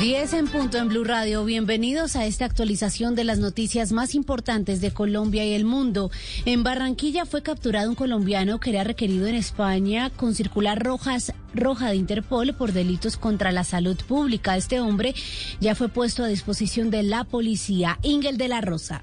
10 0.00 0.32
en 0.32 0.46
punto 0.46 0.78
en 0.78 0.88
Blue 0.88 1.04
Radio. 1.04 1.44
Bienvenidos 1.44 2.16
a 2.16 2.24
esta 2.24 2.46
actualización 2.46 3.14
de 3.14 3.22
las 3.22 3.38
noticias 3.38 3.92
más 3.92 4.14
importantes 4.14 4.80
de 4.80 4.92
Colombia 4.92 5.44
y 5.44 5.52
el 5.52 5.66
mundo. 5.66 6.10
En 6.46 6.62
Barranquilla 6.62 7.26
fue 7.26 7.42
capturado 7.42 7.90
un 7.90 7.96
colombiano 7.96 8.60
que 8.60 8.70
era 8.70 8.82
requerido 8.82 9.26
en 9.26 9.34
España 9.34 10.08
con 10.08 10.34
circular 10.34 10.82
rojas 10.82 11.34
roja 11.52 11.90
de 11.90 11.96
Interpol 11.96 12.54
por 12.54 12.72
delitos 12.72 13.18
contra 13.18 13.52
la 13.52 13.62
salud 13.62 13.98
pública. 14.08 14.56
Este 14.56 14.80
hombre 14.80 15.14
ya 15.60 15.74
fue 15.74 15.90
puesto 15.90 16.24
a 16.24 16.28
disposición 16.28 16.90
de 16.90 17.02
la 17.02 17.24
policía. 17.24 17.98
Ingel 18.00 18.38
de 18.38 18.48
la 18.48 18.62
Rosa. 18.62 19.02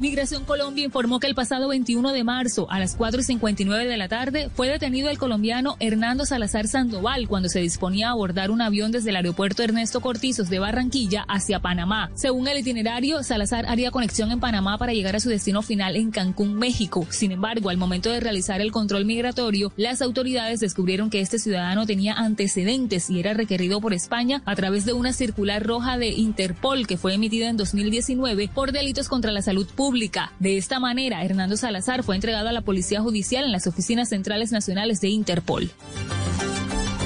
Migración 0.00 0.46
Colombia 0.46 0.86
informó 0.86 1.20
que 1.20 1.26
el 1.26 1.34
pasado 1.34 1.68
21 1.68 2.12
de 2.12 2.24
marzo 2.24 2.66
a 2.70 2.78
las 2.78 2.96
4.59 2.96 3.86
de 3.86 3.98
la 3.98 4.08
tarde 4.08 4.48
fue 4.48 4.66
detenido 4.66 5.10
el 5.10 5.18
colombiano 5.18 5.76
Hernando 5.78 6.24
Salazar 6.24 6.68
Sandoval 6.68 7.28
cuando 7.28 7.50
se 7.50 7.60
disponía 7.60 8.08
a 8.08 8.12
abordar 8.12 8.50
un 8.50 8.62
avión 8.62 8.92
desde 8.92 9.10
el 9.10 9.16
aeropuerto 9.16 9.62
Ernesto 9.62 10.00
Cortizos 10.00 10.48
de 10.48 10.58
Barranquilla 10.58 11.26
hacia 11.28 11.60
Panamá. 11.60 12.10
Según 12.14 12.48
el 12.48 12.60
itinerario, 12.60 13.22
Salazar 13.22 13.66
haría 13.66 13.90
conexión 13.90 14.30
en 14.30 14.40
Panamá 14.40 14.78
para 14.78 14.94
llegar 14.94 15.16
a 15.16 15.20
su 15.20 15.28
destino 15.28 15.60
final 15.60 15.96
en 15.96 16.10
Cancún, 16.12 16.54
México. 16.54 17.06
Sin 17.10 17.30
embargo, 17.30 17.68
al 17.68 17.76
momento 17.76 18.10
de 18.10 18.20
realizar 18.20 18.62
el 18.62 18.72
control 18.72 19.04
migratorio, 19.04 19.70
las 19.76 20.00
autoridades 20.00 20.60
descubrieron 20.60 21.10
que 21.10 21.20
este 21.20 21.38
ciudadano 21.38 21.84
tenía 21.84 22.14
antecedentes 22.14 23.10
y 23.10 23.20
era 23.20 23.34
requerido 23.34 23.82
por 23.82 23.92
España 23.92 24.40
a 24.46 24.56
través 24.56 24.86
de 24.86 24.94
una 24.94 25.12
circular 25.12 25.62
roja 25.62 25.98
de 25.98 26.08
Interpol 26.08 26.86
que 26.86 26.96
fue 26.96 27.12
emitida 27.12 27.50
en 27.50 27.58
2019 27.58 28.48
por 28.54 28.72
delitos 28.72 29.10
contra 29.10 29.30
la 29.30 29.42
salud 29.42 29.66
pública 29.66 29.89
de 30.38 30.56
esta 30.56 30.78
manera, 30.78 31.24
Hernando 31.24 31.56
Salazar 31.56 32.04
fue 32.04 32.14
entregado 32.14 32.48
a 32.48 32.52
la 32.52 32.60
Policía 32.60 33.00
Judicial 33.00 33.44
en 33.44 33.50
las 33.50 33.66
oficinas 33.66 34.08
centrales 34.10 34.52
nacionales 34.52 35.00
de 35.00 35.08
Interpol. 35.08 35.70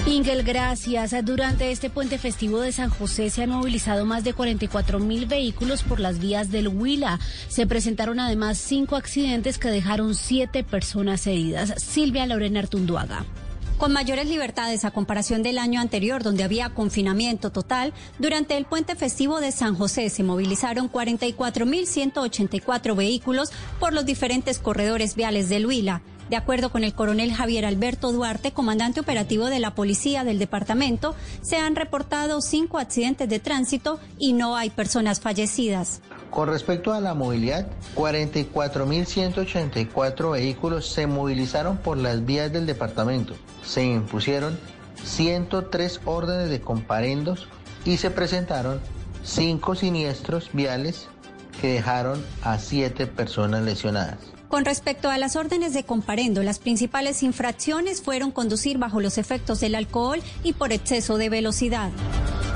Ingel, 0.06 0.42
gracias. 0.42 1.14
Durante 1.24 1.70
este 1.70 1.88
puente 1.88 2.18
festivo 2.18 2.60
de 2.60 2.72
San 2.72 2.90
José 2.90 3.30
se 3.30 3.42
han 3.42 3.50
movilizado 3.50 4.04
más 4.04 4.22
de 4.22 4.34
44 4.34 4.98
mil 4.98 5.24
vehículos 5.24 5.82
por 5.82 5.98
las 5.98 6.18
vías 6.18 6.50
del 6.50 6.68
Huila. 6.68 7.18
Se 7.48 7.66
presentaron 7.66 8.20
además 8.20 8.58
cinco 8.58 8.96
accidentes 8.96 9.56
que 9.56 9.70
dejaron 9.70 10.14
siete 10.14 10.62
personas 10.62 11.26
heridas. 11.26 11.72
Silvia 11.82 12.26
Lorena 12.26 12.60
Artunduaga. 12.60 13.24
Con 13.78 13.92
mayores 13.92 14.28
libertades 14.28 14.84
a 14.84 14.90
comparación 14.92 15.42
del 15.42 15.58
año 15.58 15.80
anterior, 15.80 16.22
donde 16.22 16.44
había 16.44 16.70
confinamiento 16.70 17.50
total, 17.50 17.92
durante 18.20 18.56
el 18.56 18.66
puente 18.66 18.94
festivo 18.94 19.40
de 19.40 19.50
San 19.50 19.74
José 19.74 20.10
se 20.10 20.22
movilizaron 20.22 20.88
44.184 20.90 22.94
vehículos 22.94 23.50
por 23.80 23.92
los 23.92 24.06
diferentes 24.06 24.60
corredores 24.60 25.16
viales 25.16 25.48
del 25.48 25.66
Huila. 25.66 26.02
De 26.30 26.36
acuerdo 26.36 26.70
con 26.70 26.84
el 26.84 26.94
coronel 26.94 27.34
Javier 27.34 27.66
Alberto 27.66 28.10
Duarte, 28.10 28.52
comandante 28.52 29.00
operativo 29.00 29.44
de 29.46 29.60
la 29.60 29.74
policía 29.74 30.24
del 30.24 30.38
departamento, 30.38 31.14
se 31.42 31.58
han 31.58 31.76
reportado 31.76 32.40
cinco 32.40 32.78
accidentes 32.78 33.28
de 33.28 33.40
tránsito 33.40 34.00
y 34.18 34.32
no 34.32 34.56
hay 34.56 34.70
personas 34.70 35.20
fallecidas. 35.20 36.00
Con 36.30 36.48
respecto 36.48 36.94
a 36.94 37.00
la 37.00 37.12
movilidad, 37.14 37.66
44.184 37.94 40.32
vehículos 40.32 40.88
se 40.88 41.06
movilizaron 41.06 41.76
por 41.76 41.98
las 41.98 42.24
vías 42.24 42.50
del 42.52 42.66
departamento. 42.66 43.34
Se 43.62 43.84
impusieron 43.84 44.58
103 45.04 46.00
órdenes 46.06 46.48
de 46.48 46.60
comparendos 46.60 47.46
y 47.84 47.98
se 47.98 48.10
presentaron 48.10 48.80
cinco 49.22 49.74
siniestros 49.74 50.48
viales 50.52 51.08
que 51.60 51.74
dejaron 51.74 52.24
a 52.42 52.58
siete 52.58 53.06
personas 53.06 53.62
lesionadas. 53.62 54.33
Con 54.54 54.64
respecto 54.64 55.10
a 55.10 55.18
las 55.18 55.34
órdenes 55.34 55.74
de 55.74 55.82
comparendo, 55.82 56.44
las 56.44 56.60
principales 56.60 57.24
infracciones 57.24 58.00
fueron 58.00 58.30
conducir 58.30 58.78
bajo 58.78 59.00
los 59.00 59.18
efectos 59.18 59.58
del 59.58 59.74
alcohol 59.74 60.22
y 60.44 60.52
por 60.52 60.72
exceso 60.72 61.18
de 61.18 61.28
velocidad. 61.28 61.90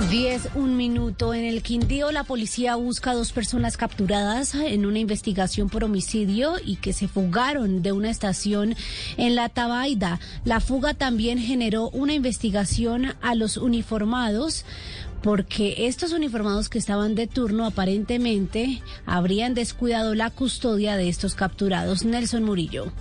10, 0.08 0.50
un 0.54 0.76
minuto. 0.76 1.34
En 1.34 1.44
el 1.44 1.60
Quindío, 1.60 2.12
la 2.12 2.22
policía 2.22 2.76
busca 2.76 3.10
a 3.10 3.14
dos 3.14 3.32
personas 3.32 3.76
capturadas 3.76 4.54
en 4.54 4.86
una 4.86 5.00
investigación 5.00 5.68
por 5.68 5.82
homicidio 5.82 6.54
y 6.64 6.76
que 6.76 6.92
se 6.92 7.08
fugaron 7.08 7.82
de 7.82 7.90
una 7.90 8.10
estación 8.10 8.76
en 9.16 9.34
la 9.34 9.48
Tabaida. 9.48 10.20
La 10.44 10.60
fuga 10.60 10.94
también 10.94 11.38
generó 11.38 11.90
una 11.90 12.14
investigación 12.14 13.16
a 13.20 13.34
los 13.34 13.56
uniformados 13.56 14.64
porque 15.22 15.86
estos 15.86 16.12
uniformados 16.12 16.68
que 16.68 16.78
estaban 16.78 17.14
de 17.14 17.26
turno 17.26 17.66
aparentemente 17.66 18.82
habrían 19.06 19.54
descuidado 19.54 20.14
la 20.14 20.30
custodia 20.30 20.96
de 20.96 21.08
estos 21.08 21.34
capturados. 21.34 22.04
Nelson 22.04 22.44
Murillo. 22.44 22.92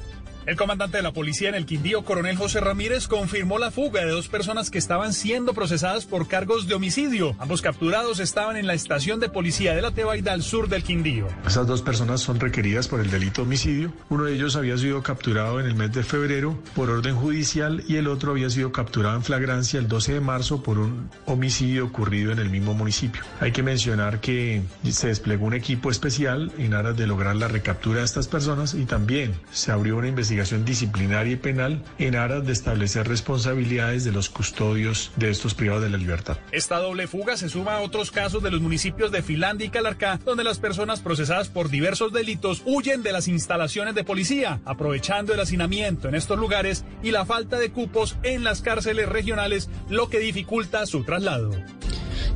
El 0.47 0.55
comandante 0.55 0.95
de 0.95 1.03
la 1.03 1.11
policía 1.11 1.49
en 1.49 1.55
el 1.55 1.65
Quindío, 1.65 2.05
coronel 2.05 2.37
José 2.37 2.61
Ramírez, 2.61 3.09
confirmó 3.09 3.59
la 3.59 3.69
fuga 3.69 4.05
de 4.05 4.11
dos 4.11 4.29
personas 4.29 4.69
que 4.69 4.77
estaban 4.77 5.11
siendo 5.11 5.53
procesadas 5.53 6.05
por 6.05 6.29
cargos 6.29 6.69
de 6.69 6.73
homicidio. 6.73 7.35
Ambos 7.37 7.61
capturados 7.61 8.21
estaban 8.21 8.55
en 8.55 8.65
la 8.65 8.73
estación 8.73 9.19
de 9.19 9.27
policía 9.27 9.75
de 9.75 9.81
la 9.81 9.91
Tebaida 9.91 10.31
al 10.31 10.43
sur 10.43 10.69
del 10.69 10.83
Quindío. 10.83 11.27
Esas 11.45 11.67
dos 11.67 11.81
personas 11.81 12.21
son 12.21 12.39
requeridas 12.39 12.87
por 12.87 13.01
el 13.01 13.11
delito 13.11 13.41
de 13.41 13.47
homicidio. 13.47 13.91
Uno 14.07 14.23
de 14.23 14.35
ellos 14.35 14.55
había 14.55 14.77
sido 14.77 15.03
capturado 15.03 15.59
en 15.59 15.65
el 15.65 15.75
mes 15.75 15.91
de 15.91 16.01
febrero 16.01 16.57
por 16.75 16.89
orden 16.91 17.17
judicial 17.17 17.83
y 17.85 17.97
el 17.97 18.07
otro 18.07 18.31
había 18.31 18.49
sido 18.49 18.71
capturado 18.71 19.17
en 19.17 19.23
flagrancia 19.23 19.81
el 19.81 19.89
12 19.89 20.13
de 20.13 20.21
marzo 20.21 20.63
por 20.63 20.79
un 20.79 21.09
homicidio 21.25 21.83
ocurrido 21.87 22.31
en 22.31 22.39
el 22.39 22.49
mismo 22.49 22.73
municipio. 22.73 23.21
Hay 23.41 23.51
que 23.51 23.63
mencionar 23.63 24.21
que 24.21 24.61
se 24.89 25.09
desplegó 25.09 25.45
un 25.45 25.55
equipo 25.55 25.91
especial 25.91 26.53
en 26.57 26.73
aras 26.73 26.95
de 26.95 27.05
lograr 27.05 27.35
la 27.35 27.49
recaptura 27.49 27.99
de 27.99 28.05
estas 28.05 28.29
personas 28.29 28.75
y 28.75 28.85
también 28.85 29.33
se 29.51 29.73
abrió 29.73 29.97
una 29.97 30.07
investigación 30.07 30.36
disciplinaria 30.65 31.33
y 31.33 31.37
penal 31.37 31.83
en 31.97 32.15
aras 32.15 32.45
de 32.45 32.53
establecer 32.53 33.07
responsabilidades 33.07 34.03
de 34.03 34.11
los 34.11 34.29
custodios 34.29 35.11
de 35.15 35.29
estos 35.29 35.53
privados 35.53 35.83
de 35.83 35.89
la 35.89 35.97
libertad. 35.97 36.37
Esta 36.51 36.77
doble 36.77 37.07
fuga 37.07 37.37
se 37.37 37.49
suma 37.49 37.75
a 37.75 37.81
otros 37.81 38.11
casos 38.11 38.43
de 38.43 38.51
los 38.51 38.61
municipios 38.61 39.11
de 39.11 39.21
Finlandia 39.21 39.67
y 39.67 39.69
Calarcá, 39.69 40.19
donde 40.23 40.43
las 40.43 40.59
personas 40.59 41.01
procesadas 41.01 41.49
por 41.49 41.69
diversos 41.69 42.13
delitos 42.13 42.61
huyen 42.65 43.03
de 43.03 43.11
las 43.11 43.27
instalaciones 43.27 43.95
de 43.95 44.03
policía, 44.03 44.59
aprovechando 44.65 45.33
el 45.33 45.39
hacinamiento 45.39 46.07
en 46.07 46.15
estos 46.15 46.37
lugares 46.37 46.85
y 47.03 47.11
la 47.11 47.25
falta 47.25 47.57
de 47.57 47.71
cupos 47.71 48.17
en 48.23 48.43
las 48.43 48.61
cárceles 48.61 49.09
regionales, 49.09 49.69
lo 49.89 50.09
que 50.09 50.19
dificulta 50.19 50.85
su 50.85 51.03
traslado. 51.03 51.51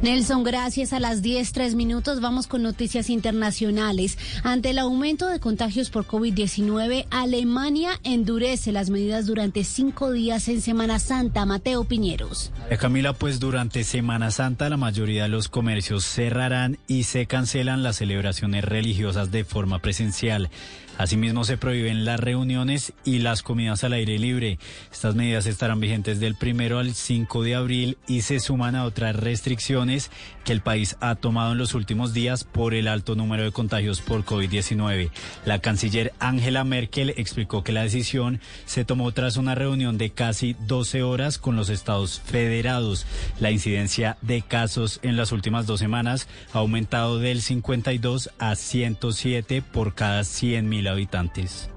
Nelson, 0.02 0.44
gracias. 0.44 0.94
A 0.94 1.00
las 1.00 1.22
10, 1.22 1.52
tres 1.52 1.76
minutos 1.76 2.22
vamos 2.22 2.48
con 2.48 2.64
noticias 2.64 3.10
internacionales. 3.10 4.18
Ante 4.44 4.72
el 4.72 4.80
aumento 4.80 5.28
de 5.28 5.40
contagios 5.40 5.90
por 5.90 6.06
COVID-19, 6.06 7.06
Alemania 7.10 8.00
endurece 8.04 8.72
las 8.72 8.90
medidas 8.90 9.26
durante 9.26 9.64
cinco 9.64 10.12
días 10.12 10.48
en 10.48 10.62
Semana 10.62 11.00
Santa. 11.00 11.46
Mateo 11.46 11.84
Piñeros. 11.84 12.52
Eh, 12.70 12.78
Camila, 12.78 13.14
pues 13.14 13.40
durante 13.40 13.84
Semana 13.84 14.32
Santa 14.32 14.70
la 14.70 14.78
mayoría 14.78 15.24
de 15.24 15.30
los 15.30 15.50
comercios 15.50 16.06
cerrarán 16.06 16.78
y 16.88 17.04
se 17.04 17.26
cancelan 17.26 17.84
las 17.84 17.98
celebraciones 17.98 18.64
religiosas 18.64 19.32
de 19.32 19.44
forma 19.44 19.80
presencial. 19.80 20.50
Asimismo, 20.98 21.44
se 21.44 21.58
prohíben 21.58 22.06
las 22.06 22.20
reuniones 22.20 22.94
y 23.04 23.20
las 23.20 23.42
comidas 23.42 23.84
al 23.84 23.94
aire 23.94 24.20
libre. 24.20 24.60
Estas 24.92 25.16
medidas 25.16 25.46
estarán 25.46 25.80
vigentes 25.80 26.20
del 26.20 26.36
primero 26.36 26.80
al 26.80 26.94
5 26.94 27.44
de 27.44 27.56
abril 27.56 27.98
y 28.08 28.22
se 28.22 28.40
suman 28.40 28.76
a 28.76 28.86
otras 28.86 29.16
restricciones 29.16 30.12
que 30.44 30.52
el 30.52 30.62
país 30.62 30.98
ha 31.00 31.16
tomado 31.16 31.52
en 31.52 31.58
los 31.58 31.74
últimos 31.74 32.14
días 32.14 32.44
por 32.44 32.74
el 32.74 32.88
alto 32.88 33.16
número 33.16 33.44
de 33.44 33.52
contagios 33.52 34.02
por 34.02 34.26
COVID-19. 34.26 35.12
La 35.46 35.60
canciller 35.60 36.14
Angela 36.20 36.64
Merkel 36.64 37.14
explicó 37.18 37.64
que 37.64 37.72
la 37.72 37.84
decisión 37.84 38.40
se 38.66 38.86
tomó 38.86 39.12
tras 39.12 39.38
una 39.38 39.56
reunión 39.56 39.98
de 39.98 40.12
casi 40.12 40.56
12 40.68 41.04
horas 41.04 41.38
con 41.38 41.56
los 41.56 41.70
estados 41.70 42.22
federados. 42.22 43.06
La 43.40 43.52
incidencia 43.52 44.18
de 44.22 44.42
casos 44.42 45.00
en 45.04 45.18
las 45.18 45.32
últimas 45.32 45.66
dos 45.68 45.80
semanas 45.80 46.28
ha 46.54 46.60
aumentado 46.60 47.20
del 47.20 47.42
52 47.42 48.32
a 48.40 48.56
107 48.56 49.62
por 49.62 49.94
cada 49.94 50.24
100 50.24 50.68
mil 50.68 50.88
habitantes. 50.92 51.70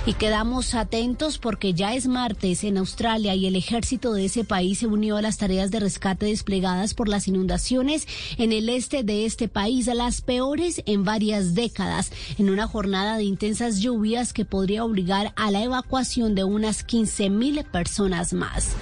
Y 0.04 0.14
quedamos 0.14 0.74
atentos 0.74 1.38
porque 1.38 1.74
ya 1.74 1.94
es 1.94 2.08
martes 2.08 2.64
en 2.64 2.76
Australia 2.76 3.36
y 3.36 3.46
el 3.46 3.54
ejército 3.54 4.12
de 4.12 4.24
ese 4.24 4.42
país 4.42 4.80
se 4.80 4.88
unió 4.88 5.16
a 5.16 5.22
las 5.22 5.38
tareas 5.38 5.70
de 5.70 5.78
rescate 5.78 6.26
desplegadas 6.26 6.92
por 6.92 7.08
las 7.08 7.28
inundaciones 7.28 8.08
en 8.36 8.50
el 8.50 8.68
este 8.68 9.04
de 9.04 9.26
este 9.26 9.46
país, 9.46 9.86
las 9.86 10.20
peores 10.20 10.82
en 10.86 11.04
varias 11.04 11.54
décadas, 11.54 12.10
en 12.36 12.50
una 12.50 12.66
jornada 12.66 13.16
de 13.16 13.22
intensas 13.22 13.78
lluvias 13.78 14.32
que 14.32 14.44
podría 14.44 14.71
obligar 14.80 15.32
a 15.36 15.50
la 15.50 15.62
evacuación 15.62 16.34
de 16.34 16.44
unas 16.44 16.82
15 16.82 17.30
mil 17.30 17.64
personas 17.64 18.32
más. 18.32 18.74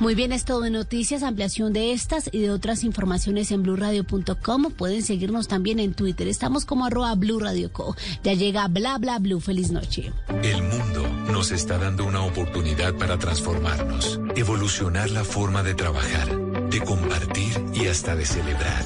Muy 0.00 0.14
bien, 0.14 0.32
es 0.32 0.44
todo 0.44 0.62
de 0.62 0.70
noticias, 0.70 1.22
ampliación 1.22 1.72
de 1.72 1.92
estas 1.92 2.28
y 2.32 2.40
de 2.40 2.50
otras 2.50 2.82
informaciones 2.84 3.52
en 3.52 3.62
blurradio.com. 3.62 4.72
Pueden 4.72 5.02
seguirnos 5.02 5.48
también 5.48 5.78
en 5.78 5.94
Twitter. 5.94 6.28
Estamos 6.28 6.64
como 6.64 6.86
arroba 6.86 7.14
blurradioco. 7.14 7.96
Ya 8.24 8.34
llega 8.34 8.66
bla 8.68 8.98
bla 8.98 9.18
blue. 9.18 9.40
Feliz 9.40 9.70
noche. 9.70 10.12
El 10.42 10.62
mundo 10.62 11.08
nos 11.30 11.52
está 11.52 11.78
dando 11.78 12.04
una 12.04 12.22
oportunidad 12.22 12.94
para 12.94 13.18
transformarnos, 13.18 14.20
evolucionar 14.34 15.10
la 15.10 15.24
forma 15.24 15.62
de 15.62 15.74
trabajar, 15.74 16.36
de 16.68 16.80
compartir 16.80 17.64
y 17.74 17.86
hasta 17.86 18.16
de 18.16 18.26
celebrar. 18.26 18.82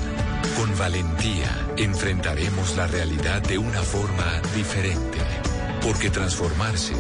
Con 0.57 0.77
valentía 0.79 1.67
enfrentaremos 1.77 2.77
la 2.77 2.87
realidad 2.87 3.43
de 3.43 3.59
una 3.59 3.83
forma 3.83 4.41
diferente, 4.55 5.19
porque 5.87 6.11
transformarse 6.11 6.95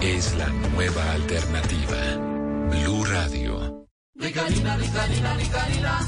es 0.00 0.34
la 0.36 0.48
nueva 0.48 1.12
alternativa. 1.12 1.96
Blue 2.70 3.04
Radio. 3.04 3.86
Ricarina, 4.14 4.76
Ricarina, 4.76 5.34
Ricarina, 5.34 5.98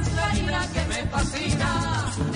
es 0.00 0.12
la 0.14 0.26
harina 0.26 0.68
que 0.72 0.84
me 0.86 1.10
fascina. 1.10 2.35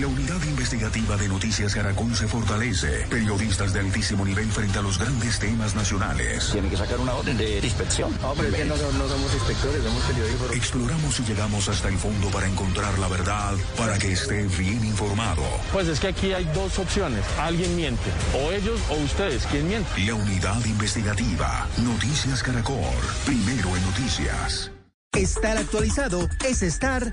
La 0.00 0.08
unidad 0.08 0.42
investigativa 0.42 1.16
de 1.16 1.28
Noticias 1.28 1.72
Caracol 1.72 2.16
se 2.16 2.26
fortalece. 2.26 3.06
Periodistas 3.08 3.72
de 3.72 3.78
altísimo 3.78 4.24
nivel 4.24 4.50
frente 4.50 4.80
a 4.80 4.82
los 4.82 4.98
grandes 4.98 5.38
temas 5.38 5.76
nacionales. 5.76 6.50
Tiene 6.50 6.68
que 6.68 6.76
sacar 6.76 6.98
una 6.98 7.14
orden 7.14 7.36
de 7.36 7.58
inspección. 7.60 8.10
No, 8.20 8.34
pero 8.34 8.48
es 8.48 8.54
que 8.56 8.64
no, 8.64 8.74
no 8.76 9.08
somos 9.08 9.32
inspectores, 9.32 9.84
somos 9.84 10.02
periodistas. 10.02 10.50
Exploramos 10.52 11.20
y 11.20 11.22
llegamos 11.22 11.68
hasta 11.68 11.88
el 11.88 11.96
fondo 11.96 12.28
para 12.30 12.48
encontrar 12.48 12.98
la 12.98 13.06
verdad, 13.06 13.54
para 13.78 13.96
que 13.96 14.12
esté 14.12 14.42
bien 14.58 14.84
informado. 14.84 15.42
Pues 15.72 15.86
es 15.86 16.00
que 16.00 16.08
aquí 16.08 16.32
hay 16.32 16.44
dos 16.46 16.76
opciones. 16.80 17.24
Alguien 17.38 17.76
miente. 17.76 18.10
O 18.34 18.50
ellos 18.50 18.80
o 18.90 18.94
ustedes. 18.96 19.46
¿Quién 19.46 19.68
miente? 19.68 19.88
La 20.04 20.14
unidad 20.14 20.64
investigativa. 20.64 21.68
Noticias 21.78 22.42
Caracol. 22.42 22.82
Primero 23.24 23.76
en 23.76 23.84
noticias. 23.84 24.72
Estar 25.12 25.56
actualizado 25.56 26.28
es 26.44 26.62
estar... 26.62 27.12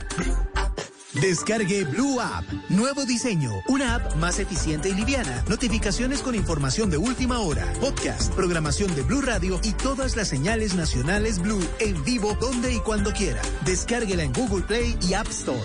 Descargue 1.14 1.84
Blue 1.84 2.20
App. 2.22 2.46
Nuevo 2.70 3.06
diseño. 3.06 3.52
Una 3.68 3.96
app 3.96 4.16
más 4.16 4.40
eficiente 4.40 4.90
y 4.90 4.94
liviana. 4.94 5.44
Notificaciones 5.50 6.22
con 6.22 6.36
información 6.36 6.90
de 6.90 6.98
última 6.98 7.40
hora. 7.40 7.66
Podcast, 7.82 8.34
programación 8.34 8.96
de 8.96 9.02
Blue 9.02 9.22
Radio 9.22 9.60
y 9.64 9.74
todas 9.74 10.16
las 10.16 10.30
señales 10.30 10.74
nacionales 10.74 11.40
Blue 11.40 11.68
en 11.80 12.02
vivo 12.06 12.38
donde 12.40 12.74
y 12.74 12.80
cuando 12.80 13.12
quiera. 13.12 13.42
Descárguela 13.66 14.24
en 14.24 14.32
Google 14.32 14.64
Play 14.64 14.98
y 15.02 15.14
App 15.14 15.28
Store. 15.28 15.60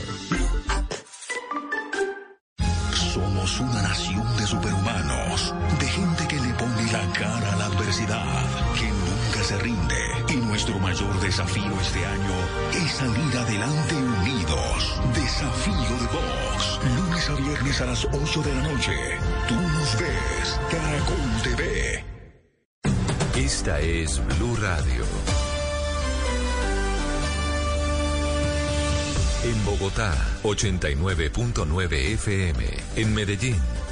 Somos 3.14 3.60
una 3.60 3.82
nación 3.82 4.36
de 4.36 4.46
superhumanos. 4.46 5.54
De 5.78 5.86
gente 5.86 6.26
que 6.28 6.40
le 6.40 6.52
pone 6.54 6.92
la 6.92 7.12
cara 7.12 7.52
a 7.52 7.56
la 7.56 7.64
adversidad. 7.66 8.74
Que 8.74 8.88
nunca 8.88 9.44
se 9.44 9.58
rinde. 9.58 9.96
Y 10.28 10.36
nuestro 10.36 10.78
mayor 10.80 11.20
desafío 11.20 11.80
este 11.80 12.04
año 12.04 12.84
es 12.84 12.92
salir 12.92 13.36
adelante 13.38 13.94
unidos. 13.94 14.35
Desafío 14.46 15.74
de 15.74 16.06
Vox. 16.06 16.78
Lunes 16.96 17.30
a 17.30 17.34
viernes 17.34 17.80
a 17.80 17.86
las 17.86 18.04
8 18.04 18.42
de 18.42 18.54
la 18.54 18.62
noche. 18.62 18.92
Tú 19.48 19.54
nos 19.54 19.98
ves. 19.98 20.60
Caracol 20.70 21.42
TV. 21.42 22.04
Esta 23.34 23.80
es 23.80 24.22
Blue 24.38 24.56
Radio. 24.56 25.04
En 29.42 29.64
Bogotá, 29.64 30.14
89.9 30.44 31.92
FM. 32.14 32.64
En 32.94 33.14
Medellín, 33.14 33.60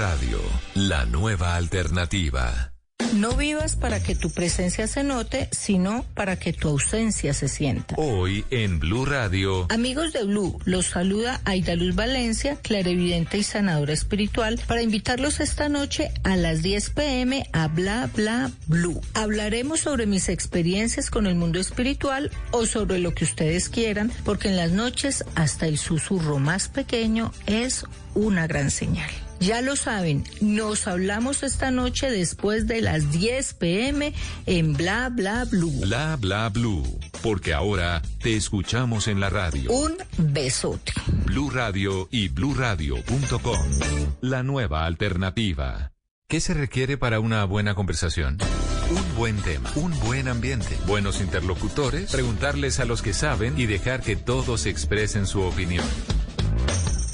Radio, 0.00 0.38
la 0.76 1.04
nueva 1.04 1.56
alternativa. 1.56 2.72
No 3.12 3.34
vivas 3.34 3.76
para 3.76 4.02
que 4.02 4.14
tu 4.14 4.30
presencia 4.30 4.86
se 4.86 5.04
note, 5.04 5.50
sino 5.52 6.06
para 6.14 6.38
que 6.38 6.54
tu 6.54 6.68
ausencia 6.68 7.34
se 7.34 7.48
sienta. 7.48 7.96
Hoy 7.98 8.46
en 8.48 8.80
Blue 8.80 9.04
Radio. 9.04 9.66
Amigos 9.68 10.14
de 10.14 10.24
Blue, 10.24 10.58
los 10.64 10.86
saluda 10.86 11.42
Aida 11.44 11.74
Luz 11.74 11.94
Valencia, 11.94 12.56
clarevidente 12.62 13.36
y 13.36 13.42
sanadora 13.42 13.92
espiritual, 13.92 14.58
para 14.66 14.80
invitarlos 14.80 15.38
esta 15.38 15.68
noche 15.68 16.10
a 16.24 16.34
las 16.36 16.62
10 16.62 16.90
pm 16.90 17.46
a 17.52 17.68
Bla 17.68 18.08
Bla 18.16 18.50
Blue. 18.68 19.02
Hablaremos 19.12 19.80
sobre 19.80 20.06
mis 20.06 20.30
experiencias 20.30 21.10
con 21.10 21.26
el 21.26 21.34
mundo 21.34 21.60
espiritual 21.60 22.30
o 22.52 22.64
sobre 22.64 23.00
lo 23.00 23.12
que 23.12 23.24
ustedes 23.24 23.68
quieran, 23.68 24.10
porque 24.24 24.48
en 24.48 24.56
las 24.56 24.70
noches 24.70 25.26
hasta 25.34 25.66
el 25.66 25.76
susurro 25.76 26.38
más 26.38 26.68
pequeño 26.70 27.32
es 27.44 27.84
una 28.14 28.46
gran 28.46 28.70
señal. 28.70 29.10
Ya 29.40 29.62
lo 29.62 29.74
saben, 29.74 30.22
nos 30.42 30.86
hablamos 30.86 31.42
esta 31.42 31.70
noche 31.70 32.10
después 32.10 32.66
de 32.66 32.82
las 32.82 33.10
10 33.10 33.54
pm 33.54 34.12
en 34.44 34.74
Bla 34.74 35.08
Bla 35.08 35.46
Blue. 35.46 35.72
Bla 35.80 36.16
Bla 36.16 36.50
Blue, 36.50 37.00
porque 37.22 37.54
ahora 37.54 38.02
te 38.22 38.36
escuchamos 38.36 39.08
en 39.08 39.18
la 39.18 39.30
radio. 39.30 39.72
Un 39.72 39.96
besote. 40.18 40.92
Blue 41.24 41.48
Radio 41.48 42.06
y 42.10 42.28
bluradio.com. 42.28 43.70
La 44.20 44.42
nueva 44.42 44.84
alternativa. 44.84 45.92
¿Qué 46.28 46.40
se 46.40 46.52
requiere 46.52 46.98
para 46.98 47.18
una 47.18 47.42
buena 47.46 47.74
conversación? 47.74 48.36
Un 48.90 49.16
buen 49.16 49.36
tema, 49.38 49.70
un 49.74 49.98
buen 50.00 50.28
ambiente, 50.28 50.76
buenos 50.86 51.22
interlocutores, 51.22 52.12
preguntarles 52.12 52.78
a 52.78 52.84
los 52.84 53.00
que 53.00 53.14
saben 53.14 53.58
y 53.58 53.64
dejar 53.64 54.02
que 54.02 54.16
todos 54.16 54.66
expresen 54.66 55.26
su 55.26 55.40
opinión. 55.40 55.86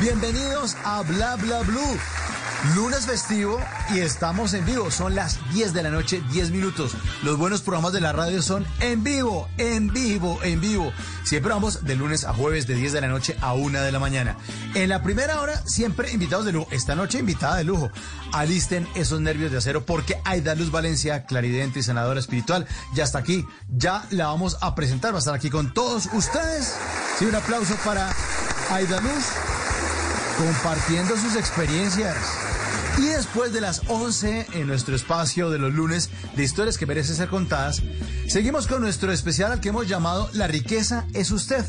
Bienvenidos 0.00 0.76
a 0.84 1.02
Bla 1.02 1.36
Bla 1.36 1.62
Blue. 1.62 1.98
Lunes 2.72 3.04
festivo 3.04 3.60
y 3.94 3.98
estamos 3.98 4.54
en 4.54 4.64
vivo. 4.64 4.90
Son 4.90 5.14
las 5.14 5.38
10 5.52 5.74
de 5.74 5.82
la 5.82 5.90
noche, 5.90 6.22
10 6.32 6.50
minutos. 6.50 6.92
Los 7.22 7.36
buenos 7.36 7.60
programas 7.60 7.92
de 7.92 8.00
la 8.00 8.12
radio 8.12 8.40
son 8.40 8.66
en 8.80 9.04
vivo, 9.04 9.50
en 9.58 9.92
vivo, 9.92 10.40
en 10.42 10.62
vivo. 10.62 10.90
Siempre 11.24 11.52
vamos 11.52 11.84
de 11.84 11.94
lunes 11.94 12.24
a 12.24 12.32
jueves 12.32 12.66
de 12.66 12.74
10 12.74 12.94
de 12.94 13.00
la 13.02 13.08
noche 13.08 13.36
a 13.42 13.52
1 13.52 13.82
de 13.82 13.92
la 13.92 13.98
mañana. 13.98 14.38
En 14.74 14.88
la 14.88 15.02
primera 15.02 15.42
hora, 15.42 15.62
siempre 15.66 16.10
invitados 16.10 16.46
de 16.46 16.52
lujo. 16.52 16.66
Esta 16.70 16.94
noche, 16.94 17.18
invitada 17.18 17.56
de 17.56 17.64
lujo. 17.64 17.90
Alisten 18.32 18.88
esos 18.94 19.20
nervios 19.20 19.52
de 19.52 19.58
acero 19.58 19.84
porque 19.84 20.18
Aida 20.24 20.54
Luz 20.54 20.70
Valencia, 20.70 21.26
claridente 21.26 21.80
y 21.80 21.82
sanadora 21.82 22.18
espiritual, 22.18 22.66
ya 22.94 23.04
está 23.04 23.18
aquí. 23.18 23.44
Ya 23.68 24.06
la 24.08 24.28
vamos 24.28 24.56
a 24.62 24.74
presentar. 24.74 25.12
Va 25.12 25.16
a 25.16 25.18
estar 25.18 25.34
aquí 25.34 25.50
con 25.50 25.74
todos 25.74 26.08
ustedes. 26.14 26.74
Sí, 27.18 27.26
un 27.26 27.34
aplauso 27.34 27.74
para 27.84 28.10
Aida 28.70 29.02
Luz 29.02 29.24
compartiendo 30.38 31.16
sus 31.16 31.36
experiencias. 31.36 32.16
Y 32.96 33.06
después 33.06 33.52
de 33.52 33.60
las 33.60 33.82
11 33.88 34.46
en 34.52 34.66
nuestro 34.68 34.94
espacio 34.94 35.50
de 35.50 35.58
los 35.58 35.72
lunes 35.72 36.10
de 36.36 36.44
historias 36.44 36.78
que 36.78 36.86
merecen 36.86 37.16
ser 37.16 37.28
contadas, 37.28 37.82
seguimos 38.28 38.68
con 38.68 38.82
nuestro 38.82 39.10
especial 39.10 39.50
al 39.50 39.60
que 39.60 39.70
hemos 39.70 39.88
llamado 39.88 40.30
La 40.32 40.46
riqueza 40.46 41.06
es 41.12 41.32
usted. 41.32 41.64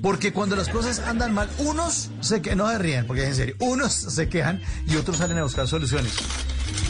Porque 0.00 0.32
cuando 0.32 0.56
las 0.56 0.68
cosas 0.68 1.00
andan 1.00 1.32
mal, 1.32 1.50
unos 1.58 2.10
se 2.20 2.40
que 2.40 2.56
no 2.56 2.68
se 2.68 2.78
ríen, 2.78 3.06
porque 3.06 3.26
en 3.26 3.34
serio, 3.34 3.56
unos 3.58 3.92
se 3.92 4.28
quejan 4.28 4.60
y 4.86 4.96
otros 4.96 5.18
salen 5.18 5.38
a 5.38 5.42
buscar 5.42 5.68
soluciones. 5.68 6.12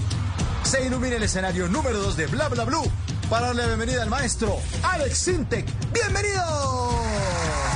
se 0.63 0.85
ilumina 0.85 1.17
el 1.17 1.23
escenario 1.23 1.67
número 1.67 1.99
2 1.99 2.15
de 2.15 2.27
Bla 2.27 2.47
Bla 2.47 2.63
Blue 2.63 2.89
para 3.29 3.47
darle 3.47 3.63
la 3.63 3.67
bienvenida 3.67 4.03
al 4.03 4.09
maestro 4.09 4.55
Alex 4.83 5.17
Sintek. 5.17 5.65
¡Bienvenido! 5.91 7.68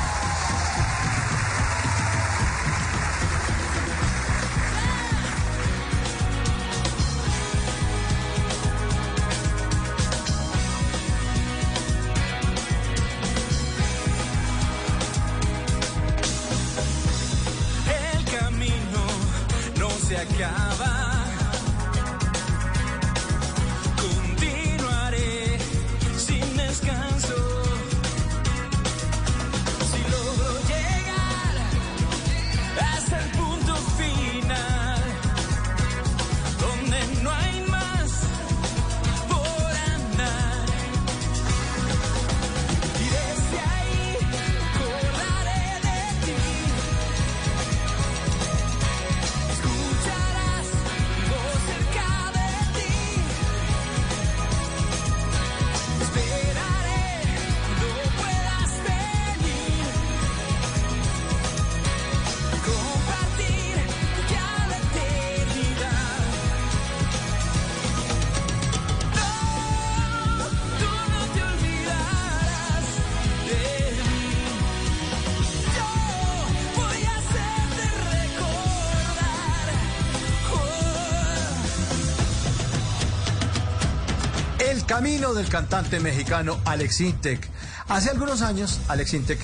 Del 85.33 85.49
cantante 85.49 85.99
mexicano 85.99 86.59
Alex 86.63 87.01
Intec. 87.01 87.49
Hace 87.87 88.11
algunos 88.11 88.43
años, 88.43 88.79
Alex 88.87 89.15
Intec 89.15 89.39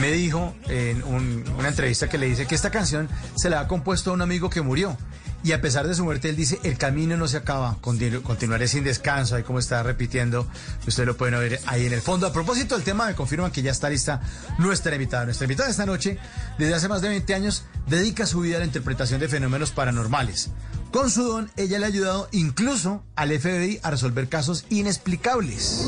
me 0.00 0.10
dijo 0.10 0.52
en 0.68 1.04
una 1.04 1.68
entrevista 1.68 2.08
que 2.08 2.18
le 2.18 2.26
dice 2.26 2.46
que 2.46 2.56
esta 2.56 2.72
canción 2.72 3.08
se 3.36 3.48
la 3.48 3.60
ha 3.60 3.68
compuesto 3.68 4.10
a 4.10 4.14
un 4.14 4.22
amigo 4.22 4.50
que 4.50 4.62
murió. 4.62 4.96
Y 5.44 5.52
a 5.52 5.60
pesar 5.60 5.86
de 5.86 5.94
su 5.94 6.02
muerte, 6.02 6.28
él 6.28 6.34
dice, 6.34 6.58
el 6.64 6.76
camino 6.76 7.16
no 7.16 7.28
se 7.28 7.36
acaba, 7.36 7.76
continuaré 7.80 8.66
sin 8.66 8.82
descanso, 8.82 9.36
ahí 9.36 9.44
como 9.44 9.60
está 9.60 9.80
repitiendo, 9.84 10.48
ustedes 10.88 11.06
lo 11.06 11.16
pueden 11.16 11.36
oír 11.36 11.60
ahí 11.66 11.86
en 11.86 11.92
el 11.92 12.02
fondo. 12.02 12.26
A 12.26 12.32
propósito 12.32 12.74
del 12.74 12.82
tema, 12.82 13.06
me 13.06 13.14
confirman 13.14 13.52
que 13.52 13.62
ya 13.62 13.70
está 13.70 13.88
lista 13.88 14.20
nuestra 14.58 14.92
invitada. 14.92 15.24
Nuestra 15.24 15.44
invitada 15.44 15.70
esta 15.70 15.86
noche, 15.86 16.18
desde 16.58 16.74
hace 16.74 16.88
más 16.88 17.00
de 17.00 17.10
20 17.10 17.34
años, 17.34 17.62
dedica 17.86 18.26
su 18.26 18.40
vida 18.40 18.56
a 18.56 18.58
la 18.58 18.66
interpretación 18.66 19.20
de 19.20 19.28
fenómenos 19.28 19.70
paranormales. 19.70 20.50
Con 20.90 21.10
su 21.10 21.22
don, 21.22 21.50
ella 21.56 21.78
le 21.78 21.84
ha 21.84 21.88
ayudado 21.88 22.28
incluso 22.32 23.04
al 23.14 23.30
FBI 23.38 23.80
a 23.82 23.90
resolver 23.90 24.28
casos 24.28 24.64
inexplicables. 24.70 25.86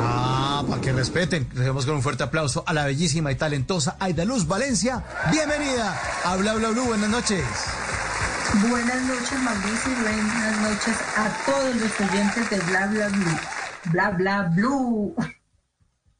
Ah, 0.00 0.64
para 0.68 0.80
que 0.80 0.92
respeten, 0.92 1.48
recibimos 1.52 1.86
con 1.86 1.96
un 1.96 2.02
fuerte 2.02 2.24
aplauso 2.24 2.64
a 2.66 2.72
la 2.72 2.84
bellísima 2.84 3.30
y 3.30 3.36
talentosa 3.36 3.96
Aida 4.00 4.24
Luz 4.24 4.46
Valencia. 4.46 5.04
Bienvenida 5.30 5.96
a 6.24 6.36
Bla 6.36 6.54
Bla 6.54 6.70
Blue, 6.70 6.84
buenas 6.84 7.10
noches. 7.10 7.44
Buenas 8.68 9.02
noches, 9.02 9.38
Mauricio, 9.42 9.92
y 9.92 10.02
buenas 10.02 10.60
noches 10.60 10.96
a 11.16 11.28
todos 11.46 11.76
los 11.76 12.10
oyentes 12.10 12.50
de 12.50 12.58
Bla 12.58 12.86
Bla 12.88 13.08
Blue. 13.08 13.38
Bla 13.84 14.10
Bla 14.10 14.42
Blue. 14.42 15.14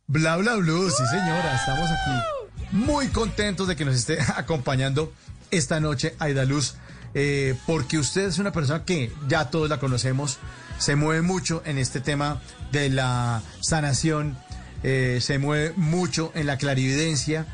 Bla 0.07 0.37
Bla 0.37 0.55
Blue, 0.55 0.89
sí 0.91 1.03
señora, 1.11 1.57
estamos 1.57 1.91
aquí 1.91 2.41
muy 2.73 3.09
contentos 3.09 3.69
de 3.69 3.77
que 3.77 3.85
nos 3.85 3.95
esté 3.95 4.19
acompañando 4.37 5.13
esta 5.51 5.81
noche 5.81 6.15
Aida 6.19 6.45
Luz, 6.45 6.77
eh, 7.15 7.57
porque 7.67 7.99
usted 7.99 8.27
es 8.27 8.39
una 8.39 8.53
persona 8.53 8.85
que 8.85 9.13
ya 9.29 9.51
todos 9.51 9.69
la 9.69 9.79
conocemos, 9.79 10.39
se 10.79 10.97
mueve 10.97 11.23
mucho 11.23 11.63
en 11.65 11.79
este 11.79 12.01
tema 12.01 12.41
de 12.73 12.89
la 12.89 13.43
sanación, 13.61 14.37
eh, 14.83 15.19
se 15.21 15.39
mueve 15.39 15.73
mucho 15.77 16.33
en 16.35 16.47
la 16.47 16.57
clarividencia, 16.57 17.47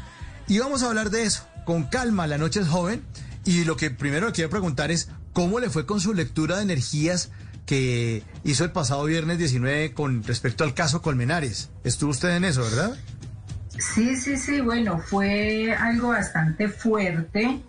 y 0.47 0.59
vamos 0.59 0.83
a 0.83 0.89
hablar 0.89 1.11
de 1.11 1.25
eso, 1.25 1.47
con 1.65 1.85
calma, 1.85 2.27
la 2.27 2.39
noche 2.39 2.61
es 2.61 2.69
joven, 2.69 3.03
y 3.45 3.65
lo 3.65 3.77
que 3.77 3.91
primero 3.91 4.27
le 4.27 4.33
quiero 4.33 4.51
preguntar 4.51 4.91
es, 4.91 5.09
¿cómo 5.33 5.59
le 5.59 5.71
fue 5.71 5.87
con 5.87 6.01
su 6.01 6.15
lectura 6.15 6.57
de 6.57 6.63
energías 6.63 7.31
que 7.65 8.23
hizo 8.45 8.65
el 8.65 8.71
pasado 8.71 9.05
viernes 9.05 9.39
19 9.39 9.93
con 9.93 10.23
respecto 10.23 10.65
al 10.65 10.75
caso 10.75 11.03
Colmenares? 11.03 11.71
Estuvo 11.83 12.11
usted 12.11 12.37
en 12.37 12.45
eso, 12.45 12.63
¿verdad? 12.63 12.97
Sí, 13.79 14.17
sí, 14.17 14.37
sí, 14.37 14.61
bueno, 14.61 14.99
fue 14.99 15.73
algo 15.73 16.09
bastante 16.09 16.69
fuerte 16.69 17.63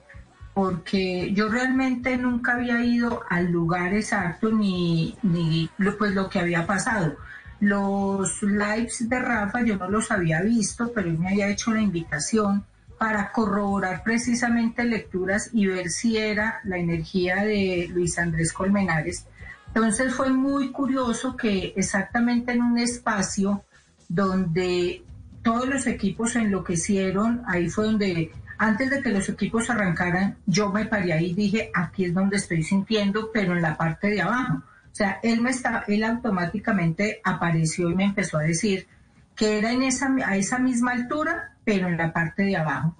porque 0.57 1.31
yo 1.35 1.49
realmente 1.49 2.17
nunca 2.17 2.55
había 2.55 2.83
ido 2.83 3.21
al 3.29 3.51
lugar 3.51 3.93
exacto 3.93 4.51
ni, 4.51 5.15
ni 5.21 5.69
pues 5.99 6.15
lo 6.15 6.31
que 6.31 6.39
había 6.39 6.65
pasado. 6.65 7.15
Los 7.59 8.41
lives 8.41 9.07
de 9.07 9.19
Rafa 9.19 9.61
yo 9.61 9.77
no 9.77 9.87
los 9.87 10.09
había 10.09 10.41
visto, 10.41 10.91
pero 10.95 11.09
él 11.09 11.19
me 11.19 11.29
había 11.29 11.49
hecho 11.49 11.71
la 11.71 11.81
invitación 11.81 12.65
para 12.97 13.31
corroborar 13.31 14.01
precisamente 14.01 14.83
lecturas 14.83 15.51
y 15.53 15.67
ver 15.67 15.91
si 15.91 16.17
era 16.17 16.59
la 16.63 16.79
energía 16.79 17.43
de 17.43 17.87
Luis 17.93 18.17
Andrés 18.17 18.51
Colmenares. 18.51 19.27
Entonces 19.67 20.11
fue 20.11 20.31
muy 20.31 20.71
curioso 20.71 21.37
que 21.37 21.71
exactamente 21.75 22.53
en 22.53 22.63
un 22.63 22.79
espacio 22.79 23.63
donde 24.09 25.03
todos 25.43 25.69
los 25.69 25.85
equipos 25.85 26.35
enloquecieron, 26.35 27.43
ahí 27.45 27.69
fue 27.69 27.85
donde 27.85 28.31
antes 28.57 28.89
de 28.89 29.01
que 29.01 29.09
los 29.09 29.29
equipos 29.29 29.69
arrancaran, 29.69 30.37
yo 30.45 30.71
me 30.71 30.85
paré 30.85 31.13
ahí 31.13 31.31
y 31.31 31.33
dije, 31.33 31.71
aquí 31.73 32.05
es 32.05 32.13
donde 32.13 32.37
estoy 32.37 32.63
sintiendo, 32.63 33.29
pero 33.33 33.55
en 33.55 33.61
la 33.61 33.77
parte 33.77 34.09
de 34.09 34.21
abajo. 34.21 34.63
O 34.91 34.95
sea, 34.97 35.19
él 35.21 35.41
me 35.41 35.51
está, 35.51 35.83
él 35.87 36.03
automáticamente 36.03 37.21
apareció 37.23 37.89
y 37.89 37.95
me 37.95 38.05
empezó 38.05 38.39
a 38.39 38.43
decir 38.43 38.87
que 39.35 39.59
era 39.59 39.71
en 39.71 39.83
esa, 39.83 40.13
a 40.25 40.35
esa 40.35 40.57
misma 40.57 40.93
altura, 40.93 41.53
pero 41.63 41.87
en 41.87 41.97
la 41.97 42.11
parte 42.11 42.43
de 42.43 42.57
abajo. 42.57 42.95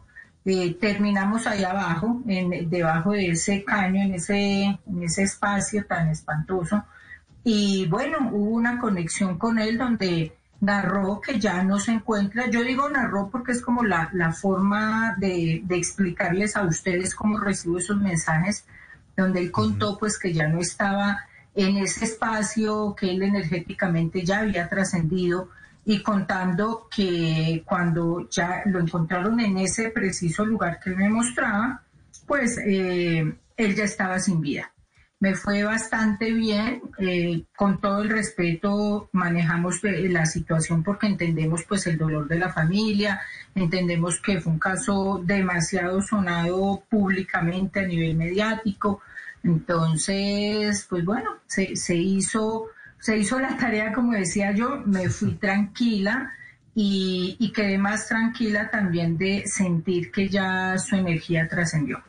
Eh, 0.45 0.77
terminamos 0.79 1.45
ahí 1.47 1.63
abajo, 1.63 2.21
en, 2.27 2.69
debajo 2.69 3.11
de 3.11 3.31
ese 3.31 3.63
caño, 3.63 4.01
en 4.01 4.13
ese, 4.13 4.63
en 4.63 5.03
ese 5.03 5.23
espacio 5.23 5.85
tan 5.85 6.09
espantoso. 6.09 6.85
Y 7.43 7.87
bueno, 7.87 8.29
hubo 8.31 8.51
una 8.51 8.79
conexión 8.79 9.37
con 9.37 9.59
él 9.59 9.77
donde 9.77 10.37
narró 10.59 11.21
que 11.21 11.39
ya 11.39 11.63
no 11.63 11.79
se 11.79 11.91
encuentra. 11.91 12.49
Yo 12.49 12.63
digo 12.63 12.89
narró 12.89 13.29
porque 13.29 13.51
es 13.51 13.61
como 13.61 13.83
la, 13.83 14.09
la 14.13 14.31
forma 14.31 15.15
de, 15.17 15.61
de, 15.63 15.77
explicarles 15.77 16.55
a 16.55 16.63
ustedes 16.63 17.13
cómo 17.15 17.37
recibo 17.39 17.77
esos 17.77 17.97
mensajes, 17.97 18.65
donde 19.15 19.41
él 19.41 19.51
contó 19.51 19.97
pues 19.97 20.17
que 20.17 20.33
ya 20.33 20.47
no 20.47 20.59
estaba 20.59 21.25
en 21.53 21.77
ese 21.77 22.05
espacio, 22.05 22.95
que 22.97 23.11
él 23.11 23.23
energéticamente 23.23 24.23
ya 24.23 24.39
había 24.39 24.69
trascendido 24.69 25.49
y 25.85 26.03
contando 26.03 26.87
que 26.93 27.63
cuando 27.65 28.27
ya 28.29 28.61
lo 28.65 28.79
encontraron 28.79 29.39
en 29.39 29.57
ese 29.57 29.89
preciso 29.89 30.45
lugar 30.45 30.79
que 30.79 30.89
él 30.89 30.97
me 30.97 31.09
mostraba, 31.09 31.81
pues 32.25 32.57
eh, 32.57 33.33
él 33.55 33.75
ya 33.75 33.85
estaba 33.85 34.19
sin 34.19 34.41
vida. 34.41 34.71
Me 35.19 35.33
fue 35.33 35.63
bastante 35.63 36.31
bien, 36.31 36.81
eh, 36.99 37.43
con 37.55 37.81
todo 37.81 38.03
el 38.03 38.09
respeto 38.09 39.09
manejamos 39.13 39.79
la 39.83 40.27
situación 40.27 40.83
porque 40.83 41.07
entendemos 41.07 41.63
pues 41.63 41.87
el 41.87 41.97
dolor 41.97 42.27
de 42.27 42.37
la 42.37 42.53
familia, 42.53 43.21
entendemos 43.55 44.21
que 44.21 44.39
fue 44.39 44.53
un 44.53 44.59
caso 44.59 45.19
demasiado 45.25 46.01
sonado 46.03 46.83
públicamente 46.87 47.79
a 47.79 47.87
nivel 47.87 48.15
mediático, 48.15 49.01
entonces 49.43 50.85
pues 50.87 51.03
bueno, 51.03 51.37
se, 51.47 51.75
se 51.75 51.95
hizo 51.95 52.67
se 52.99 53.17
hizo 53.17 53.39
la 53.39 53.55
tarea, 53.57 53.93
como 53.93 54.13
decía 54.13 54.51
yo, 54.51 54.81
me 54.85 55.09
fui 55.09 55.33
tranquila 55.35 56.33
y, 56.75 57.51
quedé 57.55 57.77
más 57.77 58.07
tranquila 58.07 58.69
también 58.69 59.17
de 59.17 59.43
sentir 59.47 60.11
que 60.11 60.29
ya 60.29 60.77
su 60.77 60.95
energía 60.95 61.47
trascendió. 61.47 62.03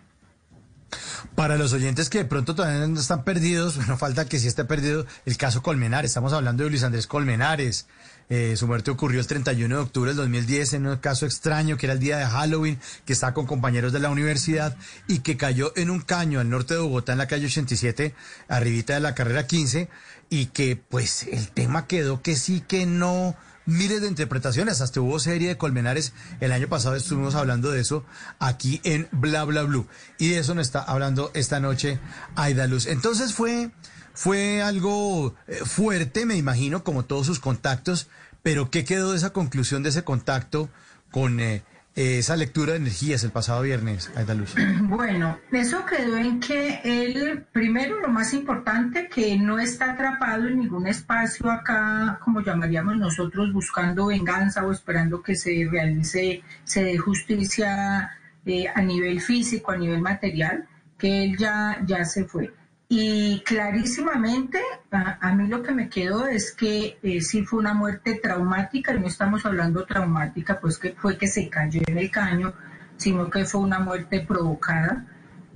Para 1.34 1.56
los 1.56 1.72
oyentes 1.72 2.08
que 2.08 2.18
de 2.18 2.24
pronto 2.24 2.54
todavía 2.54 2.86
no 2.86 3.00
están 3.00 3.24
perdidos, 3.24 3.76
no 3.88 3.96
falta 3.98 4.26
que 4.26 4.38
sí 4.38 4.48
esté 4.48 4.64
perdido 4.64 5.06
el 5.26 5.36
caso 5.36 5.62
Colmenares. 5.62 6.10
Estamos 6.10 6.32
hablando 6.32 6.64
de 6.64 6.70
Luis 6.70 6.82
Andrés 6.82 7.06
Colmenares. 7.06 7.86
Eh, 8.30 8.56
su 8.56 8.66
muerte 8.66 8.90
ocurrió 8.90 9.20
el 9.20 9.26
31 9.26 9.74
de 9.74 9.80
octubre 9.80 10.10
del 10.10 10.18
2010 10.18 10.74
en 10.74 10.86
un 10.86 10.96
caso 10.96 11.24
extraño 11.24 11.78
que 11.78 11.86
era 11.86 11.94
el 11.94 11.98
día 11.98 12.18
de 12.18 12.26
Halloween, 12.26 12.78
que 13.06 13.14
estaba 13.14 13.32
con 13.32 13.46
compañeros 13.46 13.92
de 13.92 14.00
la 14.00 14.10
universidad 14.10 14.76
y 15.06 15.20
que 15.20 15.38
cayó 15.38 15.72
en 15.76 15.88
un 15.88 16.02
caño 16.02 16.40
al 16.40 16.50
norte 16.50 16.74
de 16.74 16.80
Bogotá, 16.80 17.12
en 17.12 17.18
la 17.18 17.26
calle 17.26 17.46
87, 17.46 18.14
arribita 18.48 18.94
de 18.94 19.00
la 19.00 19.14
carrera 19.14 19.46
15, 19.46 19.88
y 20.28 20.46
que 20.46 20.76
pues 20.76 21.22
el 21.22 21.48
tema 21.48 21.86
quedó 21.86 22.20
que 22.20 22.36
sí, 22.36 22.60
que 22.60 22.84
no, 22.84 23.34
miles 23.68 24.00
de 24.00 24.08
interpretaciones, 24.08 24.80
hasta 24.80 25.00
hubo 25.00 25.18
serie 25.18 25.48
de 25.48 25.58
Colmenares, 25.58 26.14
el 26.40 26.52
año 26.52 26.68
pasado 26.68 26.96
estuvimos 26.96 27.34
hablando 27.34 27.70
de 27.70 27.80
eso 27.80 28.02
aquí 28.38 28.80
en 28.82 29.08
Bla 29.12 29.44
Bla 29.44 29.62
Blue, 29.62 29.86
y 30.16 30.30
de 30.30 30.38
eso 30.38 30.54
nos 30.54 30.66
está 30.66 30.80
hablando 30.80 31.30
esta 31.34 31.60
noche 31.60 32.00
Aida 32.34 32.66
Luz. 32.66 32.86
Entonces 32.86 33.34
fue, 33.34 33.70
fue 34.14 34.62
algo 34.62 35.34
eh, 35.46 35.60
fuerte, 35.66 36.24
me 36.24 36.36
imagino, 36.36 36.82
como 36.82 37.04
todos 37.04 37.26
sus 37.26 37.40
contactos, 37.40 38.08
pero 38.42 38.70
¿qué 38.70 38.86
quedó 38.86 39.10
de 39.10 39.18
esa 39.18 39.34
conclusión 39.34 39.82
de 39.82 39.90
ese 39.90 40.02
contacto 40.02 40.70
con... 41.10 41.38
Eh, 41.38 41.62
esa 41.98 42.36
lectura 42.36 42.72
de 42.72 42.78
energías 42.78 43.24
el 43.24 43.32
pasado 43.32 43.62
viernes, 43.62 44.10
Aida 44.14 44.34
Luz? 44.34 44.54
Bueno, 44.82 45.38
eso 45.50 45.84
quedó 45.84 46.16
en 46.16 46.38
que 46.38 46.80
él, 46.84 47.44
primero 47.52 48.00
lo 48.00 48.08
más 48.08 48.32
importante, 48.34 49.08
que 49.08 49.36
no 49.36 49.58
está 49.58 49.92
atrapado 49.92 50.46
en 50.46 50.60
ningún 50.60 50.86
espacio 50.86 51.50
acá, 51.50 52.20
como 52.22 52.40
llamaríamos 52.40 52.96
nosotros, 52.96 53.52
buscando 53.52 54.06
venganza 54.06 54.64
o 54.64 54.70
esperando 54.70 55.22
que 55.22 55.34
se 55.34 55.66
realice, 55.70 56.42
se 56.64 56.84
dé 56.84 56.98
justicia 56.98 58.10
eh, 58.46 58.66
a 58.72 58.80
nivel 58.80 59.20
físico, 59.20 59.72
a 59.72 59.76
nivel 59.76 60.00
material, 60.00 60.68
que 60.96 61.24
él 61.24 61.36
ya, 61.36 61.82
ya 61.84 62.04
se 62.04 62.24
fue. 62.24 62.52
Y 62.90 63.40
clarísimamente, 63.40 64.60
a, 64.90 65.34
mí 65.34 65.46
lo 65.46 65.62
que 65.62 65.72
me 65.72 65.90
quedó 65.90 66.26
es 66.26 66.52
que 66.52 66.98
eh, 67.02 67.20
sí 67.20 67.44
fue 67.44 67.58
una 67.58 67.74
muerte 67.74 68.14
traumática, 68.14 68.94
y 68.94 69.00
no 69.00 69.06
estamos 69.08 69.44
hablando 69.44 69.84
traumática, 69.84 70.58
pues 70.58 70.78
que 70.78 70.94
fue 70.94 71.18
que 71.18 71.26
se 71.26 71.50
cayó 71.50 71.82
en 71.86 71.98
el 71.98 72.10
caño, 72.10 72.54
sino 72.96 73.28
que 73.28 73.44
fue 73.44 73.60
una 73.60 73.78
muerte 73.78 74.20
provocada 74.20 75.06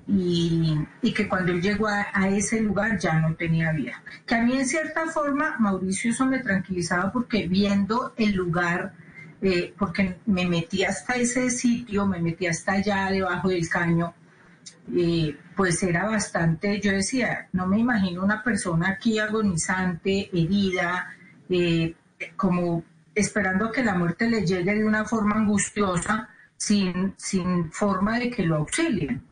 y, 0.06 1.12
que 1.14 1.28
cuando 1.28 1.52
él 1.52 1.62
llegó 1.62 1.88
a, 1.88 2.28
ese 2.28 2.60
lugar 2.60 2.98
ya 2.98 3.18
no 3.18 3.34
tenía 3.34 3.72
vida. 3.72 4.02
Que 4.26 4.34
a 4.34 4.42
mí 4.42 4.58
en 4.58 4.66
cierta 4.66 5.06
forma, 5.06 5.56
Mauricio, 5.58 6.10
eso 6.10 6.26
me 6.26 6.40
tranquilizaba 6.40 7.12
porque 7.12 7.46
viendo 7.48 8.12
el 8.16 8.34
lugar, 8.34 8.92
eh, 9.40 9.72
porque 9.78 10.16
me 10.26 10.46
metí 10.46 10.84
hasta 10.84 11.14
ese 11.14 11.50
sitio, 11.50 12.06
me 12.06 12.20
metí 12.20 12.46
hasta 12.46 12.72
allá 12.72 13.10
debajo 13.10 13.48
del 13.48 13.68
caño, 13.68 14.14
pues 15.56 15.82
era 15.82 16.06
bastante, 16.06 16.80
yo 16.80 16.92
decía, 16.92 17.48
no 17.52 17.66
me 17.66 17.78
imagino 17.78 18.22
una 18.22 18.42
persona 18.42 18.90
aquí 18.90 19.18
agonizante, 19.18 20.28
herida, 20.32 21.14
eh, 21.48 21.94
como 22.36 22.84
esperando 23.14 23.70
que 23.70 23.84
la 23.84 23.94
muerte 23.94 24.28
le 24.28 24.44
llegue 24.44 24.74
de 24.74 24.84
una 24.84 25.04
forma 25.04 25.36
angustiosa, 25.36 26.28
sin, 26.56 27.14
sin 27.16 27.70
forma 27.72 28.18
de 28.18 28.30
que 28.30 28.44
lo 28.44 28.56
auxilien. 28.56 29.22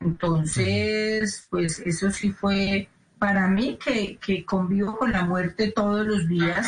Entonces, 0.00 1.46
pues 1.50 1.78
eso 1.80 2.10
sí 2.10 2.32
fue 2.32 2.88
para 3.18 3.46
mí 3.48 3.78
que, 3.82 4.16
que 4.18 4.44
convivo 4.44 4.96
con 4.96 5.12
la 5.12 5.24
muerte 5.24 5.72
todos 5.72 6.06
los 6.06 6.26
días, 6.26 6.66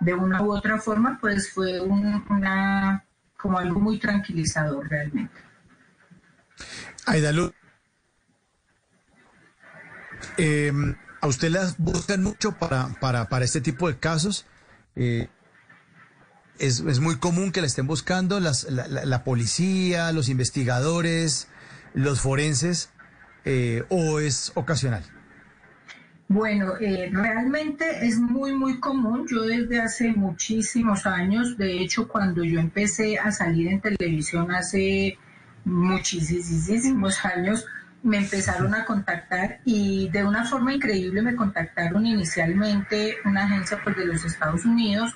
de 0.00 0.14
una 0.14 0.42
u 0.42 0.52
otra 0.52 0.78
forma, 0.78 1.18
pues 1.20 1.50
fue 1.50 1.80
una, 1.80 3.04
como 3.36 3.58
algo 3.58 3.80
muy 3.80 3.98
tranquilizador 3.98 4.88
realmente. 4.88 5.34
Aidalú, 7.06 7.52
eh, 10.36 10.72
¿A 11.20 11.26
usted 11.26 11.50
las 11.50 11.78
buscan 11.78 12.22
mucho 12.22 12.52
para, 12.52 12.88
para, 13.00 13.28
para 13.28 13.44
este 13.44 13.60
tipo 13.60 13.88
de 13.88 13.98
casos? 13.98 14.46
Eh, 14.94 15.28
es, 16.58 16.80
es, 16.80 17.00
muy 17.00 17.16
común 17.16 17.50
que 17.50 17.60
la 17.60 17.66
estén 17.66 17.86
buscando 17.86 18.40
las, 18.40 18.64
la, 18.70 18.86
la, 18.86 19.24
policía, 19.24 20.12
los 20.12 20.28
investigadores, 20.28 21.48
los 21.94 22.20
forenses, 22.20 22.90
eh, 23.44 23.84
o 23.88 24.20
es 24.20 24.52
ocasional? 24.54 25.02
Bueno, 26.28 26.74
eh, 26.78 27.08
realmente 27.12 28.06
es 28.06 28.18
muy, 28.18 28.54
muy 28.54 28.78
común. 28.78 29.26
Yo 29.26 29.42
desde 29.42 29.80
hace 29.80 30.12
muchísimos 30.12 31.06
años, 31.06 31.56
de 31.56 31.80
hecho, 31.80 32.06
cuando 32.06 32.44
yo 32.44 32.60
empecé 32.60 33.18
a 33.18 33.32
salir 33.32 33.68
en 33.68 33.80
televisión 33.80 34.50
hace 34.52 35.16
muchísimos 35.64 37.24
años, 37.24 37.64
me 38.02 38.18
empezaron 38.18 38.74
a 38.74 38.84
contactar 38.84 39.60
y 39.64 40.08
de 40.10 40.24
una 40.24 40.44
forma 40.44 40.72
increíble 40.72 41.20
me 41.22 41.34
contactaron 41.34 42.06
inicialmente 42.06 43.16
una 43.24 43.44
agencia 43.44 43.80
pues, 43.82 43.96
de 43.96 44.06
los 44.06 44.24
Estados 44.24 44.64
Unidos 44.64 45.14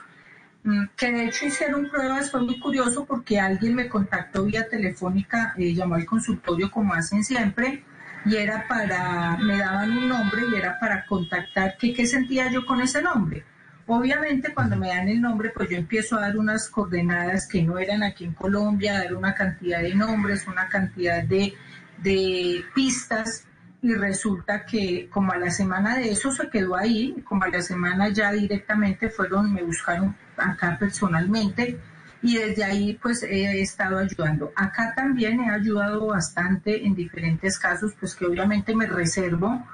mm, 0.64 0.86
que 0.96 1.12
de 1.12 1.26
hecho 1.26 1.46
hicieron 1.46 1.88
pruebas, 1.88 2.30
fue 2.30 2.42
muy 2.42 2.58
curioso 2.58 3.04
porque 3.04 3.38
alguien 3.38 3.74
me 3.74 3.88
contactó 3.88 4.44
vía 4.44 4.68
telefónica, 4.68 5.54
eh, 5.56 5.74
llamó 5.74 5.94
al 5.94 6.06
consultorio 6.06 6.70
como 6.70 6.94
hacen 6.94 7.24
siempre, 7.24 7.84
y 8.24 8.36
era 8.36 8.66
para, 8.68 9.36
me 9.38 9.58
daban 9.58 9.90
un 9.90 10.08
nombre 10.08 10.42
y 10.50 10.56
era 10.56 10.78
para 10.78 11.04
contactar 11.06 11.76
qué, 11.78 12.06
sentía 12.06 12.50
yo 12.50 12.64
con 12.64 12.80
ese 12.80 13.02
nombre. 13.02 13.44
Obviamente 13.86 14.54
cuando 14.54 14.76
me 14.76 14.88
dan 14.88 15.08
el 15.08 15.20
nombre, 15.20 15.50
pues 15.50 15.68
yo 15.68 15.76
empiezo 15.76 16.16
a 16.16 16.22
dar 16.22 16.36
unas 16.36 16.68
coordenadas 16.68 17.48
que 17.48 17.62
no 17.62 17.78
eran 17.78 18.02
aquí 18.02 18.24
en 18.24 18.32
Colombia, 18.32 18.94
dar 18.94 19.14
una 19.14 19.34
cantidad 19.34 19.80
de 19.80 19.94
nombres, 19.94 20.46
una 20.46 20.68
cantidad 20.68 21.22
de, 21.24 21.54
de 22.02 22.64
pistas 22.74 23.46
y 23.82 23.94
resulta 23.94 24.64
que 24.64 25.08
como 25.10 25.32
a 25.32 25.38
la 25.38 25.50
semana 25.50 25.96
de 25.96 26.12
eso 26.12 26.30
se 26.30 26.48
quedó 26.48 26.76
ahí, 26.76 27.16
como 27.24 27.44
a 27.44 27.48
la 27.48 27.60
semana 27.60 28.08
ya 28.10 28.32
directamente 28.32 29.10
fueron, 29.10 29.52
me 29.52 29.62
buscaron 29.62 30.14
acá 30.36 30.76
personalmente 30.78 31.78
y 32.22 32.36
desde 32.38 32.62
ahí 32.62 32.98
pues 33.02 33.24
he 33.24 33.60
estado 33.60 33.98
ayudando. 33.98 34.52
Acá 34.54 34.94
también 34.94 35.40
he 35.40 35.50
ayudado 35.50 36.06
bastante 36.06 36.86
en 36.86 36.94
diferentes 36.94 37.58
casos, 37.58 37.92
pues 37.98 38.14
que 38.14 38.26
obviamente 38.26 38.74
me 38.74 38.86
reservo 38.86 39.66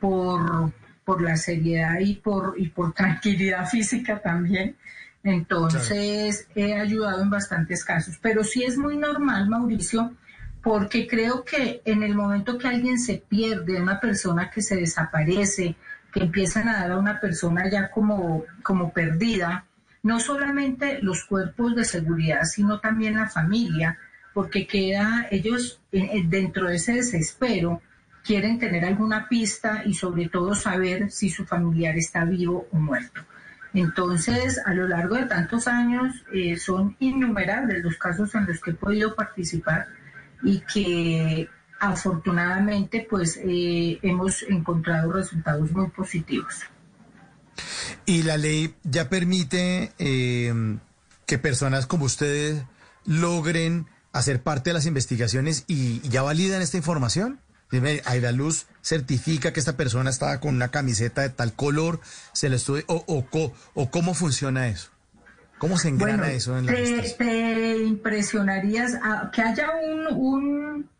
por, 0.00 0.72
por 1.04 1.20
la 1.20 1.36
seriedad 1.36 1.98
y 1.98 2.14
por, 2.14 2.54
y 2.56 2.68
por 2.68 2.92
tranquilidad 2.92 3.66
física 3.70 4.20
también. 4.20 4.76
Entonces 5.24 6.46
he 6.54 6.74
ayudado 6.74 7.20
en 7.20 7.30
bastantes 7.30 7.84
casos, 7.84 8.16
pero 8.22 8.44
sí 8.44 8.62
es 8.62 8.78
muy 8.78 8.96
normal, 8.96 9.48
Mauricio, 9.48 10.12
porque 10.66 11.06
creo 11.06 11.44
que 11.44 11.80
en 11.84 12.02
el 12.02 12.16
momento 12.16 12.58
que 12.58 12.66
alguien 12.66 12.98
se 12.98 13.22
pierde, 13.28 13.80
una 13.80 14.00
persona 14.00 14.50
que 14.50 14.62
se 14.62 14.74
desaparece, 14.74 15.76
que 16.12 16.24
empiezan 16.24 16.68
a 16.68 16.80
dar 16.80 16.90
a 16.90 16.98
una 16.98 17.20
persona 17.20 17.70
ya 17.70 17.88
como, 17.88 18.42
como 18.64 18.92
perdida, 18.92 19.64
no 20.02 20.18
solamente 20.18 20.98
los 21.02 21.24
cuerpos 21.24 21.76
de 21.76 21.84
seguridad, 21.84 22.42
sino 22.42 22.80
también 22.80 23.14
la 23.14 23.28
familia, 23.28 23.96
porque 24.34 24.66
queda 24.66 25.28
ellos 25.30 25.80
dentro 25.92 26.66
de 26.66 26.74
ese 26.74 26.94
desespero, 26.94 27.80
quieren 28.24 28.58
tener 28.58 28.84
alguna 28.84 29.28
pista 29.28 29.84
y 29.86 29.94
sobre 29.94 30.28
todo 30.28 30.56
saber 30.56 31.12
si 31.12 31.30
su 31.30 31.46
familiar 31.46 31.96
está 31.96 32.24
vivo 32.24 32.66
o 32.72 32.76
muerto. 32.76 33.20
Entonces, 33.72 34.60
a 34.66 34.74
lo 34.74 34.88
largo 34.88 35.14
de 35.14 35.26
tantos 35.26 35.68
años, 35.68 36.24
eh, 36.32 36.56
son 36.56 36.96
innumerables 36.98 37.84
los 37.84 37.96
casos 37.98 38.34
en 38.34 38.46
los 38.46 38.60
que 38.60 38.72
he 38.72 38.74
podido 38.74 39.14
participar 39.14 39.86
y 40.46 40.60
que 40.60 41.48
afortunadamente 41.80 43.06
pues 43.08 43.38
eh, 43.42 43.98
hemos 44.02 44.42
encontrado 44.44 45.12
resultados 45.12 45.70
muy 45.72 45.88
positivos. 45.88 46.54
Y 48.06 48.22
la 48.22 48.36
ley 48.36 48.74
ya 48.84 49.08
permite 49.08 49.92
eh, 49.98 50.78
que 51.26 51.38
personas 51.38 51.86
como 51.86 52.04
ustedes 52.04 52.62
logren 53.04 53.86
hacer 54.12 54.42
parte 54.42 54.70
de 54.70 54.74
las 54.74 54.86
investigaciones 54.86 55.64
y, 55.66 56.00
ya 56.08 56.22
validan 56.22 56.62
esta 56.62 56.76
información. 56.76 57.40
Dime, 57.70 58.00
la 58.20 58.32
Luz 58.32 58.66
certifica 58.80 59.52
que 59.52 59.58
esta 59.58 59.76
persona 59.76 60.08
estaba 60.10 60.38
con 60.38 60.54
una 60.54 60.68
camiseta 60.68 61.22
de 61.22 61.30
tal 61.30 61.52
color, 61.52 62.00
se 62.32 62.48
le 62.48 62.56
estudia, 62.56 62.84
o, 62.86 63.04
o, 63.74 63.90
cómo 63.90 64.14
funciona 64.14 64.68
eso. 64.68 64.90
¿Cómo 65.58 65.78
se 65.78 65.88
engrana 65.88 66.30
eso 66.30 66.56
en 66.58 66.66
la 66.66 66.72
te, 66.72 67.14
te 67.16 67.78
impresionarías 67.78 68.98
que 69.32 69.42
haya 69.42 69.70
un, 69.82 70.06
un 70.16 70.90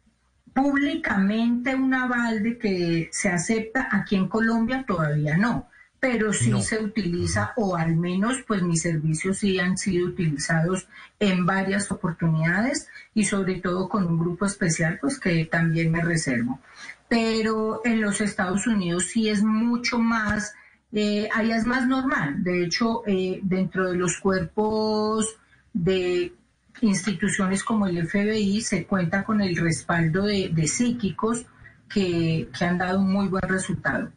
públicamente 0.55 1.75
un 1.75 1.93
aval 1.93 2.43
de 2.43 2.59
que 2.59 3.09
se 3.13 3.29
acepta 3.29 3.89
aquí 3.93 4.17
en 4.17 4.29
Colombia 4.29 4.85
todavía 4.87 5.37
no 5.37 5.69
pero 6.07 6.33
sí 6.33 6.53
se 6.63 6.79
utiliza, 6.83 7.53
o 7.57 7.77
al 7.77 7.97
menos 7.97 8.37
pues 8.47 8.63
mis 8.63 8.83
servicios 8.83 9.39
sí 9.39 9.59
han 9.59 9.79
sido 9.79 10.07
utilizados 10.07 10.87
en 11.19 11.47
varias 11.47 11.91
oportunidades 11.91 12.89
y 13.15 13.25
sobre 13.25 13.57
todo 13.57 13.89
con 13.89 14.07
un 14.07 14.19
grupo 14.19 14.47
especial 14.47 14.99
pues 15.01 15.19
que 15.19 15.47
también 15.47 15.91
me 15.91 16.03
reservo. 16.03 16.61
Pero 17.09 17.81
en 17.85 18.01
los 18.01 18.21
Estados 18.21 18.67
Unidos 18.67 19.07
sí 19.07 19.29
es 19.29 19.43
mucho 19.43 19.99
más, 19.99 20.55
eh, 20.93 21.29
allá 21.33 21.57
es 21.57 21.67
más 21.67 21.87
normal. 21.87 22.43
De 22.43 22.65
hecho, 22.65 23.03
eh, 23.07 23.41
dentro 23.43 23.91
de 23.91 23.97
los 23.97 24.19
cuerpos 24.19 25.37
de 25.73 26.33
instituciones 26.81 27.65
como 27.65 27.87
el 27.87 28.07
FBI 28.07 28.61
se 28.61 28.87
cuenta 28.87 29.25
con 29.25 29.41
el 29.41 29.57
respaldo 29.57 30.25
de, 30.25 30.69
psíquicos 30.69 31.47
que, 31.89 32.49
han 32.61 32.79
dado 32.79 33.01
un 33.01 33.13
muy 33.13 33.29
buen 33.29 33.49
resultado. 33.49 34.11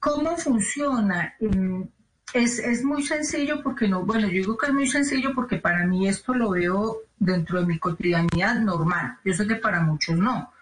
¿Cómo 0.00 0.36
funciona? 0.36 1.34
Es, 2.32 2.58
es, 2.58 2.84
muy 2.84 3.02
sencillo 3.02 3.62
porque 3.62 3.88
no, 3.88 4.04
bueno, 4.04 4.26
yo 4.26 4.34
digo 4.34 4.56
que 4.56 4.66
es 4.66 4.72
muy 4.72 4.88
sencillo 4.88 5.32
porque 5.34 5.56
para 5.56 5.86
mí 5.86 6.08
esto 6.08 6.34
lo 6.34 6.50
veo 6.50 6.98
dentro 7.18 7.60
de 7.60 7.66
mi 7.66 7.78
cotidianidad 7.78 8.60
normal. 8.60 9.18
Yo 9.24 9.34
sé 9.34 9.46
que 9.46 9.56
para 9.56 9.80
muchos 9.80 10.16
no. 10.16 10.52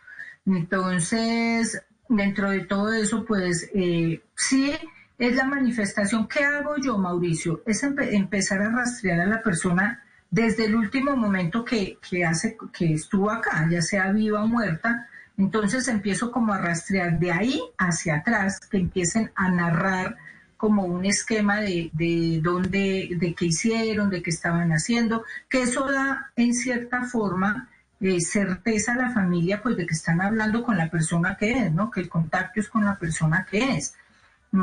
Entonces, 0.47 1.83
dentro 2.09 2.51
de 2.51 2.61
todo 2.61 2.93
eso, 2.93 3.25
pues 3.25 3.71
eh, 3.75 4.23
sí 4.35 4.73
es 5.19 5.37
la 5.37 5.45
manifestación. 5.45 6.27
¿Qué 6.29 6.45
hago 6.45 6.77
yo, 6.77 6.99
Mauricio? 6.99 7.63
Es 7.67 7.83
empezar 7.83 8.63
a 8.63 8.71
rastrear 8.71 9.21
a 9.21 9.27
la 9.27 9.43
persona 9.43 10.03
desde 10.31 10.65
el 10.65 10.75
último 10.75 11.17
momento 11.17 11.65
que, 11.65 11.99
que, 12.09 12.25
hace, 12.25 12.57
que 12.73 12.95
estuvo 12.95 13.31
acá, 13.31 13.69
ya 13.71 13.81
sea 13.81 14.11
viva 14.11 14.43
o 14.43 14.49
muerta, 14.49 15.09
entonces 15.37 15.87
empiezo 15.89 16.33
como 16.33 16.53
a 16.53 16.59
rastrear 16.59 17.19
de 17.19 17.31
ahí 17.31 17.61
hacia 17.79 18.17
atrás, 18.17 18.61
que 18.69 18.79
empiecen 18.79 19.31
a 19.37 19.49
narrar 19.51 20.17
como 20.57 20.85
un 20.85 21.05
esquema 21.05 21.61
de, 21.61 21.91
de 21.93 22.41
dónde, 22.43 23.11
de 23.17 23.35
qué 23.35 23.47
hicieron, 23.47 24.11
de 24.11 24.23
qué 24.23 24.31
estaban 24.31 24.71
haciendo, 24.73 25.25
que 25.49 25.63
eso 25.63 25.91
da 25.91 26.33
en 26.37 26.55
cierta 26.55 27.05
forma 27.05 27.69
eh, 28.01 28.21
certeza 28.21 28.93
a 28.93 28.97
la 28.97 29.11
familia, 29.11 29.63
pues 29.63 29.77
de 29.77 29.87
que 29.87 29.95
están 29.95 30.21
hablando 30.21 30.63
con 30.63 30.77
la 30.77 30.91
persona 30.91 31.37
que 31.37 31.53
es, 31.53 31.73
¿no? 31.73 31.91
Que 31.91 32.01
el 32.01 32.09
contacto 32.09 32.61
es 32.61 32.69
con 32.69 32.85
la 32.85 32.99
persona 32.99 33.47
que 33.49 33.77
es, 33.77 33.95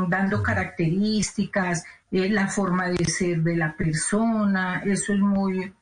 dando 0.08 0.42
características, 0.42 1.84
eh, 2.10 2.28
la 2.28 2.48
forma 2.48 2.88
de 2.88 3.04
ser 3.04 3.42
de 3.42 3.56
la 3.56 3.76
persona, 3.76 4.82
eso 4.84 5.12
es 5.12 5.20
muy, 5.20 5.72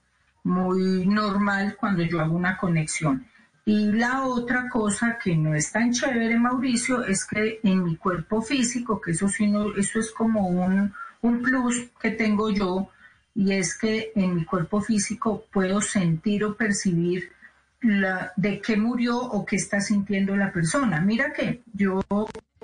muy 0.44 1.06
normal 1.06 1.76
cuando 1.78 2.02
yo 2.02 2.20
hago 2.20 2.36
una 2.36 2.56
conexión. 2.56 3.24
Y 3.64 3.92
la 3.92 4.24
otra 4.24 4.68
cosa 4.68 5.18
que 5.22 5.36
no 5.36 5.54
es 5.54 5.70
tan 5.70 5.92
chévere, 5.92 6.38
Mauricio, 6.38 7.04
es 7.04 7.24
que 7.24 7.60
en 7.62 7.84
mi 7.84 7.96
cuerpo 7.96 8.42
físico, 8.42 9.00
que 9.00 9.12
eso 9.12 9.28
sí 9.28 9.46
no, 9.46 9.76
eso 9.76 10.00
es 10.00 10.10
como 10.10 10.48
un, 10.48 10.92
un 11.20 11.42
plus 11.42 11.90
que 12.00 12.10
tengo 12.10 12.50
yo, 12.50 12.90
y 13.34 13.52
es 13.52 13.78
que 13.78 14.12
en 14.16 14.34
mi 14.34 14.44
cuerpo 14.44 14.80
físico 14.80 15.44
puedo 15.52 15.80
sentir 15.80 16.44
o 16.44 16.56
percibir 16.56 17.30
la, 17.80 18.32
de 18.36 18.60
qué 18.60 18.76
murió 18.76 19.18
o 19.18 19.44
qué 19.44 19.56
está 19.56 19.80
sintiendo 19.80 20.36
la 20.36 20.52
persona. 20.52 21.00
Mira 21.00 21.32
que 21.32 21.62
yo 21.72 22.00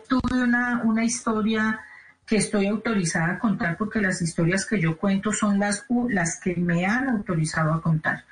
tuve 0.07 0.43
una, 0.43 0.83
una 0.85 1.05
historia 1.05 1.81
que 2.27 2.37
estoy 2.37 2.67
autorizada 2.67 3.35
a 3.35 3.39
contar 3.39 3.77
porque 3.77 4.01
las 4.01 4.21
historias 4.21 4.67
que 4.67 4.81
yo 4.81 4.99
cuento 4.99 5.33
son 5.33 5.59
las, 5.59 5.87
las 6.09 6.41
que 6.41 6.57
me 6.57 6.85
han 6.85 7.09
autorizado 7.09 7.73
a 7.73 7.81
contar. 7.81 8.25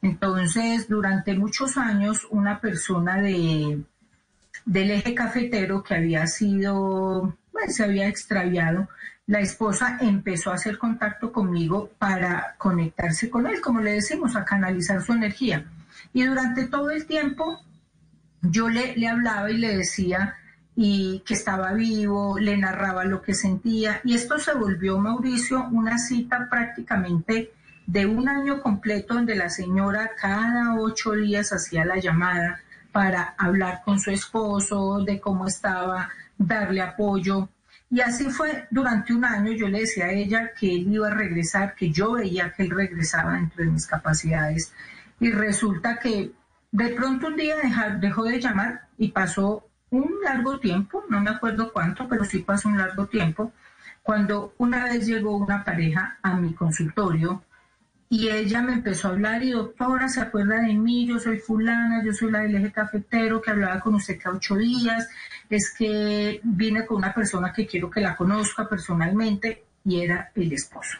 Entonces, 0.00 0.88
durante 0.88 1.34
muchos 1.34 1.76
años, 1.76 2.26
una 2.30 2.60
persona 2.60 3.20
de, 3.20 3.82
del 4.64 4.90
eje 4.90 5.14
cafetero 5.14 5.82
que 5.82 5.94
había 5.94 6.26
sido, 6.26 7.36
pues, 7.52 7.76
se 7.76 7.84
había 7.84 8.08
extraviado, 8.08 8.88
la 9.26 9.40
esposa 9.40 9.98
empezó 10.00 10.50
a 10.50 10.54
hacer 10.54 10.78
contacto 10.78 11.30
conmigo 11.30 11.90
para 11.98 12.56
conectarse 12.58 13.30
con 13.30 13.46
él, 13.46 13.60
como 13.60 13.80
le 13.80 13.92
decimos, 13.92 14.34
a 14.34 14.44
canalizar 14.44 15.02
su 15.02 15.12
energía. 15.12 15.66
Y 16.12 16.24
durante 16.24 16.66
todo 16.66 16.90
el 16.90 17.06
tiempo 17.06 17.60
yo 18.40 18.68
le, 18.68 18.96
le 18.96 19.06
hablaba 19.06 19.50
y 19.50 19.58
le 19.58 19.76
decía 19.76 20.36
y 20.74 21.22
que 21.26 21.34
estaba 21.34 21.72
vivo, 21.72 22.38
le 22.38 22.56
narraba 22.56 23.04
lo 23.04 23.20
que 23.20 23.34
sentía 23.34 24.00
y 24.04 24.14
esto 24.14 24.38
se 24.38 24.54
volvió, 24.54 24.98
Mauricio, 24.98 25.68
una 25.70 25.98
cita 25.98 26.48
prácticamente 26.50 27.52
de 27.86 28.06
un 28.06 28.28
año 28.28 28.62
completo 28.62 29.14
donde 29.14 29.34
la 29.34 29.50
señora 29.50 30.12
cada 30.18 30.76
ocho 30.80 31.12
días 31.12 31.52
hacía 31.52 31.84
la 31.84 31.98
llamada 31.98 32.60
para 32.92 33.34
hablar 33.38 33.82
con 33.84 33.98
su 33.98 34.10
esposo 34.10 35.02
de 35.04 35.20
cómo 35.20 35.46
estaba, 35.46 36.10
darle 36.38 36.82
apoyo. 36.82 37.48
Y 37.90 38.00
así 38.00 38.30
fue 38.30 38.66
durante 38.70 39.12
un 39.12 39.24
año. 39.24 39.52
Yo 39.52 39.68
le 39.68 39.80
decía 39.80 40.06
a 40.06 40.12
ella 40.12 40.52
que 40.58 40.74
él 40.74 40.92
iba 40.92 41.08
a 41.08 41.14
regresar, 41.14 41.74
que 41.74 41.90
yo 41.90 42.12
veía 42.12 42.52
que 42.52 42.62
él 42.62 42.70
regresaba 42.70 43.34
dentro 43.34 43.64
de 43.64 43.70
mis 43.70 43.86
capacidades. 43.86 44.72
Y 45.20 45.30
resulta 45.30 45.98
que 45.98 46.32
de 46.70 46.88
pronto 46.90 47.28
un 47.28 47.36
día 47.36 47.56
dejó 47.98 48.24
de 48.24 48.40
llamar 48.40 48.88
y 48.96 49.08
pasó 49.08 49.66
un 49.92 50.10
largo 50.24 50.58
tiempo, 50.58 51.04
no 51.08 51.20
me 51.20 51.30
acuerdo 51.30 51.72
cuánto, 51.72 52.08
pero 52.08 52.24
sí 52.24 52.38
pasó 52.40 52.68
un 52.68 52.78
largo 52.78 53.06
tiempo, 53.06 53.52
cuando 54.02 54.54
una 54.58 54.84
vez 54.84 55.06
llegó 55.06 55.36
una 55.36 55.64
pareja 55.64 56.18
a 56.22 56.34
mi 56.34 56.54
consultorio 56.54 57.44
y 58.08 58.28
ella 58.28 58.62
me 58.62 58.72
empezó 58.72 59.08
a 59.08 59.10
hablar 59.12 59.42
y 59.42 59.52
doctora, 59.52 60.08
¿se 60.08 60.20
acuerda 60.20 60.60
de 60.60 60.74
mí? 60.74 61.06
Yo 61.06 61.18
soy 61.18 61.38
fulana, 61.38 62.02
yo 62.04 62.12
soy 62.12 62.30
la 62.30 62.40
del 62.40 62.56
eje 62.56 62.72
cafetero 62.72 63.40
que 63.40 63.50
hablaba 63.50 63.80
con 63.80 63.94
usted 63.94 64.18
cada 64.20 64.36
ocho 64.36 64.56
días, 64.56 65.08
es 65.48 65.74
que 65.76 66.40
vine 66.42 66.84
con 66.84 66.98
una 66.98 67.14
persona 67.14 67.52
que 67.52 67.66
quiero 67.66 67.90
que 67.90 68.00
la 68.00 68.16
conozca 68.16 68.68
personalmente 68.68 69.64
y 69.84 70.00
era 70.00 70.30
el 70.34 70.52
esposo. 70.52 70.98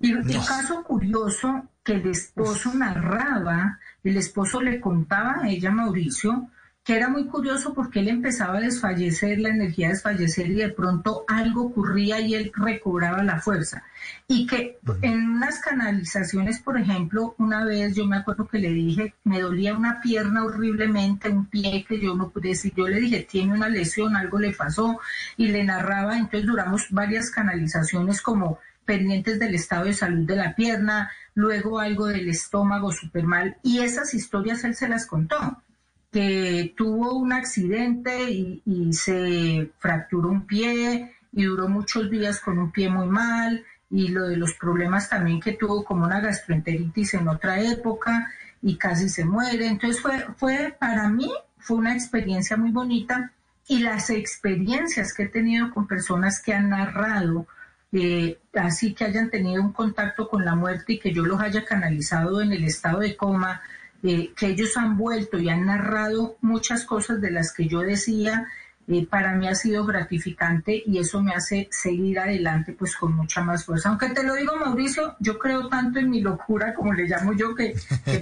Y 0.00 0.14
un 0.14 0.24
caso 0.24 0.82
curioso 0.82 1.68
que 1.82 1.94
el 1.94 2.06
esposo 2.06 2.72
narraba, 2.74 3.78
el 4.04 4.16
esposo 4.16 4.60
le 4.62 4.80
contaba 4.80 5.40
a 5.42 5.48
ella, 5.48 5.70
Mauricio, 5.70 6.48
que 6.90 6.96
era 6.96 7.08
muy 7.08 7.26
curioso 7.26 7.72
porque 7.72 8.00
él 8.00 8.08
empezaba 8.08 8.58
a 8.58 8.62
desfallecer, 8.62 9.38
la 9.38 9.50
energía 9.50 9.86
a 9.86 9.90
desfallecer 9.90 10.50
y 10.50 10.54
de 10.54 10.70
pronto 10.70 11.24
algo 11.28 11.66
ocurría 11.66 12.18
y 12.18 12.34
él 12.34 12.50
recobraba 12.52 13.22
la 13.22 13.38
fuerza. 13.38 13.84
Y 14.26 14.44
que 14.48 14.80
en 15.00 15.30
unas 15.30 15.60
canalizaciones, 15.60 16.58
por 16.58 16.76
ejemplo, 16.76 17.36
una 17.38 17.64
vez 17.64 17.94
yo 17.94 18.06
me 18.06 18.16
acuerdo 18.16 18.48
que 18.48 18.58
le 18.58 18.70
dije, 18.70 19.14
me 19.22 19.40
dolía 19.40 19.76
una 19.76 20.00
pierna 20.00 20.44
horriblemente, 20.44 21.28
un 21.28 21.46
pie 21.46 21.84
que 21.88 22.00
yo 22.00 22.16
no 22.16 22.30
pude 22.30 22.48
decir, 22.48 22.72
yo 22.76 22.88
le 22.88 22.98
dije, 22.98 23.24
tiene 23.30 23.52
una 23.52 23.68
lesión, 23.68 24.16
algo 24.16 24.40
le 24.40 24.50
pasó 24.50 24.98
y 25.36 25.46
le 25.46 25.62
narraba, 25.62 26.18
entonces 26.18 26.44
duramos 26.44 26.88
varias 26.90 27.30
canalizaciones 27.30 28.20
como 28.20 28.58
pendientes 28.84 29.38
del 29.38 29.54
estado 29.54 29.84
de 29.84 29.92
salud 29.92 30.26
de 30.26 30.34
la 30.34 30.56
pierna, 30.56 31.12
luego 31.34 31.78
algo 31.78 32.06
del 32.06 32.28
estómago 32.28 32.90
súper 32.90 33.22
mal 33.22 33.58
y 33.62 33.78
esas 33.78 34.12
historias 34.12 34.64
él 34.64 34.74
se 34.74 34.88
las 34.88 35.06
contó 35.06 35.62
que 36.10 36.74
tuvo 36.76 37.14
un 37.14 37.32
accidente 37.32 38.30
y, 38.30 38.92
se 38.92 39.70
fracturó 39.78 40.30
un 40.30 40.46
pie 40.46 41.14
y 41.32 41.44
duró 41.44 41.68
muchos 41.68 42.10
días 42.10 42.40
con 42.40 42.58
un 42.58 42.72
pie 42.72 42.88
muy 42.88 43.06
mal 43.06 43.64
y 43.88 44.08
lo 44.08 44.26
de 44.28 44.36
los 44.36 44.54
problemas 44.54 45.08
también 45.08 45.40
que 45.40 45.52
tuvo 45.52 45.84
como 45.84 46.04
una 46.04 46.20
gastroenteritis 46.20 47.14
en 47.14 47.28
otra 47.28 47.60
época 47.60 48.32
y 48.62 48.76
casi 48.76 49.08
se 49.08 49.24
muere. 49.24 49.66
Entonces 49.66 50.02
fue, 50.02 50.26
fue 50.36 50.74
para 50.78 51.08
mí, 51.08 51.30
fue 51.58 51.76
una 51.76 51.94
experiencia 51.94 52.56
muy 52.56 52.72
bonita 52.72 53.32
y 53.68 53.78
las 53.78 54.10
experiencias 54.10 55.14
que 55.14 55.24
he 55.24 55.28
tenido 55.28 55.72
con 55.72 55.86
personas 55.86 56.42
que 56.42 56.52
han 56.52 56.70
narrado, 56.70 57.46
eh, 57.92 58.38
así 58.54 58.94
que 58.94 59.04
hayan 59.04 59.30
tenido 59.30 59.62
un 59.62 59.72
contacto 59.72 60.28
con 60.28 60.44
la 60.44 60.56
muerte 60.56 60.94
y 60.94 60.98
que 60.98 61.12
yo 61.12 61.24
los 61.24 61.40
haya 61.40 61.64
canalizado 61.64 62.40
en 62.42 62.52
el 62.52 62.64
estado 62.64 62.98
de 62.98 63.16
coma, 63.16 63.62
eh, 64.02 64.32
que 64.36 64.46
ellos 64.46 64.76
han 64.76 64.96
vuelto 64.96 65.38
y 65.38 65.48
han 65.48 65.66
narrado 65.66 66.36
muchas 66.40 66.84
cosas 66.84 67.20
de 67.20 67.30
las 67.30 67.52
que 67.52 67.68
yo 67.68 67.80
decía, 67.80 68.48
eh, 68.88 69.06
para 69.06 69.34
mí 69.36 69.46
ha 69.46 69.54
sido 69.54 69.84
gratificante 69.84 70.82
y 70.84 70.98
eso 70.98 71.22
me 71.22 71.32
hace 71.32 71.68
seguir 71.70 72.18
adelante 72.18 72.72
pues 72.72 72.96
con 72.96 73.14
mucha 73.14 73.40
más 73.40 73.64
fuerza. 73.64 73.90
Aunque 73.90 74.08
te 74.08 74.24
lo 74.24 74.34
digo 74.34 74.56
Mauricio, 74.56 75.16
yo 75.20 75.38
creo 75.38 75.68
tanto 75.68 75.98
en 75.98 76.10
mi 76.10 76.20
locura, 76.20 76.74
como 76.74 76.92
le 76.92 77.04
llamo 77.04 77.32
yo, 77.34 77.54
que, 77.54 77.74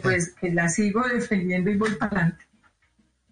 pues 0.02 0.34
que 0.34 0.52
la 0.52 0.68
sigo 0.68 1.02
defendiendo 1.08 1.70
y 1.70 1.76
voy 1.76 1.94
para 1.94 2.12
adelante. 2.12 2.44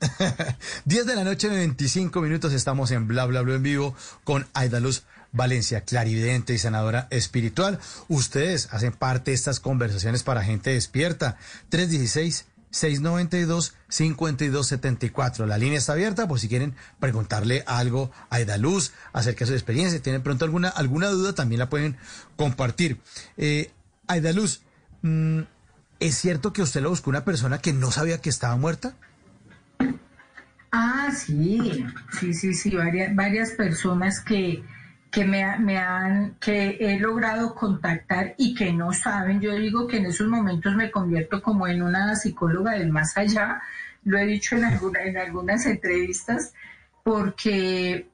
10 0.84 1.06
de 1.06 1.14
la 1.14 1.24
noche, 1.24 1.48
25 1.48 2.20
minutos, 2.20 2.52
estamos 2.52 2.90
en 2.90 3.06
Bla 3.06 3.26
Bla 3.26 3.42
Bla 3.42 3.56
en 3.56 3.62
vivo 3.62 3.94
con 4.24 4.46
Aidaluz 4.54 5.04
Valencia, 5.36 5.82
clarividente 5.82 6.54
y 6.54 6.58
sanadora 6.58 7.06
espiritual. 7.10 7.78
Ustedes 8.08 8.68
hacen 8.72 8.92
parte 8.92 9.30
de 9.30 9.34
estas 9.34 9.60
conversaciones 9.60 10.22
para 10.22 10.42
gente 10.42 10.70
despierta. 10.70 11.36
316 11.68 12.46
692-5274. 12.72 15.46
La 15.46 15.58
línea 15.58 15.78
está 15.78 15.92
abierta 15.92 16.26
por 16.28 16.40
si 16.40 16.48
quieren 16.48 16.74
preguntarle 17.00 17.64
algo 17.66 18.10
a 18.28 18.38
Luz 18.58 18.92
acerca 19.12 19.40
de 19.40 19.46
su 19.46 19.54
experiencia. 19.54 19.98
Si 19.98 20.02
tienen 20.02 20.22
pronto 20.22 20.44
alguna, 20.44 20.68
alguna 20.68 21.08
duda, 21.08 21.34
también 21.34 21.58
la 21.58 21.70
pueden 21.70 21.96
compartir. 22.36 23.00
Eh, 23.36 23.72
Luz, 24.34 24.62
mm, 25.02 25.40
¿es 26.00 26.16
cierto 26.16 26.52
que 26.52 26.62
usted 26.62 26.82
lo 26.82 26.90
buscó 26.90 27.10
una 27.10 27.24
persona 27.24 27.58
que 27.58 27.72
no 27.72 27.90
sabía 27.90 28.20
que 28.20 28.30
estaba 28.30 28.56
muerta? 28.56 28.94
Ah, 30.72 31.10
sí, 31.16 31.86
sí, 32.20 32.34
sí, 32.34 32.52
sí, 32.52 32.76
varias, 32.76 33.14
varias 33.14 33.52
personas 33.52 34.20
que 34.20 34.62
que 35.16 35.24
me, 35.24 35.78
han, 35.78 36.34
que 36.34 36.76
he 36.78 37.00
logrado 37.00 37.54
contactar 37.54 38.34
y 38.36 38.54
que 38.54 38.70
no 38.70 38.92
saben. 38.92 39.40
Yo 39.40 39.54
digo 39.54 39.86
que 39.86 39.96
en 39.96 40.04
esos 40.04 40.28
momentos 40.28 40.76
me 40.76 40.90
convierto 40.90 41.40
como 41.40 41.66
en 41.66 41.82
una 41.82 42.14
psicóloga 42.16 42.72
del 42.72 42.90
más 42.90 43.16
allá. 43.16 43.62
Lo 44.04 44.18
he 44.18 44.26
dicho 44.26 44.56
en, 44.56 44.66
alguna, 44.66 45.00
en 45.04 45.16
algunas 45.16 45.64
entrevistas 45.64 46.52
porque 47.02 48.10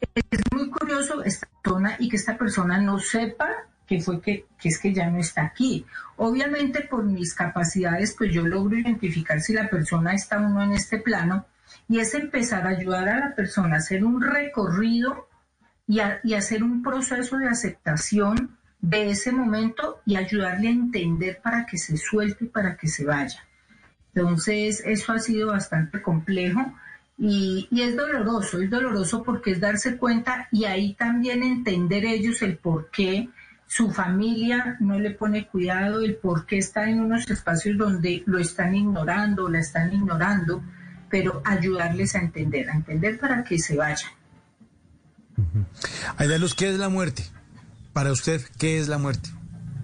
es 0.00 0.40
muy 0.50 0.70
curioso 0.70 1.22
esta 1.22 1.46
persona 1.62 1.96
y 1.98 2.08
que 2.08 2.16
esta 2.16 2.38
persona 2.38 2.80
no 2.80 2.98
sepa 2.98 3.50
que 3.86 4.00
fue 4.00 4.22
que, 4.22 4.46
que, 4.58 4.70
es 4.70 4.78
que 4.78 4.94
ya 4.94 5.10
no 5.10 5.18
está 5.18 5.44
aquí. 5.44 5.84
Obviamente 6.16 6.80
por 6.80 7.04
mis 7.04 7.34
capacidades, 7.34 8.14
pues 8.16 8.32
yo 8.32 8.46
logro 8.46 8.78
identificar 8.78 9.42
si 9.42 9.52
la 9.52 9.68
persona 9.68 10.14
está 10.14 10.38
o 10.38 10.48
no 10.48 10.62
en 10.62 10.72
este 10.72 10.96
plano 10.96 11.44
y 11.90 11.98
es 11.98 12.14
empezar 12.14 12.66
a 12.66 12.70
ayudar 12.70 13.06
a 13.06 13.20
la 13.20 13.34
persona 13.34 13.74
a 13.74 13.78
hacer 13.80 14.02
un 14.02 14.22
recorrido 14.22 15.27
y, 15.88 16.34
hacer 16.34 16.62
un 16.62 16.82
proceso 16.82 17.38
de 17.38 17.48
aceptación 17.48 18.56
de 18.80 19.10
ese 19.10 19.32
momento 19.32 20.00
y 20.04 20.16
ayudarle 20.16 20.68
a 20.68 20.72
entender 20.72 21.40
para 21.42 21.66
que 21.66 21.78
se 21.78 21.96
suelte 21.96 22.44
y 22.44 22.48
para 22.48 22.76
que 22.76 22.86
se 22.86 23.04
vaya. 23.04 23.42
Entonces, 24.14 24.82
eso 24.84 25.12
ha 25.12 25.18
sido 25.18 25.48
bastante 25.48 26.02
complejo 26.02 26.74
y, 27.16 27.66
y, 27.70 27.82
es 27.82 27.96
doloroso, 27.96 28.60
es 28.60 28.70
doloroso 28.70 29.22
porque 29.22 29.52
es 29.52 29.60
darse 29.60 29.96
cuenta 29.96 30.46
y 30.52 30.66
ahí 30.66 30.94
también 30.94 31.42
entender 31.42 32.04
ellos 32.04 32.42
el 32.42 32.58
por 32.58 32.90
qué 32.90 33.30
su 33.66 33.90
familia 33.90 34.76
no 34.80 34.98
le 34.98 35.10
pone 35.10 35.46
cuidado, 35.46 36.02
el 36.02 36.16
por 36.16 36.46
qué 36.46 36.58
está 36.58 36.88
en 36.88 37.00
unos 37.00 37.28
espacios 37.30 37.76
donde 37.76 38.22
lo 38.26 38.38
están 38.38 38.74
ignorando, 38.74 39.48
la 39.48 39.60
están 39.60 39.92
ignorando, 39.92 40.62
pero 41.10 41.42
ayudarles 41.44 42.14
a 42.14 42.20
entender, 42.20 42.70
a 42.70 42.74
entender 42.74 43.18
para 43.18 43.42
que 43.42 43.58
se 43.58 43.76
vayan. 43.76 44.17
Luz, 46.38 46.54
¿qué 46.54 46.70
es 46.70 46.78
la 46.78 46.88
muerte? 46.88 47.24
Para 47.92 48.12
usted, 48.12 48.40
¿qué 48.58 48.78
es 48.78 48.88
la 48.88 48.98
muerte? 48.98 49.30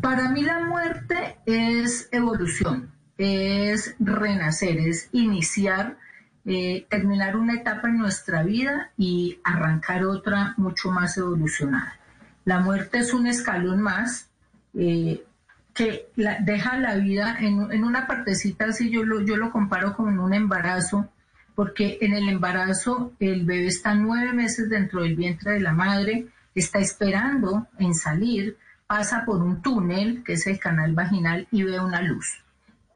Para 0.00 0.28
mí 0.30 0.42
la 0.42 0.60
muerte 0.60 1.38
es 1.46 2.08
evolución, 2.12 2.90
es 3.16 3.94
renacer, 3.98 4.78
es 4.78 5.08
iniciar, 5.12 5.96
eh, 6.44 6.86
terminar 6.90 7.36
una 7.36 7.54
etapa 7.54 7.88
en 7.88 7.98
nuestra 7.98 8.42
vida 8.42 8.92
y 8.98 9.40
arrancar 9.44 10.04
otra 10.04 10.54
mucho 10.58 10.90
más 10.90 11.16
evolucionada. 11.16 11.98
La 12.44 12.60
muerte 12.60 12.98
es 12.98 13.14
un 13.14 13.26
escalón 13.26 13.80
más 13.80 14.28
eh, 14.74 15.24
que 15.72 16.08
deja 16.16 16.78
la 16.78 16.96
vida 16.96 17.36
en, 17.40 17.82
una 17.82 18.06
partecita 18.06 18.66
así, 18.66 18.90
yo 18.90 19.04
lo, 19.04 19.22
yo 19.22 19.36
lo 19.36 19.50
comparo 19.50 19.96
con 19.96 20.18
un 20.18 20.34
embarazo 20.34 21.08
porque 21.54 21.98
en 22.00 22.14
el 22.14 22.28
embarazo 22.28 23.12
el 23.20 23.44
bebé 23.44 23.66
está 23.66 23.94
nueve 23.94 24.32
meses 24.32 24.68
dentro 24.68 25.02
del 25.02 25.16
vientre 25.16 25.52
de 25.52 25.60
la 25.60 25.72
madre, 25.72 26.26
está 26.54 26.78
esperando 26.78 27.66
en 27.78 27.94
salir, 27.94 28.56
pasa 28.86 29.24
por 29.24 29.42
un 29.42 29.62
túnel, 29.62 30.22
que 30.24 30.34
es 30.34 30.46
el 30.46 30.58
canal 30.58 30.94
vaginal, 30.94 31.46
y 31.50 31.62
ve 31.62 31.80
una 31.80 32.02
luz. 32.02 32.42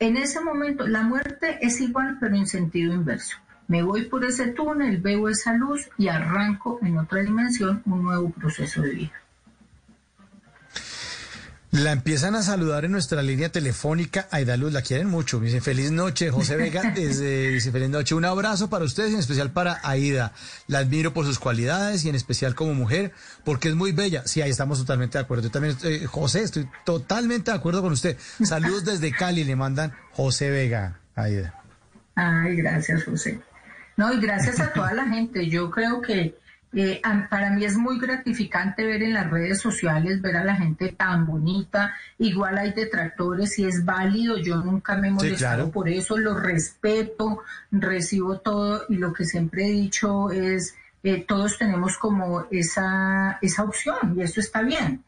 En 0.00 0.16
ese 0.16 0.40
momento 0.40 0.86
la 0.86 1.02
muerte 1.02 1.58
es 1.60 1.80
igual, 1.80 2.18
pero 2.20 2.36
en 2.36 2.46
sentido 2.46 2.92
inverso. 2.92 3.36
Me 3.66 3.82
voy 3.82 4.06
por 4.06 4.24
ese 4.24 4.48
túnel, 4.48 4.98
veo 4.98 5.28
esa 5.28 5.52
luz 5.52 5.88
y 5.98 6.08
arranco 6.08 6.78
en 6.82 6.98
otra 6.98 7.20
dimensión 7.20 7.82
un 7.84 8.02
nuevo 8.02 8.30
proceso 8.30 8.80
de 8.82 8.90
vida. 8.90 9.12
La 11.70 11.92
empiezan 11.92 12.34
a 12.34 12.42
saludar 12.42 12.86
en 12.86 12.92
nuestra 12.92 13.22
línea 13.22 13.50
telefónica. 13.50 14.26
Aidaluz, 14.30 14.72
la 14.72 14.80
quieren 14.80 15.08
mucho. 15.08 15.38
dice 15.38 15.60
feliz 15.60 15.90
noche. 15.90 16.30
José 16.30 16.56
Vega 16.56 16.92
desde, 16.94 17.50
dice 17.50 17.70
feliz 17.70 17.90
noche. 17.90 18.14
Un 18.14 18.24
abrazo 18.24 18.70
para 18.70 18.86
ustedes, 18.86 19.12
en 19.12 19.18
especial 19.18 19.50
para 19.50 19.78
Aida. 19.82 20.32
La 20.66 20.78
admiro 20.78 21.12
por 21.12 21.26
sus 21.26 21.38
cualidades 21.38 22.06
y 22.06 22.08
en 22.08 22.14
especial 22.14 22.54
como 22.54 22.72
mujer, 22.72 23.12
porque 23.44 23.68
es 23.68 23.74
muy 23.74 23.92
bella. 23.92 24.22
Sí, 24.26 24.40
ahí 24.40 24.50
estamos 24.50 24.78
totalmente 24.78 25.18
de 25.18 25.24
acuerdo. 25.24 25.44
Yo 25.44 25.50
también, 25.50 25.74
estoy, 25.74 26.06
José, 26.06 26.42
estoy 26.42 26.66
totalmente 26.86 27.50
de 27.50 27.58
acuerdo 27.58 27.82
con 27.82 27.92
usted. 27.92 28.16
Saludos 28.42 28.86
desde 28.86 29.12
Cali, 29.12 29.44
le 29.44 29.54
mandan 29.54 29.92
José 30.12 30.48
Vega, 30.48 31.00
Aida. 31.14 31.54
Ay, 32.14 32.56
gracias, 32.56 33.04
José. 33.04 33.40
No, 33.98 34.10
y 34.14 34.20
gracias 34.20 34.58
a 34.58 34.72
toda 34.72 34.94
la 34.94 35.06
gente. 35.06 35.50
Yo 35.50 35.70
creo 35.70 36.00
que 36.00 36.34
eh, 36.74 37.00
para 37.30 37.50
mí 37.50 37.64
es 37.64 37.76
muy 37.76 37.98
gratificante 37.98 38.84
ver 38.84 39.02
en 39.02 39.14
las 39.14 39.30
redes 39.30 39.60
sociales, 39.60 40.20
ver 40.20 40.36
a 40.36 40.44
la 40.44 40.56
gente 40.56 40.92
tan 40.92 41.26
bonita. 41.26 41.94
Igual 42.18 42.58
hay 42.58 42.72
detractores 42.72 43.58
y 43.58 43.64
es 43.64 43.84
válido. 43.84 44.36
Yo 44.36 44.56
nunca 44.56 44.96
me 44.96 45.08
he 45.08 45.10
molestado 45.10 45.70
por 45.70 45.88
eso. 45.88 46.18
Lo 46.18 46.38
respeto, 46.38 47.42
recibo 47.70 48.38
todo 48.40 48.84
y 48.88 48.96
lo 48.96 49.12
que 49.12 49.24
siempre 49.24 49.66
he 49.66 49.70
dicho 49.70 50.30
es, 50.30 50.74
eh, 51.02 51.24
todos 51.26 51.56
tenemos 51.56 51.96
como 51.96 52.46
esa, 52.50 53.38
esa 53.40 53.62
opción 53.62 54.14
y 54.16 54.22
eso 54.22 54.40
está 54.40 54.62
bien. 54.62 55.02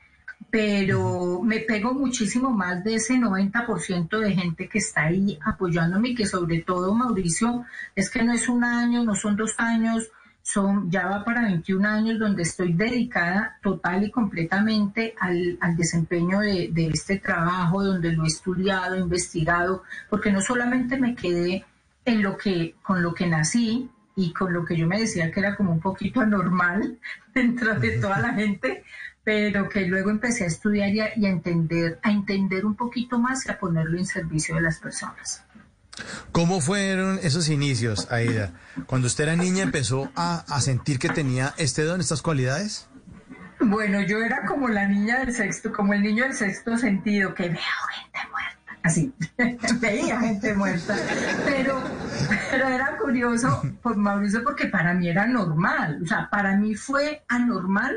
Pero 0.50 1.42
me 1.42 1.60
pego 1.60 1.92
muchísimo 1.92 2.50
más 2.50 2.82
de 2.82 2.94
ese 2.94 3.14
90% 3.14 4.18
de 4.18 4.32
gente 4.32 4.68
que 4.68 4.78
está 4.78 5.02
ahí 5.02 5.38
apoyándome 5.44 6.08
y 6.08 6.14
que 6.14 6.26
sobre 6.26 6.60
todo, 6.62 6.94
Mauricio, 6.94 7.66
es 7.94 8.08
que 8.08 8.22
no 8.22 8.32
es 8.32 8.48
un 8.48 8.64
año, 8.64 9.04
no 9.04 9.14
son 9.14 9.36
dos 9.36 9.54
años, 9.58 10.10
son, 10.42 10.90
ya 10.90 11.06
va 11.06 11.24
para 11.24 11.42
21 11.42 11.86
años 11.86 12.18
donde 12.18 12.42
estoy 12.42 12.72
dedicada 12.72 13.58
total 13.62 14.04
y 14.04 14.10
completamente 14.10 15.14
al, 15.20 15.58
al 15.60 15.76
desempeño 15.76 16.40
de, 16.40 16.70
de, 16.72 16.88
este 16.88 17.18
trabajo, 17.18 17.84
donde 17.84 18.12
lo 18.12 18.24
he 18.24 18.28
estudiado, 18.28 18.96
investigado, 18.96 19.84
porque 20.08 20.32
no 20.32 20.40
solamente 20.40 20.98
me 20.98 21.14
quedé 21.14 21.64
en 22.04 22.22
lo 22.22 22.36
que, 22.36 22.74
con 22.82 23.02
lo 23.02 23.14
que 23.14 23.26
nací 23.26 23.90
y 24.16 24.32
con 24.32 24.52
lo 24.52 24.64
que 24.64 24.76
yo 24.76 24.86
me 24.86 24.98
decía 24.98 25.30
que 25.30 25.40
era 25.40 25.56
como 25.56 25.72
un 25.72 25.80
poquito 25.80 26.20
anormal 26.20 26.98
dentro 27.34 27.74
de 27.78 27.98
toda 27.98 28.20
la 28.20 28.34
gente, 28.34 28.84
pero 29.22 29.68
que 29.68 29.86
luego 29.86 30.10
empecé 30.10 30.44
a 30.44 30.48
estudiar 30.48 30.90
y 30.90 31.00
a, 31.00 31.18
y 31.18 31.26
a 31.26 31.30
entender, 31.30 31.98
a 32.02 32.10
entender 32.10 32.64
un 32.64 32.74
poquito 32.74 33.18
más 33.18 33.46
y 33.46 33.50
a 33.50 33.58
ponerlo 33.58 33.98
en 33.98 34.06
servicio 34.06 34.54
de 34.56 34.62
las 34.62 34.78
personas. 34.78 35.44
¿Cómo 36.32 36.60
fueron 36.60 37.18
esos 37.22 37.48
inicios, 37.48 38.10
Aida? 38.10 38.52
Cuando 38.86 39.06
usted 39.06 39.24
era 39.24 39.36
niña, 39.36 39.62
¿empezó 39.62 40.10
a, 40.14 40.44
sentir 40.60 40.98
que 40.98 41.08
tenía 41.08 41.54
este 41.56 41.84
don, 41.84 42.00
estas 42.00 42.22
cualidades? 42.22 42.88
Bueno, 43.60 44.00
yo 44.00 44.18
era 44.18 44.46
como 44.46 44.68
la 44.68 44.88
niña 44.88 45.18
del 45.20 45.34
sexto, 45.34 45.72
como 45.72 45.92
el 45.92 46.02
niño 46.02 46.24
del 46.24 46.34
sexto 46.34 46.78
sentido, 46.78 47.34
que 47.34 47.48
veo 47.48 47.58
gente 47.58 48.18
muerta, 48.30 48.78
así, 48.82 49.12
veía 49.80 50.18
gente 50.20 50.54
muerta, 50.54 50.96
pero, 51.44 51.82
era 52.50 52.96
curioso, 52.96 53.62
por 53.82 53.96
Mauricio, 53.96 54.42
porque 54.44 54.66
para 54.66 54.94
mí 54.94 55.08
era 55.08 55.26
normal, 55.26 56.00
o 56.02 56.06
sea, 56.06 56.30
para 56.30 56.56
mí 56.56 56.74
fue 56.74 57.22
anormal 57.28 57.94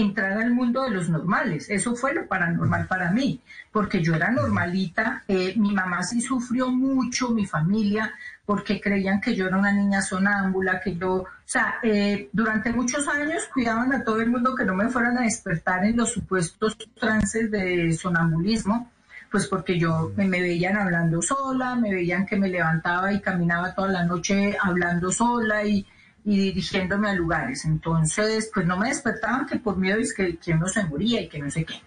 entrar 0.00 0.32
al 0.32 0.52
mundo 0.52 0.82
de 0.82 0.90
los 0.90 1.08
normales. 1.08 1.68
Eso 1.70 1.94
fue 1.94 2.14
lo 2.14 2.26
paranormal 2.26 2.86
para 2.86 3.10
mí, 3.10 3.40
porque 3.72 4.02
yo 4.02 4.14
era 4.14 4.30
normalita. 4.30 5.24
Eh, 5.28 5.54
mi 5.56 5.72
mamá 5.72 6.02
sí 6.02 6.20
sufrió 6.20 6.70
mucho, 6.70 7.30
mi 7.30 7.46
familia, 7.46 8.12
porque 8.44 8.80
creían 8.80 9.20
que 9.20 9.34
yo 9.34 9.46
era 9.46 9.58
una 9.58 9.72
niña 9.72 10.00
sonámbula, 10.02 10.80
que 10.80 10.96
yo, 10.96 11.14
o 11.14 11.26
sea, 11.44 11.76
eh, 11.82 12.28
durante 12.32 12.72
muchos 12.72 13.06
años 13.08 13.48
cuidaban 13.52 13.92
a 13.92 14.04
todo 14.04 14.20
el 14.20 14.30
mundo 14.30 14.54
que 14.54 14.64
no 14.64 14.74
me 14.74 14.88
fueran 14.88 15.18
a 15.18 15.22
despertar 15.22 15.84
en 15.84 15.96
los 15.96 16.12
supuestos 16.12 16.76
trances 16.98 17.50
de 17.50 17.92
sonambulismo 17.92 18.90
pues 19.30 19.46
porque 19.46 19.78
yo 19.78 20.10
me, 20.16 20.26
me, 20.26 20.40
veían 20.40 20.74
hablando 20.78 21.20
sola, 21.20 21.74
me 21.74 21.92
veían 21.92 22.24
que 22.24 22.36
me 22.36 22.48
levantaba 22.48 23.12
y 23.12 23.20
caminaba 23.20 23.74
toda 23.74 23.88
la 23.88 24.04
noche 24.04 24.56
hablando 24.58 25.12
sola 25.12 25.64
y, 25.64 25.86
y 26.24 26.38
dirigiéndome 26.38 27.10
a 27.10 27.14
lugares. 27.14 27.64
Entonces, 27.64 28.50
pues 28.52 28.66
no 28.66 28.76
me 28.76 28.88
despertaban 28.88 29.46
que 29.46 29.56
por 29.56 29.76
miedo 29.76 29.98
es 29.98 30.14
que, 30.14 30.36
que 30.36 30.52
uno 30.52 30.66
se 30.66 30.84
moría 30.84 31.20
y 31.22 31.28
que 31.28 31.38
no 31.38 31.50
sé 31.50 31.64
qué. 31.64 31.80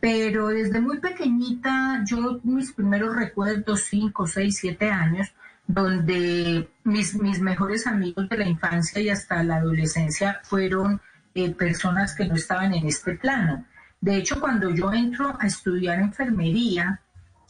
Pero 0.00 0.48
desde 0.48 0.80
muy 0.80 0.98
pequeñita, 0.98 2.02
yo 2.04 2.40
mis 2.42 2.72
primeros 2.72 3.14
recuerdos, 3.14 3.84
5, 3.84 4.26
6, 4.26 4.56
7 4.60 4.90
años, 4.90 5.32
donde 5.66 6.68
mis, 6.84 7.14
mis 7.14 7.40
mejores 7.40 7.86
amigos 7.86 8.28
de 8.28 8.36
la 8.36 8.48
infancia 8.48 9.00
y 9.00 9.08
hasta 9.08 9.42
la 9.44 9.56
adolescencia 9.56 10.40
fueron 10.42 11.00
eh, 11.34 11.54
personas 11.54 12.14
que 12.14 12.26
no 12.26 12.34
estaban 12.34 12.74
en 12.74 12.86
este 12.86 13.14
plano. 13.14 13.64
De 14.00 14.16
hecho, 14.16 14.40
cuando 14.40 14.70
yo 14.70 14.92
entro 14.92 15.36
a 15.38 15.46
estudiar 15.46 16.00
enfermería 16.00 17.00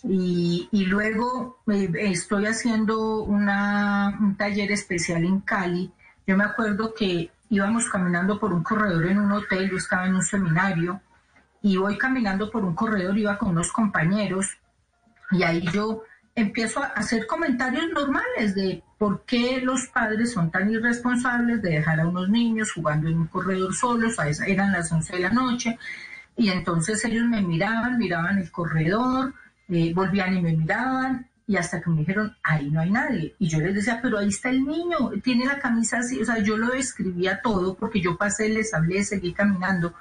y, 0.04 0.68
y 0.70 0.84
luego 0.84 1.62
eh, 1.72 1.90
estoy 1.96 2.46
haciendo 2.46 3.22
una, 3.22 4.18
un 4.20 4.36
taller 4.36 4.70
especial 4.70 5.24
en 5.24 5.40
Cali, 5.40 5.90
yo 6.26 6.36
me 6.36 6.44
acuerdo 6.44 6.94
que 6.94 7.30
íbamos 7.50 7.88
caminando 7.88 8.38
por 8.38 8.52
un 8.52 8.62
corredor 8.62 9.06
en 9.06 9.18
un 9.18 9.32
hotel, 9.32 9.70
yo 9.70 9.76
estaba 9.76 10.06
en 10.06 10.14
un 10.14 10.22
seminario, 10.22 11.00
y 11.60 11.76
voy 11.76 11.98
caminando 11.98 12.50
por 12.50 12.64
un 12.64 12.74
corredor, 12.74 13.16
iba 13.16 13.38
con 13.38 13.50
unos 13.50 13.70
compañeros, 13.72 14.46
y 15.30 15.42
ahí 15.42 15.62
yo 15.72 16.02
empiezo 16.34 16.82
a 16.82 16.86
hacer 16.86 17.26
comentarios 17.26 17.90
normales 17.90 18.54
de 18.54 18.82
por 18.98 19.24
qué 19.24 19.60
los 19.60 19.86
padres 19.88 20.32
son 20.32 20.50
tan 20.50 20.70
irresponsables 20.70 21.60
de 21.60 21.70
dejar 21.70 22.00
a 22.00 22.06
unos 22.06 22.28
niños 22.28 22.72
jugando 22.72 23.08
en 23.08 23.18
un 23.18 23.26
corredor 23.26 23.74
solos, 23.74 24.18
a 24.18 24.28
esa, 24.28 24.46
eran 24.46 24.72
las 24.72 24.90
11 24.90 25.16
de 25.16 25.22
la 25.22 25.30
noche, 25.30 25.78
y 26.36 26.48
entonces 26.48 27.04
ellos 27.04 27.26
me 27.26 27.42
miraban, 27.42 27.98
miraban 27.98 28.38
el 28.38 28.50
corredor, 28.50 29.34
eh, 29.68 29.92
volvían 29.94 30.36
y 30.36 30.40
me 30.40 30.52
miraban, 30.52 31.26
y 31.46 31.56
hasta 31.56 31.80
que 31.80 31.90
me 31.90 31.98
dijeron, 32.00 32.36
ahí 32.42 32.70
no 32.70 32.80
hay 32.80 32.90
nadie. 32.90 33.34
Y 33.38 33.48
yo 33.48 33.60
les 33.60 33.74
decía, 33.74 34.00
pero 34.00 34.18
ahí 34.18 34.28
está 34.28 34.50
el 34.50 34.64
niño, 34.64 35.10
tiene 35.22 35.46
la 35.46 35.58
camisa 35.58 35.98
así, 35.98 36.20
o 36.20 36.24
sea, 36.24 36.38
yo 36.38 36.56
lo 36.56 36.70
describía 36.70 37.40
todo 37.42 37.74
porque 37.74 38.00
yo 38.00 38.16
pasé, 38.16 38.48
les 38.48 38.72
hablé, 38.74 39.04
seguí 39.04 39.32
caminando. 39.32 39.94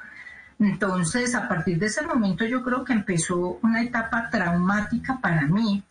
Entonces, 0.60 1.34
a 1.34 1.48
partir 1.48 1.80
de 1.80 1.88
ese 1.88 2.04
momento 2.04 2.46
yo 2.46 2.64
creo 2.64 2.84
que 2.84 2.94
empezó 2.94 3.60
una 3.64 3.82
etapa 3.82 4.30
traumática 4.30 5.20
para 5.20 5.48
mí, 5.48 5.84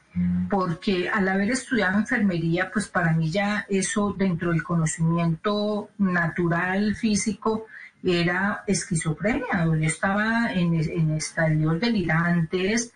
porque 0.48 1.08
al 1.08 1.28
haber 1.28 1.50
estudiado 1.50 1.98
enfermería, 1.98 2.70
pues 2.72 2.88
para 2.88 3.12
mí 3.12 3.30
ya 3.30 3.66
eso 3.68 4.14
dentro 4.16 4.50
del 4.50 4.62
conocimiento 4.62 5.90
natural, 5.98 6.94
físico, 6.94 7.66
era 8.02 8.64
esquizofrenia, 8.66 9.64
yo 9.64 9.74
estaba 9.74 10.52
en, 10.52 10.74
en 10.74 11.10
estadios 11.12 11.78
delirantes 11.80 12.92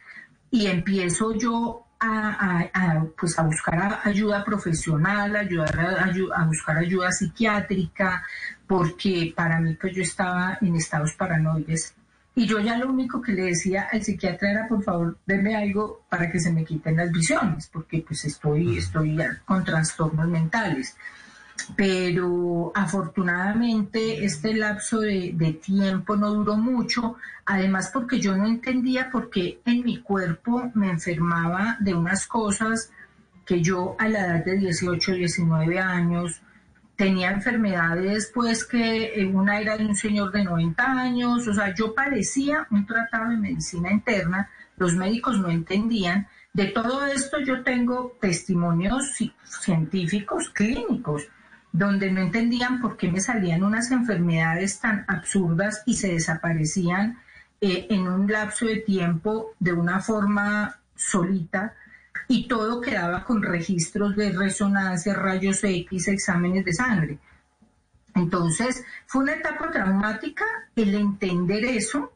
y 0.50 0.66
empiezo 0.66 1.34
yo 1.34 1.83
a, 2.04 2.70
a, 2.72 3.04
pues 3.18 3.38
a 3.38 3.42
buscar 3.42 4.00
ayuda 4.04 4.44
profesional, 4.44 5.36
ayudar 5.36 5.80
a, 5.80 6.04
a, 6.36 6.44
buscar 6.46 6.78
ayuda 6.78 7.10
psiquiátrica, 7.10 8.22
porque 8.66 9.32
para 9.34 9.60
mí 9.60 9.74
pues 9.80 9.94
yo 9.94 10.02
estaba 10.02 10.58
en 10.60 10.76
estados 10.76 11.14
paranoides. 11.14 11.94
Y 12.36 12.46
yo 12.46 12.58
ya 12.58 12.76
lo 12.76 12.90
único 12.90 13.22
que 13.22 13.32
le 13.32 13.44
decía 13.44 13.88
al 13.92 14.02
psiquiatra 14.02 14.50
era, 14.50 14.68
por 14.68 14.82
favor, 14.82 15.18
denme 15.24 15.54
algo 15.54 16.04
para 16.08 16.30
que 16.30 16.40
se 16.40 16.52
me 16.52 16.64
quiten 16.64 16.96
las 16.96 17.12
visiones, 17.12 17.70
porque 17.72 18.04
pues 18.06 18.24
estoy, 18.24 18.78
estoy 18.78 19.16
con 19.44 19.64
trastornos 19.64 20.26
mentales 20.28 20.96
pero 21.76 22.72
afortunadamente 22.74 24.24
este 24.24 24.54
lapso 24.54 25.00
de, 25.00 25.60
tiempo 25.64 26.16
no 26.16 26.32
duró 26.32 26.56
mucho, 26.56 27.16
además 27.46 27.90
porque 27.92 28.20
yo 28.20 28.36
no 28.36 28.46
entendía 28.46 29.10
por 29.10 29.30
qué 29.30 29.60
en 29.64 29.84
mi 29.84 30.00
cuerpo 30.00 30.70
me 30.74 30.90
enfermaba 30.90 31.76
de 31.80 31.94
unas 31.94 32.26
cosas 32.26 32.90
que 33.46 33.60
yo 33.60 33.96
a 33.98 34.08
la 34.08 34.26
edad 34.26 34.44
de 34.44 34.56
18, 34.58 35.12
19 35.12 35.78
años 35.78 36.40
tenía 36.96 37.30
enfermedades 37.30 38.30
pues 38.32 38.64
que 38.64 39.28
una 39.32 39.60
era 39.60 39.76
de 39.76 39.86
un 39.86 39.96
señor 39.96 40.32
de 40.32 40.44
90 40.44 40.82
años, 40.84 41.46
o 41.48 41.54
sea, 41.54 41.74
yo 41.74 41.94
parecía 41.94 42.66
un 42.70 42.86
tratado 42.86 43.30
de 43.30 43.36
medicina 43.36 43.90
interna, 43.90 44.48
los 44.76 44.94
médicos 44.94 45.38
no 45.38 45.50
entendían. 45.50 46.28
De 46.52 46.66
todo 46.66 47.04
esto 47.04 47.40
yo 47.40 47.64
tengo 47.64 48.16
testimonios 48.20 49.10
científicos, 49.42 50.50
clínicos, 50.50 51.28
donde 51.74 52.08
no 52.12 52.20
entendían 52.20 52.80
por 52.80 52.96
qué 52.96 53.10
me 53.10 53.20
salían 53.20 53.64
unas 53.64 53.90
enfermedades 53.90 54.78
tan 54.78 55.04
absurdas 55.08 55.82
y 55.86 55.96
se 55.96 56.12
desaparecían 56.12 57.18
eh, 57.60 57.88
en 57.90 58.06
un 58.06 58.30
lapso 58.30 58.66
de 58.66 58.76
tiempo 58.76 59.54
de 59.58 59.72
una 59.72 59.98
forma 59.98 60.78
solita 60.94 61.74
y 62.28 62.46
todo 62.46 62.80
quedaba 62.80 63.24
con 63.24 63.42
registros 63.42 64.14
de 64.14 64.30
resonancia, 64.30 65.14
rayos 65.14 65.64
X, 65.64 66.06
exámenes 66.06 66.64
de 66.64 66.72
sangre. 66.74 67.18
Entonces, 68.14 68.84
fue 69.06 69.24
una 69.24 69.32
etapa 69.32 69.72
traumática 69.72 70.44
el 70.76 70.94
entender 70.94 71.64
eso. 71.64 72.12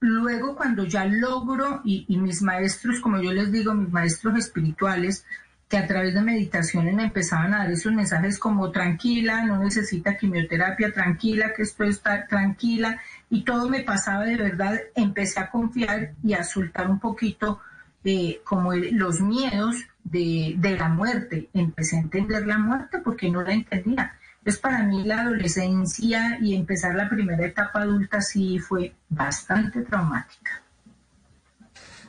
Luego, 0.00 0.54
cuando 0.54 0.84
ya 0.84 1.06
logro, 1.06 1.80
y, 1.86 2.04
y 2.06 2.18
mis 2.18 2.42
maestros, 2.42 3.00
como 3.00 3.18
yo 3.18 3.32
les 3.32 3.50
digo, 3.50 3.72
mis 3.72 3.90
maestros 3.90 4.38
espirituales, 4.38 5.24
que 5.70 5.78
a 5.78 5.86
través 5.86 6.14
de 6.14 6.20
meditaciones 6.20 6.92
me 6.96 7.04
empezaban 7.04 7.54
a 7.54 7.58
dar 7.58 7.70
esos 7.70 7.92
mensajes 7.92 8.40
como 8.40 8.72
tranquila, 8.72 9.44
no 9.44 9.56
necesita 9.62 10.16
quimioterapia, 10.16 10.92
tranquila, 10.92 11.52
que 11.54 11.62
esto 11.62 11.84
está 11.84 12.26
tranquila, 12.26 13.00
y 13.30 13.44
todo 13.44 13.68
me 13.68 13.84
pasaba 13.84 14.24
de 14.24 14.36
verdad, 14.36 14.80
empecé 14.96 15.38
a 15.38 15.48
confiar 15.48 16.14
y 16.24 16.32
a 16.34 16.42
soltar 16.42 16.90
un 16.90 16.98
poquito 16.98 17.60
eh, 18.02 18.40
como 18.42 18.74
los 18.74 19.20
miedos 19.20 19.76
de, 20.02 20.54
de, 20.58 20.76
la 20.76 20.88
muerte, 20.88 21.48
empecé 21.54 21.96
a 21.96 22.00
entender 22.00 22.48
la 22.48 22.58
muerte 22.58 22.98
porque 22.98 23.30
no 23.30 23.42
la 23.42 23.52
entendía. 23.52 24.16
Entonces 24.38 24.60
para 24.60 24.82
mí 24.82 25.04
la 25.04 25.20
adolescencia 25.20 26.38
y 26.40 26.56
empezar 26.56 26.96
la 26.96 27.08
primera 27.08 27.46
etapa 27.46 27.82
adulta 27.82 28.20
sí 28.20 28.58
fue 28.58 28.92
bastante 29.08 29.82
traumática. 29.82 30.62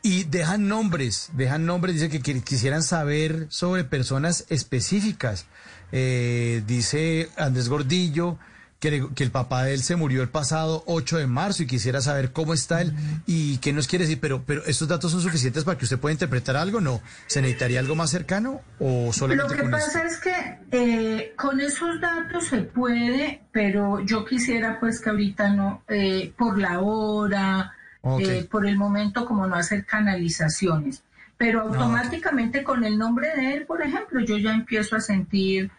Y 0.03 0.25
dejan 0.25 0.67
nombres, 0.69 1.29
dejan 1.33 1.67
nombres, 1.67 1.95
dice 1.95 2.09
que 2.09 2.21
quisieran 2.41 2.83
saber 2.83 3.47
sobre 3.51 3.85
personas 3.85 4.47
específicas. 4.49 5.45
Eh, 5.91 6.63
dice 6.67 7.31
Andrés 7.37 7.69
Gordillo, 7.69 8.39
que, 8.81 9.09
el 9.17 9.31
papá 9.31 9.65
de 9.65 9.75
él 9.75 9.83
se 9.83 9.97
murió 9.97 10.23
el 10.23 10.29
pasado 10.29 10.85
8 10.87 11.19
de 11.19 11.27
marzo 11.27 11.65
y 11.65 11.67
quisiera 11.67 12.01
saber 12.01 12.33
cómo 12.33 12.55
está 12.55 12.81
él 12.81 12.93
y 13.27 13.59
qué 13.59 13.73
nos 13.73 13.89
quiere 13.89 14.05
decir, 14.05 14.21
pero, 14.21 14.45
pero 14.47 14.65
¿estos 14.67 14.87
datos 14.87 15.11
son 15.11 15.21
suficientes 15.21 15.65
para 15.65 15.77
que 15.77 15.85
usted 15.85 15.99
pueda 15.99 16.13
interpretar 16.13 16.57
algo? 16.57 16.81
¿No? 16.81 17.01
¿Se 17.27 17.41
necesitaría 17.41 17.81
algo 17.81 17.97
más 17.97 18.11
cercano 18.11 18.61
o 18.79 19.13
solamente 19.13 19.57
Lo 19.57 19.63
que 19.63 19.69
pasa 19.69 20.05
es 20.05 20.19
que 20.19 20.59
eh, 20.71 21.33
con 21.37 21.61
esos 21.61 22.01
datos 22.01 22.47
se 22.47 22.59
puede, 22.59 23.43
pero 23.51 24.01
yo 24.05 24.25
quisiera 24.25 24.79
pues 24.79 25.01
que 25.01 25.11
ahorita 25.11 25.51
no, 25.51 25.83
eh, 25.89 26.33
por 26.37 26.59
la 26.59 26.81
hora, 26.81 27.73
eh, 28.21 28.47
por 28.49 28.65
el 28.67 28.77
momento 28.77 29.27
como 29.27 29.47
no 29.47 29.57
hacer 29.57 29.85
canalizaciones. 29.85 31.03
Pero 31.37 31.63
automáticamente 31.63 32.65
con 32.65 32.85
el 32.85 32.99
nombre 32.99 33.29
de 33.37 33.55
él, 33.55 33.67
por 33.67 33.83
ejemplo, 33.83 34.21
yo 34.21 34.39
ya 34.39 34.53
empiezo 34.53 34.97
a 34.97 35.01
sentir, 35.01 35.71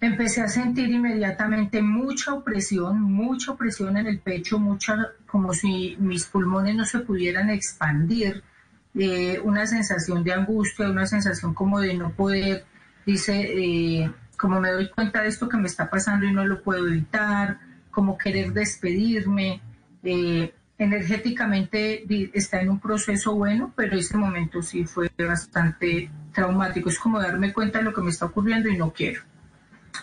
empecé 0.00 0.42
a 0.42 0.48
sentir 0.48 0.90
inmediatamente 0.90 1.82
mucha 1.82 2.34
opresión, 2.34 3.00
mucha 3.00 3.52
opresión 3.52 3.96
en 3.96 4.06
el 4.06 4.20
pecho, 4.20 4.58
mucha, 4.58 5.12
como 5.26 5.52
si 5.52 5.96
mis 5.98 6.26
pulmones 6.26 6.76
no 6.76 6.84
se 6.84 7.00
pudieran 7.00 7.50
expandir, 7.50 8.42
eh, 8.94 9.40
una 9.44 9.66
sensación 9.66 10.24
de 10.24 10.32
angustia, 10.32 10.88
una 10.88 11.06
sensación 11.06 11.54
como 11.54 11.80
de 11.80 11.94
no 11.94 12.10
poder, 12.12 12.64
dice, 13.04 13.34
eh, 13.40 14.10
como 14.36 14.60
me 14.60 14.70
doy 14.70 14.88
cuenta 14.90 15.22
de 15.22 15.28
esto 15.28 15.48
que 15.48 15.56
me 15.56 15.66
está 15.66 15.90
pasando 15.90 16.26
y 16.26 16.32
no 16.32 16.46
lo 16.46 16.62
puedo 16.62 16.86
evitar, 16.86 17.58
como 17.90 18.16
querer 18.16 18.52
despedirme. 18.52 19.60
Eh, 20.04 20.54
energéticamente 20.78 22.04
está 22.32 22.60
en 22.60 22.70
un 22.70 22.78
proceso 22.78 23.34
bueno, 23.34 23.72
pero 23.76 23.96
ese 23.96 24.16
momento 24.16 24.62
sí 24.62 24.84
fue 24.84 25.10
bastante 25.18 26.08
traumático. 26.32 26.88
Es 26.88 27.00
como 27.00 27.20
darme 27.20 27.52
cuenta 27.52 27.78
de 27.78 27.84
lo 27.84 27.92
que 27.92 28.00
me 28.00 28.10
está 28.10 28.26
ocurriendo 28.26 28.68
y 28.68 28.76
no 28.76 28.92
quiero. 28.92 29.22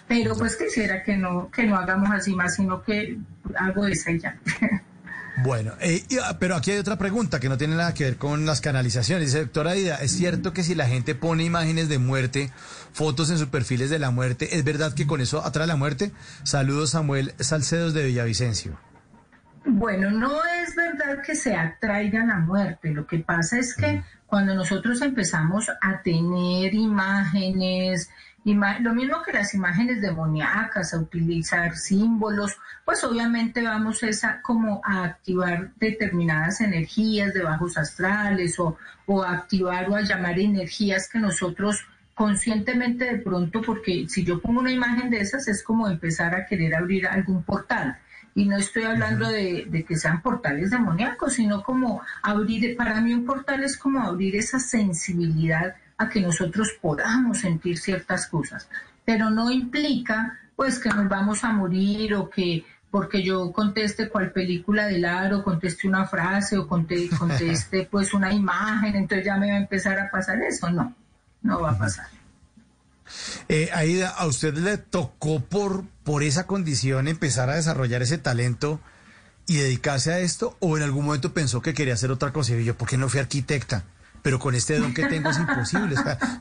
Pero 0.08 0.36
pues 0.36 0.56
quisiera 0.56 1.04
que 1.04 1.18
no, 1.18 1.50
que 1.52 1.64
no 1.64 1.78
hagamos 1.78 2.10
así 2.12 2.34
más, 2.34 2.56
sino 2.56 2.82
que 2.84 3.18
hago 3.58 3.88
esa 3.88 4.12
y 4.12 4.20
ya. 4.20 4.38
Bueno, 5.38 5.74
eh, 5.82 6.02
ah, 6.24 6.38
pero 6.40 6.56
aquí 6.56 6.72
hay 6.72 6.78
otra 6.78 6.98
pregunta 6.98 7.42
que 7.42 7.50
no 7.50 7.58
tiene 7.58 7.76
nada 7.76 7.94
que 7.94 8.06
ver 8.06 8.16
con 8.16 8.46
las 8.46 8.62
canalizaciones. 8.62 9.28
Dice, 9.28 9.40
doctora 9.40 9.72
Aida, 9.72 9.98
¿es 9.98 10.12
cierto 10.12 10.54
que 10.54 10.64
si 10.64 10.76
la 10.76 10.88
gente 10.88 11.14
pone 11.14 11.44
imágenes 11.44 11.90
de 11.90 12.00
muerte, 12.00 12.52
fotos 12.94 13.30
en 13.30 13.38
sus 13.38 13.48
perfiles 13.48 13.90
de 13.90 14.00
la 14.00 14.12
muerte, 14.12 14.56
¿es 14.56 14.64
verdad 14.64 14.94
que 14.94 15.06
con 15.06 15.20
eso 15.20 15.46
atrae 15.46 15.68
la 15.68 15.76
muerte? 15.76 16.12
Saludos, 16.44 16.92
Samuel 16.92 17.34
Salcedos 17.40 17.94
de 17.94 18.06
Villavicencio. 18.06 18.80
Bueno, 19.66 20.12
no 20.12 20.40
es 20.62 20.76
verdad 20.76 21.22
que 21.26 21.36
se 21.36 21.56
atraiga 21.56 22.24
la 22.24 22.38
muerte. 22.38 22.92
Lo 22.92 23.06
que 23.06 23.20
pasa 23.20 23.58
es 23.58 23.76
que 23.76 24.04
cuando 24.28 24.56
nosotros 24.56 25.02
empezamos 25.02 25.70
a 25.70 26.02
tener 26.02 26.74
imágenes, 26.74 28.10
lo 28.54 28.94
mismo 28.94 29.24
que 29.24 29.34
las 29.34 29.56
imágenes 29.56 30.02
demoníacas, 30.02 30.94
a 30.94 31.00
utilizar 31.00 31.76
símbolos, 31.76 32.58
pues 32.86 33.04
obviamente 33.04 33.64
vamos 33.64 34.04
esa 34.04 34.40
como 34.44 34.82
a 34.86 35.04
activar 35.04 35.72
determinadas 35.78 36.62
energías 36.62 37.34
de 37.34 37.42
bajos 37.42 37.76
astrales 37.76 38.60
o, 38.60 38.78
o 39.08 39.24
a 39.24 39.32
activar 39.32 39.90
o 39.90 39.96
a 39.96 40.02
llamar 40.02 40.38
energías 40.38 41.10
que 41.10 41.18
nosotros 41.18 41.86
conscientemente 42.14 43.06
de 43.06 43.18
pronto, 43.18 43.62
porque 43.62 44.06
si 44.08 44.24
yo 44.24 44.40
pongo 44.40 44.62
una 44.62 44.72
imagen 44.72 45.10
de 45.10 45.22
esas 45.22 45.48
es 45.48 45.64
como 45.64 45.88
empezar 45.88 46.36
a 46.36 46.46
querer 46.46 46.76
abrir 46.76 47.08
algún 47.08 47.44
portal. 47.44 47.98
Y 48.36 48.46
no 48.46 48.58
estoy 48.58 48.84
hablando 48.84 49.30
de, 49.30 49.66
de, 49.70 49.84
que 49.86 49.96
sean 49.98 50.22
portales 50.22 50.70
demoníacos, 50.70 51.34
sino 51.34 51.64
como 51.64 52.02
abrir, 52.22 52.76
para 52.76 53.00
mí 53.02 53.14
un 53.14 53.26
portal 53.26 53.64
es 53.64 53.78
como 53.78 54.02
abrir 54.02 54.36
esa 54.36 54.60
sensibilidad 54.60 55.76
a 55.98 56.10
que 56.10 56.22
nosotros 56.22 56.72
podamos 56.82 57.40
sentir 57.40 57.78
ciertas 57.78 58.28
cosas, 58.28 58.68
pero 59.06 59.30
no 59.30 59.52
implica 59.52 60.40
pues 60.56 60.80
que 60.80 60.90
nos 60.90 61.10
vamos 61.10 61.44
a 61.44 61.52
morir 61.52 62.16
o 62.16 62.30
que 62.30 62.66
porque 62.96 63.22
yo 63.22 63.52
conteste 63.52 64.08
cual 64.08 64.32
película 64.32 64.86
del 64.86 65.04
aro, 65.04 65.44
conteste 65.44 65.86
una 65.86 66.06
frase 66.08 66.58
o 66.58 66.66
conteste, 66.66 67.14
conteste 67.18 67.88
pues 67.92 68.14
una 68.14 68.34
imagen, 68.34 68.96
entonces 68.96 69.26
ya 69.26 69.36
me 69.36 69.50
va 69.50 69.56
a 69.56 69.60
empezar 69.60 70.00
a 70.00 70.10
pasar 70.10 70.42
eso. 70.42 70.70
No, 70.70 70.96
no 71.42 71.60
va 71.60 71.72
a 71.72 71.78
pasar. 71.78 72.08
Eh, 73.50 73.70
Aida, 73.74 74.10
¿a 74.10 74.26
usted 74.28 74.56
le 74.56 74.78
tocó 74.78 75.42
por, 75.42 75.84
por 76.06 76.24
esa 76.24 76.48
condición 76.48 77.10
empezar 77.10 77.50
a 77.50 77.56
desarrollar 77.56 78.02
ese 78.02 78.18
talento 78.18 78.80
y 79.46 79.58
dedicarse 79.58 80.14
a 80.14 80.20
esto? 80.20 80.56
¿O 80.62 80.78
en 80.78 80.84
algún 80.84 81.06
momento 81.06 81.34
pensó 81.34 81.62
que 81.62 81.74
quería 81.74 81.96
hacer 81.96 82.12
otra 82.12 82.32
cosa? 82.32 82.56
Y 82.56 82.64
yo, 82.64 82.78
¿por 82.78 82.88
qué 82.88 82.98
no 82.98 83.10
fui 83.10 83.20
arquitecta? 83.20 83.84
Pero 84.26 84.40
con 84.40 84.56
este 84.56 84.80
don 84.80 84.92
que 84.92 85.06
tengo 85.06 85.30
es 85.30 85.38
imposible. 85.38 85.96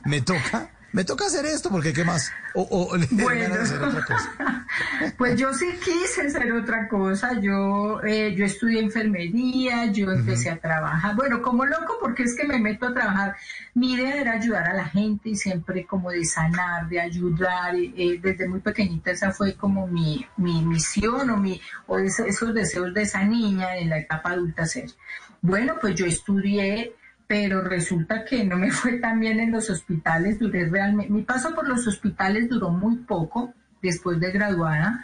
me 0.05 0.19
toca, 0.19 0.71
me 0.91 1.03
toca 1.03 1.27
hacer 1.27 1.45
esto 1.45 1.69
porque 1.69 1.93
qué 1.93 2.03
más. 2.03 2.31
O, 2.55 2.97
bueno, 3.11 3.55
hacer 3.61 3.79
otra 3.79 4.03
cosa. 4.03 4.33
Pues 5.17 5.39
yo 5.39 5.53
sí 5.53 5.67
quise 5.83 6.23
hacer 6.25 6.51
otra 6.51 6.87
cosa. 6.87 7.39
Yo, 7.39 8.01
eh, 8.03 8.33
yo 8.35 8.43
estudié 8.43 8.79
enfermería, 8.79 9.85
yo 9.91 10.11
empecé 10.11 10.49
a 10.49 10.57
trabajar. 10.57 11.15
Bueno, 11.15 11.43
como 11.43 11.63
loco 11.63 11.97
porque 12.01 12.23
es 12.23 12.35
que 12.35 12.47
me 12.47 12.57
meto 12.57 12.87
a 12.87 12.93
trabajar. 12.93 13.35
Mi 13.75 13.93
idea 13.93 14.19
era 14.19 14.31
ayudar 14.31 14.67
a 14.67 14.73
la 14.73 14.85
gente 14.85 15.29
y 15.29 15.35
siempre 15.35 15.85
como 15.85 16.09
de 16.09 16.25
sanar, 16.25 16.89
de 16.89 16.99
ayudar. 16.99 17.75
Eh, 17.75 18.19
desde 18.19 18.47
muy 18.47 18.61
pequeñita 18.61 19.11
esa 19.11 19.31
fue 19.31 19.53
como 19.53 19.85
mi, 19.85 20.25
mi 20.37 20.63
misión 20.63 21.29
o 21.29 21.37
mi 21.37 21.61
o 21.85 21.99
esos 21.99 22.51
deseos 22.55 22.95
de 22.95 23.03
esa 23.03 23.23
niña 23.23 23.77
en 23.77 23.91
la 23.91 23.99
etapa 23.99 24.31
adulta 24.31 24.65
ser. 24.65 24.89
Bueno, 25.39 25.75
pues 25.79 25.93
yo 25.93 26.07
estudié 26.07 26.95
pero 27.27 27.61
resulta 27.61 28.23
que 28.25 28.43
no 28.43 28.57
me 28.57 28.71
fue 28.71 28.99
tan 28.99 29.19
bien 29.19 29.39
en 29.39 29.51
los 29.51 29.69
hospitales, 29.69 30.39
duré 30.39 30.69
realmente, 30.69 31.11
mi 31.11 31.23
paso 31.23 31.53
por 31.55 31.67
los 31.67 31.87
hospitales 31.87 32.49
duró 32.49 32.69
muy 32.69 32.97
poco 32.97 33.53
después 33.81 34.19
de 34.19 34.31
graduada, 34.31 35.03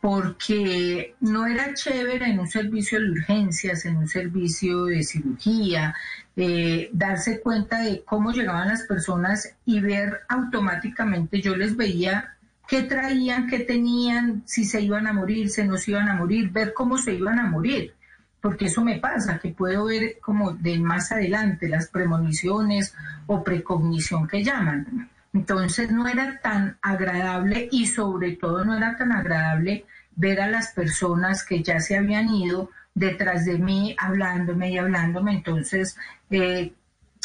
porque 0.00 1.14
no 1.20 1.46
era 1.46 1.74
chévere 1.74 2.26
en 2.26 2.40
un 2.40 2.48
servicio 2.48 2.98
de 2.98 3.10
urgencias, 3.10 3.84
en 3.84 3.96
un 3.96 4.08
servicio 4.08 4.86
de 4.86 5.04
cirugía, 5.04 5.94
eh, 6.34 6.90
darse 6.92 7.40
cuenta 7.40 7.80
de 7.82 8.02
cómo 8.04 8.32
llegaban 8.32 8.68
las 8.68 8.82
personas 8.82 9.54
y 9.64 9.80
ver 9.80 10.22
automáticamente, 10.28 11.40
yo 11.40 11.54
les 11.54 11.76
veía 11.76 12.34
qué 12.66 12.82
traían, 12.82 13.46
qué 13.46 13.60
tenían, 13.60 14.42
si 14.44 14.64
se 14.64 14.80
iban 14.80 15.06
a 15.06 15.12
morir, 15.12 15.50
si 15.50 15.62
no 15.62 15.76
se 15.76 15.92
iban 15.92 16.08
a 16.08 16.14
morir, 16.14 16.50
ver 16.50 16.72
cómo 16.74 16.98
se 16.98 17.14
iban 17.14 17.38
a 17.38 17.46
morir 17.46 17.94
porque 18.42 18.66
eso 18.66 18.82
me 18.82 18.98
pasa, 18.98 19.38
que 19.38 19.50
puedo 19.50 19.84
ver 19.86 20.18
como 20.20 20.52
de 20.52 20.78
más 20.78 21.12
adelante 21.12 21.68
las 21.68 21.86
premoniciones 21.86 22.92
o 23.26 23.42
precognición 23.44 24.26
que 24.26 24.42
llaman. 24.42 25.08
Entonces 25.32 25.92
no 25.92 26.08
era 26.08 26.40
tan 26.40 26.76
agradable 26.82 27.68
y 27.70 27.86
sobre 27.86 28.32
todo 28.32 28.64
no 28.64 28.76
era 28.76 28.96
tan 28.96 29.12
agradable 29.12 29.86
ver 30.16 30.40
a 30.40 30.48
las 30.48 30.72
personas 30.72 31.44
que 31.44 31.62
ya 31.62 31.78
se 31.78 31.96
habían 31.96 32.28
ido 32.28 32.70
detrás 32.94 33.46
de 33.46 33.58
mí 33.58 33.94
hablándome 33.96 34.72
y 34.72 34.78
hablándome. 34.78 35.34
Entonces, 35.34 35.96
eh, 36.28 36.72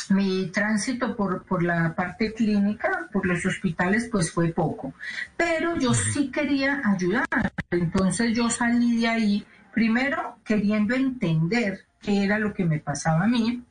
mi 0.09 0.47
tránsito 0.51 1.15
por, 1.15 1.43
por 1.43 1.63
la 1.63 1.95
parte 1.95 2.32
clínica, 2.32 3.09
por 3.11 3.26
los 3.26 3.43
hospitales, 3.43 4.07
pues 4.11 4.32
fue 4.32 4.49
poco. 4.49 4.93
Pero 5.36 5.76
yo 5.78 5.95
sí 5.95 6.30
quería 6.30 6.82
ayudar. 6.86 7.26
Entonces 7.72 8.38
yo 8.38 8.49
salí 8.51 9.01
de 9.01 9.07
ahí 9.07 9.45
Primero, 9.78 10.39
queriendo 10.43 10.95
entender 10.95 11.86
qué 12.01 12.23
era 12.23 12.39
lo 12.39 12.51
que 12.51 12.65
me 12.65 12.80
pasaba 12.80 13.25
a 13.25 13.28
mí, 13.28 13.63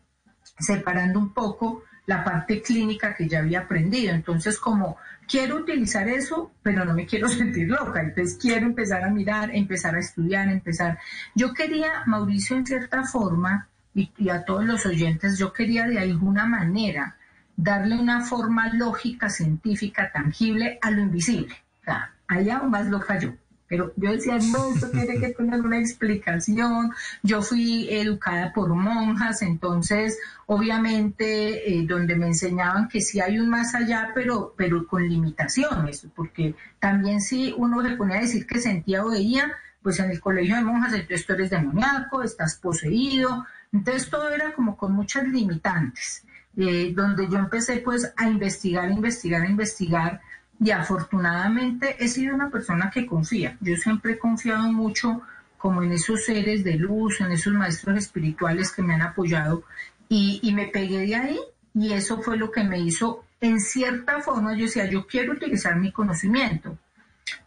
separando 0.57 1.19
un 1.19 1.35
poco 1.35 1.83
la 2.07 2.23
parte 2.23 2.63
clínica 2.63 3.17
que 3.17 3.29
ya 3.29 3.41
había 3.41 3.63
aprendido. 3.63 4.15
Entonces, 4.15 4.57
como 4.61 4.99
quiero 5.27 5.57
utilizar 5.57 6.09
eso, 6.09 6.53
pero 6.63 6.85
no 6.85 6.95
me 6.95 7.07
quiero 7.07 7.29
sentir 7.41 7.69
loca, 7.69 8.03
entonces 8.03 8.39
quiero 8.41 8.67
empezar 8.67 9.03
a 9.03 9.11
mirar, 9.11 9.51
empezar 9.53 9.97
a 9.97 9.99
estudiar, 9.99 10.49
empezar. 10.49 11.01
Yo 11.35 11.53
quería, 11.53 12.05
Mauricio, 12.07 12.57
en 12.57 12.67
cierta 12.67 13.03
forma, 13.03 13.67
y, 13.93 14.29
a 14.29 14.45
todos 14.45 14.65
los 14.65 14.87
oyentes, 14.87 15.37
yo 15.37 15.53
quería 15.53 15.89
de 15.89 15.99
alguna 15.99 16.47
manera 16.47 17.17
darle 17.57 17.99
una 17.99 18.21
forma 18.21 18.73
lógica, 18.73 19.29
científica, 19.29 20.13
tangible 20.13 20.79
a 20.83 20.93
lo 20.93 21.03
invisible. 21.03 21.57
O 21.85 21.93
allá 22.29 22.63
más 22.63 22.87
loca 22.87 23.19
yo. 23.19 23.33
Pero 23.69 23.93
yo 23.97 24.13
decía, 24.13 24.39
no, 24.39 24.75
esto 24.75 24.91
tiene 24.91 25.19
que 25.19 25.31
tener 25.31 25.61
una 25.61 25.79
explicación. 25.79 26.93
Yo 27.23 27.43
fui 27.43 27.89
educada 27.91 28.53
por 28.53 28.69
monjas, 28.75 29.43
entonces, 29.43 30.19
obviamente, 30.47 31.73
eh, 31.73 31.85
donde 31.87 32.17
me 32.17 32.29
enseñaban 32.29 32.89
que 32.89 33.01
sí 33.01 33.21
hay 33.21 33.39
un 33.39 33.49
más 33.51 33.75
allá, 33.75 34.13
pero, 34.15 34.55
pero 34.57 34.87
con 34.87 35.09
limitaciones, 35.09 36.07
porque 36.15 36.55
también 36.79 37.21
si 37.21 37.55
uno 37.57 37.83
se 37.83 37.97
ponía 37.97 38.19
a 38.19 38.21
decir 38.21 38.47
que 38.47 38.61
sentía 38.61 39.05
o 39.05 39.11
veía, 39.11 39.53
pues 39.83 39.99
en 40.01 40.11
el 40.11 40.21
colegio 40.21 40.57
de 40.57 40.63
monjas, 40.63 40.93
entonces 40.95 41.27
tú 41.27 41.33
eres 41.33 41.51
demoníaco, 41.51 42.23
estás 42.23 42.57
poseído, 42.57 43.47
entonces 43.73 44.11
todo 44.11 44.31
era 44.31 44.53
como 44.53 44.77
con 44.77 44.93
muchas 44.93 45.29
limitantes, 45.29 46.25
eh, 46.57 46.93
donde 46.95 47.29
yo 47.29 47.39
empecé 47.39 47.79
pues 47.79 48.13
a 48.17 48.29
investigar, 48.29 48.87
a 48.87 48.93
investigar, 48.93 49.43
a 49.43 49.49
investigar 49.49 50.21
y 50.59 50.71
afortunadamente 50.71 51.97
he 51.99 52.09
sido 52.09 52.35
una 52.35 52.51
persona 52.51 52.91
que 52.91 53.07
confía. 53.07 53.57
Yo 53.61 53.77
siempre 53.77 54.13
he 54.13 54.19
confiado 54.19 54.73
mucho 54.73 55.23
como 55.59 55.83
en 55.83 55.93
esos 55.93 56.25
seres 56.25 56.65
de 56.65 56.75
luz, 56.75 57.21
en 57.21 57.33
esos 57.33 57.53
maestros 57.53 57.99
espirituales 57.99 58.73
que 58.73 58.83
me 58.83 58.95
han 58.95 59.03
apoyado 59.03 59.65
y, 60.09 60.53
me 60.55 60.69
pegué 60.69 61.07
de 61.07 61.17
ahí 61.17 61.39
y 61.75 61.93
eso 61.93 62.23
fue 62.23 62.37
lo 62.37 62.51
que 62.51 62.65
me 62.65 62.79
hizo, 62.79 63.25
en 63.41 63.61
cierta 63.61 64.21
forma, 64.21 64.55
yo 64.55 64.65
decía, 64.65 64.89
yo 64.89 65.07
quiero 65.07 65.33
utilizar 65.33 65.77
mi 65.77 65.93
conocimiento, 65.93 66.79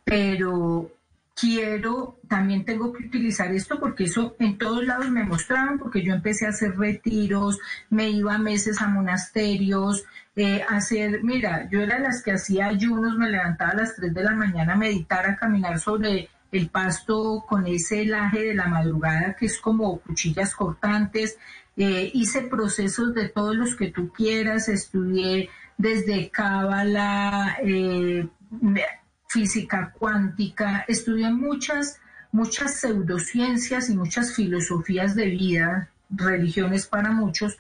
pero 0.04 0.92
quiero, 1.40 2.20
también 2.28 2.66
tengo 2.66 2.92
que 2.94 3.06
utilizar 3.06 3.52
esto 3.54 3.80
porque 3.80 4.04
eso 4.04 4.36
en 4.40 4.58
todos 4.58 4.86
lados 4.86 5.10
me 5.10 5.24
mostraban, 5.24 5.80
porque 5.80 6.04
yo 6.04 6.14
empecé 6.14 6.46
a 6.46 6.50
hacer 6.50 6.78
retiros, 6.78 7.58
me 7.90 8.10
iba 8.10 8.38
meses 8.38 8.82
a 8.82 8.88
monasterios, 8.88 10.04
eh, 10.42 10.64
hacer, 10.70 11.22
mira, 11.22 11.68
yo 11.70 11.82
era 11.82 12.00
las 12.00 12.24
que 12.24 12.32
hacía 12.32 12.68
ayunos, 12.68 13.18
me 13.18 13.30
levantaba 13.30 13.72
a 13.72 13.76
las 13.76 13.98
3 13.98 14.14
de 14.14 14.24
la 14.24 14.34
mañana 14.34 14.72
a 14.72 14.78
meditar, 14.78 15.30
a 15.30 15.36
caminar 15.36 15.82
sobre 15.82 16.30
el 16.54 16.70
pasto 16.70 17.44
con 17.46 17.68
ese 17.68 18.06
laje 18.06 18.44
de 18.44 18.56
la 18.56 18.68
madrugada 18.68 19.36
que 19.36 19.48
es 19.48 19.60
como 19.60 20.00
cuchillas 20.00 20.56
cortantes. 20.56 21.38
Eh, 21.76 22.10
hice 22.14 22.44
procesos 22.44 23.14
de 23.14 23.28
todos 23.28 23.54
los 23.54 23.76
que 23.76 23.92
tú 23.92 24.14
quieras, 24.14 24.70
estudié 24.70 25.50
desde 25.78 26.30
cábala, 26.30 27.58
eh, 27.62 28.26
física 29.28 29.94
cuántica, 30.00 30.86
estudié 30.88 31.32
muchas, 31.32 32.00
muchas 32.32 32.80
pseudociencias 32.80 33.90
y 33.90 33.98
muchas 33.98 34.34
filosofías 34.34 35.16
de 35.16 35.26
vida, 35.26 35.90
religiones 36.10 36.88
para 36.88 37.12
muchos, 37.12 37.58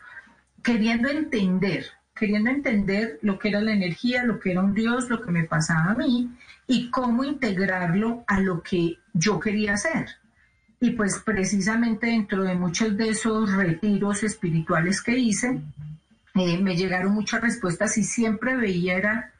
queriendo 0.63 1.09
entender, 1.09 1.98
queriendo 2.19 2.49
entender 2.49 3.17
lo 3.21 3.39
que 3.39 3.49
era 3.49 3.61
la 3.61 3.71
energía, 3.71 4.25
lo 4.25 4.39
que 4.39 4.51
era 4.51 4.61
un 4.61 4.73
Dios, 4.73 5.09
lo 5.09 5.21
que 5.21 5.31
me 5.31 5.45
pasaba 5.45 5.91
a 5.91 5.95
mí 5.95 6.29
y 6.67 6.89
cómo 6.89 7.23
integrarlo 7.23 8.23
a 8.27 8.41
lo 8.41 8.61
que 8.61 8.97
yo 9.13 9.39
quería 9.39 9.73
hacer. 9.73 10.07
Y 10.81 10.91
pues 10.91 11.19
precisamente 11.19 12.07
dentro 12.07 12.43
de 12.43 12.55
muchos 12.55 12.95
de 12.95 13.09
esos 13.09 13.51
retiros 13.53 14.23
espirituales 14.23 15.01
que 15.01 15.17
hice, 15.17 15.61
eh, 16.35 16.57
me 16.57 16.75
llegaron 16.75 17.13
muchas 17.13 17.41
respuestas 17.41 17.97
y 17.97 18.03
siempre 18.03 18.55
veía 18.55 18.97
era 18.97 19.31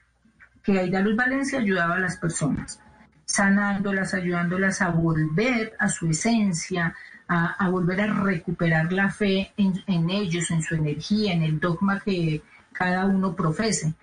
que 0.63 0.79
Aida 0.79 1.01
Luz 1.01 1.15
Valencia 1.15 1.59
ayudaba 1.59 1.95
a 1.95 1.99
las 1.99 2.17
personas, 2.17 2.79
sanándolas, 3.25 4.13
ayudándolas 4.13 4.81
a 4.81 4.89
volver 4.89 5.73
a 5.79 5.87
su 5.89 6.09
esencia, 6.09 6.95
a, 7.31 7.69
volver 7.69 8.01
a 8.01 8.07
recuperar 8.07 8.91
la 8.91 9.11
fe 9.11 9.53
en, 9.55 10.09
ellos, 10.09 10.49
en 10.49 10.63
su 10.63 10.73
energía, 10.73 11.31
en 11.31 11.43
el 11.43 11.59
dogma 11.59 11.99
que 11.99 12.41
cada 12.79 13.05
uno 13.05 13.35
profese. 13.35 13.93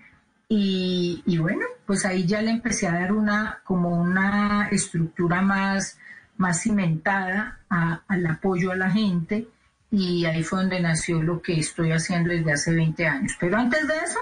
Y, 0.47 1.37
bueno, 1.39 1.65
pues 1.85 2.05
ahí 2.05 2.25
ya 2.25 2.41
le 2.41 2.51
empecé 2.51 2.87
a 2.87 2.93
dar 2.93 3.11
una, 3.11 3.59
como 3.65 3.89
una 3.99 4.69
estructura 4.71 5.41
más, 5.41 5.97
más 6.37 6.61
cimentada 6.61 7.59
al 7.69 8.25
apoyo 8.27 8.71
a 8.71 8.75
la 8.75 8.89
gente 8.89 9.47
y 9.91 10.25
ahí 10.25 10.43
fue 10.43 10.59
donde 10.59 10.79
nació 10.79 11.21
lo 11.21 11.41
que 11.41 11.59
estoy 11.59 11.91
haciendo 11.91 12.29
desde 12.29 12.53
hace 12.53 12.73
20 12.73 13.07
años. 13.07 13.33
Pero 13.39 13.57
antes 13.57 13.87
de 13.87 13.95
eso, 13.95 14.19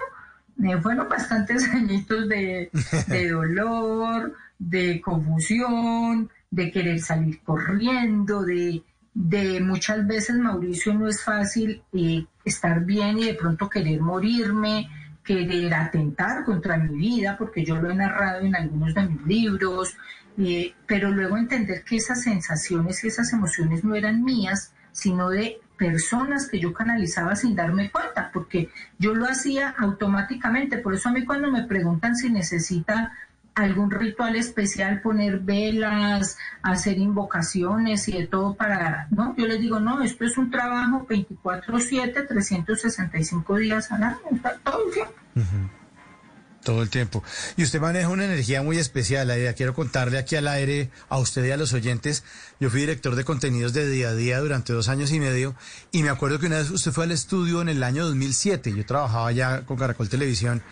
me 0.55 0.81
fueron 0.81 1.09
bastantes 1.09 1.67
añitos 1.73 2.27
de, 2.27 2.71
dolor, 3.29 4.33
de 4.57 5.01
confusión, 5.01 6.31
de 6.49 6.71
querer 6.71 7.01
salir 7.01 7.41
corriendo, 7.43 8.43
de, 8.43 8.81
de 9.13 9.59
muchas 9.59 10.07
veces, 10.07 10.37
Mauricio, 10.37 10.93
no 10.93 11.07
es 11.07 11.23
fácil 11.23 11.83
eh, 11.93 12.25
estar 12.45 12.85
bien 12.85 13.17
y 13.17 13.25
de 13.25 13.33
pronto 13.33 13.69
querer 13.69 13.99
morirme, 13.99 14.89
querer 15.23 15.73
atentar 15.73 16.45
contra 16.45 16.77
mi 16.77 16.95
vida, 16.95 17.35
porque 17.37 17.65
yo 17.65 17.75
lo 17.75 17.89
he 17.89 17.95
narrado 17.95 18.41
en 18.41 18.55
algunos 18.55 18.93
de 18.93 19.07
mis 19.07 19.21
libros, 19.25 19.97
eh, 20.37 20.73
pero 20.85 21.09
luego 21.09 21.37
entender 21.37 21.83
que 21.83 21.97
esas 21.97 22.21
sensaciones 22.21 23.03
y 23.03 23.07
esas 23.07 23.33
emociones 23.33 23.83
no 23.83 23.95
eran 23.95 24.23
mías, 24.23 24.73
sino 24.91 25.29
de 25.29 25.59
personas 25.77 26.47
que 26.47 26.59
yo 26.59 26.73
canalizaba 26.73 27.35
sin 27.35 27.55
darme 27.55 27.91
cuenta, 27.91 28.29
porque 28.31 28.69
yo 28.97 29.13
lo 29.13 29.25
hacía 29.25 29.75
automáticamente. 29.77 30.77
Por 30.77 30.93
eso 30.93 31.09
a 31.09 31.11
mí 31.11 31.25
cuando 31.25 31.51
me 31.51 31.63
preguntan 31.63 32.15
si 32.15 32.29
necesita 32.29 33.13
algún 33.55 33.89
ritual 33.89 34.35
especial, 34.35 35.01
poner 35.01 35.39
velas, 35.39 36.37
hacer 36.61 36.97
invocaciones 36.97 38.07
y 38.09 38.11
de 38.11 38.27
todo 38.27 38.53
para, 38.53 39.07
¿no? 39.11 39.33
Yo 39.37 39.47
les 39.47 39.59
digo, 39.59 39.79
no, 39.79 40.01
esto 40.01 40.25
es 40.25 40.37
un 40.37 40.51
trabajo 40.51 41.07
24/7, 41.07 42.27
365 42.27 43.55
días 43.55 43.91
al 43.91 44.03
año, 44.03 44.17
todo 44.63 44.85
el 44.85 44.93
tiempo. 44.93 45.13
Todo 46.65 46.81
el 46.81 46.89
tiempo. 46.89 47.23
Y 47.57 47.63
usted 47.63 47.79
maneja 47.79 48.09
una 48.09 48.25
energía 48.25 48.63
muy 48.63 48.79
especial, 48.79 49.27
idea 49.29 49.53
Quiero 49.53 49.75
contarle 49.75 50.17
aquí 50.17 50.35
al 50.35 50.47
aire 50.47 50.89
a 51.09 51.19
usted 51.19 51.45
y 51.45 51.51
a 51.51 51.57
los 51.57 51.73
oyentes. 51.73 52.23
Yo 52.59 52.71
fui 52.71 52.79
director 52.79 53.15
de 53.15 53.23
contenidos 53.23 53.71
de 53.73 53.87
día 53.87 54.09
a 54.09 54.15
día 54.15 54.39
durante 54.39 54.73
dos 54.73 54.89
años 54.89 55.11
y 55.11 55.19
medio 55.19 55.55
y 55.91 56.01
me 56.01 56.09
acuerdo 56.09 56.39
que 56.39 56.47
una 56.47 56.57
vez 56.57 56.71
usted 56.71 56.91
fue 56.91 57.03
al 57.03 57.11
estudio 57.11 57.61
en 57.61 57.69
el 57.69 57.83
año 57.83 58.03
2007. 58.05 58.73
Yo 58.75 58.83
trabajaba 58.83 59.31
ya 59.31 59.63
con 59.67 59.77
Caracol 59.77 60.09
Televisión 60.09 60.63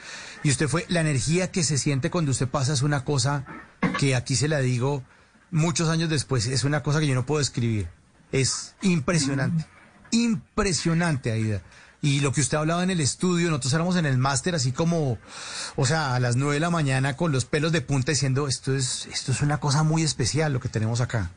y 0.42 0.50
usted 0.50 0.68
fue, 0.68 0.84
la 0.90 1.02
energía 1.02 1.52
que 1.52 1.64
se 1.64 1.78
siente 1.78 2.10
cuando 2.10 2.32
usted 2.32 2.48
pasa 2.48 2.74
es 2.74 2.82
una 2.82 3.06
cosa 3.06 3.46
que 4.00 4.16
aquí 4.16 4.36
se 4.36 4.48
la 4.48 4.62
digo 4.62 5.04
muchos 5.52 5.90
años 5.90 6.10
después, 6.10 6.48
es 6.48 6.64
una 6.64 6.82
cosa 6.82 7.02
que 7.02 7.08
yo 7.08 7.14
no 7.14 7.28
puedo 7.28 7.38
describir. 7.38 7.88
Es 8.32 8.74
impresionante. 8.82 9.68
Impresionante, 10.10 11.32
Aida. 11.32 11.62
Y 12.04 12.20
lo 12.20 12.34
que 12.34 12.42
usted 12.42 12.58
hablaba 12.58 12.84
en 12.84 12.90
el 12.90 13.00
estudio, 13.00 13.48
nosotros 13.48 13.74
éramos 13.74 13.96
en 13.96 14.06
el 14.06 14.18
máster 14.18 14.56
así 14.56 14.74
como, 14.74 15.18
o 15.78 15.86
sea, 15.86 16.16
a 16.16 16.20
las 16.20 16.36
nueve 16.36 16.56
de 16.56 16.60
la 16.60 16.70
mañana 16.70 17.16
con 17.16 17.32
los 17.32 17.46
pelos 17.46 17.72
de 17.72 17.80
punta 17.80 18.12
diciendo, 18.12 18.50
esto 18.50 18.76
es, 18.76 19.06
esto 19.06 19.32
es 19.32 19.42
una 19.42 19.62
cosa 19.62 19.84
muy 19.84 20.04
especial 20.04 20.52
lo 20.52 20.60
que 20.60 20.68
tenemos 20.68 21.00
acá. 21.00 21.32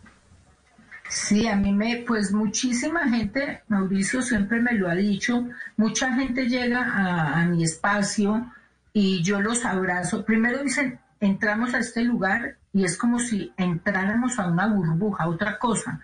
Sí, 1.08 1.46
a 1.46 1.54
mí 1.54 1.72
me, 1.72 2.04
pues 2.04 2.32
muchísima 2.32 3.08
gente, 3.08 3.62
Mauricio 3.68 4.22
siempre 4.22 4.60
me 4.60 4.72
lo 4.72 4.90
ha 4.90 4.96
dicho, 4.96 5.46
mucha 5.76 6.12
gente 6.14 6.48
llega 6.48 6.82
a, 6.82 7.42
a 7.42 7.44
mi 7.44 7.62
espacio 7.62 8.50
y 8.92 9.22
yo 9.22 9.40
los 9.40 9.64
abrazo. 9.64 10.24
Primero 10.24 10.64
dicen, 10.64 10.98
entramos 11.20 11.74
a 11.74 11.78
este 11.78 12.02
lugar 12.02 12.56
y 12.72 12.84
es 12.84 12.96
como 12.96 13.20
si 13.20 13.52
entráramos 13.56 14.36
a 14.40 14.48
una 14.48 14.66
burbuja, 14.66 15.22
a 15.22 15.28
otra 15.28 15.60
cosa. 15.60 16.00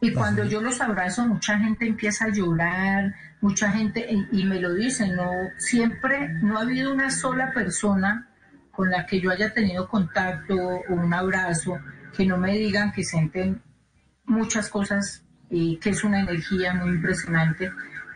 Y 0.00 0.12
cuando 0.12 0.44
yo 0.44 0.62
los 0.62 0.80
abrazo, 0.80 1.26
mucha 1.26 1.58
gente 1.58 1.84
empieza 1.84 2.26
a 2.26 2.28
llorar, 2.28 3.12
mucha 3.40 3.70
gente, 3.70 4.08
y, 4.32 4.44
me 4.44 4.60
lo 4.60 4.74
dicen, 4.74 5.16
no, 5.16 5.30
siempre, 5.58 6.28
no 6.42 6.58
ha 6.58 6.62
habido 6.62 6.92
una 6.92 7.10
sola 7.10 7.52
persona 7.52 8.28
con 8.72 8.90
la 8.90 9.06
que 9.06 9.20
yo 9.20 9.30
haya 9.30 9.52
tenido 9.52 9.88
contacto 9.88 10.54
o 10.54 10.94
un 10.94 11.12
abrazo 11.12 11.78
que 12.16 12.26
no 12.26 12.36
me 12.36 12.52
digan 12.56 12.92
que 12.92 13.04
sienten 13.04 13.62
muchas 14.24 14.68
cosas 14.68 15.24
y 15.50 15.76
que 15.76 15.90
es 15.90 16.04
una 16.04 16.20
energía 16.20 16.74
muy 16.74 16.90
impresionante. 16.90 17.72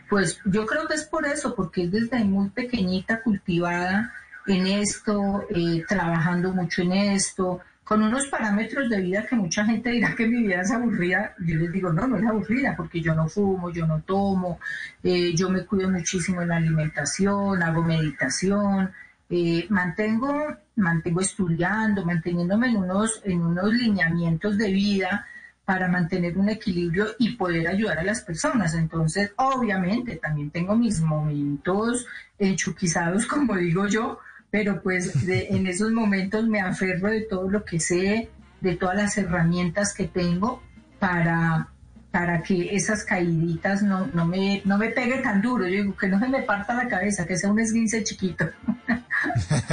Pues 0.08 0.40
yo 0.44 0.66
creo 0.66 0.86
que 0.86 0.94
es 0.94 1.04
por 1.04 1.26
eso, 1.26 1.54
porque 1.54 1.84
es 1.84 1.90
desde 1.90 2.24
muy 2.24 2.50
pequeñita 2.50 3.22
cultivada 3.22 4.12
en 4.46 4.66
esto, 4.66 5.46
eh, 5.50 5.84
trabajando 5.88 6.52
mucho 6.52 6.82
en 6.82 6.92
esto, 6.92 7.60
con 7.84 8.02
unos 8.02 8.26
parámetros 8.26 8.88
de 8.88 9.00
vida 9.00 9.26
que 9.26 9.36
mucha 9.36 9.64
gente 9.64 9.90
dirá 9.90 10.14
que 10.14 10.26
mi 10.26 10.42
vida 10.44 10.62
es 10.62 10.70
aburrida, 10.70 11.34
yo 11.44 11.56
les 11.56 11.72
digo, 11.72 11.92
no, 11.92 12.06
no 12.06 12.16
es 12.16 12.24
aburrida, 12.24 12.74
porque 12.76 13.00
yo 13.00 13.14
no 13.14 13.28
fumo, 13.28 13.70
yo 13.70 13.86
no 13.86 14.00
tomo, 14.02 14.60
eh, 15.02 15.34
yo 15.34 15.50
me 15.50 15.64
cuido 15.64 15.90
muchísimo 15.90 16.42
en 16.42 16.48
la 16.48 16.56
alimentación, 16.56 17.62
hago 17.62 17.82
meditación, 17.82 18.90
eh, 19.28 19.66
mantengo, 19.68 20.56
mantengo 20.76 21.20
estudiando, 21.20 22.04
manteniéndome 22.04 22.68
en 22.68 22.76
unos, 22.76 23.20
en 23.24 23.42
unos 23.42 23.72
lineamientos 23.72 24.56
de 24.58 24.70
vida 24.70 25.26
para 25.64 25.88
mantener 25.88 26.36
un 26.36 26.48
equilibrio 26.48 27.06
y 27.18 27.36
poder 27.36 27.68
ayudar 27.68 27.98
a 27.98 28.02
las 28.04 28.20
personas. 28.20 28.74
Entonces, 28.74 29.32
obviamente, 29.36 30.16
también 30.16 30.50
tengo 30.50 30.76
mis 30.76 31.00
momentos 31.00 32.06
enchuquizados, 32.38 33.26
como 33.32 33.56
digo 33.56 33.86
yo, 33.86 34.18
pero 34.52 34.82
pues 34.82 35.10
en 35.26 35.66
esos 35.66 35.92
momentos 35.92 36.46
me 36.46 36.60
aferro 36.60 37.08
de 37.08 37.22
todo 37.22 37.48
lo 37.48 37.64
que 37.64 37.80
sé, 37.80 38.28
de 38.60 38.76
todas 38.76 38.94
las 38.94 39.16
herramientas 39.16 39.94
que 39.94 40.04
tengo 40.04 40.62
para, 40.98 41.68
para 42.10 42.42
que 42.42 42.76
esas 42.76 43.02
caíditas 43.02 43.82
no, 43.82 44.08
no, 44.08 44.26
me, 44.26 44.60
no 44.66 44.76
me 44.76 44.90
pegue 44.90 45.22
tan 45.22 45.40
duro. 45.40 45.66
Yo 45.66 45.82
digo 45.82 45.96
que 45.96 46.06
no 46.06 46.20
se 46.20 46.28
me 46.28 46.42
parta 46.42 46.74
la 46.74 46.86
cabeza, 46.86 47.26
que 47.26 47.38
sea 47.38 47.50
un 47.50 47.60
esguince 47.60 48.04
chiquito. 48.04 48.50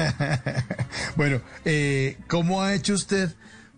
bueno, 1.17 1.41
eh, 1.65 2.17
¿cómo 2.27 2.63
ha 2.63 2.73
hecho 2.73 2.93
usted? 2.93 3.29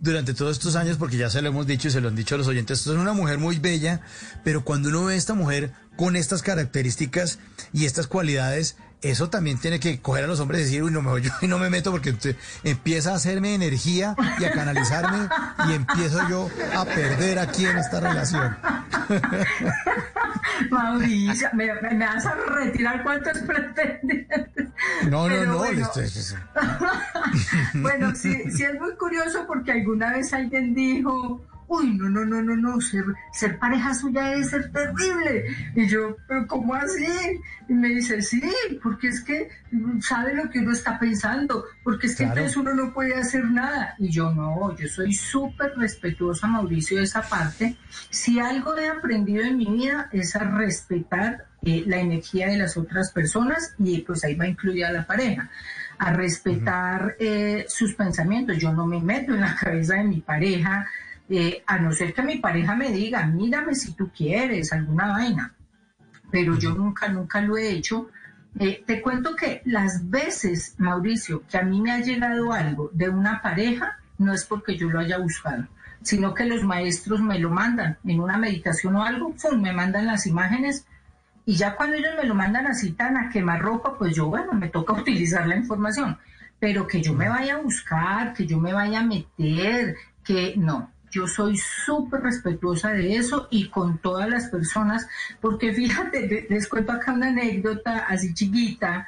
durante 0.03 0.33
todos 0.33 0.57
estos 0.57 0.75
años, 0.75 0.97
porque 0.97 1.15
ya 1.15 1.29
se 1.29 1.43
lo 1.43 1.49
hemos 1.49 1.67
dicho 1.67 1.87
y 1.87 1.91
se 1.91 2.01
lo 2.01 2.07
han 2.07 2.15
dicho 2.15 2.33
a 2.33 2.39
los 2.39 2.47
oyentes, 2.47 2.79
usted 2.79 2.93
es 2.93 2.97
una 2.97 3.13
mujer 3.13 3.37
muy 3.37 3.59
bella, 3.59 4.01
pero 4.43 4.63
cuando 4.63 4.89
uno 4.89 5.05
ve 5.05 5.13
a 5.13 5.17
esta 5.17 5.35
mujer 5.35 5.73
con 5.95 6.15
estas 6.15 6.41
características 6.41 7.37
y 7.71 7.85
estas 7.85 8.07
cualidades, 8.07 8.77
eso 9.01 9.29
también 9.29 9.57
tiene 9.57 9.79
que 9.79 9.99
coger 9.99 10.25
a 10.25 10.27
los 10.27 10.39
hombres 10.39 10.61
y 10.61 10.63
decir, 10.65 10.83
uy, 10.83 10.91
no, 10.91 11.01
me, 11.01 11.21
yo 11.21 11.31
no 11.47 11.57
me 11.57 11.69
meto 11.69 11.91
porque 11.91 12.15
empieza 12.63 13.11
a 13.11 13.15
hacerme 13.15 13.55
energía 13.55 14.15
y 14.39 14.45
a 14.45 14.51
canalizarme 14.51 15.27
y 15.67 15.73
empiezo 15.73 16.19
yo 16.29 16.49
a 16.75 16.85
perder 16.85 17.39
aquí 17.39 17.65
en 17.65 17.77
esta 17.77 17.99
relación. 17.99 18.57
Mauricio, 20.69 21.49
me, 21.53 21.67
vas 21.97 22.25
a 22.25 22.35
retirar 22.35 23.03
cuántos 23.03 23.37
pretendientes. 23.39 24.69
No, 25.09 25.29
no, 25.29 25.45
no. 25.45 25.57
Bueno, 25.57 25.89
bueno 27.75 28.15
sí, 28.15 28.43
sí 28.51 28.63
es 28.63 28.79
muy 28.79 28.95
curioso 28.95 29.45
porque 29.47 29.71
alguna 29.71 30.13
vez 30.13 30.33
alguien 30.33 30.73
dijo, 30.73 31.41
uy, 31.71 31.93
no, 31.93 32.09
no, 32.09 32.25
no, 32.25 32.41
no, 32.41 32.55
no, 32.57 32.81
ser, 32.81 33.05
ser 33.31 33.57
pareja 33.57 33.93
suya 33.93 34.33
es 34.33 34.49
ser 34.49 34.71
terrible. 34.73 35.45
Y 35.73 35.87
yo, 35.87 36.17
pero 36.27 36.45
¿cómo 36.45 36.75
así? 36.75 37.05
Y 37.69 37.73
me 37.73 37.87
dice, 37.87 38.21
sí, 38.21 38.43
porque 38.83 39.07
es 39.07 39.21
que 39.21 39.49
sabe 40.01 40.35
lo 40.35 40.49
que 40.49 40.59
uno 40.59 40.73
está 40.73 40.99
pensando, 40.99 41.63
porque 41.81 42.07
es 42.07 42.17
que 42.17 42.23
entonces 42.23 42.57
uno 42.57 42.73
no 42.73 42.93
puede 42.93 43.15
hacer 43.15 43.45
nada. 43.45 43.95
Y 43.99 44.09
yo 44.09 44.33
no, 44.33 44.75
yo 44.75 44.87
soy 44.89 45.13
súper 45.13 45.71
respetuosa, 45.77 46.45
Mauricio, 46.45 46.97
de 46.97 47.03
esa 47.03 47.21
parte. 47.21 47.77
Si 48.09 48.37
algo 48.37 48.77
he 48.77 48.89
aprendido 48.89 49.43
en 49.43 49.57
mi 49.57 49.67
vida 49.67 50.09
es 50.11 50.35
a 50.35 50.39
respetar 50.39 51.45
eh, 51.63 51.83
la 51.87 51.99
energía 51.99 52.47
de 52.47 52.57
las 52.57 52.75
otras 52.75 53.11
personas 53.11 53.75
y 53.79 54.01
pues 54.01 54.25
ahí 54.25 54.35
va 54.35 54.47
incluida 54.47 54.91
la 54.91 55.05
pareja. 55.05 55.49
a 55.99 56.11
respetar 56.13 57.15
eh, 57.19 57.65
sus 57.69 57.93
pensamientos. 57.93 58.57
Yo 58.57 58.73
no 58.73 58.87
me 58.87 58.99
meto 58.99 59.35
en 59.35 59.41
la 59.41 59.55
cabeza 59.55 59.95
de 59.97 60.03
mi 60.03 60.19
pareja, 60.19 60.87
eh, 61.31 61.63
a 61.65 61.79
no 61.79 61.93
ser 61.93 62.13
que 62.13 62.21
mi 62.21 62.37
pareja 62.37 62.75
me 62.75 62.91
diga, 62.91 63.25
mírame 63.25 63.73
si 63.73 63.93
tú 63.93 64.11
quieres, 64.15 64.73
alguna 64.73 65.07
vaina. 65.07 65.53
Pero 66.29 66.57
yo 66.57 66.73
nunca, 66.73 67.07
nunca 67.07 67.41
lo 67.41 67.57
he 67.57 67.71
hecho. 67.71 68.09
Eh, 68.59 68.83
te 68.85 69.01
cuento 69.01 69.35
que 69.35 69.61
las 69.65 70.09
veces, 70.09 70.75
Mauricio, 70.77 71.43
que 71.47 71.57
a 71.57 71.63
mí 71.63 71.81
me 71.81 71.91
ha 71.91 71.99
llegado 71.99 72.51
algo 72.51 72.89
de 72.93 73.09
una 73.09 73.41
pareja, 73.41 73.97
no 74.17 74.33
es 74.33 74.43
porque 74.45 74.77
yo 74.77 74.89
lo 74.89 74.99
haya 74.99 75.17
buscado, 75.17 75.67
sino 76.01 76.33
que 76.33 76.45
los 76.45 76.63
maestros 76.63 77.21
me 77.21 77.39
lo 77.39 77.49
mandan 77.49 77.97
en 78.03 78.19
una 78.19 78.37
meditación 78.37 78.97
o 78.97 79.03
algo, 79.03 79.33
¡pum! 79.41 79.61
me 79.61 79.71
mandan 79.71 80.07
las 80.07 80.27
imágenes 80.27 80.85
y 81.45 81.55
ya 81.55 81.75
cuando 81.75 81.95
ellos 81.95 82.13
me 82.21 82.27
lo 82.27 82.35
mandan 82.35 82.67
así 82.67 82.91
tan 82.91 83.17
a 83.17 83.29
quemar 83.29 83.61
ropa, 83.61 83.97
pues 83.97 84.15
yo, 84.15 84.27
bueno, 84.27 84.53
me 84.53 84.69
toca 84.69 84.93
utilizar 84.99 85.47
la 85.47 85.55
información. 85.55 86.17
Pero 86.59 86.85
que 86.85 87.01
yo 87.01 87.13
me 87.13 87.27
vaya 87.27 87.55
a 87.55 87.61
buscar, 87.61 88.33
que 88.33 88.45
yo 88.45 88.59
me 88.59 88.73
vaya 88.73 88.99
a 88.99 89.03
meter, 89.03 89.95
que 90.23 90.53
no. 90.57 90.91
Yo 91.11 91.27
soy 91.27 91.57
súper 91.57 92.21
respetuosa 92.21 92.91
de 92.91 93.17
eso 93.17 93.47
y 93.51 93.69
con 93.69 93.99
todas 93.99 94.29
las 94.29 94.45
personas, 94.49 95.07
porque 95.39 95.73
fíjate, 95.73 96.47
les 96.49 96.67
cuento 96.67 96.93
acá 96.93 97.13
una 97.13 97.27
anécdota 97.27 98.05
así 98.07 98.33
chiquita, 98.33 99.07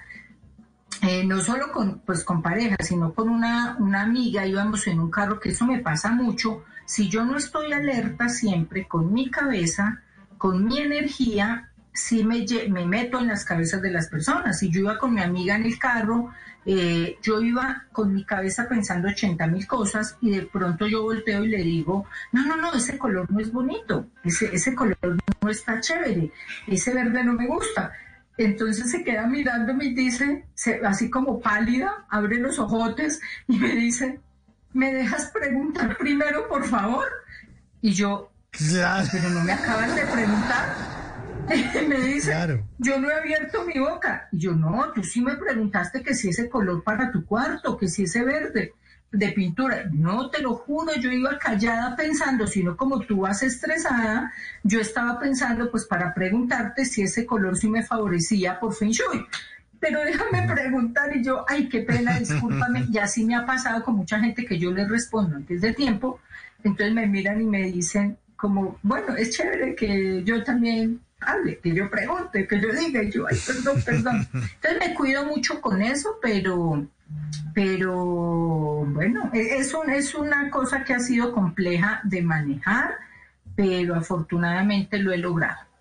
eh, 1.02 1.26
no 1.26 1.42
solo 1.42 1.72
con, 1.72 2.00
pues, 2.00 2.24
con 2.24 2.42
pareja, 2.42 2.76
sino 2.80 3.14
con 3.14 3.30
una, 3.30 3.78
una 3.80 4.02
amiga, 4.02 4.46
íbamos 4.46 4.86
en 4.88 5.00
un 5.00 5.10
carro, 5.10 5.40
que 5.40 5.50
eso 5.50 5.66
me 5.66 5.80
pasa 5.80 6.12
mucho, 6.12 6.64
si 6.86 7.10
yo 7.10 7.26
no 7.26 7.38
estoy 7.38 7.74
alerta 7.74 8.30
siempre 8.30 8.88
con 8.88 9.14
mi 9.14 9.30
cabeza, 9.30 10.02
con 10.38 10.66
mi 10.66 10.80
energía, 10.80 11.72
sí 11.94 12.24
me, 12.24 12.46
me 12.70 12.86
meto 12.86 13.20
en 13.20 13.28
las 13.28 13.46
cabezas 13.46 13.82
de 13.82 13.92
las 13.92 14.08
personas. 14.08 14.60
Si 14.60 14.70
yo 14.70 14.82
iba 14.82 14.98
con 14.98 15.14
mi 15.14 15.22
amiga 15.22 15.56
en 15.56 15.64
el 15.64 15.80
carro, 15.80 16.32
eh, 16.66 17.18
yo 17.22 17.42
iba 17.42 17.86
con 17.92 18.14
mi 18.14 18.24
cabeza 18.24 18.68
pensando 18.68 19.10
80 19.10 19.48
mil 19.48 19.68
cosas 19.68 20.18
y 20.22 20.32
de 20.32 20.44
pronto 20.44 20.88
yo 20.88 21.04
volteo 21.04 21.44
y 21.44 21.50
le 21.50 21.58
digo, 21.58 22.06
no, 22.32 22.46
no, 22.46 22.56
no, 22.56 22.74
ese 22.74 22.98
color 22.98 23.32
no 23.32 23.40
es 23.40 23.52
bonito, 23.52 24.08
ese, 24.24 24.54
ese 24.54 24.74
color 24.74 24.98
no 25.42 25.50
está 25.50 25.80
chévere, 25.80 26.32
ese 26.68 26.94
verde 26.94 27.24
no 27.24 27.34
me 27.34 27.48
gusta. 27.48 27.92
Entonces 28.38 28.90
se 28.90 29.04
queda 29.04 29.28
mirándome 29.28 29.86
y 29.86 29.94
dice, 29.94 30.46
así 30.84 31.10
como 31.10 31.40
pálida, 31.40 32.06
abre 32.10 32.40
los 32.40 32.58
ojotes 32.58 33.22
y 33.48 33.60
me 33.60 33.76
dice, 33.76 34.20
¿me 34.74 34.92
dejas 34.94 35.32
preguntar 35.32 35.98
primero, 35.98 36.48
por 36.48 36.66
favor? 36.66 37.06
Y 37.82 37.92
yo, 37.92 38.32
pero 39.12 39.30
no 39.30 39.44
me 39.44 39.52
acaban 39.52 39.96
de 39.96 40.06
preguntar. 40.06 41.03
me 41.88 42.00
dice, 42.00 42.34
yo 42.78 43.00
no 43.00 43.10
he 43.10 43.14
abierto 43.14 43.66
mi 43.66 43.80
boca. 43.80 44.28
Y 44.32 44.40
yo, 44.40 44.54
no, 44.54 44.92
tú 44.94 45.04
sí 45.04 45.22
me 45.22 45.36
preguntaste 45.36 46.02
que 46.02 46.14
si 46.14 46.30
ese 46.30 46.50
color 46.50 46.84
para 46.84 47.12
tu 47.12 47.26
cuarto, 47.26 47.78
que 47.78 47.88
si 47.88 48.04
ese 48.04 48.24
verde 48.24 48.74
de 49.14 49.30
pintura. 49.30 49.86
No, 49.92 50.30
te 50.30 50.42
lo 50.42 50.56
juro, 50.56 50.94
yo 50.96 51.12
iba 51.12 51.38
callada 51.38 51.96
pensando, 51.96 52.48
sino 52.48 52.76
como 52.76 53.00
tú 53.02 53.22
vas 53.22 53.44
estresada, 53.44 54.34
yo 54.64 54.82
estaba 54.82 55.20
pensando 55.20 55.70
pues 55.70 55.86
para 55.86 56.14
preguntarte 56.14 56.84
si 56.84 57.04
ese 57.04 57.26
color 57.26 57.56
sí 57.56 57.70
me 57.70 57.84
favorecía 57.84 58.60
por 58.60 58.74
fin 58.74 58.90
Shui. 58.90 59.26
Pero 59.80 60.00
déjame 60.00 60.52
preguntar 60.52 61.16
y 61.16 61.24
yo, 61.24 61.46
ay, 61.48 61.70
qué 61.70 61.82
pena, 61.82 62.18
discúlpame, 62.18 62.88
y 62.92 62.98
así 62.98 63.24
me 63.26 63.36
ha 63.36 63.46
pasado 63.46 63.84
con 63.84 63.96
mucha 63.96 64.20
gente 64.20 64.46
que 64.46 64.58
yo 64.58 64.72
les 64.72 64.90
respondo 64.90 65.36
antes 65.36 65.62
de 65.62 65.74
tiempo, 65.74 66.20
entonces 66.64 66.96
me 66.96 67.06
miran 67.06 67.42
y 67.42 67.46
me 67.46 67.64
dicen 67.64 68.18
como, 68.36 68.80
bueno, 68.82 69.16
es 69.16 69.32
chévere 69.32 69.76
que 69.76 70.24
yo 70.24 70.44
también 70.44 71.00
hable, 71.26 71.60
que 71.60 71.74
yo 71.74 71.90
pregunte, 71.90 72.48
que 72.48 72.60
yo 72.60 72.72
diga, 72.72 73.04
y 73.04 73.12
yo, 73.12 73.26
ay, 73.30 73.38
perdón, 73.46 73.82
perdón. 73.84 74.28
Entonces 74.34 74.80
me 74.80 74.94
cuido 74.94 75.26
mucho 75.26 75.62
con 75.62 75.82
eso, 75.82 76.18
pero, 76.22 76.86
pero 77.54 78.86
bueno, 78.86 79.30
e, 79.34 79.58
es, 79.58 79.74
es 79.90 80.16
una 80.16 80.50
cosa 80.50 80.84
que 80.84 80.94
ha 80.94 81.00
sido 81.00 81.34
compleja 81.34 82.02
de 82.04 82.22
manejar, 82.22 82.98
pero 83.56 83.96
afortunadamente 83.96 85.00
lo 85.00 85.12
he 85.12 85.18
logrado. 85.18 85.73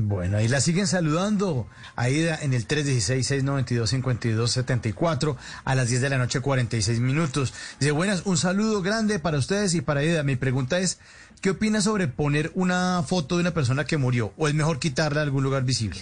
Bueno, 0.00 0.36
ahí 0.36 0.46
la 0.46 0.60
siguen 0.60 0.86
saludando. 0.86 1.66
Aida 1.96 2.38
en 2.40 2.54
el 2.54 2.68
316-692-5274 2.68 5.36
a 5.64 5.74
las 5.74 5.88
10 5.88 6.02
de 6.02 6.08
la 6.08 6.18
noche, 6.18 6.38
46 6.38 7.00
minutos. 7.00 7.52
Dice, 7.80 7.90
buenas, 7.90 8.24
un 8.24 8.36
saludo 8.36 8.80
grande 8.80 9.18
para 9.18 9.38
ustedes 9.38 9.74
y 9.74 9.80
para 9.80 9.98
Aida. 9.98 10.22
Mi 10.22 10.36
pregunta 10.36 10.78
es, 10.78 11.00
¿qué 11.40 11.50
opina 11.50 11.80
sobre 11.80 12.06
poner 12.06 12.52
una 12.54 13.02
foto 13.04 13.34
de 13.36 13.40
una 13.40 13.50
persona 13.50 13.86
que 13.86 13.96
murió 13.96 14.32
o 14.36 14.46
es 14.46 14.54
mejor 14.54 14.78
quitarla 14.78 15.18
a 15.18 15.24
algún 15.24 15.42
lugar 15.42 15.64
visible? 15.64 15.98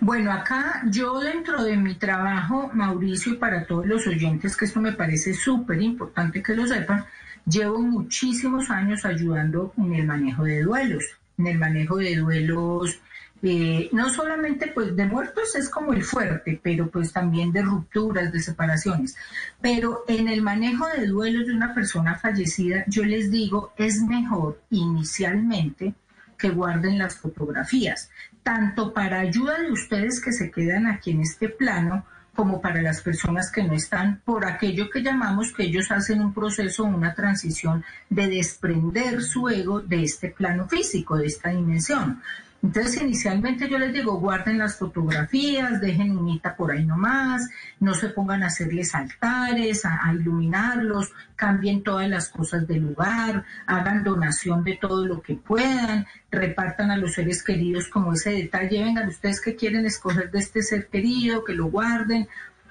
Bueno, 0.00 0.30
acá 0.30 0.82
yo 0.90 1.20
dentro 1.20 1.64
de 1.64 1.78
mi 1.78 1.94
trabajo, 1.94 2.70
Mauricio, 2.74 3.32
y 3.32 3.36
para 3.36 3.66
todos 3.66 3.86
los 3.86 4.06
oyentes, 4.06 4.58
que 4.58 4.66
esto 4.66 4.80
me 4.80 4.92
parece 4.92 5.32
súper 5.32 5.80
importante 5.80 6.42
que 6.42 6.54
lo 6.54 6.66
sepan, 6.66 7.06
llevo 7.46 7.80
muchísimos 7.80 8.68
años 8.68 9.06
ayudando 9.06 9.72
en 9.78 9.94
el 9.94 10.06
manejo 10.06 10.44
de 10.44 10.60
duelos 10.62 11.02
en 11.38 11.46
el 11.46 11.58
manejo 11.58 11.96
de 11.96 12.16
duelos, 12.16 13.00
eh, 13.46 13.90
no 13.92 14.08
solamente 14.08 14.68
pues 14.68 14.96
de 14.96 15.04
muertos 15.04 15.54
es 15.54 15.68
como 15.68 15.92
el 15.92 16.02
fuerte, 16.02 16.58
pero 16.62 16.88
pues 16.88 17.12
también 17.12 17.52
de 17.52 17.60
rupturas, 17.60 18.32
de 18.32 18.40
separaciones. 18.40 19.16
Pero 19.60 20.04
en 20.08 20.28
el 20.28 20.40
manejo 20.40 20.86
de 20.88 21.06
duelos 21.06 21.46
de 21.46 21.52
una 21.52 21.74
persona 21.74 22.14
fallecida, 22.14 22.84
yo 22.86 23.04
les 23.04 23.30
digo, 23.30 23.74
es 23.76 24.00
mejor 24.00 24.62
inicialmente 24.70 25.94
que 26.38 26.48
guarden 26.50 26.98
las 26.98 27.16
fotografías, 27.16 28.10
tanto 28.42 28.94
para 28.94 29.20
ayuda 29.20 29.60
de 29.60 29.72
ustedes 29.72 30.22
que 30.22 30.32
se 30.32 30.50
quedan 30.50 30.86
aquí 30.86 31.10
en 31.10 31.20
este 31.20 31.50
plano, 31.50 32.06
como 32.34 32.60
para 32.60 32.82
las 32.82 33.00
personas 33.00 33.50
que 33.50 33.62
no 33.62 33.74
están, 33.74 34.20
por 34.24 34.44
aquello 34.44 34.90
que 34.90 35.02
llamamos 35.02 35.52
que 35.52 35.64
ellos 35.64 35.90
hacen 35.90 36.20
un 36.20 36.34
proceso, 36.34 36.84
una 36.84 37.14
transición 37.14 37.84
de 38.10 38.28
desprender 38.28 39.22
su 39.22 39.48
ego 39.48 39.80
de 39.80 40.02
este 40.02 40.30
plano 40.30 40.68
físico, 40.68 41.16
de 41.16 41.26
esta 41.26 41.50
dimensión. 41.50 42.20
Entonces, 42.64 43.02
inicialmente 43.02 43.68
yo 43.68 43.78
les 43.78 43.92
digo, 43.92 44.18
guarden 44.18 44.56
las 44.56 44.78
fotografías, 44.78 45.82
dejen 45.82 46.16
unita 46.16 46.56
por 46.56 46.72
ahí 46.72 46.82
nomás, 46.86 47.50
no 47.78 47.92
se 47.92 48.08
pongan 48.08 48.42
a 48.42 48.46
hacerles 48.46 48.94
altares, 48.94 49.84
a, 49.84 50.10
iluminarlos, 50.14 51.12
cambien 51.36 51.82
todas 51.82 52.08
las 52.08 52.30
cosas 52.30 52.66
del 52.66 52.80
lugar, 52.80 53.44
hagan 53.66 54.02
donación 54.02 54.64
de 54.64 54.78
todo 54.80 55.04
lo 55.04 55.20
que 55.20 55.34
puedan, 55.34 56.06
repartan 56.30 56.90
a 56.90 56.96
los 56.96 57.12
seres 57.12 57.42
queridos 57.42 57.88
como 57.88 58.14
ese 58.14 58.30
detalle, 58.30 58.82
vengan 58.82 59.08
ustedes 59.08 59.42
que 59.42 59.56
quieren 59.56 59.84
escoger 59.84 60.30
de 60.30 60.38
este 60.38 60.62
ser 60.62 60.86
querido, 60.86 61.44
que 61.44 61.52
lo 61.52 61.66
guarden, 61.66 62.28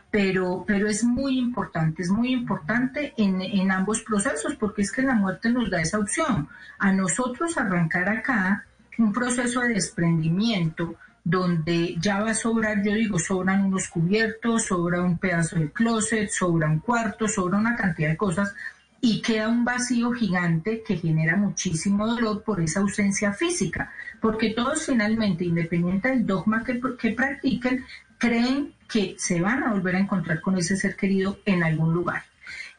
pero, 0.09 0.63
pero 0.65 0.87
es 0.87 1.03
muy 1.03 1.37
importante, 1.37 2.01
es 2.01 2.09
muy 2.09 2.33
importante 2.33 3.13
en, 3.15 3.43
en 3.43 3.71
ambos 3.71 4.01
procesos, 4.01 4.55
porque 4.55 4.81
es 4.81 4.91
que 4.91 5.03
la 5.03 5.13
muerte 5.13 5.51
nos 5.51 5.69
da 5.69 5.81
esa 5.81 5.99
opción. 5.99 6.49
A 6.79 6.91
nosotros 6.91 7.59
arrancar 7.59 8.09
acá, 8.09 8.65
un 8.97 9.11
proceso 9.11 9.61
de 9.61 9.75
desprendimiento 9.75 10.95
donde 11.23 11.95
ya 11.99 12.19
va 12.19 12.31
a 12.31 12.35
sobrar, 12.35 12.83
yo 12.83 12.93
digo, 12.93 13.17
sobran 13.17 13.65
unos 13.65 13.87
cubiertos, 13.87 14.63
sobra 14.65 15.01
un 15.01 15.17
pedazo 15.17 15.57
de 15.57 15.71
closet, 15.71 16.29
sobra 16.29 16.67
un 16.67 16.79
cuarto, 16.79 17.27
sobra 17.27 17.57
una 17.57 17.75
cantidad 17.75 18.09
de 18.09 18.17
cosas 18.17 18.53
y 18.99 19.21
queda 19.21 19.49
un 19.49 19.65
vacío 19.65 20.11
gigante 20.11 20.83
que 20.85 20.97
genera 20.97 21.35
muchísimo 21.35 22.07
dolor 22.07 22.43
por 22.43 22.61
esa 22.61 22.79
ausencia 22.81 23.33
física, 23.33 23.91
porque 24.21 24.51
todos 24.51 24.85
finalmente, 24.85 25.45
independiente 25.45 26.09
del 26.09 26.25
dogma 26.25 26.63
que, 26.63 26.79
que 26.97 27.11
practiquen, 27.11 27.85
creen 28.17 28.73
que 28.87 29.15
se 29.17 29.41
van 29.41 29.63
a 29.63 29.73
volver 29.73 29.95
a 29.95 29.99
encontrar 29.99 30.39
con 30.39 30.57
ese 30.57 30.77
ser 30.77 30.95
querido 30.95 31.39
en 31.45 31.63
algún 31.63 31.93
lugar. 31.93 32.23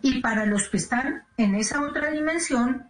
Y 0.00 0.20
para 0.20 0.46
los 0.46 0.68
que 0.68 0.78
están 0.78 1.24
en 1.36 1.54
esa 1.54 1.82
otra 1.82 2.10
dimensión, 2.10 2.88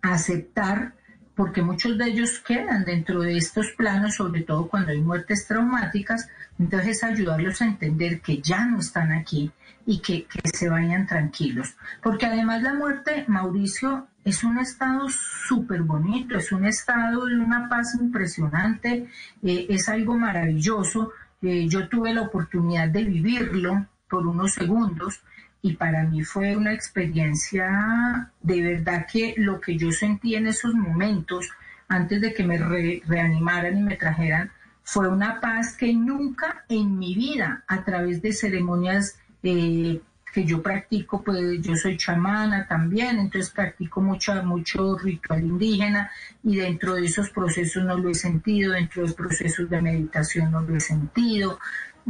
aceptar 0.00 0.94
porque 1.42 1.60
muchos 1.60 1.98
de 1.98 2.04
ellos 2.04 2.38
quedan 2.38 2.84
dentro 2.84 3.20
de 3.20 3.36
estos 3.36 3.72
planos, 3.76 4.14
sobre 4.14 4.42
todo 4.42 4.68
cuando 4.68 4.92
hay 4.92 5.00
muertes 5.00 5.48
traumáticas, 5.48 6.28
entonces 6.56 7.02
ayudarlos 7.02 7.60
a 7.60 7.64
entender 7.64 8.20
que 8.20 8.40
ya 8.40 8.64
no 8.64 8.78
están 8.78 9.10
aquí 9.10 9.50
y 9.84 9.98
que, 9.98 10.28
se 10.54 10.68
vayan 10.68 11.04
tranquilos. 11.04 11.74
Porque 12.00 12.26
además 12.26 12.62
la 12.62 12.74
muerte, 12.74 13.24
Mauricio, 13.26 14.06
es 14.24 14.44
un 14.44 14.58
estado 14.58 15.08
súper 15.08 15.82
bonito, 15.82 16.38
es 16.38 16.52
un 16.52 16.64
estado 16.64 17.26
de 17.26 17.40
una 17.40 17.68
paz 17.68 17.96
impresionante, 18.00 19.08
eh, 19.42 19.66
es 19.68 19.88
algo 19.88 20.16
maravilloso. 20.16 21.10
Eh, 21.42 21.66
yo 21.68 21.88
tuve 21.88 22.14
la 22.14 22.22
oportunidad 22.22 22.86
de 22.86 23.02
vivirlo 23.02 23.84
por 24.08 24.28
unos 24.28 24.52
segundos 24.52 25.20
y 25.62 25.74
para 25.74 26.02
mí 26.02 26.24
fue 26.24 26.56
una 26.56 26.72
experiencia 26.72 28.30
de 28.42 28.62
verdad 28.62 29.06
que 29.10 29.34
lo 29.36 29.60
que 29.60 29.76
yo 29.76 29.92
sentí 29.92 30.34
en 30.34 30.48
esos 30.48 30.74
momentos, 30.74 31.48
antes 31.88 32.20
de 32.20 32.34
que 32.34 32.42
me 32.42 32.58
reanimaran 32.58 33.78
y 33.78 33.82
me 33.82 33.96
trajeran, 33.96 34.50
fue 34.82 35.08
una 35.08 35.40
paz 35.40 35.76
que 35.76 35.92
nunca 35.94 36.64
en 36.68 36.98
mi 36.98 37.14
vida, 37.14 37.62
a 37.68 37.84
través 37.84 38.20
de 38.20 38.32
ceremonias 38.32 39.20
eh, 39.44 40.00
que 40.32 40.44
yo 40.44 40.62
practico, 40.62 41.22
pues 41.22 41.60
yo 41.60 41.76
soy 41.76 41.96
chamana 41.96 42.66
también, 42.66 43.18
entonces 43.18 43.52
practico 43.52 44.00
mucho, 44.00 44.34
mucho 44.42 44.96
ritual 44.96 45.42
indígena 45.42 46.10
y 46.42 46.56
dentro 46.56 46.94
de 46.94 47.04
esos 47.04 47.28
procesos 47.30 47.84
no 47.84 47.98
lo 47.98 48.08
he 48.08 48.14
sentido, 48.14 48.72
dentro 48.72 49.02
de 49.02 49.08
los 49.08 49.16
procesos 49.16 49.68
de 49.68 49.82
meditación 49.82 50.50
no 50.50 50.62
lo 50.62 50.74
he 50.74 50.80
sentido, 50.80 51.58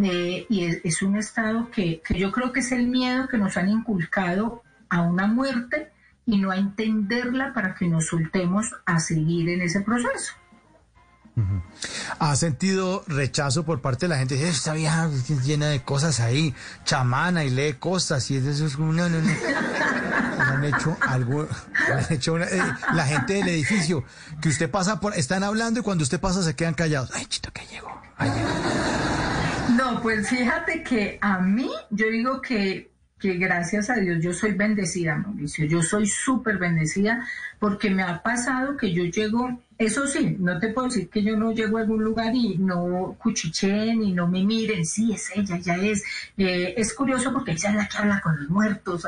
eh, 0.02 0.46
y 0.48 0.64
es, 0.64 1.02
un 1.02 1.16
estado 1.16 1.70
que, 1.70 2.00
que 2.04 2.18
yo 2.18 2.32
creo 2.32 2.52
que 2.52 2.60
es 2.60 2.72
el 2.72 2.86
miedo 2.86 3.28
que 3.28 3.38
nos 3.38 3.56
han 3.56 3.68
inculcado 3.68 4.62
a 4.88 5.02
una 5.02 5.26
muerte 5.26 5.90
y 6.26 6.38
no 6.38 6.50
a 6.50 6.56
entenderla 6.56 7.52
para 7.52 7.74
que 7.74 7.88
nos 7.88 8.06
soltemos 8.06 8.74
a 8.86 9.00
seguir 9.00 9.48
en 9.48 9.62
ese 9.62 9.80
proceso. 9.80 10.34
¿Ha 12.18 12.36
sentido 12.36 13.04
rechazo 13.06 13.64
por 13.64 13.80
parte 13.80 14.04
de 14.04 14.10
la 14.10 14.18
gente? 14.18 14.48
Esta 14.48 14.74
vieja 14.74 15.08
llena 15.44 15.68
de 15.68 15.82
cosas 15.82 16.20
ahí, 16.20 16.54
chamana 16.84 17.44
y 17.44 17.50
lee 17.50 17.74
cosas 17.74 18.30
y 18.30 18.36
eso 18.36 18.66
es 18.66 18.78
no, 18.78 18.92
no, 18.92 19.08
no. 19.08 19.32
Han 20.38 20.64
hecho 20.64 20.96
algo, 21.00 21.48
han 21.90 22.12
hecho 22.12 22.34
una, 22.34 22.44
eh, 22.44 22.60
la 22.94 23.06
gente 23.06 23.34
del 23.34 23.48
edificio, 23.48 24.04
que 24.40 24.50
usted 24.50 24.70
pasa 24.70 25.00
por, 25.00 25.14
están 25.14 25.42
hablando 25.42 25.80
y 25.80 25.82
cuando 25.82 26.02
usted 26.02 26.20
pasa 26.20 26.42
se 26.42 26.54
quedan 26.54 26.74
callados. 26.74 27.10
Ay, 27.14 27.24
chito, 27.26 27.50
que 27.52 27.64
llegó. 27.66 27.88
No, 29.76 30.00
pues 30.02 30.28
fíjate 30.28 30.82
que 30.82 31.18
a 31.20 31.38
mí, 31.38 31.70
yo 31.90 32.08
digo 32.10 32.40
que 32.40 32.92
que 33.22 33.34
gracias 33.34 33.88
a 33.88 33.94
Dios 33.94 34.18
yo 34.20 34.34
soy 34.34 34.52
bendecida, 34.52 35.14
Mauricio. 35.16 35.64
Yo 35.66 35.80
soy 35.80 36.06
súper 36.06 36.58
bendecida 36.58 37.24
porque 37.60 37.88
me 37.88 38.02
ha 38.02 38.20
pasado 38.20 38.76
que 38.76 38.92
yo 38.92 39.04
llego, 39.04 39.62
eso 39.78 40.08
sí, 40.08 40.36
no 40.40 40.58
te 40.58 40.68
puedo 40.68 40.88
decir 40.88 41.08
que 41.08 41.22
yo 41.22 41.36
no 41.36 41.52
llego 41.52 41.78
a 41.78 41.82
algún 41.82 42.02
lugar 42.02 42.34
y 42.34 42.58
no 42.58 43.14
cuchichen 43.22 44.02
y 44.02 44.12
no 44.12 44.26
me 44.26 44.42
miren, 44.42 44.84
sí, 44.84 45.12
es 45.12 45.30
ella, 45.36 45.56
ya 45.58 45.76
es. 45.76 46.02
Eh, 46.36 46.74
es 46.76 46.92
curioso 46.94 47.32
porque 47.32 47.52
ella 47.52 47.70
es 47.70 47.76
la 47.76 47.86
que 47.86 47.98
habla 47.98 48.20
con 48.20 48.36
los 48.36 48.50
muertos. 48.50 49.06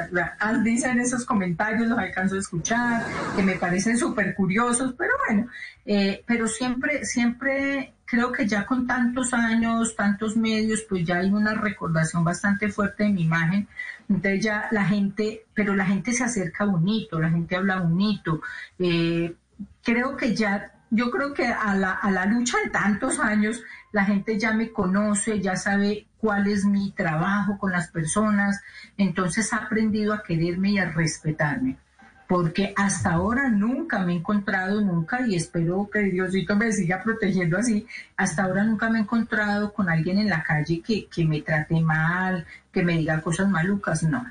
Dicen 0.62 1.00
esos 1.00 1.24
comentarios, 1.24 1.88
los 1.88 1.98
alcanzo 1.98 2.36
a 2.36 2.38
escuchar, 2.38 3.04
que 3.34 3.42
me 3.42 3.56
parecen 3.56 3.98
súper 3.98 4.36
curiosos, 4.36 4.94
pero 4.96 5.10
bueno, 5.26 5.48
eh, 5.84 6.22
pero 6.24 6.46
siempre, 6.46 7.04
siempre 7.04 7.94
creo 8.14 8.30
que 8.30 8.46
ya 8.46 8.64
con 8.64 8.86
tantos 8.86 9.34
años, 9.34 9.96
tantos 9.96 10.36
medios, 10.36 10.82
pues 10.88 11.04
ya 11.04 11.16
hay 11.16 11.32
una 11.32 11.54
recordación 11.54 12.22
bastante 12.22 12.68
fuerte 12.68 13.04
de 13.04 13.10
mi 13.10 13.22
imagen. 13.22 13.66
Entonces 14.08 14.44
ya 14.44 14.68
la 14.70 14.84
gente, 14.84 15.46
pero 15.52 15.74
la 15.74 15.84
gente 15.84 16.12
se 16.12 16.22
acerca 16.24 16.64
bonito, 16.64 17.20
la 17.20 17.30
gente 17.30 17.56
habla 17.56 17.80
bonito. 17.80 18.40
Eh, 18.78 19.34
creo 19.82 20.16
que 20.16 20.34
ya, 20.34 20.72
yo 20.90 21.10
creo 21.10 21.34
que 21.34 21.46
a 21.46 21.74
la, 21.74 21.92
a 21.92 22.10
la 22.12 22.26
lucha 22.26 22.58
de 22.64 22.70
tantos 22.70 23.18
años, 23.18 23.62
la 23.90 24.04
gente 24.04 24.38
ya 24.38 24.52
me 24.52 24.70
conoce, 24.70 25.40
ya 25.40 25.56
sabe 25.56 26.06
cuál 26.18 26.46
es 26.46 26.64
mi 26.64 26.92
trabajo 26.92 27.58
con 27.58 27.72
las 27.72 27.90
personas, 27.90 28.60
entonces 28.96 29.52
ha 29.52 29.56
aprendido 29.56 30.14
a 30.14 30.22
quererme 30.22 30.70
y 30.70 30.78
a 30.78 30.90
respetarme 30.90 31.78
porque 32.34 32.74
hasta 32.74 33.12
ahora 33.12 33.48
nunca 33.48 34.00
me 34.00 34.12
he 34.12 34.16
encontrado, 34.16 34.80
nunca, 34.80 35.24
y 35.24 35.36
espero 35.36 35.88
que 35.88 36.00
Diosito 36.00 36.56
me 36.56 36.72
siga 36.72 37.00
protegiendo 37.00 37.56
así, 37.56 37.86
hasta 38.16 38.42
ahora 38.42 38.64
nunca 38.64 38.90
me 38.90 38.98
he 38.98 39.02
encontrado 39.02 39.72
con 39.72 39.88
alguien 39.88 40.18
en 40.18 40.28
la 40.28 40.42
calle 40.42 40.82
que, 40.84 41.06
que 41.06 41.24
me 41.24 41.42
trate 41.42 41.80
mal, 41.80 42.44
que 42.72 42.82
me 42.82 42.98
diga 42.98 43.20
cosas 43.20 43.48
malucas, 43.48 44.02
no. 44.02 44.26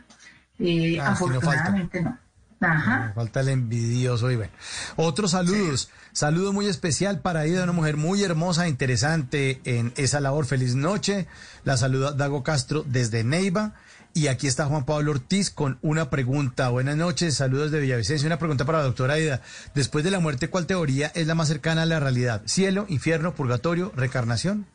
Eh, 0.59 0.99
ah, 0.99 1.11
afortunadamente 1.11 2.01
no. 2.01 2.17
Ajá. 2.59 3.13
falta 3.15 3.39
el 3.39 3.47
envidioso 3.47 4.29
y 4.29 4.35
bueno. 4.35 4.51
Otros 4.97 5.31
saludos. 5.31 5.89
Saludo 6.11 6.51
muy 6.51 6.67
especial 6.67 7.21
para 7.21 7.47
Ida, 7.47 7.63
una 7.63 7.71
mujer 7.71 7.95
muy 7.95 8.21
hermosa, 8.21 8.67
interesante 8.67 9.61
en 9.63 9.93
esa 9.95 10.19
labor. 10.19 10.45
Feliz 10.45 10.75
noche. 10.75 11.27
La 11.63 11.77
saluda 11.77 12.11
Dago 12.11 12.43
Castro 12.43 12.83
desde 12.85 13.23
Neiva. 13.23 13.75
Y 14.15 14.27
aquí 14.27 14.45
está 14.45 14.65
Juan 14.65 14.85
Pablo 14.85 15.09
Ortiz 15.09 15.49
con 15.49 15.79
una 15.81 16.11
pregunta. 16.11 16.69
Buenas 16.69 16.95
noches, 16.95 17.33
saludos 17.33 17.71
de 17.71 17.79
Villavicencio. 17.79 18.27
Una 18.27 18.37
pregunta 18.37 18.63
para 18.63 18.77
la 18.77 18.83
doctora 18.83 19.15
Aida. 19.15 19.41
Después 19.73 20.03
de 20.03 20.11
la 20.11 20.19
muerte, 20.19 20.49
¿cuál 20.51 20.67
teoría 20.67 21.11
es 21.15 21.25
la 21.25 21.33
más 21.33 21.47
cercana 21.47 21.81
a 21.81 21.85
la 21.87 21.99
realidad? 21.99 22.43
¿Cielo, 22.45 22.85
infierno, 22.89 23.33
purgatorio, 23.33 23.91
reencarnación? 23.95 24.67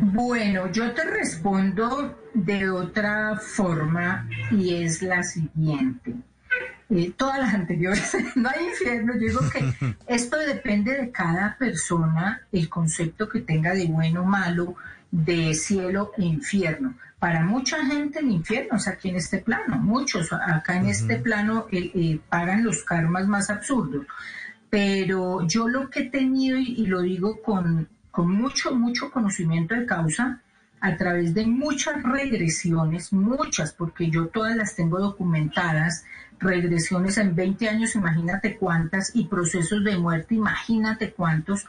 Bueno, 0.00 0.70
yo 0.70 0.92
te 0.92 1.04
respondo 1.06 2.16
de 2.34 2.70
otra 2.70 3.36
forma 3.36 4.28
y 4.52 4.74
es 4.74 5.02
la 5.02 5.24
siguiente. 5.24 6.14
Eh, 6.90 7.12
todas 7.16 7.40
las 7.40 7.52
anteriores, 7.52 8.16
no 8.36 8.48
hay 8.48 8.66
infierno, 8.66 9.14
yo 9.14 9.20
digo 9.20 9.40
que 9.50 9.96
esto 10.06 10.38
depende 10.38 10.92
de 10.92 11.10
cada 11.10 11.56
persona, 11.58 12.42
el 12.52 12.68
concepto 12.68 13.28
que 13.28 13.40
tenga 13.40 13.74
de 13.74 13.86
bueno 13.86 14.22
o 14.22 14.24
malo, 14.24 14.76
de 15.10 15.52
cielo 15.54 16.12
e 16.16 16.22
infierno. 16.22 16.94
Para 17.18 17.44
mucha 17.44 17.84
gente 17.84 18.20
el 18.20 18.30
infierno 18.30 18.76
es 18.76 18.86
aquí 18.86 19.08
en 19.08 19.16
este 19.16 19.38
plano, 19.38 19.76
muchos 19.78 20.32
acá 20.32 20.76
en 20.76 20.86
este 20.86 21.18
plano 21.18 21.66
eh, 21.72 22.20
pagan 22.28 22.64
los 22.64 22.84
karmas 22.84 23.26
más 23.26 23.50
absurdos. 23.50 24.06
Pero 24.70 25.46
yo 25.46 25.68
lo 25.68 25.90
que 25.90 26.00
he 26.00 26.10
tenido, 26.10 26.58
y, 26.58 26.86
lo 26.86 27.00
digo 27.00 27.42
con, 27.42 27.88
con 28.10 28.30
mucho, 28.30 28.74
mucho 28.74 29.10
conocimiento 29.10 29.74
de 29.74 29.86
causa, 29.86 30.42
a 30.80 30.96
través 30.96 31.34
de 31.34 31.46
muchas 31.46 32.02
regresiones, 32.02 33.12
muchas, 33.12 33.72
porque 33.72 34.10
yo 34.10 34.28
todas 34.28 34.56
las 34.56 34.76
tengo 34.76 35.00
documentadas, 35.00 36.04
regresiones 36.38 37.18
en 37.18 37.34
20 37.34 37.68
años, 37.68 37.94
imagínate 37.96 38.56
cuántas, 38.56 39.10
y 39.14 39.26
procesos 39.26 39.82
de 39.82 39.98
muerte, 39.98 40.36
imagínate 40.36 41.12
cuántos, 41.12 41.66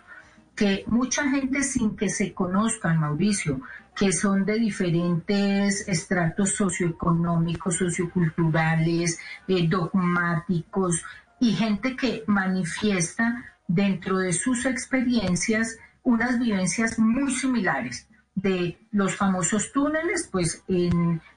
que 0.56 0.84
mucha 0.88 1.28
gente 1.30 1.64
sin 1.64 1.96
que 1.96 2.10
se 2.10 2.34
conozcan, 2.34 3.00
Mauricio, 3.00 3.62
que 4.00 4.14
son 4.14 4.46
de 4.46 4.58
diferentes 4.58 5.86
estratos 5.90 6.56
socioeconómicos, 6.56 7.76
socioculturales, 7.76 9.20
eh, 9.46 9.68
dogmáticos 9.68 11.04
y 11.42 11.52
gente 11.52 11.98
que 11.98 12.24
manifiesta 12.26 13.44
dentro 13.68 14.20
de 14.20 14.32
sus 14.32 14.66
experiencias 14.66 15.78
unas 16.04 16.40
vivencias 16.40 16.98
muy 16.98 17.30
similares 17.34 18.08
de 18.36 18.78
los 18.94 19.18
famosos 19.18 19.74
túneles, 19.74 20.30
pues 20.32 20.64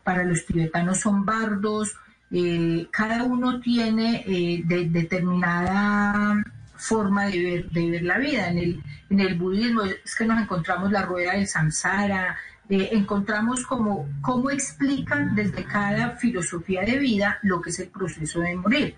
para 0.04 0.22
los 0.22 0.46
tibetanos 0.46 1.00
son 1.00 1.24
bardos, 1.24 1.96
eh, 2.30 2.86
cada 2.92 3.24
uno 3.24 3.60
tiene 3.60 4.24
eh, 4.24 4.62
determinada 4.64 6.42
forma 6.76 7.26
de 7.26 7.66
ver, 7.72 8.02
la 8.02 8.18
vida. 8.18 8.48
En 8.48 8.58
el, 8.58 8.82
en 9.10 9.20
el 9.20 9.34
budismo 9.34 9.82
es 9.82 10.14
que 10.16 10.24
nos 10.24 10.40
encontramos 10.40 10.90
la 10.90 11.02
rueda 11.02 11.32
del 11.32 11.46
samsara, 11.46 12.36
eh, 12.68 12.90
encontramos 12.92 13.66
como 13.66 14.08
cómo 14.20 14.50
explican 14.50 15.34
desde 15.34 15.64
cada 15.64 16.10
filosofía 16.16 16.82
de 16.82 16.98
vida 16.98 17.38
lo 17.42 17.60
que 17.60 17.70
es 17.70 17.78
el 17.80 17.88
proceso 17.88 18.40
de 18.40 18.56
morir. 18.56 18.96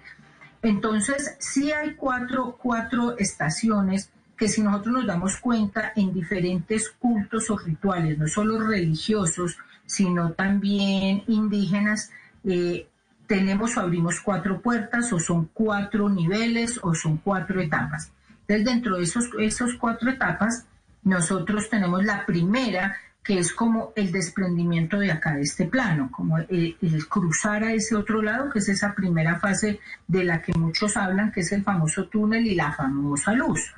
Entonces, 0.62 1.36
sí 1.38 1.72
hay 1.72 1.94
cuatro, 1.94 2.58
cuatro 2.60 3.16
estaciones 3.18 4.10
que 4.36 4.48
si 4.48 4.62
nosotros 4.62 4.94
nos 4.94 5.06
damos 5.06 5.36
cuenta 5.36 5.92
en 5.94 6.12
diferentes 6.12 6.90
cultos 6.90 7.50
o 7.50 7.58
rituales, 7.58 8.18
no 8.18 8.26
solo 8.26 8.58
religiosos, 8.58 9.58
sino 9.86 10.32
también 10.32 11.22
indígenas, 11.28 12.10
eh, 12.44 12.88
tenemos 13.26 13.76
o 13.76 13.80
abrimos 13.80 14.20
cuatro 14.20 14.60
puertas 14.60 15.12
o 15.12 15.18
son 15.18 15.48
cuatro 15.52 16.08
niveles 16.08 16.78
o 16.82 16.94
son 16.94 17.18
cuatro 17.18 17.60
etapas. 17.60 18.10
Entonces, 18.46 18.64
dentro 18.64 18.96
de 18.96 19.04
esos, 19.04 19.30
esos 19.38 19.74
cuatro 19.74 20.10
etapas, 20.10 20.66
nosotros 21.02 21.68
tenemos 21.70 22.04
la 22.04 22.26
primera, 22.26 22.96
que 23.24 23.38
es 23.38 23.54
como 23.54 23.94
el 23.96 24.12
desprendimiento 24.12 24.98
de 24.98 25.10
acá 25.10 25.34
de 25.34 25.40
este 25.40 25.64
plano, 25.64 26.10
como 26.12 26.38
el, 26.38 26.76
cruzar 27.08 27.64
a 27.64 27.72
ese 27.72 27.96
otro 27.96 28.20
lado, 28.20 28.50
que 28.50 28.58
es 28.58 28.68
esa 28.68 28.94
primera 28.94 29.40
fase 29.40 29.80
de 30.06 30.24
la 30.24 30.42
que 30.42 30.52
muchos 30.52 30.98
hablan, 30.98 31.32
que 31.32 31.40
es 31.40 31.50
el 31.52 31.64
famoso 31.64 32.06
túnel 32.08 32.46
y 32.46 32.54
la 32.54 32.72
famosa 32.72 33.32
luz. 33.32 33.72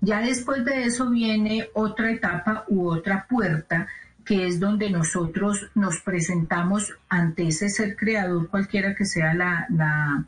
Ya 0.00 0.20
después 0.20 0.64
de 0.64 0.84
eso 0.84 1.10
viene 1.10 1.68
otra 1.74 2.10
etapa 2.10 2.64
u 2.66 2.88
otra 2.88 3.26
puerta, 3.28 3.86
que 4.24 4.48
es 4.48 4.58
donde 4.58 4.90
nosotros 4.90 5.70
nos 5.76 6.00
presentamos 6.00 6.92
ante 7.08 7.46
ese 7.46 7.68
ser 7.68 7.94
creador, 7.96 8.48
cualquiera 8.48 8.96
que 8.96 9.04
sea 9.04 9.32
la, 9.32 9.66
la, 9.70 10.24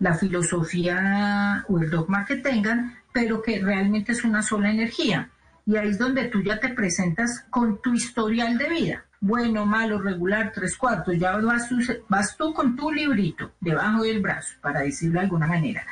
la 0.00 0.14
filosofía 0.14 1.66
o 1.68 1.80
el 1.80 1.90
dogma 1.90 2.24
que 2.24 2.36
tengan, 2.36 2.96
pero 3.12 3.42
que 3.42 3.60
realmente 3.60 4.12
es 4.12 4.24
una 4.24 4.42
sola 4.42 4.70
energía 4.70 5.30
y 5.66 5.76
ahí 5.76 5.88
es 5.88 5.98
donde 5.98 6.28
tú 6.28 6.42
ya 6.42 6.60
te 6.60 6.68
presentas 6.68 7.44
con 7.50 7.82
tu 7.82 7.92
historial 7.92 8.56
de 8.56 8.68
vida. 8.68 9.04
Bueno, 9.20 9.66
malo, 9.66 10.00
regular, 10.00 10.52
tres 10.54 10.76
cuartos. 10.76 11.18
Ya 11.18 11.36
vas 11.38 11.68
tú, 11.68 11.78
vas 12.08 12.36
tú 12.36 12.54
con 12.54 12.76
tu 12.76 12.92
librito 12.92 13.52
debajo 13.60 14.04
del 14.04 14.20
brazo, 14.20 14.54
para 14.60 14.80
decirlo 14.80 15.18
de 15.18 15.24
alguna 15.24 15.48
manera. 15.48 15.84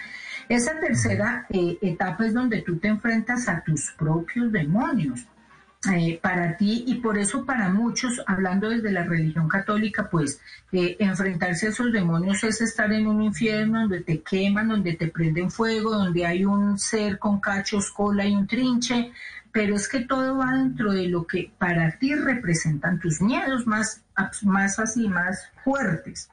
Esa 0.49 0.79
tercera 0.79 1.47
eh, 1.51 1.79
etapa 1.83 2.27
es 2.27 2.35
donde 2.35 2.63
tú 2.63 2.79
te 2.79 2.87
enfrentas 2.87 3.49
a 3.49 3.63
tus 3.65 3.91
propios 3.99 4.53
demonios. 4.53 5.27
Eh, 5.93 6.19
para 6.23 6.57
ti 6.57 6.85
y 6.87 6.95
por 6.95 7.19
eso 7.19 7.45
para 7.45 7.69
muchos, 7.69 8.23
hablando 8.27 8.71
desde 8.71 8.91
la 8.91 9.05
religión 9.05 9.49
católica, 9.49 10.09
pues 10.09 10.41
eh, 10.73 10.97
enfrentarse 10.99 11.67
a 11.67 11.71
esos 11.71 11.93
demonios 11.93 12.43
es 12.43 12.63
estar 12.63 12.91
en 12.91 13.07
un 13.07 13.23
infierno 13.23 13.81
donde 13.81 14.01
te 14.01 14.23
queman, 14.23 14.69
donde 14.69 14.95
te 14.95 15.09
prenden 15.09 15.51
fuego, 15.51 15.91
donde 15.91 16.25
hay 16.25 16.47
un 16.47 16.79
ser 16.79 17.19
con 17.19 17.39
cachos, 17.39 17.91
cola 17.91 18.25
y 18.25 18.35
un 18.35 18.47
trinche, 18.47 19.13
pero 19.55 19.77
es 19.77 19.87
que 19.87 20.01
todo 20.01 20.39
va 20.39 20.51
dentro 20.51 20.91
de 20.91 21.07
lo 21.07 21.29
que 21.29 21.53
para 21.59 21.97
ti 21.97 22.13
representan 22.13 22.99
tus 22.99 23.23
miedos 23.23 23.69
más, 23.69 24.03
más 24.43 24.81
así, 24.81 25.09
más 25.09 25.49
fuertes. 25.63 26.29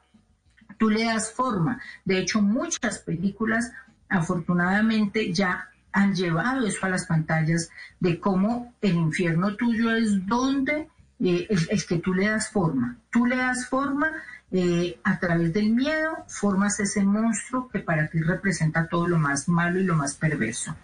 Tú 0.76 0.90
le 0.90 1.04
das 1.04 1.30
forma. 1.32 1.80
De 2.04 2.18
hecho, 2.18 2.42
muchas 2.42 2.98
películas 2.98 3.70
afortunadamente 4.08 5.32
ya 5.32 5.70
han 5.92 6.16
llevado 6.16 6.66
eso 6.66 6.84
a 6.84 6.88
las 6.88 7.06
pantallas 7.06 7.70
de 8.00 8.18
cómo 8.18 8.74
el 8.80 8.96
infierno 8.96 9.54
tuyo 9.54 9.94
es 9.94 10.26
donde 10.26 10.88
eh, 11.20 11.46
es, 11.48 11.86
que 11.86 11.98
tú 11.98 12.14
le 12.14 12.26
das 12.26 12.50
forma. 12.50 12.96
Tú 13.12 13.26
le 13.26 13.36
das 13.36 13.68
forma 13.68 14.10
eh, 14.54 15.00
a 15.02 15.18
través 15.18 15.54
del 15.54 15.70
miedo, 15.70 16.24
formas 16.28 16.78
ese 16.78 17.02
monstruo 17.02 17.68
que 17.68 17.78
para 17.78 18.08
ti 18.08 18.20
representa 18.20 18.86
todo 18.86 19.08
lo 19.08 19.18
más 19.18 19.48
malo 19.48 19.80
y 19.80 19.84
lo 19.84 19.96
más 19.96 20.14
perverso. 20.14 20.76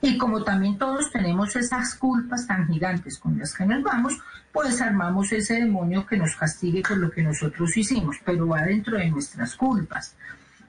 Y 0.00 0.18
como 0.18 0.42
también 0.42 0.76
todos 0.76 1.12
tenemos 1.12 1.54
esas 1.54 1.94
culpas 1.94 2.48
tan 2.48 2.66
gigantes 2.66 3.20
con 3.20 3.38
las 3.38 3.54
que 3.54 3.64
nos 3.64 3.80
vamos, 3.84 4.18
pues 4.52 4.80
armamos 4.80 5.30
ese 5.30 5.54
demonio 5.54 6.04
que 6.04 6.16
nos 6.16 6.34
castigue 6.34 6.82
por 6.82 6.98
lo 6.98 7.12
que 7.12 7.22
nosotros 7.22 7.76
hicimos, 7.76 8.16
pero 8.24 8.48
va 8.48 8.62
dentro 8.62 8.98
de 8.98 9.08
nuestras 9.08 9.54
culpas. 9.54 10.16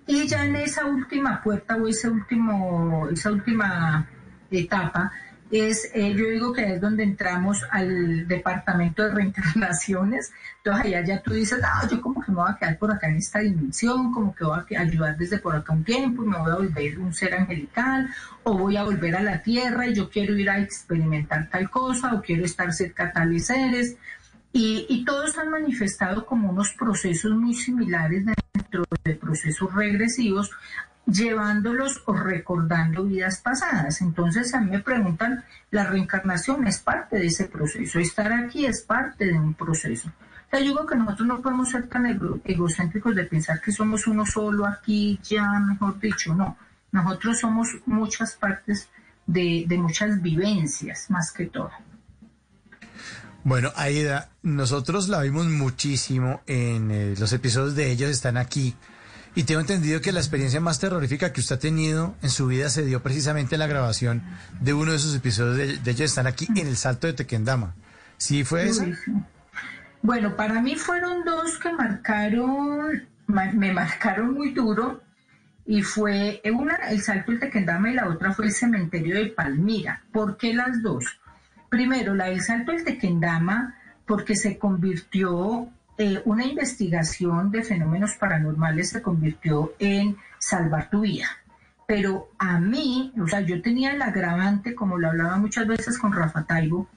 Y 0.06 0.28
ya 0.28 0.46
en 0.46 0.56
esa 0.58 0.86
última 0.86 1.42
puerta 1.42 1.76
o 1.76 1.88
ese 1.88 2.08
último, 2.08 3.10
esa 3.10 3.32
última 3.32 4.08
etapa, 4.52 5.12
es, 5.52 5.92
eh, 5.94 6.14
yo 6.16 6.30
digo 6.30 6.54
que 6.54 6.74
es 6.74 6.82
donde 6.82 7.04
entramos 7.04 7.62
al 7.70 8.28
departamento 8.28 9.04
de 9.04 9.12
reencarnaciones, 9.12 10.32
entonces 10.58 10.86
allá 10.86 11.06
ya 11.06 11.22
tú 11.22 11.34
dices, 11.34 11.60
ah, 11.64 11.88
yo 11.90 12.02
como 12.02 12.24
que 12.24 12.32
me 12.32 12.38
voy 12.38 12.52
a 12.52 12.58
quedar 12.58 12.78
por 12.78 12.92
acá 12.92 13.08
en 13.08 13.18
esta 13.18 13.40
dimensión, 13.40 14.12
como 14.12 14.34
que 14.36 14.46
voy 14.46 14.60
a 14.76 14.82
ayudar 14.82 15.18
desde 15.18 15.38
por 15.40 15.56
acá 15.56 15.74
un 15.74 15.84
tiempo, 15.84 16.24
me 16.24 16.38
voy 16.38 16.52
a 16.52 16.56
volver 16.56 17.00
un 17.00 17.14
ser 17.14 17.36
angelical, 17.36 18.10
o 18.44 18.58
voy 18.58 18.78
a 18.78 18.84
volver 18.84 19.16
a 19.16 19.22
la 19.22 19.42
tierra 19.42 19.88
y 19.88 19.94
yo 19.94 20.10
quiero 20.10 20.36
ir 20.36 20.50
a 20.50 20.60
experimentar 20.60 21.50
tal 21.50 21.70
cosa, 21.70 22.14
o 22.14 22.22
quiero 22.22 22.46
estar 22.46 22.74
cerca 22.74 23.06
a 23.06 23.12
tales 23.12 23.48
seres, 23.48 23.96
y, 24.52 24.86
y 24.90 25.06
todos 25.06 25.38
han 25.38 25.50
manifestado 25.50 26.26
como 26.26 26.50
unos 26.50 26.74
procesos 26.74 27.32
muy 27.32 27.54
similares 27.54 28.24
dentro 28.54 28.84
de 29.04 29.16
procesos 29.16 29.74
regresivos 29.74 30.52
llevándolos 31.06 32.02
o 32.06 32.14
recordando 32.14 33.04
vidas 33.04 33.42
pasadas. 33.42 34.02
Entonces 34.02 34.54
a 34.54 34.62
mí 34.62 34.72
me 34.72 34.80
preguntan, 34.80 35.44
la 35.72 35.86
reencarnación 35.86 36.68
es 36.68 36.80
parte 36.80 37.18
de 37.18 37.28
ese 37.28 37.46
proceso, 37.46 38.00
estar 38.00 38.32
aquí 38.32 38.66
es 38.66 38.82
parte 38.82 39.26
de 39.26 39.34
un 39.34 39.54
proceso. 39.54 40.10
O 40.10 40.50
sea, 40.50 40.60
yo 40.60 40.68
digo 40.68 40.86
que 40.86 40.96
nosotros 40.96 41.28
no 41.28 41.42
podemos 41.42 41.70
ser 41.70 41.88
tan 41.88 42.06
egocéntricos 42.46 43.16
de 43.16 43.24
pensar 43.26 43.60
que 43.60 43.72
somos 43.72 44.08
uno 44.08 44.26
solo 44.26 44.66
aquí, 44.66 45.20
ya, 45.24 45.60
mejor 45.60 46.00
dicho, 46.00 46.36
no. 46.36 46.58
Nosotros 46.92 47.40
somos 47.40 47.70
muchas 47.88 48.36
partes 48.36 48.88
de, 49.26 49.66
muchas 49.78 50.22
vivencias, 50.22 51.10
más 51.10 51.32
que 51.32 51.48
todo. 51.48 51.72
Bueno, 53.44 53.72
Aida, 53.76 54.30
nosotros 54.42 55.10
la 55.10 55.22
vimos 55.22 55.48
muchísimo 55.48 56.42
en 56.46 56.92
eh, 56.92 57.16
los 57.18 57.34
episodios 57.34 57.76
de 57.76 57.92
ellos 57.92 58.10
están 58.10 58.38
aquí 58.38 58.76
y 59.36 59.44
tengo 59.44 59.62
entendido 59.62 60.02
que 60.02 60.12
la 60.12 60.20
experiencia 60.20 60.60
más 60.60 60.80
terrorífica 60.80 61.34
que 61.34 61.42
usted 61.42 61.56
ha 61.56 61.60
tenido 61.60 62.16
en 62.22 62.30
su 62.30 62.48
vida 62.48 62.70
se 62.70 62.86
dio 62.86 63.02
precisamente 63.02 63.56
en 63.56 63.60
la 63.60 63.68
grabación 63.68 64.24
de 64.62 64.74
uno 64.74 64.92
de 64.92 64.98
esos 64.98 65.16
episodios 65.16 65.58
de, 65.58 65.92
ellos 65.92 66.02
están 66.02 66.28
aquí 66.28 66.48
en 66.56 66.68
el 66.68 66.78
Salto 66.78 67.08
de 67.08 67.14
Tequendama. 67.14 67.76
¿Sí 68.18 68.44
fue 68.44 68.68
eso? 68.68 68.86
Bueno, 70.02 70.36
para 70.36 70.62
mí 70.62 70.76
fueron 70.76 71.24
dos 71.24 71.58
que 71.58 71.72
marcaron, 71.72 73.08
me 73.28 73.74
marcaron 73.74 74.34
muy 74.34 74.52
duro 74.54 75.02
y 75.66 75.82
fue 75.82 76.42
una 76.54 76.76
el 76.90 77.02
Salto 77.02 77.32
de 77.32 77.40
Tequendama 77.40 77.90
y 77.90 77.94
la 77.94 78.10
otra 78.10 78.34
fue 78.34 78.46
el 78.46 78.52
Cementerio 78.52 79.16
de 79.16 79.28
Palmira. 79.28 80.04
¿Por 80.12 80.38
qué 80.38 80.54
las 80.54 80.82
dos? 80.82 81.06
Primero, 81.70 82.14
la 82.14 82.26
del 82.26 82.42
Salto 82.42 82.72
del 82.72 82.84
Tequendama 82.84 83.76
porque 84.06 84.36
se 84.36 84.58
convirtió 84.58 85.70
eh, 85.98 86.22
una 86.26 86.46
investigación 86.46 87.52
de 87.52 87.64
fenómenos 87.64 88.16
paranormales 88.16 88.90
se 88.90 89.02
convirtió 89.02 89.74
en 89.80 90.18
salvar 90.40 90.90
tu 90.90 91.02
vida. 91.02 91.28
Pero 91.86 92.30
a 92.40 92.60
mí, 92.60 93.14
o 93.22 93.28
sea, 93.28 93.42
yo 93.42 93.62
tenía 93.62 93.92
el 93.92 94.02
agravante, 94.02 94.74
como 94.74 94.98
lo 94.98 95.10
hablaba 95.10 95.38
muchas 95.38 95.68
veces 95.68 95.98
con 96.00 96.14
Rafa 96.14 96.44
Taibo, 96.44 96.88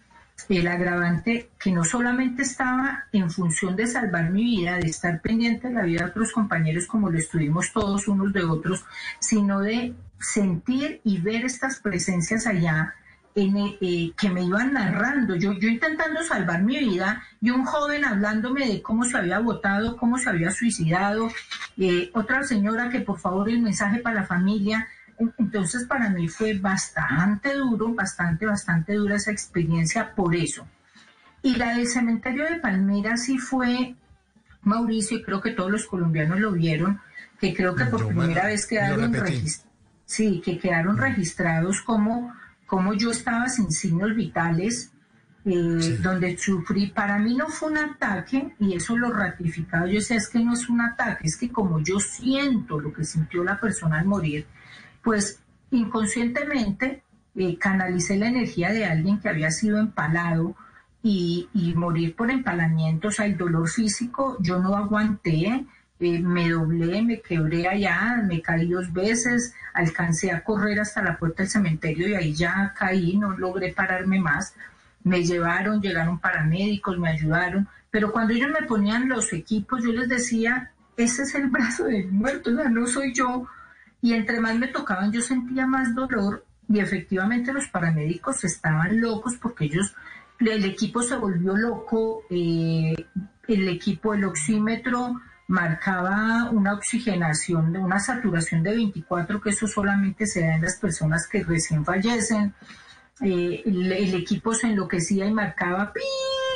el 0.49 0.69
agravante 0.69 1.51
que 1.59 1.73
no 1.73 1.85
solamente 1.85 2.43
estaba 2.43 3.05
en 3.13 3.31
función 3.31 3.75
de 3.75 3.87
salvar 3.87 4.31
mi 4.31 4.45
vida, 4.45 4.77
de 4.77 4.87
estar 4.87 5.21
pendiente 5.21 5.69
de 5.69 5.75
la 5.75 5.83
vida 5.83 6.05
de 6.05 6.11
otros 6.11 6.33
compañeros 6.33 6.87
como 6.87 7.11
lo 7.11 7.19
estuvimos 7.19 7.73
todos 7.73 8.07
unos 8.07 8.33
de 8.33 8.45
otros, 8.45 8.85
sino 9.19 9.61
de 9.61 9.95
sentir 10.21 11.01
y 11.05 11.19
ver 11.21 11.45
estas 11.45 11.81
presencias 11.81 12.47
allá 12.47 12.95
eh, 13.39 14.13
que 14.17 14.31
me 14.31 14.45
iban 14.45 14.73
narrando, 14.73 15.37
yo, 15.37 15.53
yo 15.53 15.69
intentando 15.69 16.23
salvar 16.23 16.63
mi 16.63 16.79
vida 16.79 17.23
y 17.39 17.51
un 17.51 17.67
joven 17.67 18.07
hablándome 18.07 18.67
de 18.67 18.81
cómo 18.81 19.05
se 19.05 19.19
había 19.19 19.41
votado, 19.41 19.99
cómo 19.99 20.17
se 20.17 20.31
había 20.31 20.51
suicidado, 20.51 21.29
eh, 21.77 22.11
otra 22.15 22.45
señora 22.45 22.89
que 22.89 23.01
por 23.01 23.19
favor 23.19 23.51
el 23.51 23.61
mensaje 23.61 23.99
para 23.99 24.23
la 24.23 24.27
familia. 24.27 24.89
Entonces 25.37 25.85
para 25.85 26.09
mí 26.09 26.29
fue 26.29 26.55
bastante 26.55 27.53
duro, 27.53 27.93
bastante, 27.93 28.47
bastante 28.47 28.95
dura 28.95 29.17
esa 29.17 29.33
experiencia 29.33 30.15
por 30.15 30.35
eso. 30.35 30.67
Y 31.43 31.57
la 31.57 31.77
del 31.77 31.89
cementerio 31.89 32.45
de 32.45 32.57
Palmira 32.57 33.19
sí 33.19 33.37
fue, 33.37 33.97
Mauricio, 34.63 35.19
y 35.19 35.23
creo 35.23 35.43
que 35.43 35.51
todos 35.51 35.71
los 35.71 35.85
colombianos 35.85 36.41
lo 36.41 36.53
vieron, 36.53 37.03
que 37.39 37.55
creo 37.55 37.75
que 37.75 37.85
por 37.85 38.09
primera 38.09 38.47
vez 38.47 38.67
quedaron, 38.67 39.15
sí, 40.07 40.41
que 40.43 40.59
quedaron 40.59 40.97
registrados 40.97 41.83
como 41.83 42.33
como 42.67 42.95
yo 42.95 43.11
estaba 43.11 43.49
sin 43.49 43.71
signos 43.71 44.15
vitales, 44.15 44.93
eh, 45.45 45.99
donde 46.03 46.37
sufrí, 46.37 46.89
para 46.89 47.19
mí 47.19 47.37
no 47.37 47.47
fue 47.47 47.71
un 47.71 47.79
ataque, 47.79 48.55
y 48.59 48.75
eso 48.75 48.97
lo 48.97 49.13
ratificado, 49.13 49.87
yo 49.87 50.01
sé, 50.01 50.17
es 50.17 50.29
que 50.29 50.41
no 50.41 50.55
es 50.55 50.69
un 50.69 50.81
ataque, 50.81 51.29
es 51.29 51.37
que 51.37 51.51
como 51.51 51.81
yo 51.81 52.01
siento 52.01 52.81
lo 52.81 52.93
que 52.93 53.05
sintió 53.05 53.45
la 53.45 53.61
persona 53.61 54.01
al 54.01 54.07
morir, 54.07 54.47
pues 55.03 55.41
inconscientemente 55.71 57.05
eh, 57.37 57.59
canalicé 57.59 58.17
la 58.17 58.27
energía 58.27 58.73
de 58.73 58.87
alguien 58.87 59.21
que 59.21 59.29
había 59.29 59.53
sido 59.53 59.79
empalado 59.79 60.57
y, 61.01 61.49
y 61.55 61.75
morir 61.75 62.17
por 62.17 62.31
empalamiento, 62.31 63.09
o 63.09 63.11
sea, 63.13 63.27
el 63.27 63.37
dolor 63.37 63.69
físico, 63.69 64.37
yo 64.41 64.59
no 64.59 64.75
aguanté, 64.75 65.65
eh, 65.99 66.19
me 66.19 66.51
doblé, 66.51 67.03
me 67.03 67.21
quebré 67.21 67.69
allá, 67.69 68.23
me 68.27 68.43
caí 68.43 68.69
dos 68.69 68.93
veces, 68.93 69.55
alcancé 69.73 70.31
a 70.31 70.45
correr 70.45 70.81
hasta 70.81 71.03
la 71.03 71.17
puerta 71.17 71.43
del 71.43 71.51
cementerio 71.51 72.09
y 72.09 72.15
ahí 72.15 72.35
ya 72.35 72.75
caí, 72.77 73.17
no 73.17 73.37
logré 73.37 73.73
pararme 73.73 74.21
más. 74.21 74.55
Me 75.05 75.25
llevaron, 75.25 75.81
llegaron 75.81 76.19
paramédicos, 76.19 76.99
me 76.99 77.11
ayudaron, 77.11 77.69
pero 77.91 78.13
cuando 78.13 78.35
ellos 78.35 78.51
me 78.51 78.67
ponían 78.67 79.09
los 79.09 79.33
equipos, 79.33 79.83
yo 79.83 79.93
les 79.93 80.09
decía, 80.09 80.73
ese 80.97 81.23
es 81.23 81.35
el 81.35 81.49
brazo 81.49 81.85
del 81.85 82.09
muerto, 82.09 82.51
o 82.51 82.57
sea, 82.57 82.69
no 82.69 82.87
soy 82.87 83.15
yo. 83.15 83.47
Y 84.03 84.13
entre 84.13 84.41
más 84.41 84.57
me 84.57 84.69
tocaban, 84.69 85.13
yo 85.13 85.23
sentía 85.23 85.67
más 85.67 85.95
dolor 85.95 86.45
y 86.69 86.81
efectivamente 86.81 87.53
los 87.53 87.69
paramédicos 87.69 88.45
estaban 88.45 89.01
locos 89.01 89.37
porque 89.41 89.67
ellos, 89.67 89.95
el 90.41 90.65
equipo 90.65 91.03
se 91.03 91.17
volvió 91.17 91.57
loco, 91.57 92.23
eh, 92.29 92.95
el 93.49 93.69
equipo, 93.69 94.15
el 94.15 94.25
oxímetro, 94.25 95.21
marcaba 95.49 96.51
una 96.51 96.75
oxigenación, 96.75 97.77
una 97.77 98.01
saturación 98.01 98.63
de 98.63 98.75
24, 98.75 99.41
que 99.41 99.51
eso 99.51 99.67
solamente 99.67 100.27
se 100.27 100.41
da 100.41 100.57
en 100.57 100.63
las 100.63 100.77
personas 100.77 101.27
que 101.29 101.45
recién 101.45 101.85
fallecen. 101.85 102.55
Eh, 103.21 103.63
el, 103.65 104.15
equipo 104.15 104.53
se 104.53 104.67
enloquecía 104.67 105.25
y 105.25 105.33
marcaba 105.33 105.93
¡pi! 105.93 106.01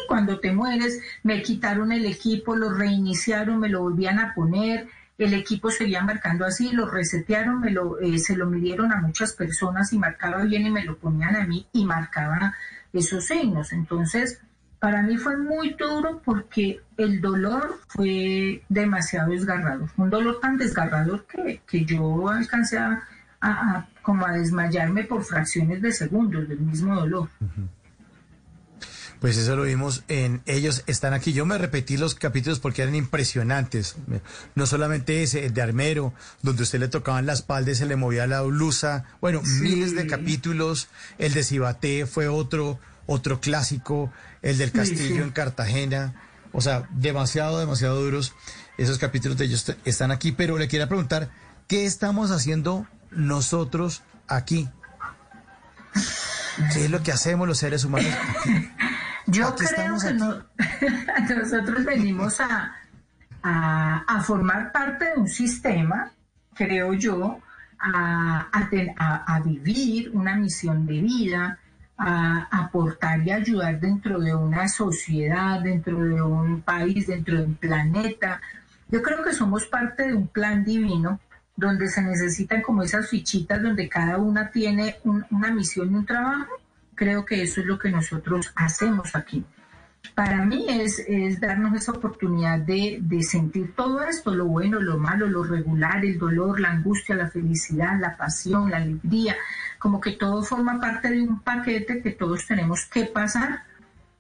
cuando 0.07 0.41
te 0.41 0.53
mueres, 0.53 1.01
me 1.23 1.41
quitaron 1.41 1.93
el 1.93 2.05
equipo, 2.05 2.57
lo 2.57 2.71
reiniciaron, 2.71 3.61
me 3.61 3.69
lo 3.69 3.81
volvían 3.81 4.19
a 4.19 4.35
poner, 4.35 4.89
el 5.17 5.35
equipo 5.35 5.71
seguía 5.71 6.03
marcando 6.03 6.45
así, 6.45 6.73
lo 6.73 6.91
resetearon, 6.91 7.61
me 7.61 7.71
lo, 7.71 7.99
eh, 8.01 8.19
se 8.19 8.37
lo 8.37 8.47
midieron 8.47 8.93
a 8.93 9.01
muchas 9.01 9.35
personas 9.35 9.93
y 9.93 9.99
marcaba 9.99 10.43
bien 10.45 10.67
y 10.67 10.71
me 10.71 10.85
lo 10.85 10.99
ponían 10.99 11.37
a 11.37 11.47
mí 11.47 11.67
y 11.73 11.85
marcaba 11.85 12.55
esos 12.93 13.27
signos. 13.27 13.73
Entonces, 13.73 14.41
para 14.81 15.03
mí 15.03 15.19
fue 15.19 15.37
muy 15.37 15.75
duro 15.75 16.23
porque 16.25 16.81
el 16.97 17.21
dolor 17.21 17.81
fue 17.87 18.63
demasiado 18.69 19.31
desgarrador. 19.31 19.91
Un 19.99 20.09
dolor 20.09 20.41
tan 20.41 20.57
desgarrador 20.57 21.27
que, 21.27 21.61
que 21.67 21.85
yo 21.85 22.29
alcancé 22.29 22.79
a, 22.79 23.87
como 24.03 24.27
a 24.27 24.33
desmayarme 24.33 25.05
por 25.05 25.23
fracciones 25.23 25.83
de 25.83 25.93
segundos 25.93 26.49
del 26.49 26.61
mismo 26.61 26.95
dolor. 26.95 27.29
Pues 29.21 29.37
eso 29.37 29.55
lo 29.55 29.65
vimos 29.65 30.03
en 30.09 30.41
Ellos 30.47 30.83
están 30.87 31.13
aquí. 31.13 31.35
Yo 31.35 31.45
me 31.45 31.59
repetí 31.59 31.99
los 31.99 32.15
capítulos 32.15 32.59
porque 32.59 32.81
eran 32.81 32.95
impresionantes. 32.95 33.97
No 34.55 34.65
solamente 34.65 35.23
ese, 35.23 35.45
el 35.45 35.53
de 35.53 35.61
Armero, 35.61 36.15
donde 36.41 36.63
usted 36.63 36.81
le 36.81 36.89
tocaban 36.89 37.27
la 37.27 37.35
espalda 37.35 37.71
y 37.71 37.75
se 37.75 37.85
le 37.85 37.97
movía 37.97 38.27
la 38.27 38.41
blusa. 38.41 39.05
Bueno, 39.21 39.43
miles 39.61 39.95
de 39.95 40.07
capítulos. 40.07 40.89
El 41.19 41.35
de 41.35 41.45
Cibaté 41.45 42.07
fue 42.07 42.29
otro, 42.29 42.79
otro 43.11 43.41
clásico 43.41 44.13
el 44.41 44.57
del 44.57 44.71
castillo 44.71 45.25
en 45.25 45.31
Cartagena. 45.31 46.15
O 46.53 46.61
sea, 46.61 46.89
demasiado, 46.91 47.59
demasiado 47.59 48.01
duros. 48.01 48.35
Esos 48.79 48.99
capítulos 48.99 49.37
de 49.37 49.47
ellos 49.47 49.77
están 49.85 50.13
aquí, 50.13 50.31
pero 50.33 50.57
le 50.57 50.69
quería 50.69 50.89
preguntar, 50.89 51.29
¿qué 51.67 51.87
estamos 51.87 52.31
haciendo 52.31 52.87
nosotros 53.11 54.03
aquí? 54.29 54.69
¿Qué 56.73 56.85
es 56.85 56.91
lo 56.91 57.03
que 57.03 57.11
hacemos 57.11 57.49
los 57.49 57.59
seres 57.59 57.85
humanos 57.85 58.13
aquí? 58.39 58.71
Yo 59.27 59.55
creo 59.55 59.97
que 61.27 61.35
nosotros 61.35 61.85
venimos 61.85 62.41
a, 62.41 62.75
a, 63.43 64.23
formar 64.23 64.73
parte 64.73 65.05
de 65.05 65.21
un 65.21 65.29
sistema, 65.29 66.11
creo 66.55 66.95
yo, 66.95 67.41
a, 67.79 68.49
a, 68.51 69.41
vivir 69.41 70.11
una 70.13 70.35
misión 70.35 70.85
de 70.85 71.01
vida, 71.01 71.60
a 72.03 72.49
aportar 72.51 73.21
y 73.27 73.31
ayudar 73.31 73.79
dentro 73.79 74.19
de 74.19 74.35
una 74.35 74.69
sociedad, 74.69 75.61
dentro 75.61 76.03
de 76.03 76.23
un 76.23 76.63
país, 76.63 77.07
dentro 77.07 77.37
de 77.37 77.45
un 77.45 77.55
planeta. 77.57 78.41
Yo 78.89 79.03
creo 79.03 79.23
que 79.23 79.35
somos 79.35 79.67
parte 79.67 80.09
de 80.09 80.15
un 80.15 80.27
plan 80.27 80.65
divino 80.65 81.21
donde 81.55 81.89
se 81.89 82.01
necesitan 82.01 82.63
como 82.63 82.83
esas 82.83 83.11
fichitas 83.11 83.63
donde 83.63 83.87
cada 83.87 84.17
una 84.17 84.51
tiene 84.51 84.97
una 85.05 85.51
misión 85.53 85.93
y 85.93 85.97
un 85.97 86.07
trabajo. 86.07 86.49
Creo 86.95 87.27
que 87.27 87.43
eso 87.43 87.61
es 87.61 87.67
lo 87.67 87.79
que 87.79 87.91
nosotros 87.91 88.51
hacemos 88.57 89.15
aquí. 89.15 89.45
Para 90.15 90.43
mí 90.47 90.65
es, 90.69 91.05
darnos 91.39 91.75
esa 91.75 91.93
oportunidad 91.93 92.61
de, 92.61 92.99
de 93.03 93.23
sentir 93.23 93.75
todo 93.75 94.03
esto, 94.03 94.35
lo 94.35 94.47
bueno, 94.47 94.81
lo 94.81 94.97
malo, 94.97 95.27
lo 95.27 95.45
regular, 95.45 96.03
el 96.03 96.19
dolor, 96.19 96.61
la 96.61 96.71
angustia, 96.71 97.15
la 97.15 97.29
felicidad, 97.29 98.01
la 98.01 98.17
pasión, 98.17 98.71
la 98.71 98.79
alegría, 98.79 99.37
como 99.81 99.99
que 99.99 100.13
todo 100.13 100.43
forma 100.43 100.79
parte 100.79 101.11
de 101.11 101.23
un 101.23 101.41
paquete 101.41 102.03
que 102.03 102.11
todos 102.11 102.47
tenemos 102.47 102.85
que 102.85 103.07
pasar 103.07 103.63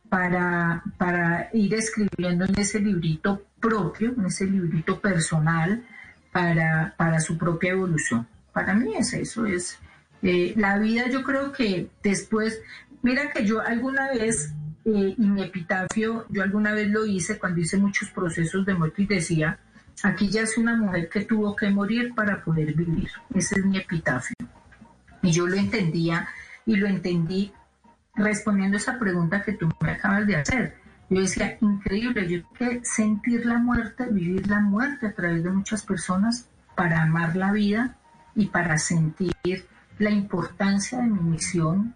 para, 0.09 0.83
para 0.97 1.51
ir 1.53 1.75
escribiendo 1.75 2.47
en 2.47 2.59
ese 2.59 2.81
librito 2.81 3.43
propio, 3.61 4.15
en 4.17 4.25
ese 4.25 4.47
librito 4.47 4.99
personal, 4.99 5.85
para, 6.33 6.95
para 6.97 7.21
su 7.21 7.37
propia 7.37 7.73
evolución. 7.73 8.27
Para 8.55 8.73
mí 8.73 8.95
es 8.97 9.13
eso, 9.13 9.45
es 9.45 9.79
eh, 10.23 10.55
la 10.57 10.79
vida 10.79 11.09
yo 11.11 11.23
creo 11.23 11.53
que 11.53 11.91
después, 12.03 12.63
mira 13.03 13.31
que 13.31 13.45
yo 13.45 13.61
alguna 13.61 14.09
vez, 14.09 14.55
eh, 14.87 15.15
y 15.17 15.27
mi 15.27 15.43
epitafio, 15.43 16.25
yo 16.31 16.43
alguna 16.43 16.73
vez 16.73 16.89
lo 16.89 17.05
hice 17.05 17.39
cuando 17.39 17.61
hice 17.61 17.77
muchos 17.77 18.09
procesos 18.11 18.65
de 18.65 18.75
muerte 18.75 19.03
y 19.03 19.07
decía, 19.07 19.59
aquí 20.03 20.31
ya 20.31 20.41
es 20.41 20.57
una 20.57 20.75
mujer 20.75 21.11
que 21.11 21.27
tuvo 21.27 21.55
que 21.55 21.69
morir 21.69 22.15
para 22.15 22.43
poder 22.43 22.73
vivir. 22.73 23.11
Ese 23.35 23.61
es 23.61 23.67
mi 23.67 23.77
epitafio. 23.77 24.35
Y 25.23 25.33
yo 25.33 25.47
lo 25.47 25.57
entendía 25.57 26.29
y 26.67 26.77
lo 26.77 26.87
entendí 26.87 27.53
respondiendo 28.15 28.77
esa 28.77 28.99
pregunta 28.99 29.43
que 29.43 29.53
tú 29.53 29.69
me 29.81 29.93
acabas 29.93 30.27
de 30.27 30.37
hacer. 30.37 30.77
Yo 31.09 31.21
decía, 31.21 31.59
increíble, 31.61 32.29
yo 32.29 32.49
que 32.53 32.81
sentir 32.85 33.45
la 33.45 33.59
muerte, 33.59 34.07
vivir 34.11 34.47
la 34.49 34.61
muerte 34.61 35.09
a 35.09 35.15
través 35.15 35.43
de 35.43 35.51
muchas 35.51 35.85
personas 35.85 36.49
para 36.77 37.03
amar 37.03 37.35
la 37.35 37.53
vida 37.53 37.97
y 38.35 38.47
para 38.47 38.79
sentir 38.79 39.35
la 39.99 40.11
importancia 40.11 40.99
de 40.99 41.09
mi 41.09 41.21
misión 41.21 41.95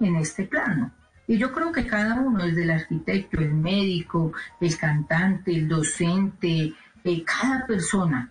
en 0.00 0.16
este 0.16 0.44
plano. 0.44 0.92
Y 1.26 1.38
yo 1.38 1.52
creo 1.52 1.72
que 1.72 1.86
cada 1.86 2.14
uno, 2.14 2.44
desde 2.44 2.62
el 2.62 2.70
arquitecto, 2.70 3.40
el 3.40 3.54
médico, 3.54 4.32
el 4.60 4.78
cantante, 4.78 5.52
el 5.52 5.68
docente, 5.68 6.72
eh, 7.02 7.24
cada 7.24 7.66
persona, 7.66 8.30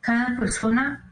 cada 0.00 0.38
persona 0.38 1.03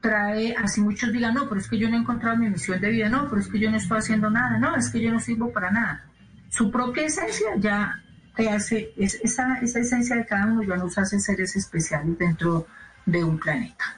trae, 0.00 0.54
así 0.56 0.80
muchos 0.80 1.12
digan, 1.12 1.34
no, 1.34 1.48
pero 1.48 1.60
es 1.60 1.68
que 1.68 1.78
yo 1.78 1.88
no 1.88 1.96
he 1.96 2.00
encontrado 2.00 2.36
mi 2.36 2.48
misión 2.48 2.80
de 2.80 2.90
vida, 2.90 3.08
no, 3.08 3.28
pero 3.28 3.40
es 3.40 3.48
que 3.48 3.58
yo 3.58 3.70
no 3.70 3.76
estoy 3.76 3.98
haciendo 3.98 4.30
nada, 4.30 4.58
no, 4.58 4.76
es 4.76 4.90
que 4.90 5.00
yo 5.00 5.12
no 5.12 5.20
sirvo 5.20 5.52
para 5.52 5.70
nada 5.70 6.10
su 6.50 6.70
propia 6.70 7.04
esencia 7.06 7.48
ya 7.58 8.02
te 8.36 8.48
hace, 8.48 8.92
esa, 8.96 9.58
esa 9.62 9.80
esencia 9.80 10.16
de 10.16 10.26
cada 10.26 10.46
uno 10.46 10.62
ya 10.62 10.76
nos 10.76 10.98
hace 10.98 11.18
seres 11.18 11.56
especiales 11.56 12.18
dentro 12.18 12.66
de 13.06 13.24
un 13.24 13.38
planeta. 13.38 13.96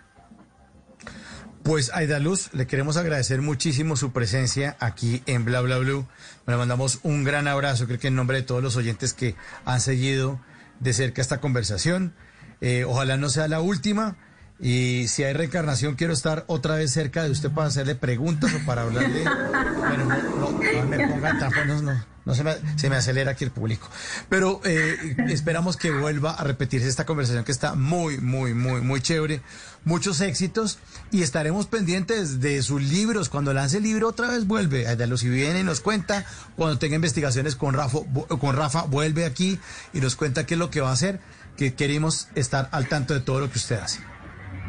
Pues 1.62 1.92
Aida 1.94 2.18
Luz, 2.18 2.50
le 2.52 2.66
queremos 2.66 2.96
agradecer 2.96 3.40
muchísimo 3.40 3.96
su 3.96 4.12
presencia 4.12 4.76
aquí 4.80 5.22
en 5.26 5.44
Bla 5.44 5.60
Bla 5.60 5.78
Blue. 5.78 6.06
Le 6.46 6.56
mandamos 6.56 6.98
un 7.04 7.24
gran 7.24 7.46
abrazo, 7.46 7.86
creo 7.86 8.00
que 8.00 8.08
en 8.08 8.16
nombre 8.16 8.38
de 8.38 8.42
todos 8.42 8.62
los 8.62 8.76
oyentes 8.76 9.14
que 9.14 9.36
han 9.64 9.80
seguido 9.80 10.40
de 10.80 10.92
cerca 10.92 11.22
esta 11.22 11.40
conversación. 11.40 12.14
Eh, 12.60 12.84
ojalá 12.84 13.16
no 13.16 13.28
sea 13.28 13.46
la 13.46 13.60
última. 13.60 14.16
Y 14.64 15.08
si 15.08 15.24
hay 15.24 15.32
reencarnación, 15.32 15.96
quiero 15.96 16.12
estar 16.12 16.44
otra 16.46 16.76
vez 16.76 16.92
cerca 16.92 17.24
de 17.24 17.30
usted 17.30 17.50
para 17.50 17.66
hacerle 17.66 17.96
preguntas 17.96 18.52
o 18.54 18.64
para 18.64 18.82
hablarle. 18.82 19.24
bueno, 19.24 20.04
no, 20.04 20.52
no, 20.52 20.86
me 20.86 21.08
ponga 21.08 21.36
tapones, 21.36 21.82
no, 21.82 22.00
no 22.24 22.34
se 22.36 22.44
me, 22.44 22.54
se 22.76 22.88
me 22.88 22.94
acelera 22.94 23.32
aquí 23.32 23.42
el 23.42 23.50
público. 23.50 23.90
Pero 24.28 24.60
eh, 24.64 25.16
esperamos 25.30 25.76
que 25.76 25.90
vuelva 25.90 26.34
a 26.34 26.44
repetirse 26.44 26.86
esta 26.86 27.04
conversación 27.04 27.42
que 27.42 27.50
está 27.50 27.74
muy, 27.74 28.18
muy, 28.18 28.54
muy, 28.54 28.80
muy 28.82 29.00
chévere. 29.00 29.42
Muchos 29.84 30.20
éxitos 30.20 30.78
y 31.10 31.22
estaremos 31.22 31.66
pendientes 31.66 32.38
de 32.38 32.62
sus 32.62 32.80
libros. 32.80 33.28
Cuando 33.28 33.52
lance 33.52 33.78
el 33.78 33.82
libro, 33.82 34.06
otra 34.06 34.28
vez 34.28 34.46
vuelve. 34.46 34.94
De 34.94 35.06
los 35.08 35.20
si 35.20 35.28
viene 35.28 35.58
y 35.58 35.64
nos 35.64 35.80
cuenta. 35.80 36.24
Cuando 36.54 36.78
tenga 36.78 36.94
investigaciones 36.94 37.56
con 37.56 37.74
Rafa, 37.74 37.98
con 38.38 38.54
Rafa, 38.54 38.82
vuelve 38.82 39.24
aquí 39.24 39.58
y 39.92 40.00
nos 40.00 40.14
cuenta 40.14 40.46
qué 40.46 40.54
es 40.54 40.58
lo 40.58 40.70
que 40.70 40.80
va 40.80 40.90
a 40.90 40.92
hacer. 40.92 41.18
Que 41.56 41.74
queremos 41.74 42.28
estar 42.36 42.68
al 42.70 42.86
tanto 42.86 43.12
de 43.12 43.20
todo 43.20 43.40
lo 43.40 43.50
que 43.50 43.58
usted 43.58 43.80
hace. 43.80 44.11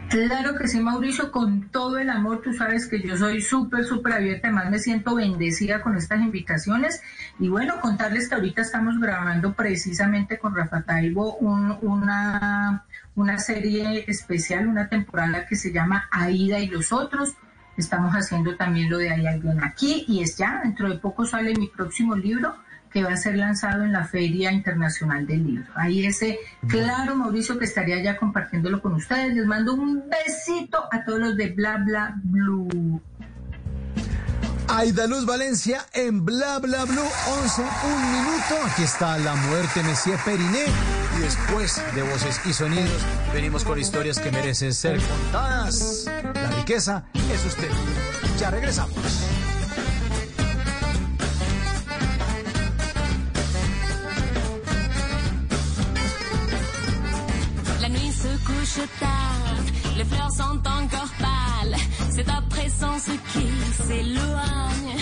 Claro 0.10 0.56
que 0.56 0.68
sí, 0.68 0.80
Mauricio, 0.80 1.32
con 1.32 1.70
todo 1.70 1.98
el 1.98 2.10
amor, 2.10 2.42
tú 2.44 2.54
sabes 2.54 2.88
que 2.88 3.02
yo 3.02 3.18
soy 3.18 3.42
súper, 3.42 3.84
súper 3.84 4.14
abierta, 4.14 4.48
además 4.48 4.70
me 4.70 4.80
siento 4.80 5.16
bendecida 5.16 5.82
con 5.82 5.98
estas 5.98 6.22
invitaciones. 6.22 7.02
Y 7.40 7.50
bueno, 7.50 7.82
contarles 7.82 8.30
que 8.30 8.36
ahorita 8.36 8.62
estamos 8.62 9.00
grabando 9.00 9.54
precisamente 9.54 10.38
con 10.38 10.56
Rafa 10.56 10.84
Taibo 10.84 11.38
una, 11.38 12.86
una 13.16 13.38
serie 13.40 14.06
especial, 14.08 14.68
una 14.68 14.88
temporada 14.88 15.48
que 15.48 15.56
se 15.56 15.72
llama 15.72 16.08
Aida 16.12 16.60
y 16.60 16.68
los 16.68 16.94
otros. 16.94 17.34
Estamos 17.76 18.14
haciendo 18.14 18.56
también 18.56 18.92
lo 18.92 19.00
de 19.00 19.10
Hay 19.10 19.26
alguien 19.26 19.64
aquí 19.64 20.06
y 20.08 20.22
es 20.22 20.38
ya, 20.38 20.62
dentro 20.64 20.90
de 20.90 21.00
poco 21.00 21.26
sale 21.26 21.56
mi 21.56 21.68
próximo 21.70 22.16
libro 22.16 22.56
que 22.94 23.04
va 23.04 23.14
a 23.14 23.18
ser 23.18 23.36
lanzado 23.36 23.84
en 23.84 23.92
la 23.92 24.06
Feria 24.06 24.52
Internacional 24.52 25.26
del 25.26 25.46
Libro. 25.46 25.66
Ahí 25.76 26.06
ese, 26.06 26.38
claro, 26.68 27.16
Mauricio, 27.16 27.58
que 27.58 27.66
estaría 27.66 28.02
ya 28.04 28.18
compartiéndolo 28.18 28.82
con 28.82 28.94
ustedes. 28.94 29.34
Les 29.34 29.46
mando 29.48 29.74
un 29.74 30.04
besito 30.08 30.88
a 30.92 31.04
todos 31.04 31.20
los 31.20 31.36
de 31.36 31.50
Bla 31.50 31.78
Bla 31.78 32.14
Blue. 32.24 33.02
Aida 34.68 35.08
Luz 35.08 35.26
Valencia 35.26 35.86
en 35.94 36.24
Bla 36.24 36.60
Bla 36.60 36.86
Blue, 36.86 37.02
11, 37.42 37.62
un 37.62 38.12
minuto. 38.12 38.72
Aquí 38.72 38.84
está 38.84 39.18
la 39.18 39.36
muerte, 39.36 39.84
Messier 39.84 40.18
Periné. 40.24 40.66
Y 41.18 41.22
después 41.22 41.82
de 41.96 42.04
voces 42.04 42.40
y 42.46 42.54
sonidos, 42.54 43.02
venimos 43.34 43.64
con 43.64 43.80
historias 43.80 44.20
que 44.20 44.32
merecen 44.32 44.74
ser 44.74 45.00
contadas. 45.00 46.06
La 46.34 46.52
riqueza 46.52 47.06
es 47.14 47.46
usted. 47.46 47.70
Ya 48.40 48.52
regresamos. 48.52 49.43
Les 59.98 60.04
fleurs 60.06 60.32
sont 60.32 60.58
encore 60.58 61.10
pâles, 61.20 61.76
c'est 62.10 62.24
ta 62.24 62.42
présence 62.50 63.06
qui 63.32 63.84
s'éloigne. 63.84 64.98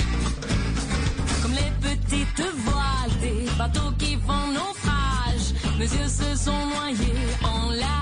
Comme 1.41 1.53
les 1.53 1.71
petites 1.79 2.43
voiles 2.65 3.19
des 3.21 3.49
bateaux 3.57 3.91
qui 3.97 4.17
font 4.17 4.47
naufrage, 4.51 5.53
mes 5.79 5.85
yeux 5.85 6.09
se 6.09 6.35
sont 6.35 6.65
noyés 6.65 7.27
en 7.43 7.71
larmes. 7.71 8.01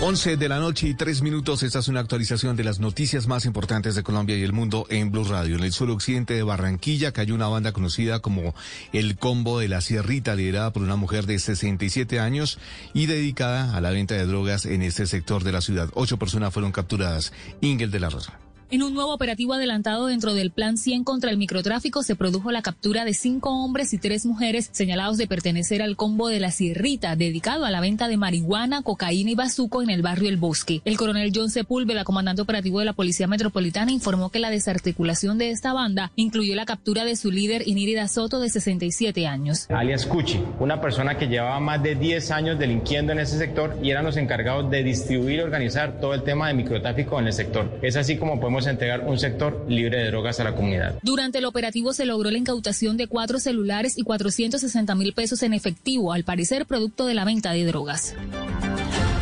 11 0.00 0.36
de 0.36 0.48
la 0.48 0.60
noche 0.60 0.86
y 0.86 0.94
tres 0.94 1.22
minutos. 1.22 1.64
Esta 1.64 1.80
es 1.80 1.88
una 1.88 1.98
actualización 1.98 2.54
de 2.54 2.62
las 2.62 2.78
noticias 2.78 3.26
más 3.26 3.44
importantes 3.46 3.96
de 3.96 4.04
Colombia 4.04 4.36
y 4.36 4.44
el 4.44 4.52
mundo 4.52 4.86
en 4.90 5.10
Blue 5.10 5.24
Radio. 5.24 5.56
En 5.56 5.64
el 5.64 5.72
suelo 5.72 5.94
occidente 5.94 6.34
de 6.34 6.44
Barranquilla 6.44 7.10
cayó 7.10 7.34
una 7.34 7.48
banda 7.48 7.72
conocida 7.72 8.20
como 8.20 8.54
el 8.92 9.18
Combo 9.18 9.58
de 9.58 9.66
la 9.66 9.80
Sierrita, 9.80 10.36
liderada 10.36 10.72
por 10.72 10.84
una 10.84 10.94
mujer 10.94 11.26
de 11.26 11.40
67 11.40 12.20
años 12.20 12.60
y 12.94 13.06
dedicada 13.06 13.76
a 13.76 13.80
la 13.80 13.90
venta 13.90 14.14
de 14.14 14.24
drogas 14.24 14.66
en 14.66 14.82
este 14.82 15.04
sector 15.08 15.42
de 15.42 15.50
la 15.50 15.60
ciudad. 15.60 15.90
Ocho 15.94 16.16
personas 16.16 16.54
fueron 16.54 16.70
capturadas. 16.70 17.32
Ingel 17.60 17.90
de 17.90 17.98
la 17.98 18.08
Rosa. 18.08 18.38
En 18.70 18.82
un 18.82 18.92
nuevo 18.92 19.14
operativo 19.14 19.54
adelantado 19.54 20.08
dentro 20.08 20.34
del 20.34 20.50
Plan 20.50 20.76
100 20.76 21.02
contra 21.02 21.30
el 21.30 21.38
microtráfico 21.38 22.02
se 22.02 22.16
produjo 22.16 22.50
la 22.50 22.60
captura 22.60 23.06
de 23.06 23.14
cinco 23.14 23.48
hombres 23.48 23.94
y 23.94 23.98
tres 23.98 24.26
mujeres 24.26 24.68
señalados 24.72 25.16
de 25.16 25.26
pertenecer 25.26 25.80
al 25.80 25.96
combo 25.96 26.28
de 26.28 26.38
la 26.38 26.50
Sierrita, 26.50 27.16
dedicado 27.16 27.64
a 27.64 27.70
la 27.70 27.80
venta 27.80 28.08
de 28.08 28.18
marihuana, 28.18 28.82
cocaína 28.82 29.30
y 29.30 29.34
bazuco 29.34 29.80
en 29.80 29.88
el 29.88 30.02
barrio 30.02 30.28
El 30.28 30.36
Bosque. 30.36 30.82
El 30.84 30.98
coronel 30.98 31.32
John 31.34 31.48
Sepúlveda, 31.48 32.04
comandante 32.04 32.42
operativo 32.42 32.80
de 32.80 32.84
la 32.84 32.92
Policía 32.92 33.26
Metropolitana, 33.26 33.90
informó 33.90 34.28
que 34.28 34.38
la 34.38 34.50
desarticulación 34.50 35.38
de 35.38 35.48
esta 35.48 35.72
banda 35.72 36.12
incluyó 36.14 36.54
la 36.54 36.66
captura 36.66 37.06
de 37.06 37.16
su 37.16 37.30
líder 37.30 37.66
Inírida 37.66 38.06
Soto, 38.06 38.38
de 38.38 38.50
67 38.50 39.26
años. 39.26 39.66
Alias 39.70 40.04
Cuchi, 40.04 40.42
una 40.60 40.78
persona 40.78 41.16
que 41.16 41.26
llevaba 41.26 41.58
más 41.58 41.82
de 41.82 41.94
10 41.94 42.30
años 42.32 42.58
delinquiendo 42.58 43.12
en 43.12 43.20
ese 43.20 43.38
sector 43.38 43.78
y 43.82 43.92
eran 43.92 44.04
los 44.04 44.18
encargados 44.18 44.70
de 44.70 44.82
distribuir 44.82 45.38
y 45.38 45.40
organizar 45.40 45.98
todo 46.02 46.12
el 46.12 46.22
tema 46.22 46.48
de 46.48 46.54
microtráfico 46.54 47.18
en 47.18 47.28
el 47.28 47.32
sector. 47.32 47.78
Es 47.80 47.96
así 47.96 48.18
como 48.18 48.38
podemos 48.38 48.57
entregar 48.66 49.00
un 49.00 49.18
sector 49.18 49.64
libre 49.68 49.98
de 49.98 50.06
drogas 50.08 50.40
a 50.40 50.44
la 50.44 50.54
comunidad. 50.54 50.98
Durante 51.02 51.38
el 51.38 51.44
operativo 51.44 51.92
se 51.92 52.06
logró 52.06 52.30
la 52.30 52.38
incautación 52.38 52.96
de 52.96 53.06
cuatro 53.06 53.38
celulares 53.38 53.96
y 53.96 54.02
460 54.02 54.94
mil 54.94 55.12
pesos 55.12 55.42
en 55.42 55.54
efectivo, 55.54 56.12
al 56.12 56.24
parecer 56.24 56.66
producto 56.66 57.06
de 57.06 57.14
la 57.14 57.24
venta 57.24 57.52
de 57.52 57.64
drogas. 57.64 58.14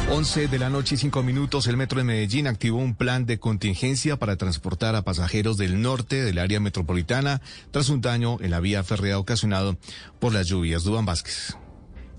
11 0.09 0.47
de 0.47 0.59
la 0.61 0.71
noche 0.71 0.95
y 0.95 0.99
5 0.99 1.25
minutos, 1.25 1.67
el 1.67 1.77
Metro 1.77 1.99
de 1.99 2.05
Medellín 2.05 2.47
activó 2.47 2.79
un 2.79 2.95
plan 2.95 3.27
de 3.27 3.39
contingencia 3.39 4.17
para 4.17 4.37
transportar 4.37 4.95
a 4.95 5.03
pasajeros 5.03 5.57
del 5.57 5.83
norte 5.83 6.23
del 6.23 6.39
área 6.39 6.61
metropolitana 6.61 7.43
tras 7.73 7.89
un 7.89 8.01
daño 8.01 8.39
en 8.41 8.53
la 8.53 8.61
vía 8.61 8.85
férrea 8.85 9.19
ocasionado 9.19 9.77
por 10.21 10.33
las 10.33 10.47
lluvias. 10.47 10.85
Dubán 10.85 11.07
Vázquez. 11.07 11.57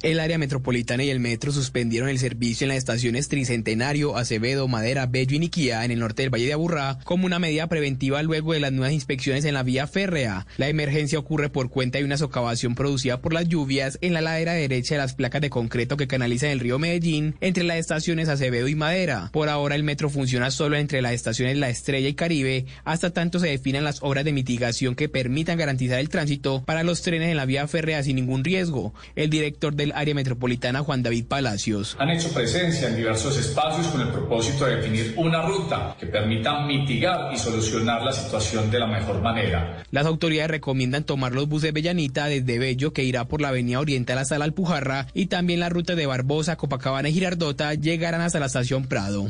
El 0.04 0.20
área 0.20 0.38
metropolitana 0.38 1.04
y 1.04 1.10
el 1.10 1.20
metro 1.20 1.52
suspendieron 1.52 2.08
el 2.08 2.20
servicio 2.20 2.66
en 2.66 2.70
las 2.70 2.78
estaciones 2.78 3.30
Tricentenario, 3.30 4.16
Acevedo, 4.16 4.68
Madera, 4.68 5.08
Bello 5.08 5.36
y 5.36 5.40
Niquía 5.40 5.84
en 5.84 5.90
el 5.92 5.98
norte 5.98 6.22
del 6.22 6.34
Valle 6.34 6.46
de 6.46 6.54
Aburrá 6.54 7.00
como 7.04 7.26
una 7.26 7.40
medida 7.40 7.68
preventiva 7.68 8.22
luego 8.22 8.54
de 8.54 8.60
las 8.60 8.72
nuevas 8.72 8.94
inspecciones 8.94 9.44
en 9.46 9.56
la 9.56 9.64
vía 9.64 9.88
férrea. 9.88 10.46
La 10.58 10.70
emergencia 10.70 11.18
ocurre 11.18 11.50
por 11.50 11.70
cuenta 11.70 11.98
de 11.98 12.06
una 12.06 12.18
socavación 12.18 12.76
producida 12.76 13.22
por 13.22 13.34
las 13.34 13.48
lluvias 13.48 13.98
en 14.02 14.14
la 14.14 14.22
ladera 14.22 14.54
derecha 14.54 14.94
de 14.94 15.02
las 15.02 15.16
placas 15.16 15.42
de 15.42 15.50
concreto 15.50 15.98
que 15.98 16.08
canalizan 16.08 16.52
el 16.52 16.60
río 16.60 16.78
Medellín 16.78 17.36
entre 17.42 17.64
las 17.64 17.78
estaciones 17.78 18.30
Acevedo 18.30 18.68
y 18.68 18.76
Madera. 18.76 19.32
Por 19.34 19.50
ahora 19.50 19.74
el 19.74 19.84
metro 19.84 20.12
funciona 20.12 20.52
solo 20.52 20.78
entre 20.78 21.02
las 21.02 21.14
estaciones 21.14 21.58
La 21.58 21.70
Estrella 21.70 22.08
y 22.08 22.14
Caribe 22.14 22.68
hasta 22.84 23.10
tanto 23.10 23.40
se 23.40 23.48
definan 23.48 23.84
las 23.84 24.04
obras 24.04 24.26
de 24.26 24.32
mitigación 24.32 24.94
que 24.94 25.10
permitan 25.10 25.58
garantizar 25.58 26.00
el 26.00 26.10
tránsito 26.10 26.64
para 26.64 26.84
los 26.84 27.02
trenes 27.02 27.30
en 27.30 27.38
la 27.38 27.46
vía 27.46 27.68
férrea 27.68 28.04
sin 28.04 28.18
ningún 28.18 28.44
riesgo. 28.44 28.94
El 29.16 29.32
director 29.32 29.76
del 29.76 29.87
área 29.96 30.16
metropolitana 30.16 30.84
Juan 30.84 31.04
David 31.04 31.26
Palacios. 31.26 31.96
Han 32.00 32.10
hecho 32.10 32.30
presencia 32.30 32.88
en 32.90 32.96
diversos 32.96 33.38
espacios 33.38 33.88
con 33.88 34.02
el 34.02 34.10
propósito 34.10 34.66
de 34.66 34.78
definir 34.78 35.14
una 35.18 35.42
ruta 35.42 35.96
que 36.00 36.08
permita 36.08 36.66
mitigar 36.66 37.34
y 37.34 37.38
solucionar 37.38 38.02
la 38.04 38.12
situación 38.12 38.70
de 38.72 38.80
la 38.80 38.88
mejor 38.88 39.22
manera. 39.22 39.84
Las 39.92 40.06
autoridades 40.06 40.52
recomiendan 40.52 41.04
tomar 41.04 41.34
los 41.34 41.48
buses 41.48 41.74
Bellanita 41.74 42.26
desde 42.26 42.60
Bello 42.60 42.94
que 42.94 43.04
irá 43.04 43.26
por 43.26 43.42
la 43.42 43.50
avenida 43.50 43.80
Oriental 43.80 44.18
hasta 44.18 44.38
la 44.38 44.46
Alpujarra 44.46 45.08
y 45.14 45.28
también 45.28 45.60
la 45.60 45.70
ruta 45.70 45.96
de 45.96 46.06
Barbosa, 46.06 46.56
Copacabana 46.56 47.10
y 47.10 47.14
Girardota 47.14 47.74
llegarán 47.74 48.22
hasta 48.22 48.40
la 48.40 48.48
estación 48.48 48.86
Prado. 48.86 49.28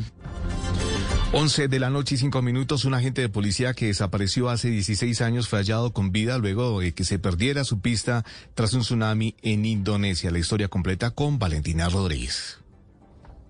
11 1.30 1.68
de 1.68 1.78
la 1.78 1.90
noche 1.90 2.14
y 2.14 2.18
5 2.18 2.40
minutos, 2.40 2.86
un 2.86 2.94
agente 2.94 3.20
de 3.20 3.28
policía 3.28 3.74
que 3.74 3.88
desapareció 3.88 4.48
hace 4.48 4.70
16 4.70 5.20
años 5.20 5.46
fue 5.46 5.58
hallado 5.58 5.92
con 5.92 6.10
vida 6.10 6.38
luego 6.38 6.80
de 6.80 6.94
que 6.94 7.04
se 7.04 7.18
perdiera 7.18 7.64
su 7.64 7.80
pista 7.80 8.24
tras 8.54 8.72
un 8.72 8.80
tsunami 8.80 9.34
en 9.42 9.66
Indonesia. 9.66 10.30
La 10.30 10.38
historia 10.38 10.68
completa 10.68 11.10
con 11.10 11.38
Valentina 11.38 11.90
Rodríguez. 11.90 12.60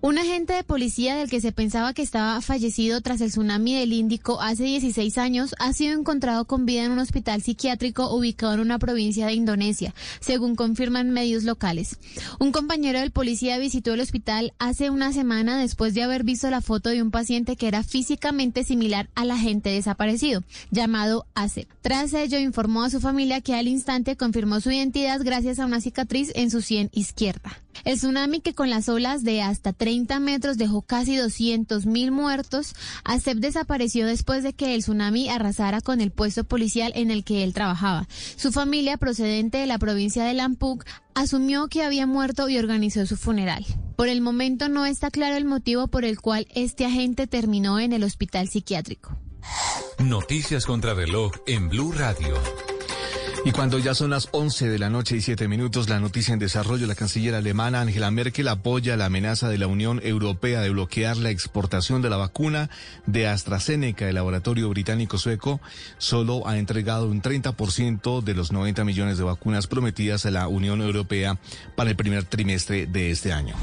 Un 0.01 0.17
agente 0.17 0.53
de 0.53 0.63
policía 0.63 1.17
del 1.17 1.29
que 1.29 1.41
se 1.41 1.51
pensaba 1.51 1.93
que 1.93 2.01
estaba 2.01 2.39
fallecido 2.39 3.01
tras 3.01 3.19
el 3.19 3.31
tsunami 3.31 3.75
del 3.75 3.91
Índico 3.91 4.39
hace 4.39 4.63
16 4.63 5.17
años 5.17 5.53
ha 5.59 5.73
sido 5.73 5.99
encontrado 5.99 6.45
con 6.45 6.65
vida 6.65 6.85
en 6.85 6.91
un 6.91 6.99
hospital 6.99 7.41
psiquiátrico 7.41 8.15
ubicado 8.15 8.53
en 8.53 8.61
una 8.61 8.79
provincia 8.79 9.25
de 9.25 9.33
Indonesia, 9.33 9.93
según 10.21 10.55
confirman 10.55 11.09
medios 11.09 11.43
locales. 11.43 11.97
Un 12.39 12.53
compañero 12.53 12.99
del 12.99 13.11
policía 13.11 13.57
visitó 13.57 13.93
el 13.93 13.99
hospital 13.99 14.53
hace 14.57 14.89
una 14.89 15.11
semana 15.11 15.59
después 15.59 15.93
de 15.93 16.03
haber 16.03 16.23
visto 16.23 16.49
la 16.49 16.61
foto 16.61 16.87
de 16.87 17.01
un 17.01 17.11
paciente 17.11 17.57
que 17.57 17.67
era 17.67 17.83
físicamente 17.83 18.63
similar 18.63 19.09
al 19.15 19.31
agente 19.31 19.69
desaparecido, 19.69 20.45
llamado 20.71 21.25
Ace. 21.35 21.67
Tras 21.81 22.13
ello, 22.13 22.39
informó 22.39 22.83
a 22.83 22.89
su 22.89 23.01
familia 23.01 23.41
que 23.41 23.53
al 23.53 23.67
instante 23.67 24.15
confirmó 24.15 24.61
su 24.61 24.71
identidad 24.71 25.19
gracias 25.21 25.59
a 25.59 25.65
una 25.65 25.81
cicatriz 25.81 26.31
en 26.35 26.51
su 26.51 26.61
sien 26.61 26.89
izquierda. 26.93 27.59
El 27.85 27.95
tsunami 27.95 28.41
que 28.41 28.53
con 28.53 28.69
las 28.69 28.89
olas 28.89 29.23
de 29.23 29.41
hasta 29.41 29.73
30 29.89 30.19
metros 30.19 30.59
dejó 30.59 30.83
casi 30.83 31.15
200 31.15 31.87
mil 31.87 32.11
muertos, 32.11 32.75
Acep 33.05 33.39
desapareció 33.39 34.05
después 34.05 34.43
de 34.43 34.53
que 34.53 34.75
el 34.75 34.81
tsunami 34.81 35.29
arrasara 35.29 35.81
con 35.81 35.99
el 35.99 36.11
puesto 36.11 36.43
policial 36.43 36.91
en 36.93 37.09
el 37.09 37.23
que 37.23 37.43
él 37.43 37.55
trabajaba. 37.55 38.07
Su 38.35 38.51
familia, 38.51 38.97
procedente 38.97 39.57
de 39.57 39.65
la 39.65 39.79
provincia 39.79 40.23
de 40.25 40.35
Lampuk, 40.35 40.85
asumió 41.15 41.69
que 41.69 41.81
había 41.81 42.05
muerto 42.05 42.49
y 42.49 42.59
organizó 42.59 43.07
su 43.07 43.17
funeral. 43.17 43.65
Por 43.95 44.09
el 44.09 44.21
momento 44.21 44.69
no 44.69 44.85
está 44.85 45.09
claro 45.09 45.35
el 45.37 45.45
motivo 45.45 45.87
por 45.87 46.05
el 46.05 46.21
cual 46.21 46.45
este 46.53 46.85
agente 46.85 47.25
terminó 47.25 47.79
en 47.79 47.91
el 47.91 48.03
hospital 48.03 48.47
psiquiátrico. 48.47 49.17
Noticias 49.97 50.67
contra 50.67 50.93
reloj 50.93 51.31
en 51.47 51.67
Blue 51.67 51.93
Radio. 51.93 52.35
Y 53.45 53.51
cuando 53.51 53.79
ya 53.79 53.95
son 53.95 54.09
las 54.09 54.27
11 54.31 54.67
de 54.67 54.79
la 54.79 54.89
noche 54.89 55.15
y 55.15 55.21
7 55.21 55.47
minutos, 55.47 55.87
la 55.87 55.99
noticia 55.99 56.33
en 56.33 56.39
desarrollo, 56.39 56.87
la 56.87 56.95
canciller 56.95 57.35
alemana 57.35 57.79
Angela 57.81 58.11
Merkel 58.11 58.49
apoya 58.49 58.97
la 58.97 59.05
amenaza 59.05 59.47
de 59.47 59.57
la 59.57 59.67
Unión 59.67 60.01
Europea 60.03 60.59
de 60.59 60.69
bloquear 60.69 61.15
la 61.15 61.29
exportación 61.29 62.01
de 62.01 62.09
la 62.09 62.17
vacuna 62.17 62.69
de 63.05 63.27
AstraZeneca. 63.27 64.09
El 64.09 64.15
laboratorio 64.15 64.67
británico 64.69 65.17
sueco 65.17 65.61
solo 65.97 66.47
ha 66.47 66.57
entregado 66.57 67.07
un 67.07 67.21
30% 67.21 68.21
de 68.21 68.33
los 68.33 68.51
90 68.51 68.83
millones 68.83 69.17
de 69.17 69.23
vacunas 69.23 69.67
prometidas 69.67 70.25
a 70.25 70.31
la 70.31 70.47
Unión 70.49 70.81
Europea 70.81 71.39
para 71.77 71.89
el 71.89 71.95
primer 71.95 72.25
trimestre 72.25 72.87
de 72.87 73.09
este 73.09 73.31
año. 73.31 73.55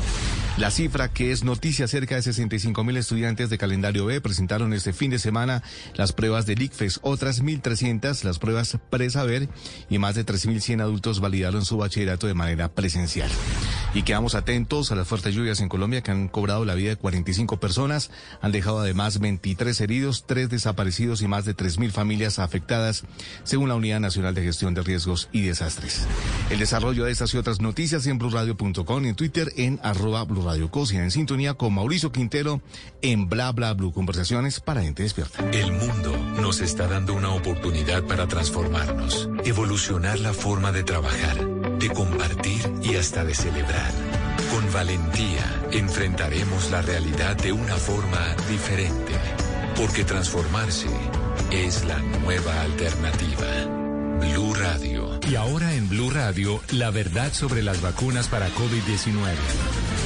La 0.58 0.70
cifra 0.70 1.12
que 1.12 1.32
es 1.32 1.44
noticia, 1.44 1.86
cerca 1.86 2.14
de 2.14 2.22
65 2.22 2.82
mil 2.82 2.96
estudiantes 2.96 3.50
de 3.50 3.58
calendario 3.58 4.06
B 4.06 4.22
presentaron 4.22 4.72
este 4.72 4.94
fin 4.94 5.10
de 5.10 5.18
semana 5.18 5.62
las 5.96 6.14
pruebas 6.14 6.46
del 6.46 6.62
ICFES, 6.62 7.00
otras 7.02 7.42
1.300 7.42 8.24
las 8.24 8.38
pruebas 8.38 8.78
presaber 8.88 9.50
y 9.90 9.98
más 9.98 10.14
de 10.14 10.24
3.100 10.24 10.80
adultos 10.80 11.20
validaron 11.20 11.66
su 11.66 11.76
bachillerato 11.76 12.26
de 12.26 12.32
manera 12.32 12.72
presencial. 12.72 13.30
Y 13.92 14.02
quedamos 14.02 14.34
atentos 14.34 14.90
a 14.92 14.94
las 14.94 15.06
fuertes 15.06 15.34
lluvias 15.34 15.60
en 15.60 15.68
Colombia 15.68 16.00
que 16.00 16.10
han 16.10 16.28
cobrado 16.28 16.64
la 16.64 16.74
vida 16.74 16.90
de 16.90 16.96
45 16.96 17.60
personas, 17.60 18.10
han 18.40 18.52
dejado 18.52 18.78
además 18.78 19.18
23 19.18 19.78
heridos, 19.82 20.24
3 20.26 20.48
desaparecidos 20.48 21.20
y 21.20 21.28
más 21.28 21.44
de 21.44 21.54
3.000 21.54 21.90
familias 21.90 22.38
afectadas, 22.38 23.04
según 23.44 23.68
la 23.68 23.74
Unidad 23.74 24.00
Nacional 24.00 24.34
de 24.34 24.42
Gestión 24.42 24.72
de 24.72 24.82
Riesgos 24.82 25.28
y 25.32 25.42
Desastres. 25.42 26.06
El 26.48 26.58
desarrollo 26.58 27.04
de 27.04 27.12
estas 27.12 27.34
y 27.34 27.36
otras 27.36 27.60
noticias 27.60 28.06
en 28.06 28.16
blurradio.com 28.16 29.04
y 29.04 29.08
en 29.08 29.14
Twitter 29.14 29.52
en 29.56 29.80
arroba 29.82 30.24
blurradio 30.54 31.02
en 31.02 31.10
sintonía 31.10 31.54
con 31.54 31.74
Mauricio 31.74 32.12
Quintero 32.12 32.60
en 33.02 33.28
bla 33.28 33.50
bla 33.52 33.74
blue 33.74 33.92
conversaciones 33.92 34.60
para 34.60 34.82
gente 34.82 35.02
despierta. 35.02 35.48
El 35.50 35.72
mundo 35.72 36.16
nos 36.40 36.60
está 36.60 36.86
dando 36.86 37.14
una 37.14 37.30
oportunidad 37.30 38.04
para 38.04 38.28
transformarnos 38.28 39.28
evolucionar 39.44 40.20
la 40.20 40.32
forma 40.32 40.72
de 40.72 40.84
trabajar, 40.84 41.44
de 41.78 41.88
compartir 41.90 42.60
y 42.82 42.94
hasta 42.94 43.24
de 43.24 43.34
celebrar. 43.34 43.90
Con 44.52 44.72
valentía 44.72 45.62
enfrentaremos 45.72 46.70
la 46.70 46.82
realidad 46.82 47.36
de 47.36 47.52
una 47.52 47.76
forma 47.76 48.36
diferente, 48.48 49.12
porque 49.76 50.04
transformarse 50.04 50.88
es 51.50 51.84
la 51.84 51.98
nueva 51.98 52.60
alternativa. 52.60 53.46
Blue 54.20 54.54
Radio. 54.54 55.20
Y 55.28 55.34
ahora 55.34 55.74
en 55.74 55.88
Blue 55.88 56.10
Radio, 56.10 56.60
la 56.70 56.90
verdad 56.90 57.32
sobre 57.32 57.62
las 57.62 57.82
vacunas 57.82 58.28
para 58.28 58.48
COVID-19. 58.48 60.05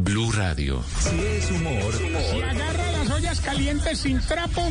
Blue 0.00 0.30
Radio. 0.30 0.80
Si 1.00 1.18
es 1.18 1.50
humor. 1.50 1.92
Si 1.92 2.40
agarra 2.40 2.97
ollas 3.18 3.40
calientes 3.40 3.98
sin 3.98 4.20
trapo. 4.20 4.62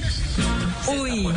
Uy. 0.88 1.28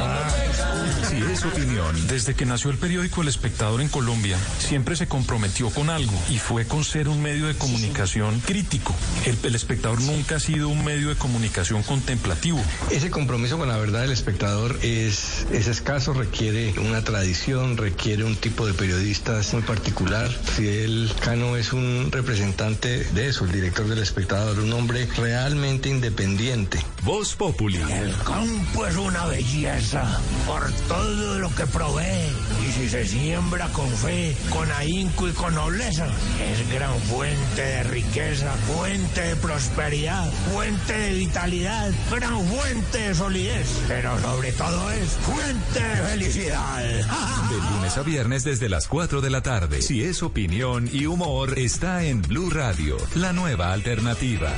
si 1.09 1.16
es 1.16 1.45
opinión. 1.45 2.07
Desde 2.07 2.35
que 2.35 2.47
nació 2.47 2.70
el 2.70 2.78
periódico 2.78 3.23
El 3.23 3.28
Espectador 3.28 3.81
en 3.81 3.89
Colombia, 3.89 4.39
siempre 4.59 4.95
se 4.95 5.09
comprometió 5.09 5.70
con 5.70 5.91
algo 5.91 6.12
y 6.28 6.39
fue 6.39 6.66
con 6.66 6.85
ser 6.85 7.09
un 7.09 7.20
medio 7.20 7.49
de 7.49 7.57
comunicación 7.57 8.39
crítico. 8.41 8.95
El, 9.27 9.37
el 9.43 9.55
Espectador 9.57 10.01
nunca 10.03 10.37
ha 10.37 10.41
sido 10.41 10.69
un 10.69 10.85
medio 10.85 11.09
de 11.09 11.16
comunicación 11.16 11.82
contemplativo. 11.82 12.62
Ese 12.91 13.11
compromiso 13.11 13.59
con 13.59 13.69
la 13.69 13.77
verdad 13.77 14.03
del 14.03 14.12
espectador 14.12 14.78
es, 14.82 15.47
es 15.51 15.66
escaso, 15.66 16.12
requiere 16.12 16.74
una 16.78 17.03
tradición, 17.03 17.77
requiere 17.77 18.23
un 18.23 18.37
tipo 18.37 18.66
de 18.66 18.74
periodistas 18.74 19.53
muy 19.53 19.62
particular. 19.62 20.31
Si 20.57 20.69
el 20.69 21.11
Cano 21.20 21.57
es 21.57 21.73
un 21.73 22.11
representante 22.12 23.05
de 23.05 23.28
eso, 23.28 23.47
el 23.47 23.53
director 23.53 23.89
del 23.89 23.99
espectador, 23.99 24.61
un 24.61 24.73
hombre 24.73 25.09
realmente 25.16 25.89
independiente. 25.89 26.78
Voz 27.02 27.35
Populi. 27.35 27.81
El 27.81 28.14
campo 28.24 28.86
es 28.86 28.97
una 28.97 29.24
belleza 29.27 30.20
por 30.47 30.70
todo 30.89 31.39
lo 31.39 31.55
que 31.55 31.66
provee. 31.66 32.28
Y 32.66 32.72
si 32.72 32.89
se 32.89 33.06
siembra 33.06 33.68
con 33.68 33.89
fe, 33.89 34.36
con 34.51 34.70
ahínco 34.72 35.28
y 35.28 35.32
con 35.32 35.55
nobleza, 35.55 36.06
es 36.06 36.72
gran 36.72 36.94
fuente 37.02 37.62
de 37.62 37.82
riqueza, 37.85 38.52
fuente 38.74 39.20
de 39.20 39.36
prosperidad, 39.36 40.31
fuente 40.52 40.93
de 40.93 41.14
vitalidad, 41.14 41.90
gran 42.10 42.47
fuente 42.47 42.98
de 42.98 43.14
solidez. 43.14 43.68
Pero 43.89 44.20
sobre 44.20 44.52
todo 44.52 44.90
es 44.90 45.10
fuente 45.10 45.82
de 45.82 45.97
felicidad. 46.09 46.81
De 47.51 47.56
lunes 47.56 47.97
a 47.97 48.02
viernes 48.02 48.44
desde 48.44 48.68
las 48.68 48.86
4 48.86 49.20
de 49.20 49.31
la 49.31 49.43
tarde. 49.43 49.82
Si 49.82 50.05
es 50.05 50.22
opinión 50.22 50.89
y 50.93 51.06
humor, 51.06 51.59
está 51.59 52.05
en 52.05 52.22
Blue 52.22 52.48
Radio, 52.51 52.97
la 53.16 53.32
nueva 53.32 53.72
alternativa. 53.72 54.52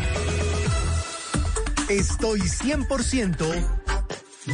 Estoy 1.92 2.40
100%. 2.40 3.46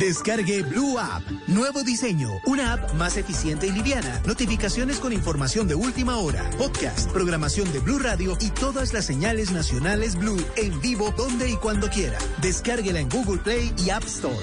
Descargue 0.01 0.65
Blue 0.65 0.98
App. 0.98 1.23
Nuevo 1.47 1.85
diseño. 1.85 2.31
Una 2.47 2.73
app 2.73 2.94
más 2.94 3.16
eficiente 3.16 3.69
y 3.69 3.70
liviana. 3.70 4.20
Notificaciones 4.27 4.98
con 4.98 5.12
información 5.12 5.69
de 5.69 5.77
última 5.77 6.16
hora. 6.16 6.51
Podcast, 6.59 7.12
programación 7.12 7.73
de 7.73 7.78
Blue 7.78 8.01
Radio 8.01 8.36
y 8.40 8.51
todas 8.51 8.93
las 8.93 9.05
señales 9.05 9.52
nacionales 9.52 10.16
Blue 10.16 10.44
en 10.56 10.81
vivo 10.81 11.15
donde 11.16 11.48
y 11.48 11.55
cuando 11.55 11.89
quiera. 11.89 12.19
Descárguela 12.43 12.98
en 12.98 13.09
Google 13.09 13.40
Play 13.40 13.73
y 13.86 13.90
App 13.90 14.02
Store. 14.02 14.36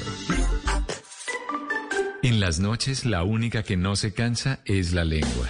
En 2.23 2.39
las 2.39 2.59
noches, 2.59 3.03
la 3.03 3.23
única 3.23 3.63
que 3.63 3.75
no 3.75 3.97
se 3.97 4.13
cansa 4.13 4.61
es 4.63 4.93
la 4.93 5.03
lengua. 5.03 5.49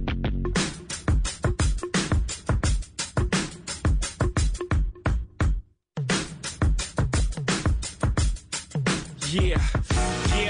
Yeah, 9.33 9.61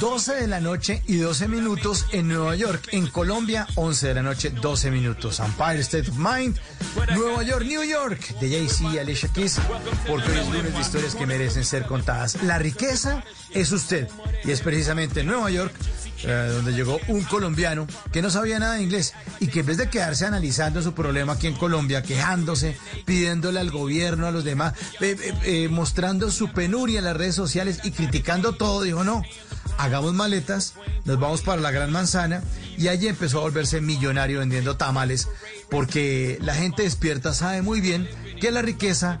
12 0.00 0.34
de 0.34 0.46
la 0.46 0.60
noche 0.60 1.02
y 1.06 1.16
12 1.16 1.48
minutos 1.48 2.06
en 2.12 2.28
Nueva 2.28 2.56
York. 2.56 2.88
En 2.92 3.06
Colombia, 3.06 3.66
11 3.74 4.08
de 4.08 4.14
la 4.14 4.22
noche, 4.22 4.50
12 4.50 4.90
minutos. 4.90 5.40
Empire 5.40 5.80
State 5.80 6.10
of 6.10 6.16
Mind. 6.16 6.58
Nueva 7.14 7.42
York, 7.42 7.64
New 7.64 7.82
York. 7.82 8.38
De 8.40 8.50
Jay-Z 8.50 8.92
y 8.92 8.98
Alicia 8.98 9.28
Keys. 9.32 9.60
Porque 10.06 10.30
hoy 10.30 10.38
es 10.38 10.48
lunes 10.48 10.74
de 10.74 10.80
historias 10.80 11.14
que 11.14 11.26
merecen 11.26 11.64
ser 11.64 11.86
contadas. 11.86 12.42
La 12.42 12.58
riqueza 12.58 13.22
es 13.52 13.72
usted. 13.72 14.08
Y 14.44 14.50
es 14.50 14.60
precisamente 14.60 15.20
en 15.20 15.26
Nueva 15.26 15.50
York 15.50 15.74
eh, 16.26 16.50
donde 16.52 16.72
llegó 16.72 16.98
un 17.08 17.22
colombiano 17.24 17.86
que 18.12 18.22
no 18.22 18.30
sabía 18.30 18.58
nada 18.58 18.74
de 18.74 18.82
inglés 18.82 19.14
y 19.40 19.48
que 19.48 19.60
en 19.60 19.66
vez 19.66 19.76
de 19.76 19.90
quedarse 19.90 20.24
analizando 20.24 20.80
su 20.80 20.94
problema 20.94 21.34
aquí 21.34 21.46
en 21.46 21.54
Colombia, 21.54 22.02
quejándose, 22.02 22.76
pidiéndole 23.04 23.60
al 23.60 23.70
gobierno, 23.70 24.26
a 24.26 24.30
los 24.30 24.44
demás, 24.44 24.74
eh, 25.00 25.16
eh, 25.20 25.34
eh, 25.44 25.68
mostrando 25.68 26.30
su 26.30 26.52
penuria 26.52 27.00
en 27.00 27.04
las 27.04 27.16
redes 27.16 27.34
sociales 27.34 27.80
y 27.84 27.90
criticando 27.90 28.54
todo, 28.54 28.82
dijo 28.82 29.04
no. 29.04 29.22
Hagamos 29.78 30.14
maletas, 30.14 30.74
nos 31.04 31.18
vamos 31.18 31.42
para 31.42 31.60
la 31.60 31.70
Gran 31.70 31.90
Manzana 31.90 32.42
y 32.78 32.88
allí 32.88 33.08
empezó 33.08 33.38
a 33.38 33.42
volverse 33.42 33.80
millonario 33.80 34.38
vendiendo 34.38 34.76
tamales 34.76 35.28
porque 35.68 36.38
la 36.40 36.54
gente 36.54 36.82
despierta 36.82 37.34
sabe 37.34 37.62
muy 37.62 37.80
bien 37.80 38.08
que 38.40 38.50
la 38.50 38.62
riqueza 38.62 39.20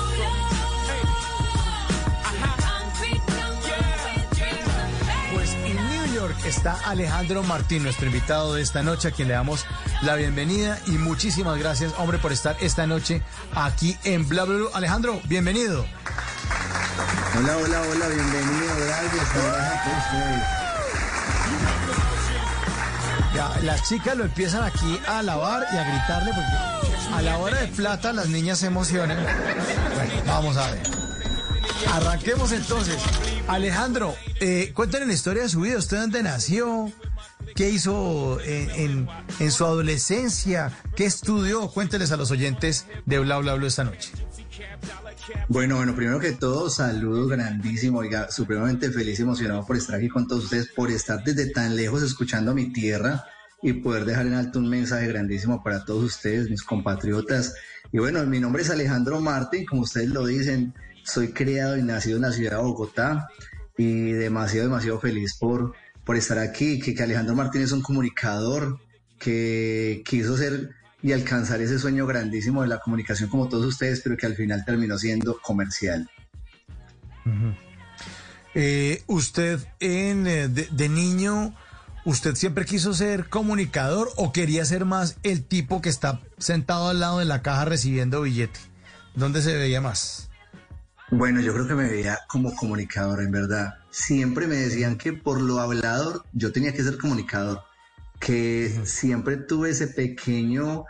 York 6.21 6.45
está 6.45 6.77
Alejandro 6.85 7.41
Martín, 7.41 7.81
nuestro 7.81 8.05
invitado 8.05 8.53
de 8.53 8.61
esta 8.61 8.83
noche, 8.83 9.07
a 9.07 9.11
quien 9.11 9.27
le 9.27 9.33
damos 9.33 9.65
la 10.03 10.15
bienvenida 10.15 10.77
y 10.85 10.91
muchísimas 10.91 11.57
gracias, 11.57 11.93
hombre, 11.97 12.19
por 12.19 12.31
estar 12.31 12.55
esta 12.59 12.85
noche 12.85 13.23
aquí 13.55 13.97
en 14.03 14.29
Bla 14.29 14.43
Bla 14.43 14.57
Bla. 14.57 14.67
Alejandro, 14.75 15.19
bienvenido. 15.25 15.83
Hola, 17.39 17.57
hola, 17.57 17.81
hola, 17.81 18.07
bienvenido, 18.07 18.75
gracias. 18.85 19.27
Ya, 23.33 23.59
las 23.63 23.89
chicas 23.89 24.15
lo 24.15 24.25
empiezan 24.25 24.63
aquí 24.63 24.99
a 25.07 25.19
alabar 25.19 25.65
y 25.73 25.77
a 25.77 25.83
gritarle 25.83 26.33
porque 26.33 27.15
a 27.15 27.21
la 27.23 27.37
hora 27.39 27.61
de 27.61 27.67
plata 27.67 28.13
las 28.13 28.27
niñas 28.27 28.59
se 28.59 28.67
emocionan. 28.67 29.17
Bueno, 29.95 30.13
vamos 30.27 30.55
a 30.57 30.69
ver. 30.69 31.10
Arranquemos 31.89 32.51
entonces. 32.51 32.97
Alejandro, 33.47 34.15
eh, 34.39 34.73
la 34.75 35.13
historia 35.13 35.43
de 35.43 35.49
su 35.49 35.61
vida. 35.61 35.77
¿Usted 35.77 35.97
dónde 35.97 36.23
nació? 36.23 36.91
¿Qué 37.55 37.69
hizo 37.69 38.39
en, 38.41 39.07
su 39.51 39.65
adolescencia? 39.65 40.71
¿Qué 40.95 41.05
estudió? 41.05 41.67
Cuénteles 41.69 42.11
a 42.11 42.17
los 42.17 42.31
oyentes 42.31 42.85
de 43.05 43.19
Bla 43.19 43.37
Bla 43.39 43.55
Bla 43.55 43.67
esta 43.67 43.83
noche. 43.83 44.11
Bueno, 45.47 45.77
bueno, 45.77 45.95
primero 45.95 46.19
que 46.19 46.31
todo, 46.31 46.69
saludos 46.69 47.29
grandísimo, 47.29 47.99
oiga, 47.99 48.31
supremamente 48.31 48.89
feliz 48.91 49.19
y 49.19 49.21
emocionado 49.21 49.65
por 49.65 49.77
estar 49.77 49.95
aquí 49.95 50.09
con 50.09 50.27
todos 50.27 50.45
ustedes, 50.45 50.69
por 50.75 50.89
estar 50.91 51.23
desde 51.23 51.51
tan 51.51 51.75
lejos 51.75 52.01
escuchando 52.01 52.53
mi 52.53 52.71
tierra 52.73 53.25
y 53.61 53.73
poder 53.73 54.05
dejar 54.05 54.27
en 54.27 54.33
alto 54.33 54.59
un 54.59 54.69
mensaje 54.69 55.07
grandísimo 55.07 55.63
para 55.63 55.85
todos 55.85 56.03
ustedes, 56.03 56.49
mis 56.49 56.63
compatriotas. 56.63 57.53
Y 57.91 57.99
bueno, 57.99 58.25
mi 58.25 58.39
nombre 58.39 58.63
es 58.63 58.69
Alejandro 58.69 59.19
Martín, 59.21 59.65
como 59.65 59.83
ustedes 59.83 60.09
lo 60.09 60.25
dicen, 60.25 60.73
soy 61.03 61.33
criado 61.33 61.77
y 61.77 61.83
nacido 61.83 62.17
en 62.17 62.23
la 62.23 62.31
ciudad 62.31 62.57
de 62.57 62.63
Bogotá 62.63 63.27
y 63.77 64.11
demasiado, 64.11 64.67
demasiado 64.67 64.99
feliz 64.99 65.35
por, 65.39 65.73
por 66.03 66.15
estar 66.15 66.37
aquí, 66.39 66.79
que, 66.79 66.93
que 66.93 67.03
Alejandro 67.03 67.35
Martín 67.35 67.61
es 67.61 67.71
un 67.71 67.81
comunicador 67.81 68.79
que 69.19 70.03
quiso 70.05 70.37
ser 70.37 70.71
y 71.03 71.13
alcanzar 71.13 71.61
ese 71.61 71.79
sueño 71.79 72.05
grandísimo 72.05 72.61
de 72.61 72.67
la 72.67 72.79
comunicación 72.79 73.29
como 73.29 73.47
todos 73.47 73.65
ustedes, 73.65 74.01
pero 74.01 74.17
que 74.17 74.25
al 74.25 74.35
final 74.35 74.63
terminó 74.65 74.97
siendo 74.97 75.39
comercial. 75.39 76.09
Eh, 78.53 79.03
usted 79.07 79.59
en, 79.79 80.27
eh, 80.27 80.47
de, 80.47 80.89
niño, 80.89 81.55
¿usted 82.05 82.35
siempre 82.35 82.65
quiso 82.65 82.93
ser 82.93 83.29
comunicador 83.29 84.09
o 84.15 84.31
quería 84.31 84.65
ser 84.65 84.85
más 84.85 85.17
el 85.23 85.43
tipo 85.43 85.81
que 85.81 85.89
está 85.89 86.21
sentado 86.37 86.89
al 86.89 86.99
lado 86.99 87.19
de 87.19 87.25
la 87.25 87.41
caja 87.41 87.65
recibiendo 87.65 88.21
billete? 88.21 88.59
¿Dónde 89.15 89.41
se 89.41 89.55
veía 89.55 89.81
más? 89.81 90.30
Bueno, 91.11 91.41
yo 91.41 91.53
creo 91.53 91.67
que 91.67 91.75
me 91.75 91.89
veía 91.89 92.19
como 92.27 92.55
comunicador, 92.55 93.21
en 93.21 93.31
verdad. 93.31 93.75
Siempre 93.89 94.47
me 94.47 94.55
decían 94.55 94.97
que 94.97 95.11
por 95.11 95.41
lo 95.41 95.59
hablador 95.59 96.23
yo 96.31 96.53
tenía 96.53 96.73
que 96.73 96.83
ser 96.83 96.97
comunicador 96.97 97.63
que 98.17 98.81
siempre 98.85 99.35
tuve 99.35 99.71
ese 99.71 99.87
pequeño 99.87 100.85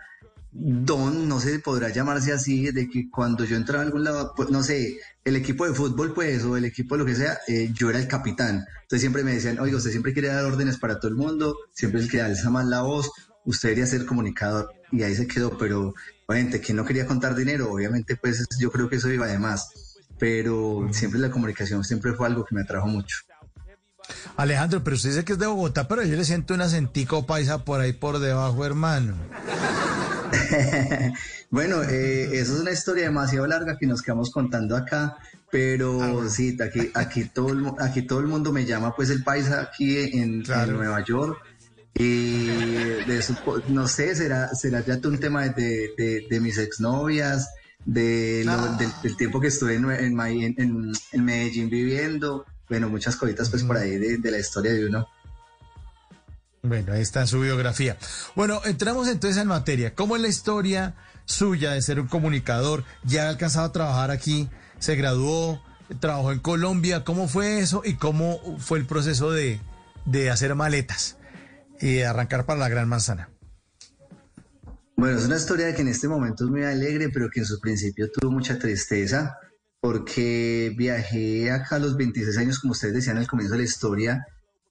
don, 0.52 1.28
no 1.28 1.40
sé, 1.40 1.60
podrá 1.60 1.90
llamarse 1.90 2.34
así, 2.34 2.72
de 2.72 2.90
que 2.90 3.10
cuando 3.10 3.46
yo 3.46 3.56
entraba 3.56 3.82
a 3.84 3.86
algún 3.86 4.04
lado, 4.04 4.34
pues, 4.36 4.50
no 4.50 4.62
sé, 4.62 5.00
el 5.24 5.38
equipo 5.38 5.66
de 5.66 5.74
fútbol, 5.74 6.14
pues, 6.14 6.44
o 6.44 6.58
el 6.58 6.66
equipo 6.66 6.96
de 6.96 7.00
lo 7.00 7.06
que 7.06 7.16
sea, 7.16 7.40
eh, 7.48 7.72
yo 7.74 7.90
era 7.90 8.00
el 8.00 8.08
capitán. 8.08 8.66
Entonces 8.82 9.00
siempre 9.00 9.24
me 9.24 9.34
decían, 9.34 9.60
oiga, 9.60 9.78
usted 9.78 9.92
siempre 9.92 10.14
quiere 10.14 10.28
dar 10.28 10.46
órdenes 10.46 10.78
para 10.78 11.00
todo 11.00 11.08
el 11.08 11.16
mundo, 11.16 11.56
siempre 11.74 12.00
es 12.00 12.06
el 12.06 12.12
que 12.12 12.22
alza 12.22 12.50
más 12.50 12.66
la 12.66 12.82
voz, 12.82 13.10
usted 13.46 13.70
debería 13.70 13.88
ser 13.88 14.06
comunicador. 14.06 14.72
Y 14.92 15.04
ahí 15.04 15.16
se 15.16 15.26
quedó, 15.26 15.58
pero, 15.58 15.94
obviamente, 16.28 16.60
que 16.60 16.74
no 16.74 16.86
quería 16.86 17.08
contar 17.08 17.34
dinero, 17.34 17.72
obviamente, 17.72 18.18
pues, 18.18 18.46
yo 18.60 18.72
creo 18.72 18.90
que 18.90 18.98
eso 18.98 19.10
iba 19.10 19.26
de 19.26 19.40
más. 19.40 19.70
Pero 20.22 20.88
siempre 20.92 21.20
la 21.20 21.32
comunicación 21.32 21.84
siempre 21.84 22.14
fue 22.14 22.28
algo 22.28 22.46
que 22.46 22.54
me 22.54 22.62
atrajo 22.62 22.86
mucho. 22.86 23.18
Alejandro, 24.38 24.84
pero 24.84 24.96
usted 24.96 25.10
dice 25.10 25.26
que 25.26 25.34
es 25.34 25.40
de 25.40 25.48
Bogotá, 25.48 25.88
pero 25.88 26.04
yo 26.04 26.16
le 26.16 26.24
siento 26.24 26.54
un 26.54 26.62
acentico 26.62 27.26
paisa 27.26 27.66
por 27.66 27.82
ahí 27.82 27.92
por 27.92 28.20
debajo, 28.20 28.64
hermano. 28.64 29.16
bueno, 31.50 31.82
eh, 31.82 32.40
eso 32.40 32.54
es 32.54 32.62
una 32.62 32.70
historia 32.70 33.06
demasiado 33.06 33.48
larga 33.48 33.80
que 33.80 33.88
nos 33.88 34.04
quedamos 34.04 34.30
contando 34.30 34.78
acá, 34.78 35.18
pero 35.50 36.22
ah, 36.22 36.30
sí, 36.30 36.56
aquí, 36.62 36.92
aquí, 36.94 37.26
todo 37.26 37.50
el, 37.50 37.72
aquí 37.80 38.04
todo 38.04 38.20
el 38.20 38.28
mundo 38.28 38.52
me 38.52 38.64
llama 38.64 38.96
pues 38.96 39.10
el 39.10 39.24
paisa 39.24 39.60
aquí 39.60 39.98
en, 40.20 40.44
Nueva 40.44 41.04
York. 41.04 41.42
Y 41.96 42.46
de 42.46 43.24
no 43.70 43.88
sé, 43.88 44.16
será, 44.16 44.54
será 44.54 44.86
ya 44.86 45.00
un 45.04 45.20
tema 45.20 45.48
de, 45.50 46.28
de, 46.30 46.40
mis 46.40 46.60
exnovias, 46.60 47.50
de 47.86 48.46
ah. 48.48 48.78
del, 49.02 49.18
tiempo 49.18 49.40
que 49.40 49.48
estuve 49.48 49.76
en, 49.76 49.90
en, 49.90 50.94
en 51.12 51.26
Medellín 51.26 51.70
viviendo 51.70 52.46
bueno, 52.72 52.88
muchas 52.88 53.18
cositas 53.18 53.50
pues 53.50 53.64
por 53.66 53.76
ahí 53.76 53.98
de, 53.98 54.32
la 54.32 54.40
historia 54.40 54.72
de 54.72 54.86
uno. 54.86 55.06
Bueno, 56.64 56.94
ahí 56.94 57.02
está 57.02 57.28
su 57.28 57.42
biografía. 57.42 57.98
Bueno, 58.34 58.62
entramos 58.64 59.10
entonces 59.10 59.42
en 59.42 59.50
materia. 59.50 59.94
¿Cómo 59.94 60.16
es 60.16 60.22
la 60.22 60.30
historia 60.30 60.96
suya 61.26 61.74
de 61.74 61.82
ser 61.82 62.00
un 62.00 62.08
comunicador? 62.08 62.86
Ya 63.04 63.26
ha 63.26 63.30
alcanzado 63.30 63.66
a 63.66 63.72
trabajar 63.74 64.10
aquí, 64.10 64.48
se 64.80 64.96
graduó, 64.96 65.62
trabajó 66.00 66.32
en 66.32 66.40
Colombia. 66.40 67.04
¿Cómo 67.04 67.28
fue 67.28 67.60
eso 67.60 67.82
y 67.84 67.96
cómo 67.96 68.40
fue 68.58 68.80
el 68.80 68.86
proceso 68.86 69.32
de, 69.32 69.60
de 70.06 70.30
hacer 70.30 70.56
maletas 70.56 71.18
y 71.82 72.04
arrancar 72.04 72.46
para 72.46 72.60
la 72.60 72.70
Gran 72.70 72.88
Manzana? 72.88 73.28
Bueno, 75.02 75.18
es 75.18 75.26
una 75.26 75.38
historia 75.38 75.74
que 75.74 75.82
en 75.82 75.88
este 75.88 76.08
momento 76.08 76.44
es 76.44 76.52
muy 76.52 76.64
alegre, 76.64 77.10
pero 77.10 77.28
que 77.32 77.40
en 77.40 77.48
su 77.48 77.60
principio 77.60 78.12
tuvo 78.12 78.30
mucha 78.30 78.60
tristeza 78.60 79.36
porque 79.80 80.76
viajé 80.78 81.50
acá 81.50 81.78
a 81.78 81.80
los 81.80 81.98
26 81.98 82.38
años, 82.38 82.60
como 82.60 82.74
ustedes 82.74 82.94
decían 82.94 83.18
al 83.18 83.26
comienzo 83.26 83.54
de 83.56 83.62
la 83.62 83.66
historia, 83.66 84.28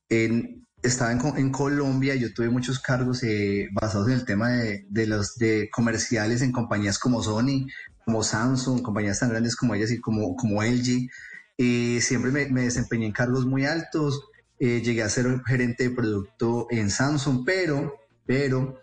en, 0.09 0.69
estaba 0.85 1.11
en, 1.11 1.51
Colombia, 1.51 2.15
yo 2.15 2.32
tuve 2.32 2.48
muchos 2.48 2.78
cargos 2.78 3.24
eh, 3.24 3.70
basados 3.73 4.07
en 4.07 4.12
el 4.12 4.24
tema 4.24 4.51
de, 4.51 5.07
los 5.09 5.35
de 5.35 5.69
comerciales 5.69 6.43
en 6.43 6.52
compañías 6.52 7.01
como 7.01 7.24
Sony, 7.24 7.66
como 8.05 8.23
Samsung, 8.23 8.82
compañías 8.82 9.19
tan 9.19 9.31
grandes 9.31 9.57
como 9.57 9.74
ellas 9.74 9.90
y 9.90 9.98
como, 9.98 10.36
como 10.36 10.62
LG, 10.62 11.09
y 11.57 12.01
siempre 12.02 12.31
me, 12.31 12.62
desempeñé 12.62 13.07
en 13.07 13.12
cargos 13.12 13.47
muy 13.47 13.66
altos, 13.66 14.23
eh, 14.61 14.81
llegué 14.81 15.02
a 15.02 15.09
ser 15.09 15.43
gerente 15.44 15.89
de 15.89 15.90
producto 15.90 16.69
en 16.70 16.89
Samsung, 16.89 17.43
pero, 17.44 17.97
pero 18.27 18.78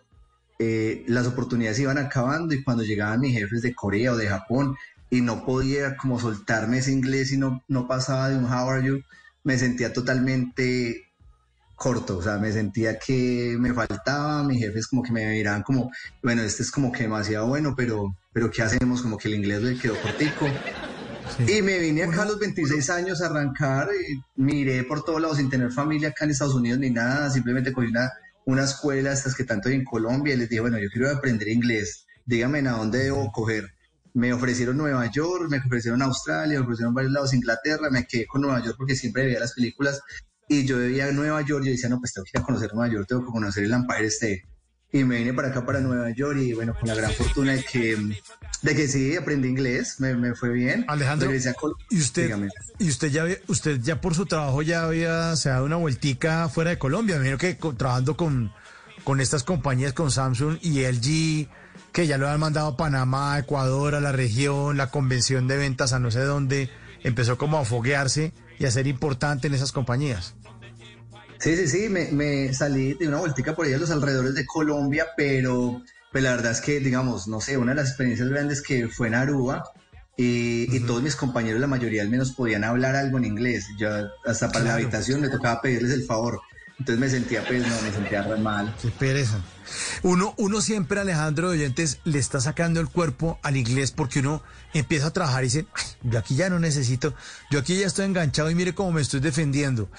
eh, 0.60 1.04
las 1.08 1.28
oportunidades 1.28 1.80
iban 1.80 1.98
acabando 1.98 2.54
y 2.54 2.64
cuando 2.64 2.84
llegaban 2.84 3.20
mis 3.20 3.38
jefes 3.38 3.62
de 3.62 3.76
Corea 3.76 4.14
o 4.14 4.18
de 4.18 4.28
Japón, 4.28 4.76
y 5.10 5.22
no 5.22 5.46
podía 5.46 5.96
como 5.96 6.20
soltarme 6.20 6.80
ese 6.80 6.92
inglés 6.92 7.32
y 7.32 7.38
no, 7.38 7.64
no 7.68 7.88
pasaba 7.88 8.30
de 8.30 8.38
un 8.38 8.46
how 8.46 8.70
are 8.70 8.86
you, 8.86 9.02
me 9.44 9.58
sentía 9.58 9.94
totalmente 9.94 11.08
corto, 11.76 12.18
o 12.18 12.24
sea, 12.24 12.38
me 12.38 12.52
sentía 12.52 12.98
que 12.98 13.56
me 13.60 13.72
faltaba, 13.74 14.44
mis 14.44 14.60
jefes 14.60 14.88
como 14.88 15.04
que 15.04 15.12
me 15.12 15.26
miraban 15.28 15.62
como, 15.62 15.92
bueno, 16.24 16.42
este 16.42 16.64
es 16.64 16.72
como 16.72 16.92
que 16.92 17.04
demasiado 17.04 17.48
bueno, 17.48 17.76
pero, 17.78 18.16
pero 18.34 18.50
¿qué 18.50 18.64
hacemos? 18.64 19.04
Como 19.04 19.18
que 19.18 19.28
el 19.28 19.36
inglés 19.36 19.62
le 19.62 19.78
quedó 19.78 19.96
cortico. 20.02 20.48
Y 21.48 21.62
me 21.62 21.78
vine 21.78 22.04
acá 22.04 22.24
a 22.24 22.26
los 22.26 22.40
26 22.40 22.90
años 22.90 23.22
a 23.22 23.28
arrancar, 23.28 23.90
y 23.94 24.42
miré 24.42 24.84
por 24.86 25.04
todos 25.04 25.22
lados 25.22 25.38
sin 25.38 25.52
tener 25.52 25.72
familia 25.72 26.10
acá 26.10 26.26
en 26.26 26.32
Estados 26.32 26.56
Unidos 26.56 26.80
ni 26.80 26.90
nada, 26.90 27.30
simplemente 27.30 27.72
cogí 27.72 27.90
una, 27.90 28.12
una 28.48 28.64
escuela, 28.64 29.14
estas 29.14 29.36
que 29.36 29.44
tanto 29.44 29.70
hay 29.70 29.76
en 29.76 29.86
Colombia, 29.86 30.34
y 30.34 30.38
les 30.38 30.50
dije, 30.50 30.62
bueno, 30.62 30.80
yo 30.80 30.90
quiero 30.92 31.12
aprender 31.12 31.48
inglés, 31.48 32.08
díganme 32.26 32.68
a 32.68 32.72
dónde 32.72 33.00
debo 33.00 33.32
coger 33.32 33.78
me 34.18 34.34
ofrecieron 34.34 34.78
Nueva 34.78 35.06
York, 35.12 35.48
me 35.48 35.60
ofrecieron 35.60 36.02
Australia, 36.02 36.58
me 36.58 36.66
ofrecieron 36.66 36.92
varios 36.92 37.14
lados, 37.14 37.36
Inglaterra, 37.36 37.92
me 37.92 38.08
quedé 38.08 38.26
con 38.26 38.42
Nueva 38.42 38.64
York 38.64 38.76
porque 38.76 38.96
siempre 38.96 39.26
veía 39.26 39.40
las 39.40 39.54
películas 39.54 40.02
y 40.50 40.66
yo 40.66 40.80
veía 40.80 41.12
Nueva 41.12 41.42
York, 41.44 41.64
yo 41.64 41.72
decía, 41.72 41.88
no, 41.88 42.00
pues 42.00 42.14
tengo 42.14 42.26
que 42.34 42.42
conocer 42.42 42.74
Nueva 42.74 42.92
York, 42.92 43.06
tengo 43.08 43.26
que 43.26 43.32
conocer 43.32 43.66
el 43.66 43.74
Empire 43.74 44.08
State. 44.08 44.44
Y 44.92 45.04
me 45.04 45.18
vine 45.18 45.34
para 45.34 45.50
acá, 45.50 45.66
para 45.66 45.82
Nueva 45.82 46.10
York, 46.12 46.40
y 46.40 46.54
bueno, 46.54 46.74
con 46.80 46.88
la 46.88 46.96
gran 46.96 47.12
fortuna 47.12 47.54
de 47.54 47.64
que, 47.64 47.98
de 48.62 48.76
que 48.76 48.88
sí, 48.88 49.18
aprendí 49.18 49.50
inglés, 49.50 50.00
me, 50.00 50.16
me 50.16 50.34
fue 50.34 50.50
bien. 50.50 50.86
Alejandro, 50.88 51.30
¿y 51.90 52.00
usted, 52.00 52.34
y 52.80 52.90
usted 52.90 53.10
ya 53.10 53.26
usted 53.48 53.82
ya 53.82 54.00
por 54.00 54.16
su 54.16 54.26
trabajo 54.26 54.62
ya 54.62 54.86
había, 54.86 55.36
se 55.36 55.50
ha 55.50 55.54
dado 55.54 55.66
una 55.66 55.76
vueltica 55.76 56.48
fuera 56.48 56.70
de 56.70 56.78
Colombia, 56.78 57.16
me 57.20 57.30
imagino 57.30 57.38
que 57.38 57.56
trabajando 57.76 58.16
con, 58.16 58.54
con 59.04 59.20
estas 59.20 59.44
compañías, 59.44 59.92
con 59.92 60.10
Samsung 60.10 60.58
y 60.62 60.84
LG, 60.84 61.50
que 61.92 62.08
ya 62.08 62.18
lo 62.18 62.30
han 62.30 62.40
mandado 62.40 62.68
a 62.70 62.78
Panamá, 62.78 63.38
Ecuador, 63.40 63.94
a 63.94 64.00
la 64.00 64.14
región, 64.14 64.78
la 64.78 64.90
convención 64.90 65.48
de 65.48 65.58
ventas 65.58 65.92
a 65.92 66.00
no 66.00 66.12
sé 66.12 66.22
dónde, 66.22 66.70
empezó 67.04 67.38
como 67.38 67.58
a 67.58 67.66
foguearse 67.66 68.34
y 68.58 68.66
a 68.66 68.72
ser 68.72 68.88
importante 68.88 69.48
en 69.48 69.54
esas 69.54 69.72
compañías. 69.72 70.36
Sí, 71.40 71.56
sí, 71.56 71.68
sí, 71.68 71.90
me, 71.90 72.54
salí 72.54 72.94
de 72.94 73.08
una 73.08 73.18
vueltica 73.18 73.56
por 73.56 73.66
ahí 73.66 73.74
a 73.74 73.78
los 73.78 73.92
alrededores 73.92 74.34
de 74.34 74.46
Colombia, 74.46 75.08
pero 75.16 75.82
pues 76.12 76.24
la 76.24 76.32
verdad 76.32 76.52
es 76.52 76.62
que, 76.62 76.80
digamos, 76.80 77.28
no 77.28 77.42
sé, 77.42 77.58
una 77.58 77.72
de 77.72 77.78
las 77.78 77.90
experiencias 77.90 78.30
grandes 78.30 78.62
que 78.62 78.88
fue 78.88 79.08
en 79.08 79.16
Aruba 79.16 79.64
y, 80.16 80.80
todos 80.82 81.04
mis 81.04 81.16
compañeros, 81.16 81.62
la 81.62 81.68
mayoría 81.68 82.02
al 82.02 82.10
menos, 82.10 82.32
podían 82.32 82.64
hablar 82.64 82.96
algo 82.96 83.20
en 83.20 83.26
inglés. 83.26 83.68
Yo 83.78 83.90
hasta 84.26 84.50
para 84.50 84.66
la 84.66 84.74
habitación 84.74 85.22
me 85.22 85.30
tocaba 85.30 85.62
pedirles 85.62 85.92
el 85.92 86.06
favor 86.06 86.42
Entonces 86.80 87.00
me 87.00 87.10
sentía, 87.10 87.44
pues, 87.46 87.68
no, 87.68 87.82
me 87.82 87.92
sentía 87.92 88.22
re 88.22 88.38
mal. 88.38 88.76
Qué 88.80 88.90
pereza. 88.90 89.42
Uno, 90.04 90.36
uno 90.38 90.62
siempre, 90.62 91.00
Alejandro 91.00 91.50
Oyentes, 91.50 92.00
le 92.04 92.20
está 92.20 92.40
sacando 92.40 92.80
el 92.80 92.88
cuerpo 92.88 93.40
al 93.42 93.58
inglés 93.58 93.92
porque 93.92 94.20
uno 94.20 94.44
empieza 94.74 95.08
a 95.08 95.12
trabajar 95.12 95.44
y 95.44 95.48
dice, 95.48 95.66
"Ay, 95.74 95.86
yo 96.04 96.20
aquí 96.20 96.36
ya 96.36 96.50
no 96.50 96.60
necesito, 96.60 97.16
yo 97.50 97.60
aquí 97.60 97.80
ya 97.80 97.88
estoy 97.88 98.06
enganchado 98.06 98.52
y 98.52 98.56
mire 98.56 98.76
cómo 98.76 98.92
me 98.92 99.02
estoy 99.02 99.20
defendiendo. 99.20 99.90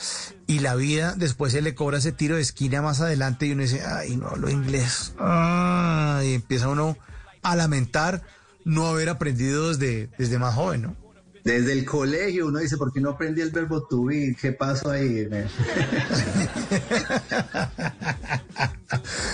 Y 0.47 0.61
la 0.61 0.77
vida 0.77 1.15
después 1.17 1.53
se 1.53 1.63
le 1.63 1.75
cobra 1.75 1.99
ese 1.99 2.13
tiro 2.13 2.37
de 2.37 2.43
esquina 2.43 2.81
más 2.81 3.01
adelante 3.01 3.47
y 3.47 3.53
uno 3.53 3.63
dice, 3.63 3.83
ay, 3.85 4.17
no 4.17 4.29
hablo 4.29 4.49
inglés. 4.49 5.15
Ah, 5.19 6.23
y 6.25 6.35
empieza 6.35 6.69
uno 6.69 6.97
a 7.43 7.57
lamentar 7.57 8.23
no 8.65 8.87
haber 8.87 9.09
aprendido 9.09 9.69
desde, 9.69 10.11
desde 10.17 10.39
más 10.39 10.55
joven, 10.55 10.83
¿no? 10.83 11.08
Desde 11.49 11.73
el 11.73 11.87
colegio 11.87 12.49
uno 12.49 12.59
dice, 12.59 12.77
¿por 12.77 12.93
qué 12.93 13.01
no 13.01 13.09
aprendí 13.09 13.41
el 13.41 13.51
verbo 13.51 13.83
to 13.85 14.05
be? 14.05 14.37
¿Qué 14.39 14.53
pasó 14.53 14.91
ahí? 14.91 15.27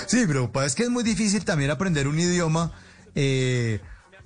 Sí, 0.07 0.24
pero 0.27 0.49
es 0.62 0.77
que 0.77 0.85
es 0.85 0.91
muy 0.91 1.03
difícil 1.03 1.45
también 1.45 1.73
aprender 1.73 2.07
un 2.07 2.19
idioma 2.19 2.70
eh, 3.16 3.81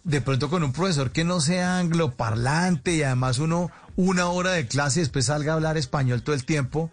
de 0.05 0.21
pronto 0.21 0.51
con 0.51 0.63
un 0.65 0.73
profesor 0.73 1.13
que 1.13 1.25
no 1.25 1.41
sea 1.41 1.79
angloparlante 1.79 2.93
y 2.93 3.03
además 3.03 3.39
uno 3.39 3.71
una 3.97 4.29
hora 4.29 4.53
de 4.53 4.67
clase 4.67 5.01
y 5.01 5.03
después 5.05 5.25
salga 5.27 5.53
a 5.53 5.55
hablar 5.55 5.79
español 5.79 6.23
todo 6.23 6.35
el 6.35 6.45
tiempo. 6.45 6.91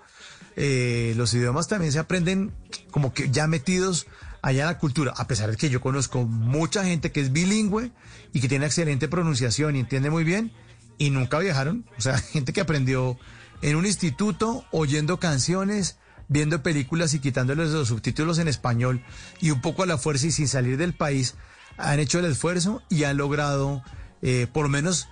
Eh, 0.55 1.13
los 1.17 1.33
idiomas 1.33 1.67
también 1.67 1.91
se 1.91 1.99
aprenden 1.99 2.53
como 2.91 3.13
que 3.13 3.29
ya 3.31 3.47
metidos 3.47 4.07
allá 4.41 4.61
en 4.61 4.67
la 4.67 4.77
cultura, 4.77 5.13
a 5.17 5.27
pesar 5.27 5.51
de 5.51 5.57
que 5.57 5.69
yo 5.69 5.81
conozco 5.81 6.23
mucha 6.23 6.85
gente 6.85 7.11
que 7.11 7.19
es 7.19 7.33
bilingüe 7.33 7.91
y 8.31 8.39
que 8.39 8.47
tiene 8.47 8.65
excelente 8.65 9.09
pronunciación 9.09 9.75
y 9.75 9.79
entiende 9.79 10.09
muy 10.09 10.23
bien 10.23 10.53
y 10.97 11.09
nunca 11.09 11.39
viajaron, 11.39 11.85
o 11.97 12.01
sea, 12.01 12.17
gente 12.33 12.53
que 12.53 12.61
aprendió 12.61 13.17
en 13.61 13.75
un 13.75 13.85
instituto 13.85 14.65
oyendo 14.71 15.19
canciones, 15.19 15.97
viendo 16.27 16.63
películas 16.63 17.13
y 17.13 17.19
quitándoles 17.19 17.71
los 17.71 17.87
subtítulos 17.87 18.39
en 18.39 18.47
español 18.47 19.03
y 19.39 19.51
un 19.51 19.61
poco 19.61 19.83
a 19.83 19.85
la 19.85 19.97
fuerza 19.97 20.27
y 20.27 20.31
sin 20.31 20.47
salir 20.47 20.77
del 20.77 20.93
país, 20.93 21.35
han 21.77 21.99
hecho 21.99 22.19
el 22.19 22.25
esfuerzo 22.25 22.81
y 22.89 23.03
han 23.03 23.17
logrado 23.17 23.83
eh, 24.21 24.47
por 24.51 24.63
lo 24.63 24.69
menos 24.69 25.07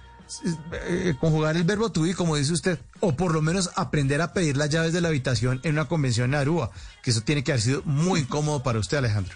eh, 0.90 1.14
conjugar 1.20 1.56
el 1.56 1.64
verbo 1.64 1.92
to 1.92 2.02
be, 2.02 2.16
como 2.16 2.36
dice 2.36 2.54
usted, 2.54 2.80
o 3.00 3.16
por 3.16 3.34
lo 3.34 3.42
menos 3.42 3.70
aprender 3.76 4.22
a 4.22 4.34
pedir 4.34 4.58
las 4.58 4.70
llaves 4.70 4.94
de 4.94 5.02
la 5.02 5.10
habitación 5.10 5.60
en 5.64 5.74
una 5.74 5.86
convención 5.86 6.32
en 6.32 6.36
Aruba, 6.36 6.72
que 7.04 7.12
eso 7.12 7.22
tiene 7.22 7.44
que 7.44 7.52
haber 7.52 7.62
sido 7.62 7.82
muy 7.84 8.22
incómodo 8.22 8.64
para 8.64 8.80
usted, 8.80 8.98
Alejandro. 8.98 9.36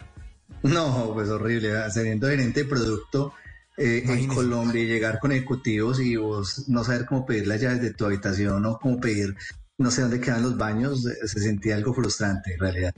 No, 0.64 1.11
pues 1.14 1.30
horrible, 1.30 1.69
siendo 1.91 2.28
gerente 2.28 2.64
de 2.64 2.69
producto 2.69 3.34
eh, 3.77 4.03
en. 4.05 4.27
Colombia 4.27 4.81
y 4.81 4.87
llegar 4.87 5.19
con 5.19 5.31
ejecutivos 5.31 5.99
y 5.99 6.15
vos 6.15 6.67
no 6.67 6.83
saber 6.83 7.05
cómo 7.05 7.25
pedir 7.25 7.47
las 7.47 7.61
llaves 7.61 7.81
de 7.81 7.93
tu 7.93 8.05
habitación 8.05 8.65
o 8.65 8.77
cómo 8.79 8.99
pedir, 8.99 9.35
no 9.77 9.91
sé 9.91 10.01
dónde 10.01 10.19
quedan 10.19 10.41
los 10.43 10.57
baños, 10.57 11.05
eh, 11.05 11.27
se 11.27 11.39
sentía 11.39 11.75
algo 11.75 11.93
frustrante 11.93 12.53
en 12.53 12.59
realidad. 12.59 12.95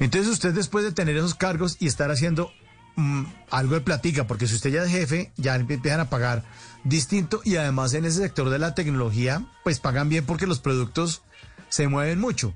Entonces 0.00 0.30
usted 0.32 0.52
después 0.54 0.84
de 0.84 0.92
tener 0.92 1.16
esos 1.16 1.34
cargos 1.34 1.76
y 1.80 1.86
estar 1.86 2.10
haciendo 2.10 2.50
mm, 2.96 3.24
algo 3.50 3.74
de 3.74 3.80
platica, 3.80 4.26
porque 4.26 4.46
si 4.46 4.54
usted 4.56 4.70
ya 4.70 4.82
es 4.84 4.90
jefe, 4.90 5.32
ya 5.36 5.54
empiezan 5.56 6.00
a 6.00 6.10
pagar 6.10 6.42
distinto 6.84 7.40
y 7.44 7.56
además 7.56 7.94
en 7.94 8.04
ese 8.04 8.20
sector 8.20 8.50
de 8.50 8.58
la 8.58 8.74
tecnología, 8.74 9.46
pues 9.64 9.80
pagan 9.80 10.08
bien 10.08 10.24
porque 10.24 10.46
los 10.46 10.60
productos 10.60 11.22
se 11.68 11.88
mueven 11.88 12.18
mucho. 12.20 12.54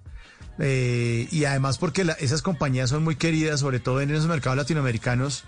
Eh, 0.58 1.26
y 1.30 1.44
además 1.46 1.78
porque 1.78 2.04
la- 2.04 2.12
esas 2.14 2.42
compañías 2.42 2.90
son 2.90 3.02
muy 3.02 3.16
queridas, 3.16 3.60
sobre 3.60 3.80
todo 3.80 4.00
en 4.02 4.10
esos 4.10 4.26
mercados 4.26 4.56
latinoamericanos, 4.58 5.44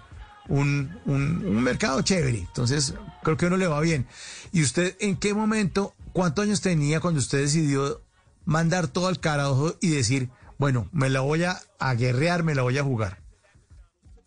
un, 0.48 0.98
un- 1.06 1.44
un 1.46 1.62
mercado 1.62 2.02
chévere. 2.02 2.38
Entonces, 2.38 2.94
creo 3.22 3.36
que 3.36 3.46
uno 3.46 3.56
le 3.56 3.66
va 3.66 3.80
bien. 3.80 4.06
¿Y 4.52 4.62
usted 4.62 4.96
en 5.00 5.16
qué 5.16 5.34
momento, 5.34 5.94
cuántos 6.12 6.44
años 6.44 6.60
tenía 6.60 7.00
cuando 7.00 7.20
usted 7.20 7.38
decidió 7.40 8.00
mandar 8.44 8.88
todo 8.88 9.06
al 9.08 9.20
carajo 9.20 9.76
y 9.80 9.90
decir, 9.90 10.30
bueno, 10.58 10.88
me 10.92 11.10
la 11.10 11.20
voy 11.20 11.44
a, 11.44 11.58
a 11.78 11.94
guerrear, 11.94 12.42
me 12.42 12.54
la 12.54 12.62
voy 12.62 12.78
a 12.78 12.82
jugar? 12.84 13.18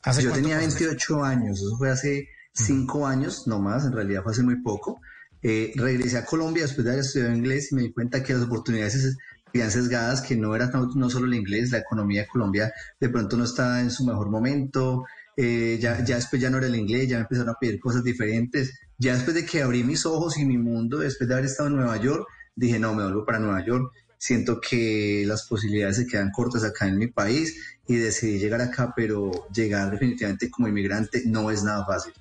¿Hace 0.04 0.24
Yo 0.24 0.32
tenía 0.32 0.56
fue 0.58 0.66
eso? 0.66 0.78
28 0.78 1.24
años, 1.24 1.60
eso 1.60 1.78
fue 1.78 1.90
hace 1.90 2.28
5 2.54 3.08
años, 3.08 3.48
no 3.48 3.60
más, 3.60 3.86
en 3.86 3.92
realidad 3.92 4.24
fue 4.24 4.32
hace 4.32 4.44
muy 4.44 4.62
poco. 4.62 5.02
Eh, 5.42 5.74
regresé 5.76 6.18
a 6.18 6.26
Colombia 6.26 6.64
después 6.64 6.86
de 6.86 6.92
haber 6.92 7.04
estudiado 7.04 7.34
inglés 7.36 7.72
y 7.72 7.76
me 7.76 7.82
di 7.84 7.94
cuenta 7.94 8.24
que 8.24 8.34
las 8.34 8.44
oportunidades 8.44 9.16
habían 9.48 9.72
sesgadas, 9.72 10.22
que 10.22 10.36
no 10.36 10.56
era 10.56 10.68
no, 10.68 10.88
no 10.96 11.10
solo 11.10 11.26
el 11.28 11.34
inglés, 11.36 11.72
la 11.72 11.80
economía 11.80 12.22
de 12.22 12.28
Colombia 12.28 12.72
de 13.00 13.10
pronto 13.10 13.38
no 13.38 13.44
estaba 13.46 13.80
en 13.82 13.92
su 13.92 14.06
mejor 14.06 14.30
momento, 14.30 15.04
eh, 15.38 15.78
ya, 15.82 16.04
ya 16.04 16.16
después 16.16 16.42
ya 16.42 16.50
no 16.50 16.58
era 16.58 16.68
el 16.68 16.76
inglés, 16.76 17.10
ya 17.10 17.18
me 17.18 17.24
empezaron 17.24 17.50
a 17.50 17.60
pedir 17.60 17.80
cosas 17.80 18.04
diferentes. 18.04 18.80
Ya 18.98 19.14
después 19.14 19.36
de 19.36 19.46
que 19.46 19.62
abrí 19.62 19.84
mis 19.84 20.06
ojos 20.06 20.38
y 20.38 20.46
mi 20.46 20.58
mundo, 20.58 21.00
después 21.00 21.28
de 21.28 21.34
haber 21.34 21.46
estado 21.46 21.70
en 21.70 21.76
Nueva 21.76 21.98
York, 21.98 22.28
dije, 22.56 22.80
no, 22.80 22.94
me 22.94 23.04
vuelvo 23.04 23.26
para 23.26 23.40
Nueva 23.40 23.66
York. 23.66 23.92
Siento 24.18 24.62
que 24.62 25.24
las 25.28 25.44
posibilidades 25.44 25.98
se 25.98 26.08
quedan 26.08 26.32
cortas 26.32 26.64
acá 26.64 26.88
en 26.88 26.98
mi 26.98 27.08
país 27.08 27.78
y 27.88 27.96
decidí 27.96 28.40
llegar 28.40 28.62
acá, 28.62 28.94
pero 28.96 29.48
llegar 29.54 29.92
definitivamente 29.92 30.50
como 30.50 30.68
inmigrante 30.68 31.24
no 31.26 31.52
es 31.52 31.64
nada 31.64 31.86
fácil. 31.86 32.14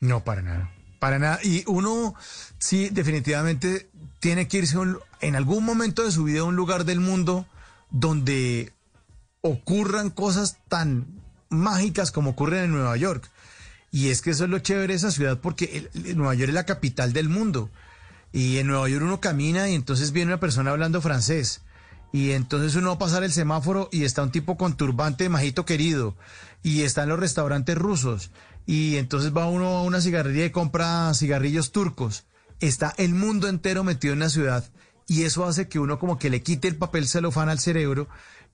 No, 0.00 0.24
para 0.24 0.40
nada. 0.40 0.72
Para 0.98 1.18
nada. 1.18 1.38
Y 1.42 1.62
uno, 1.66 2.14
sí, 2.58 2.88
definitivamente 2.90 3.90
tiene 4.18 4.48
que 4.48 4.58
irse 4.58 4.76
en 5.20 5.36
algún 5.36 5.64
momento 5.64 6.04
de 6.04 6.10
su 6.10 6.24
vida 6.24 6.40
a 6.40 6.44
un 6.44 6.56
lugar 6.56 6.84
del 6.84 7.00
mundo 7.00 7.46
donde 7.90 8.72
ocurran 9.42 10.10
cosas 10.10 10.58
tan 10.68 11.19
mágicas 11.50 12.10
como 12.12 12.30
ocurren 12.30 12.64
en 12.64 12.70
Nueva 12.70 12.96
York. 12.96 13.30
Y 13.92 14.08
es 14.08 14.22
que 14.22 14.30
eso 14.30 14.44
es 14.44 14.50
lo 14.50 14.60
chévere 14.60 14.92
de 14.92 14.94
esa 14.94 15.10
ciudad 15.10 15.38
porque 15.40 15.88
el- 15.94 16.16
Nueva 16.16 16.34
York 16.34 16.48
es 16.48 16.54
la 16.54 16.64
capital 16.66 17.12
del 17.12 17.28
mundo. 17.28 17.70
Y 18.32 18.58
en 18.58 18.68
Nueva 18.68 18.88
York 18.88 19.04
uno 19.04 19.20
camina 19.20 19.68
y 19.68 19.74
entonces 19.74 20.12
viene 20.12 20.30
una 20.32 20.40
persona 20.40 20.70
hablando 20.70 21.00
francés. 21.02 21.62
Y 22.12 22.30
entonces 22.32 22.74
uno 22.76 22.88
va 22.90 22.94
a 22.94 22.98
pasar 22.98 23.24
el 23.24 23.32
semáforo 23.32 23.88
y 23.92 24.04
está 24.04 24.22
un 24.22 24.32
tipo 24.32 24.56
con 24.56 24.76
turbante 24.76 25.28
majito 25.28 25.64
querido. 25.64 26.16
Y 26.62 26.82
está 26.82 27.02
en 27.02 27.08
los 27.10 27.20
restaurantes 27.20 27.76
rusos. 27.76 28.30
Y 28.66 28.96
entonces 28.96 29.36
va 29.36 29.46
uno 29.48 29.66
a 29.78 29.82
una 29.82 30.00
cigarrería 30.00 30.44
y 30.46 30.50
compra 30.50 31.12
cigarrillos 31.14 31.72
turcos. 31.72 32.24
Está 32.60 32.94
el 32.98 33.14
mundo 33.14 33.48
entero 33.48 33.82
metido 33.84 34.12
en 34.12 34.20
la 34.20 34.28
ciudad. 34.28 34.64
Y 35.08 35.24
eso 35.24 35.44
hace 35.46 35.66
que 35.68 35.80
uno 35.80 35.98
como 35.98 36.18
que 36.18 36.30
le 36.30 36.42
quite 36.42 36.68
el 36.68 36.76
papel 36.76 37.08
celofán 37.08 37.48
al 37.48 37.58
cerebro 37.58 38.08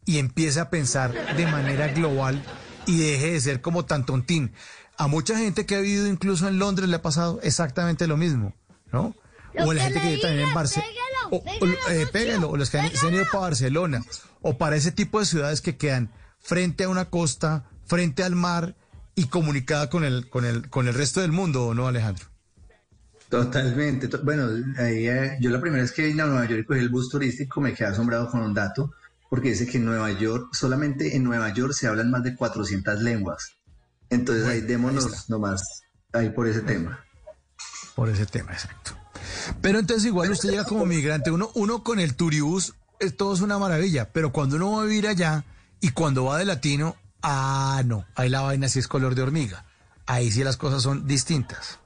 y 0.06 0.18
empiece 0.18 0.60
a 0.60 0.70
pensar 0.70 1.12
de 1.36 1.47
manera 1.47 1.89
global 1.89 2.43
y 2.86 2.98
deje 2.98 3.32
de 3.32 3.40
ser 3.40 3.60
como 3.60 3.84
tan 3.84 4.06
tontín. 4.06 4.52
A 4.98 5.08
mucha 5.08 5.36
gente 5.38 5.66
que 5.66 5.76
ha 5.76 5.80
vivido 5.80 6.06
incluso 6.06 6.48
en 6.48 6.58
Londres 6.58 6.88
le 6.88 6.96
ha 6.96 7.02
pasado 7.02 7.38
exactamente 7.42 8.06
lo 8.06 8.16
mismo, 8.16 8.54
¿no? 8.92 9.14
Lo 9.54 9.66
o 9.66 9.72
la 9.72 9.82
gente 9.84 10.00
que 10.00 10.18
también 10.18 10.48
en 10.48 10.54
Barcelona. 10.54 10.86
pégalo, 10.92 11.36
O, 11.36 11.42
pégalo, 11.44 11.72
o, 11.86 11.90
eh, 11.90 12.06
pégalo, 12.12 12.50
o 12.50 12.56
los 12.56 12.70
que 12.70 12.78
han, 12.78 12.90
se 12.96 13.06
han 13.08 13.14
ido 13.14 13.24
para 13.26 13.40
Barcelona, 13.40 14.04
o 14.42 14.56
para 14.58 14.76
ese 14.76 14.92
tipo 14.92 15.18
de 15.20 15.26
ciudades 15.26 15.60
que 15.60 15.76
quedan 15.76 16.10
frente 16.40 16.84
a 16.84 16.88
una 16.88 17.06
costa, 17.06 17.64
frente 17.86 18.22
al 18.22 18.36
mar 18.36 18.74
y 19.14 19.26
comunicada 19.26 19.88
con 19.90 20.04
el, 20.04 20.28
con 20.28 20.44
el, 20.44 20.68
con 20.70 20.88
el 20.88 20.94
resto 20.94 21.20
del 21.20 21.32
mundo, 21.32 21.66
¿o 21.68 21.74
no, 21.74 21.86
Alejandro? 21.88 22.26
Totalmente. 23.28 24.08
To- 24.08 24.22
Bueno, 24.22 24.48
ahí, 24.78 25.08
eh, 25.08 25.36
yo 25.40 25.50
la 25.50 25.60
primera 25.60 25.82
vez 25.82 25.92
que 25.92 26.06
vine 26.06 26.22
a 26.22 26.26
Nueva 26.26 26.46
York 26.46 26.60
y 26.62 26.64
cogí 26.64 26.80
el 26.80 26.88
bus 26.90 27.08
turístico 27.08 27.60
me 27.60 27.74
quedé 27.74 27.88
asombrado 27.88 28.30
con 28.30 28.40
un 28.40 28.54
dato, 28.54 28.92
porque 29.30 29.50
dice 29.50 29.66
que 29.66 29.78
en 29.78 29.84
Nueva 29.84 30.10
York, 30.12 30.48
solamente 30.52 31.16
en 31.16 31.24
Nueva 31.24 31.52
York 31.52 31.72
se 31.72 31.86
hablan 31.86 32.10
más 32.10 32.22
de 32.22 32.36
400 32.36 33.00
lenguas. 33.02 33.52
Entonces 34.10 34.46
ahí 34.46 34.60
démonos 34.60 35.28
nomás 35.28 35.82
ahí 36.12 36.30
por 36.30 36.46
ese 36.46 36.60
tema. 36.60 37.04
Por 37.94 38.08
ese 38.08 38.26
tema, 38.26 38.52
exacto. 38.52 38.92
Pero 39.60 39.78
entonces 39.78 40.06
igual 40.06 40.30
usted 40.30 40.50
llega 40.50 40.64
como 40.64 40.86
migrante, 40.86 41.30
uno, 41.30 41.50
uno 41.54 41.82
con 41.82 41.98
el 41.98 42.14
turibús, 42.14 42.74
eh, 43.00 43.10
todo 43.10 43.34
es 43.34 43.40
una 43.40 43.58
maravilla, 43.58 44.12
pero 44.12 44.32
cuando 44.32 44.56
uno 44.56 44.72
va 44.72 44.82
a 44.82 44.84
vivir 44.84 45.08
allá 45.08 45.44
y 45.80 45.90
cuando 45.90 46.24
va 46.24 46.38
de 46.38 46.44
latino, 46.44 46.96
ah, 47.22 47.82
no, 47.84 48.06
ahí 48.14 48.28
la 48.28 48.42
vaina 48.42 48.68
sí 48.68 48.78
es 48.78 48.88
color 48.88 49.14
de 49.14 49.22
hormiga. 49.22 49.64
Ahí 50.06 50.30
sí 50.30 50.44
las 50.44 50.56
cosas 50.56 50.82
son 50.82 51.06
distintas. 51.06 51.80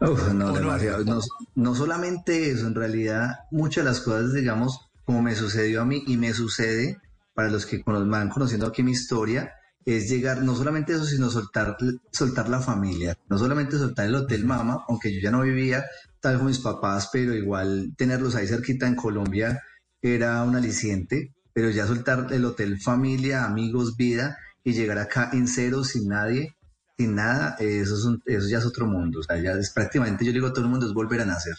Uf, 0.00 0.32
no, 0.32 0.52
demasiado. 0.52 1.04
No, 1.04 1.20
no 1.54 1.74
solamente 1.74 2.50
eso, 2.50 2.66
en 2.66 2.74
realidad 2.74 3.36
muchas 3.50 3.84
de 3.84 3.90
las 3.90 4.00
cosas, 4.00 4.32
digamos, 4.32 4.88
como 5.04 5.22
me 5.22 5.34
sucedió 5.34 5.82
a 5.82 5.84
mí 5.84 6.04
y 6.06 6.16
me 6.16 6.32
sucede 6.32 6.98
para 7.34 7.50
los 7.50 7.66
que 7.66 7.82
me 7.86 8.04
van 8.06 8.28
conociendo 8.28 8.66
aquí 8.66 8.82
mi 8.82 8.92
historia, 8.92 9.52
es 9.84 10.08
llegar, 10.10 10.42
no 10.42 10.54
solamente 10.54 10.92
eso, 10.92 11.04
sino 11.04 11.30
soltar, 11.30 11.76
soltar 12.12 12.48
la 12.48 12.60
familia, 12.60 13.16
no 13.28 13.38
solamente 13.38 13.78
soltar 13.78 14.06
el 14.06 14.14
hotel 14.16 14.44
mama, 14.44 14.84
aunque 14.88 15.12
yo 15.12 15.20
ya 15.20 15.30
no 15.30 15.42
vivía 15.42 15.86
tal 16.20 16.36
como 16.36 16.48
mis 16.48 16.58
papás, 16.58 17.08
pero 17.12 17.34
igual 17.34 17.94
tenerlos 17.96 18.34
ahí 18.34 18.46
cerquita 18.46 18.86
en 18.86 18.96
Colombia 18.96 19.62
era 20.02 20.42
un 20.42 20.56
aliciente, 20.56 21.34
pero 21.52 21.70
ya 21.70 21.86
soltar 21.86 22.26
el 22.32 22.44
hotel 22.44 22.80
familia, 22.80 23.44
amigos, 23.44 23.96
vida 23.96 24.36
y 24.62 24.72
llegar 24.72 24.98
acá 24.98 25.30
en 25.32 25.48
cero 25.48 25.84
sin 25.84 26.08
nadie, 26.08 26.56
sin 26.98 27.14
nada, 27.14 27.56
eso, 27.60 27.94
es 27.96 28.04
un- 28.04 28.20
eso 28.26 28.48
ya 28.48 28.58
es 28.58 28.66
otro 28.66 28.86
mundo. 28.86 29.20
O 29.20 29.22
sea, 29.22 29.40
ya 29.40 29.52
es 29.52 29.70
prácticamente, 29.70 30.24
yo 30.24 30.32
digo 30.32 30.48
a 30.48 30.52
todo 30.52 30.64
el 30.64 30.70
mundo, 30.70 30.86
es 30.86 30.92
volver 30.92 31.20
a 31.20 31.24
nacer. 31.24 31.54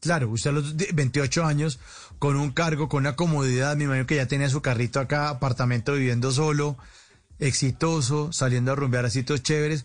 Claro, 0.00 0.30
usted 0.30 0.50
a 0.50 0.52
los 0.54 0.76
de- 0.76 0.88
28 0.92 1.44
años, 1.44 1.78
con 2.18 2.36
un 2.36 2.50
cargo, 2.50 2.88
con 2.88 3.00
una 3.02 3.14
comodidad, 3.14 3.76
me 3.76 3.84
imagino 3.84 4.06
que 4.06 4.16
ya 4.16 4.26
tenía 4.26 4.48
su 4.48 4.62
carrito 4.62 4.98
acá, 5.00 5.28
apartamento 5.28 5.92
viviendo 5.92 6.32
solo, 6.32 6.76
exitoso, 7.38 8.32
saliendo 8.32 8.72
a 8.72 8.74
rumbear 8.74 9.04
a 9.04 9.10
sitios 9.10 9.42
chéveres, 9.42 9.84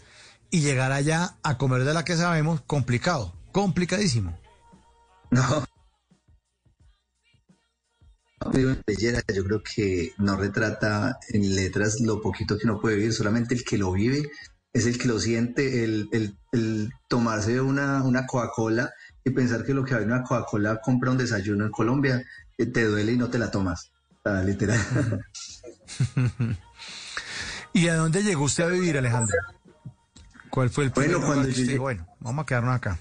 y 0.49 0.61
llegar 0.61 0.91
allá 0.93 1.35
a 1.43 1.57
comer 1.57 1.83
de 1.83 1.93
la 1.93 2.05
que 2.05 2.15
sabemos, 2.15 2.61
complicado, 2.61 3.33
complicadísimo. 3.51 4.37
No, 5.29 5.65
yo 9.33 9.43
creo 9.43 9.61
que 9.63 10.13
no 10.17 10.37
retrata 10.37 11.17
en 11.29 11.55
letras 11.55 11.99
lo 12.01 12.21
poquito 12.21 12.57
que 12.57 12.65
uno 12.65 12.79
puede 12.79 12.97
vivir, 12.97 13.13
solamente 13.13 13.55
el 13.55 13.63
que 13.63 13.77
lo 13.77 13.91
vive 13.91 14.29
es 14.73 14.85
el 14.85 14.97
que 14.97 15.07
lo 15.07 15.19
siente, 15.19 15.83
el, 15.83 16.09
el, 16.51 16.91
tomarse 17.07 17.59
una, 17.61 18.03
una 18.03 18.27
Coca-Cola 18.27 18.91
y 19.23 19.31
pensar 19.31 19.63
que 19.63 19.73
lo 19.73 19.83
que 19.83 19.95
hay 19.95 20.03
en 20.03 20.11
una 20.11 20.23
Coca-Cola 20.23 20.79
compra 20.83 21.11
un 21.11 21.17
desayuno 21.17 21.65
en 21.65 21.71
Colombia, 21.71 22.23
eh, 22.57 22.65
te 22.67 22.83
duele 22.83 23.13
y 23.13 23.17
no 23.17 23.29
te 23.29 23.39
la 23.39 23.49
tomas, 23.49 23.91
literal. 24.45 24.79
¿Y 27.73 27.87
a 27.87 27.95
dónde 27.95 28.23
llegó 28.23 28.43
usted 28.43 28.65
a 28.65 28.67
vivir, 28.67 28.97
Alejandro? 28.97 29.35
¿Cuál 30.49 30.69
fue 30.69 30.85
el 30.85 30.89
bueno, 30.91 31.21
cuando 31.21 31.49
bueno, 31.77 32.07
vamos 32.19 32.43
a 32.43 32.45
quedarnos 32.45 32.75
acá? 32.75 32.99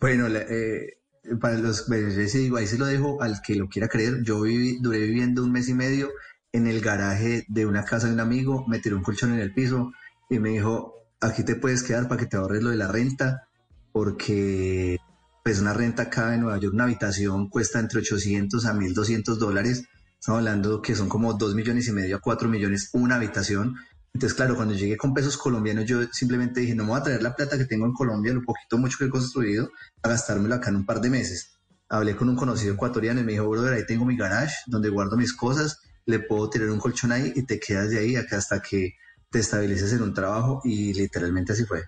Bueno, 0.00 0.26
eh, 0.28 0.98
para 1.40 1.58
los, 1.58 1.82
pues, 1.82 2.32
digo, 2.32 2.56
ahí 2.56 2.66
se 2.66 2.78
lo 2.78 2.86
dejo 2.86 3.22
al 3.22 3.40
que 3.42 3.54
lo 3.54 3.68
quiera 3.68 3.88
creer. 3.88 4.22
Yo 4.22 4.40
viví, 4.40 4.78
duré 4.80 5.00
viviendo 5.00 5.42
un 5.44 5.52
mes 5.52 5.68
y 5.68 5.74
medio 5.74 6.10
en 6.52 6.66
el 6.66 6.80
garaje 6.80 7.44
de 7.48 7.66
una 7.66 7.84
casa 7.84 8.06
de 8.06 8.14
un 8.14 8.20
amigo, 8.20 8.66
me 8.68 8.78
tiró 8.78 8.96
un 8.96 9.02
colchón 9.02 9.32
en 9.32 9.40
el 9.40 9.54
piso 9.54 9.92
y 10.28 10.38
me 10.38 10.50
dijo, 10.50 10.94
aquí 11.20 11.44
te 11.44 11.56
puedes 11.56 11.82
quedar 11.82 12.08
para 12.08 12.20
que 12.20 12.26
te 12.26 12.36
ahorres 12.36 12.62
lo 12.62 12.70
de 12.70 12.76
la 12.76 12.88
renta, 12.88 13.48
porque 13.92 14.98
pues 15.42 15.60
una 15.60 15.72
renta 15.72 16.04
acá 16.04 16.34
en 16.34 16.42
Nueva 16.42 16.58
York, 16.58 16.74
una 16.74 16.84
habitación 16.84 17.48
cuesta 17.48 17.80
entre 17.80 18.00
800 18.00 18.64
a 18.66 18.74
1200 18.74 19.38
dólares. 19.38 19.84
Estamos 20.20 20.38
hablando 20.38 20.82
que 20.82 20.94
son 20.94 21.08
como 21.08 21.34
2 21.34 21.54
millones 21.54 21.88
y 21.88 21.92
medio 21.92 22.16
a 22.16 22.20
4 22.20 22.48
millones 22.48 22.90
una 22.92 23.16
habitación. 23.16 23.74
Entonces, 24.14 24.36
claro, 24.36 24.56
cuando 24.56 24.74
llegué 24.74 24.96
con 24.96 25.14
pesos 25.14 25.38
colombianos, 25.38 25.86
yo 25.86 26.02
simplemente 26.12 26.60
dije, 26.60 26.74
no 26.74 26.84
me 26.84 26.90
voy 26.90 27.00
a 27.00 27.02
traer 27.02 27.22
la 27.22 27.34
plata 27.34 27.56
que 27.56 27.64
tengo 27.64 27.86
en 27.86 27.94
Colombia, 27.94 28.34
lo 28.34 28.42
poquito 28.42 28.76
mucho 28.76 28.98
que 28.98 29.06
he 29.06 29.10
construido, 29.10 29.70
a 30.02 30.08
gastármelo 30.08 30.54
acá 30.54 30.68
en 30.68 30.76
un 30.76 30.86
par 30.86 31.00
de 31.00 31.08
meses. 31.08 31.58
Hablé 31.88 32.14
con 32.14 32.28
un 32.28 32.36
conocido 32.36 32.74
ecuatoriano 32.74 33.20
y 33.20 33.24
me 33.24 33.32
dijo, 33.32 33.48
brother, 33.48 33.72
ahí 33.72 33.86
tengo 33.86 34.04
mi 34.04 34.16
garage 34.16 34.54
donde 34.66 34.90
guardo 34.90 35.16
mis 35.16 35.32
cosas, 35.32 35.80
le 36.04 36.20
puedo 36.20 36.50
tirar 36.50 36.68
un 36.68 36.78
colchón 36.78 37.12
ahí 37.12 37.32
y 37.34 37.44
te 37.44 37.58
quedas 37.58 37.90
de 37.90 37.98
ahí 37.98 38.16
hasta 38.16 38.60
que 38.60 38.94
te 39.30 39.38
estabilices 39.38 39.92
en 39.94 40.02
un 40.02 40.12
trabajo 40.12 40.60
y 40.64 40.92
literalmente 40.92 41.52
así 41.52 41.64
fue. 41.64 41.84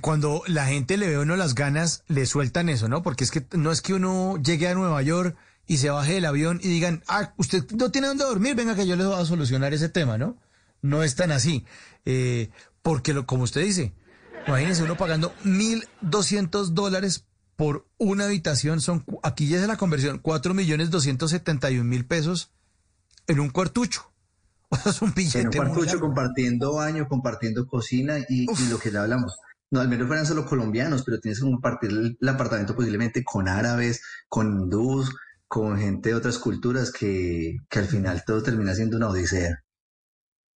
Cuando 0.00 0.42
la 0.46 0.66
gente 0.66 0.96
le 0.96 1.08
ve 1.08 1.16
a 1.16 1.20
uno 1.20 1.36
las 1.36 1.54
ganas, 1.54 2.02
le 2.08 2.24
sueltan 2.24 2.68
eso, 2.68 2.88
¿no? 2.88 3.02
Porque 3.02 3.24
es 3.24 3.30
que 3.30 3.46
no 3.52 3.72
es 3.72 3.82
que 3.82 3.94
uno 3.94 4.38
llegue 4.42 4.68
a 4.68 4.74
Nueva 4.74 5.02
York 5.02 5.36
y 5.66 5.78
se 5.78 5.90
baje 5.90 6.14
del 6.14 6.24
avión 6.24 6.60
y 6.62 6.68
digan, 6.68 7.02
ah, 7.08 7.34
usted 7.36 7.64
no 7.72 7.90
tiene 7.90 8.06
dónde 8.06 8.24
dormir, 8.24 8.54
venga 8.54 8.74
que 8.74 8.86
yo 8.86 8.96
le 8.96 9.04
voy 9.04 9.20
a 9.20 9.24
solucionar 9.24 9.74
ese 9.74 9.88
tema, 9.88 10.16
¿no? 10.16 10.38
No 10.82 11.02
es 11.02 11.14
tan 11.14 11.32
así. 11.32 11.64
Eh, 12.04 12.50
porque, 12.82 13.14
lo, 13.14 13.26
como 13.26 13.44
usted 13.44 13.62
dice, 13.62 13.92
imagínense 14.46 14.82
uno 14.82 14.96
pagando 14.96 15.34
1.200 15.44 16.68
dólares 16.70 17.24
por 17.56 17.86
una 17.98 18.24
habitación, 18.24 18.80
son 18.80 19.04
aquí 19.22 19.46
ya 19.46 19.60
es 19.60 19.68
la 19.68 19.76
conversión, 19.76 20.18
4 20.18 20.52
millones 20.54 20.90
271 20.90 21.84
mil 21.84 22.04
pesos 22.04 22.50
en 23.26 23.40
un 23.40 23.50
cuartucho. 23.50 24.10
O 24.72 24.76
sea, 24.76 24.90
es 24.90 25.02
un 25.02 25.12
billete. 25.12 25.38
En 25.38 25.46
un 25.48 25.52
cuartucho 25.52 26.00
compartiendo 26.00 26.72
baño, 26.74 27.06
compartiendo 27.06 27.66
cocina 27.66 28.16
y, 28.26 28.46
lo 28.70 28.78
que 28.78 28.90
le 28.90 28.98
hablamos. 28.98 29.36
No, 29.70 29.80
al 29.80 29.88
menos 29.88 30.06
fueran 30.06 30.24
solo 30.24 30.46
colombianos, 30.46 31.02
pero 31.04 31.20
tienes 31.20 31.40
que 31.40 31.44
compartir 31.44 31.90
el, 31.90 32.28
apartamento 32.28 32.74
posiblemente 32.74 33.22
con 33.22 33.48
árabes, 33.48 34.02
con 34.28 34.62
hindús, 34.62 35.14
con 35.46 35.78
gente 35.78 36.08
de 36.08 36.14
otras 36.14 36.38
culturas 36.38 36.90
que, 36.90 37.58
que 37.68 37.78
al 37.78 37.86
final 37.86 38.24
todo 38.26 38.42
termina 38.42 38.74
siendo 38.74 38.96
una 38.96 39.08
odisea. 39.08 39.62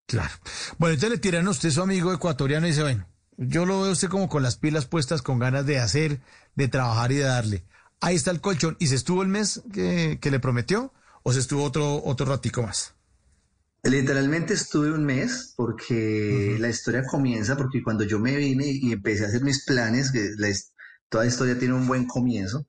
Claro. 0.06 0.32
Bueno, 0.78 0.94
entonces 0.94 1.10
le 1.10 1.18
tiran 1.18 1.46
a 1.46 1.50
usted 1.50 1.70
su 1.70 1.82
amigo 1.82 2.12
ecuatoriano 2.12 2.66
y 2.66 2.70
dice, 2.70 2.82
bueno, 2.82 3.08
yo 3.36 3.66
lo 3.66 3.82
veo 3.82 3.92
usted 3.92 4.08
como 4.08 4.28
con 4.28 4.42
las 4.42 4.56
pilas 4.56 4.86
puestas, 4.86 5.20
con 5.20 5.38
ganas 5.38 5.66
de 5.66 5.78
hacer, 5.78 6.20
de 6.54 6.68
trabajar 6.68 7.12
y 7.12 7.16
de 7.16 7.24
darle. 7.24 7.64
Ahí 8.00 8.14
está 8.14 8.30
el 8.30 8.40
colchón. 8.40 8.76
¿Y 8.78 8.86
se 8.86 8.94
estuvo 8.94 9.22
el 9.22 9.28
mes 9.28 9.62
que, 9.72 10.18
le 10.22 10.40
prometió 10.40 10.92
o 11.22 11.32
se 11.32 11.40
estuvo 11.40 11.64
otro, 11.64 12.02
otro 12.04 12.26
ratico 12.26 12.62
más? 12.62 12.94
Literalmente 13.82 14.54
estuve 14.54 14.92
un 14.92 15.04
mes 15.04 15.54
porque 15.56 16.56
la 16.58 16.68
historia 16.68 17.04
comienza 17.04 17.56
porque 17.56 17.82
cuando 17.82 18.04
yo 18.04 18.18
me 18.18 18.36
vine 18.36 18.66
y 18.66 18.92
empecé 18.92 19.24
a 19.24 19.28
hacer 19.28 19.42
mis 19.42 19.64
planes, 19.64 20.10
que 20.12 20.30
la, 20.38 20.48
toda 21.08 21.26
historia 21.26 21.58
tiene 21.58 21.74
un 21.74 21.86
buen 21.86 22.06
comienzo, 22.06 22.66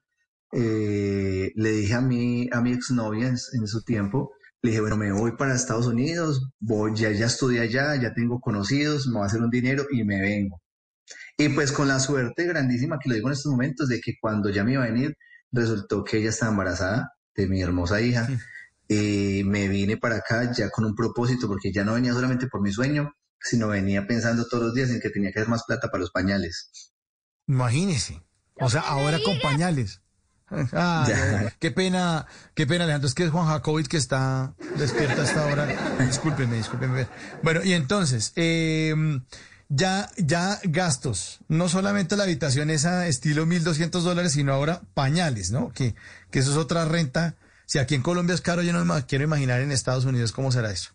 eh, 0.52 1.52
le 1.56 1.72
dije 1.72 1.94
a 1.94 2.02
mi, 2.02 2.50
a 2.52 2.62
mi 2.62 2.72
exnovia 2.72 3.28
en 3.28 3.68
su 3.68 3.84
tiempo, 3.84 4.32
le 4.68 4.72
dije, 4.72 4.82
bueno, 4.82 4.98
me 4.98 5.12
voy 5.14 5.32
para 5.32 5.56
Estados 5.56 5.88
Unidos, 5.88 6.50
voy, 6.60 6.94
ya, 6.94 7.10
ya 7.12 7.28
estudié 7.28 7.62
allá, 7.62 7.96
ya 7.96 8.14
tengo 8.14 8.42
conocidos, 8.42 9.08
me 9.08 9.14
voy 9.14 9.24
a 9.24 9.28
hacer 9.28 9.42
un 9.42 9.50
dinero 9.50 9.86
y 9.90 10.04
me 10.04 10.22
vengo. 10.22 10.62
Y 11.38 11.50
pues 11.50 11.72
con 11.72 11.88
la 11.88 12.00
suerte 12.00 12.44
grandísima 12.44 13.00
que 13.00 13.08
lo 13.08 13.16
digo 13.16 13.30
en 13.30 13.34
estos 13.34 13.52
momentos 13.52 13.88
de 13.88 14.02
que 14.02 14.16
cuando 14.20 14.50
ya 14.50 14.66
me 14.66 14.74
iba 14.74 14.84
a 14.84 14.88
venir, 14.88 15.16
resultó 15.54 16.04
que 16.04 16.18
ella 16.18 16.30
estaba 16.30 16.52
embarazada 16.52 17.14
de 17.34 17.48
mi 17.48 17.62
hermosa 17.62 18.02
hija. 18.02 18.28
Y 18.90 19.44
me 19.46 19.70
vine 19.70 19.96
para 19.96 20.18
acá 20.18 20.52
ya 20.52 20.70
con 20.70 20.84
un 20.84 20.96
propósito, 20.96 21.48
porque 21.48 21.72
ya 21.72 21.86
no 21.86 21.94
venía 21.94 22.14
solamente 22.14 22.48
por 22.48 22.62
mi 22.62 22.72
sueño, 22.72 23.14
sino 23.40 23.70
venía 23.70 24.06
pensando 24.06 24.46
todos 24.50 24.66
los 24.66 24.74
días 24.74 24.90
en 24.90 25.00
que 25.00 25.10
tenía 25.10 25.32
que 25.32 25.40
hacer 25.40 25.50
más 25.50 25.64
plata 25.66 25.88
para 25.90 26.02
los 26.02 26.12
pañales. 26.12 26.92
Imagínese. 27.48 28.22
O 28.60 28.70
sea, 28.70 28.82
ahora 28.82 29.20
con 29.24 29.40
pañales. 29.40 30.02
Ah, 30.74 31.52
qué 31.60 31.72
pena, 31.72 32.26
qué 32.54 32.66
pena, 32.66 32.86
Alejandro. 32.86 33.08
Es 33.08 33.16
que 33.16 33.26
es 33.26 33.32
Juan 33.32 33.48
Jacobit 33.48 33.88
que 33.88 33.98
está 33.98 34.54
despierta 34.78 35.24
hasta 35.24 35.44
ahora. 35.44 35.68
Discúlpeme, 36.06 36.58
discúlpeme. 36.58 37.08
Bueno, 37.44 37.64
y 37.64 37.74
entonces, 37.74 38.32
em, 38.36 39.24
ya, 39.70 40.10
ya 40.18 40.60
gastos. 40.64 41.40
No 41.48 41.70
solamente 41.70 42.16
la 42.16 42.24
habitación 42.24 42.70
esa 42.70 43.08
estilo 43.08 43.46
1.200 43.46 44.02
dólares, 44.02 44.34
sino 44.34 44.54
ahora 44.54 44.82
pañales, 44.94 45.52
¿no? 45.52 45.72
Que, 45.74 45.96
que 46.32 46.40
eso 46.40 46.52
es 46.52 46.58
otra 46.58 46.86
renta. 46.86 47.36
Si 47.66 47.80
aquí 47.80 47.96
en 47.96 48.02
Colombia 48.02 48.34
es 48.34 48.42
caro, 48.42 48.64
yo 48.64 48.72
no 48.72 48.86
me 48.86 49.06
quiero 49.06 49.26
imaginar 49.26 49.62
en 49.62 49.72
Estados 49.72 50.06
Unidos 50.06 50.32
cómo 50.32 50.52
será 50.52 50.72
eso. 50.72 50.92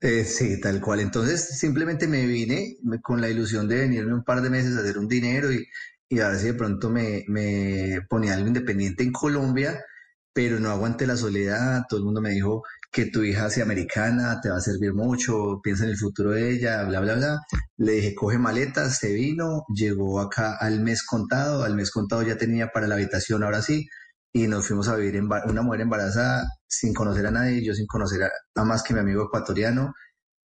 Eh, 0.00 0.24
sí, 0.24 0.60
tal 0.60 0.80
cual. 0.80 1.00
Entonces, 1.00 1.58
simplemente 1.58 2.06
me 2.06 2.24
vine 2.24 2.76
con 3.02 3.20
la 3.20 3.28
ilusión 3.28 3.68
de 3.68 3.80
venirme 3.80 4.14
un 4.14 4.24
par 4.24 4.40
de 4.40 4.48
meses 4.48 4.76
a 4.76 4.80
hacer 4.80 4.96
un 4.96 5.08
dinero 5.08 5.52
y, 5.52 5.66
y 6.08 6.20
a 6.20 6.28
ver 6.28 6.38
si 6.38 6.46
de 6.46 6.54
pronto 6.54 6.90
me, 6.90 7.24
me 7.28 8.00
ponía 8.08 8.34
algo 8.34 8.48
independiente 8.48 9.02
en 9.02 9.12
Colombia, 9.12 9.84
pero 10.32 10.60
no 10.60 10.70
aguanté 10.70 11.06
la 11.06 11.16
soledad, 11.16 11.82
todo 11.88 11.98
el 11.98 12.04
mundo 12.04 12.20
me 12.20 12.30
dijo 12.30 12.62
que 12.90 13.06
tu 13.06 13.22
hija 13.22 13.50
sea 13.50 13.64
americana, 13.64 14.40
te 14.40 14.48
va 14.50 14.56
a 14.56 14.60
servir 14.60 14.94
mucho, 14.94 15.60
piensa 15.62 15.84
en 15.84 15.90
el 15.90 15.96
futuro 15.98 16.30
de 16.30 16.50
ella, 16.50 16.84
bla, 16.84 17.00
bla, 17.00 17.14
bla. 17.16 17.40
Le 17.76 17.92
dije, 17.92 18.14
coge 18.14 18.38
maletas, 18.38 18.98
se 18.98 19.12
vino, 19.12 19.64
llegó 19.74 20.20
acá 20.20 20.56
al 20.56 20.80
mes 20.80 21.04
contado, 21.04 21.64
al 21.64 21.74
mes 21.74 21.90
contado 21.90 22.22
ya 22.22 22.38
tenía 22.38 22.68
para 22.68 22.86
la 22.86 22.94
habitación, 22.94 23.42
ahora 23.42 23.62
sí, 23.62 23.88
y 24.32 24.46
nos 24.46 24.66
fuimos 24.66 24.88
a 24.88 24.96
vivir 24.96 25.16
en 25.16 25.26
una 25.26 25.62
mujer 25.62 25.82
embarazada 25.82 26.44
sin 26.66 26.94
conocer 26.94 27.26
a 27.26 27.30
nadie, 27.30 27.64
yo 27.64 27.74
sin 27.74 27.86
conocer 27.86 28.22
a 28.54 28.64
más 28.64 28.82
que 28.82 28.94
mi 28.94 29.00
amigo 29.00 29.24
ecuatoriano, 29.24 29.92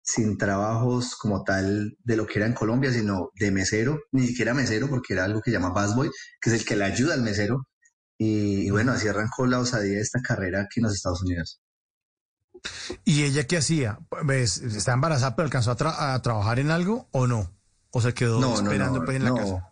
sin 0.03 0.37
trabajos 0.37 1.15
como 1.15 1.43
tal 1.43 1.97
de 2.03 2.15
lo 2.15 2.25
que 2.25 2.39
era 2.39 2.47
en 2.47 2.53
Colombia, 2.53 2.91
sino 2.91 3.29
de 3.35 3.51
mesero, 3.51 3.99
ni 4.11 4.27
siquiera 4.27 4.53
mesero, 4.53 4.89
porque 4.89 5.13
era 5.13 5.25
algo 5.25 5.41
que 5.41 5.51
llama 5.51 5.69
busboy, 5.69 6.09
que 6.41 6.49
es 6.49 6.59
el 6.59 6.65
que 6.65 6.75
le 6.75 6.85
ayuda 6.85 7.13
al 7.13 7.21
mesero. 7.21 7.67
Y, 8.17 8.69
bueno, 8.69 8.91
así 8.91 9.07
arrancó 9.07 9.47
la 9.47 9.59
osadía 9.59 9.95
de 9.95 10.01
esta 10.01 10.21
carrera 10.21 10.61
aquí 10.61 10.79
en 10.79 10.83
los 10.83 10.93
Estados 10.93 11.23
Unidos. 11.23 11.59
¿Y 13.03 13.23
ella 13.23 13.47
qué 13.47 13.57
hacía? 13.57 13.99
¿Ves? 14.23 14.59
¿Está 14.59 14.93
embarazada, 14.93 15.35
pero 15.35 15.45
alcanzó 15.45 15.71
a, 15.71 16.21
trabajar 16.21 16.59
en 16.59 16.69
algo 16.69 17.07
o 17.11 17.25
no? 17.25 17.51
¿O 17.89 17.99
se 17.99 18.13
quedó 18.13 18.53
esperando 18.53 19.03
pues, 19.03 19.17
en 19.17 19.23
la 19.23 19.33
casa? 19.33 19.71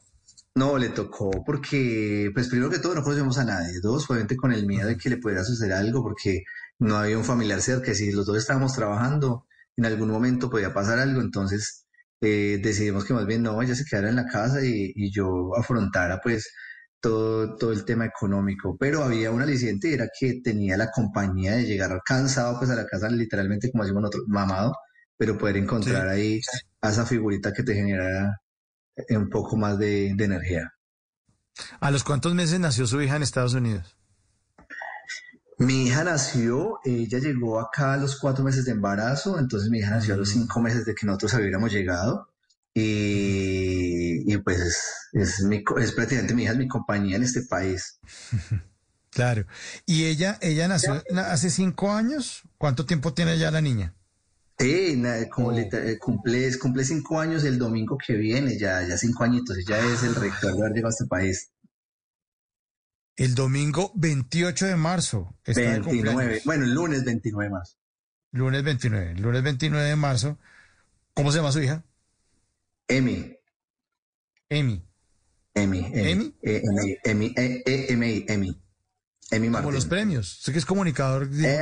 No, 0.56 0.78
le 0.80 0.90
tocó 0.90 1.30
porque, 1.46 2.32
pues 2.34 2.48
primero 2.48 2.72
que 2.72 2.80
todo 2.80 2.96
no 2.96 3.04
conocemos 3.04 3.38
a 3.38 3.46
nadie. 3.46 3.80
Dos, 3.82 4.10
obviamente 4.10 4.36
con 4.36 4.52
el 4.52 4.66
miedo 4.66 4.88
de 4.88 4.98
que 4.98 5.10
le 5.10 5.18
pudiera 5.18 5.44
suceder 5.44 5.74
algo 5.74 6.02
porque 6.02 6.44
no 6.80 6.98
había 6.98 7.18
un 7.18 7.24
familiar 7.24 7.62
cerca. 7.62 7.94
Si 7.94 8.12
los 8.12 8.26
dos 8.26 8.38
estábamos 8.38 8.74
trabajando, 8.74 9.46
en 9.80 9.86
algún 9.86 10.10
momento 10.12 10.50
podía 10.50 10.74
pasar 10.74 11.00
algo, 11.00 11.22
entonces 11.22 11.88
eh, 12.22 12.60
decidimos 12.62 13.06
que 13.06 13.14
más 13.14 13.26
bien 13.26 13.44
no, 13.44 13.62
ella 13.62 13.76
se 13.76 13.86
quedara 13.86 14.10
en 14.10 14.18
la 14.18 14.26
casa 14.26 14.60
y, 14.62 14.94
yo 15.12 15.56
afrontara 15.58 16.20
pues 16.22 16.52
todo, 17.00 17.56
todo 17.56 17.72
el 17.72 17.86
tema 17.86 18.06
económico, 18.06 18.76
pero 18.78 19.04
había 19.04 19.32
un 19.32 19.42
aliciente 19.42 19.90
y 19.90 19.94
era 19.94 20.10
que 20.20 20.42
tenía 20.44 20.76
la 20.76 20.92
compañía 20.92 21.56
de 21.56 21.64
llegar 21.66 21.98
cansado 22.06 22.60
pues 22.60 22.70
a 22.72 22.76
la 22.76 22.86
casa 22.86 23.10
literalmente 23.10 23.72
como 23.72 23.86
decimos 23.86 24.02
nosotros, 24.04 24.26
mamado, 24.28 24.74
pero 25.18 25.38
poder 25.38 25.56
encontrar 25.58 26.10
ahí 26.10 26.42
a 26.82 26.90
esa 26.90 27.06
figurita 27.06 27.54
que 27.54 27.64
te 27.64 27.74
genera 27.74 28.42
eh, 28.98 29.18
un 29.18 29.30
poco 29.30 29.56
más 29.56 29.80
de 29.80 30.10
energía. 30.10 30.74
¿A 31.80 31.92
los 31.92 32.04
cuántos 32.04 32.34
meses 32.36 32.60
nació 32.60 32.86
su 32.86 33.02
hija 33.02 33.16
en 33.16 33.24
Estados 33.24 33.54
Unidos? 33.54 33.99
Mi 35.60 35.88
hija 35.88 36.06
nació, 36.06 36.80
ella 36.86 37.20
llegó 37.20 37.60
acá 37.60 37.94
a 37.94 37.98
los 37.98 38.18
cuatro 38.18 38.46
meses 38.46 38.64
de 38.64 38.72
embarazo, 38.72 39.38
entonces 39.38 39.70
mi 39.70 39.80
hija 39.80 39.92
nació 39.92 40.14
a 40.14 40.18
los 40.18 40.30
cinco 40.30 40.62
meses 40.62 40.86
de 40.86 40.96
que 40.96 41.06
nosotros 41.06 41.34
hubiéramos 41.34 41.72
llegado. 41.72 42.30
Y, 42.74 44.38
pues 44.38 44.60
es, 45.12 45.44
es, 45.44 45.92
prácticamente 45.92 46.34
mi 46.34 46.44
hija 46.44 46.54
es 46.54 46.58
mi 46.58 46.68
compañía 46.68 47.18
en 47.18 47.24
este 47.24 47.44
país. 47.44 48.00
Claro. 49.12 49.48
¿Y 49.88 50.06
ella, 50.06 50.38
ella 50.40 50.68
nació 50.68 51.04
hace 51.16 51.50
cinco 51.50 51.92
años? 51.92 52.44
¿Cuánto 52.60 52.86
tiempo 52.86 53.12
tiene 53.12 53.40
ya 53.40 53.50
la 53.50 53.60
niña? 53.60 53.96
Sí, 54.60 55.02
como 55.32 55.48
oh. 55.48 55.58
eh, 55.58 55.98
cumple, 56.00 56.58
cumple 56.60 56.86
cinco 56.86 57.20
años 57.20 57.44
el 57.44 57.58
domingo 57.58 57.98
que 57.98 58.14
viene, 58.14 58.58
ya, 58.58 58.88
ya 58.88 58.98
cinco 58.98 59.24
añitos, 59.24 59.58
ella 59.58 59.80
es 59.80 60.04
el 60.04 60.14
rector 60.14 60.54
de 60.54 60.60
haber 60.60 60.74
llegado 60.74 60.90
a 60.90 60.92
este 60.92 61.06
país. 61.08 61.50
El 63.20 63.36
domingo 63.36 63.92
28 63.96 64.66
de 64.66 64.76
marzo. 64.78 65.36
está 65.44 65.60
de 65.60 65.68
29. 65.82 66.14
cumpleaños. 66.14 66.44
Bueno, 66.46 66.64
el 66.64 66.74
lunes 66.74 67.04
29 67.04 67.44
de 67.44 67.50
marzo. 67.52 67.76
Lunes 68.32 68.64
29. 68.64 69.16
Lunes 69.16 69.44
29 69.44 69.88
de 69.90 69.96
marzo. 69.98 70.38
¿Cómo 71.14 71.30
se 71.34 71.40
llama 71.40 71.52
su 71.52 71.62
hija? 71.62 71.84
Emi. 72.88 73.36
Emi. 74.48 74.86
Emi. 75.54 75.80
¿Emi? 75.94 76.34
Eh, 76.42 76.64
Emi. 76.64 76.98
Emi. 77.04 77.34
eh, 77.36 77.62
eh, 77.66 77.86
Emi. 77.90 78.26
Emi. 78.26 78.62
Emi 79.32 79.50
Como 79.52 79.72
los 79.72 79.86
premios. 79.86 80.38
Usted 80.38 80.54
que 80.54 80.60
es 80.60 80.66
comunicador. 80.66 81.28
sé. 81.30 81.60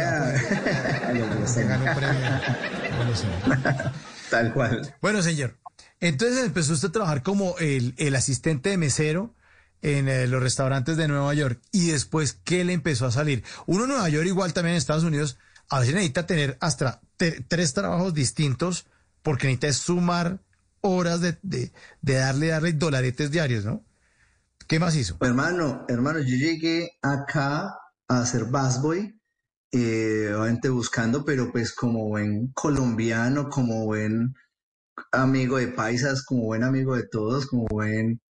Tal 4.29 4.53
cual. 4.53 4.95
Bueno, 5.01 5.23
señor. 5.23 5.57
Entonces 5.99 6.45
empezó 6.45 6.73
usted 6.73 6.89
a 6.89 6.91
trabajar 6.91 7.23
como 7.23 7.57
el, 7.57 7.95
el 7.97 8.15
asistente 8.15 8.69
de 8.69 8.77
mesero 8.77 9.33
en 9.81 10.07
eh, 10.07 10.27
los 10.27 10.41
restaurantes 10.41 10.97
de 10.97 11.07
Nueva 11.07 11.33
York. 11.33 11.61
Y 11.71 11.91
después, 11.91 12.39
¿qué 12.43 12.63
le 12.63 12.73
empezó 12.73 13.05
a 13.05 13.11
salir? 13.11 13.43
Uno 13.65 13.83
en 13.83 13.89
Nueva 13.89 14.09
York, 14.09 14.27
igual 14.27 14.53
también 14.53 14.73
en 14.73 14.77
Estados 14.77 15.03
Unidos, 15.03 15.37
a 15.69 15.79
veces 15.79 15.95
necesita 15.95 16.25
tener 16.25 16.57
hasta 16.61 17.01
tres 17.47 17.73
trabajos 17.73 18.13
distintos 18.13 18.87
porque 19.21 19.47
necesita 19.47 19.67
es 19.67 19.77
sumar 19.77 20.39
horas 20.81 21.21
de, 21.21 21.37
de, 21.41 21.71
de 22.01 22.13
darle, 22.13 22.47
darle 22.47 22.73
dolaretes 22.73 23.31
diarios, 23.31 23.65
¿no? 23.65 23.83
¿Qué 24.67 24.79
más 24.79 24.95
hizo? 24.95 25.17
Hermano, 25.21 25.85
hermano, 25.87 26.19
yo 26.19 26.35
llegué 26.35 26.91
acá 27.01 27.77
a 28.07 28.25
ser 28.25 28.45
busboy, 28.45 29.19
eh, 29.71 30.33
obviamente 30.33 30.69
buscando, 30.69 31.23
pero 31.23 31.51
pues 31.51 31.73
como 31.73 32.07
buen 32.07 32.51
colombiano, 32.53 33.49
como 33.49 33.85
buen 33.85 34.33
amigo 35.11 35.57
de 35.57 35.67
paisas, 35.67 36.23
como 36.23 36.43
buen 36.43 36.63
amigo 36.63 36.95
de 36.95 37.07
todos, 37.07 37.47
como 37.47 37.65
buen 37.69 38.21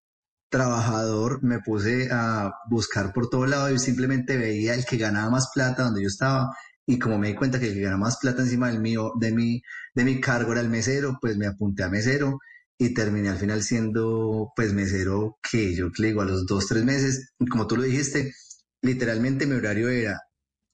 trabajador, 0.49 1.43
me 1.43 1.59
puse 1.59 2.09
a 2.11 2.53
buscar 2.69 3.13
por 3.13 3.29
todo 3.29 3.45
lado 3.45 3.71
y 3.71 3.79
simplemente 3.79 4.37
veía 4.37 4.73
el 4.73 4.85
que 4.85 4.97
ganaba 4.97 5.29
más 5.29 5.49
plata 5.53 5.83
donde 5.83 6.01
yo 6.01 6.07
estaba 6.07 6.55
y 6.85 6.99
como 6.99 7.17
me 7.19 7.27
di 7.27 7.35
cuenta 7.35 7.59
que 7.59 7.67
el 7.67 7.73
que 7.73 7.81
ganaba 7.81 8.05
más 8.05 8.17
plata 8.17 8.41
encima 8.41 8.69
del 8.69 8.79
mío, 8.79 9.11
de 9.19 9.33
mi, 9.33 9.61
de 9.93 10.03
mi 10.05 10.21
cargo 10.21 10.53
era 10.53 10.61
el 10.61 10.69
mesero, 10.69 11.17
pues 11.19 11.37
me 11.37 11.47
apunté 11.47 11.83
a 11.83 11.89
mesero 11.89 12.39
y 12.77 12.93
terminé 12.93 13.29
al 13.29 13.37
final 13.37 13.61
siendo 13.61 14.53
pues 14.55 14.73
mesero 14.73 15.37
que 15.51 15.75
yo 15.75 15.89
le 15.97 16.07
digo 16.07 16.21
a 16.21 16.25
los 16.25 16.45
dos, 16.45 16.67
tres 16.67 16.85
meses, 16.85 17.33
como 17.51 17.67
tú 17.67 17.75
lo 17.75 17.83
dijiste, 17.83 18.33
literalmente 18.81 19.45
mi 19.45 19.55
horario 19.55 19.89
era 19.89 20.21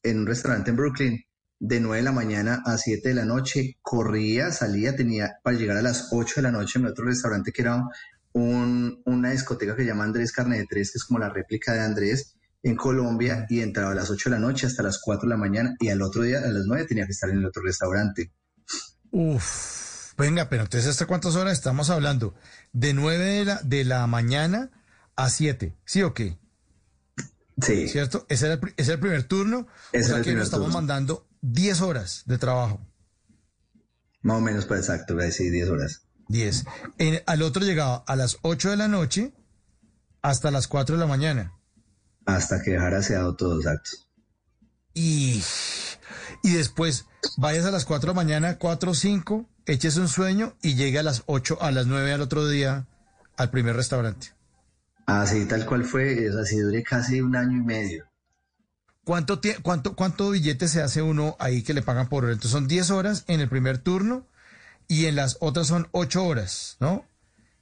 en 0.03 0.19
un 0.19 0.27
restaurante 0.27 0.69
en 0.69 0.77
Brooklyn 0.77 1.23
de 1.59 1.79
9 1.79 1.97
de 1.97 2.03
la 2.03 2.11
mañana 2.11 2.61
a 2.65 2.77
7 2.77 3.09
de 3.09 3.15
la 3.15 3.25
noche, 3.25 3.77
corría, 3.81 4.51
salía, 4.51 4.95
tenía 4.95 5.31
para 5.43 5.57
llegar 5.57 5.77
a 5.77 5.81
las 5.81 6.09
8 6.11 6.35
de 6.37 6.41
la 6.41 6.51
noche 6.51 6.77
en 6.77 6.87
otro 6.87 7.05
restaurante 7.05 7.53
que 7.53 7.61
era 7.61 7.81
un- 8.33 9.01
una 9.05 9.31
discoteca 9.31 9.75
que 9.75 9.83
se 9.83 9.87
llama 9.87 10.03
Andrés 10.03 10.31
Carne 10.31 10.57
de 10.57 10.65
Tres, 10.69 10.91
que 10.91 10.97
es 10.97 11.03
como 11.03 11.19
la 11.19 11.29
réplica 11.29 11.73
de 11.73 11.81
Andrés 11.81 12.35
en 12.63 12.75
Colombia, 12.75 13.45
y 13.49 13.59
entraba 13.61 13.91
a 13.91 13.95
las 13.95 14.09
8 14.09 14.29
de 14.29 14.35
la 14.37 14.41
noche 14.41 14.67
hasta 14.67 14.83
las 14.83 14.99
4 14.99 15.27
de 15.27 15.35
la 15.35 15.37
mañana, 15.39 15.75
y 15.79 15.89
al 15.89 16.01
otro 16.01 16.23
día 16.23 16.39
a 16.39 16.47
las 16.47 16.65
9 16.65 16.85
tenía 16.85 17.05
que 17.05 17.11
estar 17.11 17.29
en 17.29 17.37
el 17.37 17.45
otro 17.45 17.61
restaurante. 17.61 18.31
Uf, 19.11 20.13
venga, 20.17 20.49
pero 20.49 20.63
entonces 20.63 20.89
¿hasta 20.89 21.05
cuántas 21.05 21.35
horas 21.35 21.53
estamos 21.53 21.89
hablando? 21.89 22.33
De 22.71 22.93
9 22.93 23.23
de 23.25 23.45
la, 23.45 23.61
de 23.63 23.83
la 23.83 24.07
mañana 24.07 24.71
a 25.15 25.29
7, 25.29 25.75
¿sí 25.85 26.01
o 26.03 26.13
qué? 26.13 26.37
Sí. 27.61 27.87
¿Cierto? 27.87 28.25
Ese 28.29 28.45
era 28.45 28.55
el, 28.55 28.59
pri- 28.59 28.73
ese 28.77 28.91
era 28.91 28.95
el 28.95 28.99
primer 29.01 29.23
turno. 29.25 29.67
Ese 29.91 30.11
o 30.11 30.15
sea 30.15 30.23
que 30.23 30.33
nos 30.33 30.45
estamos 30.45 30.67
turno. 30.67 30.79
mandando 30.79 31.27
10 31.41 31.81
horas 31.81 32.23
de 32.25 32.37
trabajo. 32.39 32.81
Más 34.23 34.37
o 34.37 34.41
menos, 34.41 34.65
pues 34.65 34.79
exacto, 34.79 35.13
voy 35.13 35.23
a 35.23 35.25
decir 35.27 35.51
10 35.51 35.69
horas. 35.69 36.01
10. 36.27 36.65
En- 36.97 37.21
al 37.25 37.41
otro 37.41 37.63
llegaba 37.63 38.03
a 38.07 38.15
las 38.15 38.37
8 38.41 38.69
de 38.69 38.77
la 38.77 38.87
noche 38.87 39.33
hasta 40.21 40.51
las 40.51 40.67
4 40.67 40.95
de 40.95 40.99
la 41.01 41.07
mañana. 41.07 41.53
Hasta 42.25 42.61
que 42.61 42.71
dejara 42.71 42.99
aseado 42.99 43.35
todo, 43.35 43.57
exacto. 43.57 43.91
Y, 44.93 45.43
y 46.43 46.53
después 46.53 47.05
vayas 47.37 47.65
a 47.65 47.71
las 47.71 47.85
4 47.85 48.07
de 48.11 48.15
la 48.15 48.23
mañana, 48.23 48.57
4 48.57 48.91
o 48.91 48.93
5, 48.93 49.49
eches 49.65 49.97
un 49.97 50.07
sueño 50.07 50.55
y 50.61 50.75
llegue 50.75 50.99
a 50.99 51.03
las 51.03 51.23
8, 51.25 51.57
a 51.61 51.71
las 51.71 51.87
9 51.87 52.13
al 52.13 52.21
otro 52.21 52.47
día 52.47 52.87
al 53.37 53.49
primer 53.49 53.75
restaurante. 53.75 54.27
Así 55.05 55.45
tal 55.45 55.65
cual 55.65 55.83
fue, 55.83 56.27
es 56.27 56.35
así 56.35 56.57
duré 56.59 56.83
casi 56.83 57.19
un 57.21 57.35
año 57.35 57.57
y 57.57 57.61
medio. 57.61 58.05
¿Cuánto, 59.03 59.41
cuánto, 59.63 59.95
¿Cuánto 59.97 60.29
billete 60.29 60.69
se 60.69 60.81
hace 60.81 61.01
uno 61.01 61.35
ahí 61.39 61.61
que 61.61 61.73
le 61.73 61.81
pagan 61.81 62.07
por 62.07 62.23
hora? 62.23 62.31
Entonces 62.31 62.51
son 62.51 62.69
10 62.69 62.89
horas 62.91 63.25
en 63.27 63.41
el 63.41 63.49
primer 63.49 63.79
turno 63.79 64.27
y 64.93 65.07
en 65.07 65.15
las 65.15 65.37
otras 65.39 65.67
son 65.67 65.87
8 65.91 66.23
horas, 66.23 66.77
¿no? 66.79 67.05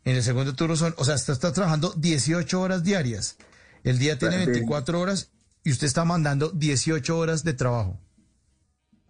En 0.04 0.18
el 0.18 0.24
segundo 0.24 0.54
turno 0.54 0.76
son, 0.76 0.94
o 0.98 1.06
sea, 1.06 1.16
usted 1.16 1.32
está 1.32 1.54
trabajando 1.54 1.94
18 1.96 2.60
horas 2.60 2.84
diarias. 2.84 3.38
El 3.86 4.00
día 4.00 4.20
tiene 4.20 4.36
Claro, 4.36 4.52
24 4.52 5.00
horas 5.00 5.32
y 5.64 5.72
usted 5.72 5.88
está 5.88 6.04
mandando 6.04 6.50
18 6.50 7.18
horas 7.18 7.46
de 7.46 7.54
trabajo. 7.54 7.98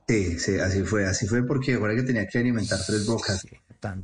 Sí, 0.07 0.37
sí, 0.37 0.59
así 0.59 0.83
fue, 0.83 1.05
así 1.05 1.25
fue 1.25 1.45
porque 1.47 1.73
ahora 1.73 1.95
que 1.95 2.03
tenía 2.03 2.27
que 2.27 2.37
alimentar 2.37 2.79
tres 2.85 3.05
bocas. 3.07 3.47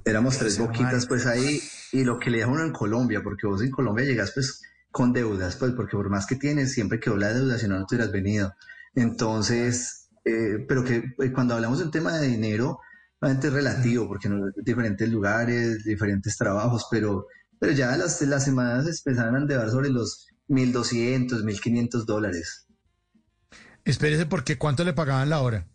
Éramos 0.05 0.37
tres 0.39 0.57
boquitas 0.57 1.05
pues 1.05 1.27
ahí 1.27 1.61
y 1.91 2.03
lo 2.03 2.17
que 2.17 2.31
le 2.31 2.43
uno 2.43 2.63
en 2.63 2.71
Colombia, 2.71 3.21
porque 3.21 3.45
vos 3.45 3.61
en 3.61 3.69
Colombia 3.69 4.05
llegas 4.05 4.31
pues 4.31 4.63
con 4.89 5.13
deudas, 5.13 5.57
pues 5.57 5.73
porque 5.73 5.95
por 5.95 6.09
más 6.09 6.25
que 6.25 6.37
tienes 6.37 6.73
siempre 6.73 6.99
quedó 6.99 7.17
la 7.17 7.33
deuda, 7.33 7.59
si 7.59 7.67
no, 7.67 7.77
no 7.77 7.85
te 7.85 7.95
hubieras 7.95 8.11
venido. 8.11 8.55
Entonces, 8.95 10.07
eh, 10.25 10.65
pero 10.67 10.83
que 10.83 11.13
eh, 11.19 11.31
cuando 11.31 11.53
hablamos 11.53 11.77
de 11.77 11.85
un 11.85 11.91
tema 11.91 12.17
de 12.17 12.27
dinero, 12.27 12.79
es 13.21 13.53
relativo, 13.53 14.07
porque 14.07 14.29
no 14.29 14.51
diferentes 14.57 15.09
lugares, 15.09 15.83
diferentes 15.83 16.37
trabajos, 16.37 16.87
pero, 16.91 17.27
pero 17.59 17.71
ya 17.73 17.95
las, 17.97 18.21
las 18.21 18.43
semanas 18.43 18.87
empezaron 18.87 19.35
a 19.35 19.37
andar 19.39 19.69
sobre 19.69 19.89
los 19.89 20.27
1.200, 20.49 21.43
1.500 21.43 22.05
dólares. 22.05 22.67
Espérese 23.85 24.25
porque 24.25 24.57
¿cuánto 24.57 24.83
le 24.83 24.93
pagaban 24.93 25.29
la 25.29 25.41
hora? 25.41 25.67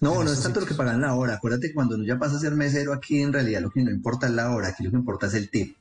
No, 0.00 0.22
no 0.22 0.32
es 0.32 0.40
tanto 0.40 0.60
lo 0.60 0.66
que 0.66 0.74
pagan 0.74 1.00
la 1.00 1.14
hora. 1.14 1.34
Acuérdate 1.34 1.68
que 1.68 1.74
cuando 1.74 1.96
uno 1.96 2.04
ya 2.04 2.18
pasa 2.18 2.36
a 2.36 2.40
ser 2.40 2.54
mesero 2.54 2.92
aquí, 2.92 3.20
en 3.20 3.32
realidad 3.32 3.60
lo 3.60 3.70
que 3.70 3.82
no 3.82 3.90
importa 3.90 4.28
es 4.28 4.32
la 4.32 4.50
hora, 4.50 4.68
aquí 4.68 4.84
lo 4.84 4.90
que 4.90 4.96
importa 4.96 5.26
es 5.26 5.34
el 5.34 5.50
tip. 5.50 5.76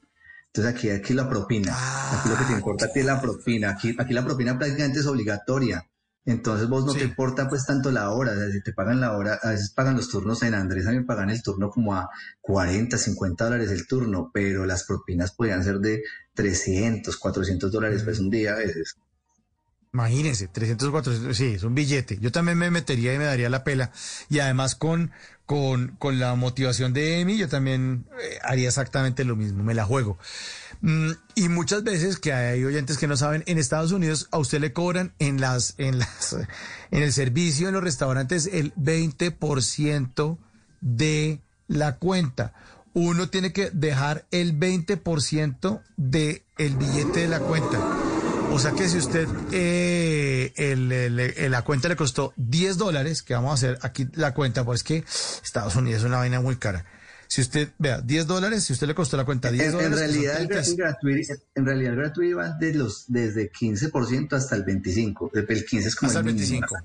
Entonces 0.48 0.74
aquí, 0.74 0.90
aquí 0.90 1.14
la 1.14 1.30
propina. 1.30 1.74
Aquí 2.12 2.30
lo 2.30 2.38
que 2.38 2.46
te 2.46 2.54
importa 2.54 2.86
a 2.86 2.92
ti 2.92 3.00
es 3.00 3.06
la 3.06 3.22
propina. 3.22 3.70
Aquí, 3.72 3.96
aquí 3.98 4.14
la 4.14 4.26
propina 4.26 4.58
prácticamente 4.58 5.00
es 5.00 5.06
obligatoria. 5.06 5.88
Entonces 6.26 6.70
vos 6.70 6.86
no 6.86 6.94
te 6.94 7.04
importa 7.04 7.50
pues 7.50 7.66
tanto 7.66 7.92
la 7.92 8.12
hora. 8.12 8.34
O 8.34 8.36
sea, 8.36 8.52
si 8.52 8.62
te 8.62 8.74
pagan 8.74 9.02
la 9.02 9.18
hora, 9.18 9.40
a 9.42 9.50
veces 9.50 9.72
pagan 9.72 9.96
los 9.96 10.10
turnos 10.10 10.44
en 10.44 10.54
Andrés, 10.54 10.86
a 10.86 10.92
mí 10.92 10.98
me 10.98 11.06
pagan 11.06 11.30
el 11.30 11.42
turno 11.42 11.70
como 11.70 11.96
a 11.96 12.10
40, 12.42 12.98
50 12.98 13.44
dólares 13.46 13.72
el 13.72 13.88
turno, 13.88 14.30
pero 14.34 14.66
las 14.66 14.84
propinas 14.84 15.32
podían 15.32 15.64
ser 15.64 15.80
de 15.80 16.04
300, 16.36 17.18
400 17.18 17.72
dólares 17.72 18.04
pues 18.04 18.20
un 18.20 18.30
día 18.30 18.54
a 18.54 18.58
veces. 18.58 18.96
Imagínense, 19.94 20.48
300, 20.48 20.90
400, 20.90 21.36
sí, 21.36 21.54
es 21.56 21.64
un 21.64 21.76
billete. 21.76 22.18
Yo 22.22 22.32
también 22.32 22.58
me 22.58 22.72
metería 22.72 23.14
y 23.14 23.18
me 23.18 23.26
daría 23.26 23.50
la 23.50 23.66
pela. 23.66 23.92
Y 24.30 24.40
además 24.40 24.76
con, 24.76 25.12
con, 25.46 25.98
con 25.98 26.18
la 26.18 26.34
motivación 26.36 26.94
de 26.94 27.20
Emi, 27.20 27.38
yo 27.38 27.50
también 27.50 28.06
eh, 28.22 28.40
haría 28.44 28.70
exactamente 28.70 29.26
lo 29.26 29.36
mismo, 29.36 29.64
me 29.64 29.74
la 29.74 29.84
juego. 29.84 30.18
Mm, 30.82 31.12
y 31.36 31.48
muchas 31.50 31.84
veces 31.84 32.18
que 32.18 32.34
hay 32.34 32.64
oyentes 32.66 32.98
que 32.98 33.08
no 33.08 33.16
saben, 33.16 33.44
en 33.46 33.58
Estados 33.60 33.92
Unidos 33.92 34.28
a 34.32 34.40
usted 34.40 34.60
le 34.60 34.74
cobran 34.74 35.14
en 35.20 35.40
las, 35.40 35.76
en 35.78 36.00
las, 36.00 36.34
en 36.92 37.04
el 37.04 37.14
servicio, 37.14 37.68
en 37.68 37.74
los 37.76 37.84
restaurantes, 37.84 38.50
el 38.52 38.74
20% 38.76 40.38
de 40.82 41.40
la 41.68 41.98
cuenta. 41.98 42.54
Uno 42.94 43.30
tiene 43.30 43.54
que 43.54 43.70
dejar 43.72 44.26
el 44.32 44.60
20% 44.60 45.82
de 45.98 46.44
el 46.58 46.76
billete 46.76 47.22
de 47.22 47.28
la 47.30 47.40
cuenta. 47.40 47.80
O 48.52 48.60
sea 48.60 48.72
que 48.74 48.90
si 48.90 48.98
usted 48.98 49.30
eh, 49.54 50.52
el- 50.58 51.52
la 51.52 51.62
cuenta 51.62 51.88
le 51.88 51.96
costó 51.96 52.34
10 52.36 52.78
dólares, 52.78 53.22
que 53.24 53.34
vamos 53.34 53.52
a 53.52 53.54
hacer 53.54 53.80
aquí 53.82 54.10
la 54.14 54.34
cuenta, 54.34 54.66
pues 54.66 54.84
que 54.84 55.06
Estados 55.42 55.76
Unidos 55.78 56.02
es 56.02 56.06
una 56.06 56.18
vaina 56.18 56.42
muy 56.42 56.58
cara. 56.58 56.84
Si 57.32 57.40
usted, 57.40 57.70
vea, 57.80 58.02
10 58.02 58.28
dólares, 58.28 58.66
si 58.66 58.74
usted 58.74 58.88
le 58.88 58.94
costó 58.94 59.16
la 59.16 59.24
cuenta 59.24 59.50
10 59.50 59.64
En, 59.64 59.70
en 59.70 59.72
dólares, 59.72 60.00
son 60.00 60.00
realidad, 60.10 60.42
el 60.42 60.48
30, 60.50 60.70
gra- 60.72 60.76
gratuito, 60.76 61.34
en 61.56 61.66
realidad 61.66 61.94
el 61.94 62.00
gratuito 62.00 62.38
va 62.38 62.50
de 62.50 62.74
los, 62.74 63.06
desde 63.08 63.50
15% 63.50 64.34
hasta 64.34 64.56
el 64.58 64.66
25%. 64.66 65.30
El 65.48 65.66
15 65.66 65.88
es 65.88 65.96
como 65.96 66.10
hasta 66.10 66.20
el 66.20 66.28
el 66.28 66.34
mínimo. 66.36 66.60
25. 66.60 66.76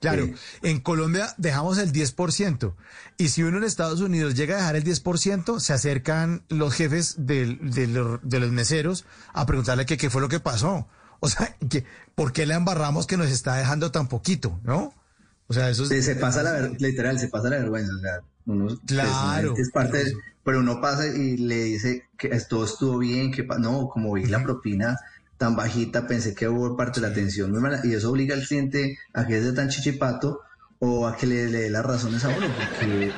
Claro, 0.00 0.28
en 0.62 0.80
Colombia 0.80 1.34
dejamos 1.36 1.76
el 1.76 1.92
10%. 1.92 2.74
Y 3.18 3.28
si 3.28 3.42
uno 3.42 3.58
en 3.58 3.64
Estados 3.64 4.00
Unidos 4.00 4.34
llega 4.34 4.54
a 4.54 4.58
dejar 4.58 4.76
el 4.76 4.84
10%, 4.84 5.60
se 5.60 5.72
acercan 5.74 6.44
los 6.48 6.72
jefes 6.72 7.16
del- 7.26 7.58
de, 7.70 7.86
los, 7.86 8.20
de 8.22 8.40
los 8.40 8.50
meseros 8.52 9.04
a 9.34 9.44
preguntarle 9.44 9.84
que 9.84 9.98
qué 9.98 10.08
fue 10.08 10.22
lo 10.22 10.30
que 10.30 10.40
pasó. 10.40 10.88
O 11.20 11.28
sea, 11.28 11.56
que, 11.68 11.84
¿por 12.14 12.32
qué 12.32 12.46
le 12.46 12.54
embarramos 12.54 13.06
que 13.06 13.18
nos 13.18 13.28
está 13.28 13.56
dejando 13.56 13.90
tan 13.92 14.08
poquito? 14.08 14.58
¿No? 14.62 14.94
O 15.46 15.52
sea, 15.52 15.68
eso 15.68 15.82
es... 15.82 15.90
Sí, 15.90 16.00
se 16.02 16.16
pasa 16.16 16.42
la 16.42 16.52
ver- 16.52 16.80
literal, 16.80 17.18
se 17.20 17.28
pasa 17.28 17.50
la 17.50 17.56
vergüenza. 17.58 17.92
O 17.94 17.98
sea, 18.00 18.20
uno, 18.46 18.66
pues, 18.66 18.80
Claro, 18.86 19.54
es 19.56 19.70
parte 19.70 19.98
del- 19.98 20.14
pero 20.44 20.58
uno 20.60 20.80
pasa 20.80 21.06
y 21.06 21.36
le 21.38 21.64
dice 21.64 22.04
que 22.18 22.28
todo 22.48 22.64
estuvo 22.64 22.98
bien, 22.98 23.32
que 23.32 23.44
no, 23.58 23.88
como 23.88 24.12
vi 24.12 24.26
la 24.26 24.42
propina 24.42 24.96
tan 25.38 25.56
bajita, 25.56 26.06
pensé 26.06 26.34
que 26.34 26.48
hubo 26.48 26.76
parte 26.76 27.00
de 27.00 27.06
la 27.06 27.12
atención 27.12 27.50
muy 27.50 27.60
mala, 27.60 27.80
y 27.82 27.92
eso 27.94 28.10
obliga 28.10 28.34
al 28.34 28.46
cliente 28.46 28.98
a 29.14 29.26
que 29.26 29.42
sea 29.42 29.54
tan 29.54 29.68
chichipato 29.68 30.40
o 30.78 31.06
a 31.06 31.16
que 31.16 31.26
le, 31.26 31.48
le 31.48 31.58
dé 31.60 31.70
las 31.70 31.84
razones 31.84 32.24
a 32.24 32.30
uno, 32.30 32.54
porque 32.54 33.12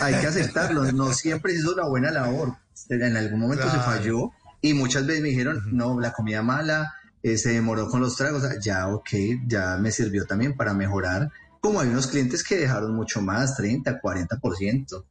hay 0.00 0.14
que 0.20 0.26
aceptarlo, 0.26 0.92
no 0.92 1.12
siempre 1.12 1.54
hizo 1.54 1.72
una 1.72 1.86
buena 1.86 2.10
labor, 2.10 2.54
en 2.88 3.16
algún 3.16 3.40
momento 3.40 3.68
se 3.70 3.78
falló 3.80 4.30
y 4.60 4.74
muchas 4.74 5.06
veces 5.06 5.22
me 5.22 5.30
dijeron, 5.30 5.60
no, 5.72 5.98
la 6.00 6.12
comida 6.12 6.42
mala, 6.42 6.92
eh, 7.22 7.38
se 7.38 7.50
demoró 7.52 7.88
con 7.88 8.00
los 8.00 8.16
tragos, 8.16 8.42
ya 8.62 8.88
ok, 8.88 9.08
ya 9.48 9.76
me 9.78 9.90
sirvió 9.90 10.26
también 10.26 10.54
para 10.56 10.74
mejorar. 10.74 11.30
Como 11.66 11.80
hay 11.80 11.88
unos 11.88 12.06
clientes 12.06 12.44
que 12.44 12.56
dejaron 12.56 12.94
mucho 12.94 13.20
más, 13.20 13.56
30, 13.56 14.00
40%. 14.00 15.04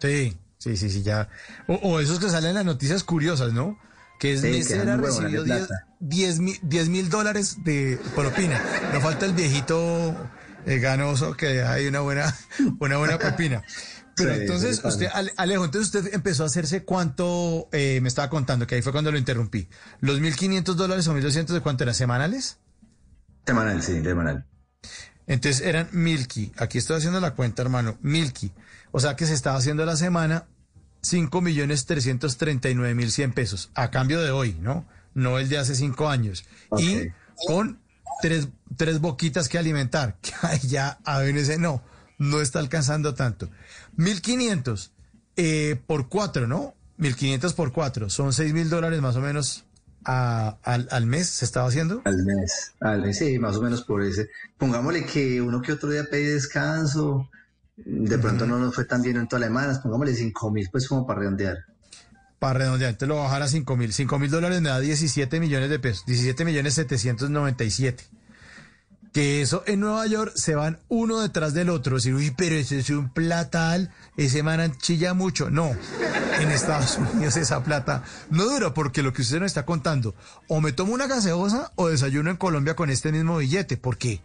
Sí, 0.00 0.36
sí, 0.58 0.76
sí, 0.76 0.90
sí, 0.90 1.02
ya. 1.02 1.28
O, 1.66 1.74
o 1.74 2.00
esos 2.00 2.18
que 2.18 2.28
salen 2.30 2.50
en 2.50 2.54
las 2.56 2.64
noticias 2.64 3.04
curiosas, 3.04 3.52
¿no? 3.52 3.78
Que 4.18 4.32
es 4.32 4.40
Sí, 4.40 4.48
mesera 4.50 4.96
recibió 4.96 5.44
10 5.44 5.66
plata. 5.66 5.86
10 6.00 6.40
mil 6.40 6.58
10 6.62 6.88
mil 6.88 7.08
dólares 7.10 7.62
de 7.64 7.98
propina. 8.14 8.60
No 8.92 9.00
falta 9.00 9.26
el 9.26 9.32
viejito 9.34 10.14
eh, 10.66 10.78
ganoso 10.78 11.34
que 11.36 11.62
hay 11.62 11.86
una 11.86 12.00
buena, 12.00 12.34
una 12.80 12.96
buena 12.96 13.18
propina. 13.18 13.62
Pero 14.16 14.34
Sí, 14.34 14.40
entonces, 14.40 14.82
usted, 14.84 15.08
Alejo, 15.36 15.64
entonces 15.64 15.94
usted 15.94 16.14
empezó 16.14 16.42
a 16.42 16.46
hacerse 16.46 16.84
cuánto, 16.84 17.68
eh, 17.72 18.00
me 18.02 18.08
estaba 18.08 18.28
contando, 18.28 18.66
que 18.66 18.74
ahí 18.74 18.82
fue 18.82 18.92
cuando 18.92 19.10
lo 19.12 19.16
interrumpí. 19.18 19.68
¿Los 20.00 20.20
1.500 20.20 20.74
dólares 20.74 21.06
o 21.08 21.14
1.200 21.14 21.46
de 21.54 21.60
cuánto 21.60 21.84
eran? 21.84 21.94
¿Semanales? 21.94 22.58
Semanal, 23.46 23.82
sí, 23.82 24.02
semanal. 24.02 24.46
Entonces 25.30 25.64
eran 25.64 25.88
Milky. 25.92 26.50
Aquí 26.56 26.78
estoy 26.78 26.96
haciendo 26.96 27.20
la 27.20 27.36
cuenta, 27.36 27.62
hermano. 27.62 27.96
Milky. 28.02 28.50
O 28.90 28.98
sea 28.98 29.14
que 29.14 29.26
se 29.26 29.34
estaba 29.34 29.56
haciendo 29.56 29.86
la 29.86 29.94
semana 29.94 30.48
5 31.02 31.40
millones 31.40 31.86
339 31.86 32.96
mil 32.96 33.12
100 33.12 33.32
pesos. 33.32 33.70
A 33.74 33.92
cambio 33.92 34.20
de 34.20 34.32
hoy, 34.32 34.56
¿no? 34.60 34.88
No 35.14 35.38
el 35.38 35.48
de 35.48 35.58
hace 35.58 35.76
cinco 35.76 36.08
años. 36.08 36.44
Y 36.76 37.10
con 37.46 37.78
tres, 38.20 38.48
tres 38.76 39.00
boquitas 39.00 39.48
que 39.48 39.56
alimentar. 39.56 40.18
Que 40.60 40.66
ya 40.66 40.98
a 41.04 41.20
veces 41.20 41.60
no, 41.60 41.80
no 42.18 42.40
está 42.40 42.58
alcanzando 42.58 43.14
tanto. 43.14 43.48
1500 43.98 44.90
eh, 45.36 45.80
por 45.86 46.08
cuatro, 46.08 46.48
¿no? 46.48 46.74
1500 46.96 47.54
por 47.54 47.70
cuatro. 47.70 48.10
Son 48.10 48.32
6 48.32 48.52
mil 48.52 48.68
dólares 48.68 49.00
más 49.00 49.14
o 49.14 49.20
menos 49.20 49.64
a- 50.04 50.56
al, 50.62 50.88
al 50.90 51.06
mes. 51.06 51.28
¿Se 51.28 51.44
estaba 51.44 51.68
haciendo? 51.68 52.02
Al 52.04 52.16
mes, 52.24 52.72
al 52.80 53.02
mes, 53.02 53.18
sí, 53.18 53.38
más 53.38 53.56
o 53.56 53.62
menos 53.62 53.82
por 53.82 54.02
ese. 54.02 54.28
Pongámosle 54.58 55.04
que 55.04 55.40
uno 55.40 55.60
que 55.62 55.72
otro 55.72 55.90
día 55.90 56.04
pedí 56.10 56.24
descanso, 56.24 57.28
de 57.76 58.18
pronto 58.18 58.46
no 58.46 58.58
nos 58.58 58.74
fue 58.74 58.84
tan 58.84 59.02
bien 59.02 59.16
en 59.16 59.26
todas 59.28 59.40
las 59.40 59.48
semanas, 59.48 59.78
pongámosle 59.80 60.14
5 60.14 60.50
mil, 60.50 60.68
pues 60.70 60.86
como 60.88 61.06
para 61.06 61.20
redondear. 61.20 61.58
Para 62.38 62.58
redondear, 62.60 62.90
entonces 62.92 63.08
lo 63.08 63.22
bajar 63.22 63.42
a 63.42 63.48
5 63.48 63.76
mil. 63.76 63.92
5 63.92 64.18
mil 64.18 64.30
dólares 64.30 64.60
me 64.62 64.70
da 64.70 64.80
17 64.80 65.40
millones 65.40 65.68
de 65.70 65.78
pesos. 65.78 66.04
17 66.06 66.44
millones 66.44 66.74
797. 66.74 68.04
Que 69.12 69.42
eso 69.42 69.64
en 69.66 69.80
Nueva 69.80 70.06
York 70.06 70.32
se 70.36 70.54
van 70.54 70.78
uno 70.88 71.20
detrás 71.20 71.52
del 71.52 71.68
otro. 71.68 71.96
Decir, 71.96 72.14
uy, 72.14 72.32
pero 72.36 72.54
ese 72.54 72.78
es 72.78 72.90
un 72.90 73.10
platal, 73.10 73.92
ese 74.16 74.42
man 74.42 74.76
chilla 74.78 75.14
mucho. 75.14 75.50
No, 75.50 75.74
en 76.38 76.50
Estados 76.50 76.96
Unidos 77.14 77.36
esa 77.36 77.64
plata 77.64 78.04
no 78.30 78.44
dura 78.44 78.72
porque 78.72 79.02
lo 79.02 79.12
que 79.12 79.22
usted 79.22 79.40
nos 79.40 79.46
está 79.46 79.66
contando, 79.66 80.14
o 80.46 80.60
me 80.60 80.72
tomo 80.72 80.94
una 80.94 81.08
gaseosa 81.08 81.72
o 81.74 81.88
desayuno 81.88 82.30
en 82.30 82.36
Colombia 82.36 82.76
con 82.76 82.88
este 82.88 83.10
mismo 83.10 83.38
billete. 83.38 83.76
porque 83.76 84.20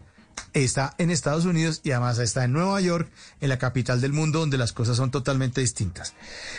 Está 0.52 0.94
en 0.98 1.10
Estados 1.10 1.44
Unidos 1.44 1.80
y 1.82 1.90
además 1.90 2.18
está 2.18 2.44
en 2.44 2.52
Nueva 2.52 2.80
York, 2.80 3.10
en 3.40 3.48
la 3.48 3.58
capital 3.58 4.00
del 4.00 4.12
mundo, 4.12 4.40
donde 4.40 4.56
las 4.58 4.72
cosas 4.72 4.96
son 4.96 5.10
totalmente 5.10 5.60
distintas. 5.60 6.14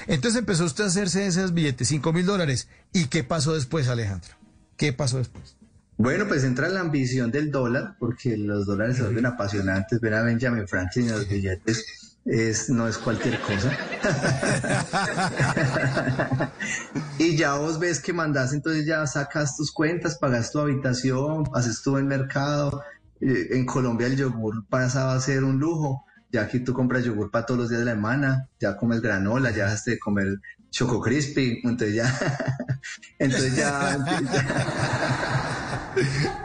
Entonces 0.07 0.39
empezó 0.39 0.65
usted 0.65 0.83
a 0.83 0.87
hacerse 0.87 1.25
esos 1.25 1.53
billetes, 1.53 1.87
5 1.87 2.13
mil 2.13 2.25
dólares. 2.25 2.67
¿Y 2.93 3.05
qué 3.05 3.23
pasó 3.23 3.53
después, 3.53 3.87
Alejandro? 3.87 4.35
¿Qué 4.77 4.93
pasó 4.93 5.17
después? 5.17 5.55
Bueno, 5.97 6.27
pues 6.27 6.43
entra 6.43 6.69
la 6.69 6.81
ambición 6.81 7.31
del 7.31 7.49
dólar, 7.49 7.95
porque 7.99 8.37
los 8.37 8.67
dólares 8.67 8.97
se 8.97 9.03
vuelven 9.03 9.25
apasionantes. 9.25 9.99
Ver 9.99 10.13
a 10.13 10.21
Benjamin 10.21 10.67
Franklin 10.67 11.07
en 11.07 11.13
los 11.13 11.27
billetes 11.27 12.17
es, 12.23 12.69
no 12.69 12.87
es 12.87 12.99
cualquier 12.99 13.39
cosa. 13.41 13.71
y 17.17 17.35
ya 17.35 17.55
vos 17.55 17.79
ves 17.79 17.99
que 17.99 18.13
mandás, 18.13 18.53
entonces 18.53 18.85
ya 18.85 19.07
sacas 19.07 19.57
tus 19.57 19.71
cuentas, 19.71 20.19
pagas 20.19 20.51
tu 20.51 20.59
habitación, 20.59 21.45
haces 21.55 21.81
tu 21.81 21.91
buen 21.91 22.07
mercado. 22.07 22.83
Eh, 23.19 23.47
En 23.51 23.65
Colombia 23.65 24.05
el 24.05 24.15
yogur 24.15 24.67
pasaba 24.67 25.15
a 25.15 25.19
ser 25.19 25.43
un 25.43 25.57
lujo. 25.57 26.05
Ya 26.31 26.41
aquí 26.41 26.59
tú 26.59 26.73
compras 26.73 27.05
yogur 27.05 27.31
para 27.31 27.45
todos 27.45 27.61
los 27.61 27.69
días 27.69 27.79
de 27.79 27.85
la 27.85 27.93
semana, 27.93 28.49
ya 28.59 28.75
comes 28.75 29.01
granola, 29.01 29.49
ya 29.49 29.63
dejaste 29.63 29.91
de 29.91 29.99
comer 29.99 30.27
choco 30.69 31.01
crispy, 31.01 31.61
entonces 31.63 31.95
ya, 31.95 32.19
entonces 33.19 33.55
ya, 33.55 33.97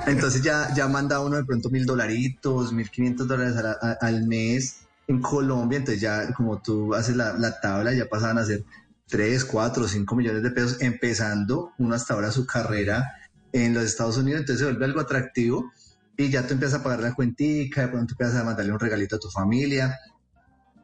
entonces 0.06 0.42
ya, 0.42 0.72
ya 0.74 0.88
manda 0.88 1.20
uno 1.20 1.36
de 1.36 1.44
pronto 1.44 1.70
mil 1.70 1.86
dolaritos, 1.86 2.72
mil 2.72 2.90
quinientos 2.90 3.28
dólares 3.28 3.56
al 4.00 4.26
mes 4.26 4.82
en 5.08 5.20
Colombia, 5.20 5.78
entonces 5.78 6.00
ya 6.00 6.32
como 6.32 6.60
tú 6.60 6.94
haces 6.94 7.16
la, 7.16 7.34
la 7.34 7.60
tabla, 7.60 7.92
ya 7.92 8.08
pasaban 8.08 8.38
a 8.38 8.44
ser 8.44 8.64
3, 9.08 9.44
4, 9.44 9.88
5 9.88 10.16
millones 10.16 10.42
de 10.42 10.50
pesos, 10.50 10.80
empezando 10.80 11.72
uno 11.78 11.94
hasta 11.94 12.14
ahora 12.14 12.30
su 12.30 12.46
carrera 12.46 13.04
en 13.52 13.74
los 13.74 13.84
Estados 13.84 14.16
Unidos, 14.16 14.40
entonces 14.40 14.60
se 14.60 14.70
vuelve 14.70 14.86
algo 14.86 15.00
atractivo 15.00 15.70
y 16.16 16.30
ya 16.30 16.46
tú 16.46 16.54
empiezas 16.54 16.80
a 16.80 16.82
pagar 16.82 17.00
la 17.00 17.14
cuentica, 17.14 17.82
de 17.82 17.88
pronto 17.88 18.14
empiezas 18.14 18.36
a 18.36 18.44
mandarle 18.44 18.72
un 18.72 18.80
regalito 18.80 19.16
a 19.16 19.18
tu 19.18 19.28
familia. 19.28 19.98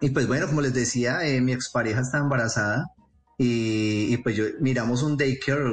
Y 0.00 0.10
pues 0.10 0.26
bueno, 0.26 0.46
como 0.46 0.60
les 0.60 0.74
decía, 0.74 1.26
eh, 1.26 1.40
mi 1.40 1.52
expareja 1.52 2.00
está 2.00 2.18
embarazada 2.18 2.92
y, 3.36 4.12
y 4.12 4.16
pues 4.18 4.36
yo 4.36 4.44
miramos 4.60 5.02
un 5.02 5.16
daycare, 5.16 5.64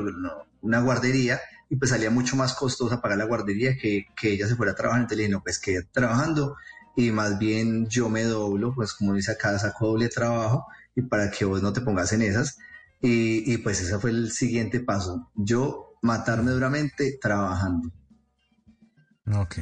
una 0.61 0.79
guardería, 0.81 1.39
y 1.69 1.75
pues 1.75 1.91
salía 1.91 2.09
mucho 2.09 2.35
más 2.35 2.53
costosa 2.53 3.01
pagar 3.01 3.17
la 3.17 3.25
guardería 3.25 3.77
que, 3.77 4.05
que 4.15 4.33
ella 4.33 4.47
se 4.47 4.55
fuera 4.55 4.73
a 4.73 4.75
trabajar. 4.75 5.01
Entonces 5.01 5.17
le 5.17 5.23
dije, 5.23 5.33
no, 5.33 5.43
pues 5.43 5.59
que 5.59 5.81
trabajando 5.91 6.55
y 6.95 7.11
más 7.11 7.37
bien 7.37 7.87
yo 7.87 8.09
me 8.09 8.23
doblo, 8.23 8.73
pues 8.73 8.93
como 8.93 9.13
dice 9.13 9.31
acá, 9.31 9.57
saco 9.59 9.87
doble 9.87 10.09
trabajo 10.09 10.67
y 10.95 11.01
para 11.01 11.29
que 11.31 11.45
vos 11.45 11.61
no 11.61 11.73
te 11.73 11.81
pongas 11.81 12.13
en 12.13 12.21
esas. 12.21 12.57
Y, 13.01 13.51
y 13.51 13.57
pues 13.57 13.81
ese 13.81 13.99
fue 13.99 14.11
el 14.11 14.31
siguiente 14.31 14.79
paso. 14.79 15.31
Yo 15.35 15.97
matarme 16.01 16.51
duramente 16.51 17.17
trabajando. 17.21 17.91
Ok. 19.33 19.57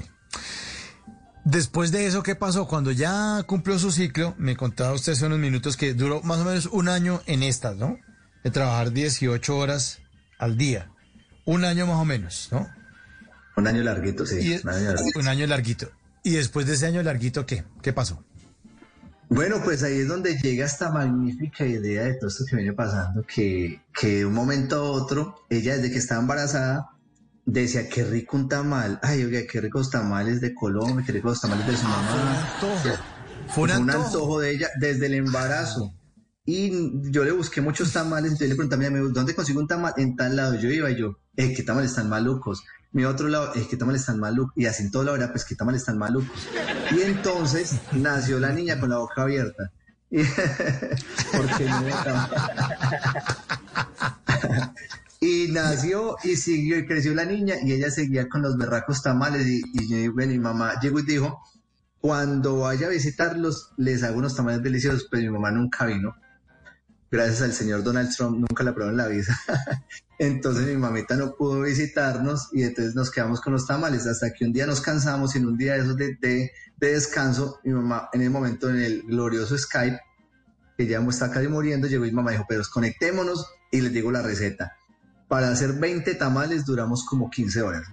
Después 1.45 1.91
de 1.91 2.05
eso, 2.05 2.23
¿qué 2.23 2.35
pasó? 2.35 2.67
Cuando 2.67 2.91
ya 2.91 3.43
cumplió 3.45 3.77
su 3.77 3.91
ciclo, 3.91 4.33
me 4.37 4.55
contaba 4.55 4.93
usted 4.93 5.13
hace 5.13 5.25
unos 5.25 5.39
minutos 5.39 5.75
que 5.75 5.93
duró 5.93 6.21
más 6.21 6.39
o 6.39 6.45
menos 6.45 6.67
un 6.67 6.87
año 6.87 7.21
en 7.25 7.43
estas, 7.43 7.75
¿no? 7.75 7.97
De 8.43 8.51
trabajar 8.51 8.91
18 8.91 9.57
horas 9.57 9.99
al 10.37 10.57
día. 10.57 10.92
Un 11.45 11.65
año 11.65 11.85
más 11.87 11.97
o 11.97 12.05
menos, 12.05 12.49
¿no? 12.51 12.67
Un 13.55 13.67
año 13.67 13.83
larguito, 13.83 14.25
sí. 14.25 14.59
Un 14.63 14.69
año 14.69 14.91
larguito. 14.93 15.19
un 15.19 15.27
año 15.27 15.47
larguito. 15.47 15.91
Y 16.23 16.31
después 16.31 16.65
de 16.65 16.73
ese 16.73 16.85
año 16.87 17.03
larguito, 17.03 17.45
¿qué? 17.45 17.63
¿Qué 17.81 17.93
pasó? 17.93 18.23
Bueno, 19.29 19.61
pues 19.63 19.83
ahí 19.83 19.99
es 19.99 20.07
donde 20.07 20.37
llega 20.37 20.65
esta 20.65 20.91
magnífica 20.91 21.65
idea 21.65 22.03
de 22.03 22.13
todo 22.15 22.29
esto 22.29 22.45
que 22.49 22.55
viene 22.55 22.73
pasando, 22.73 23.23
que, 23.25 23.81
que 23.99 24.17
de 24.19 24.25
un 24.25 24.33
momento 24.33 24.75
a 24.77 24.81
otro, 24.91 25.35
ella 25.49 25.75
desde 25.75 25.91
que 25.91 25.97
estaba 25.97 26.21
embarazada, 26.21 26.89
decía, 27.45 27.89
qué 27.89 28.03
rico 28.03 28.37
un 28.37 28.47
tamal, 28.47 28.99
ay, 29.01 29.23
oiga, 29.23 29.41
qué 29.51 29.59
ricos 29.59 29.89
tamales 29.89 30.39
de 30.39 30.53
Colombia, 30.53 31.03
qué 31.05 31.13
ricos 31.13 31.41
tamales 31.41 31.65
de 31.67 31.75
su 31.77 31.83
mamá. 31.83 32.47
Fue 32.59 32.69
un 32.69 32.97
Fue 33.49 33.63
un 33.63 33.71
antojo. 33.71 34.05
antojo 34.05 34.39
de 34.39 34.51
ella 34.51 34.69
desde 34.79 35.07
el 35.07 35.15
embarazo. 35.15 35.93
Y 36.45 37.09
yo 37.09 37.23
le 37.23 37.31
busqué 37.31 37.61
muchos 37.61 37.93
tamales, 37.93 38.31
entonces 38.31 38.49
le 38.49 38.55
pregunté 38.55 38.75
a 38.75 38.77
mi 38.77 38.85
amigo, 38.85 39.07
¿dónde 39.09 39.33
consigo 39.33 39.61
un 39.61 39.67
tamal? 39.67 39.93
En 39.97 40.15
tal 40.15 40.35
lado. 40.35 40.55
Yo 40.55 40.69
iba 40.69 40.91
y 40.91 40.97
yo, 40.97 41.17
eh, 41.37 41.53
¿qué 41.53 41.63
tamales 41.63 41.91
están 41.91 42.09
malucos? 42.09 42.63
Mi 42.91 43.05
otro 43.05 43.29
lado, 43.29 43.55
eh, 43.55 43.65
¿qué 43.69 43.77
tamales 43.77 44.01
están 44.01 44.19
malucos? 44.19 44.53
Y 44.57 44.65
así 44.65 44.83
en 44.83 44.91
todo 44.91 45.03
lado 45.03 45.15
era, 45.17 45.31
pues, 45.31 45.45
¿qué 45.45 45.55
tamales 45.55 45.81
están 45.81 45.97
malucos? 45.97 46.47
Y 46.91 47.01
entonces 47.01 47.75
nació 47.93 48.39
la 48.39 48.51
niña 48.51 48.79
con 48.79 48.89
la 48.89 48.97
boca 48.97 49.21
abierta. 49.21 49.71
Porque 50.11 51.65
no 51.65 51.81
Y 55.21 55.47
nació 55.51 56.17
y 56.23 56.35
siguió 56.35 56.77
y 56.77 56.85
creció 56.85 57.15
la 57.15 57.23
niña 57.23 57.55
y 57.63 57.71
ella 57.71 57.89
seguía 57.89 58.27
con 58.27 58.41
los 58.41 58.57
berracos 58.57 59.01
tamales 59.01 59.47
y, 59.47 59.61
y 59.73 59.87
yo, 59.87 60.13
mi 60.13 60.37
mamá 60.37 60.73
llegó 60.81 60.99
y 60.99 61.03
dijo, 61.03 61.39
cuando 62.01 62.59
vaya 62.59 62.87
a 62.87 62.89
visitarlos 62.89 63.71
les 63.77 64.03
hago 64.03 64.17
unos 64.17 64.35
tamales 64.35 64.61
deliciosos, 64.61 65.07
pero 65.09 65.23
mi 65.23 65.29
mamá 65.29 65.51
nunca 65.51 65.85
vino. 65.85 66.13
Gracias 67.13 67.43
al 67.43 67.53
señor 67.53 67.83
Donald 67.83 68.09
Trump 68.15 68.39
nunca 68.39 68.63
la 68.63 68.71
aprobaron 68.71 68.97
la 68.97 69.05
visa. 69.07 69.39
Entonces 70.17 70.65
mi 70.65 70.75
mamita 70.75 71.15
no 71.15 71.35
pudo 71.35 71.61
visitarnos 71.61 72.49
y 72.53 72.63
entonces 72.63 72.95
nos 72.95 73.11
quedamos 73.11 73.39
con 73.39 73.53
los 73.53 73.67
tamales 73.67 74.07
hasta 74.07 74.33
que 74.33 74.45
un 74.45 74.51
día 74.51 74.65
nos 74.65 74.81
cansamos 74.81 75.35
y 75.35 75.37
en 75.37 75.45
un 75.45 75.55
día 75.55 75.73
de 75.73 75.81
esos 75.81 75.95
de, 75.95 76.17
de- 76.19 76.51
de 76.77 76.91
descanso, 76.93 77.59
mi 77.63 77.71
mamá 77.71 78.09
en 78.13 78.23
el 78.23 78.31
momento 78.31 78.67
en 78.67 78.77
el 78.81 79.03
glorioso 79.03 79.55
Skype, 79.55 79.99
que 80.75 80.87
ya 80.87 80.99
está 81.07 81.29
casi 81.29 81.47
muriendo, 81.47 81.87
llegó 81.87 82.03
y 82.05 82.09
mi 82.09 82.15
mamá 82.15 82.31
dijo, 82.31 82.45
pero 82.49 82.61
desconectémonos 82.61 83.45
y 83.71 83.81
les 83.81 83.93
digo 83.93 84.11
la 84.11 84.23
receta. 84.23 84.75
Para 85.27 85.49
hacer 85.49 85.73
20 85.73 86.15
tamales 86.15 86.65
duramos 86.65 87.05
como 87.05 87.29
15 87.29 87.61
horas. 87.61 87.83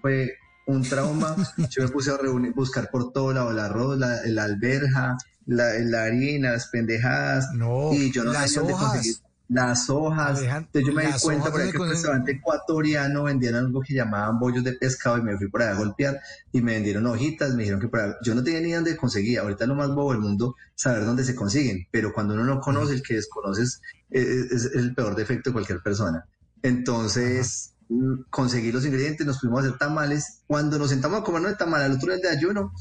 Fue 0.00 0.38
un 0.66 0.82
trauma. 0.82 1.36
Yo 1.70 1.82
me 1.82 1.88
puse 1.90 2.12
a 2.12 2.16
reunir, 2.16 2.54
buscar 2.54 2.88
por 2.90 3.12
todo 3.12 3.34
lado 3.34 3.50
el 3.50 3.58
arroz, 3.58 3.98
la, 3.98 4.20
la 4.24 4.44
alberja, 4.44 5.18
la, 5.50 5.78
la 5.80 6.04
harina, 6.04 6.52
las 6.52 6.68
pendejadas. 6.68 7.48
y 7.92 8.10
yo 8.12 8.24
no 8.24 8.32
las 8.32 8.50
sabía 8.52 8.58
dónde 8.60 8.72
hojas. 8.74 8.92
conseguir 8.92 9.16
las 9.48 9.90
hojas. 9.90 10.38
Alejandro, 10.38 10.70
Entonces 10.72 10.86
yo 10.88 10.92
me 10.94 11.06
di 11.06 11.12
cuenta 11.20 11.50
por 11.50 11.60
ahí 11.60 11.72
que 11.72 11.78
un 11.82 11.88
restaurante 11.90 12.32
ecuatoriano 12.32 13.24
vendían 13.24 13.54
algo 13.56 13.80
que 13.80 13.94
llamaban 13.94 14.38
bollos 14.38 14.62
de 14.62 14.74
pescado 14.74 15.18
y 15.18 15.22
me 15.22 15.36
fui 15.36 15.48
por 15.50 15.62
allá 15.62 15.72
a 15.72 15.78
golpear 15.78 16.20
y 16.52 16.60
me 16.62 16.74
vendieron 16.74 17.04
hojitas, 17.06 17.50
me 17.54 17.62
dijeron 17.64 17.80
que 17.80 17.88
por 17.88 17.98
allá- 18.00 18.16
yo 18.22 18.34
no 18.36 18.44
tenía 18.44 18.60
ni 18.60 18.70
dónde 18.72 18.96
conseguía. 18.96 19.40
Ahorita 19.40 19.64
es 19.64 19.68
lo 19.68 19.74
más 19.74 19.88
bobo 19.88 20.12
del 20.12 20.20
mundo 20.20 20.54
saber 20.76 21.04
dónde 21.04 21.24
se 21.24 21.34
consiguen, 21.34 21.84
pero 21.90 22.12
cuando 22.12 22.34
uno 22.34 22.44
no 22.44 22.60
conoce, 22.60 22.94
el 22.94 23.02
que 23.02 23.14
desconoces 23.14 23.80
es, 24.08 24.24
es- 24.26 24.64
es 24.66 24.74
el 24.76 24.94
peor 24.94 25.16
defecto 25.16 25.50
de 25.50 25.54
cualquier 25.54 25.80
persona. 25.82 26.24
Entonces, 26.62 27.74
mm, 27.88 28.22
conseguir 28.30 28.72
los 28.72 28.86
ingredientes, 28.86 29.26
nos 29.26 29.40
fuimos 29.40 29.64
a 29.64 29.66
hacer 29.66 29.78
tamales. 29.78 30.42
Cuando 30.46 30.78
nos 30.78 30.90
sentamos 30.90 31.20
a 31.20 31.24
comer 31.24 31.42
de 31.42 31.56
tamal 31.56 31.82
al 31.82 31.92
otro 31.92 32.14
día 32.14 32.30
de 32.30 32.36
ayuno, 32.36 32.72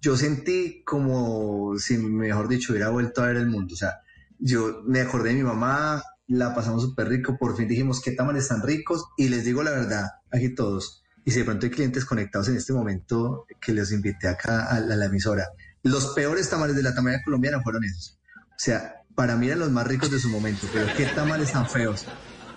yo 0.00 0.16
sentí 0.16 0.82
como 0.84 1.76
si, 1.78 1.98
mejor 1.98 2.48
dicho, 2.48 2.72
hubiera 2.72 2.90
vuelto 2.90 3.22
a 3.22 3.26
ver 3.26 3.36
el 3.36 3.48
mundo. 3.48 3.74
O 3.74 3.76
sea, 3.76 4.00
yo 4.38 4.82
me 4.86 5.00
acordé 5.00 5.30
de 5.30 5.36
mi 5.36 5.42
mamá, 5.42 6.02
la 6.26 6.54
pasamos 6.54 6.82
súper 6.82 7.08
rico, 7.08 7.36
por 7.38 7.56
fin 7.56 7.68
dijimos 7.68 8.00
qué 8.00 8.12
tamales 8.12 8.48
tan 8.48 8.62
ricos 8.62 9.04
y 9.16 9.28
les 9.28 9.44
digo 9.44 9.62
la 9.62 9.72
verdad, 9.72 10.04
aquí 10.30 10.54
todos, 10.54 11.02
y 11.24 11.32
de 11.32 11.44
pronto 11.44 11.66
hay 11.66 11.72
clientes 11.72 12.04
conectados 12.04 12.48
en 12.48 12.56
este 12.56 12.72
momento 12.72 13.46
que 13.60 13.72
les 13.72 13.92
invité 13.92 14.28
acá 14.28 14.66
a 14.66 14.80
la, 14.80 15.04
emisora, 15.04 15.46
los 15.82 16.14
peores 16.14 16.48
tamales 16.48 16.76
de 16.76 16.82
la 16.82 16.94
tamalería 16.94 17.22
colombiana 17.24 17.60
fueron 17.62 17.84
esos. 17.84 18.18
O 18.36 18.62
sea, 18.62 19.02
para 19.14 19.36
mí 19.36 19.48
eran 19.48 19.58
los 19.58 19.70
más 19.70 19.86
ricos 19.86 20.10
de 20.10 20.18
su 20.18 20.28
momento, 20.28 20.66
pero 20.72 20.86
qué 20.96 21.06
tamales 21.06 21.52
tan 21.52 21.68
feos. 21.68 22.06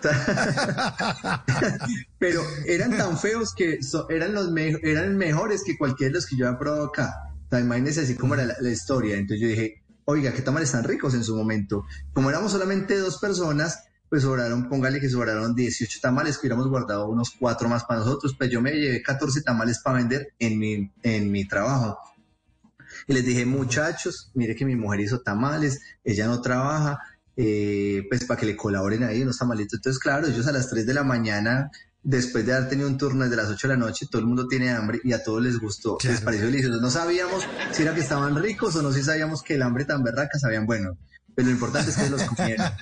pero 2.20 2.42
eran 2.68 2.98
tan 2.98 3.18
feos 3.18 3.54
que 3.56 3.80
eran 4.10 4.34
los 4.34 4.52
me- 4.52 4.78
eran 4.84 5.18
mejores 5.18 5.64
que 5.66 5.78
cualquiera 5.78 6.10
de 6.10 6.16
los 6.16 6.26
que 6.26 6.36
yo 6.36 6.46
había 6.48 6.60
probado 6.60 6.88
acá. 6.88 7.14
Sea, 7.54 7.60
imagínense 7.60 8.02
así 8.02 8.16
como 8.16 8.34
era 8.34 8.46
la, 8.46 8.56
la 8.60 8.70
historia. 8.70 9.16
Entonces 9.16 9.42
yo 9.42 9.48
dije, 9.48 9.84
oiga, 10.06 10.34
qué 10.34 10.42
tamales 10.42 10.72
tan 10.72 10.84
ricos 10.84 11.14
en 11.14 11.24
su 11.24 11.36
momento. 11.36 11.86
Como 12.12 12.30
éramos 12.32 12.52
solamente 12.52 12.98
dos 12.98 13.20
personas, 13.20 13.84
pues 14.10 14.24
sobraron, 14.24 14.70
póngale 14.70 15.00
que 15.00 15.10
sobraron 15.10 15.56
18 15.56 16.00
tamales, 16.02 16.38
que 16.38 16.42
hubiéramos 16.48 16.68
guardado 16.68 17.08
unos 17.08 17.32
cuatro 17.40 17.70
más 17.70 17.84
para 17.84 18.00
nosotros. 18.00 18.36
Pues 18.38 18.50
yo 18.50 18.62
me 18.62 18.72
llevé 18.72 19.02
14 19.04 19.42
tamales 19.42 19.80
para 19.84 19.98
vender 19.98 20.34
en 20.40 20.58
mi, 20.58 20.92
en 21.04 21.32
mi 21.32 21.48
trabajo. 21.48 21.98
Y 23.08 23.14
les 23.14 23.26
dije, 23.26 23.46
muchachos, 23.46 24.32
mire 24.34 24.56
que 24.56 24.66
mi 24.66 24.76
mujer 24.76 25.02
hizo 25.02 25.22
tamales, 25.22 25.82
ella 26.04 26.28
no 26.28 26.42
trabaja, 26.42 27.00
eh, 27.36 28.04
pues 28.10 28.26
para 28.26 28.40
que 28.40 28.46
le 28.46 28.56
colaboren 28.56 29.04
ahí 29.04 29.22
unos 29.22 29.38
tamalitos. 29.38 29.80
Entonces, 29.80 30.00
claro, 30.00 30.28
ellos 30.28 30.48
a 30.48 30.52
las 30.52 30.70
3 30.70 30.86
de 30.86 30.94
la 30.94 31.04
mañana, 31.04 31.72
después 32.04 32.46
de 32.46 32.54
haber 32.54 32.70
tenido 32.70 32.88
un 32.88 32.98
turno 32.98 33.24
desde 33.24 33.38
las 33.38 33.50
8 33.50 33.68
de 33.68 33.74
la 33.74 33.80
noche, 33.80 34.08
todo 34.10 34.20
el 34.20 34.28
mundo 34.28 34.48
tiene 34.48 34.70
hambre 34.70 35.00
y 35.04 35.14
a 35.14 35.24
todos 35.24 35.42
les 35.42 35.58
gustó, 35.58 35.98
les 36.04 36.22
pareció 36.22 36.48
delicioso. 36.48 36.80
No 36.80 36.90
sabíamos 36.90 37.44
si 37.72 37.82
era 37.82 37.94
que 37.96 38.02
estaban 38.02 38.36
ricos 38.36 38.76
o 38.76 38.82
no, 38.82 38.92
si 38.92 39.04
sabíamos 39.04 39.42
que 39.42 39.56
el 39.56 39.62
hambre 39.62 39.86
tan 39.86 40.04
berraca 40.04 40.38
sabían 40.38 40.66
bueno. 40.66 40.98
Pero 41.36 41.48
lo 41.48 41.54
importante 41.54 41.90
es 41.90 41.98
que 41.98 42.10
los 42.10 42.24
comieron. 42.24 42.68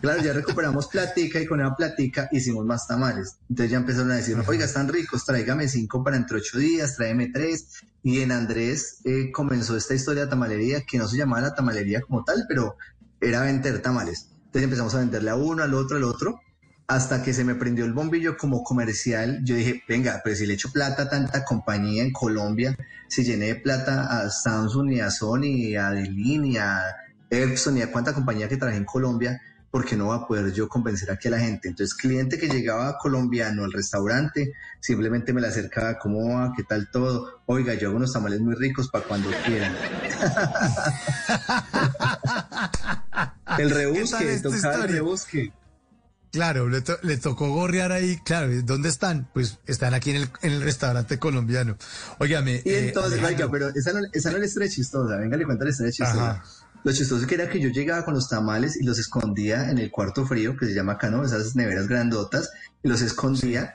Claro, 0.00 0.22
ya 0.22 0.32
recuperamos 0.32 0.88
platica 0.88 1.38
y 1.38 1.46
con 1.46 1.60
esa 1.60 1.76
platica 1.76 2.28
hicimos 2.32 2.64
más 2.64 2.86
tamales. 2.86 3.36
Entonces 3.50 3.70
ya 3.70 3.76
empezaron 3.76 4.10
a 4.10 4.16
decir, 4.16 4.36
oiga, 4.46 4.64
están 4.64 4.88
ricos, 4.88 5.26
tráigame 5.26 5.68
cinco 5.68 6.02
para 6.02 6.16
entre 6.16 6.38
ocho 6.38 6.58
días, 6.58 6.96
tráeme 6.96 7.30
tres. 7.32 7.68
Y 8.02 8.20
en 8.20 8.32
Andrés 8.32 9.00
eh, 9.04 9.30
comenzó 9.30 9.76
esta 9.76 9.94
historia 9.94 10.24
de 10.24 10.30
tamalería 10.30 10.84
que 10.84 10.98
no 10.98 11.06
se 11.06 11.18
llamaba 11.18 11.42
la 11.42 11.54
tamalería 11.54 12.00
como 12.00 12.24
tal, 12.24 12.46
pero 12.48 12.76
era 13.20 13.42
vender 13.42 13.80
tamales. 13.82 14.30
Entonces 14.46 14.64
empezamos 14.64 14.94
a 14.94 14.98
venderle 14.98 15.30
a 15.30 15.36
uno, 15.36 15.62
al 15.62 15.74
otro, 15.74 15.98
al 15.98 16.04
otro, 16.04 16.40
hasta 16.86 17.22
que 17.22 17.32
se 17.32 17.44
me 17.44 17.54
prendió 17.54 17.84
el 17.84 17.92
bombillo 17.92 18.36
como 18.36 18.62
comercial. 18.62 19.40
Yo 19.44 19.54
dije, 19.54 19.82
venga, 19.88 20.20
pero 20.22 20.36
si 20.36 20.46
le 20.46 20.54
echo 20.54 20.72
plata 20.72 21.04
a 21.04 21.08
tanta 21.08 21.44
compañía 21.44 22.02
en 22.02 22.12
Colombia, 22.12 22.76
si 23.08 23.24
llené 23.24 23.46
de 23.46 23.54
plata 23.56 24.06
a 24.06 24.30
Samsung 24.30 24.92
y 24.92 25.00
a 25.00 25.10
Sony 25.10 25.44
y 25.44 25.76
a 25.76 25.90
Delin 25.90 26.44
y 26.44 26.56
a 26.58 26.82
Epson 27.30 27.78
y 27.78 27.82
a 27.82 27.90
cuánta 27.90 28.12
compañía 28.12 28.48
que 28.48 28.56
traje 28.56 28.76
en 28.76 28.84
Colombia, 28.84 29.40
porque 29.70 29.96
no 29.96 30.08
va 30.08 30.16
a 30.16 30.26
poder 30.26 30.52
yo 30.52 30.68
convencer 30.68 31.10
aquí 31.10 31.28
a 31.28 31.30
la 31.30 31.38
gente. 31.38 31.68
Entonces, 31.68 31.94
cliente 31.94 32.38
que 32.38 32.46
llegaba 32.46 32.98
colombiano 32.98 33.64
al 33.64 33.72
restaurante, 33.72 34.52
simplemente 34.80 35.32
me 35.32 35.40
le 35.40 35.48
acercaba, 35.48 35.98
¿cómo 35.98 36.34
va? 36.34 36.52
¿Qué 36.54 36.62
tal 36.62 36.90
todo? 36.90 37.40
Oiga, 37.46 37.72
yo 37.72 37.88
hago 37.88 37.96
unos 37.96 38.12
tamales 38.12 38.40
muy 38.40 38.54
ricos 38.54 38.90
para 38.90 39.06
cuando 39.06 39.30
quieran. 39.46 39.74
el 43.56 43.56
¿Qué 43.56 43.62
tal 43.64 43.70
rebusque, 43.70 44.40
tocaba 44.42 44.84
el 44.84 44.92
rebusque. 44.92 45.52
Claro, 46.32 46.66
le, 46.70 46.80
to- 46.80 46.98
le 47.02 47.18
tocó 47.18 47.50
gorrear 47.50 47.92
ahí, 47.92 48.16
claro, 48.24 48.48
¿dónde 48.64 48.88
están? 48.88 49.28
Pues 49.34 49.58
están 49.66 49.92
aquí 49.92 50.10
en 50.10 50.16
el, 50.16 50.28
en 50.40 50.52
el 50.52 50.62
restaurante 50.62 51.18
colombiano. 51.18 51.76
Óigame. 52.18 52.62
Y 52.64 52.70
eh, 52.70 52.86
entonces, 52.88 53.18
Alejandro, 53.18 53.46
oiga, 53.46 53.52
pero 53.52 53.68
esa 53.78 53.92
no, 53.92 54.00
esa 54.10 54.30
no 54.30 54.36
es 54.36 54.40
la 54.40 54.46
historia 54.46 54.68
chistosa. 54.70 55.16
Venga, 55.18 55.36
le 55.36 55.44
cuento 55.44 55.64
la 55.64 55.70
historia 55.70 55.92
chistosa. 55.92 56.42
Lo 56.84 56.92
chistoso 56.92 57.26
que 57.26 57.34
era 57.34 57.48
que 57.50 57.60
yo 57.60 57.68
llegaba 57.68 58.02
con 58.04 58.14
los 58.14 58.28
tamales 58.30 58.76
y 58.80 58.84
los 58.84 58.98
escondía 58.98 59.70
en 59.70 59.76
el 59.78 59.90
cuarto 59.90 60.26
frío, 60.26 60.56
que 60.56 60.64
se 60.66 60.74
llama 60.74 60.94
acá, 60.94 61.10
¿no? 61.10 61.22
Esas 61.22 61.54
neveras 61.54 61.86
grandotas, 61.86 62.50
y 62.82 62.88
los 62.88 63.02
escondía 63.02 63.74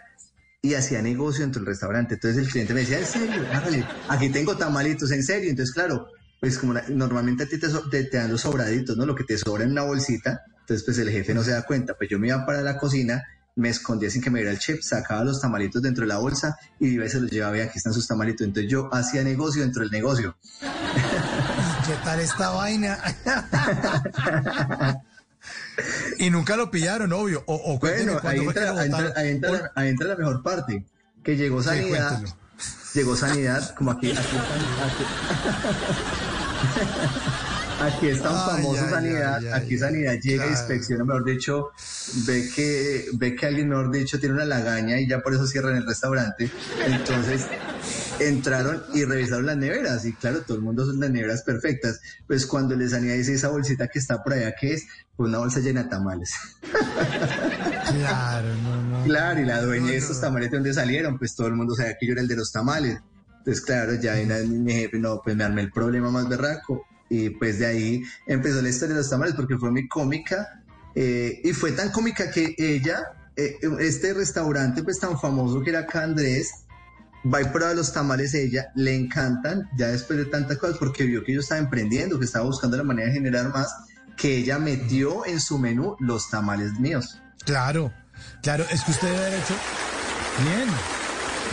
y 0.64 0.74
hacía 0.74 1.02
negocio 1.04 1.42
dentro 1.42 1.62
del 1.62 1.68
restaurante. 1.68 2.16
Entonces 2.16 2.44
el 2.44 2.50
cliente 2.52 2.74
me 2.74 2.80
decía, 2.82 2.98
en 2.98 3.06
serio, 3.06 3.48
hágale, 3.54 3.86
aquí 4.10 4.30
tengo 4.30 4.58
tamalitos, 4.58 5.12
en 5.12 5.24
serio. 5.24 5.52
Entonces, 5.52 5.74
claro, 5.76 6.08
pues 6.40 6.58
como 6.58 6.74
la- 6.74 6.84
normalmente 6.90 7.44
a 7.44 7.48
ti 7.48 7.60
te, 7.60 7.70
so- 7.70 7.88
te- 7.88 8.06
te 8.06 8.18
dan 8.18 8.32
los 8.32 8.42
sobraditos, 8.42 8.98
¿no? 8.98 9.06
Lo 9.06 9.16
que 9.16 9.24
te 9.26 9.38
sobra 9.38 9.64
en 9.64 9.72
una 9.72 9.84
bolsita. 9.84 10.42
Entonces, 10.68 10.84
pues 10.84 10.98
el 10.98 11.10
jefe 11.10 11.34
no 11.34 11.46
se 11.46 11.52
da 11.52 11.62
cuenta. 11.62 11.94
Pues 11.94 12.10
yo 12.10 12.20
me 12.20 12.28
iba 12.28 12.46
para 12.46 12.62
la 12.62 12.78
cocina, 12.78 13.24
me 13.56 13.70
escondía 13.70 14.10
sin 14.10 14.22
que 14.22 14.30
me 14.30 14.40
viera 14.40 14.52
el 14.52 14.60
chef, 14.60 14.84
sacaba 14.84 15.24
los 15.24 15.40
tamalitos 15.40 15.82
dentro 15.82 16.02
de 16.02 16.10
la 16.10 16.18
bolsa 16.18 16.58
y 16.78 16.90
iba 16.90 17.06
y 17.06 17.10
se 17.10 17.22
los 17.22 17.32
llevaba 17.32 17.58
y 17.58 17.62
aquí 17.62 17.78
están 17.78 17.94
sus 17.94 18.06
tamalitos. 18.06 18.46
Entonces 18.46 18.70
yo 18.70 18.94
hacía 18.94 19.24
negocio 19.24 19.62
dentro 19.62 19.84
del 19.84 19.92
negocio. 19.92 20.36
¿Qué 21.88 21.94
tal 22.04 22.20
esta 22.20 22.50
vaina? 22.50 22.98
y 26.18 26.30
nunca 26.32 26.58
lo 26.58 26.70
pillaron, 26.70 27.14
obvio. 27.14 27.46
O, 27.48 27.56
o 27.56 27.80
cuénteme 27.80 28.12
Bueno, 28.12 28.28
ahí 28.28 28.40
entra, 28.40 28.84
entra, 28.84 29.14
ahí 29.16 29.30
entra 29.30 29.52
la, 29.52 29.72
ahí 29.74 29.88
entra 29.88 30.08
la 30.10 30.16
mejor 30.18 30.44
parte, 30.44 30.86
que 31.24 31.38
llegó 31.38 31.64
Sanidad, 31.64 32.22
llegó 32.94 33.16
Sanidad, 33.16 33.74
como 33.74 33.92
aquí, 33.92 34.12
aquí, 34.12 34.20
aquí, 34.20 35.06
aquí 37.80 38.08
es 38.08 38.22
tan 38.22 38.34
famoso 38.34 38.90
Sanidad, 38.90 39.54
aquí 39.54 39.78
Sanidad 39.78 40.14
llega, 40.22 40.44
claro. 40.44 40.52
inspecciona, 40.60 41.04
mejor 41.04 41.26
dicho, 41.26 41.70
ve 42.26 42.50
que, 42.56 43.06
ve 43.14 43.36
que 43.36 43.46
alguien, 43.46 43.70
mejor 43.70 43.92
dicho, 43.92 44.20
tiene 44.20 44.36
una 44.36 44.46
lagaña 44.46 45.00
y 45.00 45.08
ya 45.08 45.20
por 45.20 45.34
eso 45.34 45.46
cierran 45.48 45.76
el 45.76 45.86
restaurante, 45.86 46.52
entonces 46.86 47.48
entraron 48.20 48.84
y 48.94 49.06
revisaron 49.06 49.46
las 49.46 49.58
neveras 49.58 50.04
y 50.06 50.16
claro, 50.16 50.44
todo 50.44 50.58
el 50.58 50.64
mundo 50.64 50.86
son 50.86 51.00
las 51.00 51.10
neveras 51.12 51.44
perfectas, 51.44 52.00
pues 52.28 52.46
cuando 52.46 52.76
les 52.76 52.92
Sanidad 52.92 53.16
dice 53.16 53.34
esa 53.34 53.50
bolsita 53.50 53.88
que 53.88 54.00
está 54.00 54.24
por 54.24 54.34
allá, 54.34 54.54
¿qué 54.60 54.74
es? 54.74 54.88
Pues 55.16 55.30
una 55.30 55.38
bolsa 55.40 55.60
llena 55.60 55.84
de 55.84 55.90
tamales. 55.90 56.34
Claro, 57.90 58.56
no, 58.56 58.84
no. 58.84 59.04
Claro, 59.04 59.40
y 59.40 59.46
la 59.46 59.62
dueña 59.62 59.92
de 59.92 59.98
estos 59.98 60.20
tamales 60.20 60.52
de 60.52 60.58
dónde 60.58 60.74
salieron, 60.74 61.18
pues 61.18 61.36
todo 61.36 61.48
el 61.48 61.54
mundo 61.54 61.76
sabía 61.76 61.96
que 62.00 62.06
yo 62.08 62.14
era 62.14 62.22
el 62.22 62.28
de 62.28 62.36
los 62.36 62.52
tamales. 62.52 63.00
Entonces, 63.40 63.64
claro, 63.64 63.94
ya 63.96 64.16
na- 64.26 64.40
mi 64.40 64.74
jefe, 64.74 65.00
no, 65.00 65.22
pues 65.24 65.36
me 65.36 65.44
armé 65.44 65.62
el 65.62 65.72
problema 65.72 66.12
más 66.12 66.28
berraco. 66.28 66.86
Y 67.10 67.30
pues 67.32 67.60
de 67.60 67.66
ahí 67.66 68.04
empezó 68.26 68.62
la 68.62 68.70
historia 68.70 68.96
de 68.96 69.02
los 69.02 69.10
tamales 69.10 69.36
porque 69.36 69.58
fue 69.58 69.72
muy 69.72 69.88
cómica. 69.88 70.62
eh, 70.96 71.42
y 71.44 71.54
fue 71.54 71.72
tan 71.74 71.92
cómica 71.92 72.32
que 72.32 72.56
ella, 72.58 73.00
eh, 73.36 73.60
este 73.80 74.14
restaurante 74.14 74.82
pues 74.84 75.00
tan 75.00 75.20
famoso 75.20 75.62
que 75.62 75.70
era 75.70 75.80
acá 75.82 76.04
Andrés, 76.04 76.52
va 77.34 77.42
y 77.42 77.46
prueba 77.46 77.74
los 77.74 77.94
tamales 77.94 78.34
ella, 78.34 78.72
le 78.76 78.96
encantan, 78.96 79.70
ya 79.78 79.88
después 79.88 80.20
de 80.20 80.26
tantas 80.26 80.58
cosas, 80.58 80.78
porque 80.78 81.04
vio 81.04 81.24
que 81.24 81.34
yo 81.34 81.42
estaba 81.42 81.60
emprendiendo, 81.60 82.18
que 82.20 82.26
estaba 82.26 82.46
buscando 82.46 82.78
la 82.78 82.84
manera 82.84 83.08
de 83.10 83.14
generar 83.14 83.50
más, 83.50 83.68
que 84.16 84.38
ella 84.38 84.60
metió 84.60 85.26
en 85.26 85.40
su 85.40 85.60
menú 85.60 85.96
los 86.00 86.30
tamales 86.30 86.80
míos. 86.80 87.22
Claro, 87.46 87.94
claro, 88.42 88.66
es 88.72 88.84
que 88.84 88.92
usted 88.92 89.08
debe 89.08 89.26
haber 89.26 89.40
hecho. 89.40 89.56
Bien, 90.44 90.68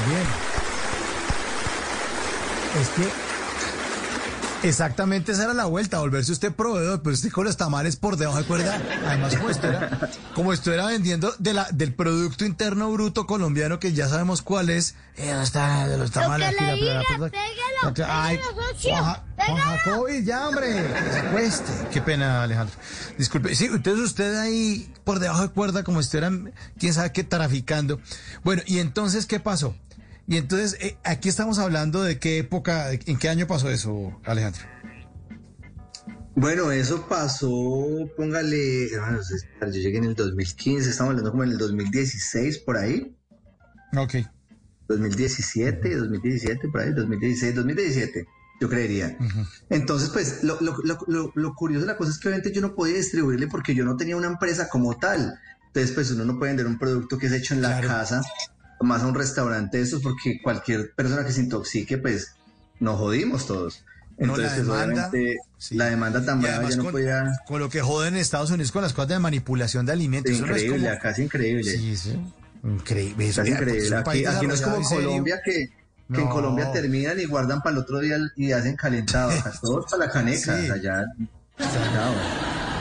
bien. 0.08 0.26
Es 2.80 2.88
que. 2.90 3.23
Exactamente 4.64 5.32
esa 5.32 5.44
era 5.44 5.52
la 5.52 5.66
vuelta, 5.66 5.98
volverse 5.98 6.32
usted 6.32 6.50
proveedor, 6.50 7.02
pero 7.02 7.12
usted 7.12 7.30
con 7.30 7.44
los 7.44 7.58
tamales 7.58 7.96
por 7.96 8.16
debajo 8.16 8.38
de 8.38 8.44
cuerda. 8.44 8.80
Además, 9.06 9.36
como 9.36 9.50
esto 9.50 9.68
era, 9.68 10.10
como 10.34 10.52
esto 10.54 10.72
era 10.72 10.86
vendiendo 10.86 11.34
de 11.38 11.52
la, 11.52 11.68
del 11.70 11.92
Producto 11.92 12.46
Interno 12.46 12.90
Bruto 12.90 13.26
colombiano, 13.26 13.78
que 13.78 13.92
ya 13.92 14.08
sabemos 14.08 14.40
cuál 14.40 14.70
es. 14.70 14.94
Eh, 15.16 15.28
¿dónde 15.28 15.44
está 15.44 15.86
de 15.86 15.98
los 15.98 16.10
tamales? 16.10 16.56
que 16.56 16.64
le 16.64 16.74
diga, 16.76 17.02
pégalo, 17.02 17.30
Ay, 18.08 18.38
pégalo, 18.38 18.72
socio, 18.72 18.96
Juan, 18.96 19.16
Juan 19.36 19.56
Jacobi, 19.58 20.24
ya, 20.24 20.48
hombre, 20.48 20.78
acueste. 21.28 21.70
Qué 21.92 22.00
pena, 22.00 22.42
Alejandro. 22.42 22.74
Disculpe. 23.18 23.54
Sí, 23.54 23.66
entonces 23.66 24.02
usted 24.02 24.34
ahí 24.38 24.90
por 25.04 25.18
debajo 25.18 25.42
de 25.42 25.48
cuerda, 25.48 25.84
como 25.84 26.00
si 26.00 26.06
estuvieran, 26.06 26.54
quién 26.78 26.94
sabe 26.94 27.12
qué, 27.12 27.22
traficando. 27.22 28.00
Bueno, 28.42 28.62
y 28.64 28.78
entonces, 28.78 29.26
¿qué 29.26 29.40
pasó? 29.40 29.76
Y 30.26 30.36
entonces, 30.38 30.76
eh, 30.80 30.96
aquí 31.04 31.28
estamos 31.28 31.58
hablando 31.58 32.02
de 32.02 32.18
qué 32.18 32.38
época, 32.38 32.90
en 32.92 33.18
qué 33.18 33.28
año 33.28 33.46
pasó 33.46 33.68
eso, 33.70 34.18
Alejandro. 34.24 34.62
Bueno, 36.36 36.72
eso 36.72 37.06
pasó, 37.08 37.48
póngale, 38.16 38.88
bueno, 38.98 39.20
yo 39.60 39.70
llegué 39.80 39.98
en 39.98 40.04
el 40.04 40.14
2015, 40.16 40.90
estamos 40.90 41.10
hablando 41.10 41.30
como 41.30 41.44
en 41.44 41.50
el 41.50 41.58
2016 41.58 42.58
por 42.58 42.76
ahí, 42.78 43.16
Ok. 43.96 44.16
2017, 44.88 45.96
2017 45.96 46.68
por 46.68 46.80
ahí, 46.80 46.92
2016, 46.92 47.54
2017, 47.54 48.26
yo 48.60 48.68
creería. 48.68 49.16
Entonces, 49.70 50.08
pues, 50.10 50.42
lo, 50.42 50.60
lo, 50.60 50.76
lo, 50.82 50.98
lo- 51.06 51.32
lo 51.34 51.54
curioso 51.54 51.82
de 51.86 51.92
la 51.92 51.96
cosa 51.96 52.10
es 52.10 52.18
que 52.18 52.28
obviamente 52.28 52.52
yo 52.52 52.60
no 52.60 52.74
podía 52.74 52.96
distribuirle 52.96 53.46
porque 53.46 53.74
yo 53.74 53.84
no 53.84 53.96
tenía 53.96 54.16
una 54.16 54.26
empresa 54.26 54.68
como 54.68 54.96
tal. 54.98 55.38
Entonces, 55.68 55.92
pues 55.92 56.10
uno 56.10 56.24
no 56.24 56.38
puede 56.38 56.50
vender 56.50 56.66
un 56.66 56.78
producto 56.78 57.16
que 57.18 57.26
es 57.26 57.32
hecho 57.32 57.54
en 57.54 57.62
la 57.62 57.80
casa, 57.80 58.20
más 58.84 59.02
a 59.02 59.06
un 59.06 59.14
restaurante 59.14 59.78
de 59.78 59.82
esos, 59.84 60.02
porque 60.02 60.40
cualquier 60.42 60.92
persona 60.94 61.24
que 61.24 61.32
se 61.32 61.40
intoxique, 61.40 61.98
pues, 61.98 62.32
nos 62.80 62.98
jodimos 62.98 63.46
todos. 63.46 63.84
No, 64.16 64.36
la 64.36 64.44
Entonces, 64.44 64.52
pues, 64.52 64.78
demanda, 64.78 65.08
obviamente, 65.08 65.36
la 65.70 65.84
demanda 65.86 66.24
tan 66.24 66.40
brava 66.40 66.68
ya 66.70 66.76
no 66.76 66.82
con, 66.84 66.92
podía... 66.92 67.32
con 67.48 67.58
lo 67.60 67.68
que 67.68 67.80
joden 67.80 68.14
en 68.14 68.20
Estados 68.20 68.50
Unidos 68.50 68.70
con 68.70 68.82
las 68.82 68.92
cosas 68.92 69.08
de 69.08 69.18
manipulación 69.18 69.86
de 69.86 69.92
alimentos. 69.92 70.30
eso 70.30 70.42
no 70.42 70.48
Increíble, 70.52 70.78
como- 70.78 70.90
acá 70.92 71.10
es 71.10 71.18
increíble. 71.18 71.64
Sí, 71.70 71.96
sí. 71.96 72.20
Increíble. 72.62 73.28
Es 73.28 73.36
increíble. 73.38 73.96
Aquí, 73.96 74.24
aquí 74.24 74.46
no 74.46 74.54
es 74.54 74.60
como 74.62 74.80
Colombia 74.88 75.40
que, 75.44 75.68
que 76.14 76.20
en 76.20 76.28
Colombia 76.28 76.70
terminan 76.72 77.18
y 77.18 77.24
guardan 77.24 77.60
para 77.60 77.74
el 77.76 77.82
otro 77.82 77.98
día 78.00 78.16
y 78.36 78.52
hacen 78.52 78.76
calentado. 78.76 79.32
Todos 79.60 79.86
para 79.90 80.06
la 80.06 80.12
caneca. 80.12 80.58
Sí. 80.62 80.70
Allá. 80.70 81.04
U- 81.18 82.73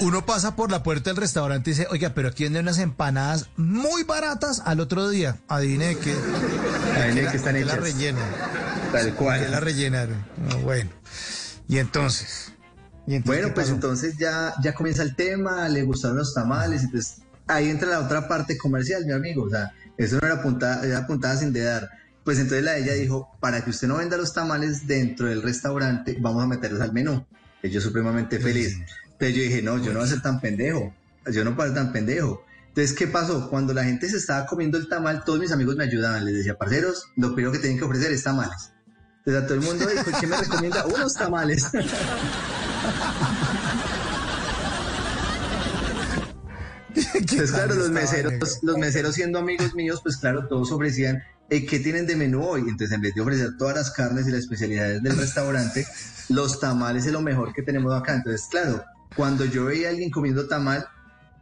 Uno 0.00 0.26
pasa 0.26 0.56
por 0.56 0.70
la 0.70 0.82
puerta 0.82 1.10
del 1.10 1.16
restaurante 1.16 1.70
y 1.70 1.72
dice, 1.72 1.86
oiga, 1.90 2.12
pero 2.14 2.28
aquí 2.28 2.44
venden 2.44 2.62
unas 2.62 2.78
empanadas 2.78 3.48
muy 3.56 4.04
baratas 4.04 4.62
al 4.66 4.80
otro 4.80 5.08
día. 5.08 5.38
Adivine 5.48 5.96
qué. 5.96 6.14
Adivine 6.96 7.30
qué 7.30 7.36
están 7.36 7.54
de 7.54 7.64
la 7.64 7.72
hechas. 7.72 7.84
rellenan. 7.84 8.30
Tal 8.92 9.14
cual. 9.14 9.40
Que 9.40 9.48
la 9.48 9.60
rellenaron. 9.60 10.24
No, 10.48 10.58
bueno. 10.58 10.90
Y 11.66 11.78
entonces. 11.78 12.52
¿Y 13.06 13.14
entonces 13.14 13.42
Bueno, 13.42 13.54
pues 13.54 13.70
entonces 13.70 14.18
ya, 14.18 14.52
ya 14.62 14.74
comienza 14.74 15.02
el 15.02 15.16
tema, 15.16 15.68
le 15.68 15.82
gustaron 15.82 16.18
los 16.18 16.34
tamales, 16.34 16.82
entonces 16.82 17.22
ahí 17.46 17.70
entra 17.70 17.88
la 17.88 18.00
otra 18.00 18.28
parte 18.28 18.58
comercial, 18.58 19.04
mi 19.06 19.12
amigo, 19.12 19.44
o 19.44 19.50
sea, 19.50 19.72
eso 19.96 20.18
no 20.20 20.26
era 20.26 20.42
puntada, 20.42 20.84
era 20.86 21.06
puntada 21.06 21.36
sin 21.36 21.52
dedar. 21.52 21.88
Pues 22.24 22.38
entonces 22.38 22.64
la 22.64 22.72
de 22.72 22.82
ella 22.82 22.92
dijo, 22.92 23.30
para 23.40 23.64
que 23.64 23.70
usted 23.70 23.88
no 23.88 23.96
venda 23.96 24.16
los 24.16 24.34
tamales 24.34 24.86
dentro 24.86 25.26
del 25.26 25.42
restaurante, 25.42 26.16
vamos 26.20 26.44
a 26.44 26.46
meterlos 26.46 26.80
al 26.82 26.92
menú. 26.92 27.24
Y 27.62 27.70
yo 27.70 27.80
supremamente 27.80 28.38
feliz. 28.38 28.76
Entonces 29.20 29.36
yo 29.36 29.42
dije, 29.42 29.60
no, 29.60 29.76
yo 29.76 29.92
no 29.92 29.98
voy 29.98 30.08
a 30.08 30.10
ser 30.10 30.22
tan 30.22 30.40
pendejo, 30.40 30.94
yo 31.30 31.44
no 31.44 31.54
puedo 31.54 31.68
ser 31.68 31.76
tan 31.76 31.92
pendejo. 31.92 32.42
Entonces, 32.68 32.96
¿qué 32.96 33.06
pasó? 33.06 33.50
Cuando 33.50 33.74
la 33.74 33.84
gente 33.84 34.08
se 34.08 34.16
estaba 34.16 34.46
comiendo 34.46 34.78
el 34.78 34.88
tamal, 34.88 35.24
todos 35.24 35.38
mis 35.38 35.52
amigos 35.52 35.76
me 35.76 35.84
ayudaban, 35.84 36.24
les 36.24 36.36
decía, 36.36 36.56
parceros, 36.56 37.04
lo 37.16 37.34
primero 37.34 37.52
que 37.52 37.58
tienen 37.58 37.78
que 37.78 37.84
ofrecer 37.84 38.12
es 38.12 38.22
tamales. 38.22 38.72
Entonces 39.18 39.42
a 39.42 39.46
todo 39.46 39.56
el 39.56 39.60
mundo 39.60 39.86
dijo, 39.86 40.10
¿qué 40.18 40.26
me 40.26 40.38
recomienda? 40.38 40.86
Unos 40.86 41.12
tamales. 41.12 41.66
Entonces, 46.94 47.52
claro, 47.52 47.74
los 47.74 47.90
meseros, 47.90 48.58
los 48.62 48.78
meseros 48.78 49.14
siendo 49.14 49.38
amigos 49.38 49.74
míos, 49.74 50.00
pues 50.02 50.16
claro, 50.16 50.48
todos 50.48 50.72
ofrecían, 50.72 51.22
"Eh, 51.50 51.66
¿qué 51.66 51.78
tienen 51.78 52.06
de 52.06 52.16
menú 52.16 52.42
hoy? 52.42 52.62
Entonces, 52.62 52.92
en 52.92 53.02
vez 53.02 53.14
de 53.14 53.20
ofrecer 53.20 53.50
todas 53.58 53.76
las 53.76 53.90
carnes 53.90 54.26
y 54.26 54.30
las 54.30 54.40
especialidades 54.40 55.02
del 55.02 55.16
restaurante, 55.18 55.86
los 56.30 56.58
tamales 56.58 57.04
es 57.04 57.12
lo 57.12 57.20
mejor 57.20 57.52
que 57.52 57.62
tenemos 57.62 57.92
acá. 57.94 58.14
Entonces, 58.14 58.48
claro, 58.50 58.82
cuando 59.16 59.44
yo 59.44 59.66
veía 59.66 59.88
a 59.88 59.90
alguien 59.90 60.10
comiendo 60.10 60.48
tamal, 60.48 60.86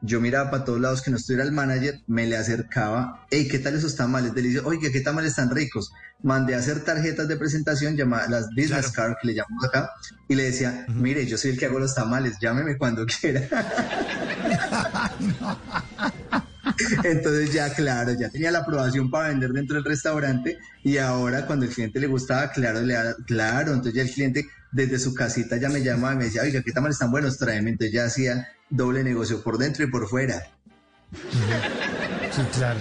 yo 0.01 0.21
miraba 0.21 0.51
para 0.51 0.65
todos 0.65 0.81
lados 0.81 1.03
que 1.03 1.11
no 1.11 1.17
estuviera 1.17 1.45
el 1.45 1.53
manager, 1.53 2.01
me 2.07 2.27
le 2.27 2.37
acercaba, 2.37 3.27
hey, 3.31 3.49
¿qué 3.51 3.59
tal 3.59 3.75
esos 3.75 3.97
tamales? 3.97 4.35
Deliciosos, 4.35 4.69
oiga, 4.69 4.91
¿qué 4.93 5.01
tamales 5.01 5.35
tan 5.35 5.51
ricos? 5.51 5.93
Mandé 6.23 6.55
a 6.55 6.59
hacer 6.59 6.85
tarjetas 6.85 7.27
de 7.27 7.37
presentación 7.37 7.97
llamadas 7.97 8.31
las 8.31 8.49
business 8.51 8.93
card 8.93 9.15
que 9.21 9.29
le 9.29 9.35
llamamos 9.35 9.65
acá, 9.65 9.91
y 10.29 10.35
le 10.35 10.45
decía, 10.45 10.87
mire, 10.89 11.27
yo 11.27 11.37
soy 11.37 11.53
el 11.53 11.59
que 11.59 11.67
hago 11.67 11.81
los 11.81 11.95
tamales, 11.95 12.39
llámeme 12.41 12.79
cuando 12.79 13.05
quiera. 13.21 13.49
Entonces 17.05 17.53
ya, 17.53 17.73
claro, 17.75 18.13
ya 18.13 18.29
tenía 18.31 18.51
la 18.51 18.61
aprobación 18.61 19.11
para 19.11 19.29
vender 19.29 19.53
dentro 19.53 19.77
del 19.77 19.85
restaurante 19.85 20.59
y 20.85 20.99
ahora 20.99 21.47
cuando 21.47 21.67
el 21.67 21.73
cliente 21.73 22.01
le 22.01 22.07
gustaba, 22.07 22.51
claro, 22.51 22.81
le 22.81 22.97
claro, 23.27 23.73
entonces 23.73 23.95
ya 23.95 24.03
el 24.03 24.11
cliente 24.11 24.47
desde 24.71 24.99
su 24.99 25.15
casita 25.15 25.57
ya 25.57 25.69
me 25.69 25.83
llamaba 25.83 26.15
y 26.15 26.17
me 26.17 26.25
decía, 26.25 26.43
oiga, 26.43 26.63
¿qué 26.63 26.73
tamales 26.73 26.99
tan 26.99 27.11
buenos? 27.11 27.39
Tráeme. 27.39 27.71
Entonces 27.71 27.93
ya 27.93 28.05
hacía 28.05 28.49
doble 28.71 29.03
negocio 29.03 29.43
por 29.43 29.59
dentro 29.59 29.85
y 29.85 29.91
por 29.91 30.09
fuera. 30.09 30.43
Sí, 32.31 32.43
claro. 32.55 32.81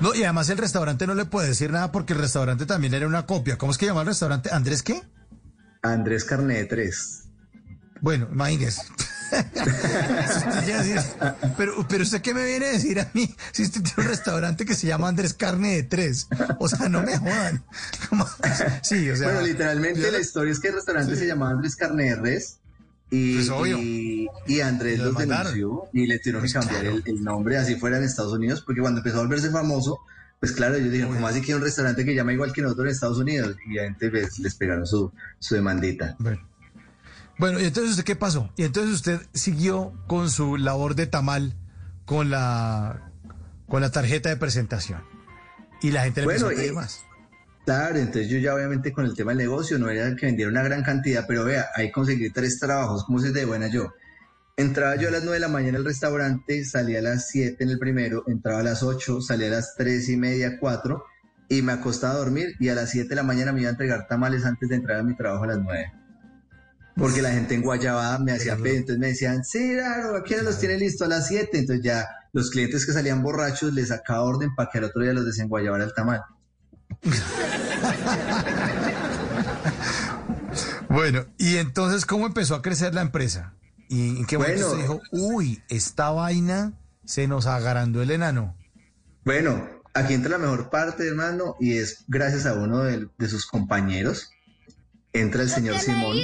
No, 0.00 0.14
y 0.14 0.24
además 0.24 0.48
el 0.48 0.58
restaurante 0.58 1.06
no 1.06 1.14
le 1.14 1.24
puede 1.24 1.48
decir 1.48 1.70
nada 1.70 1.92
porque 1.92 2.12
el 2.12 2.18
restaurante 2.20 2.66
también 2.66 2.94
era 2.94 3.06
una 3.06 3.26
copia. 3.26 3.58
¿Cómo 3.58 3.72
es 3.72 3.78
que 3.78 3.86
llama 3.86 4.02
el 4.02 4.08
restaurante? 4.08 4.50
¿Andrés 4.52 4.82
qué? 4.82 5.02
Andrés 5.82 6.24
Carne 6.24 6.54
de 6.54 6.64
Tres. 6.64 7.24
Bueno, 8.00 8.28
imagínese. 8.32 8.82
Pero, 11.56 11.86
pero 11.88 12.02
usted 12.02 12.20
qué 12.22 12.34
me 12.34 12.44
viene 12.44 12.66
a 12.66 12.72
decir 12.72 12.98
a 13.00 13.08
mí 13.14 13.34
si 13.52 13.62
usted 13.62 13.82
tiene 13.82 14.02
un 14.02 14.08
restaurante 14.08 14.64
que 14.64 14.74
se 14.74 14.86
llama 14.86 15.08
Andrés 15.08 15.34
Carne 15.34 15.76
de 15.76 15.82
Tres. 15.84 16.28
O 16.58 16.68
sea, 16.68 16.88
no 16.88 17.02
me 17.02 17.16
jodan. 17.18 17.62
¿Cómo? 18.08 18.26
Sí, 18.82 19.08
o 19.10 19.16
sea. 19.16 19.28
bueno, 19.28 19.42
literalmente 19.46 20.00
yo- 20.00 20.10
la 20.10 20.20
historia 20.20 20.52
es 20.52 20.60
que 20.60 20.68
el 20.68 20.74
restaurante 20.74 21.16
se 21.16 21.26
llamaba 21.26 21.52
Andrés 21.52 21.76
Carne 21.76 22.04
de 22.04 22.16
Res 22.16 22.58
y, 23.10 23.36
Pues 23.36 23.50
obvio. 23.50 23.78
y, 23.78 24.28
y 24.46 24.60
Andrés 24.60 24.98
los 24.98 25.16
denunció 25.16 25.84
y 25.92 26.06
le 26.06 26.18
tuvieron 26.18 26.42
que 26.42 26.52
Pues 26.52 26.54
cambiar 26.54 26.80
claro. 26.82 26.96
el, 26.96 27.02
el 27.06 27.22
nombre 27.22 27.58
así 27.58 27.76
fuera 27.76 27.98
en 27.98 28.04
Estados 28.04 28.32
Unidos 28.32 28.62
porque 28.64 28.80
cuando 28.80 29.00
empezó 29.00 29.18
a 29.18 29.22
volverse 29.22 29.50
famoso 29.50 30.00
pues 30.40 30.52
claro 30.52 30.74
ellos 30.74 30.90
dijeron 30.90 31.14
como 31.14 31.26
así 31.28 31.40
que 31.40 31.52
hay 31.52 31.58
un 31.58 31.62
restaurante 31.62 32.04
que 32.04 32.14
llama 32.14 32.32
igual 32.32 32.52
que 32.52 32.60
nosotros 32.62 32.86
en 32.86 32.92
Estados 32.92 33.18
Unidos 33.18 33.56
y 33.68 33.78
a 33.78 33.84
gente 33.84 34.10
les, 34.10 34.38
les 34.40 34.54
pegaron 34.54 34.86
su, 34.86 35.12
su 35.38 35.54
demandita 35.54 36.16
Bueno. 36.18 36.40
Bueno, 37.38 37.60
y 37.60 37.64
entonces 37.64 37.92
usted 37.92 38.04
qué 38.04 38.16
pasó? 38.16 38.50
Y 38.56 38.64
entonces 38.64 38.94
usted 38.94 39.20
siguió 39.32 39.92
con 40.06 40.30
su 40.30 40.56
labor 40.56 40.94
de 40.94 41.06
tamal 41.06 41.54
con 42.04 42.30
la 42.30 43.10
con 43.68 43.80
la 43.80 43.90
tarjeta 43.90 44.28
de 44.28 44.36
presentación. 44.36 45.02
Y 45.82 45.90
la 45.90 46.04
gente 46.04 46.20
le 46.20 46.26
Bueno, 46.26 46.46
empezó 46.46 46.54
a 46.54 46.62
pedir 46.62 46.74
más. 46.74 47.02
Claro, 47.64 47.96
entonces 47.96 48.28
yo 48.28 48.38
ya 48.38 48.54
obviamente 48.54 48.92
con 48.92 49.06
el 49.06 49.14
tema 49.14 49.30
del 49.30 49.38
negocio 49.38 49.78
no 49.78 49.88
era 49.88 50.14
que 50.16 50.26
vendiera 50.26 50.50
una 50.50 50.62
gran 50.62 50.82
cantidad, 50.82 51.24
pero 51.26 51.44
vea, 51.44 51.66
ahí 51.74 51.90
conseguí 51.90 52.30
tres 52.30 52.58
trabajos, 52.58 53.04
como 53.04 53.20
se 53.20 53.32
de 53.32 53.46
buena 53.46 53.68
yo. 53.68 53.92
Entraba 54.56 54.96
yo 54.96 55.08
a 55.08 55.10
las 55.10 55.22
9 55.22 55.34
de 55.34 55.40
la 55.40 55.48
mañana 55.48 55.78
al 55.78 55.84
restaurante, 55.84 56.64
salía 56.64 57.00
a 57.00 57.02
las 57.02 57.28
7 57.28 57.64
en 57.64 57.70
el 57.70 57.78
primero, 57.78 58.22
entraba 58.28 58.60
a 58.60 58.62
las 58.62 58.82
8, 58.82 59.20
salía 59.22 59.48
a 59.48 59.50
las 59.50 59.74
3 59.76 60.10
y 60.10 60.16
media, 60.16 60.58
4 60.60 61.04
y 61.48 61.62
me 61.62 61.72
acostaba 61.72 62.14
a 62.14 62.18
dormir 62.18 62.54
y 62.60 62.68
a 62.68 62.74
las 62.74 62.90
7 62.90 63.08
de 63.08 63.14
la 63.16 63.22
mañana 63.22 63.52
me 63.52 63.60
iba 63.60 63.68
a 63.68 63.72
entregar 63.72 64.06
tamales 64.06 64.44
antes 64.44 64.68
de 64.68 64.76
entrar 64.76 65.00
a 65.00 65.02
mi 65.02 65.16
trabajo 65.16 65.44
a 65.44 65.48
las 65.48 65.58
9. 65.58 65.92
Porque 66.96 67.20
la 67.22 67.32
gente 67.32 67.54
en 67.54 67.62
Guayabada 67.62 68.18
me 68.20 68.32
hacía 68.32 68.56
pedir, 68.56 68.76
entonces 68.76 68.98
me 68.98 69.08
decían, 69.08 69.44
sí, 69.44 69.72
claro, 69.74 70.16
aquí 70.16 70.34
los 70.42 70.58
tiene 70.58 70.78
listo 70.78 71.04
a 71.04 71.08
las 71.08 71.26
7, 71.26 71.58
entonces 71.58 71.84
ya 71.84 72.06
los 72.32 72.50
clientes 72.50 72.86
que 72.86 72.92
salían 72.92 73.22
borrachos 73.22 73.74
les 73.74 73.88
sacaba 73.88 74.22
orden 74.22 74.54
para 74.54 74.70
que 74.70 74.78
al 74.78 74.84
otro 74.84 75.02
día 75.02 75.12
los 75.12 75.26
desenguayabara 75.26 75.84
el 75.84 75.92
tamal. 75.94 76.22
Bueno, 80.88 81.26
y 81.38 81.56
entonces, 81.56 82.06
¿cómo 82.06 82.26
empezó 82.26 82.54
a 82.54 82.62
crecer 82.62 82.94
la 82.94 83.02
empresa? 83.02 83.54
¿Y 83.88 84.18
en 84.18 84.26
qué 84.26 84.38
momento 84.38 84.68
Bueno. 84.68 84.68
usted 84.68 84.82
dijo, 84.82 85.00
uy, 85.10 85.60
esta 85.68 86.10
vaina 86.10 86.72
se 87.04 87.26
nos 87.26 87.46
agrandó 87.46 88.00
el 88.00 88.12
enano? 88.12 88.56
Bueno, 89.24 89.68
aquí 89.92 90.14
entra 90.14 90.30
la 90.30 90.38
mejor 90.38 90.70
parte, 90.70 91.08
hermano, 91.08 91.56
y 91.58 91.78
es 91.78 92.04
gracias 92.06 92.46
a 92.46 92.54
uno 92.54 92.84
de, 92.84 93.08
de 93.18 93.28
sus 93.28 93.46
compañeros. 93.46 94.30
Entra 95.12 95.42
el 95.42 95.50
señor 95.50 95.80
Simón. 95.80 96.16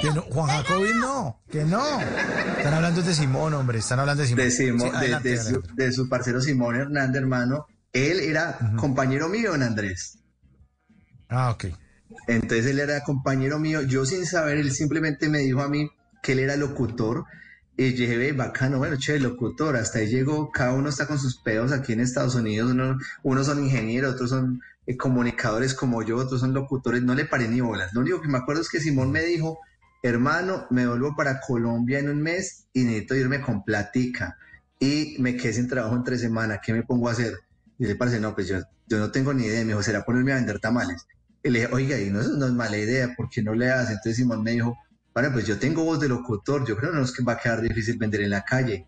Que 0.00 0.10
no, 0.10 0.22
Juan 0.22 0.48
Jacobin 0.48 0.98
no, 1.00 1.42
que 1.50 1.64
no. 1.64 2.00
Están 2.00 2.74
hablando 2.74 3.02
de 3.02 3.14
Simón, 3.14 3.52
hombre, 3.54 3.78
están 3.78 4.00
hablando 4.00 4.22
de 4.22 4.28
Simón. 4.28 4.44
De, 4.44 4.50
Simón- 4.50 4.80
Sí, 4.80 4.90
de- 4.90 4.96
adelante, 4.96 5.28
de 5.30 5.36
su, 5.38 5.62
de 5.74 5.92
su 5.92 6.08
parcero 6.08 6.40
Simón 6.40 6.76
Hernández, 6.76 7.20
hermano. 7.22 7.66
Él 7.92 8.20
era 8.20 8.58
compañero 8.76 9.28
mío, 9.28 9.50
don 9.50 9.62
Andrés. 9.62 10.18
Ah, 11.28 11.50
ok. 11.50 11.66
Entonces 12.26 12.66
él 12.66 12.80
era 12.80 13.02
compañero 13.02 13.58
mío. 13.58 13.82
Yo 13.82 14.04
sin 14.06 14.24
saber, 14.26 14.58
él 14.58 14.70
simplemente 14.72 15.28
me 15.28 15.38
dijo 15.38 15.60
a 15.60 15.68
mí 15.68 15.90
que 16.22 16.32
él 16.32 16.38
era 16.40 16.56
locutor. 16.56 17.24
Y 17.76 17.92
dije, 17.92 18.16
ve, 18.18 18.32
bacano, 18.32 18.78
bueno, 18.78 18.96
che, 18.98 19.18
locutor. 19.18 19.76
Hasta 19.76 19.98
ahí 19.98 20.06
llegó, 20.08 20.50
cada 20.50 20.72
uno 20.72 20.88
está 20.88 21.06
con 21.06 21.18
sus 21.18 21.40
pedos 21.42 21.72
aquí 21.72 21.92
en 21.94 22.00
Estados 22.00 22.34
Unidos. 22.34 22.70
Uno- 22.70 22.98
unos 23.22 23.46
son 23.46 23.62
ingenieros, 23.64 24.14
otros 24.14 24.30
son 24.30 24.60
eh, 24.86 24.96
comunicadores 24.96 25.74
como 25.74 26.02
yo, 26.02 26.16
otros 26.16 26.40
son 26.40 26.52
locutores. 26.54 27.02
No 27.02 27.14
le 27.14 27.24
paré 27.24 27.48
ni 27.48 27.60
bolas. 27.60 27.92
Lo 27.92 28.00
único 28.00 28.20
que 28.20 28.28
me 28.28 28.38
acuerdo 28.38 28.62
es 28.62 28.68
que 28.68 28.80
Simón 28.80 29.10
me 29.10 29.22
dijo, 29.22 29.58
hermano, 30.02 30.66
me 30.70 30.86
vuelvo 30.86 31.14
para 31.16 31.40
Colombia 31.40 31.98
en 31.98 32.08
un 32.08 32.20
mes 32.20 32.66
y 32.72 32.84
necesito 32.84 33.14
irme 33.14 33.40
con 33.40 33.64
platica. 33.64 34.36
Y 34.78 35.16
me 35.20 35.36
quedé 35.36 35.52
sin 35.52 35.68
trabajo 35.68 35.94
en 35.94 36.02
tres 36.02 36.20
semanas. 36.20 36.58
¿Qué 36.64 36.72
me 36.72 36.82
pongo 36.82 37.08
a 37.08 37.12
hacer? 37.12 37.34
Y 37.78 37.86
le 37.86 37.94
parece, 37.94 38.18
no, 38.18 38.34
pues 38.34 38.48
yo, 38.48 38.58
no 38.90 39.10
tengo 39.10 39.32
ni 39.32 39.44
idea. 39.44 39.60
Me 39.60 39.68
dijo, 39.68 39.82
será 39.82 40.04
ponerme 40.04 40.32
a 40.32 40.36
vender 40.36 40.58
tamales. 40.58 41.06
Y 41.44 41.50
le 41.50 41.60
dije, 41.60 41.72
oiga, 41.72 41.98
y 41.98 42.10
no, 42.10 42.20
eso 42.20 42.36
no 42.36 42.46
es 42.46 42.52
mala 42.52 42.76
idea, 42.76 43.14
¿por 43.16 43.28
qué 43.28 43.42
no 43.42 43.54
le 43.54 43.70
hace? 43.70 43.92
Entonces 43.92 44.16
Simón 44.16 44.42
me 44.42 44.52
dijo, 44.52 44.76
bueno, 45.12 45.30
pues 45.32 45.46
yo 45.46 45.58
tengo 45.58 45.84
voz 45.84 46.00
de 46.00 46.08
locutor, 46.08 46.66
yo 46.66 46.76
creo 46.76 46.92
que 46.92 46.98
no 46.98 47.04
es 47.04 47.12
que 47.12 47.24
va 47.24 47.32
a 47.34 47.38
quedar 47.38 47.60
difícil 47.60 47.98
vender 47.98 48.22
en 48.22 48.30
la 48.30 48.42
calle. 48.42 48.86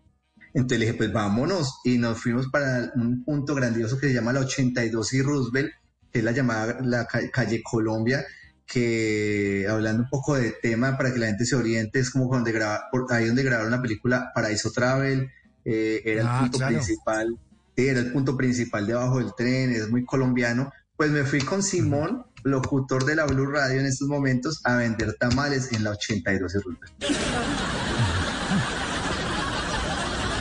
Entonces 0.53 0.79
le 0.79 0.85
dije, 0.85 0.97
pues 0.97 1.11
vámonos. 1.11 1.81
Y 1.83 1.97
nos 1.97 2.21
fuimos 2.21 2.47
para 2.47 2.91
un 2.95 3.23
punto 3.23 3.53
grandioso 3.55 3.99
que 3.99 4.07
se 4.07 4.13
llama 4.13 4.33
la 4.33 4.39
82 4.39 5.13
y 5.13 5.21
Roosevelt, 5.21 5.71
que 6.15 6.19
es 6.19 6.23
la 6.25 6.31
llamada 6.31 6.77
la 6.81 7.05
ca- 7.05 7.29
calle 7.29 7.61
Colombia, 7.61 8.25
que 8.65 9.65
hablando 9.69 10.03
un 10.03 10.09
poco 10.09 10.35
de 10.35 10.51
tema 10.61 10.95
para 10.97 11.11
que 11.11 11.19
la 11.19 11.25
gente 11.27 11.45
se 11.45 11.57
oriente, 11.57 11.99
es 11.99 12.09
como 12.09 12.33
donde 12.33 12.53
graba, 12.53 12.85
por 12.89 13.11
ahí 13.11 13.25
donde 13.27 13.43
grabaron 13.43 13.69
la 13.71 13.81
película 13.81 14.31
Paraíso 14.33 14.71
Travel, 14.71 15.29
eh, 15.65 16.01
era 16.05 16.21
el 16.21 16.27
Ah, 16.27 16.39
punto 16.43 16.57
claro. 16.59 16.73
principal, 16.75 17.37
era 17.75 17.99
el 17.99 18.13
punto 18.13 18.37
principal 18.37 18.87
debajo 18.87 19.19
del 19.19 19.33
tren, 19.35 19.71
es 19.71 19.89
muy 19.89 20.05
colombiano. 20.05 20.71
Pues 20.95 21.11
me 21.11 21.25
fui 21.25 21.41
con 21.41 21.61
Simón, 21.61 22.23
locutor 22.45 23.03
de 23.03 23.17
la 23.17 23.25
Blue 23.25 23.47
Radio 23.47 23.81
en 23.81 23.87
estos 23.87 24.07
momentos, 24.07 24.61
a 24.63 24.77
vender 24.77 25.17
tamales 25.19 25.73
en 25.73 25.83
la 25.83 25.89
82 25.91 26.55
y 26.55 26.59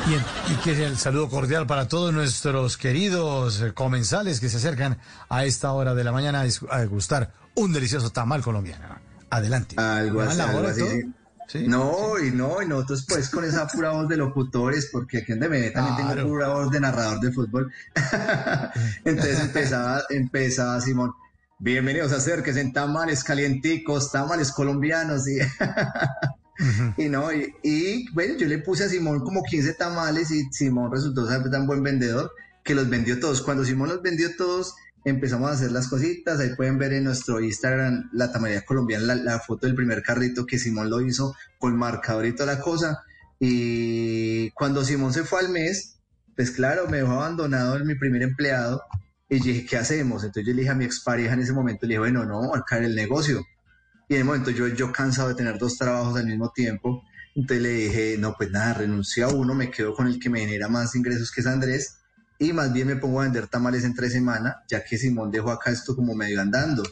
Y, 0.06 0.14
en- 0.14 0.24
que 0.62 0.84
el 0.84 0.98
saludo 0.98 1.28
cordial 1.28 1.66
para 1.66 1.88
todos 1.88 2.12
nuestros 2.12 2.76
queridos 2.76 3.60
eh, 3.62 3.72
comensales 3.72 4.38
que 4.40 4.48
se 4.48 4.58
acercan 4.58 4.98
a 5.30 5.44
esta 5.44 5.72
hora 5.72 5.94
de 5.94 6.04
la 6.04 6.12
mañana 6.12 6.44
a 6.70 6.78
degustar 6.80 7.32
un 7.54 7.72
delicioso 7.72 8.10
tamal 8.10 8.42
colombiano. 8.42 8.84
Adelante. 9.30 9.76
Algo 9.78 10.20
¿Me 10.20 10.26
dan 10.26 10.40
así, 10.40 10.82
algo 10.82 11.12
sí. 11.48 11.66
No, 11.66 12.18
y 12.18 12.30
no, 12.30 12.62
y 12.62 12.68
nosotros 12.68 13.04
pues 13.08 13.28
con 13.30 13.44
esa 13.44 13.66
pura 13.66 13.90
voz 13.90 14.08
de 14.08 14.16
locutores, 14.16 14.88
porque 14.92 15.18
aquí 15.18 15.34
me 15.34 15.48
ve 15.48 15.70
también 15.70 15.96
tengo 16.16 16.28
pura 16.28 16.48
voz 16.48 16.70
de 16.70 16.80
narrador 16.80 17.20
de 17.20 17.32
fútbol. 17.32 17.72
Entonces 19.04 19.40
empezaba, 19.40 20.02
empezaba 20.10 20.80
Simón, 20.80 21.12
bienvenidos, 21.58 22.12
acérquense 22.12 22.60
en 22.60 22.72
tamales 22.72 23.24
calienticos, 23.24 24.10
tamales 24.12 24.52
colombianos, 24.52 25.28
y, 25.28 25.38
y 26.96 27.08
no, 27.08 27.28
y, 27.32 28.06
bueno, 28.12 28.34
yo 28.38 28.46
le 28.46 28.58
puse 28.58 28.84
a 28.84 28.88
Simón 28.88 29.20
como 29.20 29.42
15 29.42 29.74
tamales 29.74 30.30
y 30.30 30.44
Simón 30.52 30.92
resultó 30.92 31.26
ser 31.26 31.50
tan 31.50 31.66
buen 31.66 31.82
vendedor 31.82 32.32
que 32.62 32.74
los 32.74 32.88
vendió 32.88 33.18
todos. 33.18 33.42
Cuando 33.42 33.64
Simón 33.64 33.88
los 33.88 34.02
vendió 34.02 34.34
todos, 34.36 34.74
empezamos 35.04 35.50
a 35.50 35.54
hacer 35.54 35.72
las 35.72 35.88
cositas. 35.88 36.40
Ahí 36.40 36.54
pueden 36.56 36.78
ver 36.78 36.92
en 36.92 37.04
nuestro 37.04 37.40
Instagram 37.40 38.10
la 38.12 38.32
tamalería 38.32 38.64
colombiana, 38.64 39.14
la, 39.14 39.40
foto 39.40 39.66
del 39.66 39.74
primer 39.74 40.02
carrito 40.02 40.46
que 40.46 40.58
Simón 40.58 40.90
lo 40.90 41.00
hizo 41.00 41.34
con 41.58 41.76
marcador 41.76 42.26
y 42.26 42.34
toda 42.34 42.54
la 42.54 42.60
cosa. 42.60 43.02
Y 43.38 44.50
cuando 44.50 44.84
Simón 44.84 45.12
se 45.12 45.24
fue 45.24 45.40
al 45.40 45.50
mes, 45.50 45.96
pues 46.36 46.50
claro, 46.50 46.88
me 46.88 46.98
dejó 46.98 47.12
abandonado 47.12 47.84
mi 47.84 47.94
primer 47.96 48.22
empleado. 48.22 48.82
Y 49.28 49.40
dije, 49.40 49.66
¿qué 49.66 49.76
hacemos? 49.76 50.22
Entonces 50.22 50.46
yo 50.46 50.52
le 50.52 50.60
dije 50.60 50.70
a 50.70 50.76
mi 50.76 50.84
expareja 50.84 51.34
en 51.34 51.40
ese 51.40 51.52
momento, 51.52 51.86
le 51.86 51.94
dije, 51.94 51.98
bueno, 51.98 52.24
no, 52.24 52.54
acá 52.54 52.78
el 52.78 52.94
negocio. 52.94 53.44
Y 54.08 54.14
en 54.14 54.20
el 54.20 54.24
momento 54.24 54.50
yo, 54.50 54.68
yo 54.68 54.92
cansado 54.92 55.28
de 55.28 55.34
tener 55.34 55.58
dos 55.58 55.76
trabajos 55.76 56.16
al 56.18 56.26
mismo 56.26 56.50
tiempo, 56.50 57.02
entonces 57.34 57.62
le 57.62 57.70
dije, 57.70 58.16
no, 58.18 58.34
pues 58.36 58.50
nada, 58.50 58.74
renuncio 58.74 59.26
a 59.26 59.32
uno, 59.32 59.54
me 59.54 59.70
quedo 59.70 59.94
con 59.94 60.06
el 60.06 60.18
que 60.18 60.30
me 60.30 60.40
genera 60.40 60.68
más 60.68 60.94
ingresos 60.94 61.32
que 61.32 61.40
es 61.40 61.46
Andrés 61.46 61.98
y 62.38 62.52
más 62.52 62.72
bien 62.72 62.88
me 62.88 62.96
pongo 62.96 63.20
a 63.20 63.24
vender 63.24 63.46
tamales 63.48 63.84
en 63.84 63.94
tres 63.94 64.12
semanas, 64.12 64.56
ya 64.68 64.84
que 64.84 64.98
Simón 64.98 65.30
dejó 65.30 65.50
acá 65.50 65.70
esto 65.70 65.94
como 65.96 66.14
medio 66.14 66.40
andando. 66.40 66.82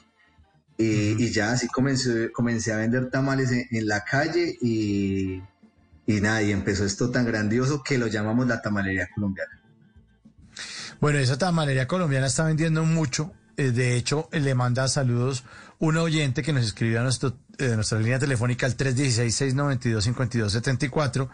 Y, 0.78 1.30
ya 1.30 1.52
así 1.52 1.68
comencé, 1.68 2.32
comencé 2.32 2.72
a 2.72 2.76
vender 2.76 3.08
tamales 3.08 3.52
en, 3.52 3.86
la 3.86 4.02
calle 4.02 4.56
y, 4.60 5.40
y 6.06 6.20
nada, 6.20 6.42
y 6.42 6.50
empezó 6.50 6.84
esto 6.84 7.10
tan 7.10 7.24
grandioso 7.24 7.82
que 7.84 7.98
lo 7.98 8.08
llamamos 8.08 8.48
la 8.48 8.60
tamalería 8.60 9.08
colombiana. 9.14 9.60
Bueno, 11.00 11.18
esa 11.18 11.38
tamalería 11.38 11.86
colombiana 11.86 12.26
está 12.26 12.44
vendiendo 12.44 12.84
mucho. 12.84 13.32
Eh, 13.56 13.70
de 13.70 13.96
hecho, 13.96 14.28
le 14.32 14.54
manda 14.54 14.88
saludos 14.88 15.44
un 15.82 15.96
oyente 15.96 16.42
que 16.44 16.52
nos 16.52 16.64
escribió 16.64 17.00
a 17.00 17.02
nuestro, 17.02 17.36
eh, 17.58 17.72
nuestra 17.74 17.98
línea 17.98 18.20
telefónica 18.20 18.66
al 18.66 18.76
316-692-5274 18.76 21.28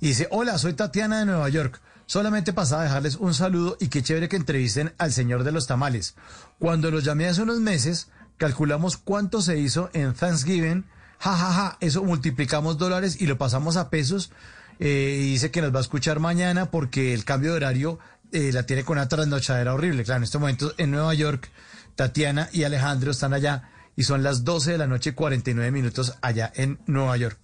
y 0.00 0.08
dice, 0.08 0.28
hola, 0.30 0.58
soy 0.58 0.74
Tatiana 0.74 1.20
de 1.20 1.24
Nueva 1.24 1.48
York. 1.48 1.80
Solamente 2.04 2.52
pasaba 2.52 2.82
a 2.82 2.84
dejarles 2.84 3.16
un 3.16 3.32
saludo 3.32 3.78
y 3.80 3.88
qué 3.88 4.02
chévere 4.02 4.28
que 4.28 4.36
entrevisten 4.36 4.92
al 4.98 5.14
señor 5.14 5.44
de 5.44 5.52
los 5.52 5.66
tamales. 5.66 6.14
Cuando 6.58 6.90
lo 6.90 7.00
llamé 7.00 7.26
hace 7.26 7.40
unos 7.40 7.60
meses, 7.60 8.10
calculamos 8.36 8.98
cuánto 8.98 9.40
se 9.40 9.58
hizo 9.58 9.88
en 9.94 10.12
Thanksgiving. 10.12 10.84
Ja, 11.18 11.34
ja, 11.34 11.52
ja, 11.54 11.78
eso 11.80 12.04
multiplicamos 12.04 12.76
dólares 12.76 13.16
y 13.18 13.26
lo 13.26 13.38
pasamos 13.38 13.78
a 13.78 13.88
pesos. 13.88 14.30
Eh, 14.78 15.20
y 15.22 15.30
dice 15.30 15.50
que 15.50 15.62
nos 15.62 15.74
va 15.74 15.78
a 15.78 15.82
escuchar 15.82 16.20
mañana 16.20 16.70
porque 16.70 17.14
el 17.14 17.24
cambio 17.24 17.52
de 17.52 17.56
horario 17.56 17.98
eh, 18.32 18.52
la 18.52 18.64
tiene 18.64 18.84
con 18.84 18.98
una 18.98 19.08
trasnochadera 19.08 19.72
horrible. 19.72 20.04
Claro, 20.04 20.18
en 20.18 20.24
este 20.24 20.36
momento 20.36 20.74
en 20.76 20.90
Nueva 20.90 21.14
York, 21.14 21.48
Tatiana 21.94 22.50
y 22.52 22.64
Alejandro 22.64 23.10
están 23.10 23.32
allá 23.32 23.70
y 23.96 24.04
son 24.04 24.22
las 24.22 24.44
12 24.44 24.72
de 24.72 24.78
la 24.78 24.86
noche 24.86 25.14
49 25.14 25.72
minutos 25.72 26.14
allá 26.20 26.52
en 26.54 26.78
Nueva 26.86 27.16
York. 27.16 27.38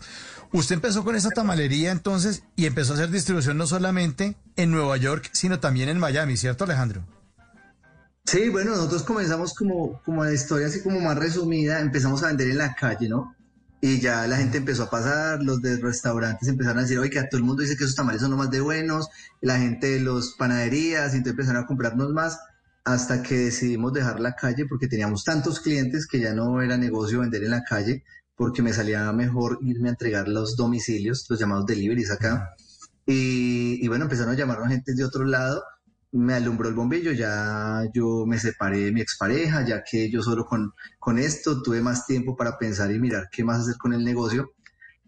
Usted 0.53 0.75
empezó 0.75 1.03
con 1.03 1.17
esa 1.17 1.31
tamalería 1.31 1.91
entonces 1.91 2.45
y 2.57 2.67
empezó 2.67 2.93
a 2.93 2.97
hacer 2.97 3.11
distribución 3.11 3.57
no 3.57 3.67
solamente 3.67 4.37
en 4.57 4.71
Nueva 4.71 4.99
York, 4.99 5.31
sino 5.33 5.61
también 5.61 5.89
en 5.89 5.99
Miami, 5.99 6.37
¿cierto 6.37 6.65
Alejandro? 6.65 7.03
Sí, 8.25 8.51
bueno, 8.51 8.73
nosotros 8.73 9.03
comenzamos 9.03 9.55
como, 9.55 10.01
como 10.05 10.25
la 10.25 10.33
historia 10.33 10.69
así 10.69 10.83
como 10.83 11.01
más 11.01 11.19
resumida, 11.19 11.81
empezamos 11.81 12.23
a 12.23 12.29
vender 12.29 12.51
en 12.51 12.59
la 12.59 12.75
calle, 12.75 13.09
¿no? 13.09 13.35
Y 13.81 13.99
ya 13.99 14.29
la 14.29 14.37
gente 14.37 14.59
empezó 14.59 14.85
a 14.85 14.91
pasar, 14.91 15.43
los 15.43 15.61
de 15.61 15.77
restaurantes 15.79 16.47
empezaron 16.47 16.79
a 16.79 16.83
decir, 16.83 16.99
oye, 17.01 17.11
que 17.11 17.21
todo 17.25 17.39
el 17.39 17.45
mundo 17.45 17.63
dice 17.63 17.77
que 17.77 17.83
esos 17.83 17.97
tamales 17.97 18.21
son 18.21 18.31
los 18.31 18.39
más 18.39 18.51
de 18.51 18.61
buenos, 18.61 19.09
la 19.41 19.59
gente 19.59 19.89
de 19.89 20.01
los 20.01 20.35
panaderías, 20.35 21.15
y 21.15 21.17
entonces 21.17 21.33
empezaron 21.33 21.65
a 21.65 21.67
comprarnos 21.67 22.13
más, 22.13 22.39
hasta 22.85 23.23
que 23.23 23.37
decidimos 23.37 23.93
dejar 23.93 24.21
la 24.21 24.35
calle 24.35 24.67
porque 24.67 24.89
teníamos 24.89 25.25
tantos 25.25 25.61
clientes 25.61 26.07
que 26.07 26.21
ya 26.21 26.35
no 26.35 26.61
era 26.63 26.77
negocio 26.77 27.21
vender 27.21 27.45
en 27.45 27.53
la 27.53 27.63
calle, 27.63 28.05
porque 28.35 28.63
me 28.63 28.73
salía 28.73 29.13
mejor 29.13 29.59
irme 29.63 29.89
a 29.89 29.93
entregar 29.93 30.27
los 30.29 30.57
domicilios, 30.57 31.27
los 31.29 31.39
llamados 31.39 31.67
deliveries 31.67 32.11
acá. 32.11 32.55
Y, 33.07 33.87
bueno, 33.89 34.05
empezaron 34.05 34.33
a 34.33 34.37
llamarnos 34.37 34.69
gente 34.69 34.95
de 34.95 35.05
otro 35.05 35.25
lado, 35.25 35.63
me 36.13 36.35
alumbró 36.35 36.69
el 36.69 36.75
bombillo, 36.75 37.13
ya 37.13 37.85
yo 37.95 38.27
me 38.27 38.39
separé 38.39 38.79
de 38.79 38.93
mi 38.93 39.01
expareja, 39.01 39.65
ya 39.65 39.83
que 39.83 40.11
yo 40.11 40.23
solo 40.23 40.45
con, 40.45 40.73
con 40.99 41.19
esto 41.19 41.63
tuve 41.63 41.81
más 41.81 42.07
tiempo 42.07 42.37
para 42.37 42.59
pensar 42.59 42.91
y 42.93 43.01
mirar 43.01 43.29
qué 43.31 43.45
más 43.45 43.61
hacer 43.61 43.77
con 43.77 43.93
el 43.93 44.05
negocio. 44.05 44.53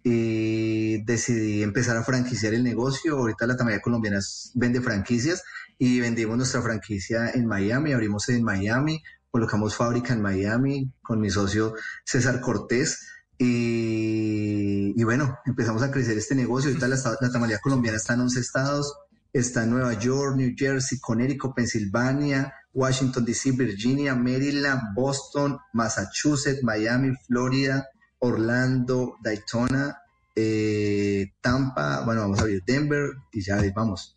Y 0.02 1.02
decidí 1.04 1.62
empezar 1.62 1.96
a 1.96 2.04
franquiciar 2.04 2.52
el 2.52 2.62
negocio. 2.62 3.16
Ahorita 3.16 3.46
la 3.46 3.56
Tamaría 3.56 3.80
Colombiana 3.80 4.20
vende 4.54 4.82
franquicias 4.82 5.42
y 5.78 6.00
vendimos 6.00 6.36
nuestra 6.36 6.62
franquicia 6.62 7.30
en 7.30 7.46
Miami, 7.46 7.92
abrimos 7.92 8.28
en 8.28 8.42
Miami, 8.42 9.02
colocamos 9.30 9.74
fábrica 9.74 10.12
en 10.12 10.22
Miami 10.22 10.92
con 11.02 11.20
mi 11.20 11.30
socio 11.30 11.74
César 12.04 12.40
Cortés 12.40 13.08
y, 13.36 15.02
bueno, 15.02 15.38
empezamos 15.44 15.82
a 15.82 15.90
crecer 15.90 16.16
este 16.16 16.34
negocio. 16.34 16.70
Ahorita 16.70 16.88
la, 16.88 16.96
la 17.20 17.30
tamalía 17.30 17.58
colombiana 17.58 17.96
está 17.96 18.14
en 18.14 18.20
11 18.20 18.40
estados. 18.40 18.94
Está 19.32 19.64
en 19.64 19.70
Nueva 19.70 19.94
York, 19.94 20.36
New 20.36 20.54
Jersey, 20.56 21.00
Connecticut, 21.00 21.54
Pensilvania, 21.56 22.54
Washington, 22.72 23.24
D.C., 23.24 23.50
Virginia, 23.52 24.14
Maryland, 24.14 24.94
Boston, 24.94 25.58
Massachusetts, 25.72 26.62
Miami, 26.62 27.12
Florida, 27.26 27.88
Orlando, 28.20 29.16
Daytona, 29.20 29.98
eh, 30.36 31.32
Tampa. 31.40 32.04
Bueno, 32.04 32.20
vamos 32.20 32.38
a 32.38 32.42
abrir 32.42 32.62
Denver 32.64 33.10
y 33.32 33.42
ya 33.42 33.60
vamos. 33.74 34.16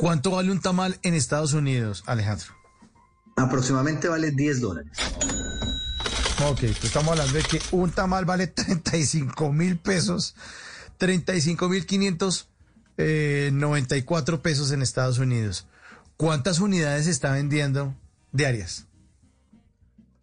¿Cuánto 0.00 0.30
vale 0.30 0.50
un 0.50 0.60
tamal 0.62 0.98
en 1.02 1.12
Estados 1.12 1.52
Unidos, 1.52 2.02
Alejandro? 2.06 2.46
Aproximadamente 3.36 4.08
vale 4.08 4.30
10 4.30 4.60
dólares. 4.62 4.96
Ok, 6.48 6.62
estamos 6.62 7.10
hablando 7.10 7.34
de 7.34 7.42
que 7.42 7.60
un 7.72 7.90
tamal 7.90 8.24
vale 8.24 8.46
35 8.46 9.52
mil 9.52 9.76
pesos, 9.76 10.34
35 10.96 11.68
mil 11.68 11.84
594 11.84 12.96
eh, 12.96 14.38
pesos 14.38 14.72
en 14.72 14.80
Estados 14.80 15.18
Unidos. 15.18 15.66
¿Cuántas 16.16 16.60
unidades 16.60 17.04
se 17.04 17.10
está 17.10 17.32
vendiendo 17.32 17.94
diarias? 18.32 18.86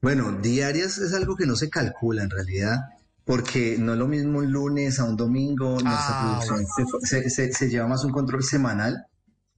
Bueno, 0.01 0.31
diarias 0.41 0.97
es 0.97 1.13
algo 1.13 1.35
que 1.35 1.45
no 1.45 1.55
se 1.55 1.69
calcula 1.69 2.23
en 2.23 2.31
realidad, 2.31 2.79
porque 3.25 3.77
no 3.77 3.93
es 3.93 3.99
lo 3.99 4.07
mismo 4.07 4.39
un 4.39 4.51
lunes 4.51 4.99
a 4.99 5.03
un 5.03 5.17
domingo, 5.17 5.73
nuestra 5.73 5.91
ah, 5.91 6.41
producción 6.41 6.65
se, 7.51 7.69
lleva 7.69 7.87
más 7.87 8.03
un 8.03 8.11
control 8.11 8.43
semanal, 8.43 9.05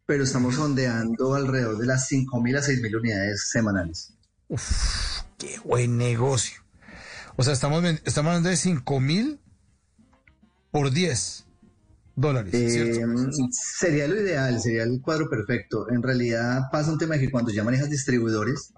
pero 0.10 0.24
estamos 0.24 0.56
sondeando 0.56 1.36
alrededor 1.36 1.78
de 1.78 1.86
las 1.86 2.08
5 2.08 2.42
mil 2.42 2.58
a 2.58 2.64
6 2.64 2.82
mil 2.82 2.96
unidades 2.96 3.48
semanales. 3.48 4.12
Uf 4.48 5.20
qué 5.40 5.58
buen 5.64 5.98
negocio. 5.98 6.60
O 7.36 7.44
sea, 7.44 7.54
estamos, 7.54 7.84
estamos 8.04 8.30
hablando 8.30 8.50
de 8.50 8.58
5 8.58 9.00
mil 9.00 9.40
por 10.72 10.92
10 10.92 11.46
dólares. 12.16 12.54
Eh, 12.54 13.06
sería 13.52 14.08
lo 14.08 14.20
ideal, 14.20 14.60
sería 14.60 14.82
el 14.82 15.00
cuadro 15.00 15.30
perfecto. 15.30 15.90
En 15.90 16.04
realidad 16.04 16.64
pasa 16.72 16.92
un 16.92 16.98
tema 16.98 17.16
de 17.16 17.22
que 17.22 17.32
cuando 17.32 17.52
ya 17.52 17.64
manejas 17.64 17.90
distribuidores, 17.90 18.74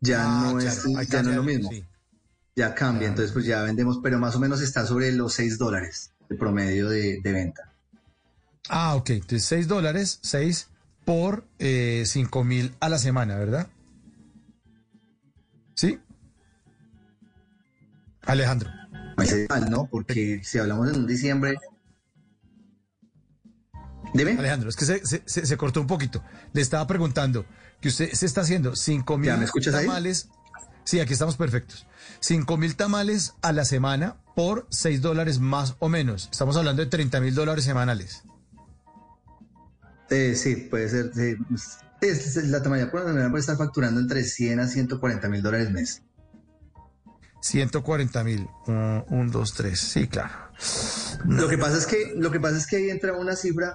ya 0.00 0.24
ah, 0.24 0.52
no 0.52 0.58
es, 0.58 0.84
ya 1.08 1.22
no 1.22 1.30
es 1.30 1.36
lo 1.36 1.44
mismo. 1.44 1.70
Ya 2.56 2.74
cambia, 2.74 3.08
ah. 3.08 3.10
entonces 3.10 3.32
pues 3.32 3.44
ya 3.44 3.62
vendemos, 3.62 4.00
pero 4.02 4.18
más 4.18 4.34
o 4.34 4.40
menos 4.40 4.60
está 4.60 4.84
sobre 4.84 5.12
los 5.12 5.34
6 5.34 5.58
dólares 5.58 6.12
el 6.28 6.36
promedio 6.36 6.88
de, 6.88 7.20
venta. 7.24 7.69
Ah, 8.68 8.94
ok, 8.94 9.10
entonces 9.10 9.44
6 9.44 9.68
dólares, 9.68 10.18
6 10.22 10.68
por 11.04 11.44
eh, 11.58 12.04
5 12.06 12.44
mil 12.44 12.74
a 12.80 12.88
la 12.88 12.98
semana, 12.98 13.36
¿verdad? 13.36 13.68
¿Sí? 15.74 15.98
Alejandro. 18.22 18.70
¿no? 19.70 19.86
Porque 19.86 20.40
si 20.44 20.58
hablamos 20.58 20.88
en 20.90 21.00
un 21.00 21.06
diciembre. 21.06 21.56
Dime. 24.14 24.32
Alejandro, 24.32 24.68
es 24.68 24.76
que 24.76 24.84
se, 24.84 25.56
cortó 25.56 25.80
un 25.80 25.86
poquito. 25.86 26.22
Le 26.52 26.62
estaba 26.62 26.86
preguntando 26.86 27.46
que 27.80 27.88
usted 27.88 28.12
se 28.12 28.26
está 28.26 28.40
haciendo 28.42 28.74
5 28.74 29.18
mil 29.18 29.32
tamales. 29.70 30.28
Sí, 30.84 30.98
aquí 30.98 31.12
estamos 31.12 31.36
perfectos. 31.36 31.86
5 32.20 32.56
mil 32.56 32.74
tamales 32.74 33.34
a 33.42 33.52
la 33.52 33.64
semana 33.64 34.16
por 34.34 34.66
6 34.70 35.00
dólares 35.00 35.38
más 35.38 35.76
o 35.78 35.88
menos. 35.88 36.28
Estamos 36.32 36.56
hablando 36.56 36.82
de 36.82 36.88
30 36.88 37.20
mil 37.20 37.34
dólares 37.34 37.64
semanales. 37.64 38.24
Eh, 40.10 40.34
sí, 40.34 40.56
puede 40.56 40.88
ser 40.88 41.12
la 42.46 42.62
tamaña 42.62 42.90
puede 42.90 43.38
estar 43.38 43.56
facturando 43.56 44.00
entre 44.00 44.24
100 44.24 44.60
a 44.60 44.66
140 44.66 45.28
mil 45.28 45.42
dólares 45.42 45.70
mes. 45.70 46.02
140 47.42 48.24
mil, 48.24 48.48
un, 48.66 49.30
dos, 49.30 49.54
tres, 49.54 49.80
sí, 49.80 50.08
claro. 50.08 50.30
lo 51.24 51.48
que 51.48 51.56
pasa 51.56 51.78
es 51.78 51.86
que 51.86 52.12
lo 52.16 52.30
que 52.30 52.38
pasa 52.38 52.58
es 52.58 52.66
que 52.66 52.76
ahí 52.76 52.90
entra 52.90 53.14
una 53.14 53.34
cifra 53.34 53.74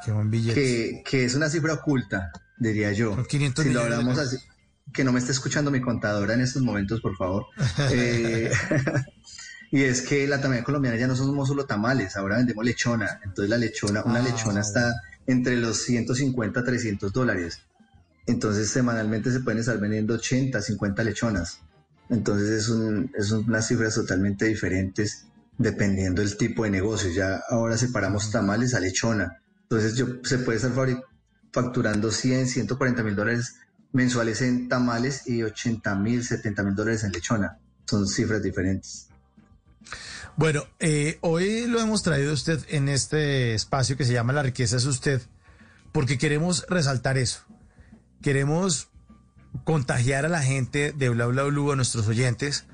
que, 0.54 1.02
que, 1.04 1.26
es 1.26 1.34
una 1.34 1.50
cifra 1.50 1.74
oculta, 1.74 2.32
diría 2.60 2.92
yo. 2.92 3.26
500 3.26 3.66
si 3.66 3.74
lo 3.74 3.82
hablamos 3.82 4.20
así, 4.20 4.38
que 4.94 5.04
no 5.04 5.12
me 5.12 5.20
esté 5.20 5.32
escuchando 5.32 5.72
mi 5.72 5.82
contadora 5.82 6.36
en 6.36 6.42
estos 6.42 6.62
momentos, 6.62 7.02
por 7.02 7.16
favor. 7.16 7.46
Eh, 7.92 8.52
Y 9.72 9.84
es 9.84 10.04
que 10.04 10.28
la 10.28 10.40
tamalera 10.40 10.64
colombiana 10.64 10.98
ya 10.98 11.06
no 11.08 11.16
somos 11.16 11.50
solo 11.50 11.66
tamales, 11.66 12.16
ahora 12.16 12.38
vendemos 12.38 12.64
lechona. 12.64 13.20
Entonces 13.24 13.50
la 13.50 13.58
lechona, 13.58 14.04
una 14.04 14.20
Ah, 14.20 14.24
lechona 14.24 14.62
está 14.62 14.94
entre 15.28 15.58
los 15.58 15.84
150 15.84 16.60
a 16.60 16.64
300 16.64 17.12
dólares. 17.12 17.60
Entonces 18.28 18.70
semanalmente 18.70 19.32
se 19.32 19.40
pueden 19.42 19.60
estar 19.60 19.80
vendiendo 19.80 20.16
80, 20.16 20.62
50 20.62 21.04
lechonas. 21.04 21.60
Entonces 22.10 22.50
es, 22.50 22.70
un, 22.70 23.12
es 23.18 23.32
unas 23.32 23.68
cifras 23.68 23.96
totalmente 23.96 24.46
diferentes 24.46 25.26
dependiendo 25.58 26.22
del 26.22 26.38
tipo 26.38 26.64
de 26.64 26.70
negocio. 26.70 27.10
Ya 27.12 27.42
ahora 27.50 27.78
separamos 27.78 28.32
tamales 28.32 28.74
a 28.74 28.80
lechona. 28.80 29.42
Entonces 29.64 29.96
yo, 29.96 30.08
se 30.24 30.40
puede 30.40 30.58
estar 30.58 30.72
facturando 31.52 32.12
100, 32.12 32.48
140 32.48 33.04
mil 33.04 33.16
dólares 33.16 33.56
mensuales 33.92 34.42
en 34.42 34.68
tamales 34.68 35.28
y 35.28 35.42
80 35.42 35.96
mil, 35.96 36.24
70 36.24 36.64
mil 36.64 36.76
dólares 36.76 37.04
en 37.04 37.12
lechona. 37.12 37.58
Son 37.86 38.08
cifras 38.08 38.44
diferentes. 38.44 39.08
Bueno, 40.38 40.66
eh, 40.80 41.18
hoy 41.22 41.66
lo 41.66 41.80
hemos 41.80 42.04
traído 42.04 42.34
usted 42.34 42.60
en 42.68 42.90
este 42.90 43.54
espacio 43.54 43.96
que 43.96 44.04
se 44.04 44.12
llama 44.12 44.34
La 44.34 44.44
riqueza 44.44 44.76
es 44.76 44.84
usted, 44.84 45.22
porque 45.94 46.18
queremos 46.18 46.66
resaltar 46.68 47.18
eso. 47.18 47.40
Queremos 48.22 48.90
contagiar 49.64 50.26
a 50.26 50.30
la 50.30 50.42
gente 50.42 50.92
de 50.92 51.08
Bla 51.08 51.28
Bla 51.28 51.44
Blue, 51.44 51.72
a 51.72 51.78
nuestros 51.78 52.10
oyentes, 52.10 52.66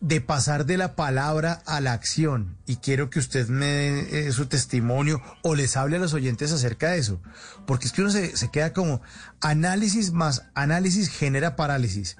de 0.00 0.20
pasar 0.20 0.66
de 0.66 0.78
la 0.78 0.96
palabra 0.96 1.62
a 1.64 1.80
la 1.80 1.92
acción. 1.92 2.56
Y 2.66 2.76
quiero 2.76 3.08
que 3.08 3.20
usted 3.20 3.46
me 3.46 3.66
dé 3.66 4.26
eh, 4.26 4.32
su 4.32 4.46
testimonio 4.46 5.22
o 5.42 5.54
les 5.54 5.76
hable 5.76 5.98
a 5.98 6.00
los 6.00 6.12
oyentes 6.12 6.50
acerca 6.50 6.90
de 6.90 6.98
eso. 6.98 7.22
Porque 7.68 7.86
es 7.86 7.92
que 7.92 8.00
uno 8.00 8.10
se, 8.10 8.36
se 8.36 8.50
queda 8.50 8.72
como 8.72 9.00
análisis 9.40 10.10
más 10.10 10.46
análisis 10.54 11.08
genera 11.08 11.54
parálisis. 11.54 12.16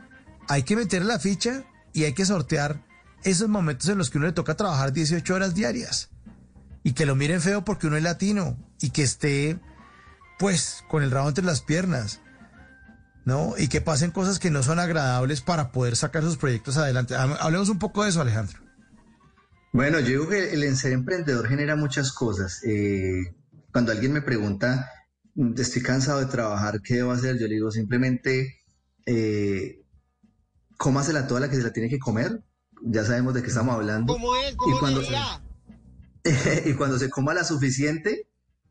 Hay 0.47 0.63
que 0.63 0.77
meter 0.77 1.05
la 1.05 1.19
ficha 1.19 1.65
y 1.93 2.05
hay 2.05 2.13
que 2.13 2.25
sortear 2.25 2.92
esos 3.25 3.49
momentos 3.49 3.89
en 3.89 3.99
los 3.99 4.11
que 4.11 4.19
uno 4.19 4.27
le 4.27 4.33
toca 4.33 4.57
trabajar 4.57 4.93
18 4.93 5.35
horas 5.35 5.55
diarias. 5.55 6.11
Y 6.85 6.93
que 6.95 7.07
lo 7.07 7.15
miren 7.15 7.41
feo 7.41 7.65
porque 7.65 7.87
uno 7.87 7.97
es 7.97 8.03
latino 8.03 8.57
y 8.81 8.91
que 8.91 9.03
esté, 9.03 9.61
pues, 10.39 10.85
con 10.89 11.03
el 11.03 11.11
rabo 11.11 11.29
entre 11.29 11.45
las 11.45 11.61
piernas. 11.63 12.21
¿no? 13.25 13.55
Y 13.57 13.69
que 13.69 13.81
pasen 13.81 14.11
cosas 14.11 14.41
que 14.41 14.51
no 14.51 14.65
son 14.65 14.81
agradables 14.81 15.43
para 15.43 15.71
poder 15.71 15.95
sacar 15.95 16.25
sus 16.25 16.37
proyectos 16.37 16.77
adelante. 16.77 17.15
Ha- 17.15 17.37
Hablemos 17.37 17.69
un 17.69 17.79
poco 17.79 18.03
de 18.03 18.11
eso, 18.11 18.21
Alejandro. 18.21 18.59
Bueno, 19.73 20.01
yo 20.01 20.07
digo 20.09 20.29
que 20.29 20.53
el 20.53 20.77
ser 20.77 20.93
emprendedor 20.93 21.49
genera 21.49 21.77
muchas 21.77 22.13
cosas. 22.13 22.61
Eh, 22.65 23.37
cuando 23.73 23.93
alguien 23.93 24.13
me 24.13 24.23
pregunta, 24.23 24.91
"Mm, 25.37 25.53
estoy 25.57 25.83
cansado 25.83 26.19
de 26.19 26.27
trabajar, 26.27 26.81
¿qué 26.83 26.97
debo 26.97 27.13
hacer? 27.13 27.39
Yo 27.39 27.47
le 27.47 27.55
digo 27.55 27.71
simplemente, 27.71 28.61
eh, 29.07 29.81
cómasela 30.77 31.29
toda 31.29 31.41
la 31.43 31.49
que 31.49 31.57
se 31.57 31.63
la 31.63 31.73
tiene 31.73 31.89
que 31.89 32.01
comer. 32.01 32.43
Ya 32.85 33.05
sabemos 33.05 33.35
de 33.35 33.43
qué 33.43 33.49
estamos 33.49 33.75
hablando. 33.75 34.13
¿Cómo 34.13 34.37
es? 34.37 34.53
y 34.53 34.57
¿Cómo 34.57 34.79
cuando, 34.81 35.01
diría? 35.01 35.43
y 36.67 36.75
cuando 36.75 36.99
se 36.99 37.11
coma 37.11 37.35
la 37.35 37.45
suficiente, 37.45 38.29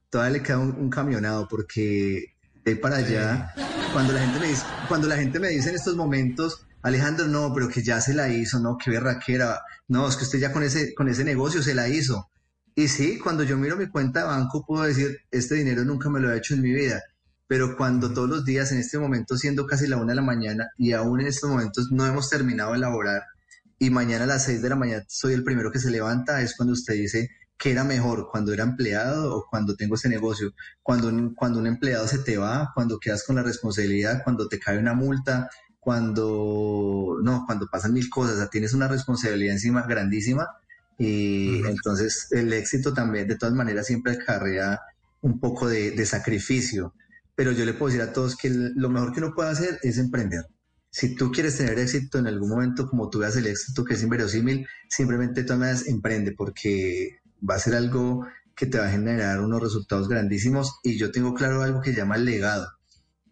todavía 0.10 0.38
le 0.38 0.44
queda 0.44 0.60
un, 0.60 0.72
un 0.72 0.90
camionado, 0.90 1.48
porque 1.48 2.36
de 2.64 2.76
para 2.76 2.98
allá, 2.98 3.54
cuando 3.94 4.14
la 4.14 4.20
gente 4.20 4.40
me 4.40 4.48
dice, 4.48 4.64
cuando 4.88 5.08
la 5.08 5.16
gente 5.18 5.40
me 5.40 5.50
dice 5.50 5.70
en 5.70 5.76
estos 5.76 5.96
momentos, 5.96 6.66
Alejandro, 6.84 7.28
no, 7.28 7.54
pero 7.54 7.70
que 7.70 7.84
ya 7.84 8.02
se 8.02 8.14
la 8.14 8.30
hizo, 8.30 8.60
no, 8.60 8.78
qué 8.78 8.92
berraquera, 8.92 9.62
no, 9.88 10.08
es 10.08 10.16
que 10.16 10.24
usted 10.24 10.40
ya 10.40 10.52
con 10.52 10.64
ese, 10.64 10.94
con 10.94 11.10
ese 11.10 11.24
negocio 11.24 11.62
se 11.62 11.76
la 11.76 11.88
hizo. 11.88 12.30
Y 12.76 12.88
sí, 12.88 13.20
cuando 13.20 13.44
yo 13.44 13.58
miro 13.58 13.78
mi 13.78 13.88
cuenta 13.88 14.22
de 14.22 14.26
banco, 14.26 14.64
puedo 14.66 14.84
decir, 14.84 15.20
este 15.30 15.56
dinero 15.56 15.84
nunca 15.84 16.10
me 16.10 16.20
lo 16.20 16.32
he 16.32 16.38
hecho 16.38 16.54
en 16.54 16.62
mi 16.62 16.72
vida. 16.72 17.02
Pero 17.48 17.76
cuando 17.76 18.14
todos 18.14 18.30
los 18.30 18.46
días, 18.46 18.72
en 18.72 18.78
este 18.80 18.98
momento, 18.98 19.38
siendo 19.38 19.68
casi 19.68 19.88
la 19.88 19.98
una 19.98 20.12
de 20.12 20.16
la 20.16 20.22
mañana, 20.22 20.70
y 20.78 20.94
aún 20.94 21.20
en 21.20 21.28
estos 21.28 21.50
momentos 21.50 21.90
no 21.92 22.06
hemos 22.06 22.30
terminado 22.30 22.72
de 22.72 22.78
elaborar, 22.78 23.24
y 23.82 23.90
mañana 23.90 24.26
a 24.26 24.28
las 24.28 24.44
6 24.44 24.62
de 24.62 24.70
la 24.70 24.76
mañana 24.76 25.04
soy 25.08 25.34
el 25.34 25.44
primero 25.44 25.72
que 25.72 25.80
se 25.80 25.90
levanta, 25.90 26.40
es 26.44 26.56
cuando 26.56 26.74
usted 26.74 26.94
dice 26.94 27.32
que 27.58 27.72
era 27.72 27.84
mejor, 27.84 28.28
cuando 28.30 28.54
era 28.54 28.64
empleado 28.64 29.36
o 29.36 29.46
cuando 29.50 29.76
tengo 29.76 29.96
ese 29.96 30.08
negocio. 30.08 30.54
Cuando 30.84 31.08
un, 31.08 31.34
cuando 31.34 31.58
un 31.58 31.66
empleado 31.66 32.08
se 32.08 32.20
te 32.20 32.38
va, 32.38 32.70
cuando 32.76 33.00
quedas 33.00 33.24
con 33.24 33.38
la 33.38 33.42
responsabilidad, 33.42 34.22
cuando 34.24 34.48
te 34.48 34.60
cae 34.60 34.78
una 34.78 34.94
multa, 34.94 35.50
cuando, 35.80 37.18
no, 37.24 37.44
cuando 37.48 37.66
pasan 37.72 37.94
mil 37.94 38.08
cosas, 38.08 38.36
o 38.36 38.38
sea, 38.38 38.50
tienes 38.50 38.76
una 38.76 38.88
responsabilidad 38.88 39.54
encima 39.54 39.82
grandísima 39.88 40.48
y 41.00 41.66
entonces 41.66 42.28
el 42.30 42.54
éxito 42.54 42.94
también, 42.94 43.28
de 43.28 43.36
todas 43.36 43.56
maneras, 43.56 43.88
siempre 43.88 44.14
acarrea 44.14 44.80
un 45.22 45.40
poco 45.40 45.68
de, 45.68 45.90
de 45.90 46.06
sacrificio. 46.06 46.94
Pero 47.34 47.52
yo 47.52 47.66
le 47.66 47.74
puedo 47.74 47.92
decir 47.92 48.08
a 48.08 48.14
todos 48.14 48.36
que 48.36 48.52
lo 48.52 48.90
mejor 48.90 49.12
que 49.12 49.22
uno 49.22 49.34
puede 49.34 49.50
hacer 49.50 49.80
es 49.82 49.98
emprender. 49.98 50.46
Si 50.92 51.16
tú 51.16 51.32
quieres 51.32 51.58
tener 51.58 51.80
éxito 51.80 52.20
en 52.20 52.28
algún 52.28 52.50
momento, 52.50 52.88
como 52.88 53.10
tú 53.10 53.20
veas 53.20 53.36
el 53.38 53.48
éxito 53.48 53.86
que 53.86 53.94
es 53.94 54.04
inverosímil, 54.04 54.68
simplemente 54.90 55.44
maneras 55.56 55.88
emprende 55.88 56.34
porque 56.34 57.22
va 57.50 57.56
a 57.56 57.60
ser 57.60 57.76
algo 57.76 58.28
que 58.56 58.66
te 58.66 58.78
va 58.78 58.88
a 58.88 58.92
generar 58.92 59.40
unos 59.40 59.62
resultados 59.62 60.08
grandísimos. 60.10 60.80
Y 60.84 60.98
yo 60.98 61.12
tengo 61.12 61.34
claro 61.34 61.64
algo 61.64 61.82
que 61.82 61.94
llama 61.94 62.18
el 62.18 62.26
legado. 62.26 62.68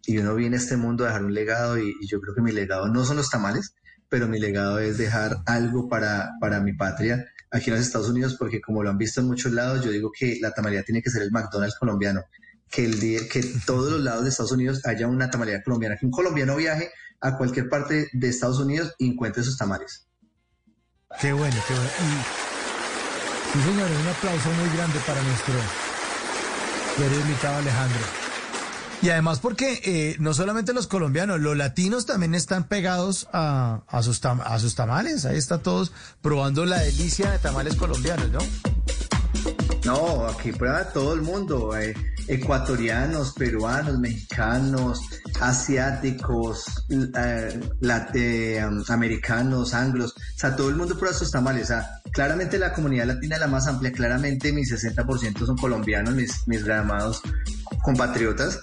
Y 0.06 0.18
uno 0.18 0.34
viene 0.34 0.56
a 0.56 0.58
este 0.58 0.76
mundo 0.76 1.04
a 1.04 1.08
dejar 1.08 1.24
un 1.24 1.34
legado 1.34 1.78
y, 1.78 1.94
y 2.00 2.08
yo 2.08 2.20
creo 2.20 2.34
que 2.34 2.42
mi 2.42 2.50
legado 2.50 2.88
no 2.88 3.04
son 3.04 3.18
los 3.18 3.30
tamales, 3.30 3.74
pero 4.08 4.26
mi 4.26 4.40
legado 4.40 4.78
es 4.78 4.96
dejar 4.98 5.36
algo 5.46 5.88
para, 5.88 6.30
para 6.40 6.60
mi 6.60 6.72
patria 6.72 7.26
aquí 7.50 7.70
en 7.70 7.76
los 7.76 7.84
Estados 7.84 8.08
Unidos, 8.08 8.36
porque 8.38 8.60
como 8.60 8.82
lo 8.82 8.90
han 8.90 8.98
visto 8.98 9.20
en 9.20 9.26
muchos 9.26 9.52
lados, 9.52 9.84
yo 9.84 9.90
digo 9.90 10.10
que 10.16 10.38
la 10.40 10.52
tamalería 10.52 10.84
tiene 10.84 11.02
que 11.02 11.10
ser 11.10 11.22
el 11.22 11.30
McDonald's 11.30 11.76
colombiano. 11.78 12.22
Que, 12.70 12.84
el 12.84 13.00
día, 13.00 13.20
que 13.28 13.42
todos 13.66 13.90
los 13.90 14.00
lados 14.00 14.22
de 14.22 14.30
Estados 14.30 14.52
Unidos 14.52 14.86
haya 14.86 15.08
una 15.08 15.28
tamalería 15.28 15.62
colombiana, 15.62 15.96
que 15.98 16.06
un 16.06 16.12
colombiano 16.12 16.54
viaje 16.54 16.90
a 17.20 17.36
cualquier 17.36 17.68
parte 17.68 18.08
de 18.12 18.28
Estados 18.28 18.58
Unidos 18.58 18.94
y 18.98 19.08
encuentre 19.08 19.42
sus 19.42 19.56
tamales. 19.56 20.06
Qué 21.20 21.32
bueno, 21.32 21.56
qué 21.66 21.74
bueno. 21.74 21.90
Y, 21.98 23.52
sí, 23.52 23.62
señores, 23.64 23.98
un 24.00 24.08
aplauso 24.08 24.48
muy 24.50 24.76
grande 24.76 24.98
para 25.06 25.22
nuestro 25.22 25.54
querido 26.96 27.20
invitado 27.20 27.56
Alejandro. 27.56 28.00
Y 29.02 29.08
además 29.08 29.40
porque 29.40 29.80
eh, 29.84 30.16
no 30.18 30.34
solamente 30.34 30.74
los 30.74 30.86
colombianos, 30.86 31.40
los 31.40 31.56
latinos 31.56 32.04
también 32.04 32.34
están 32.34 32.64
pegados 32.64 33.28
a, 33.32 33.82
a 33.88 34.02
sus 34.02 34.22
tam- 34.22 34.42
a 34.44 34.58
sus 34.58 34.74
tamales. 34.74 35.24
Ahí 35.24 35.38
está 35.38 35.58
todos 35.58 35.92
probando 36.20 36.66
la 36.66 36.80
delicia 36.80 37.30
de 37.30 37.38
tamales 37.38 37.76
colombianos, 37.76 38.30
¿no? 38.30 38.40
No, 39.84 40.26
aquí 40.26 40.52
prueba 40.52 40.84
todo 40.92 41.14
el 41.14 41.22
mundo, 41.22 41.74
eh, 41.76 41.94
ecuatorianos, 42.28 43.32
peruanos, 43.32 43.98
mexicanos, 43.98 45.00
asiáticos, 45.40 46.64
eh, 46.90 47.60
lat- 47.80 48.14
eh, 48.14 48.62
um, 48.66 48.82
americanos, 48.88 49.72
anglos, 49.72 50.14
o 50.16 50.38
sea, 50.38 50.54
todo 50.54 50.68
el 50.68 50.76
mundo 50.76 50.98
prueba 50.98 51.16
sus 51.16 51.30
tamales, 51.30 51.64
o 51.64 51.66
sea, 51.68 52.00
claramente 52.12 52.58
la 52.58 52.72
comunidad 52.74 53.06
latina 53.06 53.36
es 53.36 53.40
la 53.40 53.46
más 53.46 53.66
amplia, 53.66 53.90
claramente 53.90 54.52
mis 54.52 54.70
60% 54.70 55.46
son 55.46 55.56
colombianos, 55.56 56.14
mis, 56.14 56.46
mis 56.46 56.62
compatriotas, 57.82 58.60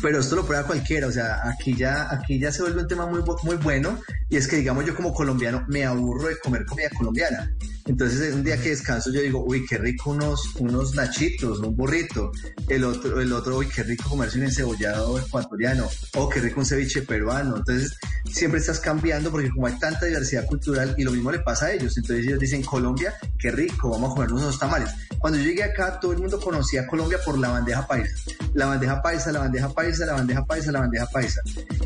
pero 0.00 0.20
esto 0.20 0.36
lo 0.36 0.46
prueba 0.46 0.64
cualquiera, 0.66 1.06
o 1.06 1.12
sea, 1.12 1.46
aquí 1.48 1.74
ya, 1.76 2.08
aquí 2.10 2.38
ya 2.38 2.50
se 2.50 2.62
vuelve 2.62 2.80
un 2.80 2.88
tema 2.88 3.04
muy, 3.06 3.22
muy 3.42 3.56
bueno 3.56 3.98
y 4.30 4.36
es 4.36 4.48
que 4.48 4.56
digamos 4.56 4.86
yo 4.86 4.96
como 4.96 5.12
colombiano 5.12 5.64
me 5.68 5.84
aburro 5.84 6.28
de 6.28 6.38
comer 6.38 6.64
comida 6.64 6.88
colombiana. 6.96 7.52
Entonces 7.90 8.32
un 8.32 8.44
día 8.44 8.56
que 8.56 8.68
descanso 8.68 9.10
yo 9.10 9.20
digo, 9.20 9.44
uy, 9.44 9.66
qué 9.66 9.76
rico 9.76 10.10
unos, 10.10 10.54
unos 10.60 10.94
nachitos, 10.94 11.58
un 11.58 11.74
burrito. 11.74 12.30
El 12.68 12.84
otro, 12.84 13.20
el 13.20 13.32
otro, 13.32 13.58
uy, 13.58 13.66
qué 13.66 13.82
rico 13.82 14.08
comerse 14.08 14.38
un 14.38 14.44
encebollado 14.44 15.18
ecuatoriano. 15.18 15.88
O 16.14 16.28
qué 16.28 16.38
rico 16.38 16.60
un 16.60 16.66
ceviche 16.66 17.02
peruano. 17.02 17.56
Entonces 17.56 17.98
siempre 18.24 18.60
estás 18.60 18.78
cambiando 18.78 19.32
porque 19.32 19.50
como 19.50 19.66
hay 19.66 19.76
tanta 19.80 20.06
diversidad 20.06 20.46
cultural 20.46 20.94
y 20.96 21.02
lo 21.02 21.10
mismo 21.10 21.32
le 21.32 21.40
pasa 21.40 21.66
a 21.66 21.72
ellos. 21.72 21.98
Entonces 21.98 22.26
ellos 22.26 22.38
dicen, 22.38 22.62
Colombia, 22.62 23.12
qué 23.36 23.50
rico, 23.50 23.90
vamos 23.90 24.12
a 24.12 24.14
comernos 24.14 24.42
unos 24.42 24.58
tamales. 24.60 24.90
Cuando 25.18 25.40
yo 25.40 25.46
llegué 25.46 25.64
acá 25.64 25.98
todo 25.98 26.12
el 26.12 26.18
mundo 26.18 26.40
conocía 26.40 26.82
a 26.82 26.86
Colombia 26.86 27.18
por 27.24 27.38
la 27.38 27.48
bandeja 27.48 27.88
paisa. 27.88 28.14
La 28.54 28.66
bandeja 28.66 29.02
paisa, 29.02 29.32
la 29.32 29.40
bandeja 29.40 29.68
paisa, 29.68 30.06
la 30.06 30.12
bandeja 30.12 30.44
paisa, 30.44 30.70
la 30.70 30.80
bandeja 30.80 31.06
paisa. 31.06 31.40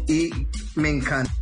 Y 0.06 0.30
me 0.74 0.90
encanta 0.90 1.32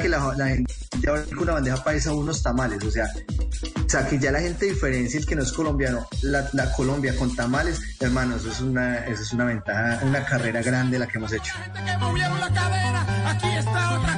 que 0.00 0.08
la, 0.08 0.34
la 0.36 0.48
gente 0.50 0.72
ahora 1.08 1.24
con 1.24 1.40
una 1.40 1.52
bandeja 1.54 1.82
paisa 1.82 2.12
unos 2.12 2.42
tamales, 2.42 2.82
o 2.84 2.90
sea, 2.90 3.08
o 3.76 3.88
sea, 3.88 4.06
que 4.06 4.18
ya 4.18 4.30
la 4.30 4.40
gente 4.40 4.66
diferencia 4.66 5.20
el 5.20 5.26
que 5.26 5.36
no 5.36 5.42
es 5.42 5.52
colombiano, 5.52 6.06
la, 6.22 6.72
Colombia 6.76 7.14
con 7.16 7.34
tamales, 7.34 7.80
hermano, 8.00 8.36
eso 8.36 8.50
es 8.50 8.60
una, 8.60 8.98
eso 9.06 9.22
es 9.22 9.32
una 9.32 9.44
ventaja, 9.44 10.00
una 10.04 10.24
carrera 10.24 10.62
grande 10.62 10.98
la 10.98 11.06
que 11.06 11.18
hemos 11.18 11.32
hecho. 11.32 11.52
Aquí 13.26 13.48
está 13.48 13.98
otra. 13.98 14.12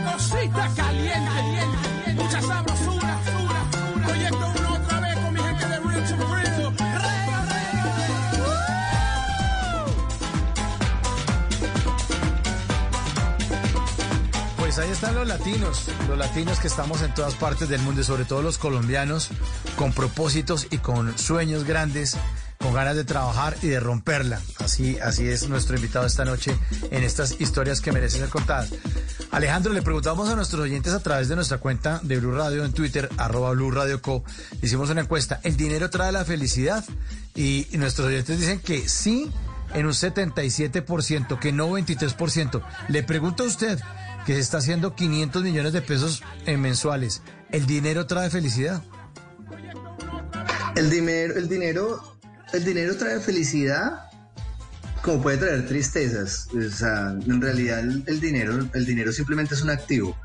Pues 14.75 14.87
ahí 14.87 14.93
están 14.93 15.15
los 15.15 15.29
latinos, 15.29 15.87
los 16.09 16.19
latinos 16.19 16.59
que 16.59 16.67
estamos 16.67 17.01
en 17.03 17.15
todas 17.15 17.35
partes 17.35 17.69
del 17.69 17.81
mundo 17.83 18.01
y 18.01 18.05
sobre 18.05 18.25
todo 18.25 18.43
los 18.43 18.59
colombianos 18.59 19.29
con 19.77 19.93
propósitos 19.93 20.67
y 20.69 20.79
con 20.79 21.17
sueños 21.17 21.63
grandes 21.63 22.17
con 22.59 22.75
ganas 22.75 22.97
de 22.97 23.05
trabajar 23.05 23.57
y 23.63 23.69
de 23.69 23.79
romperla. 23.79 24.41
Así, 24.59 24.99
así 24.99 25.29
es 25.29 25.49
nuestro 25.49 25.77
invitado 25.77 26.07
esta 26.07 26.25
noche 26.25 26.59
en 26.91 27.05
estas 27.05 27.41
historias 27.41 27.81
que 27.81 27.93
merecen 27.93 28.23
ser 28.23 28.31
contadas. 28.31 28.71
Alejandro, 29.31 29.73
le 29.73 29.81
preguntamos 29.81 30.29
a 30.29 30.35
nuestros 30.35 30.63
oyentes 30.63 30.93
a 30.93 30.99
través 30.99 31.29
de 31.29 31.37
nuestra 31.37 31.59
cuenta 31.59 32.01
de 32.03 32.19
Blue 32.19 32.35
Radio 32.35 32.65
en 32.65 32.73
Twitter, 32.73 33.09
arroba 33.17 33.53
Blue 33.53 33.71
Radio 33.71 34.03
Co. 34.03 34.25
Hicimos 34.61 34.91
una 34.91 35.03
encuesta. 35.03 35.39
¿El 35.45 35.57
dinero 35.57 35.89
trae 35.89 36.11
la 36.11 36.25
felicidad? 36.25 36.85
Y, 37.37 37.69
y 37.71 37.79
nuestros 37.79 38.09
oyentes 38.09 38.41
dicen 38.41 38.59
que 38.59 38.89
sí, 38.89 39.31
en 39.73 39.87
un 39.87 39.93
77%, 39.93 41.39
que 41.39 41.53
no 41.53 41.71
23%. 41.71 42.61
Le 42.89 43.03
pregunto 43.05 43.45
a 43.45 43.47
usted, 43.47 43.79
que 44.25 44.35
se 44.35 44.41
está 44.41 44.59
haciendo 44.59 44.95
500 44.95 45.43
millones 45.43 45.73
de 45.73 45.83
pesos 45.83 46.23
en 46.47 46.61
mensuales, 46.61 47.23
¿el 47.51 47.67
dinero 47.67 48.07
trae 48.07 48.31
felicidad? 48.31 48.83
El 50.77 50.91
dinero, 50.91 51.37
el 51.37 51.49
dinero, 51.49 52.19
el 52.53 52.65
dinero 52.65 52.97
trae 52.97 53.21
felicidad, 53.21 54.11
como 55.03 55.23
puede 55.23 55.39
traer 55.39 55.67
tristezas. 55.67 56.49
O 56.53 56.71
sea, 56.71 57.11
en 57.11 57.41
realidad 57.41 57.81
el, 57.81 58.21
dinero, 58.21 58.69
el 58.73 58.87
dinero 58.87 59.13
simplemente 59.13 59.55
es 59.55 59.63
un 59.63 59.71
activo, 59.71 60.17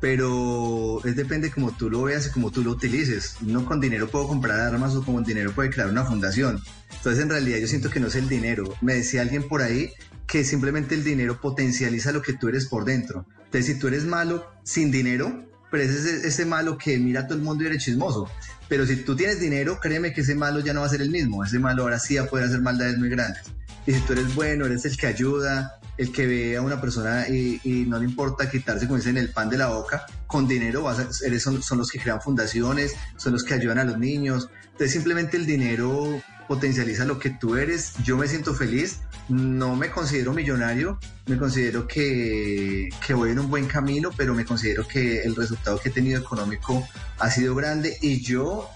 pero 0.00 1.00
es 1.04 1.16
depende 1.16 1.50
como 1.50 1.70
tú 1.70 1.88
lo 1.88 2.02
veas 2.02 2.26
y 2.26 2.30
como 2.30 2.50
tú 2.50 2.62
lo 2.62 2.72
utilices. 2.72 3.36
No 3.40 3.64
con 3.64 3.80
dinero 3.80 4.08
puedo 4.08 4.28
comprar 4.28 4.60
armas 4.60 4.94
o 4.94 5.02
con 5.02 5.24
dinero 5.24 5.52
puede 5.52 5.70
crear 5.70 5.88
una 5.88 6.04
fundación. 6.04 6.60
Entonces 6.92 7.22
en 7.22 7.30
realidad 7.30 7.58
yo 7.58 7.66
siento 7.66 7.88
que 7.88 8.00
no 8.00 8.08
es 8.08 8.16
el 8.16 8.28
dinero. 8.28 8.74
Me 8.82 8.94
decía 8.94 9.22
alguien 9.22 9.48
por 9.48 9.62
ahí 9.62 9.92
que 10.26 10.44
simplemente 10.44 10.94
el 10.94 11.04
dinero 11.04 11.40
potencializa 11.40 12.12
lo 12.12 12.20
que 12.20 12.32
tú 12.32 12.48
eres 12.48 12.66
por 12.66 12.84
dentro. 12.84 13.26
Entonces 13.54 13.74
si 13.74 13.78
tú 13.80 13.86
eres 13.86 14.04
malo 14.04 14.44
sin 14.64 14.90
dinero, 14.90 15.46
pero 15.70 15.84
ese 15.84 15.94
es 15.96 16.24
ese 16.24 16.44
malo 16.44 16.76
que 16.76 16.98
mira 16.98 17.20
a 17.20 17.26
todo 17.28 17.38
el 17.38 17.44
mundo 17.44 17.62
y 17.62 17.68
eres 17.68 17.84
chismoso. 17.84 18.28
Pero 18.68 18.84
si 18.84 18.96
tú 18.96 19.14
tienes 19.14 19.38
dinero, 19.38 19.78
créeme 19.80 20.12
que 20.12 20.22
ese 20.22 20.34
malo 20.34 20.58
ya 20.58 20.72
no 20.72 20.80
va 20.80 20.86
a 20.86 20.88
ser 20.88 21.02
el 21.02 21.10
mismo. 21.10 21.44
Ese 21.44 21.60
malo 21.60 21.84
ahora 21.84 22.00
sí 22.00 22.16
va 22.16 22.24
a 22.24 22.26
poder 22.26 22.46
hacer 22.46 22.60
maldades 22.62 22.98
muy 22.98 23.08
grandes. 23.10 23.42
Y 23.86 23.92
si 23.92 24.00
tú 24.00 24.14
eres 24.14 24.34
bueno, 24.34 24.66
eres 24.66 24.84
el 24.86 24.96
que 24.96 25.06
ayuda, 25.06 25.78
el 25.98 26.10
que 26.10 26.26
ve 26.26 26.56
a 26.56 26.62
una 26.62 26.80
persona 26.80 27.28
y, 27.28 27.60
y 27.62 27.84
no 27.86 28.00
le 28.00 28.06
importa 28.06 28.50
quitarse, 28.50 28.86
como 28.86 28.96
dicen, 28.96 29.16
el 29.18 29.30
pan 29.30 29.48
de 29.50 29.56
la 29.58 29.68
boca, 29.68 30.04
con 30.26 30.48
dinero 30.48 30.82
vas 30.82 30.98
a- 30.98 31.08
eres, 31.24 31.40
son, 31.44 31.62
son 31.62 31.78
los 31.78 31.92
que 31.92 32.00
crean 32.00 32.20
fundaciones, 32.20 32.94
son 33.18 33.34
los 33.34 33.44
que 33.44 33.54
ayudan 33.54 33.78
a 33.78 33.84
los 33.84 33.98
niños. 33.98 34.48
Entonces 34.72 34.90
simplemente 34.90 35.36
el 35.36 35.46
dinero 35.46 36.20
potencializa 36.48 37.04
lo 37.04 37.20
que 37.20 37.30
tú 37.30 37.54
eres. 37.54 37.92
Yo 38.02 38.16
me 38.16 38.26
siento 38.26 38.52
feliz, 38.52 38.98
no 39.28 39.76
me 39.76 39.90
considero 39.90 40.32
millonario, 40.32 40.98
me 41.26 41.38
considero 41.38 41.86
que, 41.86 42.88
que 43.06 43.14
voy 43.14 43.30
en 43.30 43.38
un 43.38 43.50
buen 43.50 43.66
camino, 43.66 44.10
pero 44.16 44.34
me 44.34 44.44
considero 44.44 44.86
que 44.86 45.22
el 45.22 45.34
resultado 45.34 45.78
que 45.78 45.88
he 45.88 45.92
tenido 45.92 46.20
económico 46.20 46.86
ha 47.18 47.30
sido 47.30 47.54
grande 47.54 47.96
y 48.02 48.22
yo 48.22 48.68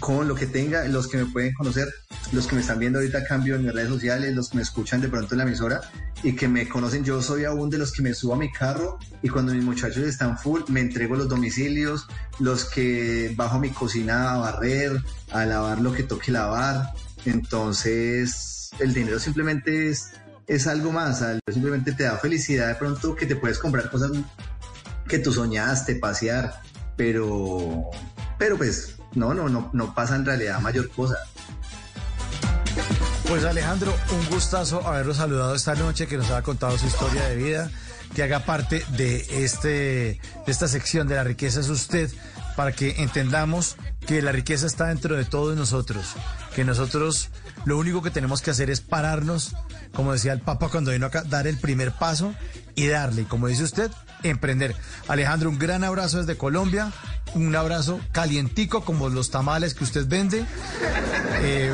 con 0.00 0.26
lo 0.26 0.34
que 0.34 0.46
tenga, 0.46 0.84
los 0.88 1.08
que 1.08 1.18
me 1.18 1.26
pueden 1.26 1.54
conocer, 1.54 1.92
los 2.32 2.46
que 2.46 2.54
me 2.56 2.60
están 2.60 2.78
viendo 2.78 2.98
ahorita 2.98 3.18
a 3.18 3.24
cambio 3.24 3.54
en 3.54 3.64
mis 3.64 3.72
redes 3.72 3.88
sociales, 3.88 4.34
los 4.34 4.48
que 4.48 4.56
me 4.56 4.62
escuchan 4.62 5.00
de 5.00 5.08
pronto 5.08 5.34
en 5.34 5.38
la 5.38 5.44
emisora 5.44 5.80
y 6.22 6.34
que 6.34 6.48
me 6.48 6.68
conocen, 6.68 7.04
yo 7.04 7.22
soy 7.22 7.44
aún 7.44 7.70
de 7.70 7.78
los 7.78 7.92
que 7.92 8.02
me 8.02 8.14
subo 8.14 8.34
a 8.34 8.36
mi 8.36 8.50
carro 8.50 8.98
y 9.22 9.28
cuando 9.28 9.54
mis 9.54 9.64
muchachos 9.64 10.04
están 10.04 10.38
full, 10.38 10.62
me 10.68 10.80
entrego 10.80 11.14
los 11.14 11.28
domicilios, 11.28 12.06
los 12.38 12.64
que 12.64 13.32
bajo 13.36 13.58
mi 13.58 13.70
cocina 13.70 14.32
a 14.32 14.38
barrer, 14.38 15.02
a 15.30 15.44
lavar 15.44 15.80
lo 15.80 15.92
que 15.92 16.02
toque 16.02 16.32
lavar. 16.32 16.92
Entonces, 17.24 18.55
el 18.78 18.94
dinero 18.94 19.18
simplemente 19.18 19.90
es, 19.90 20.12
es 20.46 20.66
algo 20.66 20.92
más, 20.92 21.24
simplemente 21.52 21.92
te 21.92 22.04
da 22.04 22.16
felicidad 22.18 22.68
de 22.68 22.74
pronto 22.74 23.14
que 23.14 23.26
te 23.26 23.36
puedes 23.36 23.58
comprar 23.58 23.90
cosas 23.90 24.10
que 25.08 25.18
tú 25.18 25.32
soñaste, 25.32 25.96
pasear, 25.96 26.60
pero, 26.96 27.90
pero 28.38 28.56
pues 28.56 28.96
no, 29.14 29.34
no, 29.34 29.48
no, 29.48 29.70
no 29.72 29.94
pasa 29.94 30.16
en 30.16 30.24
realidad 30.24 30.60
mayor 30.60 30.88
cosa. 30.90 31.16
Pues 33.28 33.44
Alejandro, 33.44 33.94
un 34.12 34.26
gustazo 34.26 34.86
haberlo 34.86 35.12
saludado 35.12 35.54
esta 35.54 35.74
noche, 35.74 36.06
que 36.06 36.16
nos 36.16 36.26
haya 36.30 36.42
contado 36.42 36.78
su 36.78 36.86
historia 36.86 37.26
de 37.28 37.36
vida, 37.36 37.70
que 38.14 38.22
haga 38.22 38.44
parte 38.44 38.84
de, 38.90 39.44
este, 39.44 39.68
de 39.68 40.20
esta 40.46 40.68
sección 40.68 41.08
de 41.08 41.16
la 41.16 41.24
riqueza 41.24 41.60
es 41.60 41.68
usted, 41.68 42.10
para 42.54 42.72
que 42.72 43.02
entendamos 43.02 43.76
que 44.06 44.22
la 44.22 44.32
riqueza 44.32 44.66
está 44.66 44.86
dentro 44.86 45.16
de 45.16 45.24
todos 45.24 45.56
nosotros, 45.56 46.14
que 46.54 46.64
nosotros 46.64 47.30
lo 47.66 47.76
único 47.76 48.00
que 48.00 48.10
tenemos 48.10 48.40
que 48.40 48.52
hacer 48.52 48.70
es 48.70 48.80
pararnos, 48.80 49.54
como 49.92 50.12
decía 50.12 50.32
el 50.32 50.40
Papa 50.40 50.68
cuando 50.68 50.92
vino 50.92 51.06
acá, 51.06 51.24
dar 51.24 51.48
el 51.48 51.58
primer 51.58 51.90
paso 51.90 52.32
y 52.76 52.86
darle, 52.86 53.24
como 53.24 53.48
dice 53.48 53.64
usted, 53.64 53.90
emprender. 54.22 54.76
Alejandro, 55.08 55.50
un 55.50 55.58
gran 55.58 55.82
abrazo 55.82 56.18
desde 56.18 56.36
Colombia, 56.36 56.92
un 57.34 57.54
abrazo 57.56 58.00
calientico 58.12 58.84
como 58.84 59.08
los 59.08 59.32
tamales 59.32 59.74
que 59.74 59.82
usted 59.82 60.06
vende. 60.06 60.46
Eh, 61.42 61.72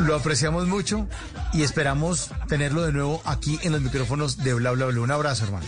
lo 0.00 0.16
apreciamos 0.16 0.66
mucho 0.66 1.06
y 1.52 1.62
esperamos 1.64 2.30
tenerlo 2.48 2.82
de 2.84 2.92
nuevo 2.92 3.20
aquí 3.26 3.58
en 3.62 3.72
los 3.72 3.82
micrófonos 3.82 4.38
de 4.38 4.54
Bla 4.54 4.70
Bla 4.70 4.86
Bla. 4.86 5.02
Un 5.02 5.10
abrazo, 5.10 5.44
hermano. 5.44 5.66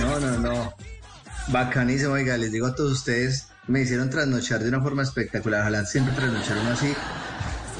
No, 0.00 0.20
no, 0.20 0.38
no. 0.38 0.74
Bacanísimo, 1.48 2.14
oiga, 2.14 2.38
les 2.38 2.50
digo 2.50 2.68
a 2.68 2.74
todos 2.74 2.92
ustedes, 2.92 3.48
me 3.66 3.82
hicieron 3.82 4.08
trasnochar 4.08 4.62
de 4.62 4.70
una 4.70 4.80
forma 4.80 5.02
espectacular. 5.02 5.60
Ojalá 5.60 5.84
siempre 5.84 6.14
trasnocharon 6.14 6.66
así. 6.68 6.94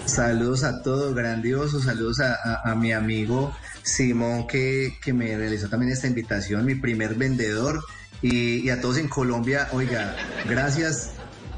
Saludos 0.06 0.64
a 0.64 0.82
todos, 0.82 1.14
grandiosos. 1.14 1.84
Saludos 1.84 2.20
a, 2.20 2.60
a- 2.70 2.74
mi 2.74 2.92
amigo 2.92 3.54
Simón 3.82 4.46
que, 4.46 4.96
que 5.02 5.12
me 5.12 5.36
realizó 5.36 5.68
también 5.68 5.92
esta 5.92 6.06
invitación, 6.06 6.64
mi 6.64 6.74
primer 6.74 7.14
vendedor. 7.14 7.82
Y, 8.22 8.56
y 8.60 8.70
a 8.70 8.80
todos 8.80 8.96
en 8.98 9.08
Colombia, 9.08 9.68
oiga, 9.72 10.16
gracias. 10.48 11.10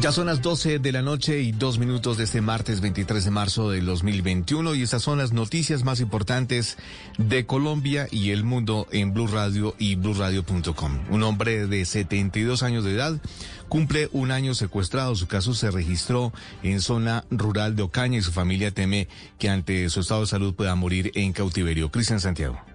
Ya 0.00 0.12
son 0.12 0.26
las 0.26 0.42
12 0.42 0.78
de 0.78 0.92
la 0.92 1.02
noche 1.02 1.40
y 1.40 1.50
dos 1.50 1.80
minutos 1.80 2.18
de 2.18 2.24
este 2.24 2.40
martes 2.40 2.80
23 2.80 3.24
de 3.24 3.30
marzo 3.32 3.70
del 3.70 3.84
2021 3.84 4.76
y 4.76 4.82
estas 4.82 5.02
son 5.02 5.18
las 5.18 5.32
noticias 5.32 5.82
más 5.82 5.98
importantes 5.98 6.78
de 7.18 7.46
Colombia 7.46 8.06
y 8.12 8.30
el 8.30 8.44
mundo 8.44 8.86
en 8.92 9.12
Blue 9.12 9.26
Radio 9.26 9.74
y 9.76 9.96
BlueRadio.com. 9.96 11.00
Un 11.10 11.24
hombre 11.24 11.66
de 11.66 11.84
72 11.84 12.62
años 12.62 12.84
de 12.84 12.94
edad 12.94 13.20
cumple 13.68 14.08
un 14.12 14.30
año 14.30 14.54
secuestrado. 14.54 15.16
Su 15.16 15.26
caso 15.26 15.52
se 15.52 15.72
registró 15.72 16.32
en 16.62 16.80
zona 16.80 17.24
rural 17.32 17.74
de 17.74 17.82
Ocaña 17.82 18.18
y 18.18 18.22
su 18.22 18.30
familia 18.30 18.70
teme 18.70 19.08
que 19.40 19.50
ante 19.50 19.90
su 19.90 19.98
estado 20.00 20.20
de 20.20 20.28
salud 20.28 20.54
pueda 20.54 20.76
morir 20.76 21.10
en 21.16 21.32
cautiverio. 21.32 21.90
Cristian 21.90 22.20
Santiago. 22.20 22.67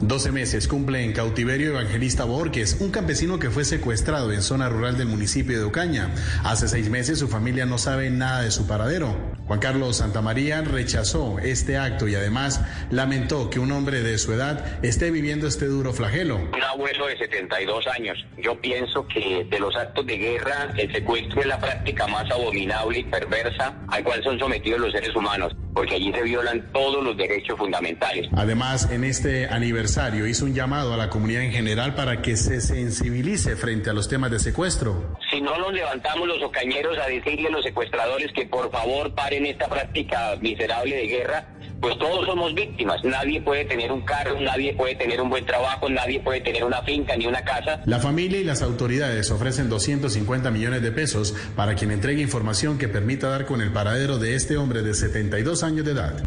12 0.00 0.30
meses 0.30 0.68
cumple 0.68 1.02
en 1.02 1.12
cautiverio 1.12 1.70
Evangelista 1.70 2.22
Borges, 2.24 2.76
un 2.80 2.92
campesino 2.92 3.40
que 3.40 3.50
fue 3.50 3.64
secuestrado 3.64 4.32
en 4.32 4.42
zona 4.42 4.68
rural 4.68 4.96
del 4.96 5.08
municipio 5.08 5.58
de 5.58 5.64
Ocaña. 5.64 6.14
Hace 6.44 6.68
seis 6.68 6.88
meses 6.88 7.18
su 7.18 7.26
familia 7.26 7.66
no 7.66 7.78
sabe 7.78 8.08
nada 8.08 8.42
de 8.42 8.52
su 8.52 8.68
paradero. 8.68 9.16
Juan 9.48 9.58
Carlos 9.58 9.96
Santamaría 9.96 10.60
rechazó 10.60 11.40
este 11.40 11.78
acto 11.78 12.06
y 12.06 12.14
además 12.14 12.60
lamentó 12.90 13.50
que 13.50 13.58
un 13.58 13.72
hombre 13.72 14.02
de 14.02 14.18
su 14.18 14.32
edad 14.32 14.84
esté 14.84 15.10
viviendo 15.10 15.48
este 15.48 15.66
duro 15.66 15.92
flagelo. 15.92 16.36
Un 16.36 16.62
abuelo 16.62 17.06
de 17.08 17.18
72 17.18 17.86
años. 17.88 18.24
Yo 18.36 18.60
pienso 18.60 19.06
que 19.08 19.46
de 19.50 19.58
los 19.58 19.74
actos 19.74 20.06
de 20.06 20.16
guerra, 20.16 20.72
el 20.76 20.92
secuestro 20.92 21.40
es 21.40 21.46
la 21.46 21.58
práctica 21.58 22.06
más 22.06 22.30
abominable 22.30 23.00
y 23.00 23.04
perversa 23.04 23.74
al 23.88 24.04
cual 24.04 24.22
son 24.22 24.38
sometidos 24.38 24.80
los 24.80 24.92
seres 24.92 25.16
humanos, 25.16 25.56
porque 25.74 25.96
allí 25.96 26.12
se 26.12 26.22
violan 26.22 26.70
todos 26.72 27.02
los 27.02 27.16
derechos 27.16 27.58
fundamentales. 27.58 28.28
Además, 28.36 28.88
en 28.92 29.02
este 29.02 29.46
aniversario, 29.46 29.87
hizo 30.26 30.44
un 30.44 30.54
llamado 30.54 30.92
a 30.92 30.96
la 30.96 31.08
comunidad 31.08 31.42
en 31.42 31.52
general 31.52 31.94
para 31.94 32.20
que 32.20 32.36
se 32.36 32.60
sensibilice 32.60 33.56
frente 33.56 33.90
a 33.90 33.92
los 33.92 34.08
temas 34.08 34.30
de 34.30 34.38
secuestro. 34.38 35.16
Si 35.30 35.40
no 35.40 35.56
nos 35.58 35.72
levantamos 35.72 36.28
los 36.28 36.42
ocañeros 36.42 36.98
a 36.98 37.06
decirle 37.06 37.48
a 37.48 37.52
los 37.52 37.64
secuestradores 37.64 38.30
que 38.32 38.46
por 38.46 38.70
favor 38.70 39.14
paren 39.14 39.46
esta 39.46 39.66
práctica 39.66 40.36
miserable 40.40 40.94
de 40.94 41.06
guerra, 41.06 41.48
pues 41.80 41.98
todos 41.98 42.26
somos 42.26 42.54
víctimas. 42.54 43.02
Nadie 43.04 43.40
puede 43.40 43.64
tener 43.64 43.90
un 43.90 44.02
carro, 44.02 44.38
nadie 44.40 44.74
puede 44.74 44.94
tener 44.94 45.20
un 45.20 45.30
buen 45.30 45.46
trabajo, 45.46 45.88
nadie 45.88 46.20
puede 46.20 46.40
tener 46.40 46.64
una 46.64 46.82
finca 46.82 47.16
ni 47.16 47.26
una 47.26 47.42
casa. 47.42 47.80
La 47.86 47.98
familia 47.98 48.40
y 48.40 48.44
las 48.44 48.62
autoridades 48.62 49.30
ofrecen 49.30 49.68
250 49.68 50.50
millones 50.50 50.82
de 50.82 50.92
pesos 50.92 51.34
para 51.56 51.74
quien 51.76 51.92
entregue 51.92 52.20
información 52.20 52.78
que 52.78 52.88
permita 52.88 53.28
dar 53.28 53.46
con 53.46 53.62
el 53.62 53.72
paradero 53.72 54.18
de 54.18 54.34
este 54.34 54.56
hombre 54.56 54.82
de 54.82 54.92
72 54.92 55.62
años 55.62 55.86
de 55.86 55.92
edad. 55.92 56.24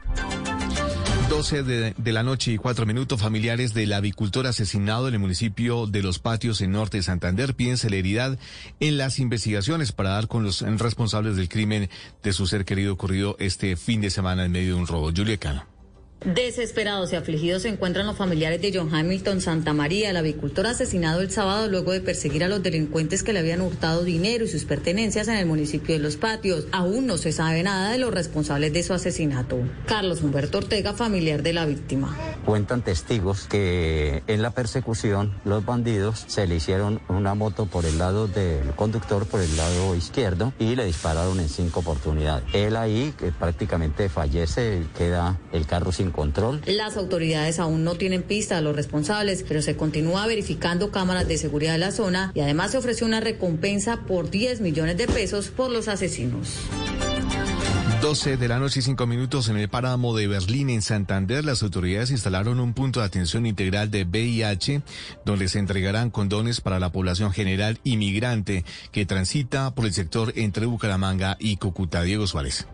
12 1.31 1.63
de, 1.63 2.11
la 2.11 2.23
noche 2.23 2.51
y 2.51 2.57
cuatro 2.57 2.85
minutos, 2.85 3.21
familiares 3.21 3.73
del 3.73 3.93
avicultor 3.93 4.47
asesinado 4.47 5.07
en 5.07 5.13
el 5.13 5.21
municipio 5.21 5.87
de 5.87 6.03
Los 6.03 6.19
Patios 6.19 6.59
en 6.59 6.73
Norte 6.73 6.97
de 6.97 7.03
Santander 7.03 7.55
piden 7.55 7.77
celeridad 7.77 8.37
en 8.81 8.97
las 8.97 9.17
investigaciones 9.17 9.93
para 9.93 10.09
dar 10.09 10.27
con 10.27 10.43
los 10.43 10.59
responsables 10.59 11.37
del 11.37 11.47
crimen 11.47 11.89
de 12.21 12.33
su 12.33 12.47
ser 12.47 12.65
querido 12.65 12.91
ocurrido 12.91 13.37
este 13.39 13.77
fin 13.77 14.01
de 14.01 14.09
semana 14.09 14.43
en 14.43 14.51
medio 14.51 14.75
de 14.75 14.81
un 14.81 14.87
robo. 14.87 15.09
Julia. 15.15 15.39
Desesperados 16.23 17.11
y 17.11 17.15
afligidos 17.15 17.63
se 17.63 17.69
encuentran 17.69 18.05
los 18.05 18.15
familiares 18.15 18.61
de 18.61 18.71
John 18.71 18.93
Hamilton 18.93 19.41
Santa 19.41 19.73
María, 19.73 20.11
el 20.11 20.17
avicultor 20.17 20.67
asesinado 20.67 21.21
el 21.21 21.31
sábado 21.31 21.67
luego 21.67 21.93
de 21.93 21.99
perseguir 21.99 22.43
a 22.43 22.47
los 22.47 22.61
delincuentes 22.61 23.23
que 23.23 23.33
le 23.33 23.39
habían 23.39 23.59
hurtado 23.59 24.03
dinero 24.03 24.45
y 24.45 24.47
sus 24.47 24.65
pertenencias 24.65 25.27
en 25.29 25.37
el 25.37 25.47
municipio 25.47 25.95
de 25.95 25.99
Los 25.99 26.17
Patios. 26.17 26.67
Aún 26.71 27.07
no 27.07 27.17
se 27.17 27.31
sabe 27.31 27.63
nada 27.63 27.91
de 27.91 27.97
los 27.97 28.13
responsables 28.13 28.71
de 28.71 28.83
su 28.83 28.93
asesinato. 28.93 29.57
Carlos 29.87 30.21
Humberto 30.21 30.59
Ortega, 30.59 30.93
familiar 30.93 31.41
de 31.41 31.53
la 31.53 31.65
víctima. 31.65 32.15
Cuentan 32.45 32.83
testigos 32.83 33.47
que 33.47 34.21
en 34.27 34.43
la 34.43 34.51
persecución 34.51 35.33
los 35.43 35.65
bandidos 35.65 36.23
se 36.27 36.45
le 36.45 36.57
hicieron 36.57 37.01
una 37.09 37.33
moto 37.33 37.65
por 37.65 37.83
el 37.85 37.97
lado 37.97 38.27
del 38.27 38.69
conductor, 38.75 39.25
por 39.25 39.41
el 39.41 39.57
lado 39.57 39.95
izquierdo, 39.95 40.53
y 40.59 40.75
le 40.75 40.85
dispararon 40.85 41.39
en 41.39 41.49
cinco 41.49 41.79
oportunidades. 41.79 42.43
Él 42.53 42.75
ahí 42.75 43.11
que 43.17 43.31
prácticamente 43.31 44.07
fallece, 44.07 44.83
queda 44.95 45.39
el 45.51 45.65
carro 45.65 45.91
sin 45.91 46.10
control. 46.11 46.61
Las 46.65 46.97
autoridades 46.97 47.59
aún 47.59 47.83
no 47.83 47.95
tienen 47.95 48.23
pista 48.23 48.57
a 48.57 48.61
los 48.61 48.75
responsables, 48.75 49.43
pero 49.47 49.61
se 49.61 49.75
continúa 49.75 50.27
verificando 50.27 50.91
cámaras 50.91 51.27
de 51.27 51.37
seguridad 51.37 51.73
de 51.73 51.79
la 51.79 51.91
zona 51.91 52.31
y 52.33 52.41
además 52.41 52.71
se 52.71 52.77
ofreció 52.77 53.07
una 53.07 53.19
recompensa 53.19 54.01
por 54.07 54.29
10 54.29 54.61
millones 54.61 54.97
de 54.97 55.07
pesos 55.07 55.49
por 55.49 55.71
los 55.71 55.87
asesinos. 55.87 56.59
12 58.01 58.37
de 58.37 58.47
la 58.47 58.57
noche 58.57 58.79
y 58.79 58.81
5 58.81 59.05
minutos 59.05 59.47
en 59.49 59.57
el 59.57 59.69
páramo 59.69 60.15
de 60.15 60.27
Berlín, 60.27 60.71
en 60.71 60.81
Santander, 60.81 61.45
las 61.45 61.61
autoridades 61.61 62.09
instalaron 62.09 62.59
un 62.59 62.73
punto 62.73 62.99
de 62.99 63.05
atención 63.05 63.45
integral 63.45 63.91
de 63.91 64.05
VIH, 64.05 64.81
donde 65.23 65.47
se 65.47 65.59
entregarán 65.59 66.09
condones 66.09 66.61
para 66.61 66.79
la 66.79 66.91
población 66.91 67.31
general 67.31 67.79
inmigrante 67.83 68.65
que 68.91 69.05
transita 69.05 69.75
por 69.75 69.85
el 69.85 69.93
sector 69.93 70.33
entre 70.35 70.65
Bucaramanga 70.65 71.37
y 71.39 71.57
Cúcuta. 71.57 72.01
Diego 72.01 72.25
Suárez. 72.25 72.65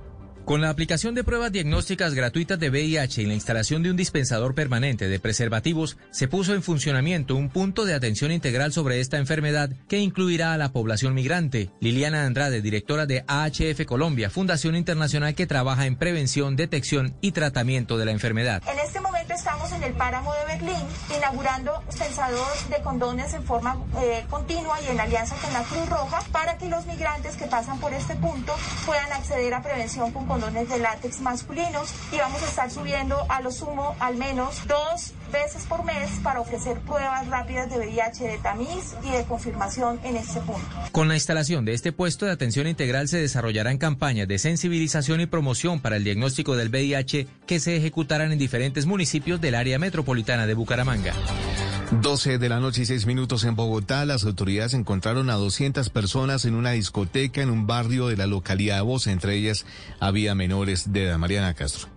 Con 0.48 0.62
la 0.62 0.70
aplicación 0.70 1.14
de 1.14 1.26
pruebas 1.26 1.52
diagnósticas 1.52 2.14
gratuitas 2.14 2.58
de 2.58 2.70
VIH 2.70 3.22
y 3.22 3.26
la 3.26 3.34
instalación 3.34 3.84
de 3.84 3.92
un 3.92 3.98
dispensador 3.98 4.56
permanente 4.56 5.10
de 5.10 5.20
preservativos, 5.20 5.98
se 6.10 6.30
puso 6.30 6.54
en 6.54 6.64
funcionamiento 6.64 7.36
un 7.36 7.50
punto 7.50 7.84
de 7.84 7.94
atención 7.94 8.32
integral 8.32 8.72
sobre 8.72 9.02
esta 9.02 9.18
enfermedad 9.18 9.70
que 9.90 9.98
incluirá 9.98 10.54
a 10.54 10.58
la 10.58 10.72
población 10.72 11.14
migrante. 11.14 11.70
Liliana 11.82 12.24
Andrade, 12.24 12.62
directora 12.62 13.06
de 13.06 13.26
AHF 13.28 13.86
Colombia, 13.86 14.30
fundación 14.30 14.78
internacional 14.78 15.36
que 15.36 15.48
trabaja 15.48 15.86
en 15.86 15.98
prevención, 15.98 16.56
detección 16.56 17.18
y 17.20 17.34
tratamiento 17.34 17.98
de 17.98 18.06
la 18.06 18.12
enfermedad. 18.12 18.64
En 18.72 18.80
este 18.80 19.02
momento 19.02 19.34
estamos 19.34 19.70
en 19.74 19.84
el 19.84 19.92
páramo 19.96 20.32
de 20.34 20.56
Berlín 20.56 20.88
inaugurando 21.14 21.74
dispensador 21.88 22.48
de 22.70 22.82
condones 22.84 23.34
en 23.34 23.44
forma 23.44 23.84
eh, 24.02 24.26
continua 24.30 24.80
y 24.82 24.88
en 24.88 25.00
alianza 25.02 25.36
con 25.36 25.52
la 25.52 25.64
Cruz 25.64 25.90
Roja 25.90 26.22
para 26.32 26.58
que 26.58 26.70
los 26.70 26.86
migrantes 26.86 27.36
que 27.36 27.48
pasan 27.48 27.82
por 27.82 27.94
este 27.94 28.16
punto 28.16 28.56
puedan 28.86 29.12
acceder 29.12 29.54
a 29.54 29.62
prevención 29.62 30.14
con 30.14 30.26
de 30.38 30.78
látex 30.78 31.20
masculinos 31.22 31.90
y 32.12 32.18
vamos 32.18 32.44
a 32.44 32.46
estar 32.46 32.70
subiendo 32.70 33.18
a 33.28 33.42
lo 33.42 33.52
sumo 33.52 33.96
al 34.00 34.18
menos 34.18 34.68
dos 34.68 35.14
veces 35.32 35.66
por 35.68 35.84
mes 35.84 36.12
para 36.24 36.40
ofrecer 36.40 36.80
pruebas 36.82 37.28
rápidas 37.28 37.70
de 37.72 37.78
VIH 37.78 38.24
de 38.24 38.38
tamiz 38.38 38.96
y 39.04 39.10
de 39.10 39.24
confirmación 39.24 40.00
en 40.04 40.16
este 40.16 40.40
punto. 40.42 40.62
Con 40.92 41.08
la 41.08 41.16
instalación 41.16 41.66
de 41.66 41.74
este 41.74 41.92
puesto 41.92 42.28
de 42.28 42.34
atención 42.34 42.68
integral 42.68 43.08
se 43.08 43.18
desarrollarán 43.18 43.80
campañas 43.80 44.28
de 44.28 44.38
sensibilización 44.38 45.22
y 45.22 45.26
promoción 45.26 45.80
para 45.80 45.98
el 45.98 46.04
diagnóstico 46.04 46.56
del 46.56 46.70
VIH 46.70 47.28
que 47.48 47.60
se 47.60 47.76
ejecutarán 47.76 48.32
en 48.32 48.38
diferentes 48.38 48.86
municipios 48.86 49.42
del 49.42 49.56
área 49.56 49.80
metropolitana 49.80 50.46
de 50.46 50.54
Bucaramanga. 50.54 51.14
12 51.92 52.38
de 52.38 52.50
la 52.50 52.60
noche 52.60 52.82
y 52.82 52.86
6 52.86 53.06
minutos 53.06 53.46
en 53.46 53.56
Bogotá, 53.56 54.06
las 54.06 54.26
autoridades 54.26 54.74
encontraron 54.74 55.30
a 55.30 55.36
200 55.36 55.90
personas 55.90 56.44
en 56.44 56.56
una 56.56 56.72
discoteca 56.72 57.42
en 57.42 57.50
un 57.50 57.66
barrio 57.66 58.08
de 58.08 58.18
la 58.18 58.28
localidad 58.28 58.76
de 58.76 58.82
Bosa. 58.82 59.12
Entre 59.12 59.36
ellas 59.36 59.66
había 60.00 60.36
menores 60.36 60.92
de 60.92 61.06
edad. 61.06 61.18
Mariana 61.18 61.54
Castro. 61.54 61.97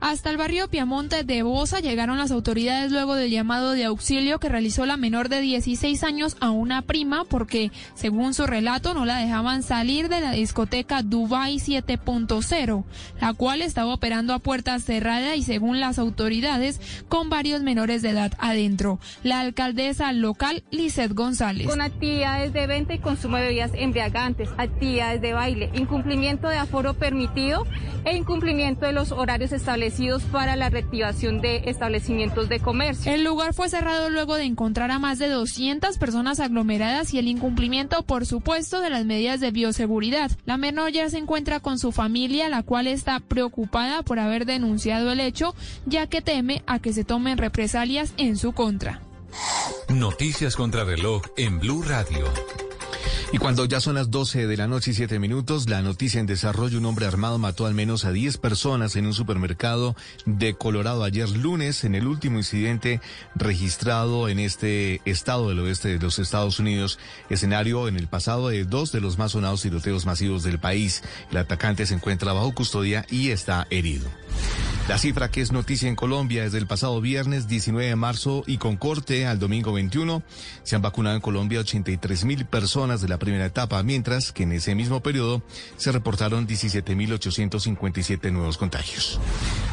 Hasta 0.00 0.30
el 0.30 0.36
barrio 0.36 0.68
Piamonte 0.68 1.24
de 1.24 1.42
Bosa 1.42 1.80
llegaron 1.80 2.18
las 2.18 2.30
autoridades 2.30 2.92
luego 2.92 3.14
del 3.14 3.30
llamado 3.30 3.72
de 3.72 3.84
auxilio 3.84 4.38
que 4.38 4.50
realizó 4.50 4.84
la 4.84 4.98
menor 4.98 5.30
de 5.30 5.40
16 5.40 6.04
años 6.04 6.36
a 6.40 6.50
una 6.50 6.82
prima 6.82 7.24
porque, 7.24 7.72
según 7.94 8.34
su 8.34 8.46
relato, 8.46 8.92
no 8.92 9.06
la 9.06 9.18
dejaban 9.18 9.62
salir 9.62 10.08
de 10.08 10.20
la 10.20 10.32
discoteca 10.32 11.02
Dubai 11.02 11.56
7.0, 11.56 12.84
la 13.20 13.32
cual 13.32 13.62
estaba 13.62 13.94
operando 13.94 14.34
a 14.34 14.38
puertas 14.38 14.84
cerradas 14.84 15.36
y, 15.36 15.42
según 15.42 15.80
las 15.80 15.98
autoridades, 15.98 16.80
con 17.08 17.30
varios 17.30 17.62
menores 17.62 18.02
de 18.02 18.10
edad 18.10 18.32
adentro. 18.38 19.00
La 19.22 19.40
alcaldesa 19.40 20.12
local, 20.12 20.62
Lizeth 20.70 21.14
González. 21.14 21.66
Con 21.66 21.80
actividades 21.80 22.52
de 22.52 22.66
venta 22.66 22.94
y 22.94 22.98
consumo 22.98 23.38
de 23.38 23.44
bebidas 23.44 23.70
embriagantes, 23.74 24.50
actividades 24.58 25.22
de 25.22 25.32
baile, 25.32 25.70
incumplimiento 25.74 26.48
de 26.48 26.58
aforo 26.58 26.94
permitido 26.94 27.66
e 28.04 28.16
incumplimiento 28.16 28.86
de 28.86 28.92
los 28.92 29.10
horarios 29.10 29.52
establecidos 29.52 29.85
para 30.32 30.56
la 30.56 30.68
reactivación 30.68 31.40
de 31.40 31.62
establecimientos 31.66 32.48
de 32.48 32.58
comercio. 32.58 33.12
El 33.12 33.22
lugar 33.22 33.54
fue 33.54 33.68
cerrado 33.68 34.10
luego 34.10 34.34
de 34.34 34.44
encontrar 34.44 34.90
a 34.90 34.98
más 34.98 35.18
de 35.18 35.28
200 35.28 35.96
personas 35.98 36.40
aglomeradas 36.40 37.14
y 37.14 37.18
el 37.18 37.28
incumplimiento, 37.28 38.02
por 38.02 38.26
supuesto, 38.26 38.80
de 38.80 38.90
las 38.90 39.04
medidas 39.04 39.40
de 39.40 39.52
bioseguridad. 39.52 40.30
La 40.44 40.56
menor 40.56 40.90
ya 40.90 41.08
se 41.08 41.18
encuentra 41.18 41.60
con 41.60 41.78
su 41.78 41.92
familia, 41.92 42.48
la 42.48 42.62
cual 42.62 42.88
está 42.88 43.20
preocupada 43.20 44.02
por 44.02 44.18
haber 44.18 44.44
denunciado 44.44 45.12
el 45.12 45.20
hecho, 45.20 45.54
ya 45.86 46.08
que 46.08 46.20
teme 46.20 46.62
a 46.66 46.80
que 46.80 46.92
se 46.92 47.04
tomen 47.04 47.38
represalias 47.38 48.12
en 48.16 48.36
su 48.36 48.52
contra. 48.52 49.02
Noticias 49.88 50.56
contra 50.56 50.84
reloj 50.84 51.22
en 51.36 51.60
Blue 51.60 51.82
Radio. 51.82 52.24
Y 53.32 53.38
cuando 53.38 53.64
ya 53.64 53.80
son 53.80 53.96
las 53.96 54.10
12 54.10 54.46
de 54.46 54.56
la 54.56 54.66
noche 54.66 54.92
y 54.92 54.94
7 54.94 55.18
minutos, 55.18 55.68
la 55.68 55.82
noticia 55.82 56.20
en 56.20 56.26
desarrollo, 56.26 56.78
un 56.78 56.86
hombre 56.86 57.06
armado 57.06 57.38
mató 57.38 57.66
al 57.66 57.74
menos 57.74 58.04
a 58.04 58.12
10 58.12 58.38
personas 58.38 58.96
en 58.96 59.06
un 59.06 59.14
supermercado 59.14 59.96
de 60.24 60.54
Colorado 60.54 61.04
ayer 61.04 61.28
lunes 61.30 61.84
en 61.84 61.94
el 61.94 62.06
último 62.06 62.38
incidente 62.38 63.00
registrado 63.34 64.28
en 64.28 64.38
este 64.38 65.00
estado 65.04 65.48
del 65.48 65.60
oeste 65.60 65.88
de 65.88 65.98
los 65.98 66.18
Estados 66.18 66.58
Unidos, 66.58 66.98
escenario 67.30 67.88
en 67.88 67.96
el 67.96 68.06
pasado 68.06 68.48
de 68.48 68.64
dos 68.64 68.92
de 68.92 69.00
los 69.00 69.18
más 69.18 69.32
sonados 69.32 69.62
tiroteos 69.62 70.06
masivos 70.06 70.42
del 70.42 70.58
país. 70.58 71.02
El 71.30 71.38
atacante 71.38 71.86
se 71.86 71.94
encuentra 71.94 72.32
bajo 72.32 72.52
custodia 72.52 73.06
y 73.10 73.30
está 73.30 73.66
herido. 73.70 74.08
La 74.88 74.98
cifra 74.98 75.32
que 75.32 75.40
es 75.40 75.50
noticia 75.50 75.88
en 75.88 75.96
Colombia 75.96 76.44
desde 76.44 76.58
el 76.58 76.68
pasado 76.68 77.00
viernes 77.00 77.48
19 77.48 77.88
de 77.88 77.96
marzo 77.96 78.44
y 78.46 78.58
con 78.58 78.76
corte 78.76 79.26
al 79.26 79.40
domingo 79.40 79.72
21, 79.72 80.22
se 80.62 80.76
han 80.76 80.82
vacunado 80.82 81.16
en 81.16 81.22
Colombia 81.22 81.58
83 81.58 82.24
mil 82.24 82.46
personas 82.46 83.00
de 83.00 83.08
la 83.08 83.18
primera 83.18 83.44
etapa, 83.44 83.82
mientras 83.82 84.30
que 84.30 84.44
en 84.44 84.52
ese 84.52 84.76
mismo 84.76 85.02
periodo 85.02 85.42
se 85.76 85.90
reportaron 85.90 86.46
17 86.46 86.94
mil 86.94 87.12
857 87.12 88.30
nuevos 88.30 88.58
contagios. 88.58 89.18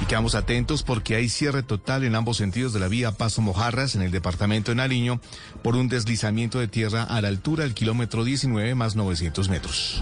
Y 0.02 0.06
quedamos 0.06 0.34
atentos 0.34 0.82
porque 0.82 1.16
hay 1.16 1.30
cierre 1.30 1.62
total 1.62 2.04
en 2.06 2.16
ambos 2.16 2.38
sentidos 2.38 2.74
de 2.74 2.80
la 2.80 2.88
vía 2.88 3.12
Paso 3.12 3.44
Mojarras 3.44 3.94
en 3.94 4.02
el 4.02 4.10
departamento 4.10 4.72
de 4.72 4.76
Nariño 4.76 5.22
por 5.62 5.76
un 5.76 5.90
deslizamiento 5.90 6.58
de 6.58 6.68
tierra 6.68 7.04
a 7.04 7.22
la 7.22 7.28
altura 7.28 7.66
del 7.66 7.76
kilómetro 7.76 8.24
19 8.24 8.74
más 8.74 8.96
900 8.96 9.48
metros. 9.48 10.02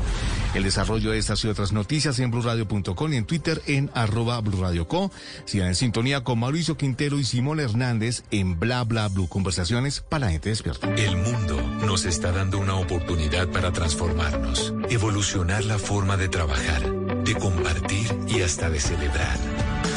El 0.54 0.64
desarrollo 0.64 1.12
de 1.12 1.18
estas 1.18 1.44
y 1.44 1.50
otras 1.50 1.74
noticias 1.74 2.18
en 2.20 2.32
blurradio.com 2.32 3.14
y 3.14 3.18
en 3.18 3.26
Twitter 3.26 3.62
en 3.68 3.90
arroba 3.94 4.40
blurradioco. 4.52 5.12
Sigan 5.46 5.70
en 5.70 5.76
sintonía 5.76 6.24
con 6.24 6.40
Mauricio 6.40 6.78
Quintero 6.78 7.20
y 7.20 7.24
Simón 7.24 7.60
Hernández 7.60 8.24
en 8.32 8.60
Bla 8.60 8.84
Bla 8.84 9.08
Blue. 9.08 9.28
Conversaciones 9.28 10.02
para 10.02 10.26
la 10.26 10.32
gente 10.32 10.50
despierta. 10.50 10.94
El 10.96 11.18
mundo 11.18 11.62
nos 11.86 12.06
está 12.06 12.32
dando 12.32 12.60
una 12.60 12.76
oportunidad 12.76 13.48
para 13.50 13.72
transformarnos, 13.72 14.74
evolucionar 14.90 15.64
la 15.66 15.80
forma 15.80 16.18
de 16.18 16.30
trabajar, 16.30 16.82
de 17.24 17.36
compartir 17.36 18.08
y 18.28 18.42
hasta 18.42 18.70
de 18.70 18.80
celebrar. 18.80 19.38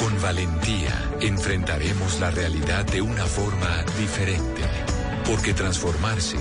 Con 0.01 0.21
valentía 0.23 1.11
enfrentaremos 1.21 2.21
la 2.21 2.31
realidad 2.31 2.85
de 2.87 3.03
una 3.03 3.25
forma 3.27 3.85
diferente, 3.99 4.63
porque 5.27 5.55
transformarse 5.55 6.39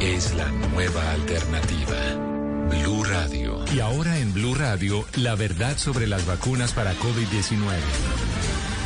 es 0.00 0.34
la 0.34 0.50
nueva 0.50 1.12
alternativa. 1.12 2.33
Blue 2.68 3.04
Radio. 3.04 3.64
Y 3.74 3.80
ahora 3.80 4.18
en 4.18 4.32
Blue 4.32 4.54
Radio, 4.54 5.04
la 5.16 5.34
verdad 5.34 5.76
sobre 5.76 6.06
las 6.06 6.26
vacunas 6.26 6.72
para 6.72 6.94
COVID-19. 6.94 8.63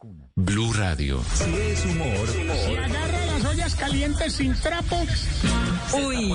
alcuna. 0.00 0.29
Blue 0.44 0.72
Radio. 0.72 1.22
Si 1.34 1.54
es 1.54 1.84
humor. 1.84 2.28
Si 2.28 2.74
agarra 2.74 3.26
las 3.26 3.44
ollas 3.44 3.74
calientes 3.74 4.32
sin 4.32 4.54
trapo. 4.54 5.06
Uy. 5.92 6.34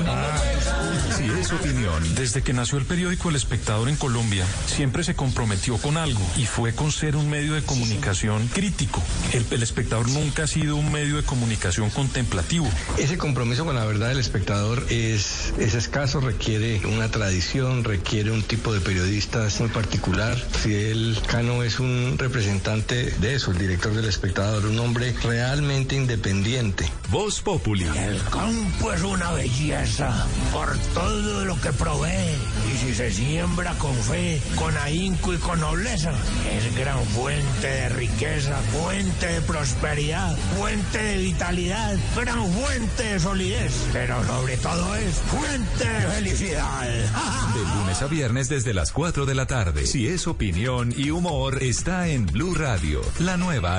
Si 1.18 1.24
es 1.24 1.52
opinión. 1.52 2.16
Desde 2.16 2.44
que 2.44 2.54
nació 2.54 2.78
el 2.78 2.86
periódico 2.86 3.30
El 3.30 3.36
Espectador 3.36 3.90
en 3.90 3.96
Colombia, 3.96 4.46
siempre 4.68 5.04
se 5.04 5.16
comprometió 5.16 5.78
con 5.78 5.98
algo 5.98 6.22
y 6.38 6.46
fue 6.46 6.74
con 6.74 6.92
ser 6.92 7.16
un 7.16 7.30
medio 7.30 7.56
de 7.56 7.64
comunicación 7.64 8.48
crítico. 8.48 9.02
El, 9.34 9.46
el 9.50 9.64
Espectador 9.64 10.08
nunca 10.10 10.44
ha 10.44 10.48
sido 10.48 10.76
un 10.76 10.92
medio 10.92 11.18
de 11.18 11.24
comunicación 11.24 11.90
contemplativo. 11.90 12.68
Ese 13.00 13.18
compromiso 13.18 13.66
con 13.66 13.76
la 13.76 13.86
verdad 13.86 14.10
del 14.10 14.20
espectador 14.20 14.86
es, 14.90 15.54
es 15.58 15.74
escaso, 15.74 16.20
requiere 16.20 16.86
una 16.86 17.10
tradición, 17.10 17.84
requiere 17.84 18.32
un 18.32 18.44
tipo 18.44 18.72
de 18.72 18.82
periodistas 18.82 19.60
muy 19.60 19.70
particular. 19.70 20.38
Fidel 20.38 21.18
Cano 21.28 21.64
es 21.64 21.80
un 21.80 22.18
representante 22.20 23.12
de 23.20 23.36
eso, 23.36 23.52
el 23.52 23.58
director 23.58 23.95
del 23.96 24.06
espectador, 24.06 24.66
un 24.66 24.80
hombre 24.80 25.16
realmente 25.24 25.96
independiente. 25.96 26.90
Voz 27.10 27.42
Populi. 27.42 27.86
El 27.86 28.22
campo 28.24 28.92
es 28.92 29.02
una 29.04 29.32
belleza 29.32 30.28
por 30.52 30.78
todo 30.94 31.46
lo 31.46 31.60
que 31.62 31.72
provee. 31.72 32.36
Y 32.74 32.78
si 32.78 32.94
se 32.94 33.12
siembra 33.12 33.74
con 33.76 33.96
fe, 33.96 34.42
con 34.56 34.76
ahínco 34.78 35.34
y 35.34 35.38
con 35.38 35.60
nobleza, 35.60 36.12
es 36.52 36.76
gran 36.76 37.04
fuente 37.06 37.68
de 37.68 37.90
riqueza, 37.90 38.58
fuente 38.72 39.28
de 39.28 39.42
prosperidad, 39.42 40.36
fuente 40.58 41.02
de 41.02 41.18
vitalidad, 41.18 41.96
gran 42.16 42.52
fuente 42.52 43.04
de 43.04 43.20
solidez. 43.20 43.74
Pero 43.94 44.26
sobre 44.26 44.58
todo 44.58 44.96
es 44.96 45.16
fuente 45.16 45.88
de 45.88 46.02
felicidad. 46.08 46.86
De 47.56 47.62
lunes 47.62 48.02
a 48.02 48.08
viernes 48.08 48.50
desde 48.50 48.74
las 48.74 48.92
4 48.92 49.26
de 49.26 49.34
la 49.34 49.46
tarde. 49.46 49.86
Si 49.86 50.08
es 50.08 50.28
opinión 50.28 50.94
y 50.98 51.12
humor, 51.12 51.64
está 51.64 52.10
en 52.10 52.26
Blue 52.26 52.54
Radio, 52.54 53.02
la 53.20 53.38
nueva 53.38 53.78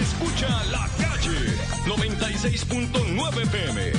Escucha 0.00 0.64
la 0.70 0.88
calle 0.98 1.54
96.9 1.86 3.48
PM. 3.48 3.92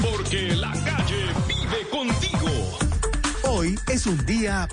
Porque 0.00 0.54
la 0.54 0.72
calle 0.72 1.26
vive 1.48 1.88
contigo. 1.90 2.78
Hoy 3.44 3.78
es 3.88 4.06
un 4.06 4.24
día... 4.26 4.68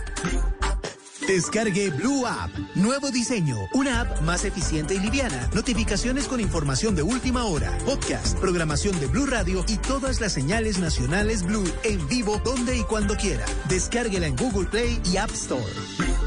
Descargue 1.27 1.89
Blue 1.89 2.25
App. 2.25 2.51
Nuevo 2.75 3.11
diseño. 3.11 3.57
Una 3.73 4.01
app 4.01 4.21
más 4.21 4.45
eficiente 4.45 4.93
y 4.95 4.99
liviana. 4.99 5.49
Notificaciones 5.53 6.25
con 6.25 6.39
información 6.39 6.95
de 6.95 7.01
última 7.01 7.43
hora. 7.43 7.77
Podcast, 7.79 8.37
programación 8.39 8.97
de 9.01 9.07
Blue 9.07 9.25
Radio 9.25 9.65
y 9.67 9.75
todas 9.75 10.21
las 10.21 10.31
señales 10.31 10.79
nacionales 10.79 11.43
Blue 11.43 11.69
en 11.83 12.07
vivo 12.07 12.39
donde 12.45 12.77
y 12.77 12.83
cuando 12.83 13.17
quiera. 13.17 13.45
Descárguela 13.67 14.27
en 14.27 14.37
Google 14.37 14.69
Play 14.69 15.01
y 15.03 15.17
App 15.17 15.31
Store. 15.31 16.26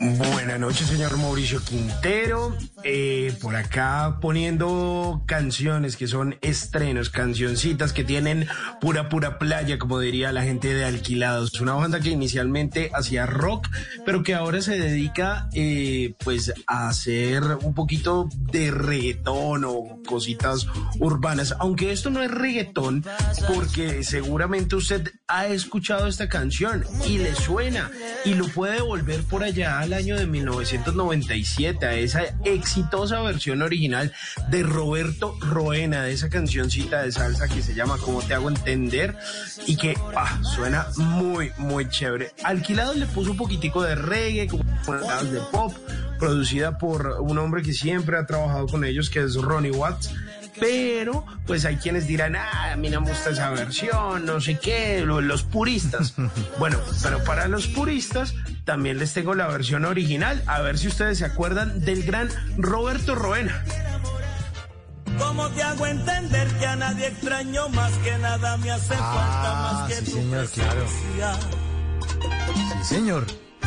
Buenas 0.00 0.60
noches, 0.60 0.86
señor 0.88 1.16
Mauricio 1.18 1.60
Quintero. 1.62 2.56
Eh, 2.82 3.34
por 3.40 3.56
acá 3.56 4.18
poniendo 4.20 5.22
canciones 5.26 5.96
que 5.96 6.06
son 6.06 6.36
estrenos, 6.42 7.10
cancioncitas 7.10 7.92
que 7.92 8.04
tienen 8.04 8.46
pura, 8.80 9.08
pura 9.08 9.38
playa, 9.38 9.78
como 9.78 9.98
diría 9.98 10.32
la 10.32 10.42
gente 10.42 10.74
de 10.74 10.84
Alquilados. 10.84 11.60
Una 11.60 11.74
banda 11.74 12.00
que 12.00 12.10
inicialmente 12.10 12.90
hacía 12.94 13.26
rock, 13.26 13.68
pero 14.04 14.22
que 14.22 14.34
ahora 14.34 14.60
se 14.62 14.78
dedica 14.78 15.48
eh, 15.54 16.14
pues 16.22 16.52
a 16.66 16.88
hacer 16.88 17.42
un 17.62 17.74
poquito 17.74 18.28
de 18.52 18.70
reggaetón 18.70 19.64
o 19.64 20.00
cositas 20.06 20.66
urbanas. 20.98 21.54
Aunque 21.58 21.92
esto 21.92 22.10
no 22.10 22.22
es 22.22 22.30
reggaetón, 22.30 23.04
porque 23.48 24.04
seguramente 24.04 24.76
usted 24.76 25.10
ha 25.28 25.46
escuchado 25.46 25.73
esta 25.76 26.28
canción 26.28 26.84
y 27.04 27.18
le 27.18 27.34
suena 27.34 27.90
y 28.24 28.34
lo 28.34 28.46
puede 28.46 28.80
volver 28.80 29.24
por 29.24 29.42
allá 29.42 29.80
al 29.80 29.92
año 29.92 30.16
de 30.16 30.24
1997 30.24 31.84
a 31.84 31.94
esa 31.94 32.22
exitosa 32.44 33.20
versión 33.22 33.60
original 33.60 34.12
de 34.50 34.62
Roberto 34.62 35.36
Roena 35.40 36.04
de 36.04 36.12
esa 36.12 36.28
cancioncita 36.28 37.02
de 37.02 37.10
salsa 37.10 37.48
que 37.48 37.60
se 37.60 37.74
llama 37.74 37.96
Cómo 37.98 38.22
te 38.22 38.34
hago 38.34 38.48
entender 38.48 39.16
y 39.66 39.76
que 39.76 39.96
ah, 40.14 40.40
suena 40.42 40.86
muy 40.96 41.50
muy 41.58 41.88
chévere. 41.88 42.30
Alquilado 42.44 42.94
le 42.94 43.06
puso 43.06 43.32
un 43.32 43.36
poquitico 43.36 43.82
de 43.82 43.96
reggae, 43.96 44.46
como 44.46 44.62
de 44.62 45.40
pop, 45.50 45.74
producida 46.20 46.78
por 46.78 47.20
un 47.20 47.36
hombre 47.38 47.62
que 47.62 47.72
siempre 47.72 48.16
ha 48.16 48.26
trabajado 48.26 48.68
con 48.68 48.84
ellos 48.84 49.10
que 49.10 49.24
es 49.24 49.34
Ronnie 49.34 49.72
Watts 49.72 50.12
pero 50.60 51.24
pues 51.46 51.64
hay 51.64 51.76
quienes 51.76 52.06
dirán, 52.06 52.36
ah, 52.36 52.72
a 52.72 52.76
mí 52.76 52.88
no 52.90 53.00
me 53.00 53.10
gusta 53.10 53.30
esa 53.30 53.50
versión, 53.50 54.24
no 54.26 54.40
sé 54.40 54.58
qué, 54.58 55.00
lo- 55.04 55.20
los 55.20 55.42
puristas. 55.42 56.14
bueno, 56.58 56.78
pero 57.02 57.22
para 57.24 57.48
los 57.48 57.66
puristas 57.66 58.34
también 58.64 58.98
les 58.98 59.12
tengo 59.12 59.34
la 59.34 59.46
versión 59.48 59.84
original, 59.84 60.42
a 60.46 60.60
ver 60.60 60.78
si 60.78 60.88
ustedes 60.88 61.18
se 61.18 61.24
acuerdan 61.24 61.80
del 61.80 62.02
gran 62.04 62.28
Roberto 62.56 63.14
Roena. 63.14 63.64
¿Cómo 65.18 65.48
te 65.50 65.62
hago 65.62 65.86
entender 65.86 66.48
que 66.58 66.66
a 66.66 66.74
nadie 66.76 67.06
extraño 67.06 67.68
más 67.68 67.92
que 67.98 68.18
nada 68.18 68.56
me 68.56 68.70
hace 68.72 68.94
falta 68.94 69.54
más 69.62 69.88
que 69.88 69.94
sí, 69.96 70.04
tu 70.06 70.10
señor, 70.16 70.48
claro. 70.50 70.86
Sí, 72.82 72.94
señor. 72.94 73.26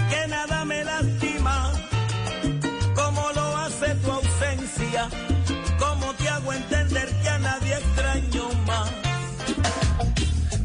Que 0.10 0.28
nada 0.28 0.66
me 0.66 0.84
lastima 0.84 1.72
como 2.96 3.32
lo 3.34 3.58
hace 3.58 3.96
tu 3.96 4.12
ausencia. 4.12 5.08
¿Cómo 6.68 6.76
te 6.76 6.76
hago 6.76 6.94
entender 6.94 7.22
que 7.22 7.30
a 7.30 7.40
nadie 7.40 7.74
extraño 7.76 8.50
más? 8.66 8.92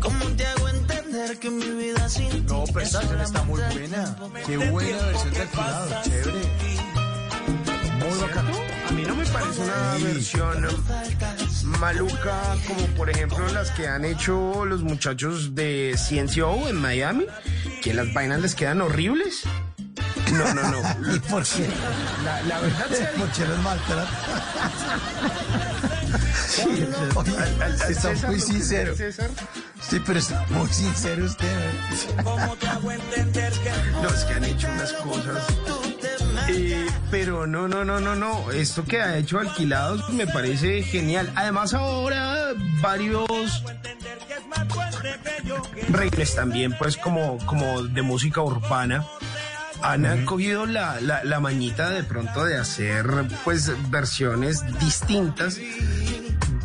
¿Cómo 0.00 0.24
te 0.36 0.46
hago 0.46 0.68
entender 0.68 1.38
que 1.38 1.50
mi 1.50 1.68
vida 1.70 2.08
sin 2.08 2.28
ti 2.30 2.44
No, 2.48 2.64
pero 2.66 2.80
es 2.80 2.86
esta 2.86 3.00
canción 3.00 3.20
está 3.20 3.42
muy 3.44 3.60
buena. 3.60 4.16
Qué 4.46 4.56
buena 4.56 5.02
versión 5.06 5.30
de 5.30 5.36
que 5.36 5.42
Alquilado, 5.42 6.02
chévere. 6.02 6.40
Muy 7.98 8.18
bacano. 8.20 8.50
A 8.88 8.92
mí 8.92 9.02
no 9.06 9.16
me 9.16 9.26
parece 9.26 9.60
una 9.60 10.04
versión 10.04 10.66
maluca 11.78 12.56
como 12.66 12.86
por 12.96 13.10
ejemplo 13.10 13.48
las 13.52 13.70
que 13.70 13.86
han 13.88 14.04
hecho 14.04 14.64
los 14.64 14.82
muchachos 14.82 15.54
de 15.54 15.96
CNCO 15.96 16.68
en 16.68 16.76
Miami, 16.76 17.26
que 17.80 17.94
las 17.94 18.12
vainas 18.12 18.40
les 18.40 18.54
quedan 18.54 18.80
horribles. 18.80 19.44
No, 20.32 20.54
no, 20.54 20.62
no. 20.70 20.80
¿Y 21.14 21.18
por 21.20 21.44
qué? 21.44 21.68
La, 22.24 22.42
la 22.42 22.60
verdad 22.60 22.88
sea 22.92 23.12
¿Por 23.12 23.30
qué 23.30 23.46
los 23.46 23.58
maltratan? 23.58 24.06
Está 27.88 28.28
muy 28.28 28.40
sincero. 28.40 28.94
Sí, 28.96 30.00
pero 30.06 30.18
está 30.18 30.46
muy 30.50 30.68
sincero 30.68 31.24
usted. 31.24 31.46
¿eh? 31.46 32.16
¿Cómo 32.22 32.56
te 32.56 32.66
hago 32.68 32.92
entender 32.92 33.52
que 33.52 33.70
No, 34.02 34.08
es 34.08 34.24
que 34.24 34.34
han 34.34 34.44
hecho 34.44 34.68
unas 34.68 34.92
cosas. 34.94 35.46
Eh, 36.48 36.86
pero 37.10 37.46
no, 37.46 37.68
no, 37.68 37.84
no, 37.84 38.00
no, 38.00 38.14
no. 38.14 38.50
Esto 38.52 38.84
que 38.84 39.00
ha 39.00 39.16
hecho 39.16 39.38
Alquilados 39.38 40.08
me 40.10 40.26
parece 40.26 40.82
genial. 40.82 41.32
Además, 41.34 41.74
ahora 41.74 42.52
varios 42.80 43.64
reggaes 45.88 46.34
también, 46.34 46.76
pues, 46.78 46.96
como, 46.96 47.38
como 47.46 47.82
de 47.82 48.02
música 48.02 48.40
urbana. 48.40 49.06
Han 49.82 50.24
cogido 50.24 50.66
la, 50.66 51.00
la, 51.00 51.24
la 51.24 51.40
mañita 51.40 51.90
de 51.90 52.04
pronto 52.04 52.44
de 52.44 52.56
hacer 52.56 53.06
pues 53.44 53.70
versiones 53.90 54.62
distintas 54.78 55.58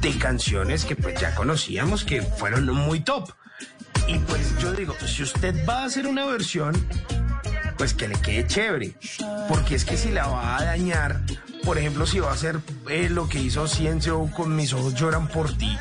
de 0.02 0.18
canciones 0.20 0.86
que 0.86 0.96
pues 0.96 1.20
ya 1.20 1.34
conocíamos 1.36 2.04
que 2.04 2.22
fueron 2.22 2.68
muy 2.74 3.00
top. 3.00 3.30
Y 4.08 4.20
pues 4.20 4.58
yo 4.60 4.72
digo, 4.74 4.96
si 5.06 5.24
usted 5.24 5.68
va 5.68 5.82
a 5.82 5.86
hacer 5.86 6.08
una 6.08 6.26
versión, 6.26 6.74
pues 7.78 7.94
que 7.94 8.08
le 8.08 8.16
quede 8.16 8.48
chévere. 8.48 8.96
Porque 9.50 9.76
es 9.76 9.84
que 9.84 9.98
si 9.98 10.12
la 10.12 10.28
va 10.28 10.58
a 10.58 10.64
dañar, 10.64 11.22
por 11.64 11.78
ejemplo, 11.78 12.06
si 12.06 12.20
va 12.20 12.30
a 12.30 12.34
hacer 12.34 12.60
eh, 12.90 13.10
lo 13.10 13.28
que 13.28 13.40
hizo 13.40 13.68
Ciencio 13.68 14.30
con 14.36 14.56
Mis 14.56 14.74
ojos 14.74 14.94
lloran 14.96 15.28
por 15.28 15.58
ti, 15.58 15.78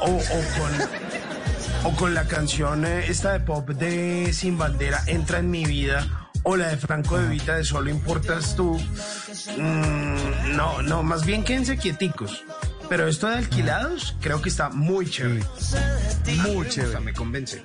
o, 0.00 0.06
o 0.06 0.18
con, 0.18 1.92
o 1.92 1.96
con 1.96 2.14
la 2.14 2.24
canción 2.24 2.84
eh, 2.84 3.06
esta 3.08 3.32
de 3.32 3.40
pop 3.40 3.68
de 3.68 4.32
Sin 4.32 4.58
Bandera, 4.58 5.02
Entra 5.06 5.38
en 5.38 5.50
mi 5.50 5.64
vida, 5.64 6.21
o 6.42 6.56
la 6.56 6.68
de 6.68 6.76
Franco 6.76 7.18
de 7.18 7.28
Vita 7.28 7.56
de 7.56 7.64
Solo 7.64 7.90
importas 7.90 8.56
tú. 8.56 8.78
Mm, 9.56 10.56
no, 10.56 10.82
no, 10.82 11.02
más 11.02 11.24
bien 11.24 11.44
quédense 11.44 11.76
quieticos. 11.76 12.44
Pero 12.88 13.08
esto 13.08 13.28
de 13.28 13.36
alquilados 13.36 14.16
creo 14.20 14.42
que 14.42 14.48
está 14.48 14.68
muy 14.68 15.08
chévere. 15.08 15.44
Muy 16.42 16.68
chévere. 16.68 17.00
Me 17.00 17.12
convence. 17.12 17.62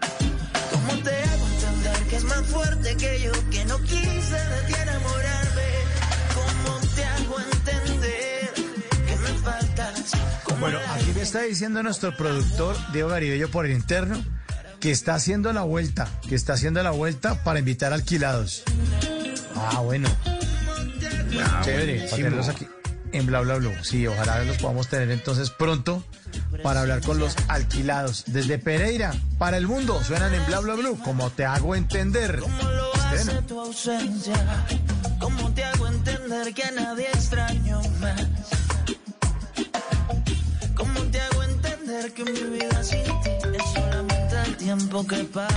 ¿Cómo 0.72 1.04
te 1.04 1.10
hago 1.10 1.48
entender 1.48 2.08
que 2.10 2.16
es 2.16 2.24
más 2.24 2.46
fuerte 2.46 2.98
que 2.98 3.22
yo, 3.22 3.32
que 3.50 3.66
no 3.66 3.78
quise 3.80 4.00
de 4.00 4.62
ti 4.68 4.74
enamorarme? 4.74 5.64
¿Cómo 6.34 6.80
te 6.96 7.04
hago 7.04 7.40
entender 7.40 8.54
que 9.06 9.16
me 9.18 9.40
faltas? 9.40 10.12
Bueno, 10.60 10.80
aquí 10.96 11.12
me 11.14 11.22
está 11.22 11.42
diciendo 11.42 11.84
nuestro 11.84 12.16
productor 12.16 12.76
Diego 12.92 13.10
Garibello 13.10 13.50
por 13.52 13.66
el 13.66 13.74
interno 13.74 14.24
que 14.88 14.94
está 14.94 15.16
haciendo 15.16 15.52
la 15.52 15.64
vuelta, 15.64 16.08
que 16.30 16.36
está 16.36 16.54
haciendo 16.54 16.82
la 16.82 16.92
vuelta 16.92 17.44
para 17.44 17.60
invitar 17.60 17.92
alquilados. 17.92 18.64
Ah, 19.54 19.82
bueno. 19.82 20.08
Chévere, 21.62 22.04
para 22.04 22.16
tenerlos 22.16 22.48
aquí 22.48 22.66
en 23.12 23.26
Bla 23.26 23.42
Bla 23.42 23.56
Bla. 23.56 23.84
Sí, 23.84 24.08
ojalá 24.08 24.46
los 24.46 24.56
podamos 24.60 24.88
tener 24.88 25.12
entonces 25.12 25.50
pronto 25.50 26.06
para 26.64 26.80
hablar 26.80 27.02
con 27.02 27.20
los 27.20 27.36
alquilados. 27.50 28.24
Desde 28.28 28.60
Pereira, 28.60 29.14
para 29.38 29.58
el 29.58 29.68
mundo, 29.68 30.02
suenan 30.06 30.34
en 30.34 30.46
Bla 30.46 30.62
Bla 30.62 30.76
Bla, 30.76 30.92
como 31.04 31.32
te 31.32 31.44
hago 31.44 31.76
entender. 31.76 32.40
hace 32.94 33.18
Estreno. 33.18 33.44
tu 33.44 33.60
ausencia? 33.60 34.36
¿Cómo 35.20 35.54
te 35.54 35.66
hago 35.66 35.86
entender 35.88 36.54
que 36.54 36.64
a 36.64 36.72
nadie 36.72 37.08
extraño 37.14 37.82
más? 38.00 38.26
¿Cómo 40.76 41.02
te 41.12 41.20
hago 41.20 41.44
entender 41.44 42.14
que 42.14 42.24
mi 42.24 42.58
vida 42.58 42.82
sin 42.86 43.04
ti 43.04 43.57
tiempo 44.58 45.08
que 45.08 45.16
aquí? 45.16 45.48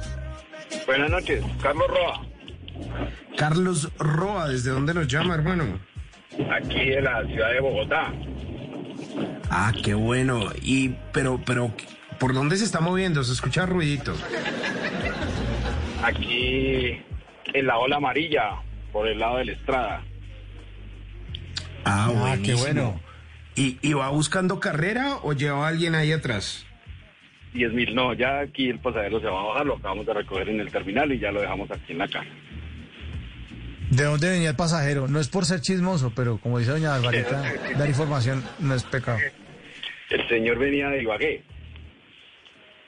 Buenas 0.86 1.10
noches, 1.10 1.43
Carlos 1.62 1.89
Roa. 1.89 2.20
Carlos 3.36 3.91
Roa, 3.99 4.49
¿desde 4.49 4.70
dónde 4.70 4.93
nos 4.93 5.09
llama, 5.09 5.34
hermano? 5.34 5.81
Aquí 6.52 6.93
en 6.93 7.05
la 7.05 7.25
ciudad 7.25 7.51
de 7.51 7.60
Bogotá. 7.60 8.12
Ah, 9.51 9.73
qué 9.84 9.94
bueno. 9.94 10.41
Y, 10.62 10.91
pero, 11.12 11.41
pero, 11.44 11.73
¿por 12.18 12.34
dónde 12.34 12.57
se 12.57 12.65
está 12.65 12.81
moviendo? 12.81 13.23
Se 13.25 13.33
escucha 13.33 13.67
ruidito. 13.67 14.15
Aquí 16.02 16.99
en 17.52 17.67
la 17.67 17.78
ola 17.78 17.97
amarilla, 17.97 18.57
por 18.93 19.09
el 19.09 19.18
lado 19.18 19.39
de 19.39 19.44
la 19.47 19.52
estrada. 19.52 20.02
Ah, 21.84 22.10
Ah, 22.17 22.36
qué 22.43 22.55
bueno. 22.55 23.01
¿Y, 23.57 23.78
¿Y 23.83 23.93
va 23.93 24.09
buscando 24.09 24.59
carrera 24.59 25.17
o 25.23 25.33
lleva 25.33 25.65
a 25.67 25.68
alguien 25.68 25.94
ahí 25.94 26.12
atrás? 26.12 26.67
10 27.52 27.73
mil, 27.73 27.94
no, 27.94 28.12
ya 28.15 28.41
aquí 28.41 28.68
el 28.68 28.81
pasajero 28.81 29.20
se 29.20 29.26
va 29.26 29.41
a 29.41 29.44
bajar, 29.44 29.67
lo 29.67 29.76
acabamos 29.76 30.05
de 30.07 30.15
recoger 30.15 30.49
en 30.49 30.59
el 30.60 30.73
terminal 30.73 31.12
y 31.12 31.20
ya 31.20 31.31
lo 31.31 31.41
dejamos 31.41 31.70
aquí 31.70 31.93
en 31.93 31.99
la 31.99 32.09
casa. 32.09 32.26
¿De 33.91 34.05
dónde 34.05 34.31
venía 34.31 34.51
el 34.51 34.57
pasajero? 34.57 35.09
No 35.09 35.21
es 35.21 35.29
por 35.29 35.45
ser 35.45 35.61
chismoso, 35.61 36.13
pero 36.15 36.39
como 36.39 36.59
dice 36.59 36.73
doña 36.73 36.91
Barbarita, 36.91 37.43
dar 37.79 37.89
información 37.89 38.43
no 38.59 38.75
es 38.75 38.83
pecado. 38.85 39.19
El 40.11 40.29
señor 40.29 40.59
venía 40.59 40.89
de 40.89 41.03
Ibagué. 41.03 41.45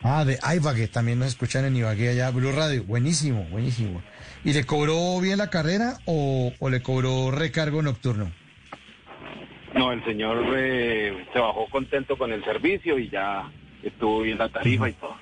Ah, 0.02 0.24
de 0.24 0.38
Ibagué, 0.54 0.88
también 0.88 1.18
nos 1.18 1.28
escuchan 1.28 1.64
en 1.64 1.76
Ibagué 1.76 2.10
allá, 2.10 2.30
Blue 2.30 2.52
Radio. 2.52 2.84
Buenísimo, 2.84 3.44
buenísimo. 3.50 4.02
¿Y 4.44 4.52
le 4.52 4.64
cobró 4.64 5.20
bien 5.20 5.38
la 5.38 5.50
carrera 5.50 5.98
o, 6.04 6.52
o 6.58 6.70
le 6.70 6.82
cobró 6.82 7.30
recargo 7.30 7.82
nocturno? 7.82 8.30
No, 9.74 9.92
el 9.92 10.02
señor 10.04 10.44
eh, 10.56 11.26
se 11.32 11.38
bajó 11.38 11.66
contento 11.68 12.16
con 12.16 12.32
el 12.32 12.42
servicio 12.44 12.98
y 12.98 13.10
ya 13.10 13.50
estuvo 13.82 14.22
bien 14.22 14.38
la 14.38 14.48
tarifa 14.48 14.88
y 14.88 14.92
todo. 14.94 15.16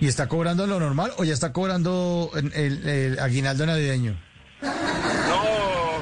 ¿Y 0.00 0.06
está 0.06 0.28
cobrando 0.28 0.66
lo 0.66 0.80
normal 0.80 1.12
o 1.18 1.24
ya 1.24 1.34
está 1.34 1.52
cobrando 1.52 2.30
el, 2.34 2.52
el- 2.54 2.88
el 2.88 3.18
aguinaldo 3.18 3.66
navideño? 3.66 4.18
No, 4.62 6.00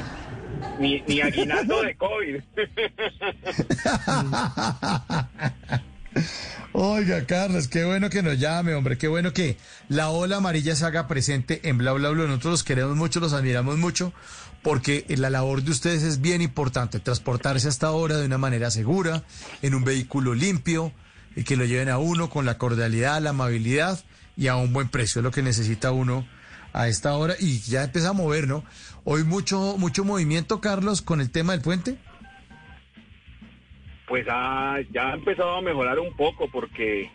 ni, 0.78 1.00
ni 1.02 1.20
aguinaldo 1.20 1.82
de 1.82 1.96
COVID. 1.96 2.36
Oiga, 6.72 7.24
Carlos, 7.26 7.68
qué 7.68 7.84
bueno 7.84 8.10
que 8.10 8.22
nos 8.22 8.38
llame, 8.38 8.74
hombre, 8.74 8.98
qué 8.98 9.08
bueno 9.08 9.32
que 9.32 9.56
la 9.88 10.10
ola 10.10 10.36
amarilla 10.36 10.76
se 10.76 10.84
haga 10.84 11.08
presente 11.08 11.68
en 11.68 11.78
Bla 11.78 11.92
Bla 11.92 12.10
Bla. 12.10 12.24
Nosotros 12.26 12.52
los 12.52 12.64
queremos 12.64 12.96
mucho, 12.96 13.20
los 13.20 13.32
admiramos 13.32 13.78
mucho, 13.78 14.12
porque 14.62 15.04
la 15.08 15.30
labor 15.30 15.62
de 15.62 15.70
ustedes 15.72 16.02
es 16.02 16.20
bien 16.20 16.42
importante, 16.42 17.00
transportarse 17.00 17.68
hasta 17.68 17.86
ahora 17.88 18.16
de 18.18 18.26
una 18.26 18.38
manera 18.38 18.70
segura, 18.70 19.22
en 19.62 19.74
un 19.74 19.84
vehículo 19.84 20.34
limpio, 20.34 20.92
que 21.44 21.56
lo 21.56 21.64
lleven 21.64 21.88
a 21.88 21.98
uno 21.98 22.28
con 22.30 22.44
la 22.46 22.58
cordialidad, 22.58 23.20
la 23.22 23.30
amabilidad 23.30 23.98
y 24.36 24.46
a 24.48 24.56
un 24.56 24.72
buen 24.72 24.88
precio, 24.88 25.20
es 25.20 25.24
lo 25.24 25.30
que 25.30 25.42
necesita 25.42 25.90
uno 25.92 26.26
a 26.72 26.88
esta 26.88 27.14
hora, 27.16 27.34
y 27.40 27.60
ya 27.60 27.84
empieza 27.84 28.10
a 28.10 28.12
mover, 28.12 28.46
¿no? 28.46 28.64
Hoy 29.04 29.24
mucho, 29.24 29.76
mucho 29.78 30.04
movimiento, 30.04 30.60
Carlos, 30.60 31.00
con 31.02 31.20
el 31.20 31.30
tema 31.30 31.52
del 31.52 31.62
puente. 31.62 31.96
Pues 34.06 34.26
ha- 34.30 34.76
ya 34.92 35.08
ha 35.10 35.14
empezado 35.14 35.56
a 35.56 35.62
mejorar 35.62 35.98
un 35.98 36.14
poco 36.16 36.50
porque 36.50 37.10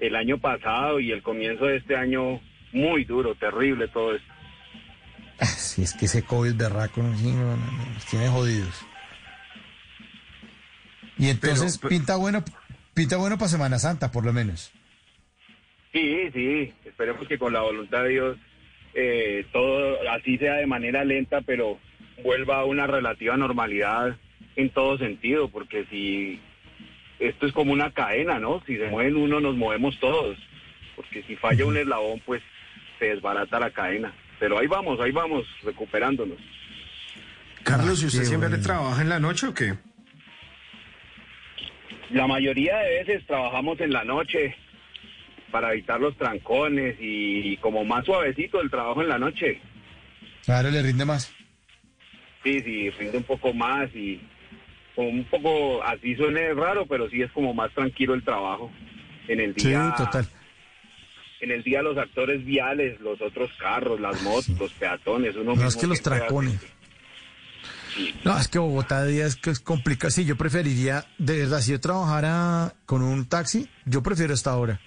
el 0.00 0.14
año 0.16 0.38
pasado 0.38 1.00
y 1.00 1.10
el 1.12 1.22
comienzo 1.22 1.64
de 1.66 1.76
este 1.78 1.96
año 1.96 2.40
muy 2.72 3.04
duro, 3.04 3.34
terrible 3.34 3.88
todo 3.88 4.14
esto. 4.14 4.26
Si 5.56 5.82
es 5.82 5.92
que 5.94 6.06
ese 6.06 6.22
COVID 6.22 6.54
berraco 6.54 7.02
no, 7.02 7.16
sí, 7.18 7.24
no, 7.32 7.56
no, 7.56 7.72
no, 7.72 7.86
nos 7.94 8.04
tiene 8.06 8.28
jodidos. 8.28 8.74
Y 11.18 11.28
entonces 11.28 11.78
Pero- 11.78 11.88
pinta 11.88 12.16
bueno, 12.16 12.44
pinta 12.94 13.16
bueno 13.16 13.38
para 13.38 13.48
Semana 13.48 13.78
Santa, 13.78 14.10
por 14.10 14.24
lo 14.24 14.32
menos. 14.32 14.72
Sí, 15.92 16.30
sí, 16.32 16.72
esperemos 16.84 17.26
que 17.28 17.38
con 17.38 17.52
la 17.52 17.60
voluntad 17.60 18.04
de 18.04 18.08
Dios 18.08 18.38
eh, 18.94 19.46
todo 19.52 19.96
así 20.10 20.36
sea 20.38 20.54
de 20.54 20.66
manera 20.66 21.04
lenta, 21.04 21.40
pero 21.40 21.78
vuelva 22.22 22.60
a 22.60 22.64
una 22.64 22.86
relativa 22.86 23.36
normalidad 23.36 24.16
en 24.56 24.70
todo 24.70 24.98
sentido, 24.98 25.48
porque 25.48 25.86
si 25.90 26.40
esto 27.18 27.46
es 27.46 27.52
como 27.52 27.72
una 27.72 27.92
cadena, 27.92 28.38
¿no? 28.38 28.62
Si 28.66 28.76
se 28.76 28.88
mueven 28.88 29.16
uno, 29.16 29.40
nos 29.40 29.56
movemos 29.56 29.98
todos, 29.98 30.36
porque 30.96 31.22
si 31.22 31.36
falla 31.36 31.64
un 31.64 31.76
eslabón, 31.76 32.20
pues 32.26 32.42
se 32.98 33.06
desbarata 33.06 33.60
la 33.60 33.70
cadena. 33.70 34.12
Pero 34.38 34.58
ahí 34.58 34.66
vamos, 34.66 35.00
ahí 35.00 35.12
vamos, 35.12 35.46
recuperándonos. 35.62 36.38
Carlos, 37.62 38.02
¿y 38.02 38.06
usted 38.06 38.20
qué 38.20 38.26
siempre 38.26 38.48
bueno. 38.48 38.64
trabaja 38.64 39.02
en 39.02 39.08
la 39.08 39.20
noche 39.20 39.46
o 39.46 39.54
qué? 39.54 39.74
La 42.12 42.26
mayoría 42.26 42.78
de 42.78 43.04
veces 43.04 43.26
trabajamos 43.26 43.80
en 43.80 43.92
la 43.92 44.04
noche 44.04 44.54
para 45.50 45.72
evitar 45.72 46.00
los 46.00 46.16
trancones 46.16 46.96
y, 47.00 47.56
como 47.58 47.84
más 47.84 48.04
suavecito 48.04 48.60
el 48.60 48.70
trabajo 48.70 49.02
en 49.02 49.08
la 49.08 49.18
noche. 49.18 49.60
Claro, 50.44 50.70
le 50.70 50.82
rinde 50.82 51.04
más. 51.04 51.32
Sí, 52.42 52.60
sí, 52.60 52.90
rinde 52.90 53.18
un 53.18 53.22
poco 53.24 53.52
más 53.54 53.94
y 53.94 54.20
como 54.94 55.08
un 55.08 55.24
poco, 55.24 55.82
así 55.84 56.14
suene 56.16 56.52
raro, 56.54 56.86
pero 56.86 57.08
sí 57.08 57.22
es 57.22 57.30
como 57.32 57.54
más 57.54 57.72
tranquilo 57.72 58.14
el 58.14 58.22
trabajo. 58.24 58.70
En 59.28 59.40
el 59.40 59.54
Sí, 59.56 59.68
día, 59.68 59.94
total. 59.96 60.26
en 61.40 61.50
el 61.52 61.62
día 61.62 61.80
los 61.82 61.96
actores 61.96 62.44
viales, 62.44 63.00
los 63.00 63.20
otros 63.22 63.50
carros, 63.58 64.00
las 64.00 64.20
motos, 64.22 64.48
los 64.58 64.72
peatones, 64.72 65.34
uno 65.36 65.44
No, 65.44 65.52
mismo 65.52 65.68
es 65.68 65.76
que 65.76 65.86
los 65.86 66.02
tracones. 66.02 66.60
No, 68.24 68.38
es 68.38 68.48
que 68.48 68.58
Bogotá 68.58 69.02
de 69.04 69.12
día 69.12 69.26
es 69.26 69.36
que 69.36 69.50
es 69.50 69.60
complicado. 69.60 70.10
Sí, 70.10 70.24
yo 70.24 70.36
preferiría, 70.36 71.04
de 71.18 71.38
verdad, 71.38 71.60
si 71.60 71.72
yo 71.72 71.80
trabajara 71.80 72.74
con 72.86 73.02
un 73.02 73.26
taxi, 73.26 73.68
yo 73.84 74.02
prefiero 74.02 74.34
esta 74.34 74.56
hora. 74.56 74.80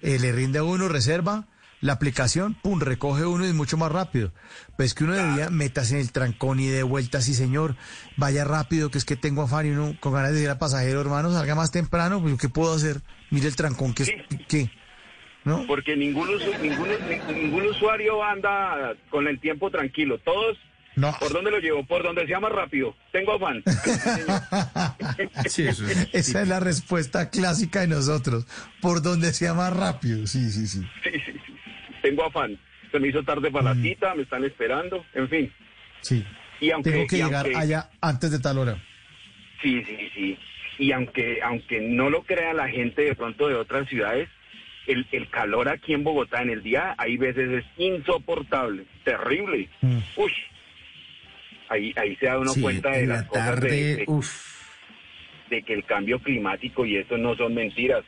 Eh, 0.00 0.18
le 0.18 0.32
rinde 0.32 0.58
a 0.58 0.64
uno, 0.64 0.88
reserva, 0.88 1.46
la 1.80 1.94
aplicación, 1.94 2.54
pum, 2.54 2.80
recoge 2.80 3.24
uno 3.24 3.44
y 3.44 3.48
es 3.48 3.54
mucho 3.54 3.76
más 3.76 3.90
rápido. 3.90 4.32
Pues 4.76 4.94
que 4.94 5.04
uno 5.04 5.14
de 5.14 5.32
día 5.34 5.50
metas 5.50 5.90
en 5.92 5.98
el 5.98 6.12
trancón 6.12 6.60
y 6.60 6.66
de 6.68 6.82
vuelta, 6.84 7.20
sí 7.20 7.34
señor, 7.34 7.76
vaya 8.16 8.44
rápido, 8.44 8.90
que 8.90 8.98
es 8.98 9.04
que 9.04 9.16
tengo 9.16 9.42
afán 9.42 9.66
y 9.66 9.70
uno 9.70 9.96
con 10.00 10.12
ganas 10.12 10.30
de 10.30 10.34
decir 10.36 10.50
al 10.50 10.58
pasajero, 10.58 11.00
hermano, 11.00 11.32
salga 11.32 11.54
más 11.54 11.70
temprano, 11.72 12.20
pues 12.22 12.36
¿qué 12.38 12.48
puedo 12.48 12.74
hacer? 12.74 13.00
Mire 13.30 13.48
el 13.48 13.56
trancón, 13.56 13.94
que 13.94 14.02
es, 14.04 14.12
¿qué? 14.48 14.70
¿No? 15.44 15.66
Porque 15.66 15.96
ningún, 15.96 16.28
usu- 16.28 16.56
ningún, 16.60 16.88
ni- 17.08 17.34
ningún 17.42 17.66
usuario 17.66 18.22
anda 18.22 18.94
con 19.10 19.26
el 19.26 19.40
tiempo 19.40 19.70
tranquilo. 19.72 20.18
Todos, 20.18 20.56
No. 20.94 21.16
¿por 21.18 21.32
dónde 21.32 21.50
lo 21.50 21.58
llevo? 21.58 21.84
Por 21.86 22.02
donde 22.02 22.26
sea 22.26 22.38
más 22.40 22.52
rápido. 22.52 22.94
Tengo 23.12 23.32
afán. 23.32 23.62
Esa 26.12 26.42
es 26.42 26.48
la 26.48 26.60
respuesta 26.60 27.30
clásica 27.30 27.80
de 27.80 27.88
nosotros. 27.88 28.46
Por 28.80 29.02
donde 29.02 29.32
sea 29.32 29.54
más 29.54 29.74
rápido. 29.74 30.26
Sí, 30.26 30.50
sí, 30.50 30.66
sí. 30.66 30.82
Tengo 32.02 32.24
afán. 32.24 32.58
Se 32.90 32.98
me 33.00 33.08
hizo 33.08 33.22
tarde 33.22 33.50
para 33.50 33.74
la 33.74 33.80
cita, 33.82 34.14
me 34.14 34.22
están 34.24 34.44
esperando, 34.44 35.04
en 35.14 35.28
fin. 35.28 35.52
Sí. 36.02 36.24
Y 36.60 36.70
aunque, 36.70 36.90
Tengo 36.90 37.06
que 37.06 37.16
y 37.16 37.22
llegar 37.22 37.46
aunque- 37.46 37.58
allá 37.58 37.88
antes 38.00 38.30
de 38.30 38.38
tal 38.38 38.58
hora. 38.58 38.76
Sí, 39.62 39.82
sí, 39.84 39.96
sí. 40.14 40.38
Y 40.78 40.92
aunque, 40.92 41.40
aunque 41.42 41.80
no 41.80 42.10
lo 42.10 42.22
crea 42.24 42.52
la 42.52 42.68
gente 42.68 43.02
de 43.02 43.14
pronto 43.14 43.48
de 43.48 43.54
otras 43.54 43.88
ciudades, 43.88 44.28
el, 44.86 45.06
el 45.12 45.30
calor 45.30 45.68
aquí 45.68 45.94
en 45.94 46.02
Bogotá 46.04 46.42
en 46.42 46.50
el 46.50 46.62
día 46.62 46.94
hay 46.98 47.16
veces 47.16 47.48
es 47.50 47.64
insoportable, 47.78 48.84
terrible. 49.04 49.68
Uy. 50.16 50.32
Ahí, 51.72 51.92
ahí 51.96 52.16
se 52.16 52.26
da 52.26 52.38
uno 52.38 52.52
Sí, 52.52 52.60
cuenta 52.60 52.90
de 52.90 53.06
las 53.06 53.22
la 53.22 53.26
cosas 53.28 53.46
tarde, 53.46 53.68
de, 53.70 53.96
de- 53.96 54.06
de 55.50 55.62
que 55.62 55.74
el 55.74 55.84
cambio 55.84 56.18
climático 56.20 56.84
y 56.86 56.96
eso 56.96 57.16
no 57.18 57.34
son 57.36 57.54
mentiras. 57.54 58.04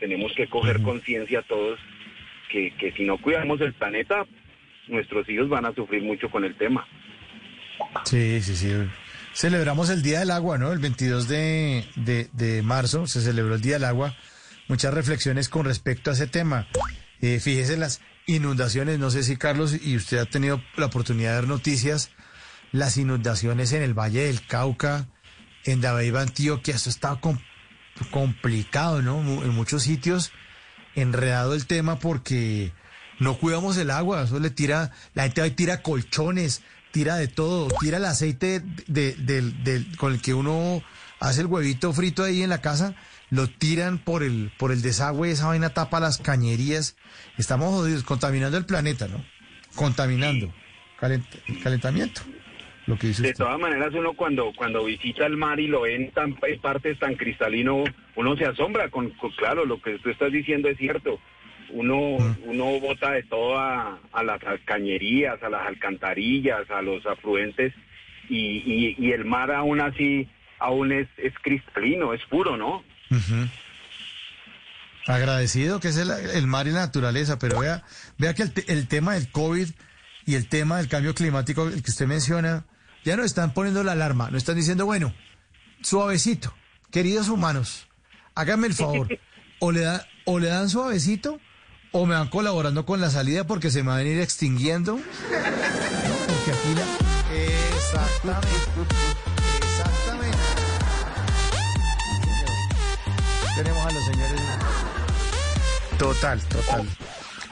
Tenemos 0.00 0.32
que 0.36 0.48
coger 0.48 0.80
conciencia 0.82 1.42
todos 1.42 1.78
que, 2.50 2.72
que 2.78 2.92
si 2.92 3.04
no 3.04 3.18
cuidamos 3.18 3.60
el 3.60 3.72
planeta, 3.74 4.24
nuestros 4.88 5.28
hijos 5.28 5.48
van 5.48 5.64
a 5.66 5.74
sufrir 5.74 6.02
mucho 6.02 6.30
con 6.30 6.44
el 6.44 6.54
tema. 6.56 6.86
Sí, 8.04 8.40
sí, 8.42 8.56
sí. 8.56 8.72
Celebramos 9.32 9.90
el 9.90 10.02
Día 10.02 10.20
del 10.20 10.30
Agua, 10.30 10.58
¿no? 10.58 10.72
El 10.72 10.78
22 10.78 11.28
de, 11.28 11.84
de, 11.96 12.28
de 12.32 12.62
marzo 12.62 13.06
se 13.06 13.20
celebró 13.20 13.54
el 13.54 13.60
Día 13.60 13.74
del 13.74 13.84
Agua. 13.84 14.16
Muchas 14.68 14.92
reflexiones 14.94 15.48
con 15.48 15.64
respecto 15.64 16.10
a 16.10 16.14
ese 16.14 16.26
tema. 16.26 16.66
Eh, 17.20 17.38
fíjese 17.40 17.76
las 17.76 18.00
inundaciones, 18.26 18.98
no 18.98 19.10
sé 19.10 19.22
si 19.22 19.36
Carlos 19.36 19.78
y 19.84 19.96
usted 19.96 20.18
ha 20.18 20.26
tenido 20.26 20.60
la 20.76 20.86
oportunidad 20.86 21.34
de 21.34 21.40
ver 21.40 21.48
noticias, 21.48 22.10
las 22.72 22.96
inundaciones 22.96 23.72
en 23.72 23.82
el 23.82 23.94
Valle 23.94 24.24
del 24.24 24.44
Cauca, 24.46 25.06
en 25.64 25.80
Dabeiba, 25.80 26.20
Antioquia, 26.22 26.74
esto 26.74 26.90
está 26.90 27.16
com- 27.16 27.38
complicado, 28.10 29.02
¿no? 29.02 29.20
En 29.42 29.50
muchos 29.50 29.82
sitios 29.82 30.32
enredado 30.94 31.54
el 31.54 31.66
tema 31.66 31.98
porque 31.98 32.72
no 33.18 33.38
cuidamos 33.38 33.76
el 33.76 33.90
agua, 33.90 34.22
eso 34.24 34.38
le 34.40 34.50
tira, 34.50 34.92
la 35.14 35.24
gente 35.24 35.42
ahí 35.42 35.50
tira 35.52 35.82
colchones, 35.82 36.62
tira 36.92 37.16
de 37.16 37.28
todo, 37.28 37.68
tira 37.80 37.98
el 37.98 38.04
aceite 38.04 38.62
de- 38.86 39.14
del- 39.14 39.62
del- 39.64 39.96
con 39.96 40.12
el 40.14 40.20
que 40.20 40.34
uno 40.34 40.82
hace 41.20 41.40
el 41.40 41.46
huevito 41.46 41.92
frito 41.92 42.22
ahí 42.24 42.42
en 42.42 42.50
la 42.50 42.60
casa, 42.60 42.94
lo 43.30 43.48
tiran 43.48 43.98
por 43.98 44.22
el, 44.22 44.52
por 44.58 44.72
el 44.72 44.80
desagüe, 44.82 45.30
esa 45.30 45.46
vaina 45.48 45.70
tapa 45.70 46.00
las 46.00 46.18
cañerías. 46.18 46.96
Estamos 47.36 47.70
jodidos, 47.74 48.02
contaminando 48.04 48.56
el 48.56 48.64
planeta, 48.64 49.06
¿no? 49.06 49.22
Contaminando. 49.74 50.52
Calent- 51.00 51.26
el 51.46 51.62
calentamiento. 51.62 52.22
Lo 52.88 52.98
que 52.98 53.08
dice 53.08 53.22
De 53.22 53.28
usted. 53.30 53.44
todas 53.44 53.60
maneras, 53.60 53.92
uno 53.94 54.14
cuando 54.14 54.52
cuando 54.56 54.84
visita 54.84 55.26
el 55.26 55.36
mar 55.36 55.60
y 55.60 55.66
lo 55.68 55.82
ve 55.82 55.94
en, 55.94 56.10
tan, 56.10 56.36
en 56.42 56.60
partes 56.60 56.98
tan 56.98 57.14
cristalino, 57.16 57.84
uno 58.16 58.36
se 58.36 58.46
asombra. 58.46 58.88
Con, 58.90 59.10
con- 59.10 59.30
claro, 59.32 59.64
lo 59.64 59.80
que 59.80 59.98
tú 59.98 60.10
estás 60.10 60.32
diciendo 60.32 60.68
es 60.68 60.78
cierto. 60.78 61.20
Uno 61.70 62.16
uno 62.44 62.80
bota 62.80 63.12
de 63.12 63.22
todo 63.24 63.58
a, 63.58 64.00
a 64.12 64.22
las 64.24 64.40
cañerías, 64.64 65.42
a 65.42 65.50
las 65.50 65.66
alcantarillas, 65.66 66.70
a 66.70 66.80
los 66.80 67.04
afluentes 67.04 67.74
y, 68.30 68.36
y, 68.38 68.96
y 68.98 69.12
el 69.12 69.24
mar 69.26 69.52
aún 69.52 69.80
así 69.82 70.26
aún 70.58 70.90
es, 70.92 71.08
es 71.18 71.32
cristalino, 71.42 72.14
es 72.14 72.22
puro, 72.24 72.56
¿no? 72.56 72.82
Agradecido 75.06 75.80
que 75.80 75.88
es 75.88 75.96
el, 75.98 76.10
el 76.10 76.46
mar 76.46 76.66
y 76.66 76.70
la 76.70 76.80
naturaleza, 76.80 77.38
pero 77.38 77.60
vea, 77.60 77.82
vea 78.18 78.34
que 78.34 78.42
el, 78.42 78.52
el 78.66 78.88
tema 78.88 79.14
del 79.14 79.30
COVID 79.30 79.68
y 80.26 80.34
el 80.34 80.48
tema 80.48 80.76
del 80.78 80.88
cambio 80.88 81.14
climático, 81.14 81.66
el 81.68 81.82
que 81.82 81.90
usted 81.90 82.06
menciona, 82.06 82.64
ya 83.08 83.16
no 83.16 83.24
están 83.24 83.54
poniendo 83.54 83.82
la 83.82 83.92
alarma, 83.92 84.30
no 84.30 84.36
están 84.36 84.56
diciendo, 84.56 84.84
bueno, 84.84 85.14
suavecito, 85.80 86.54
queridos 86.90 87.30
humanos, 87.30 87.88
háganme 88.34 88.66
el 88.66 88.74
favor, 88.74 89.08
o 89.60 89.72
le, 89.72 89.80
da, 89.80 90.06
o 90.26 90.38
le 90.38 90.48
dan 90.48 90.68
suavecito 90.68 91.40
o 91.90 92.04
me 92.04 92.14
van 92.14 92.28
colaborando 92.28 92.84
con 92.84 93.00
la 93.00 93.08
salida 93.08 93.44
porque 93.44 93.70
se 93.70 93.82
me 93.82 93.88
van 93.88 94.00
a 94.00 94.02
ir 94.02 94.20
extinguiendo. 94.20 94.96
No, 94.96 95.00
porque 95.00 96.50
aquí 96.50 96.74
la... 96.74 96.84
Exactamente. 97.78 98.48
Exactamente. 99.56 100.38
Tenemos 103.56 103.86
a 103.86 103.90
los 103.90 104.04
señores. 104.04 104.40
Total, 105.98 106.40
total. 106.42 106.86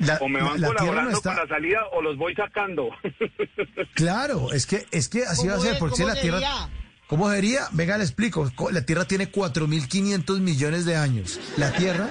La- 0.00 0.18
o 0.20 0.28
me 0.28 0.40
van 0.42 0.60
la- 0.60 0.68
la 0.68 0.74
Tierra 0.74 0.74
no 0.74 0.78
colaborando 0.78 1.16
está- 1.16 1.34
con 1.34 1.48
la 1.48 1.54
salida 1.56 1.78
o 1.92 2.02
los 2.02 2.16
voy 2.16 2.34
sacando. 2.34 2.90
Claro, 3.94 4.52
es 4.52 4.66
que, 4.66 4.86
es 4.90 5.08
que 5.08 5.24
así 5.24 5.46
va 5.46 5.54
a 5.54 5.56
¿Cómo 5.56 5.68
ser, 5.68 5.78
porque 5.78 5.96
¿Cómo 6.02 6.08
la 6.08 6.20
Tierra... 6.20 6.38
sería? 6.38 6.68
¿Cómo 7.06 7.30
sería? 7.30 7.68
Venga, 7.72 7.96
le 7.98 8.04
explico. 8.04 8.50
Co- 8.54 8.70
La 8.70 8.82
Tierra 8.82 9.04
tiene 9.06 9.30
4.500 9.32 10.40
millones 10.40 10.84
de 10.84 10.96
años. 10.96 11.40
La 11.56 11.72
Tierra... 11.72 12.08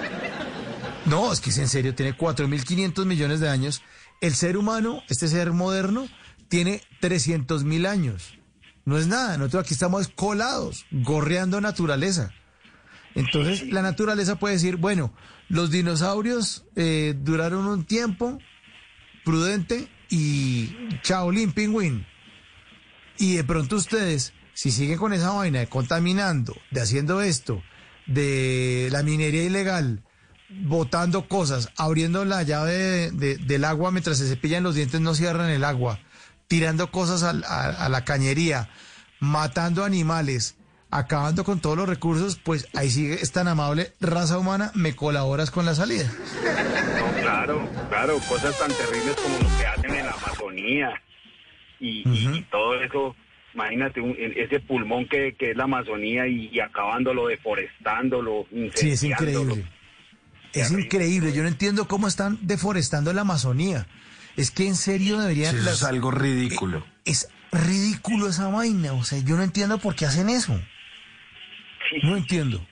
No, 1.04 1.32
es 1.32 1.40
que 1.40 1.50
es 1.50 1.58
en 1.58 1.68
serio, 1.68 1.94
tiene 1.94 2.16
4.500 2.16 3.04
millones 3.04 3.38
de 3.40 3.48
años. 3.48 3.82
El 4.20 4.34
ser 4.34 4.56
humano, 4.56 5.02
este 5.08 5.28
ser 5.28 5.52
moderno, 5.52 6.08
tiene 6.48 6.80
300.000 7.00 7.86
años. 7.86 8.36
No 8.84 8.98
es 8.98 9.06
nada, 9.06 9.36
nosotros 9.38 9.64
aquí 9.64 9.74
estamos 9.74 10.08
colados, 10.08 10.86
gorreando 10.90 11.60
naturaleza. 11.60 12.32
Entonces, 13.14 13.68
la 13.72 13.82
naturaleza 13.82 14.36
puede 14.36 14.54
decir, 14.54 14.76
bueno, 14.76 15.12
los 15.48 15.70
dinosaurios 15.70 16.64
eh, 16.74 17.14
duraron 17.16 17.66
un 17.66 17.84
tiempo 17.84 18.38
prudente 19.24 19.88
y 20.08 20.74
chaolín, 21.02 21.52
pingüín. 21.52 22.06
Y 23.18 23.36
de 23.36 23.44
pronto 23.44 23.76
ustedes, 23.76 24.32
si 24.54 24.70
siguen 24.70 24.98
con 24.98 25.12
esa 25.12 25.30
vaina 25.30 25.60
de 25.60 25.66
contaminando, 25.68 26.54
de 26.70 26.80
haciendo 26.80 27.22
esto, 27.22 27.62
de 28.06 28.88
la 28.92 29.02
minería 29.02 29.42
ilegal, 29.44 30.02
botando 30.48 31.28
cosas, 31.28 31.70
abriendo 31.76 32.24
la 32.24 32.42
llave 32.42 32.72
de- 32.74 33.10
de- 33.10 33.36
del 33.38 33.64
agua 33.64 33.90
mientras 33.90 34.18
se 34.18 34.28
cepillan 34.28 34.62
los 34.62 34.74
dientes, 34.74 35.00
no 35.00 35.14
cierran 35.14 35.50
el 35.50 35.64
agua, 35.64 35.98
tirando 36.46 36.90
cosas 36.92 37.22
a 37.24 37.88
la 37.88 38.04
cañería, 38.04 38.68
matando 39.18 39.82
animales, 39.84 40.55
acabando 40.90 41.44
con 41.44 41.60
todos 41.60 41.76
los 41.76 41.88
recursos, 41.88 42.36
pues 42.42 42.68
ahí 42.74 42.90
sigue, 42.90 43.14
es 43.14 43.32
tan 43.32 43.48
amable, 43.48 43.92
raza 44.00 44.38
humana, 44.38 44.70
me 44.74 44.94
colaboras 44.94 45.50
con 45.50 45.66
la 45.66 45.74
salida. 45.74 46.10
No, 46.98 47.20
claro, 47.22 47.68
claro, 47.88 48.18
cosas 48.28 48.56
tan 48.58 48.70
terribles 48.72 49.16
como 49.16 49.38
lo 49.38 49.58
que 49.58 49.66
hacen 49.66 49.94
en 49.94 50.06
la 50.06 50.12
Amazonía 50.12 50.90
y, 51.80 52.42
todo 52.50 52.80
eso. 52.80 53.14
Imagínate 53.54 54.00
un- 54.02 54.14
ese 54.18 54.60
pulmón 54.60 55.08
que, 55.08 55.34
que 55.38 55.52
es 55.52 55.56
la 55.56 55.64
Amazonía 55.64 56.26
y, 56.26 56.50
y 56.52 56.60
acabándolo, 56.60 57.26
deforestándolo, 57.28 58.46
Sí, 58.74 58.90
es 58.90 59.02
increíble. 59.02 59.64
Es 60.52 60.70
increíble. 60.70 61.32
Yo 61.32 61.42
no 61.42 61.48
entiendo 61.48 61.88
cómo 61.88 62.06
están 62.06 62.38
deforestando 62.42 63.12
la 63.14 63.22
Amazonía. 63.22 63.86
Es 64.36 64.50
que 64.50 64.66
en 64.66 64.76
serio 64.76 65.18
deberían. 65.18 65.52
Sí, 65.52 65.56
eso 65.56 65.64
las- 65.70 65.76
es 65.76 65.82
algo 65.84 66.10
ridículo. 66.10 66.84
Es 67.06 67.28
ridículo 67.50 68.28
esa 68.28 68.48
vaina. 68.48 68.92
O 68.92 69.04
sea, 69.04 69.18
yo 69.20 69.36
no 69.36 69.42
entiendo 69.42 69.78
por 69.78 69.94
qué 69.94 70.04
hacen 70.06 70.28
eso. 70.28 70.58
No 72.02 72.16
entiendo. 72.16 72.66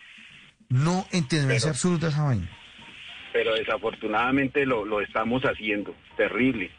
No 0.68 1.06
entiendo. 1.12 1.52
Es 1.52 1.66
absurda 1.66 2.08
esa 2.08 2.22
vaina. 2.24 2.50
Pero 3.32 3.54
desafortunadamente 3.54 4.64
lo, 4.64 4.84
lo 4.84 5.00
estamos 5.00 5.42
haciendo. 5.42 5.94
Terrible. 6.16 6.70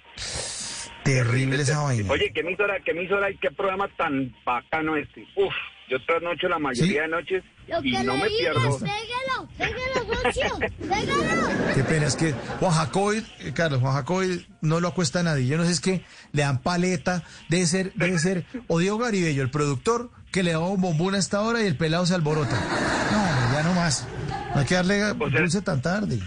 Terrible 1.04 1.62
esa 1.62 1.82
vaina. 1.82 2.12
Oye, 2.12 2.32
¿qué 2.34 2.40
emisora, 2.42 2.80
qué 2.84 2.92
emisora 2.92 3.30
y 3.30 3.38
qué 3.38 3.52
programa 3.52 3.88
tan 3.96 4.34
bacano 4.44 4.96
este? 4.96 5.22
Uf, 5.36 5.54
yo 5.88 6.04
trasnocho 6.04 6.48
la 6.48 6.58
mayoría 6.58 7.04
de 7.04 7.08
noches 7.10 7.44
y 7.84 7.92
no 8.04 8.18
me 8.18 8.28
pierdo. 8.28 8.80
Pégalo, 8.80 9.50
pégalo, 9.56 10.70
pégalo. 10.80 11.74
Qué 11.76 11.84
pena. 11.84 12.08
Es 12.08 12.16
que 12.16 12.32
Juan 12.60 12.72
Jacobi, 12.72 13.24
eh, 13.40 13.52
Carlos, 13.54 13.82
Juan 13.82 13.94
Jacobi 13.94 14.46
no 14.62 14.80
lo 14.80 14.88
acuesta 14.88 15.20
a 15.20 15.24
nadie. 15.24 15.46
Yo 15.48 15.58
no 15.58 15.66
sé, 15.66 15.72
es 15.72 15.82
que 15.82 16.02
le 16.32 16.42
dan 16.42 16.64
paleta. 16.64 17.24
Debe 17.50 17.66
ser, 17.68 17.94
debe 17.94 18.18
ser. 18.18 18.46
O 18.68 18.80
Diego 18.80 18.98
Garibello, 18.98 19.44
el 19.44 19.52
productor, 19.52 20.10
que 20.36 20.44
le 20.44 20.52
da 20.52 20.60
un 20.60 20.82
bombón 20.82 21.16
a 21.16 21.18
esta 21.18 21.40
hora 21.40 21.64
y 21.64 21.66
el 21.66 21.78
pelado 21.78 22.06
se 22.06 22.14
alborota. 22.14 22.60
No, 23.10 23.54
ya 23.54 23.64
no 23.64 23.74
más. 23.74 24.06
No 24.54 24.60
hay 24.60 24.66
que 24.66 24.76
darle 24.76 25.14
dulce 25.14 25.62
tan 25.62 25.82
tarde. 25.82 26.20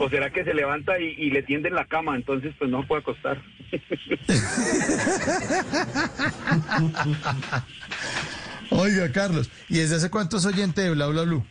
¿O 0.00 0.08
será 0.08 0.28
que 0.30 0.42
se 0.42 0.52
levanta 0.52 0.98
y, 0.98 1.14
y 1.16 1.30
le 1.30 1.44
tienden 1.44 1.76
la 1.76 1.84
cama? 1.84 2.16
Entonces, 2.16 2.52
pues 2.58 2.68
no 2.68 2.84
puede 2.88 3.02
acostar. 3.02 3.40
Oiga, 8.70 9.12
Carlos, 9.12 9.48
¿y 9.68 9.78
desde 9.78 9.94
hace 9.94 10.10
cuánto 10.10 10.38
es 10.38 10.46
oyente 10.46 10.80
de 10.80 10.90
Bla 10.90 11.06
Bla 11.06 11.22
Blue? 11.22 11.46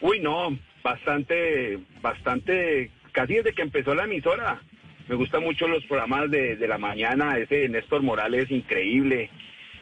Uy, 0.00 0.20
no, 0.20 0.58
bastante, 0.82 1.78
bastante, 2.00 2.90
casi 3.12 3.34
desde 3.34 3.52
que 3.52 3.60
empezó 3.60 3.94
la 3.94 4.04
emisora. 4.04 4.58
Me 5.06 5.16
gustan 5.16 5.42
mucho 5.42 5.68
los 5.68 5.84
programas 5.84 6.30
de, 6.30 6.56
de 6.56 6.66
la 6.66 6.78
mañana, 6.78 7.36
ese 7.36 7.56
de 7.56 7.68
Néstor 7.68 8.02
Morales, 8.02 8.50
increíble. 8.50 9.30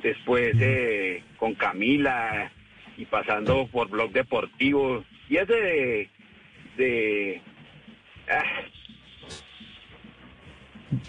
Después 0.04 0.54
eh, 0.60 1.24
con 1.38 1.54
Camila 1.54 2.52
y 2.96 3.06
pasando 3.06 3.66
por 3.72 3.88
Blog 3.88 4.12
Deportivo. 4.12 5.02
Y 5.28 5.38
ese 5.38 5.52
de... 5.54 6.10
de 6.76 7.42
ah, 8.30 8.42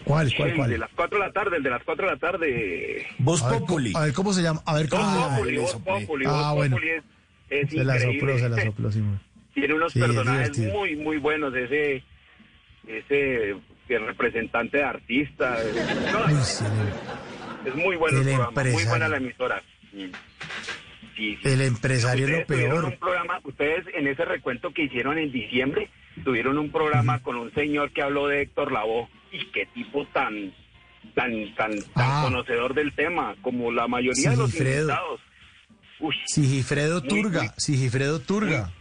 ¿Cuál, 0.04 0.34
cuál, 0.36 0.50
el 0.50 0.56
cuál? 0.56 0.70
de 0.72 0.78
las 0.80 0.90
4 0.96 1.20
de 1.20 1.26
la 1.26 1.32
tarde, 1.34 1.58
el 1.58 1.64
de 1.64 1.70
las 1.70 1.84
4 1.84 2.06
de 2.06 2.12
la 2.12 2.18
tarde. 2.18 3.08
Voz 3.20 3.44
Populi. 3.44 3.92
A 3.96 4.06
ver 4.06 4.14
cómo 4.14 4.34
se 4.34 4.42
llama. 4.42 4.62
A 4.66 4.74
ver 4.76 4.88
cómo 4.90 5.04
Voz 5.04 5.12
se 5.14 5.20
llama. 5.20 5.36
Populi, 5.38 5.58
Voz 5.58 5.76
Populi, 5.76 6.26
Ah, 6.28 6.32
Voz 6.48 6.56
bueno. 6.56 6.76
Populi 6.78 6.92
es, 6.92 7.04
es 7.50 7.70
Se 7.70 7.84
la 7.84 7.96
increíble. 7.98 8.20
sopló, 8.20 8.40
se 8.40 8.50
la 8.50 8.64
sopló, 8.66 8.92
sí. 8.92 9.04
Tiene 9.54 9.74
unos 9.74 9.92
Sí, 9.94 10.00
personajes 10.00 10.58
muy, 10.74 10.96
muy 10.96 11.18
buenos. 11.18 11.54
Ese, 11.54 12.02
ese 12.88 13.56
que 13.88 14.00
representante 14.00 14.78
de 14.78 14.84
artista. 14.84 15.58
No, 16.14 16.26
Uy, 16.34 16.40
es 17.66 17.76
muy 17.76 17.96
bueno 17.96 18.20
el, 18.22 18.28
El 18.28 18.36
programa, 18.36 18.64
muy 18.72 18.84
buena 18.86 19.08
la 19.10 19.18
emisora. 19.18 19.62
Sí, 19.92 20.12
sí. 21.16 21.38
El 21.44 21.62
empresario 21.62 22.26
es 22.26 22.32
lo 22.32 22.40
Ustedes 22.40 22.66
peor. 22.70 22.86
un 22.86 22.98
programa, 22.98 23.40
ustedes 23.44 23.86
en 23.94 24.08
ese 24.08 24.26
recuento 24.26 24.72
que 24.74 24.84
hicieron 24.84 25.18
en 25.18 25.32
diciembre, 25.32 25.90
tuvieron 26.24 26.58
un 26.58 26.72
programa 26.72 27.20
con 27.22 27.38
un 27.38 27.54
señor 27.54 27.92
que 27.92 28.02
habló 28.02 28.28
de 28.28 28.42
Héctor 28.42 28.72
Lavoe. 28.72 29.08
Y 29.32 29.46
qué 29.52 29.66
tipo 29.74 30.06
tan, 30.08 30.54
tan, 31.14 31.54
tan, 31.56 31.72
tan 31.72 31.82
Ah. 31.96 32.22
conocedor 32.24 32.74
del 32.74 32.94
tema, 32.94 33.36
como 33.42 33.72
la 33.72 33.88
mayoría 33.88 34.32
de 34.32 34.38
los 34.38 34.54
invitados. 34.60 35.20
Uy, 36.00 36.16
Sigifredo 36.26 37.00
Muy, 37.02 37.08
Turga. 37.10 37.42
muy- 37.44 37.52
Sigifredo 37.58 38.20
Turga. 38.20 38.72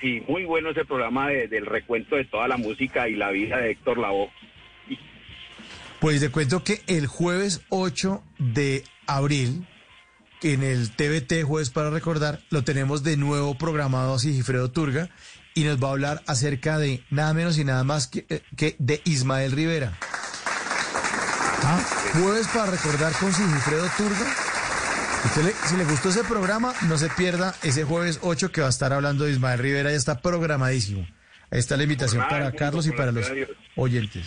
Sí, 0.00 0.22
muy 0.28 0.44
bueno 0.44 0.70
ese 0.70 0.84
programa 0.84 1.28
de- 1.28 1.48
del 1.48 1.64
recuento 1.64 2.16
de 2.16 2.24
toda 2.26 2.46
la 2.48 2.58
música 2.58 3.08
y 3.08 3.14
la 3.16 3.30
vida 3.30 3.58
de 3.58 3.70
Héctor 3.70 3.96
Lavoe. 3.98 4.30
Pues 6.04 6.20
te 6.20 6.28
cuento 6.28 6.62
que 6.62 6.82
el 6.86 7.06
jueves 7.06 7.62
8 7.70 8.22
de 8.38 8.84
abril, 9.06 9.66
en 10.42 10.62
el 10.62 10.90
TVT 10.94 11.44
Jueves 11.44 11.70
para 11.70 11.88
Recordar, 11.88 12.40
lo 12.50 12.62
tenemos 12.62 13.02
de 13.04 13.16
nuevo 13.16 13.56
programado 13.56 14.12
a 14.12 14.18
Sigifredo 14.18 14.70
Turga 14.70 15.08
y 15.54 15.64
nos 15.64 15.82
va 15.82 15.88
a 15.88 15.92
hablar 15.92 16.22
acerca 16.26 16.76
de 16.76 17.02
nada 17.08 17.32
menos 17.32 17.56
y 17.56 17.64
nada 17.64 17.84
más 17.84 18.06
que, 18.06 18.26
eh, 18.28 18.42
que 18.54 18.76
de 18.78 19.00
Ismael 19.06 19.52
Rivera. 19.52 19.96
Ah, 21.62 21.82
Jueves 22.12 22.48
para 22.48 22.70
Recordar 22.72 23.12
con 23.14 23.32
Sigifredo 23.32 23.88
Turga. 23.96 24.26
Usted 25.24 25.42
le- 25.42 25.54
si 25.68 25.76
le 25.78 25.84
gustó 25.84 26.10
ese 26.10 26.24
programa, 26.24 26.74
no 26.82 26.98
se 26.98 27.08
pierda 27.08 27.54
ese 27.62 27.84
jueves 27.84 28.18
8 28.20 28.52
que 28.52 28.60
va 28.60 28.66
a 28.66 28.70
estar 28.70 28.92
hablando 28.92 29.24
de 29.24 29.32
Ismael 29.32 29.58
Rivera, 29.58 29.90
ya 29.90 29.96
está 29.96 30.20
programadísimo. 30.20 31.08
Ahí 31.50 31.60
está 31.60 31.78
la 31.78 31.84
invitación 31.84 32.26
para 32.28 32.52
Carlos 32.52 32.86
y 32.86 32.90
para 32.92 33.10
los 33.10 33.24
oyentes. 33.76 34.26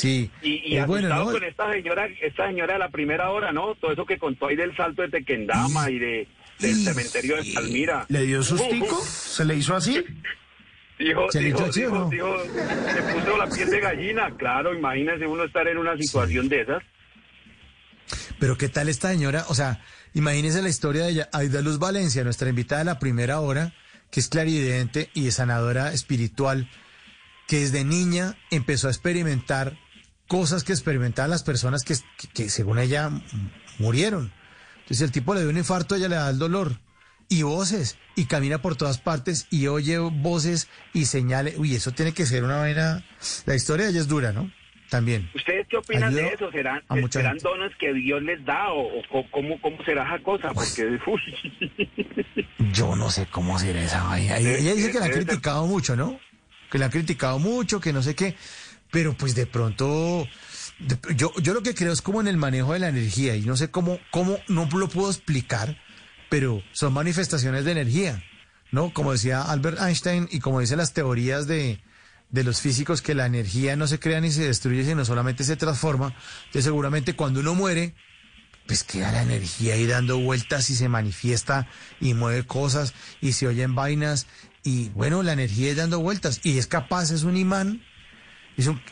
Sí, 0.00 0.30
Y, 0.42 0.74
y 0.74 0.76
es 0.78 0.86
bueno, 0.86 1.08
asustado 1.08 1.24
¿no? 1.26 1.38
con 1.38 1.44
esta 1.44 1.72
señora, 1.72 2.08
esta 2.22 2.46
señora 2.46 2.72
de 2.72 2.78
la 2.78 2.88
primera 2.88 3.30
hora, 3.30 3.52
¿no? 3.52 3.74
Todo 3.74 3.92
eso 3.92 4.06
que 4.06 4.18
contó 4.18 4.46
ahí 4.46 4.56
del 4.56 4.74
salto 4.76 5.02
de 5.02 5.08
Tequendama 5.08 5.90
y 5.90 5.98
de 5.98 6.28
del 6.58 6.74
cementerio 6.76 7.36
de 7.36 7.52
Palmira. 7.54 8.06
¿Le 8.08 8.22
dio 8.22 8.42
sustico? 8.42 8.96
Uf. 8.98 9.08
¿Se 9.08 9.44
le 9.44 9.56
hizo 9.56 9.74
así? 9.74 10.04
Dijo, 10.98 11.30
¿Se 11.30 11.40
le 11.40 11.46
dijo, 11.46 11.58
hizo 11.60 11.70
así 11.70 11.84
o 11.84 11.90
dijo, 11.90 11.98
no? 11.98 12.10
dijo, 12.10 12.36
se 12.94 13.02
puso 13.14 13.36
la 13.36 13.46
piel 13.48 13.70
de 13.70 13.80
gallina. 13.80 14.36
Claro, 14.36 14.74
imagínese 14.74 15.26
uno 15.26 15.44
estar 15.44 15.66
en 15.68 15.78
una 15.78 15.96
situación 15.96 16.48
de 16.48 16.60
esas. 16.62 16.82
Pero 18.38 18.56
¿qué 18.56 18.68
tal 18.68 18.88
esta 18.88 19.10
señora? 19.10 19.44
O 19.48 19.54
sea, 19.54 19.80
imagínese 20.14 20.62
la 20.62 20.68
historia 20.68 21.04
de 21.04 21.10
ella. 21.10 21.28
Aida 21.32 21.60
Luz 21.62 21.78
Valencia, 21.78 22.24
nuestra 22.24 22.48
invitada 22.48 22.80
de 22.80 22.84
la 22.86 22.98
primera 22.98 23.40
hora, 23.40 23.72
que 24.10 24.20
es 24.20 24.28
clarividente 24.28 25.10
y 25.14 25.30
sanadora 25.30 25.92
espiritual, 25.92 26.68
que 27.46 27.60
desde 27.60 27.84
niña 27.84 28.36
empezó 28.50 28.88
a 28.88 28.90
experimentar 28.90 29.76
cosas 30.30 30.62
que 30.62 30.72
experimentaban 30.72 31.28
las 31.28 31.42
personas 31.42 31.82
que, 31.82 31.94
que- 32.16 32.28
que 32.28 32.48
según 32.48 32.78
ella 32.78 33.10
murieron. 33.80 34.30
Entonces 34.82 35.00
el 35.02 35.10
tipo 35.10 35.34
le 35.34 35.40
dio 35.40 35.50
un 35.50 35.58
infarto, 35.58 35.96
ella 35.96 36.08
le 36.08 36.14
da 36.14 36.30
el 36.30 36.38
dolor. 36.38 36.78
Y 37.28 37.42
voces, 37.42 37.96
y 38.16 38.26
camina 38.26 38.62
por 38.62 38.76
todas 38.76 38.98
partes, 38.98 39.46
y 39.50 39.66
oye 39.66 39.98
voces 39.98 40.68
y 40.92 41.06
señales. 41.06 41.54
Uy, 41.58 41.74
eso 41.74 41.90
tiene 41.92 42.12
que 42.12 42.26
ser 42.26 42.44
una 42.44 42.56
vaina... 42.58 43.04
La 43.46 43.54
historia 43.56 43.86
de 43.86 43.90
ella 43.92 44.00
es 44.00 44.08
dura, 44.08 44.32
¿no? 44.32 44.50
También. 44.88 45.28
¿Ustedes 45.34 45.66
qué 45.68 45.76
opinan 45.76 46.12
de 46.14 46.26
eso? 46.28 46.50
¿Serán, 46.50 46.82
serán 47.10 47.38
dones 47.38 47.70
que 47.78 47.92
Dios 47.92 48.22
les 48.22 48.44
da 48.44 48.70
o, 48.72 48.82
o 49.12 49.30
cómo, 49.30 49.60
cómo 49.60 49.76
será 49.84 50.02
esa 50.12 50.22
cosa? 50.24 50.52
Porque, 50.52 50.98
uy, 51.06 51.20
Yo 52.72 52.96
no 52.96 53.10
sé 53.10 53.26
cómo 53.26 53.58
será 53.58 53.82
esa 53.82 54.02
vaina. 54.04 54.38
Ella 54.38 54.74
dice 54.74 54.90
que 54.92 54.98
la 54.98 55.04
han 55.06 55.10
Debe 55.12 55.22
ser- 55.22 55.26
criticado 55.28 55.66
mucho, 55.66 55.94
¿no? 55.96 56.18
Que 56.70 56.78
la 56.78 56.86
han 56.86 56.90
criticado 56.90 57.38
mucho, 57.38 57.80
que 57.80 57.92
no 57.92 58.02
sé 58.02 58.14
qué. 58.16 58.36
Pero 58.90 59.14
pues 59.14 59.34
de 59.34 59.46
pronto, 59.46 60.26
yo, 61.16 61.32
yo 61.40 61.54
lo 61.54 61.62
que 61.62 61.74
creo 61.74 61.92
es 61.92 62.02
como 62.02 62.20
en 62.20 62.28
el 62.28 62.36
manejo 62.36 62.72
de 62.72 62.80
la 62.80 62.88
energía 62.88 63.36
y 63.36 63.42
no 63.42 63.56
sé 63.56 63.70
cómo, 63.70 63.98
cómo, 64.10 64.38
no 64.48 64.68
lo 64.72 64.88
puedo 64.88 65.10
explicar, 65.10 65.76
pero 66.28 66.62
son 66.72 66.92
manifestaciones 66.92 67.64
de 67.64 67.72
energía, 67.72 68.22
¿no? 68.72 68.92
Como 68.92 69.12
decía 69.12 69.42
Albert 69.42 69.80
Einstein 69.80 70.28
y 70.30 70.40
como 70.40 70.60
dicen 70.60 70.78
las 70.78 70.92
teorías 70.92 71.46
de, 71.46 71.80
de 72.30 72.44
los 72.44 72.60
físicos, 72.60 73.02
que 73.02 73.14
la 73.14 73.26
energía 73.26 73.76
no 73.76 73.86
se 73.86 74.00
crea 74.00 74.20
ni 74.20 74.30
se 74.30 74.44
destruye, 74.44 74.84
sino 74.84 75.04
solamente 75.04 75.44
se 75.44 75.56
transforma. 75.56 76.14
Entonces 76.46 76.64
seguramente 76.64 77.14
cuando 77.14 77.40
uno 77.40 77.54
muere, 77.54 77.94
pues 78.66 78.84
queda 78.84 79.12
la 79.12 79.22
energía 79.22 79.74
ahí 79.74 79.86
dando 79.86 80.18
vueltas 80.18 80.70
y 80.70 80.76
se 80.76 80.88
manifiesta 80.88 81.68
y 82.00 82.14
mueve 82.14 82.46
cosas 82.46 82.94
y 83.20 83.32
se 83.32 83.46
oyen 83.46 83.74
vainas 83.74 84.26
y 84.62 84.90
bueno, 84.90 85.22
la 85.22 85.32
energía 85.32 85.70
es 85.70 85.76
dando 85.76 86.00
vueltas 86.00 86.40
y 86.44 86.58
es 86.58 86.66
capaz, 86.66 87.10
es 87.10 87.24
un 87.24 87.36
imán 87.36 87.82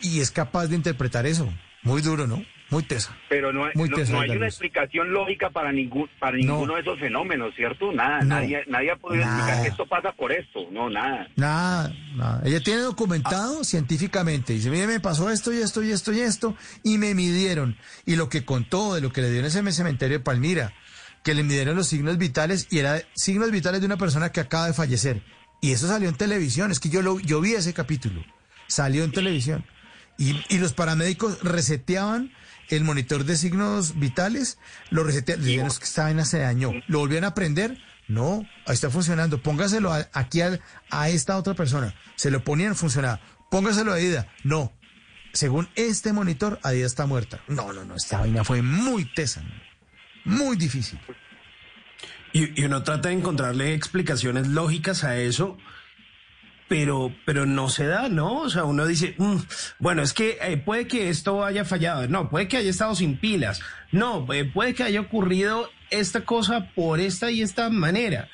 y 0.01 0.19
es 0.19 0.31
capaz 0.31 0.67
de 0.67 0.75
interpretar 0.75 1.25
eso. 1.25 1.51
Muy 1.83 2.01
duro, 2.01 2.27
¿no? 2.27 2.43
Muy 2.71 2.83
tesa. 2.83 3.17
pero 3.29 3.51
no, 3.51 3.65
hay- 3.65 3.71
Muy 3.73 3.89
no, 3.89 3.95
tesa, 3.95 4.11
no 4.11 4.19
hay 4.19 4.25
Aida 4.29 4.37
una 4.37 4.47
explicación 4.47 5.11
lógica 5.11 5.49
para 5.49 5.71
ningún 5.71 6.07
para 6.19 6.37
ninguno 6.37 6.75
de 6.75 6.81
esos 6.81 6.99
fenómenos, 6.99 7.55
¿cierto? 7.55 7.91
Nada, 7.91 8.19
No. 8.19 8.35
nadie, 8.35 8.63
nadie 8.67 8.91
ha 8.91 8.95
podido 8.95 9.25
Nada. 9.25 9.37
explicar 9.39 9.63
que 9.63 9.69
esto 9.69 9.85
pasa 9.87 10.11
por 10.11 10.31
esto. 10.31 10.59
No, 10.71 10.87
nada. 10.87 11.27
Nada, 11.35 11.91
nada. 12.15 12.41
Ella 12.45 12.59
tiene 12.61 12.81
documentado 12.81 13.63
científicamente. 13.63 14.53
Dice, 14.53 14.69
mire, 14.69 14.85
me 14.85 14.99
pasó 14.99 15.31
esto 15.31 15.51
y 15.51 15.57
esto 15.57 15.81
y 15.81 15.91
esto 15.91 16.13
y 16.13 16.19
esto 16.19 16.55
y 16.83 16.99
me 16.99 17.15
midieron. 17.15 17.75
Y 18.05 18.17
lo 18.17 18.29
que 18.29 18.45
contó 18.45 18.93
de 18.93 19.01
lo 19.01 19.11
que 19.11 19.21
le 19.21 19.31
dio 19.31 19.39
en 19.39 19.45
ese 19.47 19.63
cementerio 19.71 20.19
de 20.19 20.23
Palmira, 20.23 20.73
que 21.23 21.33
le 21.33 21.41
midieron 21.41 21.75
los 21.75 21.87
signos 21.87 22.19
vitales 22.19 22.67
y 22.69 22.77
era 22.77 23.01
signos 23.15 23.49
vitales 23.49 23.79
de 23.79 23.87
una 23.87 23.97
persona 23.97 24.31
que 24.31 24.41
acaba 24.41 24.67
de 24.67 24.73
fallecer. 24.73 25.23
Y 25.59 25.71
eso 25.71 25.87
salió 25.87 26.07
en 26.07 26.15
televisión. 26.15 26.69
Es 26.69 26.79
que 26.79 26.89
yo, 26.89 27.01
lo, 27.01 27.19
yo 27.19 27.41
vi 27.41 27.53
ese 27.53 27.73
capítulo. 27.73 28.23
Salió 28.69 29.03
en 29.03 29.11
televisión. 29.11 29.65
Y, 30.17 30.41
y 30.47 30.59
los 30.59 30.71
paramédicos 30.71 31.41
reseteaban 31.43 32.31
el 32.69 32.83
monitor 32.83 33.25
de 33.25 33.35
signos 33.35 33.99
vitales, 33.99 34.59
lo 34.91 35.03
reseteaban, 35.03 35.67
"Es 35.67 35.79
que 35.79 35.85
esta 35.85 36.03
vaina 36.03 36.23
se 36.23 36.39
dañó. 36.39 36.71
¿Lo 36.87 36.99
volvían 36.99 37.25
a 37.25 37.33
prender? 37.33 37.77
No, 38.07 38.45
ahí 38.65 38.73
está 38.73 38.89
funcionando. 38.89 39.41
Póngaselo 39.41 39.91
aquí 40.13 40.41
a, 40.41 41.09
esta 41.09 41.37
otra 41.37 41.53
persona. 41.53 41.93
Se 42.15 42.31
lo 42.31 42.43
ponían, 42.43 42.75
funcionaba. 42.75 43.19
Póngaselo 43.51 43.91
a 43.91 43.95
Adida. 43.95 44.27
No. 44.43 44.73
Según 45.33 45.69
este 45.75 46.11
monitor, 46.11 46.59
Adida 46.63 46.87
está 46.87 47.05
muerta. 47.05 47.39
No, 47.47 47.71
no, 47.71 47.85
no, 47.85 47.95
esta 47.95 48.19
vaina 48.19 48.43
fue 48.43 48.63
muy 48.63 49.05
tesa. 49.13 49.43
Muy 50.25 50.57
difícil. 50.57 50.99
Y, 52.33 52.59
y 52.61 52.65
uno 52.65 52.81
trata 52.83 53.09
de 53.09 53.15
encontrarle 53.15 53.73
explicaciones 53.73 54.47
lógicas 54.47 55.03
a 55.03 55.17
eso, 55.17 55.57
pero, 56.69 57.13
pero 57.25 57.45
no 57.45 57.67
se 57.67 57.87
da, 57.87 58.07
¿no? 58.07 58.41
O 58.41 58.49
sea, 58.49 58.63
uno 58.63 58.85
dice, 58.85 59.15
"Mm, 59.17 59.37
bueno, 59.79 60.03
es 60.03 60.13
que 60.13 60.37
eh, 60.41 60.55
puede 60.55 60.87
que 60.87 61.09
esto 61.09 61.43
haya 61.43 61.65
fallado, 61.65 62.07
no, 62.07 62.29
puede 62.29 62.47
que 62.47 62.57
haya 62.57 62.69
estado 62.69 62.95
sin 62.95 63.17
pilas, 63.17 63.59
no, 63.91 64.31
eh, 64.31 64.45
puede 64.45 64.73
que 64.75 64.83
haya 64.83 65.01
ocurrido 65.01 65.69
esta 65.89 66.21
cosa 66.23 66.69
por 66.75 66.99
esta 67.01 67.31
y 67.31 67.41
esta 67.41 67.69
manera. 67.69 68.29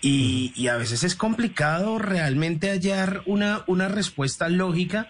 Y, 0.00 0.52
y 0.56 0.68
a 0.68 0.78
veces 0.78 1.04
es 1.04 1.14
complicado 1.14 1.98
realmente 1.98 2.70
hallar 2.70 3.22
una, 3.26 3.64
una 3.66 3.88
respuesta 3.88 4.48
lógica, 4.48 5.08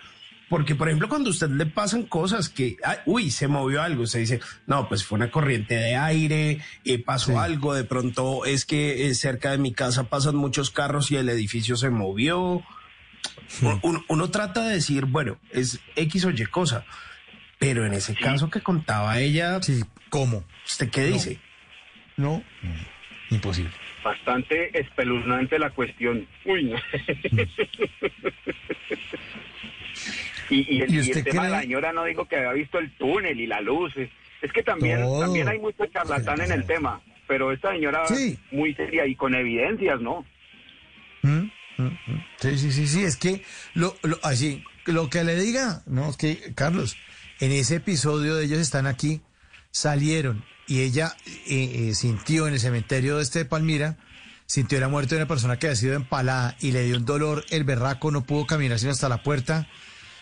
porque 0.51 0.75
por 0.75 0.89
ejemplo 0.89 1.09
cuando 1.09 1.31
a 1.31 1.31
usted 1.31 1.49
le 1.49 1.65
pasan 1.65 2.03
cosas 2.03 2.49
que, 2.49 2.77
ay, 2.83 2.97
uy, 3.07 3.31
se 3.31 3.47
movió 3.47 3.83
algo, 3.83 4.03
usted 4.03 4.19
dice, 4.19 4.41
no, 4.67 4.89
pues 4.89 5.05
fue 5.05 5.17
una 5.17 5.31
corriente 5.31 5.77
de 5.77 5.95
aire, 5.95 6.59
eh, 6.85 6.99
pasó 6.99 7.39
algo, 7.39 7.73
de 7.73 7.85
pronto 7.85 8.45
es 8.45 8.67
que 8.67 9.07
eh, 9.07 9.15
cerca 9.15 9.53
de 9.53 9.59
mi 9.59 9.73
casa 9.73 10.11
pasan 10.11 10.35
muchos 10.35 10.73
carros 10.73 11.13
y 11.13 11.17
el 11.17 11.29
edificio 11.29 11.77
se 11.77 11.91
movió. 11.91 12.65
Uno, 13.83 14.05
uno 14.09 14.31
trata 14.31 14.65
de 14.65 14.75
decir, 14.75 15.05
bueno, 15.05 15.39
es 15.53 15.79
X 15.95 16.25
o 16.25 16.31
Y 16.31 16.45
cosa, 16.47 16.85
pero 17.61 17.87
en 17.87 17.95
ese 17.95 18.17
caso 18.17 18.51
que 18.51 18.61
contaba 18.61 19.21
ella, 19.21 19.63
sí, 19.63 19.85
¿cómo? 20.09 20.43
¿Usted 20.67 20.91
qué 20.91 21.05
dice? 21.05 21.39
No, 22.17 22.43
imposible. 23.31 23.71
Bastante 24.03 24.81
espeluznante 24.81 25.61
la 25.61 25.71
cuestión. 25.71 26.27
Uy, 26.45 26.65
no. 26.65 26.77
y, 30.51 30.67
y 30.69 30.83
el, 30.83 30.91
¿Y 30.91 30.95
y 30.95 30.99
el 30.99 31.09
usted 31.09 31.25
tema 31.25 31.45
de 31.45 31.51
la 31.51 31.61
señora 31.63 31.93
no 31.93 32.05
dijo 32.05 32.27
que 32.27 32.37
había 32.37 32.53
visto 32.53 32.79
el 32.79 32.91
túnel 32.97 33.39
y 33.41 33.47
la 33.47 33.61
luz. 33.61 33.93
Es 33.97 34.53
que 34.53 34.63
también, 34.63 35.01
Todo. 35.01 35.21
también 35.21 35.49
hay 35.49 35.59
mucho 35.59 35.87
charlatán 35.87 36.41
en 36.41 36.53
el 36.53 36.65
tema. 36.67 37.01
Pero 37.29 37.53
esta 37.53 37.73
señora 37.73 38.07
Sí. 38.09 38.39
muy 38.51 38.75
seria 38.75 39.07
y 39.07 39.15
con 39.15 39.35
evidencias, 39.35 40.01
¿no? 40.01 40.25
Mm, 41.23 41.49
mm, 41.79 41.83
mm. 41.85 42.25
Sí, 42.39 42.59
sí, 42.59 42.73
sí, 42.73 42.87
sí, 42.89 43.05
es 43.05 43.17
que 43.17 43.43
lo, 43.75 43.95
lo, 44.03 44.19
así, 44.25 44.65
lo 44.87 45.09
que 45.09 45.23
le 45.23 45.37
diga, 45.37 45.83
no, 45.87 46.11
es 46.11 46.17
que, 46.17 46.53
Carlos, 46.55 46.97
en 47.39 47.53
ese 47.53 47.77
episodio 47.77 48.35
de 48.35 48.47
ellos 48.47 48.59
están 48.59 48.87
aquí, 48.87 49.21
salieron 49.71 50.45
y 50.67 50.81
ella 50.81 51.15
eh, 51.47 51.89
eh, 51.91 51.95
sintió 51.95 52.49
en 52.49 52.55
el 52.55 52.61
cementerio 52.61 53.17
de 53.19 53.23
este 53.23 53.41
de 53.41 53.45
Palmira, 53.45 53.97
sintió 54.47 54.81
la 54.81 54.89
muerte 54.89 55.15
de 55.15 55.21
una 55.21 55.29
persona 55.29 55.59
que 55.59 55.67
había 55.69 55.77
sido 55.77 55.95
empalada 55.95 56.57
y 56.61 56.73
le 56.73 56.83
dio 56.85 56.97
un 56.97 57.05
dolor, 57.05 57.45
el 57.51 57.63
berraco 57.65 58.11
no 58.11 58.23
pudo 58.25 58.47
caminar 58.47 58.79
sino 58.79 58.91
hasta 58.93 59.09
la 59.09 59.23
puerta, 59.23 59.69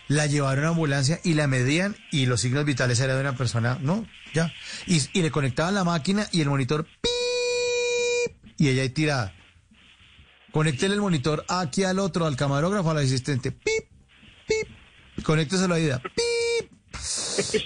la 0.09 0.25
llevaron 0.25 0.65
a 0.65 0.69
ambulancia 0.69 1.21
y 1.23 1.35
la 1.35 1.47
medían 1.47 1.95
y 2.11 2.25
los 2.25 2.41
signos 2.41 2.65
vitales 2.65 2.99
eran 2.99 3.15
de 3.15 3.21
una 3.21 3.37
persona, 3.37 3.77
no, 3.79 4.05
ya, 4.33 4.51
y, 4.85 5.01
y 5.13 5.21
le 5.21 5.31
conectaban 5.31 5.75
la 5.75 5.85
máquina 5.85 6.27
y 6.33 6.41
el 6.41 6.49
monitor, 6.49 6.85
¡pip! 6.85 7.11
y 8.59 8.67
ella 8.67 8.81
ahí 8.81 8.89
tirada. 8.89 9.33
Conéctele 10.51 10.95
el 10.95 11.01
monitor 11.01 11.45
aquí 11.47 11.83
al 11.83 11.99
otro, 11.99 12.25
al 12.25 12.35
camarógrafo, 12.35 12.91
al 12.91 12.97
asistente. 12.97 13.51
Pip, 13.51 13.85
pip. 14.47 15.23
Conécteselo 15.23 15.75
a 15.75 15.79
Ida. 15.79 16.01
Pip. 16.01 16.71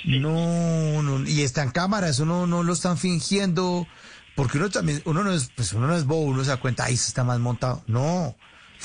No, 0.05 1.01
no. 1.01 1.27
Y 1.27 1.41
está 1.41 1.63
en 1.63 1.71
cámara, 1.71 2.09
eso 2.09 2.25
no, 2.25 2.45
no 2.45 2.61
lo 2.61 2.73
están 2.73 2.97
fingiendo. 2.97 3.87
Porque 4.35 4.57
uno 4.57 4.69
también, 4.69 5.01
uno 5.05 5.23
no 5.23 5.31
es, 5.31 5.51
pues 5.55 5.73
uno 5.73 5.87
no 5.87 5.95
es 5.95 6.05
bobo, 6.05 6.23
uno 6.23 6.43
se 6.43 6.49
da 6.49 6.57
cuenta, 6.57 6.85
ahí 6.85 6.97
se 6.97 7.07
está 7.07 7.23
más 7.23 7.39
montado. 7.39 7.83
No. 7.87 8.35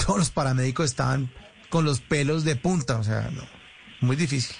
Todos 0.06 0.18
los 0.18 0.30
paramédicos 0.30 0.86
estaban 0.86 1.30
con 1.68 1.84
los 1.84 2.00
pelos 2.00 2.44
de 2.44 2.56
punta. 2.56 2.98
O 2.98 3.04
sea, 3.04 3.30
no. 3.32 3.42
Muy 4.00 4.16
difícil. 4.16 4.56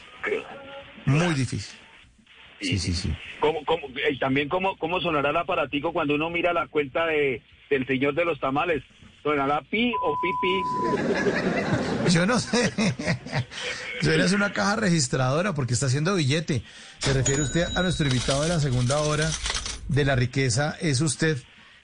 Muy 1.07 1.35
difícil. 1.35 1.79
Sí, 2.61 2.79
sí, 2.79 2.93
sí. 2.93 3.15
¿Cómo, 3.41 3.65
cómo, 3.65 3.87
y 4.11 4.19
también 4.19 4.49
cómo, 4.49 4.77
cómo 4.79 5.01
sonará 5.01 5.31
el 5.31 5.37
aparatico 5.37 5.93
cuando 5.93 6.17
uno 6.17 6.29
mira 6.29 6.53
la 6.53 6.67
cuenta 6.67 7.07
de, 7.07 7.43
del 7.71 7.87
señor 7.87 8.15
de 8.15 8.25
los 8.25 8.41
tamales. 8.41 8.83
¿Sonará 9.23 9.63
pi 9.63 9.93
o 10.03 10.17
pipi? 10.21 12.11
Yo 12.11 12.25
no 12.27 12.39
sé. 12.39 12.73
Ser 14.01 14.35
una 14.35 14.53
caja 14.53 14.77
registradora 14.77 15.55
porque 15.55 15.75
está 15.75 15.87
haciendo 15.87 16.15
billete. 16.15 16.63
Se 16.99 17.13
refiere 17.13 17.43
usted 17.43 17.67
a 17.77 17.83
nuestro 17.83 18.07
invitado 18.07 18.43
de 18.43 18.49
la 18.49 18.61
segunda 18.61 18.99
hora 19.01 19.29
de 19.89 20.05
la 20.05 20.17
riqueza. 20.17 20.77
Es 20.81 21.01
usted, 21.01 21.37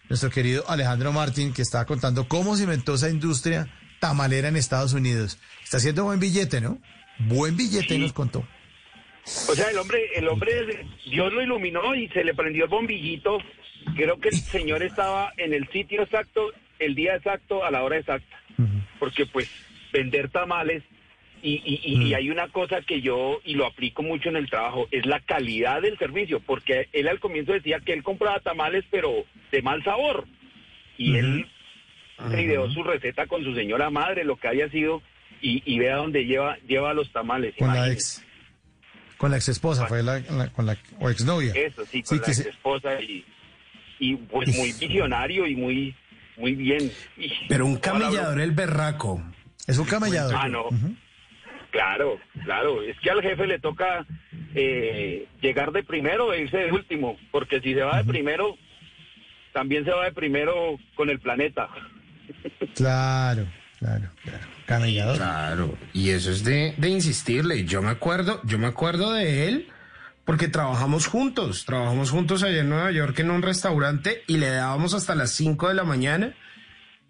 nuestro 0.08 0.30
querido 0.30 0.64
Alejandro 0.68 1.12
Martín, 1.12 1.52
que 1.52 1.62
estaba 1.62 1.84
contando 1.84 2.28
cómo 2.28 2.56
se 2.56 2.64
inventó 2.64 2.94
esa 2.94 3.10
industria 3.10 3.68
tamalera 4.08 4.48
en 4.48 4.56
Estados 4.56 4.92
Unidos. 4.92 5.38
Está 5.62 5.78
haciendo 5.78 6.04
buen 6.04 6.20
billete, 6.20 6.60
¿no? 6.60 6.78
Buen 7.20 7.56
billete 7.56 7.98
nos 7.98 8.12
contó. 8.12 8.46
O 9.48 9.54
sea, 9.54 9.70
el 9.70 9.78
hombre, 9.78 9.98
el 10.16 10.28
hombre, 10.28 10.86
Dios 11.06 11.32
lo 11.32 11.40
iluminó 11.42 11.94
y 11.94 12.08
se 12.08 12.22
le 12.22 12.34
prendió 12.34 12.64
el 12.64 12.70
bombillito. 12.70 13.38
Creo 13.96 14.18
que 14.20 14.28
el 14.28 14.36
señor 14.36 14.82
estaba 14.82 15.32
en 15.38 15.54
el 15.54 15.66
sitio 15.68 16.02
exacto, 16.02 16.52
el 16.78 16.94
día 16.94 17.14
exacto, 17.16 17.64
a 17.64 17.70
la 17.70 17.82
hora 17.82 17.96
exacta. 17.98 18.36
Porque 18.98 19.24
pues 19.26 19.48
vender 19.92 20.28
tamales 20.28 20.82
Y, 21.42 21.60
y, 21.64 21.80
y- 21.84 22.02
y 22.08 22.14
hay 22.14 22.30
una 22.30 22.48
cosa 22.48 22.80
que 22.80 23.02
yo, 23.02 23.38
y 23.44 23.52
lo 23.54 23.66
aplico 23.66 24.02
mucho 24.02 24.30
en 24.30 24.36
el 24.36 24.48
trabajo, 24.48 24.88
es 24.90 25.04
la 25.04 25.20
calidad 25.20 25.82
del 25.82 25.98
servicio, 25.98 26.40
porque 26.40 26.88
él 26.94 27.06
al 27.06 27.20
comienzo 27.20 27.52
decía 27.52 27.80
que 27.80 27.92
él 27.92 28.02
compraba 28.02 28.40
tamales, 28.40 28.82
pero 28.90 29.26
de 29.52 29.60
mal 29.60 29.84
sabor. 29.84 30.24
Y 30.96 31.16
él 31.16 31.46
se 32.30 32.42
ideó 32.42 32.70
su 32.70 32.82
receta 32.82 33.26
con 33.26 33.42
su 33.44 33.54
señora 33.54 33.90
madre, 33.90 34.24
lo 34.24 34.36
que 34.36 34.48
haya 34.48 34.68
sido, 34.70 35.02
y, 35.40 35.62
y 35.66 35.78
vea 35.78 35.96
dónde 35.96 36.24
lleva, 36.24 36.56
lleva 36.66 36.94
los 36.94 37.10
tamales. 37.12 37.54
Con 37.58 37.68
la 37.74 37.90
ex. 37.90 38.24
Con 39.16 39.30
la 39.30 39.36
ex 39.36 39.48
esposa, 39.48 39.86
fue 39.86 40.02
la, 40.02 40.20
la- 40.20 40.48
con 40.52 40.66
la 40.66 40.76
o 41.00 41.10
exnovia. 41.10 41.52
Eso, 41.54 41.84
sí, 41.86 42.02
con 42.02 42.18
Sí, 42.18 42.22
la 42.24 42.26
ex 42.28 42.36
se- 42.42 42.48
esposa 42.50 43.00
y, 43.00 43.24
y 43.98 44.16
pues 44.16 44.56
muy 44.56 44.72
visionario 44.72 45.46
y 45.46 45.54
muy, 45.56 45.94
muy 46.36 46.54
bien. 46.54 46.90
Y- 47.16 47.30
Pero 47.48 47.66
un 47.66 47.76
camellador 47.76 48.40
el 48.40 48.52
berraco. 48.52 49.22
Es 49.66 49.78
un 49.78 49.86
camellador. 49.86 50.34
Ah, 50.36 50.48
no. 50.48 50.66
Claro, 51.70 52.18
claro. 52.44 52.82
Es 52.82 52.98
que 53.00 53.10
al 53.10 53.22
jefe 53.22 53.46
le 53.46 53.58
toca 53.58 54.06
eh, 54.54 55.26
llegar 55.40 55.72
de 55.72 55.82
primero 55.82 56.32
e 56.32 56.42
irse 56.42 56.58
de 56.58 56.72
último, 56.72 57.16
porque 57.32 57.60
si 57.60 57.74
se 57.74 57.80
va 57.82 57.98
de 57.98 58.04
primero, 58.04 58.56
también 59.52 59.84
se 59.84 59.90
va 59.90 60.04
de 60.04 60.12
primero 60.12 60.76
con 60.94 61.10
el 61.10 61.18
planeta. 61.18 61.68
Claro, 62.74 63.46
claro, 63.78 64.10
claro. 64.22 64.46
Camellador. 64.66 65.16
Claro, 65.16 65.78
y 65.92 66.10
eso 66.10 66.30
es 66.30 66.44
de, 66.44 66.74
insistirle. 66.80 67.64
Yo 67.64 67.82
me 67.82 67.90
acuerdo, 67.90 68.40
yo 68.44 68.58
me 68.58 68.66
acuerdo 68.66 69.12
de 69.12 69.48
él 69.48 69.68
porque 70.24 70.48
trabajamos 70.48 71.06
juntos, 71.06 71.66
trabajamos 71.66 72.10
juntos 72.10 72.42
allá 72.42 72.60
en 72.60 72.70
Nueva 72.70 72.90
York 72.90 73.18
en 73.18 73.30
un 73.30 73.42
restaurante 73.42 74.22
y 74.26 74.38
le 74.38 74.48
dábamos 74.48 74.94
hasta 74.94 75.14
las 75.14 75.32
5 75.32 75.68
de 75.68 75.74
la 75.74 75.84
mañana 75.84 76.34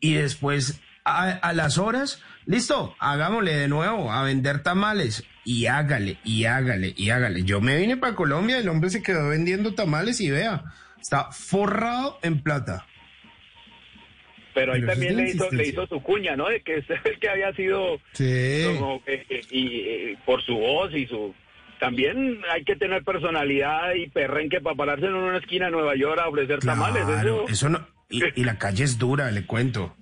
y 0.01 0.15
después 0.15 0.81
a, 1.05 1.31
a 1.31 1.52
las 1.52 1.78
horas, 1.78 2.20
listo, 2.44 2.97
hagámosle 2.99 3.55
de 3.55 3.68
nuevo 3.68 4.12
a 4.12 4.23
vender 4.25 4.62
tamales 4.62 5.25
y 5.44 5.67
hágale, 5.67 6.18
y 6.25 6.47
hágale, 6.47 6.93
y 6.97 7.10
hágale. 7.10 7.44
Yo 7.44 7.60
me 7.60 7.76
vine 7.76 7.97
para 7.97 8.17
Colombia, 8.17 8.59
el 8.59 8.68
hombre 8.68 8.91
se 8.91 9.02
quedó 9.02 9.28
vendiendo 9.28 9.75
tamales 9.75 10.20
y 10.20 10.31
vea, 10.31 10.65
está 11.01 11.31
forrado 11.31 12.18
en 12.23 12.43
plata. 12.43 12.86
Pero 14.55 14.73
ahí 14.73 14.81
Pero 14.81 14.92
también 14.92 15.16
le 15.16 15.31
hizo, 15.31 15.50
le 15.50 15.66
hizo 15.66 15.86
su 15.89 16.00
cuña, 16.00 16.36
¿no? 16.36 16.49
De 16.49 16.60
que 16.62 16.76
es 16.78 16.84
el 17.05 17.18
que 17.18 17.28
había 17.28 17.52
sido 17.55 17.99
Sí. 18.12 18.62
como, 18.66 19.02
eh, 19.07 19.26
eh, 19.28 19.41
y 19.50 19.81
eh, 19.81 20.18
por 20.24 20.42
su 20.42 20.57
voz 20.57 20.94
y 20.94 21.07
su 21.07 21.34
también 21.81 22.41
hay 22.52 22.65
que 22.65 22.76
tener 22.76 23.02
personalidad 23.02 23.94
y 23.94 24.08
perrenque 24.08 24.60
para 24.60 24.76
pararse 24.76 25.07
en 25.07 25.15
una 25.15 25.39
esquina 25.39 25.66
de 25.66 25.73
Nueva 25.73 25.97
York 25.97 26.20
a 26.23 26.28
ofrecer 26.28 26.60
tamales. 26.60 27.02
Eso, 27.07 27.49
eso 27.49 27.68
no. 27.68 27.86
Y, 28.08 28.23
y 28.41 28.44
la 28.44 28.58
calle 28.58 28.84
es 28.84 28.97
dura, 28.99 29.31
le 29.33 29.44
cuento. 29.44 29.97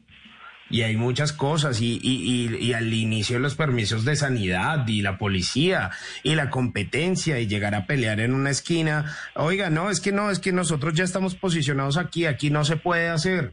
Y 0.71 0.83
hay 0.83 0.97
muchas 0.97 1.33
cosas. 1.33 1.81
Y, 1.81 1.99
y, 2.03 2.47
y, 2.47 2.57
y 2.67 2.73
al 2.75 2.93
inicio 2.93 3.39
los 3.39 3.57
permisos 3.57 4.05
de 4.05 4.17
sanidad 4.17 4.87
y 4.87 5.03
la 5.03 5.19
policía 5.19 5.91
y 6.23 6.35
la 6.35 6.51
competencia 6.51 7.41
y 7.41 7.47
llegar 7.47 7.75
a 7.75 7.87
pelear 7.87 8.21
en 8.21 8.33
una 8.33 8.51
esquina. 8.51 9.17
Oiga, 9.35 9.71
no, 9.71 9.91
es 9.91 10.01
que 10.01 10.13
no, 10.13 10.31
es 10.31 10.39
que 10.39 10.53
nosotros 10.53 10.95
ya 10.95 11.05
estamos 11.05 11.35
posicionados 11.35 11.97
aquí, 11.97 12.27
aquí 12.27 12.51
no 12.51 12.65
se 12.65 12.77
puede 12.77 13.09
hacer. 13.09 13.53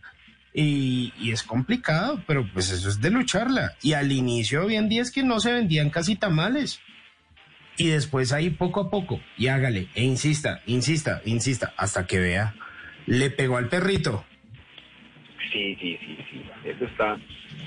Y, 0.54 1.14
y 1.20 1.32
es 1.32 1.44
complicado, 1.44 2.24
pero 2.26 2.48
pues 2.52 2.72
eso 2.72 2.90
es 2.90 3.02
de 3.02 3.12
lucharla. 3.12 3.76
Y 3.82 3.94
al 3.94 4.12
inicio 4.12 4.66
hoy 4.66 4.76
en 4.76 4.90
día 4.90 5.02
es 5.02 5.12
que 5.12 5.24
no 5.24 5.40
se 5.40 5.54
vendían 5.54 5.90
casi 5.90 6.16
tamales. 6.16 6.82
Y 7.78 7.88
después 7.88 8.34
ahí 8.34 8.50
poco 8.50 8.82
a 8.82 8.90
poco, 8.90 9.22
y 9.38 9.48
hágale, 9.48 9.88
e 9.96 10.04
insista, 10.04 10.62
insista, 10.66 11.22
insista, 11.24 11.74
hasta 11.78 12.06
que 12.06 12.20
vea, 12.20 12.54
le 13.06 13.30
pegó 13.30 13.56
al 13.56 13.70
perrito. 13.70 14.26
Sí, 15.54 15.78
sí, 15.80 15.98
sí, 16.02 16.18
sí. 16.30 16.44
Eso 16.66 16.86
está, 16.86 17.18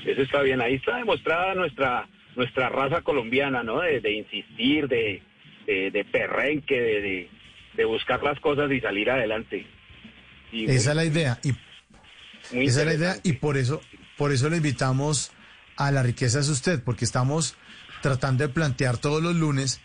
eso 0.04 0.22
está 0.22 0.42
bien. 0.42 0.60
Ahí 0.60 0.74
está 0.74 0.98
demostrada 0.98 1.54
nuestra, 1.54 2.06
nuestra 2.36 2.68
raza 2.68 3.00
colombiana, 3.00 3.62
¿no? 3.62 3.80
De, 3.80 4.00
de 4.00 4.12
insistir, 4.12 4.86
de, 4.86 5.22
de, 5.66 5.90
de 5.90 6.04
perrenque, 6.04 6.78
de, 6.78 7.00
de, 7.00 7.30
de 7.78 7.84
buscar 7.86 8.22
las 8.22 8.38
cosas 8.40 8.70
y 8.70 8.80
salir 8.80 9.10
adelante. 9.10 9.66
Y 10.52 10.64
Esa 10.66 10.90
es 10.90 10.96
la 10.96 11.04
idea. 11.06 11.38
Y 11.42 11.52
muy 12.52 12.66
Esa 12.66 12.80
es 12.80 12.86
la 12.86 12.94
idea 12.94 13.20
y 13.22 13.34
por 13.34 13.56
eso, 13.56 13.80
por 14.18 14.32
eso 14.32 14.48
le 14.48 14.56
invitamos 14.58 15.30
a 15.76 15.90
la 15.90 16.02
riqueza 16.02 16.40
es 16.40 16.48
usted, 16.48 16.82
porque 16.82 17.04
estamos 17.04 17.56
tratando 18.02 18.46
de 18.46 18.52
plantear 18.52 18.98
todos 18.98 19.22
los 19.22 19.34
lunes 19.34 19.80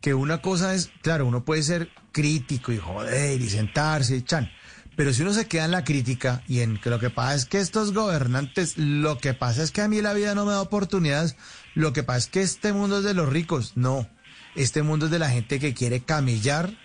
que 0.00 0.14
una 0.14 0.42
cosa 0.42 0.74
es, 0.74 0.90
claro, 1.00 1.26
uno 1.26 1.44
puede 1.44 1.62
ser 1.62 1.88
crítico 2.12 2.72
y 2.72 2.78
joder 2.78 3.40
y 3.40 3.48
sentarse 3.48 4.16
y 4.16 4.22
chan, 4.22 4.50
pero 4.96 5.12
si 5.12 5.22
uno 5.22 5.32
se 5.32 5.46
queda 5.46 5.64
en 5.64 5.70
la 5.70 5.84
crítica 5.84 6.42
y 6.46 6.60
en 6.60 6.78
que 6.78 6.90
lo 6.90 6.98
que 6.98 7.10
pasa 7.10 7.34
es 7.34 7.46
que 7.46 7.60
estos 7.60 7.94
gobernantes, 7.94 8.76
lo 8.76 9.18
que 9.18 9.32
pasa 9.32 9.62
es 9.62 9.70
que 9.70 9.80
a 9.80 9.88
mí 9.88 10.02
la 10.02 10.12
vida 10.12 10.34
no 10.34 10.44
me 10.44 10.52
da 10.52 10.60
oportunidades, 10.60 11.36
lo 11.74 11.92
que 11.92 12.02
pasa 12.02 12.18
es 12.18 12.26
que 12.26 12.42
este 12.42 12.72
mundo 12.72 12.98
es 12.98 13.04
de 13.04 13.14
los 13.14 13.28
ricos, 13.28 13.72
no, 13.76 14.08
este 14.54 14.82
mundo 14.82 15.06
es 15.06 15.12
de 15.12 15.18
la 15.18 15.30
gente 15.30 15.58
que 15.58 15.72
quiere 15.72 16.00
camillar 16.00 16.76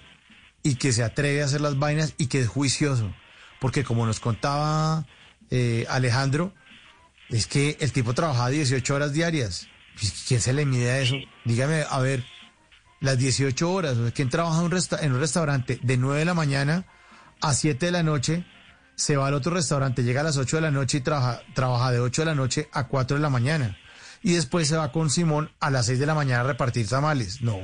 y 0.63 0.75
que 0.75 0.93
se 0.93 1.03
atreve 1.03 1.41
a 1.41 1.45
hacer 1.45 1.61
las 1.61 1.77
vainas 1.77 2.13
y 2.17 2.27
que 2.27 2.39
es 2.41 2.47
juicioso. 2.47 3.13
Porque 3.59 3.83
como 3.83 4.05
nos 4.05 4.19
contaba 4.19 5.05
eh, 5.49 5.85
Alejandro, 5.89 6.53
es 7.29 7.47
que 7.47 7.77
el 7.79 7.91
tipo 7.91 8.13
trabajaba 8.13 8.49
18 8.49 8.95
horas 8.95 9.13
diarias. 9.13 9.67
Pues, 9.99 10.25
¿Quién 10.27 10.41
se 10.41 10.53
le 10.53 10.65
mide 10.65 10.91
a 10.91 10.99
eso? 10.99 11.15
Dígame, 11.45 11.83
a 11.89 11.99
ver, 11.99 12.23
las 12.99 13.17
18 13.17 13.71
horas, 13.71 13.97
¿quién 14.13 14.29
trabaja 14.29 14.59
en 14.59 14.65
un, 14.65 14.71
resta- 14.71 14.99
en 15.01 15.13
un 15.13 15.19
restaurante 15.19 15.79
de 15.81 15.97
9 15.97 16.19
de 16.19 16.25
la 16.25 16.33
mañana 16.33 16.85
a 17.41 17.53
7 17.53 17.87
de 17.87 17.91
la 17.91 18.03
noche? 18.03 18.45
Se 18.95 19.15
va 19.15 19.27
al 19.27 19.33
otro 19.35 19.53
restaurante, 19.53 20.03
llega 20.03 20.21
a 20.21 20.23
las 20.23 20.37
8 20.37 20.57
de 20.57 20.61
la 20.61 20.71
noche 20.71 20.97
y 20.97 21.01
trabaja, 21.01 21.41
trabaja 21.53 21.91
de 21.91 21.99
8 21.99 22.21
de 22.23 22.25
la 22.25 22.35
noche 22.35 22.69
a 22.71 22.87
4 22.87 23.17
de 23.17 23.21
la 23.21 23.29
mañana. 23.29 23.77
Y 24.23 24.33
después 24.33 24.67
se 24.67 24.75
va 24.75 24.91
con 24.91 25.09
Simón 25.11 25.51
a 25.59 25.69
las 25.69 25.85
6 25.85 25.99
de 25.99 26.05
la 26.07 26.15
mañana 26.15 26.41
a 26.41 26.47
repartir 26.47 26.87
tamales. 26.87 27.41
No. 27.41 27.57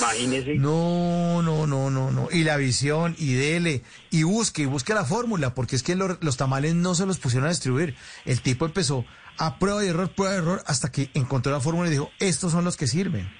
Imagínese. 0.00 0.54
No, 0.56 1.42
no, 1.42 1.66
no, 1.66 1.90
no, 1.90 2.10
no. 2.10 2.28
Y 2.30 2.44
la 2.44 2.56
visión, 2.56 3.14
y 3.18 3.34
dele, 3.34 3.82
y 4.10 4.22
busque, 4.22 4.62
y 4.62 4.66
busque 4.66 4.92
la 4.94 5.04
fórmula, 5.04 5.54
porque 5.54 5.76
es 5.76 5.82
que 5.82 5.96
lo- 5.96 6.18
los 6.20 6.36
tamales 6.36 6.74
no 6.74 6.94
se 6.94 7.06
los 7.06 7.18
pusieron 7.18 7.46
a 7.46 7.50
distribuir. 7.50 7.96
El 8.24 8.40
tipo 8.42 8.66
empezó 8.66 9.04
a 9.38 9.58
prueba 9.58 9.84
y 9.84 9.88
error, 9.88 10.10
prueba 10.14 10.34
y 10.34 10.38
error, 10.38 10.62
hasta 10.66 10.90
que 10.92 11.10
encontró 11.14 11.52
la 11.52 11.60
fórmula 11.60 11.88
y 11.88 11.92
dijo, 11.92 12.10
estos 12.18 12.52
son 12.52 12.64
los 12.64 12.76
que 12.76 12.86
sirven. 12.86 13.30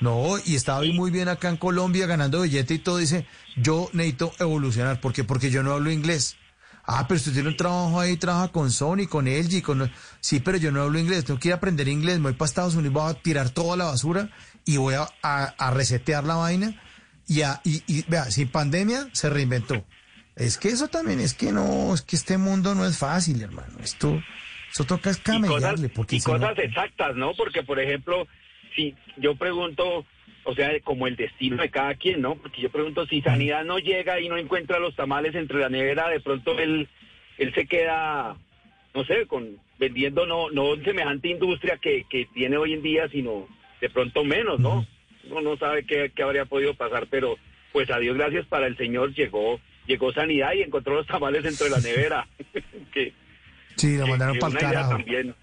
No, 0.00 0.34
y 0.44 0.56
estaba 0.56 0.80
ahí 0.80 0.92
muy 0.92 1.10
bien 1.10 1.28
acá 1.28 1.48
en 1.48 1.56
Colombia 1.56 2.06
ganando 2.06 2.42
billete 2.42 2.74
y 2.74 2.78
todo. 2.80 2.98
Dice, 2.98 3.26
yo 3.56 3.88
necesito 3.94 4.32
evolucionar. 4.38 5.00
¿Por 5.00 5.12
qué? 5.14 5.24
Porque 5.24 5.50
yo 5.50 5.62
no 5.62 5.72
hablo 5.72 5.90
inglés. 5.90 6.36
Ah, 6.84 7.06
pero 7.08 7.16
usted 7.18 7.32
tiene 7.32 7.48
un 7.48 7.56
trabajo 7.56 7.98
ahí, 7.98 8.16
trabaja 8.16 8.48
con 8.52 8.70
Sony, 8.70 9.06
con 9.08 9.26
LG, 9.26 9.62
con... 9.62 9.90
Sí, 10.20 10.38
pero 10.40 10.56
yo 10.58 10.70
no 10.70 10.82
hablo 10.82 10.98
inglés, 11.00 11.24
tengo 11.24 11.40
que 11.40 11.48
ir 11.48 11.54
a 11.54 11.56
aprender 11.56 11.88
inglés, 11.88 12.18
me 12.18 12.24
voy 12.24 12.34
para 12.34 12.46
Estados 12.46 12.74
Unidos, 12.76 12.92
voy 12.92 13.10
a 13.10 13.14
tirar 13.14 13.50
toda 13.50 13.76
la 13.76 13.86
basura 13.86 14.30
y 14.66 14.76
voy 14.76 14.94
a, 14.94 15.06
a- 15.22 15.54
a 15.58 15.70
resetear 15.70 16.24
la 16.24 16.34
vaina. 16.34 16.74
Y, 17.28 17.40
a- 17.42 17.60
y, 17.64 17.82
y, 17.86 18.04
vea, 18.08 18.24
sin 18.26 18.48
pandemia 18.48 19.08
se 19.12 19.30
reinventó. 19.30 19.84
Es 20.36 20.58
que 20.58 20.68
eso 20.68 20.88
también, 20.88 21.20
es 21.20 21.32
que 21.32 21.50
no, 21.52 21.94
es 21.94 22.02
que 22.02 22.14
este 22.16 22.36
mundo 22.36 22.74
no 22.74 22.84
es 22.86 22.98
fácil, 22.98 23.40
hermano. 23.42 23.78
Esto, 23.82 24.22
esto 24.70 24.84
toca 24.84 25.08
es 25.10 25.18
y 25.18 25.40
cosas, 25.40 25.80
porque 25.94 26.16
y 26.16 26.18
no- 26.18 26.24
cosas 26.24 26.58
exactas, 26.58 27.16
¿no? 27.16 27.32
Porque, 27.34 27.62
por 27.62 27.80
ejemplo, 27.80 28.28
si 28.74 28.94
yo 29.16 29.34
pregunto, 29.36 30.04
o 30.44 30.54
sea, 30.54 30.70
como 30.84 31.06
el 31.06 31.16
destino 31.16 31.62
de 31.62 31.70
cada 31.70 31.94
quien, 31.94 32.20
¿no? 32.20 32.34
Porque 32.36 32.60
yo 32.60 32.70
pregunto, 32.70 33.06
si 33.06 33.22
Sanidad 33.22 33.64
no 33.64 33.78
llega 33.78 34.20
y 34.20 34.28
no 34.28 34.36
encuentra 34.36 34.78
los 34.78 34.94
tamales 34.94 35.34
entre 35.34 35.58
la 35.60 35.70
nevera, 35.70 36.08
de 36.10 36.20
pronto 36.20 36.58
él, 36.58 36.88
él 37.38 37.54
se 37.54 37.66
queda, 37.66 38.36
no 38.94 39.04
sé, 39.06 39.26
con 39.26 39.58
vendiendo 39.78 40.26
no, 40.26 40.50
no 40.50 40.76
semejante 40.84 41.28
industria 41.28 41.78
que, 41.78 42.04
que 42.10 42.26
tiene 42.34 42.56
hoy 42.58 42.74
en 42.74 42.82
día, 42.82 43.08
sino 43.08 43.48
de 43.80 43.90
pronto 43.90 44.24
menos, 44.24 44.58
¿no? 44.60 44.86
Uno 45.30 45.40
no 45.40 45.56
sabe 45.56 45.84
qué, 45.84 46.12
qué 46.14 46.22
habría 46.22 46.44
podido 46.44 46.74
pasar, 46.74 47.06
pero 47.10 47.36
pues 47.72 47.90
a 47.90 47.98
Dios 47.98 48.16
gracias 48.16 48.46
para 48.46 48.66
el 48.66 48.76
Señor 48.76 49.12
llegó 49.14 49.60
llegó 49.86 50.12
Sanidad 50.12 50.52
y 50.54 50.62
encontró 50.62 50.94
los 50.94 51.06
tamales 51.06 51.44
entre 51.44 51.68
la 51.70 51.78
nevera. 51.78 52.26
que, 52.92 53.12
Sí, 53.76 53.96
lo 53.98 54.06
mandaron 54.06 54.38
para 54.38 54.52
el 54.52 54.56
una 54.56 54.60
idea 54.60 54.72
carajo. 54.72 54.90
también 54.96 55.34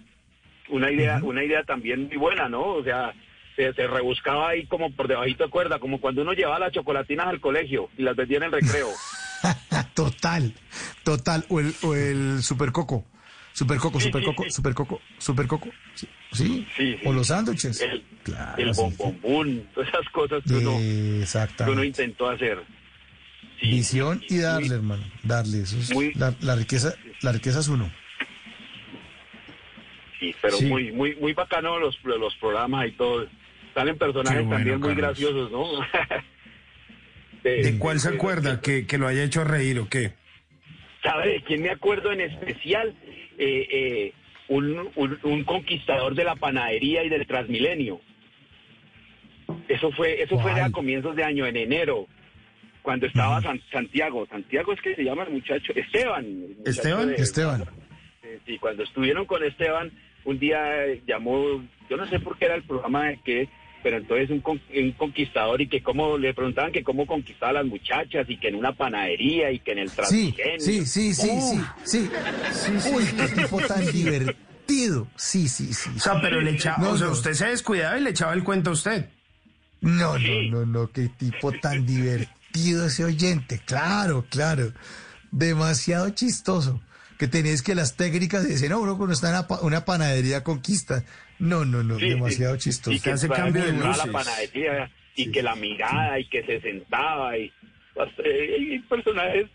una 0.70 0.92
idea 0.92 1.20
una 1.24 1.44
idea 1.44 1.64
también 1.64 2.08
muy 2.08 2.18
buena 2.18 2.50
no 2.50 2.64
o 2.66 2.84
sea 2.84 3.14
se, 3.56 3.72
se 3.74 3.86
rebuscaba 3.86 4.50
ahí 4.50 4.66
como 4.66 4.92
por 4.96 5.08
debajito 5.08 5.44
de 5.44 5.50
cuerda 5.52 5.78
como 5.78 6.02
cuando 6.02 6.24
uno 6.24 6.34
llevaba 6.34 6.58
las 6.58 6.72
chocolatinas 6.72 7.28
al 7.28 7.40
colegio 7.40 7.90
y 7.98 8.02
las 8.02 8.16
vendía 8.16 8.38
en 8.38 8.44
el 8.46 8.52
recreo 8.54 8.88
Total, 9.94 10.54
total. 11.04 11.46
O 11.50 11.60
el, 11.60 11.76
o 11.84 11.96
el 11.96 12.42
supercoco. 12.42 13.06
Supercoco, 13.54 14.00
Sí, 14.00 14.08
supercoco, 14.08 14.44
sí, 14.44 14.50
sí. 14.50 14.56
supercoco, 14.56 15.02
supercoco. 15.20 15.70
Sí, 16.32 16.68
sí. 16.76 16.98
O 17.06 17.14
los 17.14 17.28
sándwiches. 17.28 17.82
el, 17.82 18.04
Claro, 18.24 18.62
el 18.62 18.74
sí. 18.74 18.82
bombombún 18.82 19.68
todas 19.74 19.90
esas 19.90 20.10
cosas 20.10 20.44
que 20.44 20.54
uno, 20.56 20.78
que 20.78 21.72
uno 21.72 21.84
intentó 21.84 22.30
hacer 22.30 22.60
Visión 23.62 24.22
y 24.28 24.40
darle, 24.40 24.76
hermano. 24.76 25.04
Darle. 25.24 25.62
Eso 25.62 25.78
es 25.78 25.94
muy- 25.94 26.14
la, 26.16 26.34
la 26.42 26.56
riqueza, 26.56 26.96
la 27.22 27.32
riqueza 27.32 27.60
es 27.60 27.68
uno. 27.70 27.90
sí 30.20 30.36
pero 30.42 30.60
muy 30.62 30.92
muy 30.92 31.16
muy 31.16 31.34
bacano 31.34 31.80
los 31.80 31.98
los 32.04 32.36
programas 32.38 32.88
y 32.88 32.92
todo 32.92 33.28
salen 33.74 33.98
personajes 33.98 34.40
bueno, 34.46 34.56
también 34.58 34.80
muy 34.80 34.90
Carlos. 34.96 35.08
graciosos 35.20 35.52
no 35.52 35.66
¿De 37.44 37.78
cuál 37.78 38.00
se 38.00 38.10
de- 38.10 38.16
acuerda 38.16 38.62
que, 38.62 38.88
que 38.88 38.98
lo 38.98 39.08
haya 39.08 39.24
hecho 39.24 39.44
reír 39.44 39.78
o 39.80 39.90
qué? 39.90 40.14
¿Sabe 41.04 41.28
de 41.34 41.44
quién 41.44 41.62
me 41.62 41.70
acuerdo 41.72 42.12
en 42.14 42.22
especial? 42.22 42.96
Eh, 43.38 43.68
eh, 43.72 44.14
un, 44.50 44.90
un- 44.96 45.20
un 45.24 45.44
conquistador 45.46 46.16
de 46.16 46.24
la 46.24 46.36
panadería 46.36 47.04
y 47.04 47.10
del 47.10 47.26
Transmilenio. 47.26 48.02
Eso 49.68 49.92
fue, 49.92 50.22
eso 50.22 50.38
fue 50.40 50.52
a 50.60 50.70
comienzos 50.72 51.16
de 51.16 51.24
año, 51.24 51.46
en 51.46 51.56
enero, 51.58 52.08
cuando 52.82 53.06
estaba 53.08 53.42
San- 53.42 53.62
Santiago. 53.72 54.26
Santiago 54.28 54.74
es 54.74 54.82
que 54.82 54.96
se 54.96 55.04
llama 55.04 55.24
el 55.24 55.32
muchacho, 55.34 55.74
Esteban. 55.76 56.26
el 56.26 56.56
muchacho 56.58 56.70
Esteban, 56.70 57.08
de- 57.10 57.16
Esteban. 57.16 57.66
Sí, 58.46 58.58
cuando 58.58 58.84
estuvieron 58.84 59.26
con 59.26 59.44
Esteban, 59.44 59.92
un 60.26 60.40
día 60.40 60.86
llamó, 61.08 61.64
yo 61.90 61.98
no 61.98 62.06
sé 62.08 62.20
por 62.20 62.38
qué 62.38 62.46
era 62.46 62.56
el 62.56 62.64
programa 62.64 63.08
de 63.08 63.20
qué, 63.24 63.48
pero 63.84 63.98
entonces 63.98 64.30
un, 64.30 64.40
con- 64.40 64.62
un 64.76 64.92
conquistador 64.94 65.62
y 65.62 65.68
que 65.68 65.84
cómo 65.84 66.18
le 66.18 66.34
preguntaban 66.34 66.72
que 66.72 66.84
cómo 66.84 67.06
conquistaba 67.06 67.50
a 67.50 67.54
las 67.54 67.66
muchachas 67.66 68.26
y 68.30 68.38
que 68.38 68.48
en 68.48 68.56
una 68.56 68.74
panadería 68.74 69.52
y 69.52 69.60
que 69.60 69.74
en 69.74 69.80
el 69.80 69.90
Sí, 69.90 69.96
Transmilenio. 69.96 70.60
sí, 70.60 70.86
sí, 70.86 71.14
sí, 71.14 71.30
Uh, 71.30 71.64
sí, 71.84 72.10
sí. 72.54 72.90
Uy, 72.94 73.06
qué 73.06 73.28
tipo 73.42 73.60
tan 73.62 73.86
divertido. 73.92 75.08
Sí, 75.18 75.48
sí, 75.50 75.74
sí. 75.74 75.90
O 75.96 76.00
sea, 76.00 76.20
pero 76.22 76.40
le 76.42 76.52
echaba, 76.52 76.78
No, 76.84 76.92
o 76.92 76.98
sea, 76.98 77.08
no. 77.08 77.14
usted 77.14 77.34
se 77.34 77.48
descuidaba 77.48 77.98
y 78.00 78.02
le 78.02 78.12
echaba 78.12 78.34
el 78.34 78.44
cuento 78.44 78.70
a 78.70 78.74
usted. 78.74 79.10
No, 79.82 80.18
no, 80.18 80.42
no, 80.50 80.66
no, 80.66 80.92
qué 80.92 81.10
tipo 81.10 81.52
tan 81.52 81.86
divertido 81.86 82.86
ese 82.88 83.04
oyente. 83.04 83.60
Claro, 83.66 84.26
claro. 84.30 84.72
Demasiado 85.32 86.10
chistoso. 86.12 86.82
Que 87.20 87.28
tenéis 87.28 87.62
que 87.62 87.76
las 87.76 87.96
técnicas 87.96 88.48
dicen, 88.48 88.70
no, 88.70 88.80
uno 88.82 88.98
cuando 88.98 89.14
está 89.14 89.38
en 89.40 89.46
una 89.66 89.86
panadería 89.86 90.44
conquista. 90.44 91.04
No, 91.44 91.66
no, 91.66 91.84
no, 91.84 92.00
Sí, 92.00 92.10
demasiado 92.10 92.56
Y 92.56 92.60
chistoso. 92.60 93.04
que 93.04 93.10
entraba 93.12 93.94
a 93.94 93.98
la 93.98 94.12
panadería 94.12 94.90
y 95.16 95.32
que 95.32 95.44
la 95.44 95.56
mirada 95.56 96.20
y 96.20 96.26
que 96.26 96.44
se 96.46 96.62
sentaba 96.62 97.38
y 97.38 97.52
pues, 97.94 98.10
eh, 98.24 98.56
hay 98.72 98.80
personajes 98.80 99.48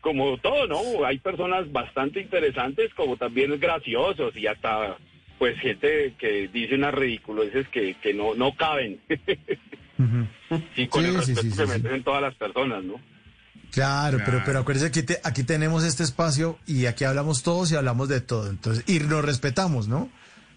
como 0.00 0.36
todo, 0.38 0.66
¿no? 0.66 1.04
Hay 1.06 1.18
personas 1.18 1.70
bastante 1.70 2.20
interesantes 2.20 2.92
como 2.94 3.16
también 3.16 3.58
graciosos 3.60 4.36
y 4.36 4.46
hasta 4.46 4.96
pues 5.38 5.58
gente 5.60 6.14
que 6.18 6.48
dice 6.52 6.74
unas 6.74 6.94
ridiculeces 6.94 7.66
que, 7.68 7.94
que 8.02 8.12
no, 8.14 8.34
no 8.34 8.54
caben. 8.56 9.00
y 10.76 10.86
con 10.88 11.02
Sí, 11.04 11.08
el 11.08 11.12
sí, 11.22 11.34
respeto 11.34 11.42
sí, 11.42 11.50
se 11.50 11.66
sí, 11.66 11.72
sí. 11.72 11.78
merecen 11.82 12.02
todas 12.04 12.22
las 12.22 12.34
personas, 12.34 12.84
¿no? 12.84 13.00
Claro, 13.70 14.18
pero, 14.18 14.30
Claro. 14.30 14.42
pero 14.44 14.58
acuérdense 14.60 14.90
que 14.90 15.00
aquí, 15.00 15.06
te- 15.14 15.20
aquí 15.24 15.44
tenemos 15.44 15.82
este 15.84 16.02
espacio 16.02 16.58
y 16.66 16.86
aquí 16.86 17.04
hablamos 17.04 17.42
todos 17.42 17.72
y 17.72 17.76
hablamos 17.76 18.08
de 18.08 18.20
todo. 18.20 18.50
Entonces, 18.50 18.84
y 18.86 18.98
nos 19.00 19.24
respetamos, 19.24 19.88
¿no? 19.88 20.10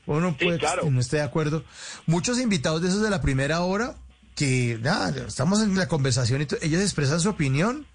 Uno 0.08 0.36
puede 0.38 0.60
claro. 0.60 0.90
no 0.92 1.00
esté 1.00 1.18
de 1.18 1.24
acuerdo. 1.24 1.64
Muchos 2.06 2.40
invitados 2.40 2.82
de 2.82 2.90
esos 2.90 3.02
de 3.02 3.10
la 3.10 3.22
primera 3.22 3.62
hora, 3.62 3.96
que 4.36 4.78
nada, 4.82 5.26
estamos 5.28 5.62
en 5.62 5.76
la 5.76 5.88
conversación 5.88 6.42
y 6.42 6.66
ellos 6.66 6.82
expresan 6.82 7.20
su 7.20 7.30
opinión 7.30 7.88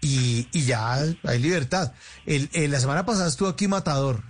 y, 0.00 0.48
y 0.52 0.62
ya 0.64 0.94
hay 1.24 1.38
libertad. 1.38 1.92
El, 2.26 2.48
el- 2.52 2.70
la 2.70 2.80
semana 2.80 3.04
pasada 3.06 3.28
estuvo 3.28 3.48
aquí 3.48 3.68
Matador 3.68 4.22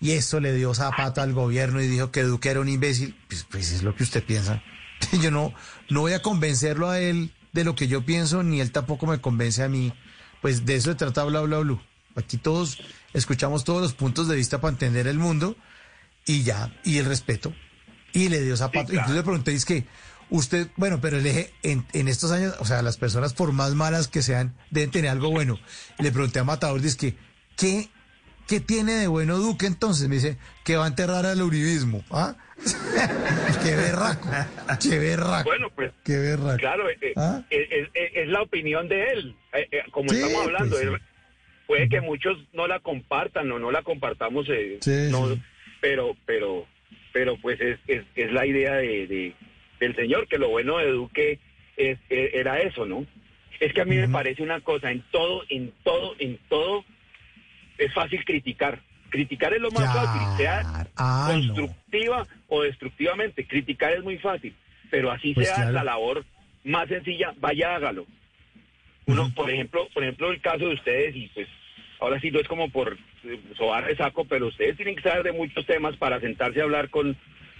y 0.00 0.12
eso 0.12 0.40
le 0.40 0.52
dio 0.54 0.74
zapato 0.74 1.20
al 1.20 1.32
gobierno 1.32 1.80
y 1.82 1.86
dijo 1.88 2.10
que 2.10 2.22
Duque 2.22 2.50
era 2.50 2.60
un 2.60 2.68
imbécil. 2.68 3.16
Pues, 3.28 3.44
pues 3.50 3.72
es 3.72 3.82
lo 3.82 3.94
que 3.94 4.04
usted 4.04 4.24
piensa. 4.24 4.62
Yo 5.22 5.30
no, 5.30 5.52
no 5.90 6.00
voy 6.00 6.12
a 6.12 6.22
convencerlo 6.22 6.88
a 6.90 7.00
él 7.00 7.32
de 7.52 7.64
lo 7.64 7.74
que 7.74 7.88
yo 7.88 8.04
pienso, 8.04 8.42
ni 8.42 8.60
él 8.60 8.72
tampoco 8.72 9.06
me 9.06 9.20
convence 9.20 9.62
a 9.62 9.68
mí. 9.68 9.92
Pues 10.42 10.66
de 10.66 10.76
eso 10.76 10.90
se 10.90 10.96
trata 10.96 11.24
bla 11.24 11.40
bla 11.40 11.58
bla. 11.58 11.78
Aquí 12.14 12.36
todos 12.36 12.78
escuchamos 13.14 13.64
todos 13.64 13.80
los 13.82 13.94
puntos 13.94 14.28
de 14.28 14.36
vista 14.36 14.60
para 14.60 14.72
entender 14.72 15.06
el 15.06 15.18
mundo 15.18 15.56
y 16.28 16.44
ya, 16.44 16.72
y 16.84 16.98
el 16.98 17.06
respeto. 17.06 17.52
Y 18.12 18.28
le 18.28 18.40
dio 18.42 18.56
zapato. 18.56 18.92
Incluso 18.92 19.14
le 19.14 19.22
pregunté, 19.22 19.52
es 19.52 19.64
que 19.64 19.84
usted, 20.30 20.68
bueno, 20.76 21.00
pero 21.00 21.18
el 21.18 21.26
eje, 21.26 21.52
en, 21.62 21.84
en 21.92 22.06
estos 22.08 22.30
años, 22.30 22.54
o 22.60 22.64
sea, 22.64 22.82
las 22.82 22.96
personas 22.96 23.34
por 23.34 23.52
más 23.52 23.74
malas 23.74 24.06
que 24.08 24.22
sean, 24.22 24.54
deben 24.70 24.90
tener 24.90 25.10
algo 25.10 25.30
bueno. 25.30 25.58
Le 25.98 26.12
pregunté 26.12 26.38
a 26.38 26.44
Matador, 26.44 26.80
dice 26.80 26.96
que, 26.96 27.14
¿qué, 27.56 27.88
¿qué 28.46 28.60
tiene 28.60 28.92
de 28.92 29.06
bueno 29.08 29.38
Duque 29.38 29.66
entonces? 29.66 30.08
Me 30.08 30.14
dice, 30.16 30.36
que 30.64 30.76
va 30.76 30.84
a 30.84 30.88
enterrar 30.88 31.26
al 31.26 31.42
uribismo. 31.42 32.04
¿Ah? 32.10 32.36
qué 33.62 33.74
berraco, 33.76 34.28
qué 34.80 34.98
berraco. 34.98 35.44
Bueno, 35.48 35.68
pues 35.74 35.92
Qué 36.04 36.16
berraco. 36.16 36.58
Claro, 36.58 36.88
eh, 36.90 36.98
eh, 37.00 37.12
¿Ah? 37.16 37.42
es, 37.50 37.68
es- 37.70 38.10
es 38.14 38.28
la 38.28 38.42
opinión 38.42 38.88
de 38.88 39.04
él. 39.12 39.36
Eh, 39.52 39.68
eh, 39.70 39.78
como 39.92 40.10
Sí, 40.10 40.16
estamos 40.16 40.44
hablando, 40.46 40.70
pues, 40.76 40.82
sí. 40.82 40.88
él- 40.94 41.02
puede 41.66 41.88
que 41.88 42.00
muchos 42.00 42.36
no 42.54 42.66
la 42.66 42.80
compartan 42.80 43.50
o 43.52 43.58
no 43.58 43.70
la 43.70 43.82
compartamos, 43.82 44.46
eh, 44.48 44.78
Sí, 44.80 45.08
no, 45.10 45.28
sí. 45.28 45.42
Pero, 45.80 46.16
pero, 46.26 46.66
pero 47.12 47.36
pues 47.36 47.60
es, 47.60 47.78
es, 47.86 48.04
es 48.14 48.32
la 48.32 48.46
idea 48.46 48.74
de, 48.74 49.06
de- 49.06 49.34
del 49.80 49.94
señor, 49.94 50.26
que 50.26 50.38
lo 50.38 50.48
bueno 50.48 50.78
de 50.78 50.90
Duque 50.90 51.38
es, 51.76 51.98
eh, 52.10 52.30
era 52.34 52.60
eso, 52.60 52.84
¿no? 52.84 53.06
Es 53.60 53.72
que 53.72 53.80
a 53.80 53.84
mí 53.84 53.96
me 53.96 54.08
parece 54.08 54.42
una 54.42 54.60
cosa, 54.60 54.90
en 54.90 55.02
todo, 55.10 55.42
en 55.48 55.72
todo, 55.84 56.14
en 56.18 56.38
todo, 56.48 56.84
es 57.76 57.92
fácil 57.94 58.24
criticar. 58.24 58.80
Criticar 59.10 59.54
es 59.54 59.60
lo 59.60 59.70
más 59.70 59.84
fácil, 59.92 60.20
sea 60.36 60.62
Ah, 60.96 61.28
no. 61.32 61.54
constructiva 61.54 62.26
o 62.48 62.62
destructivamente. 62.62 63.46
Criticar 63.46 63.92
es 63.92 64.02
muy 64.02 64.18
fácil, 64.18 64.54
pero 64.90 65.10
así 65.10 65.32
Pues 65.34 65.46
sea 65.46 65.56
claro. 65.56 65.72
la 65.72 65.84
labor 65.84 66.24
más 66.64 66.88
sencilla, 66.88 67.32
vaya 67.38 67.74
hágalo. 67.76 68.06
Uno, 69.06 69.32
por 69.34 69.50
ejemplo, 69.50 69.88
por 69.94 70.02
ejemplo, 70.02 70.30
el 70.30 70.40
caso 70.40 70.68
de 70.68 70.74
ustedes 70.74 71.16
y 71.16 71.28
pues 71.28 71.48
ahora 72.00 72.20
sí 72.20 72.30
no 72.30 72.40
es 72.40 72.48
como 72.48 72.70
por 72.70 72.96
eh, 73.24 73.40
sobar 73.56 73.86
de 73.86 73.96
saco, 73.96 74.24
pero 74.24 74.46
ustedes 74.48 74.76
tienen 74.76 74.96
que 74.96 75.02
saber 75.02 75.22
de 75.24 75.32
muchos 75.32 75.64
temas 75.66 75.96
para 75.96 76.20
sentarse 76.20 76.60
a 76.60 76.64
hablar 76.64 76.88
con, 76.90 77.16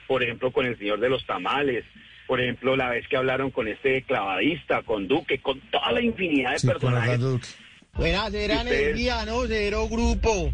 por 0.06 0.22
ejemplo, 0.22 0.50
con 0.52 0.66
el 0.66 0.76
señor 0.78 1.00
de 1.00 1.08
los 1.10 1.24
tamales, 1.26 1.84
por 2.26 2.40
ejemplo, 2.40 2.76
la 2.76 2.90
vez 2.90 3.06
que 3.08 3.16
hablaron 3.16 3.50
con 3.50 3.68
este 3.68 4.02
clavadista, 4.02 4.82
con 4.82 5.08
Duque, 5.08 5.38
con 5.38 5.60
toda 5.70 5.92
la 5.92 6.02
infinidad 6.02 6.52
de 6.52 6.58
Sí, 6.58 6.66
personajes. 6.66 7.08
Orlando 7.14 7.30
Duque. 7.30 7.46
Buena, 7.94 8.26
cero 8.30 8.54
Ustedes- 8.58 8.82
energía, 8.82 9.24
¿no? 9.24 9.46
Cero 9.46 9.88
grupo. 9.88 10.52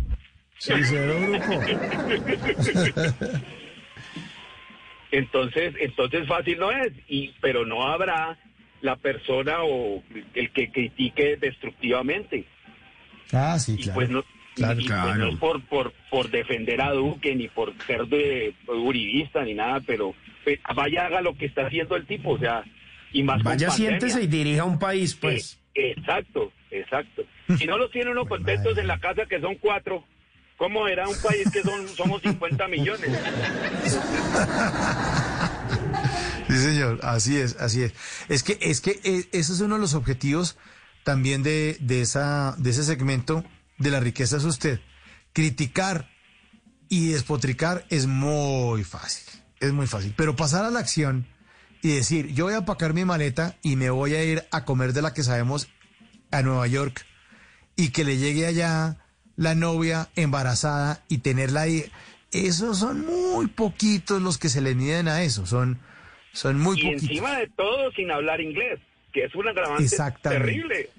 Sí, 0.58 0.72
cero 0.84 1.14
grupo. 1.20 1.60
Entonces, 5.10 5.74
entonces 5.80 6.26
fácil 6.26 6.58
no 6.58 6.70
es, 6.72 6.92
y 7.08 7.32
pero 7.40 7.64
no 7.64 7.86
habrá 7.86 8.36
la 8.80 8.96
persona 8.96 9.62
o 9.62 10.02
el 10.34 10.50
que 10.52 10.70
critique 10.72 11.36
destructivamente. 11.36 12.44
Ah, 13.33 13.59
sí, 13.59 13.77
Y 13.78 13.83
claro. 13.83 13.94
pues 13.94 14.11
no, 14.11 14.25
Claro, 14.55 14.81
y, 14.81 14.86
pues, 14.86 15.17
no 15.17 15.28
es 15.28 15.36
por, 15.36 15.65
por, 15.65 15.93
por 16.11 16.31
defender 16.31 16.81
a 16.81 16.93
Duque, 16.93 17.35
ni 17.35 17.49
por 17.49 17.75
ser 17.86 18.07
de 18.07 18.55
uribista, 18.69 19.43
ni 19.43 19.55
nada, 19.55 19.81
pero 19.85 20.15
pues, 20.44 20.61
vaya 20.77 21.07
haga 21.07 21.20
lo 21.20 21.36
que 21.36 21.47
está 21.47 21.67
haciendo 21.67 21.97
el 21.97 22.07
tipo, 22.07 22.31
o 22.31 22.39
sea, 22.39 22.62
y 23.12 23.23
más 23.23 23.43
Vaya, 23.43 23.70
siéntese 23.70 24.23
y 24.23 24.27
dirija 24.27 24.65
un 24.65 24.78
país, 24.78 25.15
pues. 25.15 25.59
Eh, 25.75 25.94
exacto, 25.97 26.53
exacto. 26.70 27.23
Si 27.59 27.67
no 27.67 27.77
los 27.77 27.91
tiene 27.91 28.11
uno 28.11 28.25
contentos 28.27 28.78
en 28.78 28.86
la 28.86 28.99
casa, 28.99 29.27
que 29.27 29.41
son 29.41 29.57
cuatro, 29.57 30.05
¿cómo 30.57 30.89
era 30.89 31.07
un 31.07 31.17
país 31.20 31.51
que 31.51 31.62
son 31.62 31.86
somos 31.89 32.23
50 32.23 32.69
millones? 32.69 33.11
Sí, 36.49 36.57
señor, 36.57 37.01
así 37.03 37.36
es, 37.36 37.57
así 37.57 37.83
es. 37.83 37.94
Es 38.28 38.43
que, 38.43 38.59
es 38.61 38.81
que 38.81 38.93
eh, 39.05 39.25
ese 39.33 39.53
es 39.53 39.61
uno 39.61 39.75
de 39.75 39.81
los 39.81 39.94
objetivos 39.94 40.57
también 41.05 41.42
de, 41.42 41.76
de, 41.81 42.00
esa, 42.00 42.57
de 42.58 42.70
ese 42.70 42.83
segmento 42.83 43.44
de 43.78 43.91
la 43.91 44.00
riqueza 44.00 44.36
es 44.39 44.44
usted. 44.44 44.81
Criticar 45.33 46.10
y 46.89 47.08
despotricar 47.08 47.84
es 47.91 48.07
muy 48.07 48.84
fácil, 48.84 49.41
es 49.60 49.73
muy 49.73 49.86
fácil. 49.86 50.15
Pero 50.16 50.36
pasar 50.36 50.65
a 50.65 50.70
la 50.70 50.81
acción 50.81 51.26
y 51.83 51.89
decir, 51.89 52.28
yo 52.33 52.44
voy 52.47 52.55
a 52.55 52.58
apacar 52.58 52.94
mi 52.94 53.05
maleta 53.05 53.57
y 53.62 53.76
me 53.76 53.91
voy 53.91 54.15
a 54.15 54.24
ir 54.24 54.44
a 54.50 54.65
comer 54.65 54.92
de 54.92 55.02
la 55.02 55.12
que 55.12 55.23
sabemos 55.23 55.68
a 56.31 56.42
Nueva 56.42 56.66
York 56.66 57.05
y 57.76 57.91
que 57.91 58.05
le 58.05 58.16
llegue 58.16 58.47
allá 58.47 58.97
la 59.36 59.55
novia 59.55 60.08
embarazada 60.16 61.05
y 61.08 61.18
tenerla 61.18 61.62
ahí. 61.62 61.91
Esos 62.33 62.78
son 62.78 63.05
muy 63.05 63.49
poquitos 63.49 64.23
los 64.23 64.39
que 64.39 64.49
se 64.49 64.60
le 64.60 64.74
miden 64.74 65.08
a 65.08 65.23
eso, 65.23 65.47
son, 65.47 65.78
son 66.33 66.58
muy 66.58 66.81
y 66.81 66.84
poquitos. 66.84 67.02
encima 67.10 67.39
de 67.39 67.49
todo 67.49 67.92
sin 67.92 68.10
hablar 68.10 68.41
inglés, 68.41 68.81
que 69.15 69.25
es 69.25 69.34
un 69.34 69.49
agravante 69.49 69.84
Exactamente. 69.84 70.44
terrible. 70.47 70.91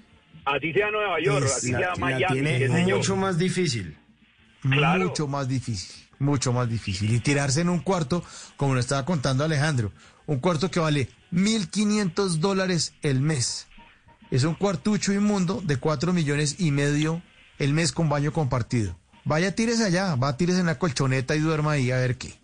Así 0.44 0.72
sea 0.72 0.90
Nueva 0.90 1.20
York, 1.22 1.44
así 1.46 1.70
La- 1.72 1.78
sea 1.78 1.88
la 1.90 1.96
Miami, 1.96 2.32
tiene 2.40 2.68
sé 2.68 2.86
yo. 2.88 2.96
mucho 2.96 3.16
más 3.16 3.36
difícil. 3.38 3.96
Claro. 4.62 5.04
Mucho 5.04 5.28
más 5.28 5.46
difícil, 5.48 5.94
mucho 6.18 6.52
más 6.52 6.68
difícil. 6.68 7.12
Y 7.12 7.20
tirarse 7.20 7.60
en 7.60 7.68
un 7.68 7.80
cuarto, 7.80 8.24
como 8.56 8.74
lo 8.74 8.80
estaba 8.80 9.04
contando 9.04 9.44
Alejandro, 9.44 9.92
un 10.26 10.38
cuarto 10.40 10.70
que 10.70 10.80
vale 10.80 11.08
1.500 11.32 12.38
dólares 12.40 12.94
el 13.02 13.20
mes. 13.20 13.66
Es 14.30 14.42
un 14.44 14.54
cuartucho 14.54 15.12
inmundo 15.12 15.60
de 15.64 15.76
4 15.76 16.12
millones 16.12 16.56
y 16.58 16.70
medio 16.72 17.22
el 17.58 17.72
mes 17.72 17.92
con 17.92 18.08
baño 18.08 18.32
compartido. 18.32 18.96
Vaya, 19.24 19.54
tírese 19.54 19.84
allá, 19.84 20.14
va, 20.16 20.36
tírese 20.36 20.60
en 20.60 20.66
la 20.66 20.78
colchoneta 20.78 21.34
y 21.36 21.40
duerma 21.40 21.72
ahí 21.72 21.90
a 21.90 21.96
ver 21.98 22.16
qué. 22.16 22.34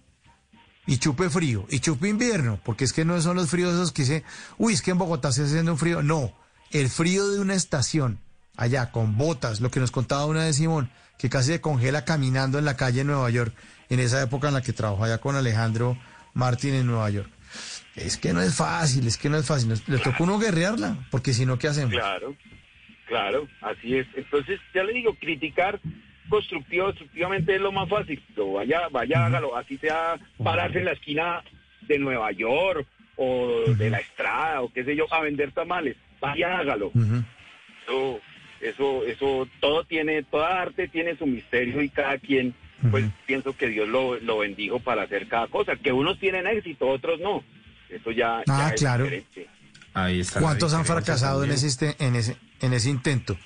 Y 0.86 0.98
chupe 0.98 1.30
frío, 1.30 1.66
y 1.70 1.78
chupe 1.78 2.08
invierno, 2.08 2.58
porque 2.64 2.84
es 2.84 2.92
que 2.92 3.04
no 3.04 3.20
son 3.20 3.36
los 3.36 3.48
fríos 3.48 3.72
esos 3.74 3.92
que 3.92 4.02
dice, 4.02 4.24
uy, 4.58 4.74
es 4.74 4.82
que 4.82 4.90
en 4.90 4.98
Bogotá 4.98 5.30
se 5.30 5.42
está 5.42 5.52
haciendo 5.52 5.72
un 5.72 5.78
frío. 5.78 6.02
No, 6.02 6.32
el 6.72 6.88
frío 6.88 7.28
de 7.28 7.38
una 7.38 7.54
estación, 7.54 8.18
allá, 8.56 8.90
con 8.90 9.16
botas, 9.16 9.60
lo 9.60 9.70
que 9.70 9.78
nos 9.78 9.92
contaba 9.92 10.26
una 10.26 10.44
de 10.44 10.52
Simón, 10.52 10.90
que 11.18 11.30
casi 11.30 11.52
se 11.52 11.60
congela 11.60 12.04
caminando 12.04 12.58
en 12.58 12.64
la 12.64 12.76
calle 12.76 13.02
en 13.02 13.06
Nueva 13.06 13.30
York, 13.30 13.54
en 13.90 14.00
esa 14.00 14.20
época 14.22 14.48
en 14.48 14.54
la 14.54 14.62
que 14.62 14.72
trabajó 14.72 15.04
allá 15.04 15.18
con 15.18 15.36
Alejandro 15.36 15.96
Martín 16.34 16.74
en 16.74 16.86
Nueva 16.86 17.10
York. 17.10 17.30
Es 17.94 18.16
que 18.16 18.32
no 18.32 18.40
es 18.40 18.54
fácil, 18.54 19.06
es 19.06 19.18
que 19.18 19.28
no 19.28 19.36
es 19.36 19.46
fácil. 19.46 19.72
Le 19.86 19.98
toca 19.98 20.16
a 20.18 20.22
uno 20.22 20.38
guerrearla, 20.38 21.06
porque 21.10 21.32
si 21.32 21.46
no, 21.46 21.58
¿qué 21.58 21.68
hacemos? 21.68 21.92
Claro, 21.92 22.34
claro, 23.06 23.46
así 23.60 23.96
es. 23.96 24.06
Entonces, 24.16 24.58
ya 24.74 24.82
le 24.82 24.94
digo, 24.94 25.14
criticar 25.20 25.78
constructivo, 26.28 26.88
destructivamente 26.88 27.54
es 27.54 27.60
lo 27.60 27.72
más 27.72 27.88
fácil. 27.88 28.22
Lo 28.36 28.52
vaya, 28.54 28.88
vaya, 28.90 29.26
hágalo, 29.26 29.56
así 29.56 29.76
sea 29.78 30.16
pararse 30.42 30.78
en 30.78 30.86
la 30.86 30.92
esquina 30.92 31.42
de 31.82 31.98
Nueva 31.98 32.30
York 32.32 32.86
o 33.16 33.62
de 33.76 33.90
la 33.90 33.98
estrada 33.98 34.62
o 34.62 34.72
qué 34.72 34.84
sé 34.84 34.96
yo 34.96 35.06
a 35.12 35.20
vender 35.20 35.52
tamales. 35.52 35.96
Vaya, 36.20 36.58
hágalo. 36.58 36.92
Eso, 37.84 38.20
eso, 38.60 39.04
eso, 39.04 39.48
todo 39.60 39.84
tiene, 39.84 40.22
toda 40.22 40.62
arte 40.62 40.88
tiene 40.88 41.16
su 41.16 41.26
misterio 41.26 41.82
y 41.82 41.88
cada 41.88 42.18
quien, 42.18 42.54
pues 42.90 43.04
pienso 43.26 43.56
que 43.56 43.66
Dios 43.68 43.88
lo, 43.88 44.18
lo 44.20 44.38
bendijo 44.38 44.78
para 44.80 45.02
hacer 45.02 45.26
cada 45.28 45.48
cosa. 45.48 45.76
Que 45.76 45.92
unos 45.92 46.18
tienen 46.18 46.46
éxito, 46.46 46.88
otros 46.88 47.20
no. 47.20 47.42
Eso 47.90 48.10
ya, 48.12 48.42
ya 48.46 48.66
Ah, 48.66 48.70
es 48.74 48.80
claro. 48.80 49.04
diferente. 49.04 49.48
Ahí 49.94 50.20
está. 50.20 50.40
¿Cuántos 50.40 50.72
han 50.72 50.86
fracasado 50.86 51.44
en 51.44 51.50
ese, 51.50 51.66
este- 51.66 51.96
en 51.98 52.14
ese, 52.16 52.36
en 52.60 52.72
ese 52.72 52.88
intento? 52.88 53.36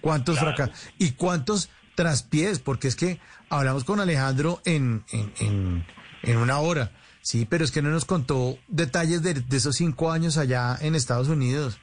¿Cuántos 0.00 0.38
fracasados? 0.38 0.90
¿Y 0.98 1.12
cuántos 1.12 1.70
traspiés? 1.98 2.60
Porque 2.60 2.86
es 2.86 2.94
que 2.94 3.18
hablamos 3.50 3.82
con 3.82 3.98
Alejandro 3.98 4.62
en, 4.64 5.04
en, 5.10 5.32
en, 5.40 5.86
en 6.22 6.36
una 6.36 6.60
hora. 6.60 6.92
Sí, 7.22 7.44
pero 7.44 7.64
es 7.64 7.72
que 7.72 7.82
no 7.82 7.90
nos 7.90 8.04
contó 8.04 8.56
detalles 8.68 9.22
de, 9.22 9.34
de 9.34 9.56
esos 9.56 9.74
cinco 9.74 10.12
años 10.12 10.38
allá 10.38 10.78
en 10.80 10.94
Estados 10.94 11.26
Unidos. 11.26 11.78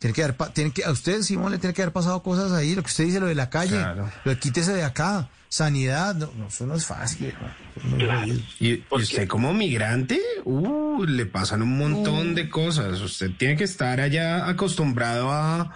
Tiene 0.00 0.14
que 0.14 0.24
haber, 0.24 0.36
tiene 0.52 0.72
que, 0.72 0.84
a 0.84 0.90
usted, 0.90 1.22
Simón, 1.22 1.52
le 1.52 1.58
tiene 1.58 1.72
que 1.74 1.82
haber 1.82 1.92
pasado 1.92 2.24
cosas 2.24 2.50
ahí. 2.50 2.74
Lo 2.74 2.82
que 2.82 2.88
usted 2.88 3.04
dice, 3.04 3.20
lo 3.20 3.26
de 3.26 3.36
la 3.36 3.50
calle. 3.50 3.76
Claro. 3.76 4.10
Lo 4.24 4.32
de 4.32 4.38
quítese 4.40 4.72
de 4.72 4.82
acá. 4.82 5.30
Sanidad. 5.48 6.16
No, 6.16 6.32
no, 6.36 6.48
eso 6.48 6.66
no 6.66 6.74
es 6.74 6.84
fácil. 6.84 7.32
no 7.84 8.22
es. 8.24 8.40
Y, 8.58 8.68
y 8.68 8.84
usted 8.90 9.28
como 9.28 9.54
migrante, 9.54 10.20
uh, 10.44 11.04
le 11.04 11.26
pasan 11.26 11.62
un 11.62 11.78
montón 11.78 12.34
de 12.34 12.48
cosas. 12.48 13.00
Usted 13.00 13.30
tiene 13.38 13.56
que 13.56 13.64
estar 13.64 14.00
allá 14.00 14.48
acostumbrado 14.48 15.30
a, 15.30 15.72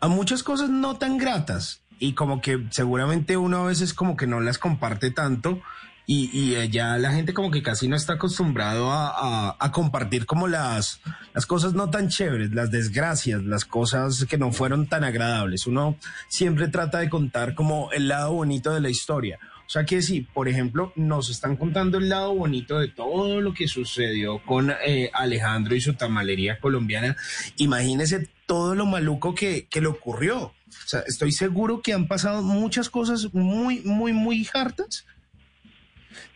a 0.00 0.08
muchas 0.08 0.42
cosas 0.42 0.70
no 0.70 0.96
tan 0.96 1.18
gratas. 1.18 1.81
Y 2.04 2.14
como 2.14 2.40
que 2.40 2.66
seguramente 2.70 3.36
uno 3.36 3.58
a 3.58 3.66
veces 3.66 3.94
como 3.94 4.16
que 4.16 4.26
no 4.26 4.40
las 4.40 4.58
comparte 4.58 5.12
tanto. 5.12 5.60
Y, 6.04 6.36
y 6.36 6.56
allá 6.56 6.98
la 6.98 7.12
gente 7.12 7.32
como 7.32 7.52
que 7.52 7.62
casi 7.62 7.86
no 7.86 7.94
está 7.94 8.14
acostumbrado 8.14 8.90
a, 8.90 9.06
a- 9.50 9.56
a 9.60 9.70
compartir 9.70 10.26
como 10.26 10.48
las, 10.48 11.00
las 11.32 11.46
cosas 11.46 11.74
no 11.74 11.90
tan 11.90 12.08
chéveres, 12.08 12.50
las 12.52 12.72
desgracias, 12.72 13.44
las 13.44 13.64
cosas 13.64 14.26
que 14.28 14.36
no 14.36 14.50
fueron 14.50 14.88
tan 14.88 15.04
agradables. 15.04 15.68
Uno 15.68 15.96
siempre 16.26 16.66
trata 16.66 16.98
de 16.98 17.08
contar 17.08 17.54
como 17.54 17.92
el 17.92 18.08
lado 18.08 18.32
bonito 18.32 18.74
de 18.74 18.80
la 18.80 18.90
historia. 18.90 19.38
O 19.64 19.70
sea 19.72 19.84
que 19.86 20.02
si, 20.02 20.22
por 20.22 20.48
ejemplo, 20.48 20.92
nos 20.96 21.30
están 21.30 21.56
contando 21.56 21.98
el 21.98 22.08
lado 22.08 22.34
bonito 22.34 22.80
de 22.80 22.88
todo 22.88 23.40
lo 23.40 23.54
que 23.54 23.68
sucedió 23.68 24.40
con 24.44 24.72
eh, 24.84 25.08
Alejandro 25.14 25.76
y 25.76 25.80
su 25.80 25.94
tamalería 25.94 26.58
colombiana, 26.58 27.16
imagínese 27.58 28.28
todo 28.46 28.74
lo 28.74 28.86
maluco 28.86 29.36
que, 29.36 29.66
que 29.70 29.80
le 29.80 29.86
ocurrió. 29.86 30.52
O 30.84 30.88
sea, 30.88 31.00
estoy 31.06 31.32
seguro 31.32 31.82
que 31.82 31.92
han 31.92 32.08
pasado 32.08 32.42
muchas 32.42 32.90
cosas 32.90 33.32
muy, 33.32 33.80
muy, 33.80 34.12
muy 34.12 34.48
hartas 34.52 35.06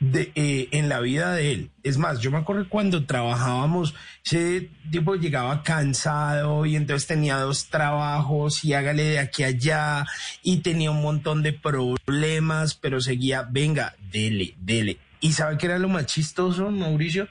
de, 0.00 0.32
eh, 0.34 0.68
en 0.72 0.88
la 0.88 1.00
vida 1.00 1.32
de 1.32 1.52
él. 1.52 1.70
Es 1.82 1.98
más, 1.98 2.20
yo 2.20 2.30
me 2.30 2.38
acuerdo 2.38 2.68
cuando 2.68 3.06
trabajábamos, 3.06 3.94
ese 4.24 4.70
tipo 4.90 5.16
llegaba 5.16 5.62
cansado 5.62 6.66
y 6.66 6.76
entonces 6.76 7.06
tenía 7.06 7.36
dos 7.36 7.66
trabajos 7.66 8.64
y 8.64 8.74
hágale 8.74 9.04
de 9.04 9.18
aquí 9.18 9.42
a 9.42 9.48
allá 9.48 10.06
y 10.42 10.58
tenía 10.58 10.90
un 10.90 11.02
montón 11.02 11.42
de 11.42 11.52
problemas, 11.52 12.74
pero 12.74 13.00
seguía, 13.00 13.46
venga, 13.50 13.94
dele, 14.10 14.54
dele. 14.58 14.98
¿Y 15.20 15.32
sabe 15.32 15.58
qué 15.58 15.66
era 15.66 15.78
lo 15.78 15.88
más 15.88 16.06
chistoso, 16.06 16.70
Mauricio? 16.70 17.28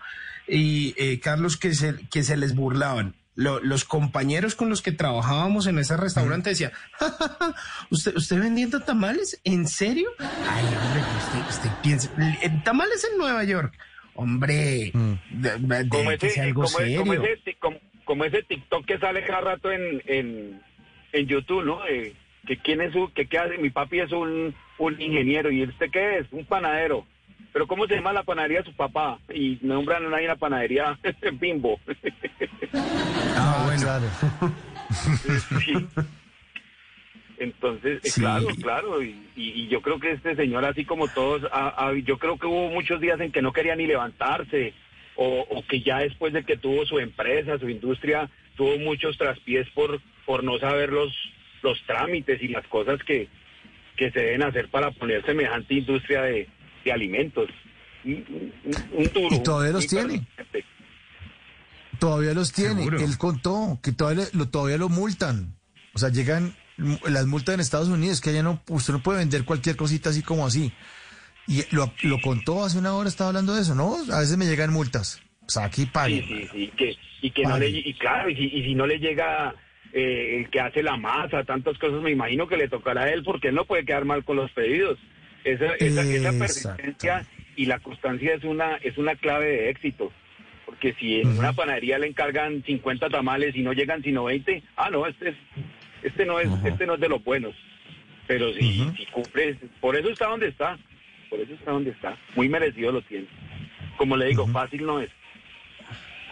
Y 0.47 0.93
eh, 0.97 1.19
Carlos, 1.19 1.57
que 1.57 1.73
se, 1.73 1.95
que 2.09 2.23
se 2.23 2.37
les 2.37 2.55
burlaban. 2.55 3.15
Lo- 3.35 3.59
los 3.59 3.83
compañeros 3.83 4.55
con 4.55 4.69
los 4.69 4.81
que 4.81 4.91
trabajábamos 4.93 5.67
en 5.67 5.77
ese 5.79 5.97
restaurante 5.97 6.51
decían, 6.51 6.71
"Ja, 6.93 7.09
ja, 7.11 7.35
ja, 7.39 7.55
¿usted, 7.89 8.15
¿usted 8.15 8.39
vendiendo 8.39 8.79
tamales? 8.79 9.41
¿En 9.43 9.67
serio? 9.67 10.09
Ay, 10.19 10.63
hombre, 10.65 11.01
usted, 11.17 11.49
usted 11.49 11.69
piensa, 11.83 12.09
en 12.41 12.63
tamales 12.63 13.05
en 13.11 13.17
Nueva 13.17 13.43
York. 13.43 13.73
Hombre, 14.13 14.91
de- 15.31 15.57
de- 15.59 15.89
como 15.89 16.11
ese, 16.11 16.29
sea 16.29 16.43
algo 16.45 16.63
como, 16.63 16.77
serio. 16.77 16.99
como 16.99 17.13
ese, 17.13 17.37
ti- 17.43 17.53
como- 17.59 17.79
como 18.05 18.23
ese 18.23 18.43
TikTok 18.43 18.85
que 18.85 18.97
sale 18.99 19.25
cada 19.25 19.41
rato 19.41 19.71
en, 19.71 20.01
en, 20.05 20.61
en 21.11 21.27
YouTube, 21.27 21.65
¿no? 21.65 21.85
Eh, 21.87 22.13
que 22.47 22.57
quién 22.57 22.79
es 22.79 22.93
su, 22.93 23.11
que 23.13 23.27
qué 23.27 23.37
hace, 23.39 23.57
mi 23.57 23.69
papi 23.71 23.99
es 23.99 24.11
un, 24.13 24.55
un 24.77 25.01
ingeniero 25.01 25.51
y 25.51 25.63
este 25.63 25.89
qué 25.89 26.19
es, 26.19 26.27
un 26.31 26.45
panadero. 26.45 27.05
Pero 27.55 27.67
¿cómo 27.67 27.87
se 27.87 27.95
llama 27.95 28.11
la 28.11 28.23
panadería 28.23 28.57
de 28.59 28.65
su 28.65 28.73
papá? 28.73 29.17
Y 29.33 29.59
nombran 29.61 30.13
ahí 30.13 30.25
una 30.25 30.35
panadería 30.35 30.99
bimbo. 31.39 31.79
Ah, 32.73 33.61
bueno. 33.65 33.81
Claro. 33.81 34.05
Sí. 35.63 35.73
Entonces, 37.37 38.03
eh, 38.03 38.09
Sí. 38.09 38.19
claro, 38.19 38.47
claro, 38.61 39.01
y, 39.01 39.15
y- 39.37 39.51
y 39.61 39.67
yo 39.69 39.81
creo 39.81 40.01
que 40.01 40.11
este 40.11 40.35
señor, 40.35 40.65
así 40.65 40.83
como 40.83 41.07
todos, 41.07 41.43
yo 42.03 42.17
creo 42.19 42.37
que 42.37 42.45
hubo 42.45 42.69
muchos 42.71 42.99
días 42.99 43.21
en 43.21 43.31
que 43.31 43.41
no 43.41 43.53
quería 43.53 43.77
ni 43.77 43.87
levantarse, 43.87 44.73
o, 45.15 45.45
o 45.49 45.65
que 45.65 45.79
ya 45.79 45.99
después 45.99 46.33
de 46.33 46.43
que 46.43 46.57
tuvo 46.57 46.85
su 46.85 46.99
empresa, 46.99 47.57
su 47.57 47.69
industria, 47.69 48.29
tuvo 48.57 48.77
muchos 48.79 49.17
traspiés 49.17 49.65
por, 49.69 50.01
por 50.25 50.43
no 50.43 50.57
saber 50.59 50.91
los, 50.91 51.13
los 51.63 51.81
trámites 51.83 52.41
y 52.43 52.49
las 52.49 52.67
cosas 52.67 53.01
que, 53.03 53.29
que 53.95 54.11
se 54.11 54.19
deben 54.19 54.43
hacer 54.43 54.67
para 54.67 54.91
poner 54.91 55.25
semejante 55.25 55.73
industria 55.75 56.21
de, 56.23 56.49
de 56.85 56.91
alimentos. 56.93 57.49
Un, 58.05 58.53
un- 58.93 59.11
duro. 59.13 59.35
Y 59.35 59.43
todavía 59.43 59.73
los 59.73 59.87
tiene. 59.87 60.25
Todavía 61.99 62.33
los 62.33 62.51
tiene. 62.51 62.75
Seguro. 62.75 62.99
Él 62.99 63.17
contó 63.17 63.79
que 63.81 63.91
todavía 63.91 64.25
lo, 64.33 64.47
todavía 64.49 64.77
lo 64.77 64.89
multan. 64.89 65.55
O 65.93 65.97
sea, 65.99 66.09
llegan 66.09 66.55
m- 66.77 66.99
las 67.09 67.25
multas 67.25 67.55
en 67.55 67.61
Estados 67.61 67.87
Unidos, 67.89 68.21
que 68.21 68.29
allá 68.31 68.43
no, 68.43 68.61
usted 68.69 68.93
no 68.93 69.01
puede 69.01 69.19
vender 69.19 69.43
cualquier 69.45 69.75
cosita 69.75 70.09
así 70.09 70.21
como 70.21 70.45
así. 70.45 70.71
Y 71.47 71.63
lo, 71.73 71.91
lo 72.03 72.19
contó 72.21 72.63
hace 72.65 72.77
una 72.77 72.93
hora, 72.93 73.07
estaba 73.07 73.29
hablando 73.29 73.55
de 73.55 73.61
eso, 73.61 73.75
¿no? 73.75 73.95
A 74.13 74.19
veces 74.19 74.37
me 74.37 74.45
llegan 74.45 74.73
multas. 74.73 75.21
O 75.47 75.49
sea, 75.49 75.65
aquí 75.65 75.85
pague. 75.85 76.21
Sí, 76.21 76.27
sí, 76.27 76.49
sí, 76.51 76.71
que, 76.75 76.97
y 77.21 77.31
que 77.31 77.43
no 77.43 77.57
le, 77.57 77.69
y 77.69 77.93
claro, 77.93 78.29
y 78.29 78.35
si, 78.35 78.45
y 78.45 78.63
si 78.63 78.75
no 78.75 78.87
le 78.87 78.97
llega 78.99 79.53
eh, 79.93 80.39
el 80.39 80.49
que 80.49 80.59
hace 80.59 80.81
la 80.83 80.97
masa, 80.97 81.43
tantas 81.43 81.77
cosas, 81.77 82.01
me 82.01 82.11
imagino 82.11 82.47
que 82.47 82.57
le 82.57 82.67
tocará 82.67 83.03
a 83.03 83.09
él 83.13 83.23
porque 83.23 83.49
él 83.49 83.55
no 83.55 83.65
puede 83.65 83.85
quedar 83.85 84.05
mal 84.05 84.25
con 84.25 84.35
los 84.37 84.51
pedidos. 84.51 84.97
Esa, 85.45 85.65
esa, 85.75 86.01
esa 86.01 86.31
persistencia 86.39 87.25
y 87.55 87.65
la 87.67 87.79
constancia 87.79 88.33
es 88.33 88.43
una, 88.43 88.75
es 88.77 88.97
una 88.97 89.15
clave 89.15 89.45
de 89.45 89.69
éxito. 89.69 90.11
Porque 90.65 90.93
si 90.99 91.21
en 91.21 91.37
una 91.37 91.53
panadería 91.53 91.97
le 91.99 92.07
encargan 92.07 92.63
50 92.65 93.09
tamales 93.09 93.55
y 93.55 93.61
no 93.61 93.71
llegan 93.71 94.01
sino 94.03 94.25
20, 94.25 94.61
ah, 94.75 94.89
no, 94.89 95.05
este 95.07 95.29
es, 95.29 95.35
este 96.03 96.25
no 96.25 96.39
es, 96.39 96.49
este 96.65 96.85
no 96.85 96.95
es 96.95 96.99
de 96.99 97.07
los 97.07 97.23
buenos. 97.23 97.55
Pero 98.27 98.51
si, 98.53 98.83
si 98.97 99.05
cumple, 99.11 99.55
por 99.79 99.95
eso 99.95 100.09
está 100.09 100.25
donde 100.25 100.47
está, 100.47 100.77
por 101.29 101.39
eso 101.39 101.53
está 101.53 101.71
donde 101.71 101.91
está. 101.91 102.17
Muy 102.35 102.49
merecido 102.49 102.91
lo 102.91 103.01
tiene. 103.03 103.27
Como 103.97 104.17
le 104.17 104.25
digo, 104.25 104.47
fácil 104.47 104.83
no 104.85 104.99
es. 104.99 105.09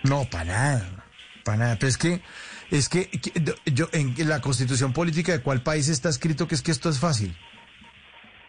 No, 0.04 0.26
para 0.26 0.46
nada. 0.46 1.06
Para 1.46 1.58
nada. 1.60 1.76
Pero 1.80 1.90
es 1.90 1.98
que, 2.00 2.20
es 2.72 2.90
que- 2.90 3.08
yo, 3.72 3.88
en 3.94 4.16
la 4.28 4.42
constitución 4.42 4.92
política 4.92 5.32
de 5.34 5.42
cuál 5.42 5.62
país 5.62 5.88
está 5.88 6.10
escrito 6.10 6.48
que 6.48 6.56
es 6.56 6.64
que 6.64 6.72
esto 6.72 6.90
es 6.90 7.00
fácil. 7.00 7.34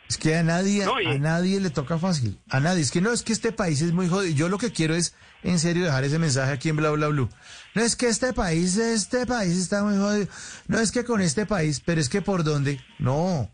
Es 0.08 0.18
que 0.18 0.36
a 0.36 0.42
nadie, 0.42 0.84
No, 0.84 1.00
y- 1.00 1.07
a 1.07 1.18
nadie 1.18 1.60
le 1.60 1.70
toca 1.70 1.99
fácil. 1.99 2.39
A 2.50 2.60
nadie. 2.60 2.83
Es 2.83 2.91
que 2.91 3.00
no, 3.00 3.10
es 3.12 3.23
que 3.23 3.33
este 3.33 3.52
país 3.52 3.81
es 3.83 3.92
muy 3.92 4.08
jodido. 4.08 4.34
Yo 4.34 4.49
lo 4.49 4.58
que 4.58 4.70
quiero 4.70 4.94
es, 4.94 5.15
en 5.42 5.58
serio, 5.58 5.84
dejar 5.84 6.05
ese 6.05 6.18
mensaje 6.18 6.52
aquí 6.52 6.68
en 6.68 6.76
Bla 6.76 6.91
Bla 6.91 7.08
Blue. 7.08 7.28
No 7.74 7.83
es 7.83 7.97
que 7.97 8.08
este 8.08 8.33
país, 8.34 8.76
este 8.76 9.24
país 9.26 9.57
está 9.57 9.83
muy 9.83 9.97
jodido. 9.97 10.28
No 10.68 10.78
es 10.78 10.92
que 10.92 11.05
con 11.05 11.20
este 11.23 11.47
país, 11.47 11.81
pero 11.84 12.00
es 12.00 12.08
que 12.08 12.20
por 12.23 12.44
dónde. 12.44 12.81
No, 12.99 13.50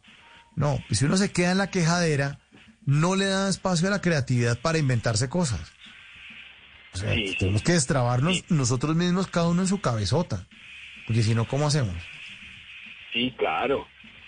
no. 0.57 0.79
Y 0.91 0.97
si 0.97 1.05
uno 1.05 1.17
se 1.17 1.31
queda 1.31 1.53
en 1.53 1.59
la 1.59 1.71
quejadera, 1.71 2.41
no 2.85 3.15
le 3.15 3.27
da 3.27 3.49
espacio 3.49 3.87
a 3.89 3.93
la 3.93 4.01
creatividad 4.01 4.59
para 4.61 4.79
inventarse 4.79 5.29
cosas. 5.29 5.61
O 6.93 6.97
sea, 6.99 7.15
Sí, 7.15 7.29
sí. 7.29 7.37
tenemos 7.39 7.63
que 7.63 7.73
destrabarnos 7.73 8.43
nosotros 8.51 8.97
mismos, 8.97 9.29
cada 9.29 9.47
uno 9.49 9.63
en 9.63 9.69
su 9.69 9.81
cabezota. 9.81 10.47
Porque 11.07 11.23
si 11.23 11.35
no, 11.37 11.47
¿cómo 11.47 11.69
hacemos? 11.69 11.95
Sí, 13.13 13.33
claro. 13.39 13.87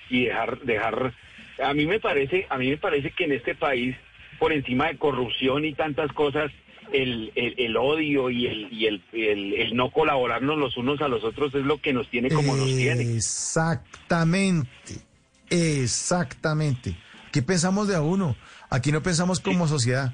Y 0.09 0.27
dejar, 0.27 0.61
dejar, 0.61 1.15
a 1.63 1.75
mí 1.75 1.87
me 1.87 2.01
parece, 2.01 2.47
a 2.49 2.59
mí 2.59 2.71
me 2.71 2.77
parece 2.77 3.11
que 3.11 3.25
en 3.25 3.33
este 3.33 3.55
país, 3.55 3.97
por 4.39 4.53
encima 4.53 4.89
de 4.89 4.99
corrupción 4.99 5.65
y 5.65 5.75
tantas 5.75 6.13
cosas, 6.13 6.51
el, 6.93 7.33
el, 7.35 7.55
el 7.59 7.77
odio 7.77 8.31
y, 8.31 8.47
el, 8.47 8.69
y 8.73 8.87
el, 8.87 9.75
no 9.75 9.91
colaborarnos 9.91 10.59
los 10.59 10.77
unos 10.77 11.01
a 11.01 11.09
los 11.09 11.25
otros 11.25 11.55
es 11.55 11.65
lo 11.65 11.81
que 11.81 11.93
nos 11.93 12.09
tiene 12.11 12.29
como 12.31 12.57
nos 12.57 12.67
tiene. 12.67 13.03
Exactamente. 13.17 15.01
Exactamente. 15.51 16.97
¿Qué 17.31 17.43
pensamos 17.43 17.89
de 17.89 17.97
a 17.97 18.03
uno? 18.03 18.37
Aquí 18.71 18.93
no 18.93 19.03
pensamos 19.03 19.41
como 19.41 19.69
sociedad. 19.69 20.13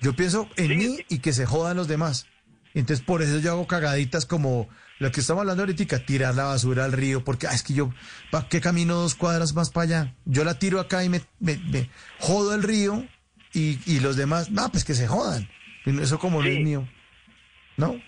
Yo 0.00 0.14
pienso 0.14 0.48
en 0.56 0.78
mí 0.78 0.98
y 1.08 1.18
que 1.18 1.32
se 1.32 1.46
jodan 1.46 1.76
los 1.76 1.88
demás. 1.88 2.26
Entonces, 2.74 3.04
por 3.04 3.22
eso 3.22 3.38
yo 3.38 3.50
hago 3.52 3.66
cagaditas 3.66 4.26
como 4.26 4.68
lo 5.00 5.10
que 5.10 5.20
estamos 5.20 5.40
hablando 5.40 5.62
ahorita, 5.64 5.98
tirar 6.04 6.34
la 6.34 6.44
basura 6.44 6.84
al 6.84 6.92
río, 6.92 7.24
porque 7.24 7.46
ah, 7.48 7.52
es 7.54 7.62
que 7.64 7.74
yo, 7.74 7.90
¿para 8.30 8.48
qué 8.48 8.60
camino 8.60 8.94
dos 8.94 9.14
cuadras 9.16 9.54
más 9.54 9.70
para 9.70 9.84
allá? 9.84 10.14
Yo 10.26 10.44
la 10.44 10.58
tiro 10.58 10.78
acá 10.78 11.02
y 11.02 11.08
me, 11.08 11.20
me- 11.40 11.56
me 11.70 11.90
jodo 12.18 12.54
el 12.54 12.62
río 12.62 13.04
y, 13.52 13.78
y 13.86 14.00
los 14.00 14.16
demás, 14.16 14.50
no, 14.50 14.70
pues 14.70 14.84
que 14.84 14.94
se 14.94 15.08
jodan. 15.08 15.48
Eso 15.86 16.18
como 16.18 16.40
no 16.42 16.46
es 16.48 16.54
Sí. 16.56 16.62
mío. 16.62 16.86
¿No? 17.76 18.00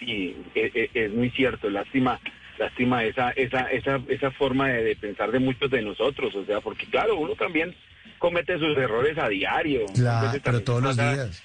Sí, 0.00 0.36
e- 0.54 0.72
e- 0.74 0.90
es, 1.04 1.12
muy 1.12 1.30
cierto. 1.30 1.68
Lástima, 1.68 2.18
lástima 2.58 3.04
esa, 3.04 3.30
esa, 3.32 3.70
esa, 3.70 4.00
esa 4.08 4.30
forma 4.32 4.68
de, 4.68 4.82
de 4.84 4.96
pensar 4.96 5.30
de 5.30 5.38
muchos 5.40 5.70
de 5.70 5.82
nosotros. 5.82 6.34
O 6.34 6.44
sea, 6.46 6.60
porque 6.60 6.86
claro, 6.86 7.16
uno 7.18 7.34
también 7.34 7.74
comete 8.18 8.58
sus 8.58 8.76
errores 8.78 9.18
a 9.18 9.28
diario. 9.28 9.84
Claro, 9.94 10.38
pero 10.42 10.62
todos 10.62 10.82
los 10.82 10.96
pasa- 10.96 11.12
días. 11.14 11.42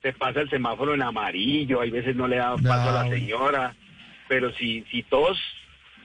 se 0.00 0.12
pasa 0.12 0.40
el 0.40 0.48
semáforo 0.48 0.94
en 0.94 1.02
amarillo, 1.02 1.80
hay 1.80 1.90
veces 1.90 2.14
no 2.14 2.28
le 2.28 2.36
da 2.36 2.54
paso 2.56 2.90
a 2.96 3.04
la 3.04 3.10
señora, 3.10 3.74
pero 4.28 4.52
si, 4.54 4.84
si 4.90 5.02
todos, 5.02 5.38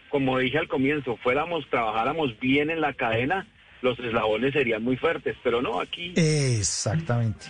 como 0.09 0.39
dije 0.39 0.57
al 0.57 0.67
comienzo, 0.67 1.17
fuéramos, 1.17 1.69
trabajáramos 1.69 2.39
bien 2.39 2.69
en 2.69 2.81
la 2.81 2.93
cadena, 2.93 3.47
los 3.81 3.99
eslabones 3.99 4.53
serían 4.53 4.83
muy 4.83 4.97
fuertes, 4.97 5.35
pero 5.43 5.61
no, 5.61 5.79
aquí 5.81 6.13
Exactamente. 6.15 7.45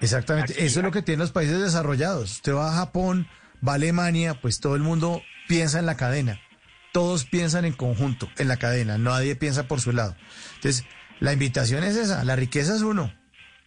Exactamente. 0.00 0.64
Eso 0.64 0.80
es 0.80 0.84
lo 0.84 0.90
que 0.90 1.02
tienen 1.02 1.20
los 1.20 1.30
países 1.30 1.60
desarrollados. 1.60 2.32
Usted 2.32 2.54
va 2.54 2.70
a 2.70 2.76
Japón, 2.76 3.28
va 3.66 3.72
a 3.72 3.74
Alemania, 3.76 4.34
pues 4.34 4.58
todo 4.58 4.74
el 4.74 4.82
mundo 4.82 5.22
piensa 5.46 5.78
en 5.78 5.86
la 5.86 5.96
cadena. 5.96 6.40
Todos 6.92 7.24
piensan 7.24 7.64
en 7.64 7.72
conjunto, 7.72 8.28
en 8.36 8.48
la 8.48 8.56
cadena. 8.56 8.98
Nadie 8.98 9.36
piensa 9.36 9.68
por 9.68 9.80
su 9.80 9.92
lado. 9.92 10.16
Entonces, 10.56 10.84
la 11.20 11.32
invitación 11.32 11.84
es 11.84 11.96
esa. 11.96 12.24
La 12.24 12.34
riqueza 12.34 12.74
es 12.74 12.82
uno. 12.82 13.14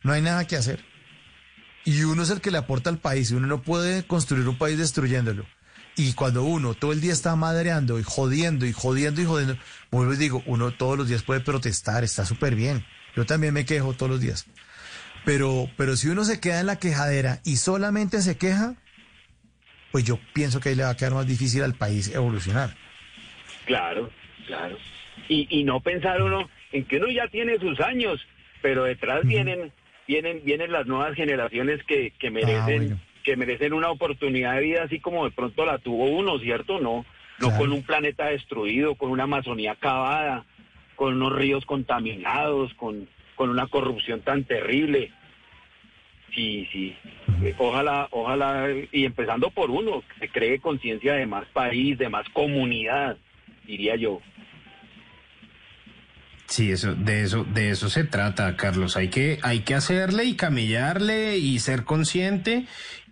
No 0.04 0.12
hay 0.12 0.22
nada 0.22 0.46
que 0.46 0.58
hacer. 0.58 0.84
Y 1.86 2.04
uno 2.04 2.24
es 2.24 2.30
el 2.30 2.42
que 2.42 2.52
le 2.52 2.58
aporta 2.58 2.90
al 2.90 3.00
país. 3.00 3.32
Uno 3.32 3.48
no 3.48 3.62
puede 3.62 4.06
construir 4.06 4.48
un 4.48 4.58
país 4.58 4.78
destruyéndolo. 4.78 5.46
Y 5.98 6.14
cuando 6.14 6.44
uno 6.44 6.74
todo 6.74 6.92
el 6.92 7.02
día 7.02 7.14
está 7.14 7.36
madreando 7.36 8.00
y 8.00 8.04
jodiendo 8.04 8.66
y 8.66 8.74
jodiendo 8.74 9.22
y 9.22 9.26
jodiendo, 9.26 9.58
vuelvo 9.92 10.14
y 10.14 10.18
digo, 10.18 10.44
uno 10.46 10.72
todos 10.72 10.98
los 10.98 11.08
días 11.08 11.24
puede 11.24 11.40
protestar, 11.40 12.04
está 12.04 12.26
súper 12.26 12.56
bien. 12.56 12.86
Yo 13.16 13.26
también 13.26 13.54
me 13.54 13.66
quejo 13.66 13.94
todos 13.94 14.12
los 14.12 14.20
días. 14.20 14.46
Pero, 15.24 15.70
pero 15.78 15.96
si 15.96 16.10
uno 16.10 16.26
se 16.26 16.40
queda 16.40 16.60
en 16.60 16.68
la 16.68 16.78
quejadera 16.78 17.40
y 17.44 17.56
solamente 17.56 18.22
se 18.22 18.38
queja, 18.38 18.76
pues 19.92 20.04
yo 20.04 20.20
pienso 20.34 20.60
que 20.60 20.70
ahí 20.70 20.76
le 20.76 20.84
va 20.84 20.90
a 20.90 20.98
quedar 20.98 21.14
más 21.14 21.26
difícil 21.26 21.64
al 21.64 21.74
país 21.74 22.14
evolucionar. 22.14 22.76
Claro, 23.66 24.12
claro. 24.46 24.78
Y, 25.30 25.48
y 25.50 25.64
no 25.64 25.80
pensar 25.80 26.22
uno 26.22 26.50
en 26.72 26.84
que 26.86 26.98
uno 26.98 27.08
ya 27.10 27.28
tiene 27.30 27.58
sus 27.58 27.80
años, 27.80 28.20
pero 28.62 28.84
detrás 28.84 29.26
vienen, 29.26 29.72
vienen, 30.08 30.42
vienen 30.44 30.72
las 30.72 30.86
nuevas 30.86 31.16
generaciones 31.16 31.82
que, 31.86 32.12
que 32.20 32.30
merecen, 32.30 33.00
que 33.26 33.36
merecen 33.36 33.74
una 33.74 33.90
oportunidad 33.90 34.54
de 34.56 34.62
vida 34.62 34.84
así 34.84 35.00
como 35.00 35.26
de 35.26 35.32
pronto 35.32 35.66
la 35.66 35.80
tuvo 35.80 36.06
uno, 36.06 36.40
¿cierto? 36.40 36.80
No, 36.80 37.06
no 37.40 37.48
Claro. 37.48 37.58
con 37.58 37.72
un 37.74 37.84
planeta 37.84 38.28
destruido, 38.28 38.96
con 38.96 39.10
una 39.10 39.24
Amazonía 39.24 39.72
acabada, 39.74 40.46
con 40.96 41.16
unos 41.16 41.34
ríos 41.36 41.66
contaminados, 41.66 42.74
con, 42.76 43.10
con 43.36 43.50
una 43.50 43.68
corrupción 43.68 44.22
tan 44.22 44.44
terrible. 44.46 45.12
Sí, 46.34 46.68
sí. 46.72 46.96
Ojalá, 47.58 48.08
ojalá, 48.12 48.68
y 48.92 49.06
empezando 49.06 49.50
por 49.50 49.72
uno, 49.72 50.04
que 50.14 50.28
se 50.28 50.32
cree 50.32 50.60
conciencia 50.60 51.14
de 51.16 51.26
más 51.26 51.46
país, 51.48 51.98
de 51.98 52.10
más 52.10 52.28
comunidad, 52.30 53.18
diría 53.66 53.96
yo. 53.96 54.22
Sí, 56.48 56.72
eso, 56.72 56.94
de 56.94 57.24
eso, 57.24 57.44
de 57.44 57.72
eso 57.72 57.90
se 57.90 58.04
trata, 58.04 58.56
Carlos. 58.56 58.98
Hay 58.98 59.10
que, 59.10 59.40
hay 59.42 59.62
que 59.62 59.74
hacerle 59.74 60.26
y 60.26 60.36
camellarle 60.36 61.38
y 61.38 61.58
ser 61.60 61.86
consciente 61.86 62.66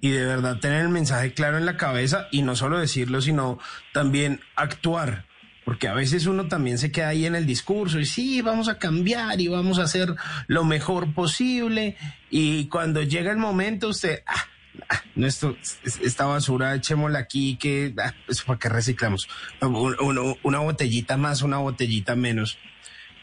y 0.04 0.10
de 0.12 0.26
verdad 0.26 0.60
tener 0.60 0.82
el 0.82 0.90
mensaje 0.90 1.34
claro 1.34 1.58
en 1.58 1.66
la 1.66 1.78
cabeza 1.78 2.28
y 2.30 2.42
no 2.42 2.58
solo 2.58 2.78
decirlo, 2.78 3.22
sino 3.22 3.58
también 3.94 4.42
actuar. 4.58 5.24
Porque 5.64 5.88
a 5.88 5.94
veces 5.94 6.26
uno 6.26 6.50
también 6.50 6.78
se 6.78 6.92
queda 6.92 7.08
ahí 7.08 7.26
en 7.26 7.36
el 7.36 7.46
discurso 7.46 7.98
y 8.02 8.06
sí, 8.06 8.42
vamos 8.42 8.68
a 8.68 8.78
cambiar 8.80 9.40
y 9.40 9.48
vamos 9.48 9.80
a 9.80 9.84
hacer 9.84 10.14
lo 10.48 10.66
mejor 10.66 11.14
posible. 11.14 11.96
Y 12.30 12.66
cuando 12.68 13.02
llega 13.02 13.32
el 13.32 13.38
momento, 13.38 13.88
usted, 13.88 14.24
ah, 14.26 14.46
ah, 14.90 15.02
no, 15.16 15.26
esto, 15.26 15.56
es- 15.62 16.02
esta 16.02 16.26
basura, 16.26 16.76
echémosla 16.76 17.20
aquí, 17.20 17.56
que, 17.56 17.94
ah, 18.04 18.14
eso 18.28 18.44
para 18.46 18.60
qué 18.60 18.68
reciclamos. 18.68 19.30
Un- 19.62 19.96
un- 20.02 20.36
una 20.44 20.60
botellita 20.60 21.16
más, 21.16 21.44
una 21.44 21.60
botellita 21.60 22.14
menos. 22.18 22.58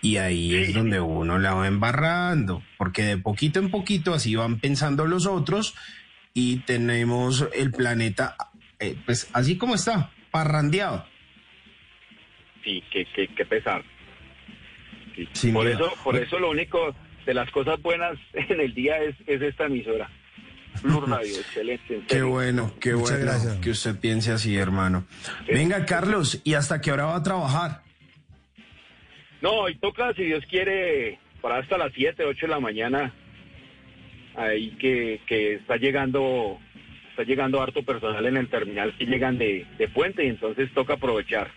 Y 0.01 0.17
ahí 0.17 0.55
es 0.55 0.73
donde 0.73 0.99
uno 0.99 1.39
la 1.39 1.53
va 1.53 1.67
embarrando, 1.69 2.63
porque 2.79 3.03
de 3.03 3.19
poquito 3.19 3.59
en 3.59 3.71
poquito 3.71 4.15
así 4.15 4.35
van 4.35 4.59
pensando 4.61 5.05
los 5.05 5.27
otros 5.27 5.75
y 6.35 6.59
tenemos 6.61 7.49
el 7.55 7.73
planeta, 7.73 8.37
eh, 8.79 8.97
pues 9.05 9.29
así 9.33 9.57
como 9.59 9.75
está, 9.75 10.11
parrandeado. 10.31 11.05
Sí, 12.65 12.83
qué, 12.91 13.07
qué, 13.15 13.29
qué 13.29 13.45
pesar. 13.47 13.83
Sí. 15.15 15.29
Sin 15.33 15.55
por 15.55 15.65
duda. 15.65 15.75
eso, 15.75 15.95
por 16.05 16.17
eso 16.17 16.39
lo 16.39 16.51
único 16.51 16.95
de 17.27 17.35
las 17.35 17.51
cosas 17.51 17.81
buenas 17.83 18.19
en 18.33 18.61
el 18.61 18.75
día 18.75 18.99
es, 18.99 19.17
es 19.27 19.43
esta 19.43 19.67
emisora. 19.67 20.11
Blue 20.83 21.01
Radio, 21.07 21.35
excelente. 21.37 21.97
en 21.97 22.07
Qué 22.07 22.23
bueno, 22.23 22.73
qué 22.81 22.95
Muchas 22.95 23.19
bueno 23.19 23.25
gracias. 23.33 23.57
que 23.57 23.71
usted 23.71 23.99
piense 23.99 24.33
así, 24.33 24.57
hermano. 24.57 25.05
Venga, 25.49 25.85
Carlos, 25.85 26.41
¿y 26.45 26.55
hasta 26.55 26.81
qué 26.81 26.93
hora 26.93 27.07
va 27.07 27.17
a 27.17 27.23
trabajar? 27.23 27.83
No, 29.43 29.51
hoy 29.53 29.77
toca, 29.79 30.13
si 30.15 30.25
Dios 30.25 30.45
quiere, 30.49 31.19
para 31.41 31.59
hasta 31.59 31.79
las 31.79 31.93
7, 31.95 32.25
8 32.25 32.47
de 32.47 32.49
la 32.49 32.61
mañana. 32.61 33.15
Ahí 34.43 34.71
que, 34.79 35.21
que 35.27 35.55
está 35.55 35.77
llegando 35.77 36.59
está 37.11 37.23
llegando 37.25 37.61
harto 37.61 37.83
personal 37.83 38.25
en 38.27 38.37
el 38.37 38.49
terminal 38.49 38.95
que 38.97 39.05
llegan 39.05 39.37
de, 39.37 39.67
de 39.79 39.89
puente 39.89 40.25
y 40.25 40.29
entonces 40.29 40.73
toca 40.73 40.95
aprovechar. 40.95 41.51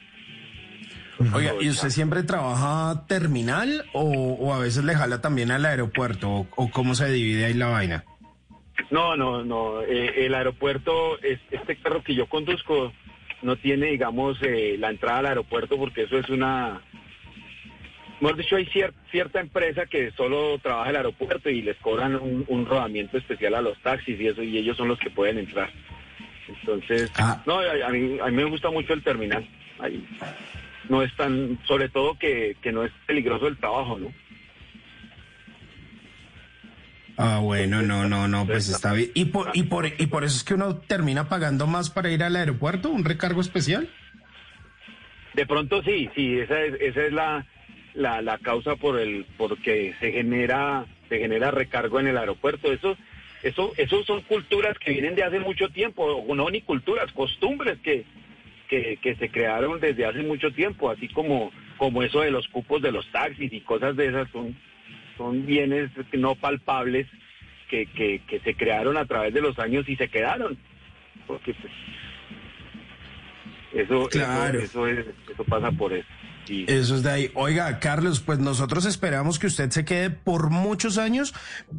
Oiga, 1.34 1.54
¿y 1.62 1.70
usted 1.70 1.90
siempre 1.90 2.24
trabaja 2.24 3.06
terminal 3.08 3.86
o, 3.94 4.04
o 4.34 4.54
a 4.54 4.60
veces 4.60 4.84
le 4.84 4.96
jala 4.96 5.22
también 5.22 5.52
al 5.52 5.66
aeropuerto? 5.66 6.30
¿O, 6.30 6.48
o 6.56 6.72
cómo 6.72 6.96
se 6.96 7.10
divide 7.12 7.46
ahí 7.46 7.54
la 7.54 7.68
vaina? 7.68 8.04
No, 8.90 9.16
no, 9.16 9.44
no. 9.46 9.82
eh, 9.84 10.26
el 10.26 10.34
aeropuerto, 10.34 11.20
es- 11.22 11.40
este 11.52 11.76
carro 11.78 12.04
que 12.04 12.16
yo 12.16 12.26
conduzco 12.28 12.92
no 13.44 13.56
tiene, 13.58 13.88
digamos, 13.88 14.38
eh, 14.42 14.76
la 14.80 14.90
entrada 14.90 15.20
al 15.20 15.26
aeropuerto 15.28 15.78
porque 15.78 16.04
eso 16.04 16.18
es 16.18 16.30
una... 16.30 16.82
Mejor 18.24 18.38
dicho, 18.38 18.56
hay 18.56 18.66
cier- 18.68 18.94
cierta 19.12 19.42
empresa 19.42 19.86
que 19.86 20.12
solo 20.12 20.58
trabaja 20.60 20.92
el 20.92 20.96
aeropuerto 20.96 21.50
y 21.50 21.62
les 21.62 21.76
cobran 21.80 22.16
un, 22.16 22.46
un 22.48 22.66
rodamiento 22.66 23.18
especial 23.18 23.54
a 23.54 23.62
los 23.62 23.78
taxis 23.80 24.18
y 24.18 24.28
eso, 24.28 24.42
y 24.42 24.58
ellos 24.58 24.78
son 24.78 24.88
los 24.88 24.98
que 24.98 25.10
pueden 25.10 25.40
entrar. 25.40 25.70
Entonces, 26.48 27.12
no, 27.46 27.60
a, 27.60 27.86
a 27.86 27.90
mí, 27.90 28.18
a 28.22 28.28
mí 28.28 28.32
me 28.32 28.46
gusta 28.46 28.70
mucho 28.72 28.94
el 28.94 29.04
terminal. 29.04 29.46
Ahí 29.78 30.08
no 30.88 31.02
es 31.04 31.14
tan, 31.18 31.60
sobre 31.68 31.90
todo 31.90 32.18
que, 32.18 32.56
que 32.62 32.72
no 32.72 32.86
es 32.86 32.94
peligroso 33.06 33.48
el 33.48 33.58
trabajo, 33.58 34.00
¿no? 34.00 34.14
Ah, 37.18 37.40
bueno, 37.44 37.82
no, 37.82 38.08
no, 38.08 38.30
no, 38.30 38.46
pues 38.48 38.70
está 38.70 38.94
bien. 38.94 39.12
¿Y 39.16 39.26
por, 39.26 39.50
y, 39.54 39.64
por, 39.64 39.86
¿Y 39.86 40.08
por 40.08 40.24
eso 40.24 40.38
es 40.38 40.46
que 40.46 40.54
uno 40.54 40.78
termina 40.78 41.28
pagando 41.28 41.68
más 41.68 41.90
para 41.90 42.10
ir 42.10 42.24
al 42.24 42.38
aeropuerto? 42.38 42.90
¿Un 42.90 43.04
recargo 43.04 43.42
especial? 43.42 43.90
De 45.34 45.46
pronto 45.46 45.84
sí, 45.84 46.10
sí, 46.16 46.40
esa 46.40 46.62
es, 46.62 46.76
esa 46.80 47.02
es 47.06 47.12
la, 47.12 47.46
la, 47.94 48.22
la 48.22 48.38
causa 48.40 48.76
por 48.76 49.00
el 49.00 49.26
porque 49.38 49.94
se 50.00 50.12
genera 50.12 50.86
se 51.10 51.20
genera 51.20 51.52
recargo 51.52 52.00
en 52.00 52.08
el 52.08 52.18
aeropuerto. 52.18 52.72
Eso 52.72 52.98
eso 53.44 53.74
eso 53.78 54.04
son 54.06 54.22
culturas 54.22 54.78
que 54.80 54.92
vienen 54.92 55.16
de 55.16 55.24
hace 55.24 55.40
mucho 55.40 55.70
tiempo, 55.70 56.26
no 56.34 56.50
ni 56.50 56.62
culturas, 56.62 57.12
costumbres 57.12 57.78
que, 57.84 58.06
que, 58.70 58.98
que 59.02 59.16
se 59.16 59.30
crearon 59.30 59.80
desde 59.80 60.06
hace 60.06 60.24
mucho 60.24 60.52
tiempo, 60.52 60.90
así 60.90 61.08
como 61.10 61.52
como 61.78 62.04
eso 62.04 62.22
de 62.22 62.32
los 62.32 62.48
cupos 62.48 62.82
de 62.82 62.92
los 62.92 63.06
taxis 63.12 63.52
y 63.52 63.62
cosas 63.62 63.96
de 63.96 64.08
esas 64.08 64.30
son 64.32 64.56
son 65.18 65.46
bienes 65.46 65.90
no 66.14 66.36
palpables 66.36 67.08
que, 67.70 67.86
que, 67.88 68.20
que 68.28 68.40
se 68.40 68.56
crearon 68.56 68.98
a 68.98 69.06
través 69.06 69.34
de 69.34 69.42
los 69.42 69.58
años 69.60 69.88
y 69.90 69.96
se 69.96 70.08
quedaron. 70.08 70.58
Porque 71.28 71.54
pues, 71.56 71.74
eso, 73.74 74.08
Claro. 74.10 74.60
eso, 74.60 74.88
eso, 74.88 75.02
es- 75.02 75.08
eso 75.32 75.44
pasa 75.46 75.72
por 75.72 75.94
eso. 75.94 76.08
Eso 76.48 76.96
es 76.96 77.04
de 77.04 77.12
ahí. 77.12 77.32
Oiga, 77.36 77.80
Carlos, 77.80 78.20
pues 78.20 78.40
nosotros 78.40 78.86
esperamos 78.86 79.40
que 79.40 79.48
usted 79.48 79.70
se 79.72 79.86
quede 79.86 80.10
por 80.10 80.50
muchos 80.50 80.98
años, 80.98 81.34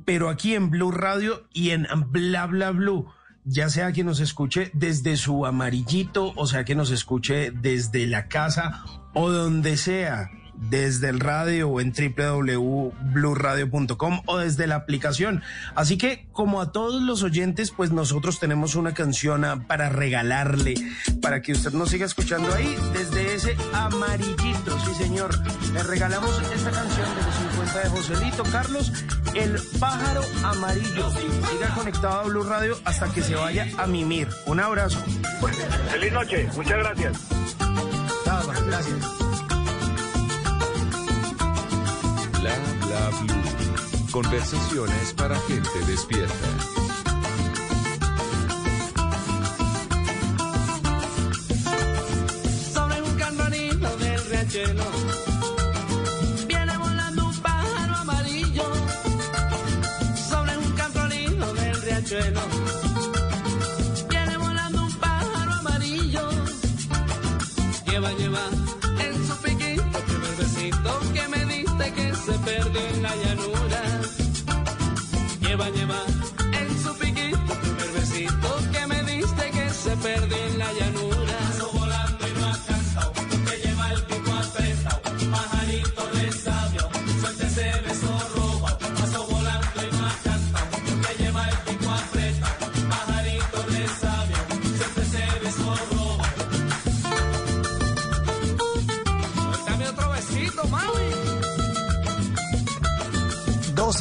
pero 0.05 0.29
aquí 0.29 0.55
en 0.55 0.71
Blue 0.71 0.91
Radio 0.91 1.47
y 1.53 1.71
en 1.71 1.87
Bla 2.09 2.47
Bla 2.47 2.71
Blue. 2.71 3.07
Ya 3.45 3.69
sea 3.69 3.93
que 3.93 4.05
nos 4.05 4.21
escuche 4.21 4.71
desde 4.73 5.19
su 5.19 5.45
amarillito, 5.45 6.33
o 6.37 6.47
sea 6.47 6.65
que 6.65 6.75
nos 6.75 6.91
escuche 6.91 7.51
desde 7.51 8.07
la 8.07 8.27
casa 8.29 8.83
o 9.13 9.31
donde 9.31 9.77
sea, 9.77 10.31
desde 10.57 11.09
el 11.09 11.21
radio 11.21 11.69
o 11.69 11.81
en 11.81 11.93
www.bluradio.com 11.93 14.23
o 14.27 14.39
desde 14.39 14.67
la 14.67 14.75
aplicación. 14.77 15.43
Así 15.75 15.99
que, 15.99 16.27
como 16.33 16.61
a 16.61 16.73
todos 16.73 17.03
los 17.03 17.23
oyentes, 17.23 17.71
pues 17.71 17.91
nosotros 17.91 18.41
tenemos 18.41 18.75
una 18.75 18.93
canción 18.95 19.45
ah, 19.45 19.65
para 19.67 19.89
regalarle, 19.89 20.75
para 21.21 21.43
que 21.43 21.53
usted 21.53 21.73
nos 21.73 21.91
siga 21.91 22.07
escuchando 22.07 22.53
ahí 22.55 22.77
desde 22.93 23.35
ese 23.35 23.57
amarillito, 23.73 24.79
sí 24.81 24.95
señor. 24.95 25.31
Le 25.73 25.83
regalamos 25.83 26.41
esta 26.55 26.71
canción 26.71 27.09
de 27.15 27.23
los 27.23 27.35
50 27.35 27.81
de 27.81 27.89
Joselito 27.91 28.45
Carlos, 28.45 28.93
El 29.35 29.61
pájaro 29.79 30.23
amarillo. 30.45 31.11
Siga 31.11 31.75
conectado 31.75 32.21
a 32.21 32.23
Blue 32.25 32.45
Radio 32.45 32.79
hasta 32.85 33.13
que 33.13 33.23
se 33.23 33.35
vaya 33.35 33.67
a 33.79 33.87
mimir. 33.87 34.29
Un 34.47 34.61
abrazo. 34.61 34.99
Feliz 35.91 36.13
noche, 36.13 36.49
muchas 36.55 36.79
gracias. 36.79 37.19
gracias. 38.67 39.24
Conversaciones 44.11 45.13
para 45.15 45.37
gente 45.41 45.71
despierta. 45.87 46.35
sobre 52.73 53.03
un 53.03 53.17
cantonito 53.17 53.97
del 53.97 54.25
riachuelo. 54.27 55.04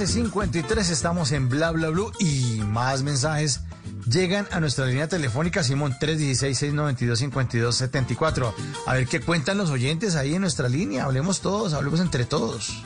12.53 0.03 0.89
estamos 0.89 1.31
en 1.31 1.47
Bla 1.47 1.71
Bla 1.71 1.87
Blue 1.87 2.11
y 2.19 2.59
más 2.65 3.03
mensajes 3.03 3.61
llegan 4.05 4.45
a 4.51 4.59
nuestra 4.59 4.85
línea 4.85 5.07
telefónica 5.07 5.63
Simón 5.63 5.95
316-692-5274. 5.97 8.53
A 8.85 8.95
ver 8.95 9.07
qué 9.07 9.21
cuentan 9.21 9.57
los 9.57 9.69
oyentes 9.69 10.17
ahí 10.17 10.35
en 10.35 10.41
nuestra 10.41 10.67
línea. 10.67 11.05
Hablemos 11.05 11.39
todos, 11.39 11.73
hablemos 11.73 12.01
entre 12.01 12.25
todos. 12.25 12.83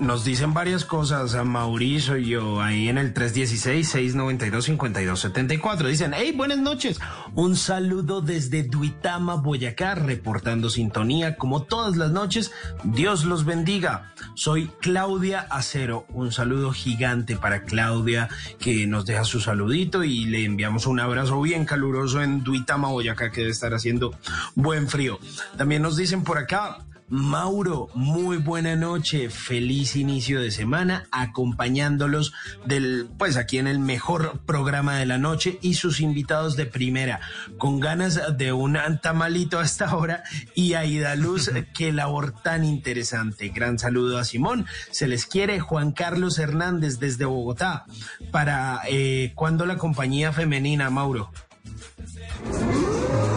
Nos 0.00 0.24
dicen 0.24 0.52
varias 0.52 0.84
cosas 0.84 1.36
a 1.36 1.44
Mauricio 1.44 2.16
y 2.16 2.30
yo 2.30 2.60
ahí 2.60 2.88
en 2.88 2.98
el 2.98 3.14
316-692-5274. 3.14 5.86
Dicen, 5.86 6.12
hey, 6.16 6.32
buenas 6.36 6.58
noches. 6.58 6.98
Un 7.34 7.54
saludo 7.54 8.20
desde 8.20 8.64
Duitama, 8.64 9.36
Boyacá, 9.36 9.94
reportando 9.94 10.68
sintonía 10.68 11.36
como 11.36 11.62
todas 11.62 11.96
las 11.96 12.10
noches. 12.10 12.50
Dios 12.82 13.24
los 13.24 13.44
bendiga. 13.44 14.12
Soy 14.34 14.68
Claudia 14.80 15.46
Acero. 15.48 16.06
Un 16.08 16.32
saludo 16.32 16.72
gigante 16.72 17.36
para 17.36 17.62
Claudia 17.62 18.28
que 18.58 18.88
nos 18.88 19.06
deja 19.06 19.22
su 19.22 19.40
saludito 19.40 20.02
y 20.02 20.24
le 20.24 20.44
enviamos 20.44 20.88
un 20.88 20.98
abrazo 20.98 21.40
bien 21.40 21.64
caluroso 21.64 22.20
en 22.20 22.42
Duitama, 22.42 22.88
Boyacá, 22.88 23.30
que 23.30 23.42
debe 23.42 23.52
estar 23.52 23.72
haciendo 23.74 24.12
buen 24.56 24.88
frío. 24.88 25.20
También 25.56 25.82
nos 25.82 25.96
dicen 25.96 26.24
por 26.24 26.38
acá, 26.38 26.78
Mauro, 27.14 27.90
muy 27.94 28.38
buena 28.38 28.74
noche, 28.74 29.30
feliz 29.30 29.94
inicio 29.94 30.40
de 30.40 30.50
semana, 30.50 31.06
acompañándolos 31.12 32.32
del, 32.66 33.08
pues 33.16 33.36
aquí 33.36 33.58
en 33.58 33.68
el 33.68 33.78
mejor 33.78 34.40
programa 34.46 34.96
de 34.96 35.06
la 35.06 35.16
noche 35.16 35.60
y 35.62 35.74
sus 35.74 36.00
invitados 36.00 36.56
de 36.56 36.66
primera, 36.66 37.20
con 37.56 37.78
ganas 37.78 38.36
de 38.36 38.52
un 38.52 38.76
tamalito 39.00 39.60
a 39.60 39.64
esta 39.64 39.94
hora 39.94 40.24
y 40.56 40.74
a 40.74 40.86
Ida 40.86 41.14
Luz, 41.14 41.52
qué 41.72 41.92
labor 41.92 42.32
tan 42.42 42.64
interesante. 42.64 43.50
Gran 43.50 43.78
saludo 43.78 44.18
a 44.18 44.24
Simón, 44.24 44.66
se 44.90 45.06
les 45.06 45.24
quiere 45.24 45.60
Juan 45.60 45.92
Carlos 45.92 46.40
Hernández 46.40 46.98
desde 46.98 47.26
Bogotá. 47.26 47.84
Para 48.32 48.80
eh, 48.88 49.30
cuándo 49.36 49.66
la 49.66 49.76
compañía 49.76 50.32
femenina, 50.32 50.90
Mauro. 50.90 51.30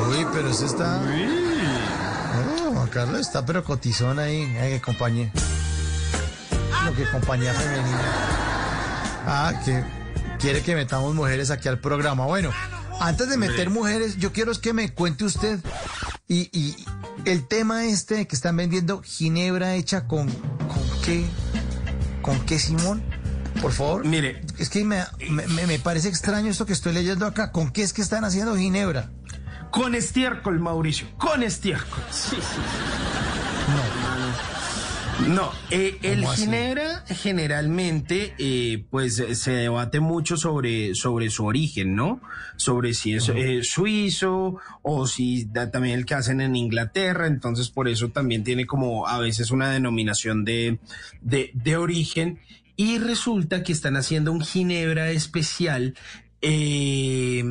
Uy, 0.09 0.25
pero 0.33 0.49
eso 0.49 0.65
está. 0.65 0.99
Juan 2.73 2.87
Carlos 2.87 3.21
está 3.21 3.45
pero 3.45 3.63
cotizón 3.63 4.19
ahí. 4.19 4.43
Ay, 4.59 4.73
que 4.73 4.81
compañía. 4.81 5.31
Lo 6.85 6.93
que 6.93 7.05
compañía 7.09 7.53
femenina. 7.53 8.01
Ah, 9.25 9.53
que 9.65 9.83
quiere 10.39 10.61
que 10.61 10.75
metamos 10.75 11.13
mujeres 11.13 11.51
aquí 11.51 11.67
al 11.67 11.79
programa. 11.79 12.25
Bueno, 12.25 12.51
antes 12.99 13.29
de 13.29 13.37
meter 13.37 13.69
mujeres, 13.69 14.17
yo 14.17 14.31
quiero 14.31 14.51
es 14.51 14.59
que 14.59 14.73
me 14.73 14.93
cuente 14.93 15.25
usted. 15.25 15.59
Y, 16.27 16.49
y 16.57 16.75
el 17.25 17.47
tema 17.47 17.85
este 17.85 18.27
que 18.27 18.35
están 18.35 18.55
vendiendo 18.57 19.01
ginebra 19.01 19.75
hecha 19.75 20.07
con. 20.07 20.29
¿Con 20.29 21.01
qué? 21.03 21.25
¿Con 22.21 22.39
qué, 22.45 22.59
Simón? 22.59 23.03
Por 23.61 23.71
favor. 23.71 24.05
Mire. 24.05 24.41
Es 24.57 24.69
que 24.69 24.83
me, 24.83 25.03
me, 25.29 25.45
me 25.47 25.79
parece 25.79 26.09
extraño 26.09 26.49
esto 26.49 26.65
que 26.65 26.73
estoy 26.73 26.93
leyendo 26.93 27.25
acá. 27.25 27.51
¿Con 27.51 27.71
qué 27.71 27.83
es 27.83 27.93
que 27.93 28.01
están 28.01 28.23
haciendo 28.23 28.55
ginebra? 28.55 29.09
Con 29.77 29.93
estiércol, 29.93 30.59
Mauricio, 30.59 31.07
con 31.17 31.43
estiércol. 31.43 32.03
Sí, 32.09 32.35
sí. 32.35 32.59
No. 33.75 35.27
No, 35.35 35.51
eh, 35.71 35.97
el 36.03 36.19
¿Cómo 36.19 36.31
así? 36.31 36.43
ginebra 36.43 37.03
generalmente, 37.07 38.35
eh, 38.37 38.85
pues 38.89 39.17
eh, 39.19 39.33
se 39.35 39.51
debate 39.51 39.99
mucho 39.99 40.37
sobre, 40.37 40.93
sobre 40.93 41.29
su 41.29 41.45
origen, 41.45 41.95
¿no? 41.95 42.21
Sobre 42.55 42.93
si 42.93 43.13
es 43.13 43.29
eh, 43.29 43.61
suizo 43.63 44.57
o 44.83 45.07
si 45.07 45.45
da 45.45 45.71
también 45.71 45.97
el 45.97 46.05
que 46.05 46.13
hacen 46.13 46.39
en 46.41 46.55
Inglaterra, 46.55 47.25
entonces 47.25 47.69
por 47.69 47.87
eso 47.87 48.09
también 48.09 48.43
tiene 48.43 48.65
como 48.67 49.07
a 49.07 49.17
veces 49.19 49.49
una 49.49 49.71
denominación 49.71 50.45
de, 50.45 50.79
de, 51.21 51.51
de 51.53 51.77
origen. 51.77 52.39
Y 52.75 52.99
resulta 52.99 53.63
que 53.63 53.73
están 53.73 53.95
haciendo 53.95 54.31
un 54.31 54.41
ginebra 54.41 55.09
especial 55.09 55.95
eh, 56.41 57.43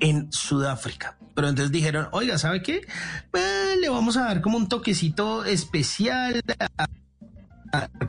en 0.00 0.32
Sudáfrica. 0.32 1.16
Pero 1.34 1.48
entonces 1.48 1.72
dijeron, 1.72 2.08
oiga, 2.12 2.38
¿sabe 2.38 2.62
qué? 2.62 2.86
Pues, 3.30 3.78
le 3.80 3.88
vamos 3.88 4.16
a 4.16 4.22
dar 4.22 4.40
como 4.40 4.56
un 4.58 4.68
toquecito 4.68 5.44
especial, 5.44 6.42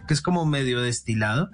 que 0.08 0.14
es 0.14 0.22
como 0.22 0.46
medio 0.46 0.82
destilado, 0.82 1.50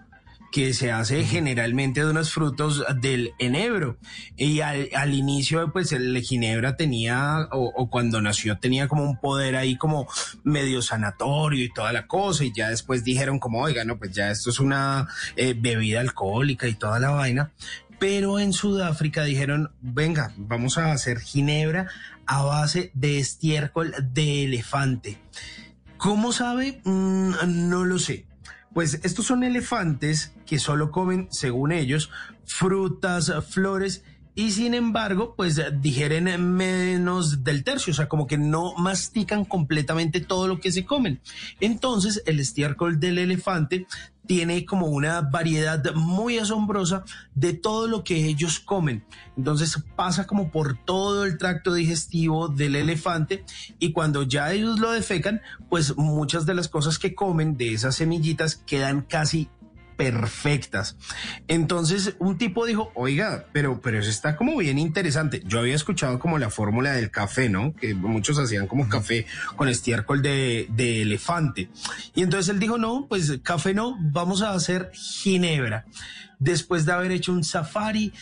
que 0.51 0.73
se 0.73 0.91
hace 0.91 1.25
generalmente 1.25 1.99
de 2.03 2.09
unos 2.09 2.31
frutos 2.31 2.83
del 3.01 3.33
enebro. 3.37 3.97
Y 4.37 4.61
al, 4.61 4.89
al 4.95 5.13
inicio, 5.13 5.71
pues 5.73 5.91
el 5.91 6.17
ginebra 6.21 6.77
tenía, 6.77 7.47
o, 7.51 7.71
o 7.75 7.89
cuando 7.89 8.21
nació, 8.21 8.57
tenía 8.57 8.87
como 8.87 9.03
un 9.03 9.19
poder 9.19 9.55
ahí 9.55 9.77
como 9.77 10.07
medio 10.43 10.81
sanatorio 10.81 11.65
y 11.65 11.73
toda 11.73 11.91
la 11.91 12.07
cosa. 12.07 12.45
Y 12.45 12.53
ya 12.53 12.69
después 12.69 13.03
dijeron 13.03 13.39
como, 13.39 13.61
oiga, 13.61 13.83
no, 13.83 13.97
pues 13.99 14.13
ya 14.13 14.31
esto 14.31 14.49
es 14.49 14.59
una 14.59 15.07
eh, 15.35 15.53
bebida 15.55 15.99
alcohólica 15.99 16.67
y 16.67 16.75
toda 16.75 16.99
la 16.99 17.09
vaina. 17.09 17.51
Pero 17.99 18.39
en 18.39 18.53
Sudáfrica 18.53 19.23
dijeron, 19.23 19.71
venga, 19.81 20.33
vamos 20.37 20.77
a 20.77 20.91
hacer 20.91 21.19
ginebra 21.19 21.87
a 22.25 22.43
base 22.43 22.91
de 22.93 23.19
estiércol 23.19 23.93
de 24.13 24.43
elefante. 24.43 25.19
¿Cómo 25.97 26.31
sabe? 26.31 26.81
Mm, 26.83 27.69
no 27.69 27.85
lo 27.85 27.97
sé. 27.97 28.25
Pues 28.73 28.99
estos 29.03 29.25
son 29.25 29.43
elefantes 29.43 30.33
que 30.45 30.59
solo 30.59 30.91
comen, 30.91 31.27
según 31.31 31.71
ellos, 31.71 32.11
frutas, 32.45 33.33
flores 33.49 34.03
y 34.37 34.51
sin 34.51 34.75
embargo, 34.75 35.33
pues 35.35 35.59
digieren 35.81 36.53
menos 36.53 37.43
del 37.43 37.63
tercio, 37.63 37.89
o 37.89 37.95
sea, 37.95 38.07
como 38.07 38.27
que 38.27 38.37
no 38.37 38.75
mastican 38.75 39.45
completamente 39.45 40.21
todo 40.21 40.47
lo 40.47 40.59
que 40.59 40.71
se 40.71 40.85
comen. 40.85 41.21
Entonces, 41.59 42.21
el 42.27 42.39
estiércol 42.39 42.99
del 42.99 43.17
elefante 43.17 43.87
tiene 44.27 44.65
como 44.65 44.87
una 44.87 45.21
variedad 45.21 45.93
muy 45.95 46.37
asombrosa 46.37 47.03
de 47.33 47.53
todo 47.53 47.87
lo 47.87 48.03
que 48.03 48.25
ellos 48.25 48.59
comen. 48.59 49.03
Entonces 49.37 49.81
pasa 49.95 50.27
como 50.27 50.51
por 50.51 50.77
todo 50.77 51.23
el 51.25 51.37
tracto 51.37 51.73
digestivo 51.73 52.47
del 52.49 52.75
elefante 52.75 53.43
y 53.79 53.91
cuando 53.91 54.23
ya 54.23 54.51
ellos 54.51 54.79
lo 54.79 54.91
defecan, 54.91 55.41
pues 55.69 55.95
muchas 55.97 56.45
de 56.45 56.53
las 56.53 56.67
cosas 56.67 56.99
que 56.99 57.15
comen 57.15 57.57
de 57.57 57.73
esas 57.73 57.95
semillitas 57.95 58.55
quedan 58.55 59.01
casi 59.01 59.49
perfectas. 59.97 60.95
Entonces 61.47 62.15
un 62.19 62.37
tipo 62.37 62.65
dijo, 62.65 62.91
oiga, 62.93 63.45
pero, 63.51 63.81
pero 63.81 63.99
eso 63.99 64.09
está 64.09 64.37
como 64.37 64.55
bien 64.57 64.77
interesante. 64.77 65.41
Yo 65.45 65.59
había 65.59 65.75
escuchado 65.75 66.19
como 66.19 66.37
la 66.37 66.49
fórmula 66.49 66.93
del 66.93 67.11
café, 67.11 67.49
¿no? 67.49 67.73
Que 67.75 67.93
muchos 67.93 68.39
hacían 68.39 68.67
como 68.67 68.87
café 68.87 69.25
con 69.55 69.67
estiércol 69.67 70.21
de, 70.21 70.67
de 70.69 71.01
elefante. 71.01 71.69
Y 72.15 72.21
entonces 72.21 72.53
él 72.53 72.59
dijo, 72.59 72.77
no, 72.77 73.07
pues 73.09 73.39
café 73.43 73.73
no, 73.73 73.97
vamos 73.99 74.41
a 74.41 74.53
hacer 74.53 74.91
ginebra. 74.93 75.85
Después 76.39 76.85
de 76.85 76.91
haber 76.91 77.11
hecho 77.11 77.31
un 77.31 77.43
safari 77.43 78.13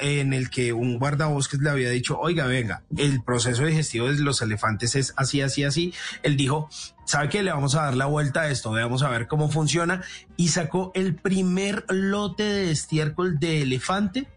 en 0.00 0.32
el 0.32 0.50
que 0.50 0.72
un 0.72 0.98
guardabosques 0.98 1.60
le 1.60 1.70
había 1.70 1.90
dicho, 1.90 2.18
oiga, 2.18 2.46
venga, 2.46 2.82
el 2.96 3.22
proceso 3.22 3.64
digestivo 3.64 4.08
de 4.08 4.18
los 4.18 4.42
elefantes 4.42 4.94
es 4.94 5.14
así, 5.16 5.40
así, 5.40 5.64
así. 5.64 5.94
Él 6.22 6.36
dijo, 6.36 6.68
¿sabe 7.06 7.28
qué? 7.28 7.42
Le 7.42 7.52
vamos 7.52 7.74
a 7.74 7.82
dar 7.82 7.94
la 7.94 8.06
vuelta 8.06 8.42
a 8.42 8.50
esto, 8.50 8.70
veamos 8.70 9.02
a 9.02 9.08
ver 9.08 9.28
cómo 9.28 9.50
funciona. 9.50 10.02
Y 10.36 10.48
sacó 10.48 10.92
el 10.94 11.14
primer 11.14 11.86
lote 11.88 12.42
de 12.42 12.70
estiércol 12.70 13.38
de 13.38 13.62
elefante 13.62 14.28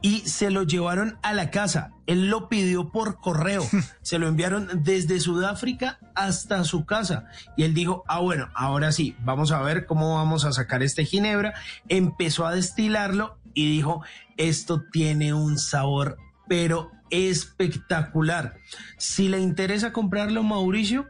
y 0.00 0.20
se 0.20 0.50
lo 0.50 0.62
llevaron 0.62 1.18
a 1.22 1.34
la 1.34 1.50
casa. 1.50 1.92
Él 2.08 2.30
lo 2.30 2.48
pidió 2.48 2.90
por 2.90 3.20
correo. 3.20 3.62
se 4.02 4.18
lo 4.18 4.26
enviaron 4.26 4.82
desde 4.82 5.20
Sudáfrica 5.20 6.00
hasta 6.16 6.64
su 6.64 6.86
casa. 6.86 7.26
Y 7.56 7.62
él 7.62 7.74
dijo, 7.74 8.02
ah, 8.08 8.18
bueno, 8.18 8.48
ahora 8.54 8.90
sí, 8.90 9.14
vamos 9.20 9.52
a 9.52 9.60
ver 9.60 9.86
cómo 9.86 10.16
vamos 10.16 10.44
a 10.44 10.52
sacar 10.52 10.82
este 10.82 11.04
ginebra. 11.04 11.54
Empezó 11.88 12.46
a 12.46 12.54
destilarlo 12.54 13.38
y 13.54 13.70
dijo, 13.70 14.02
esto 14.38 14.82
tiene 14.90 15.34
un 15.34 15.58
sabor, 15.58 16.16
pero 16.48 16.90
espectacular. 17.10 18.56
Si 18.96 19.28
le 19.28 19.38
interesa 19.40 19.92
comprarlo, 19.92 20.42
Mauricio, 20.42 21.06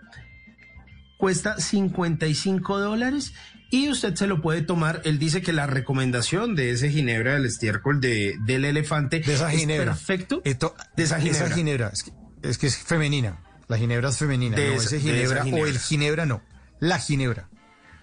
cuesta 1.17 1.59
55 1.59 2.79
dólares 2.81 3.35
y 3.71 3.89
usted 3.91 4.15
se 4.15 4.27
lo 4.27 4.41
puede 4.41 4.63
tomar. 4.63 5.03
Él 5.05 5.19
dice 5.19 5.43
que 5.43 5.53
la 5.53 5.67
recomendación 5.67 6.55
de 6.55 6.71
ese 6.71 6.91
ginebra 6.91 7.35
del 7.35 7.45
estiércol 7.47 8.01
de, 8.01 8.37
del 8.45 8.65
elefante 8.65 9.21
De 9.21 9.35
esa 9.35 9.53
es 9.53 9.61
ginebra. 9.61 9.93
perfecto. 9.93 10.41
Esto- 10.45 10.75
de 10.97 11.03
esa 11.03 11.21
ginebra. 11.21 11.47
Esa 11.47 11.55
ginebra. 11.55 11.91
Es 11.93 12.03
que, 12.03 12.13
es 12.43 12.59
que 12.59 12.67
es 12.69 12.77
femenina. 12.79 13.41
La 13.69 13.77
ginebra 13.79 14.09
es 14.09 14.17
femenina. 14.19 14.57
De 14.57 14.69
no 14.69 14.75
esa- 14.75 14.85
ese 14.87 14.95
de 14.97 15.01
ginebra, 15.03 15.23
esa 15.37 15.45
ginebra. 15.45 15.65
o 15.65 15.67
el 15.67 15.79
ginebra 15.79 16.27
no. 16.27 16.43
La 16.81 16.99
ginebra. 16.99 17.49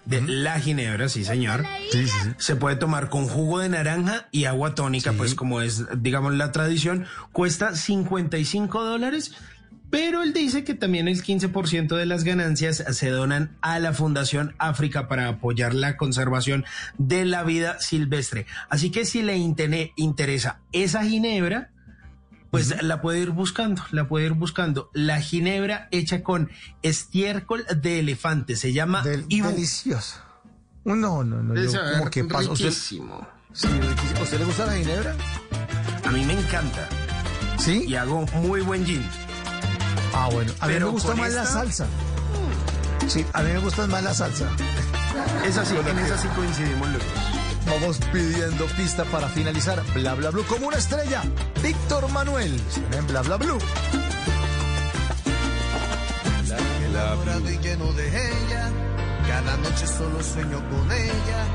De 0.06 0.22
la 0.22 0.60
ginebra, 0.60 1.10
sí, 1.10 1.26
señor. 1.26 1.66
Sí, 1.92 2.06
sí, 2.08 2.14
sí. 2.24 2.30
Se 2.38 2.56
puede 2.56 2.76
tomar 2.76 3.10
con 3.10 3.26
jugo 3.27 3.58
de 3.58 3.69
naranja 3.69 4.27
y 4.32 4.45
agua 4.45 4.76
tónica, 4.76 5.14
pues 5.14 5.34
como 5.34 5.61
es, 5.64 5.84
digamos, 6.00 6.35
la 6.35 6.52
tradición. 6.52 7.08
Cuesta 7.32 7.76
55 7.76 8.84
dólares, 8.84 9.34
pero 9.95 10.24
él 10.24 10.33
dice 10.33 10.65
que 10.65 10.74
también 10.74 11.07
el 11.07 11.24
15% 11.24 11.95
de 11.95 12.06
las 12.06 12.25
ganancias 12.25 12.83
se 12.91 13.09
donan 13.09 13.56
a 13.61 13.80
la 13.80 13.93
Fundación 13.93 14.53
África 14.57 15.07
para 15.07 15.30
apoyar 15.30 15.74
la 15.74 15.95
conservación 15.95 16.65
de 16.98 17.24
la 17.24 17.43
vida 17.43 17.80
silvestre. 17.80 18.45
Así 18.69 18.91
que 18.91 19.06
si 19.06 19.22
le 19.22 19.38
interesa 19.38 20.59
esa 20.74 21.03
ginebra, 21.06 21.72
pues 22.51 22.83
la 22.83 23.01
puede 23.01 23.19
ir 23.19 23.30
buscando, 23.30 23.83
la 23.91 24.09
puede 24.09 24.25
ir 24.25 24.33
buscando. 24.33 24.90
La 24.93 25.22
ginebra 25.22 25.88
hecha 25.91 26.24
con 26.24 26.51
estiércol 26.82 27.65
de 27.82 27.99
elefante, 27.99 28.57
se 28.57 28.74
llama 28.74 29.01
Ibu. 29.30 29.48
Delicioso. 29.48 30.19
No, 30.83 31.24
no, 31.24 31.41
no. 31.41 31.56
Yo, 31.56 31.72
como 31.98 32.09
que 32.09 32.25
paso. 32.25 32.51
¿Usted- 32.51 32.65
riquísimo. 32.65 33.25
Sí, 33.53 33.67
riquísimo. 33.67 34.19
¿A 34.19 34.24
usted 34.24 34.40
le 34.40 34.45
gusta 34.45 34.65
la 34.65 34.74
ginebra? 34.74 35.15
A 36.03 36.11
mí 36.11 36.25
me 36.25 36.33
encanta. 36.33 36.85
¿Sí? 37.57 37.85
Y 37.88 37.95
hago 37.95 38.25
muy 38.43 38.59
buen 38.59 38.85
gin. 38.85 39.01
Ah, 40.18 40.30
bueno. 40.32 40.52
A 40.61 40.68
mí 40.68 40.74
Pero 40.74 40.85
me 40.88 40.92
gusta 40.94 41.14
más 41.16 41.32
la 41.34 41.42
esta- 41.44 41.53
salsa. 41.53 41.85
Sí, 43.08 43.26
a 43.34 43.42
mí 43.44 43.52
me 43.52 43.60
gusta 43.60 43.85
más 43.88 44.02
la 44.03 44.14
salsa. 44.14 44.45
Es 45.45 45.58
así, 45.58 45.74
la 45.76 45.90
en 45.92 46.00
esa 46.00 46.18
sí 46.18 46.27
coincidimos 46.35 46.88
los 46.90 47.00
dos. 47.00 47.72
Vamos 47.82 47.98
pidiendo 48.14 48.66
pista 48.77 49.03
para 49.06 49.27
finalizar. 49.27 49.82
Bla, 49.94 50.14
bla, 50.16 50.30
blue 50.32 50.45
como 50.45 50.68
una 50.68 50.77
estrella. 50.77 51.22
Víctor 51.61 52.10
Manuel. 52.11 52.60
En 52.92 53.08
bla, 53.08 53.22
bla, 53.22 53.38
blue. 53.38 53.60
enamorado 56.88 57.50
y 57.52 57.58
lleno 57.60 57.92
de 57.94 58.08
ella. 58.08 58.69
Cada 59.27 59.58
noche 59.58 59.85
solo 59.88 60.24
sueño 60.24 60.58
con 60.69 60.92
ella. 60.92 61.45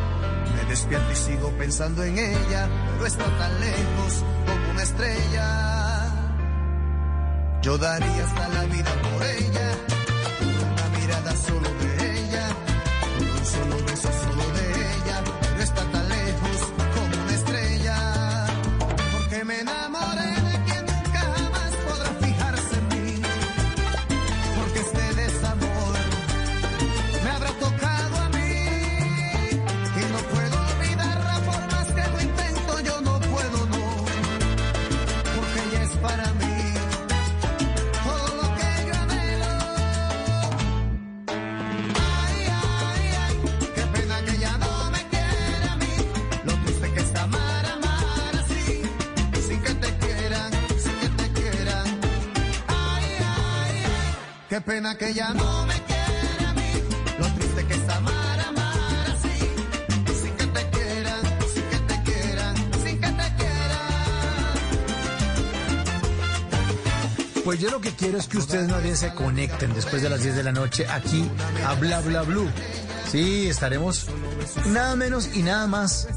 Me 0.56 0.68
despierto 0.68 1.12
y 1.12 1.16
sigo 1.16 1.50
pensando 1.56 2.02
en 2.04 2.18
ella. 2.18 2.68
No 2.98 3.06
está 3.06 3.24
tan 3.38 3.60
lejos 3.60 4.24
como 4.46 4.70
una 4.72 4.82
estrella. 4.82 5.79
Yo 7.62 7.76
daría 7.76 8.24
hasta 8.24 8.48
la 8.48 8.64
vida 8.64 8.90
por 9.02 9.22
ella. 9.22 9.99
Qué 54.50 54.60
pena 54.60 54.98
que 54.98 55.14
ya 55.14 55.32
no 55.32 55.64
me 55.64 55.74
quiere 55.74 56.44
a 56.44 56.52
mí. 56.54 56.72
Lo 57.20 57.26
triste 57.34 57.66
que 57.66 57.74
es 57.74 57.88
amar, 57.88 58.40
amar 58.48 59.10
así. 59.10 59.28
Sin 60.20 60.32
que 60.34 60.46
te 60.46 60.70
quieran, 60.70 61.20
sin 61.54 61.62
que 61.70 61.78
te 61.78 62.02
quieran, 62.02 62.56
sin 62.56 63.00
que 63.00 63.06
te 63.06 63.34
quieran. 63.36 63.88
Pues 67.44 67.60
yo 67.60 67.70
lo 67.70 67.80
que 67.80 67.92
quiero 67.92 68.18
es 68.18 68.26
que 68.26 68.38
ustedes 68.38 68.68
más 68.68 68.82
se 68.98 69.14
conecten 69.14 69.72
después 69.72 70.02
de 70.02 70.10
las 70.10 70.20
10 70.20 70.34
de 70.34 70.42
la 70.42 70.50
noche 70.50 70.84
aquí 70.88 71.30
a 71.64 71.74
Bla 71.74 72.00
Bla 72.00 72.22
Blue. 72.22 72.50
Sí, 73.08 73.48
estaremos 73.48 74.08
nada 74.66 74.96
menos 74.96 75.30
y 75.32 75.44
nada 75.44 75.68
más 75.68 76.08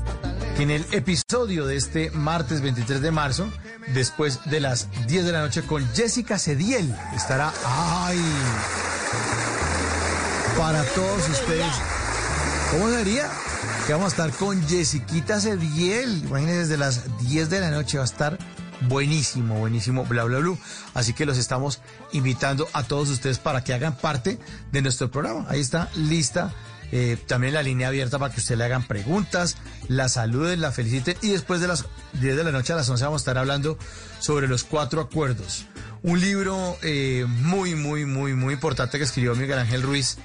que 0.58 0.64
en 0.64 0.72
el 0.72 0.84
episodio 0.92 1.68
de 1.68 1.76
este 1.76 2.10
martes 2.10 2.62
23 2.62 3.00
de 3.00 3.12
marzo, 3.12 3.48
después 3.88 4.40
de 4.45 4.60
las 4.60 4.88
10 5.08 5.26
de 5.26 5.32
la 5.32 5.42
noche 5.42 5.64
con 5.64 5.86
Jessica 5.94 6.38
Cediel. 6.40 6.95
Estará, 7.16 7.53
ay, 7.66 8.20
para 10.58 10.84
todos 10.84 11.30
ustedes. 11.30 11.74
¿Cómo 12.72 12.90
sería? 12.90 13.30
Que 13.86 13.94
vamos 13.94 14.08
a 14.08 14.26
estar 14.26 14.32
con 14.32 14.62
Jessiquita 14.68 15.40
Cediel. 15.40 16.24
Imagínense, 16.26 16.60
desde 16.60 16.78
las 16.78 17.18
10 17.28 17.50
de 17.50 17.60
la 17.60 17.72
noche 17.72 17.98
va 17.98 18.03
a 18.03 18.08
estar 18.08 18.38
buenísimo, 18.88 19.56
buenísimo, 19.60 20.06
bla, 20.06 20.24
bla, 20.24 20.40
bla. 20.40 20.56
Así 20.94 21.14
que 21.14 21.26
los 21.26 21.38
estamos 21.38 21.82
invitando 22.12 22.68
a 22.74 22.84
todos 22.84 23.10
ustedes 23.10 23.40
para 23.40 23.64
que 23.64 23.74
hagan 23.74 23.95
parte 23.95 24.40
de 24.72 24.82
nuestro 24.82 25.12
programa. 25.12 25.45
Ahí 25.50 25.60
está 25.60 25.90
lista. 25.95 26.53
Eh, 26.96 27.18
también 27.26 27.56
la 27.56 27.64
línea 27.64 27.88
abierta 27.88 28.20
para 28.20 28.32
que 28.32 28.40
usted 28.40 28.56
le 28.56 28.66
hagan 28.66 28.84
preguntas, 28.84 29.58
la 29.88 30.10
saluden, 30.10 30.62
la 30.62 30.72
feliciten 30.72 31.18
y 31.24 31.30
después 31.30 31.60
de 31.60 31.68
las 31.68 31.86
10 32.22 32.38
de 32.38 32.44
la 32.44 32.52
noche 32.52 32.72
a 32.72 32.76
las 32.76 32.88
11 32.88 33.04
vamos 33.04 33.22
a 33.22 33.24
estar 33.24 33.38
hablando 33.40 33.80
sobre 34.20 34.48
los 34.48 34.64
cuatro 34.64 35.02
acuerdos. 35.02 35.66
Un 36.04 36.22
libro 36.22 36.78
eh, 36.84 37.26
muy, 37.28 37.74
muy, 37.74 38.06
muy, 38.06 38.36
muy 38.36 38.54
importante 38.54 39.00
que 39.00 39.06
escribió 39.06 39.34
Miguel 39.34 39.58
Ángel 39.58 39.82
Ruiz 39.82 40.20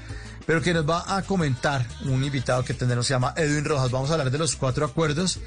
pero 0.45 0.61
que 0.61 0.75
nos 0.75 0.89
va 0.89 1.17
a 1.17 1.23
comentar 1.23 1.87
un 2.07 2.23
invitado 2.23 2.63
que 2.65 2.75
tendremos, 2.75 3.07
se 3.07 3.13
llama 3.13 3.35
Edwin 3.37 3.67
Rojas. 3.67 3.91
Vamos 3.91 4.11
a 4.11 4.15
hablar 4.15 4.31
de 4.31 4.39
los 4.39 4.57
cuatro 4.57 4.85
acuerdos 4.87 5.41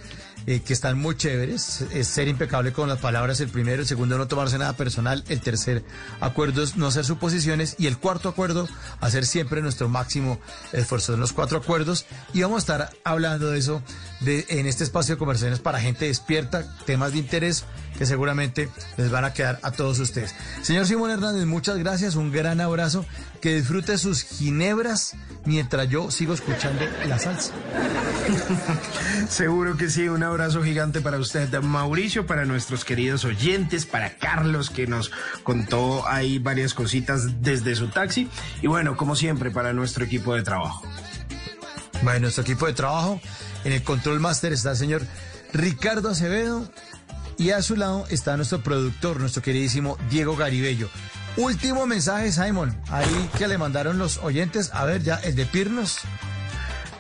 eh, 0.48 0.62
que 0.62 0.74
están 0.74 1.00
muy 1.00 1.16
chéveres. 1.16 1.82
Es 1.92 2.08
ser 2.08 2.28
impecable 2.28 2.74
con 2.74 2.90
las 2.90 3.00
palabras, 3.00 3.40
el 3.40 3.50
primero, 3.50 3.82
el 3.82 3.88
segundo, 3.88 4.18
no 4.18 4.28
tomarse 4.28 4.58
nada 4.58 4.74
personal, 4.74 5.24
el 5.30 5.42
tercer 5.42 5.84
acuerdo 6.20 6.64
es 6.64 6.76
no 6.78 6.88
hacer 6.88 7.06
suposiciones 7.06 7.76
y 7.78 7.88
el 7.88 7.98
cuarto 7.98 8.30
acuerdo, 8.30 8.68
hacer 9.00 9.26
siempre 9.26 9.62
nuestro 9.62 9.90
máximo 9.90 10.40
esfuerzo 10.72 11.14
en 11.14 11.20
los 11.20 11.34
cuatro 11.34 11.58
acuerdos. 11.58 12.06
Y 12.34 12.42
vamos 12.42 12.58
a 12.58 12.60
estar 12.60 12.90
hablando 13.04 13.52
de 13.52 13.60
eso 13.60 13.82
de, 14.22 14.46
en 14.50 14.66
este 14.66 14.84
espacio 14.84 15.16
de 15.16 15.20
conversaciones 15.20 15.60
para 15.60 15.80
gente 15.80 16.06
despierta, 16.06 16.66
temas 16.86 17.12
de 17.14 17.20
interés 17.20 17.66
que 17.98 18.06
seguramente 18.06 18.70
les 18.98 19.12
van 19.12 19.26
a 19.26 19.34
quedar 19.34 19.60
a 19.64 19.72
todos 19.72 20.00
ustedes. 20.00 20.34
Señor 20.62 20.88
Simón 20.88 21.12
Hernández, 21.12 21.46
muchas 21.46 21.78
gracias, 21.78 22.16
un 22.16 22.32
gran 22.32 22.62
abrazo, 22.62 23.06
que 23.42 23.56
disfrute 23.56 23.98
sus 23.98 24.24
ginebras 24.24 25.16
mientras 25.46 25.90
yo 25.90 26.12
sigo 26.12 26.34
escuchando 26.34 26.82
la 27.08 27.20
salsa. 27.20 27.54
Seguro 29.30 29.78
que 29.78 29.90
sí, 29.90 30.08
un 30.08 30.24
abrazo 30.24 30.64
gigante 30.64 31.02
para 31.02 31.18
usted, 31.18 31.52
Mauricio, 31.62 32.26
para 32.26 32.46
nuestros 32.46 32.86
queridos 32.86 33.26
oyentes, 33.26 33.86
para 33.86 34.16
Carlos, 34.18 34.70
que 34.70 34.88
nos 34.88 35.12
contó 35.44 36.08
ahí 36.08 36.40
varias 36.40 36.74
cositas 36.74 37.42
desde 37.42 37.76
su 37.76 37.88
taxi, 37.88 38.30
y 38.62 38.68
bueno, 38.68 38.96
como 38.98 39.16
siempre, 39.16 39.52
para 39.52 39.74
nuestro 39.74 40.06
equipo 40.06 40.36
de 40.36 40.44
trabajo. 40.44 40.84
Bueno, 42.04 42.22
nuestro 42.22 42.44
equipo 42.44 42.66
de 42.66 42.74
trabajo, 42.74 43.22
en 43.64 43.74
el 43.74 43.84
control 43.84 44.20
master 44.20 44.54
está 44.54 44.72
el 44.72 44.78
señor 44.78 45.04
Ricardo 45.54 46.10
Acevedo 46.10 46.70
y 47.38 47.52
a 47.52 47.62
su 47.62 47.76
lado 47.76 48.06
está 48.10 48.38
nuestro 48.38 48.62
productor, 48.62 49.20
nuestro 49.20 49.42
queridísimo 49.42 49.98
Diego 50.10 50.36
Garibello. 50.36 50.90
Último 51.38 51.88
mensaje, 51.88 52.32
Simon, 52.32 52.78
ahí 52.90 53.30
que 53.38 53.48
le 53.48 53.58
mandaron 53.58 53.98
los 53.98 54.18
oyentes, 54.18 54.70
a 54.74 54.86
ver 54.86 55.02
ya, 55.02 55.16
el 55.16 55.36
de 55.36 55.46
Pirnos. 55.46 56.00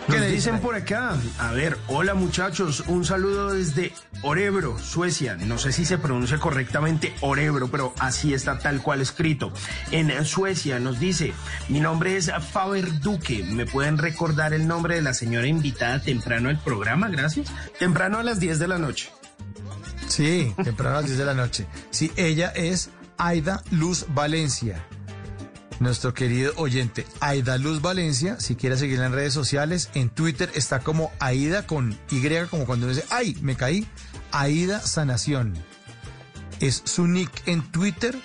¿Qué 0.07 0.13
Nos 0.13 0.21
le 0.21 0.31
dicen 0.31 0.59
por 0.59 0.75
acá, 0.75 1.15
a 1.37 1.51
ver, 1.51 1.77
hola 1.87 2.15
muchachos, 2.15 2.83
un 2.87 3.05
saludo 3.05 3.53
desde 3.53 3.93
Orebro, 4.23 4.77
Suecia. 4.79 5.35
No 5.35 5.57
sé 5.57 5.71
si 5.71 5.85
se 5.85 5.97
pronuncia 5.97 6.39
correctamente 6.39 7.13
Orebro, 7.21 7.69
pero 7.69 7.93
así 7.99 8.33
está 8.33 8.57
tal 8.57 8.81
cual 8.81 9.01
escrito. 9.01 9.53
En 9.91 10.25
Suecia 10.25 10.79
nos 10.79 10.99
dice, 10.99 11.33
mi 11.69 11.79
nombre 11.79 12.17
es 12.17 12.31
Faber 12.51 12.99
Duque. 12.99 13.43
¿Me 13.43 13.65
pueden 13.65 13.99
recordar 13.99 14.53
el 14.53 14.67
nombre 14.67 14.95
de 14.95 15.01
la 15.01 15.13
señora 15.13 15.47
invitada 15.47 16.01
temprano 16.01 16.49
al 16.49 16.59
programa? 16.59 17.07
Gracias. 17.09 17.47
Temprano 17.77 18.17
a 18.17 18.23
las 18.23 18.39
10 18.39 18.59
de 18.59 18.67
la 18.67 18.79
noche. 18.79 19.09
Sí, 20.07 20.53
temprano 20.63 20.97
a 20.97 21.01
las 21.01 21.05
10 21.07 21.17
de 21.19 21.25
la 21.25 21.33
noche. 21.35 21.67
Sí, 21.91 22.11
ella 22.15 22.49
es 22.49 22.89
Aida 23.17 23.63
Luz 23.69 24.07
Valencia. 24.09 24.83
Nuestro 25.81 26.13
querido 26.13 26.53
oyente, 26.57 27.07
Aida 27.21 27.57
Luz 27.57 27.81
Valencia, 27.81 28.39
si 28.39 28.55
quiere 28.55 28.77
seguirla 28.77 29.07
en 29.07 29.13
redes 29.13 29.33
sociales, 29.33 29.89
en 29.95 30.11
Twitter 30.11 30.51
está 30.53 30.81
como 30.81 31.11
Aida 31.19 31.65
con 31.65 31.97
Y, 32.11 32.21
como 32.51 32.67
cuando 32.67 32.87
dice, 32.87 33.03
ay, 33.09 33.35
me 33.41 33.55
caí, 33.55 33.87
Aida 34.31 34.79
Sanación. 34.79 35.55
Es 36.59 36.83
su 36.85 37.07
nick 37.07 37.31
en 37.47 37.63
Twitter 37.71 38.15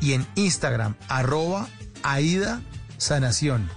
y 0.00 0.14
en 0.14 0.26
Instagram, 0.36 0.96
arroba 1.06 1.68
Aida 2.02 2.62
Sanación. 2.96 3.68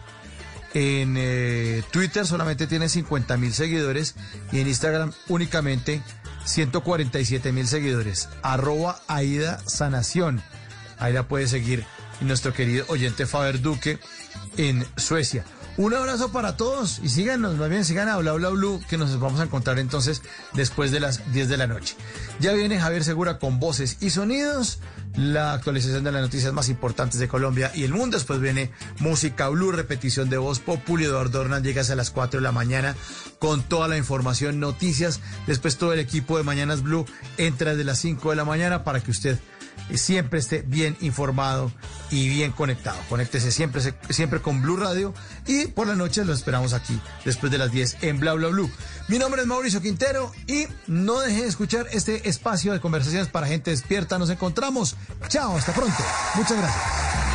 En 0.73 1.15
eh, 1.17 1.83
Twitter 1.91 2.25
solamente 2.25 2.67
tiene 2.67 2.87
50 2.87 3.35
mil 3.35 3.51
seguidores 3.51 4.15
y 4.53 4.61
en 4.61 4.69
Instagram 4.69 5.11
únicamente 5.27 6.01
147 6.45 7.51
mil 7.51 7.67
seguidores. 7.67 8.29
Arroba 8.43 9.01
Aida 9.09 9.59
Sanación. 9.67 10.41
Ahí 10.99 11.11
la 11.11 11.27
puede 11.27 11.47
seguir 11.49 11.85
nuestro 12.21 12.53
querido 12.53 12.85
oyente 12.87 13.25
Faber 13.25 13.61
Duque 13.61 13.99
en 14.57 14.85
Suecia. 14.97 15.45
Un 15.77 15.93
abrazo 15.93 16.31
para 16.31 16.55
todos 16.55 17.01
y 17.03 17.09
síganos, 17.09 17.57
más 17.57 17.69
bien 17.69 17.83
sigan 17.83 18.07
a 18.07 18.15
Bla 18.15 18.31
Bla 18.31 18.47
Blue, 18.47 18.81
que 18.89 18.97
nos 18.97 19.19
vamos 19.19 19.41
a 19.41 19.43
encontrar 19.43 19.77
entonces 19.77 20.21
después 20.53 20.89
de 20.91 21.01
las 21.01 21.33
10 21.33 21.49
de 21.49 21.57
la 21.57 21.67
noche. 21.67 21.97
Ya 22.39 22.53
viene 22.53 22.79
Javier 22.79 23.03
Segura 23.03 23.39
con 23.39 23.59
voces 23.59 23.97
y 23.99 24.11
sonidos, 24.11 24.79
la 25.17 25.51
actualización 25.51 26.05
de 26.05 26.13
las 26.13 26.21
noticias 26.21 26.53
más 26.53 26.69
importantes 26.69 27.19
de 27.19 27.27
Colombia 27.27 27.73
y 27.75 27.83
el 27.83 27.91
mundo. 27.91 28.15
Después 28.15 28.39
viene 28.39 28.71
Música 28.99 29.49
Blue, 29.49 29.73
repetición 29.73 30.29
de 30.29 30.37
voz 30.37 30.59
Populi. 30.59 31.03
Eduardo 31.03 31.41
Hernán 31.41 31.63
llega 31.63 31.81
a 31.81 31.95
las 31.95 32.09
4 32.09 32.39
de 32.39 32.43
la 32.43 32.53
mañana 32.53 32.95
con 33.39 33.61
toda 33.61 33.89
la 33.89 33.97
información, 33.97 34.61
noticias. 34.61 35.19
Después 35.45 35.77
todo 35.77 35.91
el 35.91 35.99
equipo 35.99 36.37
de 36.37 36.43
Mañanas 36.43 36.83
Blue 36.83 37.05
entra 37.37 37.71
desde 37.71 37.83
las 37.83 37.99
5 37.99 38.29
de 38.29 38.35
la 38.37 38.45
mañana 38.45 38.85
para 38.85 39.01
que 39.01 39.11
usted 39.11 39.39
siempre 39.93 40.39
esté 40.39 40.61
bien 40.61 40.97
informado 41.01 41.71
y 42.11 42.29
bien 42.29 42.51
conectado. 42.51 42.97
Conéctese 43.09 43.51
siempre, 43.51 43.81
siempre 44.09 44.41
con 44.41 44.61
Blue 44.61 44.77
Radio 44.77 45.13
y 45.45 45.67
por 45.67 45.87
la 45.87 45.95
noche 45.95 46.25
lo 46.25 46.33
esperamos 46.33 46.73
aquí 46.73 46.99
después 47.23 47.51
de 47.51 47.57
las 47.57 47.71
10 47.71 47.97
en 48.01 48.19
Bla 48.19 48.33
Bla 48.33 48.49
Blue. 48.49 48.69
Mi 49.07 49.19
nombre 49.19 49.41
es 49.41 49.47
Mauricio 49.47 49.81
Quintero 49.81 50.31
y 50.47 50.67
no 50.87 51.19
dejen 51.19 51.41
de 51.41 51.47
escuchar 51.47 51.87
este 51.91 52.27
espacio 52.27 52.73
de 52.73 52.79
conversaciones 52.79 53.27
para 53.27 53.47
gente 53.47 53.71
despierta. 53.71 54.17
Nos 54.17 54.29
encontramos. 54.29 54.95
Chao, 55.27 55.57
hasta 55.57 55.73
pronto. 55.73 56.03
Muchas 56.35 56.57
gracias. 56.57 57.34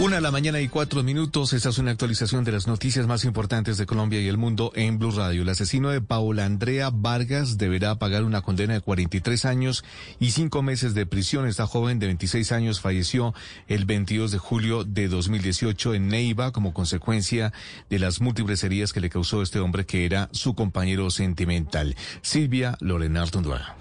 Una 0.00 0.18
a 0.18 0.20
la 0.20 0.32
mañana 0.32 0.60
y 0.60 0.66
cuatro 0.66 1.04
minutos. 1.04 1.52
Esta 1.52 1.68
es 1.68 1.78
una 1.78 1.92
actualización 1.92 2.42
de 2.42 2.50
las 2.50 2.66
noticias 2.66 3.06
más 3.06 3.24
importantes 3.24 3.78
de 3.78 3.86
Colombia 3.86 4.20
y 4.20 4.26
el 4.26 4.36
mundo 4.36 4.72
en 4.74 4.98
Blue 4.98 5.12
Radio. 5.12 5.42
El 5.42 5.48
asesino 5.48 5.90
de 5.90 6.00
Paula 6.00 6.44
Andrea 6.44 6.90
Vargas 6.92 7.58
deberá 7.58 7.94
pagar 7.94 8.24
una 8.24 8.42
condena 8.42 8.74
de 8.74 8.80
43 8.80 9.44
años 9.44 9.84
y 10.18 10.32
cinco 10.32 10.62
meses 10.62 10.94
de 10.94 11.06
prisión. 11.06 11.46
Esta 11.46 11.68
joven 11.68 12.00
de 12.00 12.06
26 12.06 12.50
años 12.50 12.80
falleció 12.80 13.34
el 13.68 13.84
22 13.84 14.32
de 14.32 14.38
julio 14.38 14.82
de 14.82 15.06
2018 15.06 15.94
en 15.94 16.08
Neiva 16.08 16.50
como 16.50 16.74
consecuencia 16.74 17.52
de 17.88 18.00
las 18.00 18.20
múltiples 18.20 18.64
heridas 18.64 18.92
que 18.92 19.00
le 19.00 19.10
causó 19.10 19.42
este 19.42 19.60
hombre 19.60 19.86
que 19.86 20.04
era 20.04 20.28
su 20.32 20.56
compañero 20.56 21.08
sentimental. 21.10 21.94
Silvia 22.20 22.76
Lorena 22.80 23.22
Artunduaga. 23.22 23.76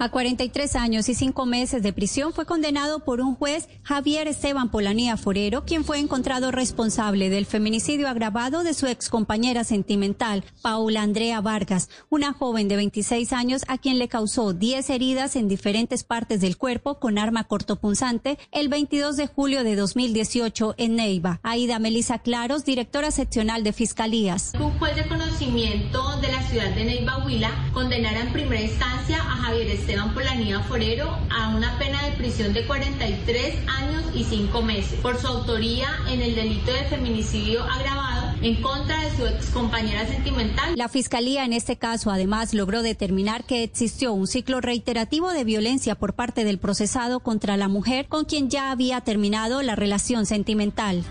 A 0.00 0.10
43 0.10 0.76
años 0.76 1.08
y 1.08 1.14
5 1.16 1.44
meses 1.44 1.82
de 1.82 1.92
prisión 1.92 2.32
fue 2.32 2.46
condenado 2.46 3.00
por 3.00 3.20
un 3.20 3.34
juez 3.34 3.68
Javier 3.82 4.28
Esteban 4.28 4.70
Polanía 4.70 5.16
Forero, 5.16 5.64
quien 5.64 5.84
fue 5.84 5.98
encontrado 5.98 6.52
responsable 6.52 7.30
del 7.30 7.46
feminicidio 7.46 8.06
agravado 8.06 8.62
de 8.62 8.74
su 8.74 8.86
excompañera 8.86 9.64
sentimental, 9.64 10.44
Paula 10.62 11.02
Andrea 11.02 11.40
Vargas, 11.40 11.90
una 12.10 12.32
joven 12.32 12.68
de 12.68 12.76
26 12.76 13.32
años 13.32 13.62
a 13.66 13.76
quien 13.76 13.98
le 13.98 14.06
causó 14.06 14.52
10 14.52 14.88
heridas 14.90 15.34
en 15.34 15.48
diferentes 15.48 16.04
partes 16.04 16.40
del 16.40 16.56
cuerpo 16.56 17.00
con 17.00 17.18
arma 17.18 17.42
cortopunzante 17.42 18.38
el 18.52 18.68
22 18.68 19.16
de 19.16 19.26
julio 19.26 19.64
de 19.64 19.74
2018 19.74 20.76
en 20.78 20.94
Neiva. 20.94 21.40
Aida 21.42 21.80
Melisa 21.80 22.20
Claros, 22.20 22.64
directora 22.64 23.10
seccional 23.10 23.64
de 23.64 23.72
Fiscalías. 23.72 24.52
Un 24.60 24.78
juez 24.78 24.94
de 24.94 25.08
conocimiento 25.08 26.20
de 26.20 26.28
la 26.28 26.42
ciudad 26.44 26.72
de 26.76 26.84
Neiva 26.84 27.24
Huila 27.24 27.50
condenará 27.74 28.20
en 28.20 28.32
primera 28.32 28.62
instancia 28.62 29.16
a 29.16 29.36
Javier 29.38 29.66
Esteban 29.70 29.87
Polanía 30.12 30.60
Forero 30.60 31.16
a 31.30 31.48
una 31.56 31.78
pena 31.78 32.04
de 32.04 32.12
prisión 32.12 32.52
de 32.52 32.66
43 32.66 33.56
años 33.68 34.04
y 34.14 34.22
5 34.22 34.60
meses 34.60 35.00
por 35.00 35.18
su 35.18 35.26
autoría 35.26 35.88
en 36.10 36.20
el 36.20 36.34
delito 36.34 36.70
de 36.70 36.84
feminicidio 36.84 37.62
agravado 37.62 38.34
en 38.42 38.60
contra 38.60 39.00
de 39.00 39.16
su 39.16 39.26
excompañera 39.26 40.06
sentimental. 40.06 40.76
La 40.76 40.88
Fiscalía 40.88 41.46
en 41.46 41.54
este 41.54 41.76
caso 41.76 42.10
además 42.10 42.52
logró 42.52 42.82
determinar 42.82 43.44
que 43.44 43.62
existió 43.62 44.12
un 44.12 44.26
ciclo 44.26 44.60
reiterativo 44.60 45.30
de 45.30 45.44
violencia 45.44 45.94
por 45.94 46.12
parte 46.12 46.44
del 46.44 46.58
procesado 46.58 47.20
contra 47.20 47.56
la 47.56 47.68
mujer 47.68 48.06
con 48.08 48.26
quien 48.26 48.50
ya 48.50 48.70
había 48.70 49.00
terminado 49.00 49.62
la 49.62 49.74
relación 49.74 50.26
sentimental. 50.26 51.02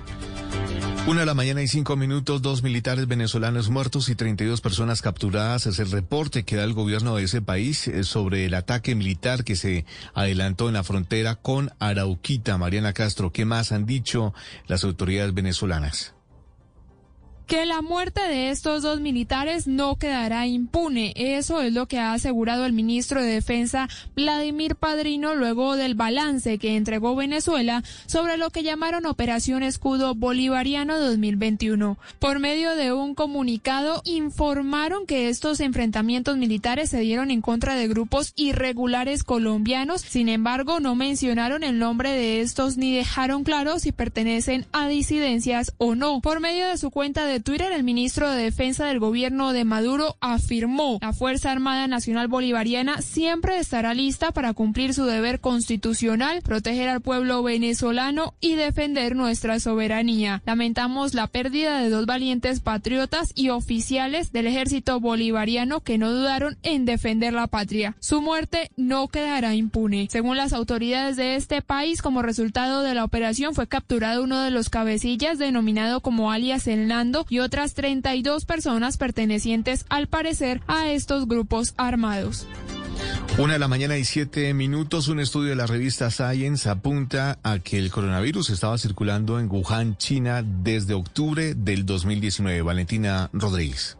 Una 1.07 1.21
de 1.21 1.25
la 1.25 1.33
mañana 1.33 1.61
y 1.61 1.69
cinco 1.69 1.95
minutos, 1.95 2.41
dos 2.41 2.63
militares 2.63 3.07
venezolanos 3.07 3.69
muertos 3.69 4.09
y 4.09 4.15
32 4.15 4.59
personas 4.59 5.01
capturadas. 5.01 5.65
Es 5.65 5.79
el 5.79 5.89
reporte 5.89 6.43
que 6.43 6.57
da 6.57 6.65
el 6.65 6.73
gobierno 6.73 7.15
de 7.15 7.23
ese 7.23 7.41
país 7.41 7.87
eh, 7.87 8.03
sobre 8.03 8.43
el 8.43 8.53
ataque 8.53 8.93
militar 8.93 9.45
que 9.45 9.55
se 9.55 9.85
adelantó 10.13 10.67
en 10.67 10.73
la 10.73 10.83
frontera 10.83 11.35
con 11.35 11.71
Arauquita. 11.79 12.57
Mariana 12.57 12.91
Castro, 12.91 13.31
¿qué 13.31 13.45
más 13.45 13.71
han 13.71 13.85
dicho 13.85 14.33
las 14.67 14.83
autoridades 14.83 15.33
venezolanas? 15.33 16.16
Que 17.47 17.65
la 17.65 17.81
muerte 17.81 18.21
de 18.27 18.49
estos 18.49 18.83
dos 18.83 18.99
militares 18.99 19.67
no 19.67 19.95
quedará 19.95 20.45
impune. 20.47 21.13
Eso 21.15 21.61
es 21.61 21.71
lo 21.71 21.87
que 21.87 21.97
ha 21.97 22.11
asegurado 22.11 22.65
el 22.65 22.73
ministro 22.73 23.21
de 23.21 23.29
Defensa 23.29 23.87
Vladimir 24.15 24.75
Padrino 24.75 25.33
luego 25.33 25.77
del 25.77 25.95
balance 25.95 26.57
que 26.57 26.75
entregó 26.75 27.15
Venezuela 27.15 27.83
sobre 28.05 28.35
lo 28.35 28.49
que 28.49 28.63
llamaron 28.63 29.05
Operación 29.05 29.63
Escudo 29.63 30.13
Bolivariano 30.13 30.99
2021. 30.99 31.97
Por 32.19 32.39
medio 32.39 32.75
de 32.75 32.91
un 32.91 33.15
comunicado 33.15 34.01
informaron 34.03 35.05
que 35.05 35.29
estos 35.29 35.61
enfrentamientos 35.61 36.35
militares 36.35 36.89
se 36.89 36.99
dieron 36.99 37.31
en 37.31 37.41
contra 37.41 37.75
de 37.75 37.87
grupos 37.87 38.33
irregulares 38.35 39.23
colombianos. 39.23 40.01
Sin 40.01 40.27
embargo, 40.27 40.81
no 40.81 40.95
mencionaron 40.95 41.63
el 41.63 41.79
nombre 41.79 42.11
de 42.11 42.41
estos 42.41 42.75
ni 42.75 42.93
dejaron 42.93 43.45
claro 43.45 43.79
si 43.79 43.93
pertenecen 43.93 44.65
a 44.73 44.89
disidencias 44.89 45.73
o 45.77 45.95
no. 45.95 46.19
Por 46.19 46.41
medio 46.41 46.67
de 46.67 46.77
su 46.77 46.91
cuenta 46.91 47.25
de 47.25 47.36
Twitter, 47.39 47.71
el 47.71 47.83
ministro 47.83 48.29
de 48.29 48.43
Defensa 48.43 48.85
del 48.85 48.99
gobierno 48.99 49.53
de 49.53 49.65
Maduro 49.65 50.17
afirmó 50.21 50.99
la 51.01 51.13
Fuerza 51.13 51.51
Armada 51.51 51.87
Nacional 51.87 52.27
Bolivariana 52.27 53.01
siempre 53.01 53.59
estará 53.59 53.93
lista 53.93 54.31
para 54.31 54.53
cumplir 54.53 54.93
su 54.93 55.05
deber 55.05 55.39
constitucional, 55.39 56.41
proteger 56.41 56.89
al 56.89 57.01
pueblo 57.01 57.43
venezolano 57.43 58.33
y 58.39 58.55
defender 58.55 59.15
nuestra 59.15 59.59
soberanía. 59.59 60.41
Lamentamos 60.45 61.13
la 61.13 61.27
pérdida 61.27 61.79
de 61.79 61.89
dos 61.89 62.05
valientes 62.05 62.59
patriotas 62.59 63.31
y 63.35 63.49
oficiales 63.49 64.31
del 64.31 64.47
ejército 64.47 64.99
bolivariano 64.99 65.81
que 65.81 65.97
no 65.97 66.11
dudaron 66.11 66.57
en 66.63 66.85
defender 66.85 67.33
la 67.33 67.47
patria. 67.47 67.95
Su 67.99 68.21
muerte 68.21 68.71
no 68.77 69.07
quedará 69.07 69.55
impune. 69.55 70.07
Según 70.09 70.37
las 70.37 70.53
autoridades 70.53 71.17
de 71.17 71.35
este 71.35 71.61
país, 71.61 72.01
como 72.01 72.21
resultado 72.21 72.81
de 72.81 72.93
la 72.93 73.03
operación 73.03 73.53
fue 73.53 73.67
capturado 73.67 74.23
uno 74.23 74.41
de 74.41 74.51
los 74.51 74.69
cabecillas 74.69 75.37
denominado 75.37 76.01
como 76.01 76.31
alias 76.31 76.67
El 76.67 76.87
Nando 76.87 77.25
y 77.29 77.39
otras 77.39 77.73
32 77.73 78.45
personas 78.45 78.97
pertenecientes 78.97 79.85
al 79.89 80.07
parecer 80.07 80.61
a 80.67 80.89
estos 80.89 81.27
grupos 81.27 81.73
armados. 81.77 82.47
Una 83.37 83.53
de 83.53 83.59
la 83.59 83.67
mañana 83.67 83.97
y 83.97 84.05
siete 84.05 84.51
minutos, 84.55 85.07
un 85.09 85.19
estudio 85.19 85.49
de 85.49 85.55
la 85.55 85.67
revista 85.67 86.09
Science 86.09 86.67
apunta 86.67 87.37
a 87.43 87.59
que 87.59 87.77
el 87.77 87.91
coronavirus 87.91 88.49
estaba 88.49 88.77
circulando 88.79 89.39
en 89.39 89.47
Wuhan, 89.47 89.95
China, 89.97 90.43
desde 90.43 90.95
octubre 90.95 91.53
del 91.53 91.85
2019. 91.85 92.63
Valentina 92.63 93.29
Rodríguez. 93.33 93.97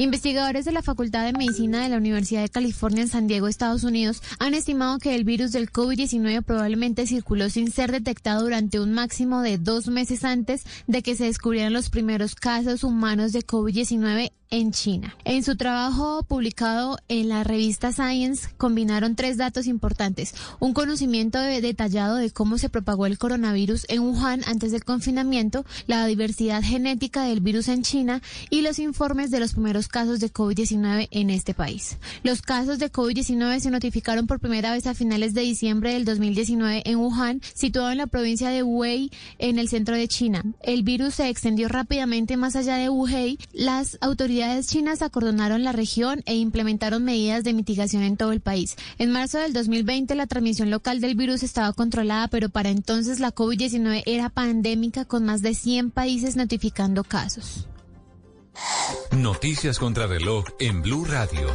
Investigadores 0.00 0.64
de 0.64 0.72
la 0.72 0.80
Facultad 0.80 1.26
de 1.26 1.34
Medicina 1.34 1.82
de 1.82 1.90
la 1.90 1.98
Universidad 1.98 2.40
de 2.40 2.48
California 2.48 3.02
en 3.02 3.08
San 3.08 3.26
Diego, 3.26 3.48
Estados 3.48 3.84
Unidos, 3.84 4.22
han 4.38 4.54
estimado 4.54 4.98
que 4.98 5.14
el 5.14 5.24
virus 5.24 5.52
del 5.52 5.70
COVID-19 5.70 6.42
probablemente 6.42 7.06
circuló 7.06 7.50
sin 7.50 7.70
ser 7.70 7.92
detectado 7.92 8.44
durante 8.44 8.80
un 8.80 8.94
máximo 8.94 9.42
de 9.42 9.58
dos 9.58 9.88
meses 9.88 10.24
antes 10.24 10.64
de 10.86 11.02
que 11.02 11.16
se 11.16 11.24
descubrieran 11.24 11.74
los 11.74 11.90
primeros 11.90 12.34
casos 12.34 12.82
humanos 12.82 13.32
de 13.32 13.40
COVID-19 13.40 14.32
en 14.50 14.72
China. 14.72 15.14
En 15.24 15.44
su 15.44 15.56
trabajo 15.56 16.22
publicado 16.24 16.98
en 17.08 17.28
la 17.28 17.44
revista 17.44 17.92
Science 17.92 18.48
combinaron 18.56 19.14
tres 19.14 19.36
datos 19.36 19.66
importantes. 19.66 20.34
Un 20.58 20.72
conocimiento 20.72 21.38
de- 21.38 21.60
detallado 21.60 22.16
de 22.16 22.30
cómo 22.30 22.58
se 22.58 22.68
propagó 22.68 23.06
el 23.06 23.18
coronavirus 23.18 23.86
en 23.88 24.00
Wuhan 24.00 24.42
antes 24.46 24.72
del 24.72 24.84
confinamiento, 24.84 25.64
la 25.86 26.04
diversidad 26.06 26.62
genética 26.62 27.22
del 27.24 27.40
virus 27.40 27.68
en 27.68 27.82
China 27.82 28.22
y 28.50 28.62
los 28.62 28.78
informes 28.78 29.30
de 29.30 29.38
los 29.40 29.52
primeros 29.52 29.86
casos 29.88 30.18
de 30.18 30.32
COVID-19 30.32 31.08
en 31.10 31.30
este 31.30 31.54
país. 31.54 31.98
Los 32.22 32.42
casos 32.42 32.78
de 32.78 32.90
COVID-19 32.90 33.60
se 33.60 33.70
notificaron 33.70 34.26
por 34.26 34.40
primera 34.40 34.72
vez 34.72 34.86
a 34.86 34.94
finales 34.94 35.34
de 35.34 35.42
diciembre 35.42 35.92
del 35.92 36.04
2019 36.04 36.82
en 36.86 36.96
Wuhan, 36.98 37.40
situado 37.54 37.92
en 37.92 37.98
la 37.98 38.06
provincia 38.06 38.50
de 38.50 38.62
Hubei, 38.62 39.10
en 39.38 39.58
el 39.58 39.68
centro 39.68 39.94
de 39.94 40.08
China. 40.08 40.42
El 40.62 40.82
virus 40.82 41.14
se 41.14 41.28
extendió 41.28 41.68
rápidamente 41.68 42.36
más 42.36 42.56
allá 42.56 42.76
de 42.76 42.88
Wuhan. 42.88 43.36
Las 43.52 43.98
autoridades 44.00 44.39
chinas 44.62 45.02
acordonaron 45.02 45.64
la 45.64 45.72
región 45.72 46.22
e 46.26 46.34
implementaron 46.34 47.04
medidas 47.04 47.44
de 47.44 47.52
mitigación 47.52 48.02
en 48.02 48.16
todo 48.16 48.32
el 48.32 48.40
país. 48.40 48.76
En 48.98 49.10
marzo 49.10 49.38
del 49.38 49.52
2020 49.52 50.14
la 50.14 50.26
transmisión 50.26 50.70
local 50.70 51.00
del 51.00 51.14
virus 51.14 51.42
estaba 51.42 51.72
controlada, 51.72 52.28
pero 52.28 52.48
para 52.48 52.70
entonces 52.70 53.20
la 53.20 53.34
COVID-19 53.34 54.02
era 54.06 54.30
pandémica 54.30 55.04
con 55.04 55.24
más 55.24 55.42
de 55.42 55.54
100 55.54 55.90
países 55.90 56.36
notificando 56.36 57.04
casos. 57.04 57.66
Noticias 59.12 59.78
contra 59.78 60.06
reloj 60.06 60.44
en 60.58 60.82
Blue 60.82 61.04
Radio. 61.04 61.48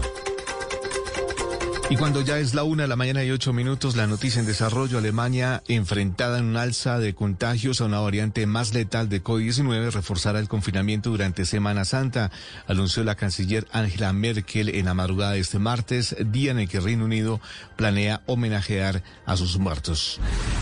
Y 1.88 1.98
cuando 1.98 2.22
ya 2.22 2.40
es 2.40 2.56
la 2.56 2.64
una 2.64 2.84
de 2.84 2.90
la 2.90 2.96
mañana 2.96 3.24
y 3.24 3.30
ocho 3.30 3.54
minutos, 3.54 3.96
la 3.96 4.08
noticia 4.08 4.40
en 4.40 4.48
desarrollo, 4.48 4.98
Alemania 4.98 5.62
enfrentada 5.68 6.40
en 6.40 6.46
un 6.46 6.58
alza 6.58 6.98
de 6.98 7.14
contagios 7.14 7.80
a 7.80 7.86
una 7.86 8.00
variante 8.00 8.48
más 8.48 8.74
letal 8.74 9.08
de 9.08 9.24
COVID-19 9.24 9.92
reforzará 9.92 10.40
el 10.40 10.48
confinamiento 10.48 11.12
durante 11.12 11.46
Semana 11.46 11.86
Santa, 11.86 12.32
anunció 12.68 13.04
la 13.04 13.14
canciller 13.14 13.68
Angela 13.72 14.14
Merkel 14.14 14.70
en 14.70 14.86
la 14.86 14.96
madrugada 14.96 15.34
de 15.34 15.42
este 15.42 15.60
martes, 15.60 16.16
día 16.26 16.50
en 16.50 16.58
el 16.58 16.68
que 16.68 16.80
Reino 16.80 17.06
Unido 17.06 17.40
planea 17.76 18.24
homenajear 18.26 19.04
a 19.28 19.38
sus 19.38 19.60
muertos. 19.60 20.20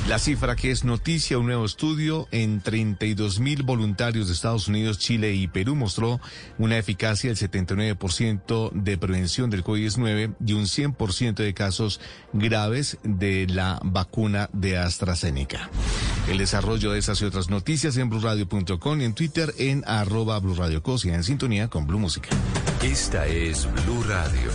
La 0.10 0.20
cifra 0.20 0.58
que 0.58 0.72
es 0.72 0.84
noticia, 0.84 1.38
un 1.38 1.46
nuevo 1.46 1.64
estudio 1.64 2.28
en 2.32 2.60
32 2.60 3.40
mil 3.40 3.64
voluntarios 3.64 4.28
de 4.28 4.34
Estados 4.34 4.68
Unidos, 4.68 5.00
Chile 5.00 5.34
y 5.34 5.48
Perú 5.48 5.76
mostró 5.76 6.20
una 6.58 6.78
eficacia 6.78 7.34
del 7.34 7.38
79% 7.38 8.72
de 8.74 8.98
prevención 8.98 9.50
del 9.50 9.64
COVID-19 9.64 10.36
y 10.46 10.52
un 10.52 10.66
100% 10.66 11.13
de 11.20 11.54
casos 11.54 12.00
graves 12.34 12.98
de 13.04 13.46
la 13.48 13.80
vacuna 13.84 14.50
de 14.52 14.78
AstraZeneca. 14.78 15.70
El 16.28 16.40
desarrollo 16.40 16.92
de 16.92 17.00
esas 17.00 17.22
y 17.22 17.26
otras 17.26 17.50
noticias 17.50 17.98
en 17.98 18.10
blurradio.com 18.10 19.02
y 19.02 19.04
en 19.04 19.14
Twitter 19.14 19.54
en 19.58 19.84
arroba 19.86 20.40
blurradiocosia 20.40 21.14
en 21.14 21.24
sintonía 21.24 21.68
con 21.68 21.86
Blue 21.86 22.00
Música. 22.00 22.30
Esta 22.82 23.28
es 23.28 23.68
Blue 23.72 24.04
Radio. 24.04 24.52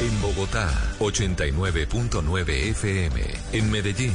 En 0.00 0.22
Bogotá, 0.22 0.68
89.9 0.98 2.48
FM. 2.70 3.20
En 3.52 3.70
Medellín, 3.70 4.14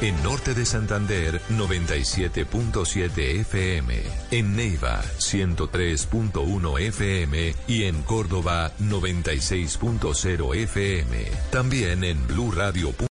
En 0.00 0.22
Norte 0.22 0.54
de 0.54 0.64
Santander, 0.64 1.40
97.7 1.50 3.40
FM. 3.40 4.02
En 4.30 4.56
Neiva, 4.56 5.02
103.1 5.18 6.80
FM. 6.80 7.54
Y 7.66 7.84
en 7.84 8.02
Córdoba, 8.02 8.72
96.0 8.80 10.54
FM. 10.54 11.24
También 11.50 12.04
en 12.04 12.26
Blue 12.26 12.50
Radio. 12.50 12.94